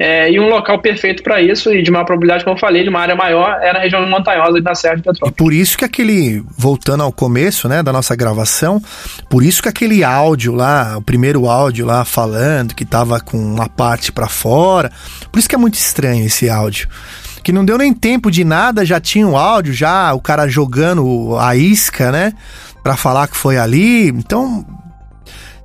[0.03, 2.89] É, e um local perfeito para isso, e de maior probabilidade, como eu falei, de
[2.89, 5.31] uma área maior, é na região montanhosa da Serra de Petrópolis.
[5.33, 8.81] E por isso que aquele, voltando ao começo, né, da nossa gravação,
[9.29, 13.69] por isso que aquele áudio lá, o primeiro áudio lá falando que tava com uma
[13.69, 14.91] parte para fora,
[15.31, 16.89] por isso que é muito estranho esse áudio.
[17.43, 21.37] Que não deu nem tempo de nada, já tinha o áudio, já o cara jogando
[21.39, 22.33] a isca, né,
[22.81, 24.07] para falar que foi ali.
[24.07, 24.65] Então,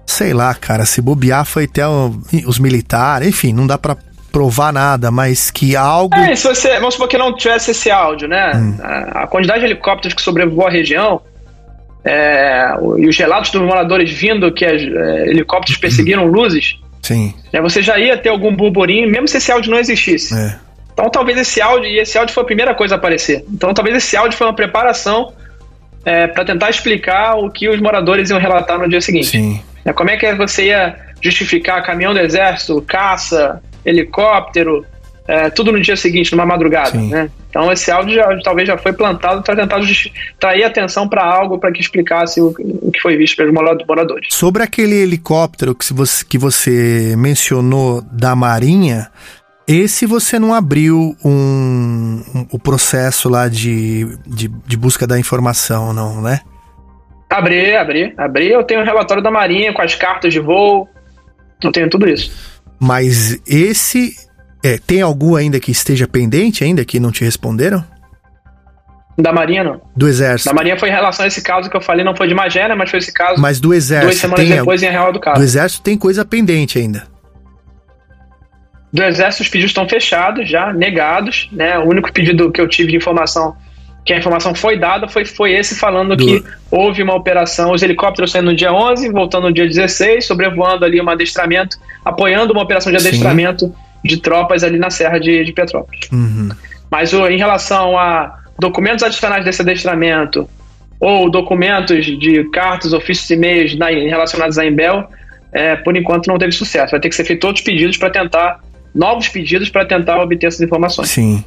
[0.07, 3.97] sei lá, cara, se bobear foi até o- os militares, enfim, não dá para
[4.37, 8.29] provar nada, mas que algo É, se você, vamos supor que não tivesse esse áudio,
[8.29, 8.53] né?
[8.83, 11.23] A, a quantidade de helicópteros que sobrevoou a região
[12.05, 17.35] é, o- e os relatos dos moradores vindo que as, é, helicópteros perseguiram luzes, Sim.
[17.51, 20.35] né, você já ia ter algum burburinho, mesmo se esse áudio não existisse.
[20.35, 20.55] É.
[20.93, 23.43] Então talvez esse áudio, e esse áudio foi a primeira coisa a aparecer.
[23.51, 25.33] Então talvez esse áudio foi uma preparação
[26.35, 29.29] para tentar explicar o que os moradores iam relatar no dia seguinte.
[29.29, 29.61] Sim.
[29.85, 34.85] É, Como é que você ia justificar caminhão do exército, caça, helicóptero,
[35.29, 37.31] é, tudo no dia seguinte, numa madrugada, né?
[37.51, 39.81] Então esse áudio já- talvez já foi plantado para tentar
[40.39, 44.29] trair atenção para algo para que explicasse o, o que foi visto pelos mora- moradores.
[44.31, 49.09] Sobre aquele helicóptero que você, que você mencionou da Marinha,
[49.67, 55.93] esse você não abriu um, um- o processo lá de, de, de busca da informação,
[55.93, 56.41] não, né?
[57.29, 58.49] Abri, abri, abri.
[58.53, 60.89] Eu tenho o relatório da Marinha com as cartas de voo.
[61.63, 62.56] Eu tenho tudo isso.
[62.79, 64.17] Mas esse.
[64.63, 67.85] é, tem algum ainda que esteja pendente ainda que não te responderam?
[69.19, 69.81] Da Marinha, não.
[69.97, 70.51] Do Exército.
[70.51, 72.69] Da Marinha foi em relação a esse caso que eu falei, não foi de Magé,
[72.69, 72.75] né?
[72.75, 73.41] Mas foi esse caso.
[73.41, 74.09] Mas do Exército.
[74.09, 75.39] Duas semanas tem depois em Real do Cabo.
[75.39, 77.05] Do Exército tem coisa pendente ainda.
[78.93, 81.79] Do Exército, os pedidos estão fechados já, negados, né?
[81.79, 83.57] O único pedido que eu tive de informação,
[84.07, 88.31] que a informação foi dada, foi, foi esse falando que houve uma operação, os helicópteros
[88.31, 92.93] saindo no dia 11, voltando no dia 16, sobrevoando ali um adestramento, apoiando uma operação
[92.93, 93.09] de Sim.
[93.09, 93.75] adestramento
[94.05, 96.09] de tropas ali na Serra de, de Petrópolis.
[96.13, 96.49] Uhum.
[96.89, 100.49] Mas o- em relação a documentos adicionais desse adestramento
[101.01, 105.05] ou documentos de cartas, ofícios e e-mails na- relacionados à Embel,
[105.53, 106.93] é, por enquanto não teve sucesso.
[106.93, 108.61] Vai ter que ser feito outros pedidos para tentar,
[108.95, 111.09] novos pedidos para tentar obter essas informações.
[111.11, 111.43] Sim.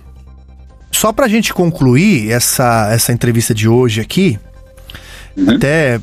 [0.91, 4.39] Só pra gente concluir essa, essa entrevista de hoje aqui,
[5.47, 5.99] até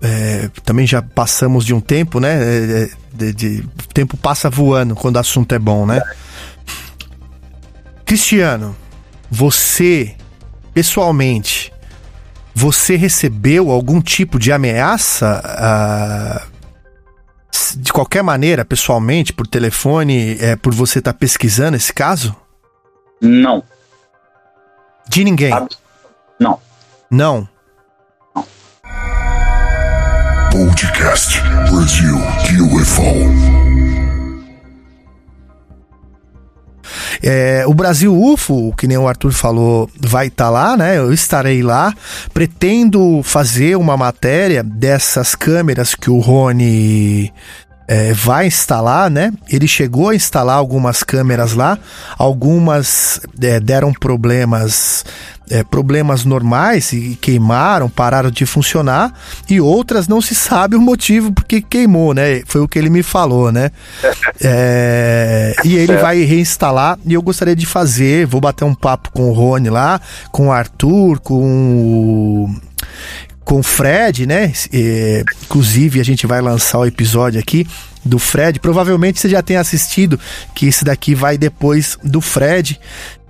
[0.00, 2.42] é, também já passamos de um tempo, né?
[2.42, 6.02] É, é, de, de, o tempo passa voando quando o assunto é bom, né?
[8.04, 8.76] Cristiano,
[9.30, 10.14] você,
[10.74, 11.72] pessoalmente,
[12.54, 15.40] você recebeu algum tipo de ameaça?
[15.44, 16.46] ah,
[17.76, 22.34] de qualquer maneira, pessoalmente, por telefone, é, por você estar pesquisando esse caso?
[23.20, 23.62] Não.
[25.08, 25.52] De ninguém?
[26.38, 26.58] Não.
[27.10, 27.48] Não.
[30.50, 32.16] Podcast Brasil
[32.74, 33.62] UFO.
[37.22, 40.98] É, o Brasil UFO, que nem o Arthur falou, vai estar lá, né?
[40.98, 41.94] Eu estarei lá.
[42.34, 47.32] Pretendo fazer uma matéria dessas câmeras que o Rony
[47.86, 49.32] é, vai instalar, né?
[49.48, 51.78] Ele chegou a instalar algumas câmeras lá,
[52.16, 55.04] algumas é, deram problemas,
[55.50, 59.12] é, problemas normais e queimaram, pararam de funcionar,
[59.48, 62.42] e outras não se sabe o motivo porque queimou, né?
[62.46, 63.70] Foi o que ele me falou, né?
[64.44, 69.28] É, e ele vai reinstalar e eu gostaria de fazer, vou bater um papo com
[69.28, 70.00] o Rony lá,
[70.32, 72.50] com o Arthur, com o
[73.44, 74.52] com o Fred, né?
[74.72, 77.66] É, inclusive, a gente vai lançar o episódio aqui
[78.04, 78.60] do Fred.
[78.60, 80.18] Provavelmente você já tenha assistido,
[80.54, 82.78] que esse daqui vai depois do Fred.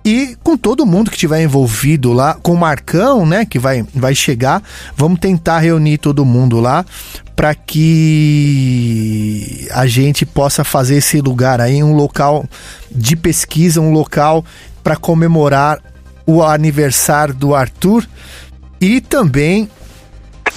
[0.05, 4.13] E com todo mundo que tiver envolvido lá, com o Marcão, né, que vai, vai
[4.13, 4.61] chegar,
[4.97, 6.85] vamos tentar reunir todo mundo lá
[7.37, 12.45] para que a gente possa fazer esse lugar aí um local
[12.91, 14.43] de pesquisa, um local
[14.83, 15.79] para comemorar
[16.25, 18.05] o aniversário do Arthur
[18.81, 19.69] e também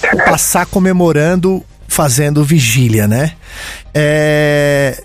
[0.25, 3.35] passar comemorando, fazendo vigília, né?
[3.93, 5.03] É...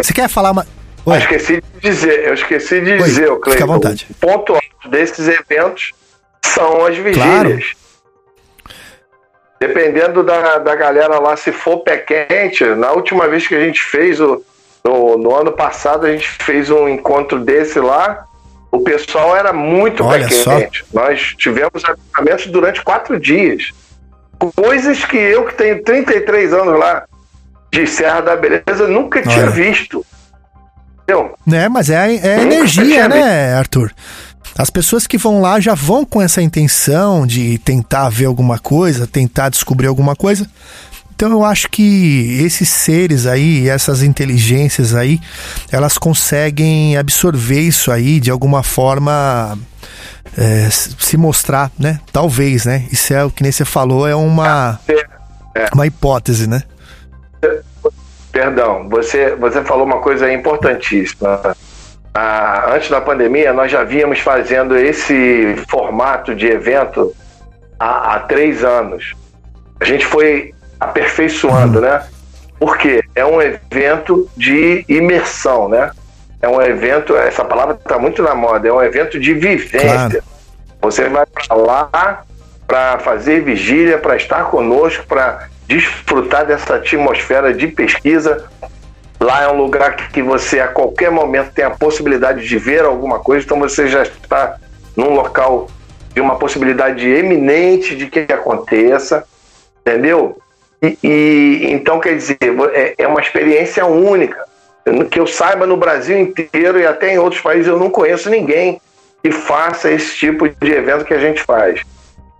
[0.00, 0.66] Você quer falar uma.
[1.04, 4.06] Eu esqueci de dizer, eu esqueci de Oi, dizer, fica à Cleiton, vontade.
[4.10, 5.92] o ponto alto desses eventos
[6.44, 7.16] são as vigílias.
[7.16, 7.60] Claro.
[9.58, 13.82] Dependendo da, da galera lá, se for pé quente, na última vez que a gente
[13.82, 14.44] fez, o,
[14.84, 18.24] no, no ano passado, a gente fez um encontro desse lá,
[18.70, 20.58] o pessoal era muito Olha pé só.
[20.58, 20.84] quente.
[20.92, 23.72] Nós tivemos avistamentos durante quatro dias.
[24.50, 27.04] Coisas que eu, que tenho 33 anos lá,
[27.72, 29.50] de Serra da Beleza, nunca tinha Olha.
[29.50, 30.04] visto.
[31.02, 31.34] Entendeu?
[31.46, 33.92] Né, mas é, é Nunca energia, tinha né, Arthur?
[34.56, 39.06] As pessoas que vão lá já vão com essa intenção de tentar ver alguma coisa,
[39.06, 40.46] tentar descobrir alguma coisa.
[41.22, 45.20] Então eu acho que esses seres aí, essas inteligências aí,
[45.70, 49.56] elas conseguem absorver isso aí de alguma forma
[50.36, 52.00] é, se mostrar, né?
[52.12, 52.88] Talvez, né?
[52.90, 54.80] Isso é o que nem você falou, é uma,
[55.72, 56.64] uma hipótese, né?
[58.32, 61.54] Perdão, você, você falou uma coisa importantíssima.
[62.12, 67.14] Ah, antes da pandemia, nós já vínhamos fazendo esse formato de evento
[67.78, 69.14] há, há três anos.
[69.78, 70.52] A gente foi
[70.84, 72.02] aperfeiçoando, né?
[72.58, 75.90] Porque é um evento de imersão, né?
[76.40, 79.80] É um evento, essa palavra está muito na moda, é um evento de vivência.
[79.80, 80.22] Claro.
[80.80, 82.24] Você vai para lá
[82.66, 88.44] para fazer vigília, para estar conosco, para desfrutar dessa atmosfera de pesquisa.
[89.20, 93.20] Lá é um lugar que você a qualquer momento tem a possibilidade de ver alguma
[93.20, 94.56] coisa, então você já está
[94.96, 95.68] num local
[96.12, 99.24] de uma possibilidade eminente de que aconteça,
[99.80, 100.41] entendeu?
[100.82, 102.38] E, então quer dizer
[102.72, 104.44] é, é uma experiência única
[105.10, 108.80] que eu saiba no Brasil inteiro e até em outros países eu não conheço ninguém
[109.22, 111.80] que faça esse tipo de evento que a gente faz.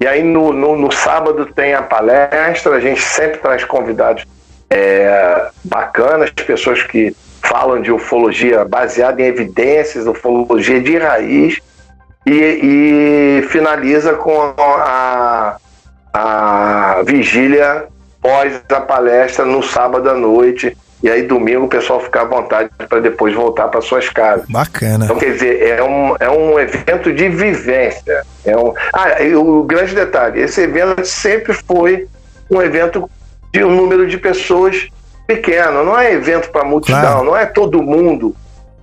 [0.01, 4.25] E aí no, no, no sábado tem a palestra, a gente sempre traz convidados
[4.69, 11.61] é, bacanas, pessoas que falam de ufologia baseada em evidências, ufologia de raiz,
[12.27, 15.57] e, e finaliza com a,
[16.13, 17.87] a vigília
[18.23, 20.77] pós a palestra no sábado à noite.
[21.03, 24.47] E aí domingo o pessoal fica à vontade para depois voltar para suas casas.
[24.49, 25.05] Bacana.
[25.05, 28.23] Então, quer dizer, é um, é um evento de vivência.
[28.45, 28.73] É um...
[28.93, 32.07] Ah, o grande detalhe: esse evento sempre foi
[32.49, 33.11] um evento
[33.53, 34.89] de um número de pessoas
[35.27, 37.25] pequeno, não é evento para multidão, Claro.
[37.25, 38.35] não é todo mundo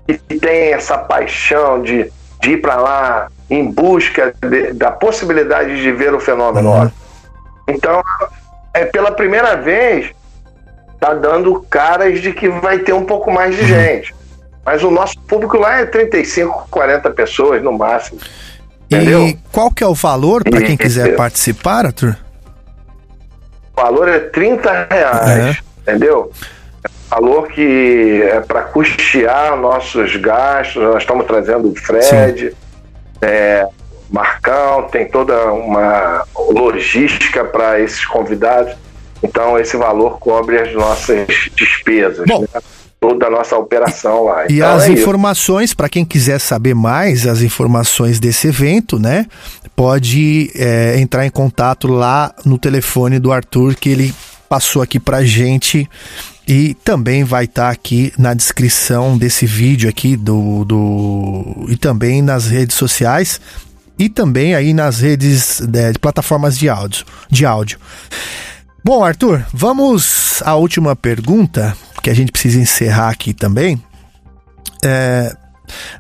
[0.08, 5.92] que tem essa paixão de, de ir para lá em busca de- da possibilidade de
[5.92, 6.70] ver o fenômeno.
[6.72, 6.92] Uhum.
[7.68, 8.02] Então,
[8.74, 10.12] é pela primeira vez
[11.00, 13.62] tá dando caras de que vai ter um pouco mais Uhum.
[13.62, 14.16] de gente.
[14.66, 18.20] Mas o nosso público lá é 35, 40 pessoas no máximo.
[18.86, 19.28] Entendeu?
[19.28, 22.18] E qual que é o valor para quem quiser participar, Arthur?
[23.78, 26.32] O valor é 30 reais, entendeu?
[26.84, 30.82] É um valor que é para custear nossos gastos.
[30.84, 32.54] Nós estamos trazendo o Fred,
[33.22, 33.68] é,
[34.12, 38.76] Marcão, tem toda uma logística para esses convidados.
[39.22, 42.42] Então esse valor cobre as nossas despesas, Bom.
[42.42, 42.62] né?
[43.00, 44.46] toda a nossa operação lá.
[44.50, 49.26] E Então, as é informações, para quem quiser saber mais, as informações desse evento, né?
[49.76, 54.14] Pode é, entrar em contato lá no telefone do Arthur, que ele
[54.50, 55.90] passou aqui pra gente.
[56.48, 61.68] E também vai estar aqui na descrição desse vídeo aqui do, do.
[61.70, 63.40] E também nas redes sociais.
[64.00, 67.06] E também aí nas redes é, de plataformas de áudio.
[67.30, 67.78] De áudio.
[68.84, 73.80] Bom, Arthur, vamos à última pergunta, que a gente precisa encerrar aqui também.
[74.84, 75.36] É,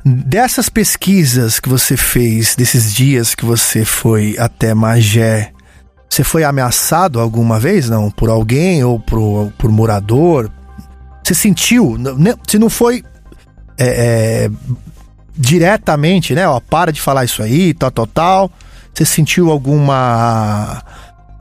[0.06, 5.52] dessas pesquisas que você fez, desses dias que você foi até Magé,
[6.10, 8.10] você foi ameaçado alguma vez, não?
[8.10, 10.50] Por alguém ou por, por morador?
[11.24, 11.98] Você sentiu?
[11.98, 13.04] N- ne- Se não foi
[13.78, 14.50] é, é,
[15.40, 16.46] diretamente, né?
[16.46, 18.52] Ó, para de falar isso aí, tal, tal, tal.
[18.94, 20.84] Você sentiu alguma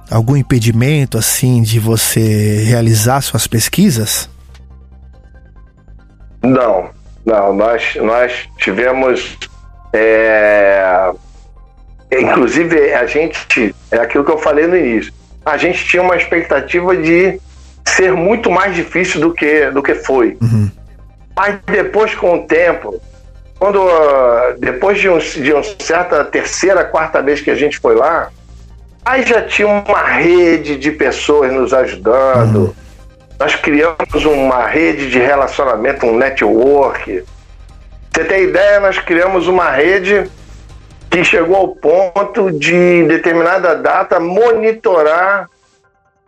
[0.08, 4.30] algum impedimento assim de você realizar suas pesquisas?
[6.42, 6.90] Não,
[7.26, 9.36] não, nós, nós tivemos.
[9.92, 11.10] é,
[12.12, 13.74] Inclusive, a gente.
[13.90, 15.12] É aquilo que eu falei no início.
[15.44, 17.40] A gente tinha uma expectativa de
[17.86, 20.38] ser muito mais difícil do que, do que foi.
[21.36, 23.00] Mas depois, com o tempo,
[23.58, 27.94] quando ah, depois de, um, de uma certa terceira, quarta vez que a gente foi
[27.94, 28.30] lá,
[29.04, 32.74] aí já tinha uma rede de pessoas nos ajudando.
[33.38, 37.24] Nós criamos uma rede de relacionamento, um network.
[38.12, 40.28] Você tem ideia, nós criamos uma rede
[41.10, 45.48] que chegou ao ponto de, em determinada data, monitorar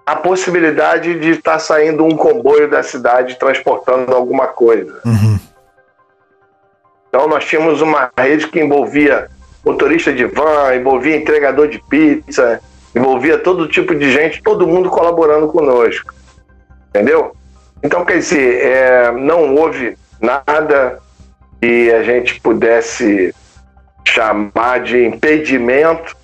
[0.07, 5.01] a possibilidade de estar saindo um comboio da cidade transportando alguma coisa.
[7.11, 9.29] Então nós tínhamos uma rede que envolvia
[9.65, 12.61] motorista de van, envolvia entregador de pizza,
[12.95, 16.15] envolvia todo tipo de gente, todo mundo colaborando conosco.
[16.89, 17.37] Entendeu?
[17.83, 21.01] Então, quer dizer, é, não houve nada
[21.61, 23.35] que a gente pudesse
[24.05, 26.17] chamar de impedimento.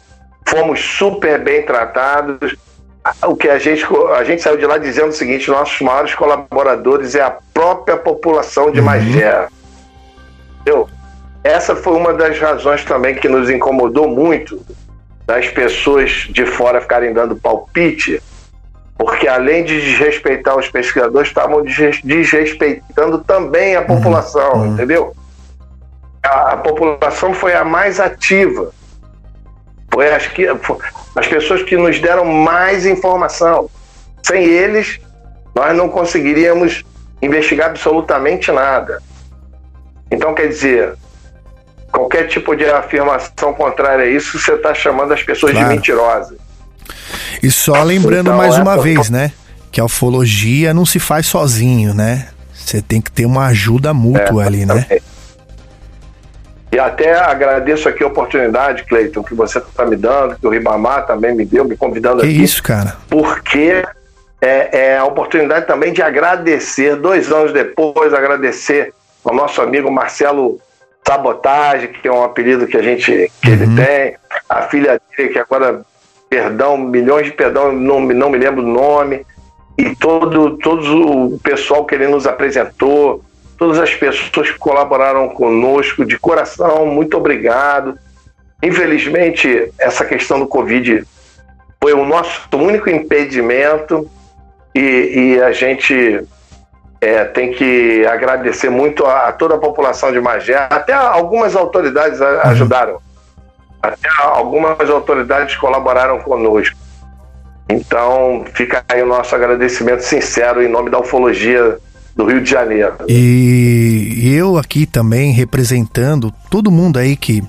[0.48, 2.56] Fomos super bem tratados.
[3.24, 3.84] O que a gente,
[4.16, 8.70] a gente saiu de lá dizendo o seguinte: nossos maiores colaboradores é a própria população
[8.70, 9.48] de Magé.
[10.66, 10.88] Entendeu?
[11.44, 14.60] Essa foi uma das razões também que nos incomodou muito
[15.24, 18.20] das pessoas de fora ficarem dando palpite,
[18.98, 25.14] porque além de desrespeitar os pesquisadores, estavam desres- desrespeitando também a população, entendeu?
[26.20, 28.72] A, a população foi a mais ativa.
[29.92, 33.70] Foi as, que, as pessoas que nos deram mais informação.
[34.20, 34.98] Sem eles,
[35.54, 36.84] nós não conseguiríamos
[37.22, 39.00] investigar absolutamente nada.
[40.10, 40.94] Então, quer dizer,
[41.92, 45.68] qualquer tipo de afirmação contrária a isso, você está chamando as pessoas Claro.
[45.68, 46.38] de mentirosas.
[47.42, 49.32] E só lembrando Então, mais é uma vez, né?
[49.72, 52.28] Que a ufologia não se faz sozinho, né?
[52.54, 54.86] Você tem que ter uma ajuda mútua É, ali, né?
[56.72, 61.06] E até agradeço aqui a oportunidade, Cleiton, que você está me dando, que o Ribamar
[61.06, 62.42] também me deu, me convidando Que aqui.
[62.42, 62.96] isso, cara?
[63.08, 63.84] porque
[64.40, 68.92] é, é a oportunidade também de agradecer, dois anos depois, agradecer
[69.26, 70.60] ao nosso amigo Marcelo
[71.06, 74.16] Sabotagem, que é um apelido que a gente que ele tem,
[74.48, 75.82] a filha dele, que agora,
[76.28, 79.24] perdão, milhões de perdão, não, me- não me lembro o nome,
[79.78, 83.22] e todo, todo o pessoal que ele nos apresentou,
[83.58, 87.98] todas as pessoas que colaboraram conosco de coração, muito obrigado.
[88.62, 91.04] Infelizmente, essa questão do Covid
[91.80, 94.10] foi o nosso único impedimento
[94.74, 96.22] e, e a gente
[97.00, 100.56] é, tem que agradecer muito a, a toda a população de Magé.
[100.70, 102.98] Até algumas autoridades a- ajudaram.
[103.82, 106.76] Até algumas autoridades colaboraram conosco.
[107.68, 111.78] Então, fica aí o nosso agradecimento sincero em nome da ufologia
[112.16, 112.94] do Rio de Janeiro.
[113.06, 117.44] E eu aqui também representando todo mundo aí que,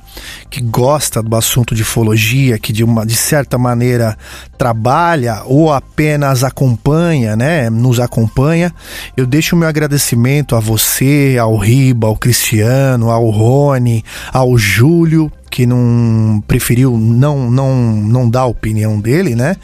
[0.50, 4.18] que gosta do assunto de ufologia, que de, uma, de certa maneira
[4.58, 7.70] trabalha ou apenas acompanha, né?
[7.70, 8.74] Nos acompanha.
[9.16, 15.32] Eu deixo o meu agradecimento a você, ao Riba, ao Cristiano, ao Rony, ao Júlio,
[15.50, 19.56] que não preferiu não não não dar a opinião dele, né?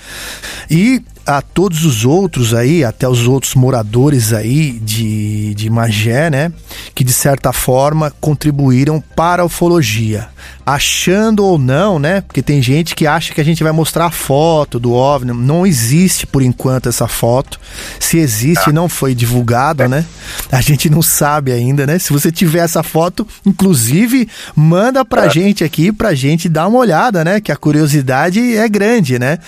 [0.71, 6.51] E a todos os outros aí, até os outros moradores aí de, de Magé, né?
[6.93, 10.32] Que de certa forma contribuíram para a ufologia.
[10.65, 12.21] Achando ou não, né?
[12.21, 15.33] Porque tem gente que acha que a gente vai mostrar a foto do OVNI.
[15.33, 17.59] Não existe por enquanto essa foto.
[17.99, 20.05] Se existe, não foi divulgado, né?
[20.51, 21.99] A gente não sabe ainda, né?
[21.99, 27.23] Se você tiver essa foto, inclusive, manda pra gente aqui, pra gente dar uma olhada,
[27.23, 27.41] né?
[27.41, 29.39] Que a curiosidade é grande, né?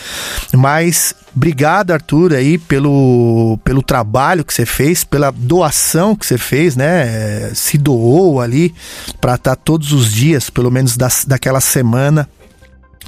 [0.53, 6.77] Mas Obrigado, Arthur, aí pelo, pelo trabalho que você fez, pela doação que você fez,
[6.77, 7.51] né?
[7.53, 8.73] Se doou ali
[9.19, 12.29] para estar todos os dias, pelo menos das, daquela semana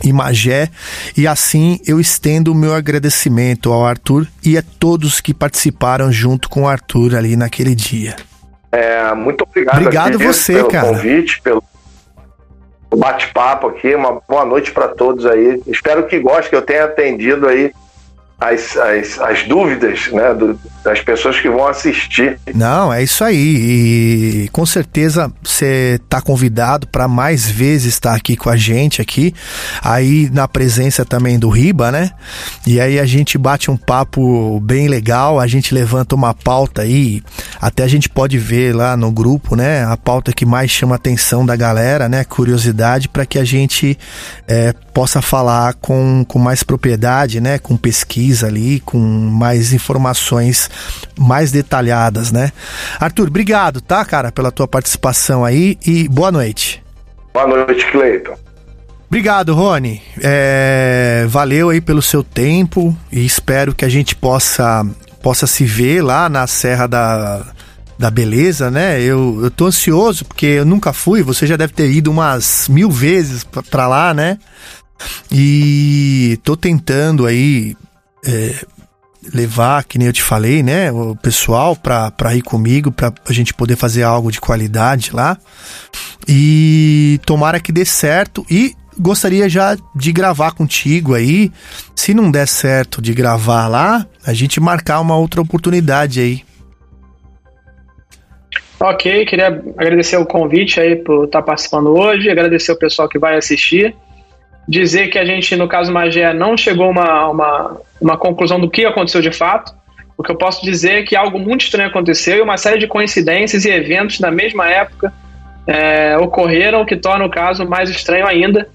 [0.03, 0.69] em Magé,
[1.17, 6.49] e assim eu estendo o meu agradecimento ao Arthur e a todos que participaram junto
[6.49, 8.15] com o Arthur ali naquele dia.
[8.71, 9.77] É, muito obrigado.
[9.77, 10.87] Obrigado você, pelo cara.
[10.87, 11.63] convite, pelo
[12.95, 13.95] bate-papo aqui.
[13.95, 15.61] Uma boa noite para todos aí.
[15.67, 17.71] Espero que gostem, que eu tenha atendido aí
[18.39, 22.39] as, as, as dúvidas né, do- das pessoas que vão assistir.
[22.53, 23.35] Não, é isso aí.
[24.45, 29.33] E com certeza você tá convidado para mais vezes estar aqui com a gente aqui,
[29.81, 32.11] aí na presença também do Riba, né?
[32.65, 37.21] E aí a gente bate um papo bem legal, a gente levanta uma pauta aí,
[37.59, 39.83] até a gente pode ver lá no grupo, né?
[39.83, 42.23] A pauta que mais chama a atenção da galera, né?
[42.23, 43.97] Curiosidade para que a gente
[44.47, 47.57] é, possa falar com, com mais propriedade, né?
[47.57, 50.69] Com pesquisa ali, com mais informações
[51.17, 52.51] mais detalhadas, né?
[52.99, 56.83] Arthur, obrigado, tá, cara, pela tua participação aí e boa noite.
[57.33, 58.35] Boa noite, Cleiton.
[59.07, 60.01] Obrigado, Rony.
[60.21, 64.85] É, valeu aí pelo seu tempo e espero que a gente possa,
[65.21, 67.41] possa se ver lá na Serra da,
[67.97, 68.99] da Beleza, né?
[69.01, 72.91] Eu, eu tô ansioso porque eu nunca fui, você já deve ter ido umas mil
[72.91, 74.37] vezes pra- pra lá, né?
[75.31, 77.75] E tô tentando aí
[78.25, 78.55] é,
[79.33, 80.91] levar, que nem eu te falei, né?
[80.91, 85.37] O pessoal pra ir comigo, pra a gente poder fazer algo de qualidade lá.
[86.27, 88.45] E tomara que dê certo.
[88.49, 91.51] E gostaria já de gravar contigo aí.
[91.95, 96.43] Se não der certo de gravar lá, a gente marcar uma outra oportunidade aí.
[98.79, 103.35] Ok, queria agradecer o convite aí por estar participando hoje, agradecer o pessoal que vai
[103.35, 103.95] assistir,
[104.67, 108.69] dizer que a gente, no caso Magé, não chegou a uma, uma, uma conclusão do
[108.69, 109.73] que aconteceu de fato.
[110.17, 112.87] O que eu posso dizer é que algo muito estranho aconteceu e uma série de
[112.87, 115.13] coincidências e eventos na mesma época
[115.67, 118.67] é, ocorreram, o que torna o caso mais estranho ainda.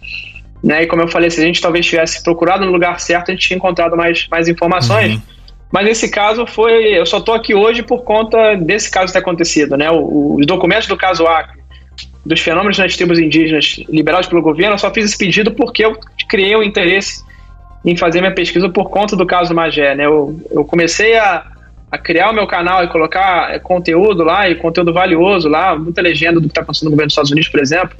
[0.62, 0.84] Né?
[0.84, 3.46] E como eu falei, se a gente talvez tivesse procurado no lugar certo, a gente
[3.46, 5.20] tinha encontrado mais, mais informações.
[5.72, 6.98] Mas nesse caso foi.
[6.98, 9.88] Eu só tô aqui hoje por conta desse caso ter acontecido, né?
[9.90, 11.61] Os documentos do caso Acre,
[12.24, 15.98] dos fenômenos nas tribos indígenas liberados pelo governo, eu só fiz esse pedido porque eu
[16.28, 17.24] criei o interesse
[17.84, 20.06] em fazer minha pesquisa por conta do caso Magé, né?
[20.06, 21.44] Eu, eu comecei a,
[21.90, 26.00] a criar o meu canal e colocar eh, conteúdo lá, e conteúdo valioso lá, muita
[26.00, 27.96] legenda do que está acontecendo no governo dos Estados Unidos, por exemplo,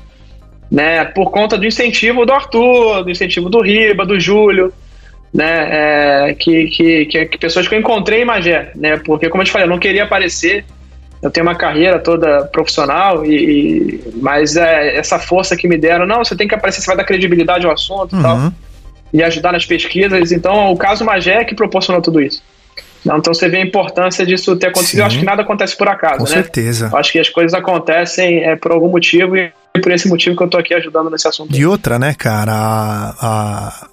[0.71, 1.05] né?
[1.05, 4.73] Por conta do incentivo do Arthur, do incentivo do Riba, do Júlio,
[5.33, 9.47] né, é, que, que, que pessoas que eu encontrei em Magé, né, porque como eu
[9.47, 10.65] te falei, eu não queria aparecer,
[11.23, 16.07] eu tenho uma carreira toda profissional, e, e- mas é, essa força que me deram,
[16.07, 18.53] não, você tem que aparecer, você vai dar credibilidade ao assunto e tal,
[19.13, 22.43] e ajudar nas pesquisas, então o caso Magé é que proporcionou tudo isso.
[23.05, 25.89] Não, Então você vê a importância disso ter acontecido, eu acho que nada acontece por
[25.89, 26.31] acaso, Com né?
[26.31, 26.89] certeza.
[26.93, 30.43] Eu acho que as coisas acontecem é, por algum motivo e por esse motivo que
[30.43, 31.53] eu tô aqui ajudando nesse assunto.
[31.53, 32.53] De outra, né, cara?
[32.53, 33.87] a- a-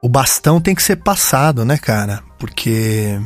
[0.00, 2.20] o bastão tem que ser passado, né, cara?
[2.38, 3.18] Porque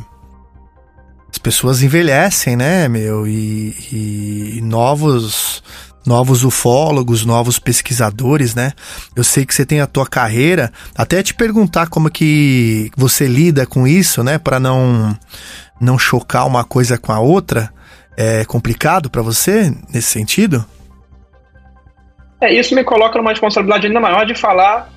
[1.33, 3.25] as pessoas envelhecem, né, meu?
[3.25, 5.63] E, e novos
[6.05, 8.73] novos ufólogos, novos pesquisadores, né?
[9.15, 10.71] Eu sei que você tem a tua carreira.
[10.95, 15.17] Até te perguntar como que você lida com isso, né, Pra não
[15.81, 17.73] não chocar uma coisa com a outra.
[18.15, 20.63] É complicado pra você nesse sentido?
[22.39, 24.93] É, isso me coloca numa responsabilidade ainda maior de falar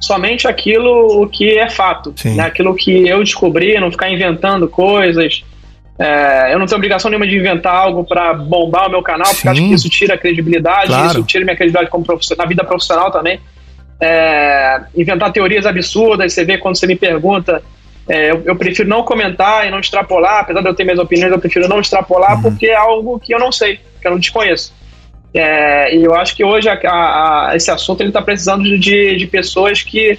[0.00, 2.42] somente aquilo o que é fato, né?
[2.42, 5.44] aquilo que eu descobri, não ficar inventando coisas.
[5.98, 9.48] É, eu não tenho obrigação nenhuma de inventar algo para bombar o meu canal, porque
[9.48, 11.06] acho que isso tira a credibilidade, Claro.
[11.08, 13.40] isso tira minha credibilidade como profissional, na vida profissional também.
[14.00, 17.60] É, inventar teorias absurdas, você vê quando você me pergunta,
[18.08, 21.32] é, eu, eu prefiro não comentar e não extrapolar, apesar de eu ter minhas opiniões,
[21.32, 24.72] eu prefiro não extrapolar porque é algo que eu não sei, que eu não desconheço.
[25.34, 29.16] É, e eu acho que hoje a- a- a- esse assunto ele está precisando de,
[29.16, 30.16] de pessoas que,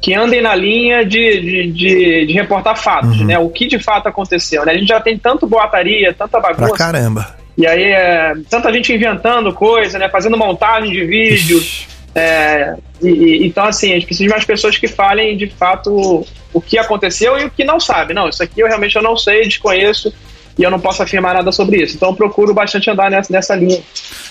[0.00, 3.38] que andem na linha de, de, de, de reportar fatos, né?
[3.38, 4.72] O que de fato aconteceu, né?
[4.72, 6.74] A gente já tem tanto boataria, tanta Pra bagunça.
[6.74, 7.34] caramba.
[7.56, 10.08] E aí, é, tanta gente inventando coisa, né?
[10.10, 11.86] Fazendo montagem de vídeos.
[12.14, 15.90] É, e, e- então, assim, a gente precisa de mais pessoas que falem de fato
[15.90, 18.12] o, o que aconteceu e o que não sabe.
[18.14, 20.14] Não, isso aqui eu realmente eu não sei, desconheço
[20.58, 21.96] e eu não posso afirmar nada sobre isso.
[21.96, 23.80] Então, eu procuro bastante andar nessa, nessa linha.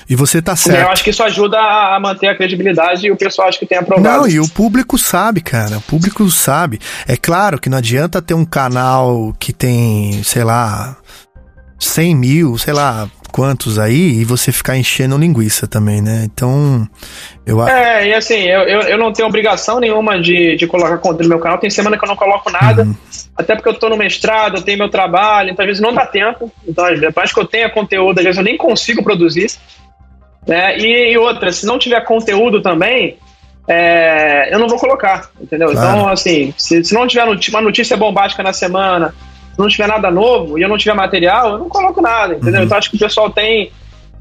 [0.09, 0.91] E você tá Porque Eu certo.
[0.91, 3.77] acho que isso ajuda a a manter a credibilidade e o pessoal acho que tem
[3.77, 4.08] aprovado.
[4.08, 5.77] Não, e o público sabe, cara.
[5.77, 6.79] O público sabe.
[7.08, 10.97] É claro que não adianta ter um canal que tem, sei lá,
[11.79, 16.24] 100 mil, sei lá, quantos aí e você ficar enchendo linguiça também, né?
[16.24, 16.88] Então,
[17.46, 17.76] eu acho.
[17.76, 21.30] É, e assim, eu, eu, eu não tenho obrigação nenhuma de, de colocar conteúdo no
[21.32, 21.58] meu canal.
[21.58, 22.96] Tem semana que eu não coloco nada, Uhum.
[23.35, 26.06] até porque eu tô no mestrado, eu tenho meu trabalho, então às vezes não dá
[26.06, 26.50] tempo.
[26.66, 29.51] Então, mais que eu tenha conteúdo, às vezes eu nem consigo produzir.
[30.48, 30.78] Né?
[30.78, 33.18] E, e outra, se não tiver conteúdo também,
[33.68, 35.72] é, eu não vou colocar, entendeu?
[35.72, 35.98] Claro.
[35.98, 39.14] Então, assim, se, se não tiver uma notícia bombástica na semana,
[39.55, 42.59] se não tiver nada novo e eu não tiver material, eu não coloco nada, entendeu?
[42.59, 42.65] Uhum.
[42.65, 43.71] Então acho que o pessoal tem,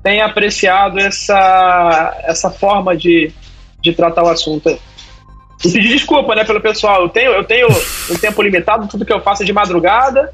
[0.01, 3.33] tem apreciado essa, essa forma de,
[3.83, 4.69] de tratar o assunto.
[4.69, 4.79] aí.
[5.65, 7.03] E pedir desculpa, né, pelo pessoal.
[7.03, 7.67] Eu tenho, eu tenho
[8.11, 10.33] um tempo limitado, tudo que eu faço é de madrugada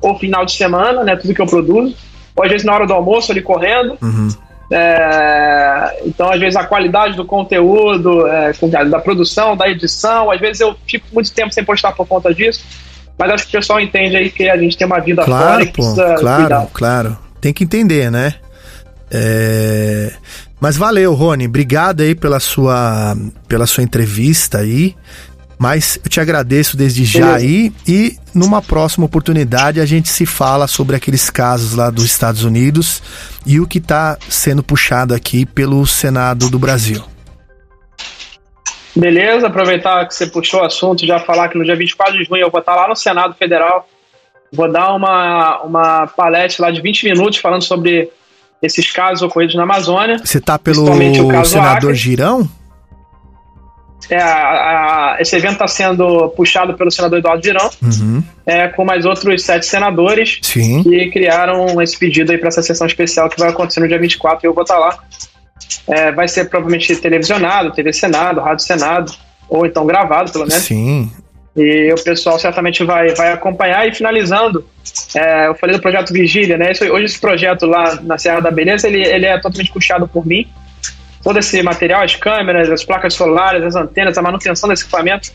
[0.00, 1.16] ou final de semana, né?
[1.16, 1.94] Tudo que eu produzo.
[2.34, 3.98] Ou às vezes na hora do almoço ali correndo.
[4.00, 4.28] Uhum.
[4.70, 8.52] É, então, às vezes, a qualidade do conteúdo, é,
[8.88, 12.64] da produção, da edição, às vezes eu fico muito tempo sem postar por conta disso.
[13.18, 15.62] Mas acho que o pessoal entende aí que a gente tem uma vida fora Claro,
[15.62, 16.66] e pô, precisa claro, cuidar.
[16.72, 17.18] claro.
[17.40, 18.34] Tem que entender, né?
[19.10, 20.12] É,
[20.60, 21.46] Mas valeu, Rony.
[21.46, 23.16] Obrigado aí pela sua,
[23.48, 24.94] pela sua entrevista aí.
[25.58, 27.72] Mas eu te agradeço desde já aí.
[27.86, 33.02] E numa próxima oportunidade a gente se fala sobre aqueles casos lá dos Estados Unidos
[33.44, 37.02] e o que está sendo puxado aqui pelo Senado do Brasil.
[38.98, 42.42] Beleza, aproveitar que você puxou o assunto, já falar que no dia 24 de junho
[42.42, 43.88] eu vou estar lá no Senado Federal.
[44.52, 48.10] Vou dar uma, uma palestra lá de 20 minutos falando sobre
[48.62, 50.18] esses casos ocorridos na Amazônia.
[50.18, 50.86] Você tá pelo
[51.44, 51.94] senador Acre.
[51.94, 52.48] Girão?
[54.10, 58.22] É, a- a- esse evento está sendo puxado pelo senador Eduardo Girão, Uhum.
[58.46, 60.82] é, com mais outros sete senadores Sim.
[60.82, 64.44] que criaram esse pedido aí para essa sessão especial que vai acontecer no dia 24
[64.44, 64.96] e eu vou estar lá.
[65.86, 69.12] É, vai ser provavelmente televisionado, TV Senado, Rádio Senado,
[69.48, 70.64] ou então gravado, pelo menos.
[70.64, 71.10] Sim.
[71.56, 73.86] E o pessoal certamente vai, vai acompanhar.
[73.88, 74.64] E finalizando,
[75.14, 76.70] é, eu falei do projeto Vigília, né?
[76.72, 80.24] Isso- hoje esse projeto lá na Serra da Beleza, ele, ele é totalmente puxado por
[80.26, 80.46] mim.
[81.22, 85.32] Todo esse material, as câmeras, as placas solares, as antenas, a manutenção desse equipamento.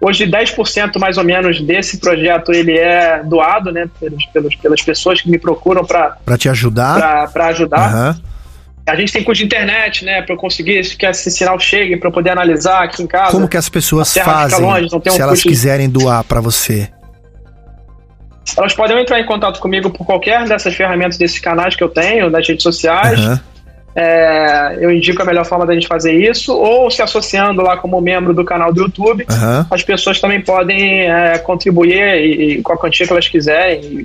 [0.00, 3.88] Hoje, 10% mais ou menos desse projeto ele é doado, né?
[4.00, 7.30] Pelos, pelos, pelas pessoas que me procuram para Pra te ajudar?
[7.32, 7.78] para ajudar.
[7.80, 8.20] Aham.
[8.86, 10.22] A gente tem custo de internet, né?
[10.22, 13.32] Para eu conseguir que esse sinal chegue, para eu poder analisar aqui em casa.
[13.32, 16.88] Como que as pessoas fazem longe, não tem um se elas quiserem doar pra você?
[18.56, 22.30] Elas podem entrar em contato comigo por qualquer dessas ferramentas desses canais que eu tenho,
[22.30, 23.18] das redes sociais.
[23.18, 23.40] Aham.
[23.98, 27.98] É, eu indico a melhor forma da gente fazer isso, ou se associando lá como
[27.98, 29.26] membro do canal do YouTube.
[29.28, 29.66] Aham.
[29.70, 34.04] As pessoas também podem é, contribuir e, e com a quantia que elas quiserem e,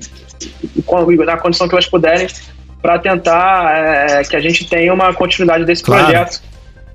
[0.74, 2.26] e na condição que elas puderem
[2.82, 6.06] para tentar é, que a gente tenha uma continuidade desse Claro.
[6.06, 6.42] projeto.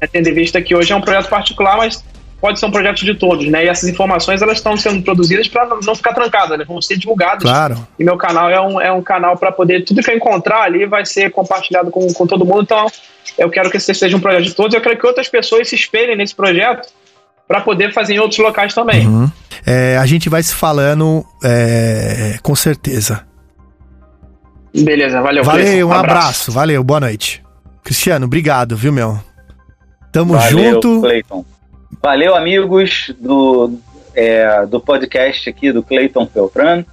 [0.00, 2.04] É, tendo em vista que hoje é um projeto particular, mas
[2.40, 3.64] pode ser um projeto de todos, né?
[3.64, 7.42] E essas informações elas estão sendo produzidas para não ficar trancadas, elas vão ser divulgadas.
[7.42, 7.86] Claro.
[7.98, 9.84] E meu canal é um, é um canal para poder.
[9.84, 12.62] Tudo que eu encontrar ali vai ser compartilhado com, com todo mundo.
[12.62, 12.86] Então,
[13.38, 14.74] eu quero que esse seja um projeto de todos.
[14.74, 16.88] Eu quero que outras pessoas se espelhem nesse projeto
[17.48, 19.06] para poder fazer em outros locais também.
[19.06, 19.30] Uhum.
[19.64, 23.24] É, a gente vai se falando é, com certeza.
[24.82, 25.44] Beleza, valeu.
[25.44, 25.86] Valeu, Cleiton.
[25.86, 26.52] um abraço.
[26.52, 27.42] Valeu, boa noite.
[27.82, 29.18] Cristiano, obrigado, viu, meu?
[30.12, 31.00] Tamo Valeu, junto.
[31.00, 31.44] Cleiton.
[32.02, 33.78] Valeu, amigos do,
[34.14, 36.84] é, do podcast aqui do Cleiton Feltran,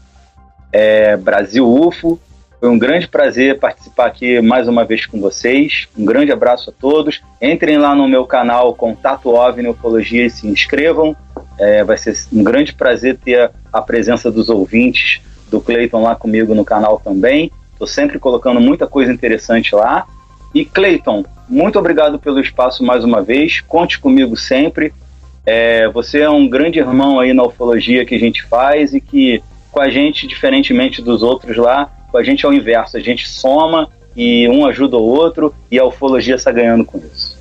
[0.72, 2.20] é, Brasil UFO.
[2.60, 5.88] Foi um grande prazer participar aqui mais uma vez com vocês.
[5.98, 7.22] Um grande abraço a todos.
[7.42, 11.14] Entrem lá no meu canal Contato OVNI Ufologia e se inscrevam.
[11.60, 16.56] É, vai ser um grande prazer ter a presença dos ouvintes do Cleiton lá comigo
[16.56, 17.52] no canal também.
[17.84, 20.06] Estou sempre colocando muita coisa interessante lá.
[20.54, 23.60] E Cleiton, muito obrigado pelo espaço mais uma vez.
[23.60, 24.94] Conte comigo sempre.
[25.46, 29.44] É, você é um grande irmão aí na ufologia que a gente faz e que
[29.70, 32.96] com a gente, diferentemente dos outros lá, com a gente é o inverso.
[32.96, 37.38] A gente soma e um ajuda o outro e a ufologia está ganhando com isso.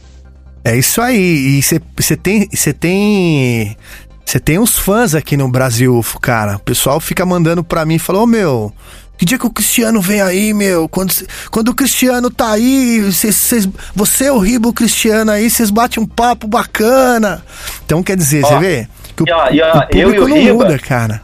[0.64, 1.58] É isso aí.
[1.58, 2.48] E você tem.
[2.52, 3.76] Você tem.
[4.24, 6.56] Você tem uns fãs aqui no Brasil, cara.
[6.56, 8.72] O pessoal fica mandando pra mim fala: Ô meu,
[9.22, 10.88] que dia que o Cristiano vem aí, meu?
[10.88, 11.12] Quando,
[11.48, 16.06] quando o Cristiano tá aí, cês, cês- você, o Ribo Cristiano aí, vocês batem um
[16.06, 17.40] papo bacana.
[17.86, 18.88] Então quer dizer, você Ó, vê?
[19.14, 21.22] Que o, ó, e ó, o público eu e o não Riba- muda, cara.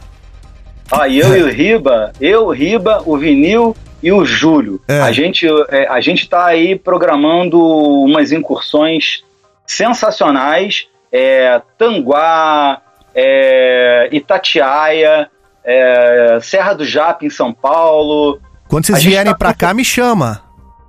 [1.09, 4.79] E eu e o Riba, eu, o Riba, o Vinil e o Júlio.
[4.87, 9.23] A gente é, a gente tá aí programando umas incursões
[9.67, 10.87] sensacionais.
[11.11, 12.81] É, Tanguá,
[13.13, 15.29] é, Itatiaia,
[15.63, 18.39] é, Serra do Jape em São Paulo.
[18.67, 20.41] Quando vocês vierem tá pra cá, me chama.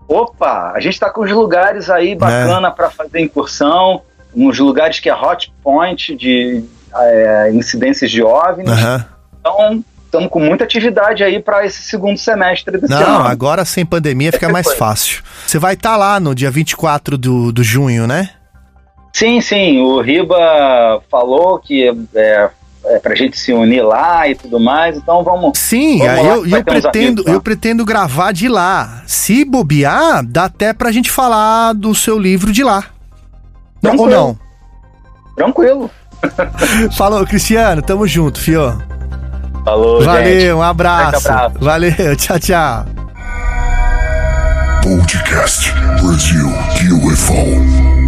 [0.06, 4.03] Opa, a gente tá com os lugares aí bacana para fazer incursão,
[4.35, 8.69] uns lugares que é hot point de é, incidências de OVNIs.
[8.69, 9.06] Aham.
[9.40, 13.28] Então, estamos com muita atividade aí para esse segundo semestre desse Não, ano.
[13.28, 15.22] agora sem pandemia fica mais fácil.
[15.47, 18.31] Você vai estar lá no dia 24 do, do junho, né?
[19.12, 22.51] Sim, sim, o Riba falou que é,
[22.90, 25.58] é pra gente se unir lá e tudo mais, então vamos.
[25.58, 29.03] Sim, vamos lá, eu, eu pretendo, amigos eu pretendo gravar de lá.
[29.06, 32.85] Se bobear, dá até pra gente falar do seu livro de lá.
[33.83, 34.10] Não, ou Tranquilo.
[34.10, 34.39] não?
[35.37, 35.90] Tranquilo.
[36.97, 38.76] Falou, Cristiano, tamo junto, fio.
[39.65, 40.53] Falou, Valeu, gente.
[40.53, 41.28] um abraço.
[41.28, 41.58] Abraço.
[41.60, 42.85] Valeu, tchau, tchau.
[44.83, 46.49] Podcast Brasil
[47.06, 48.00] UFO.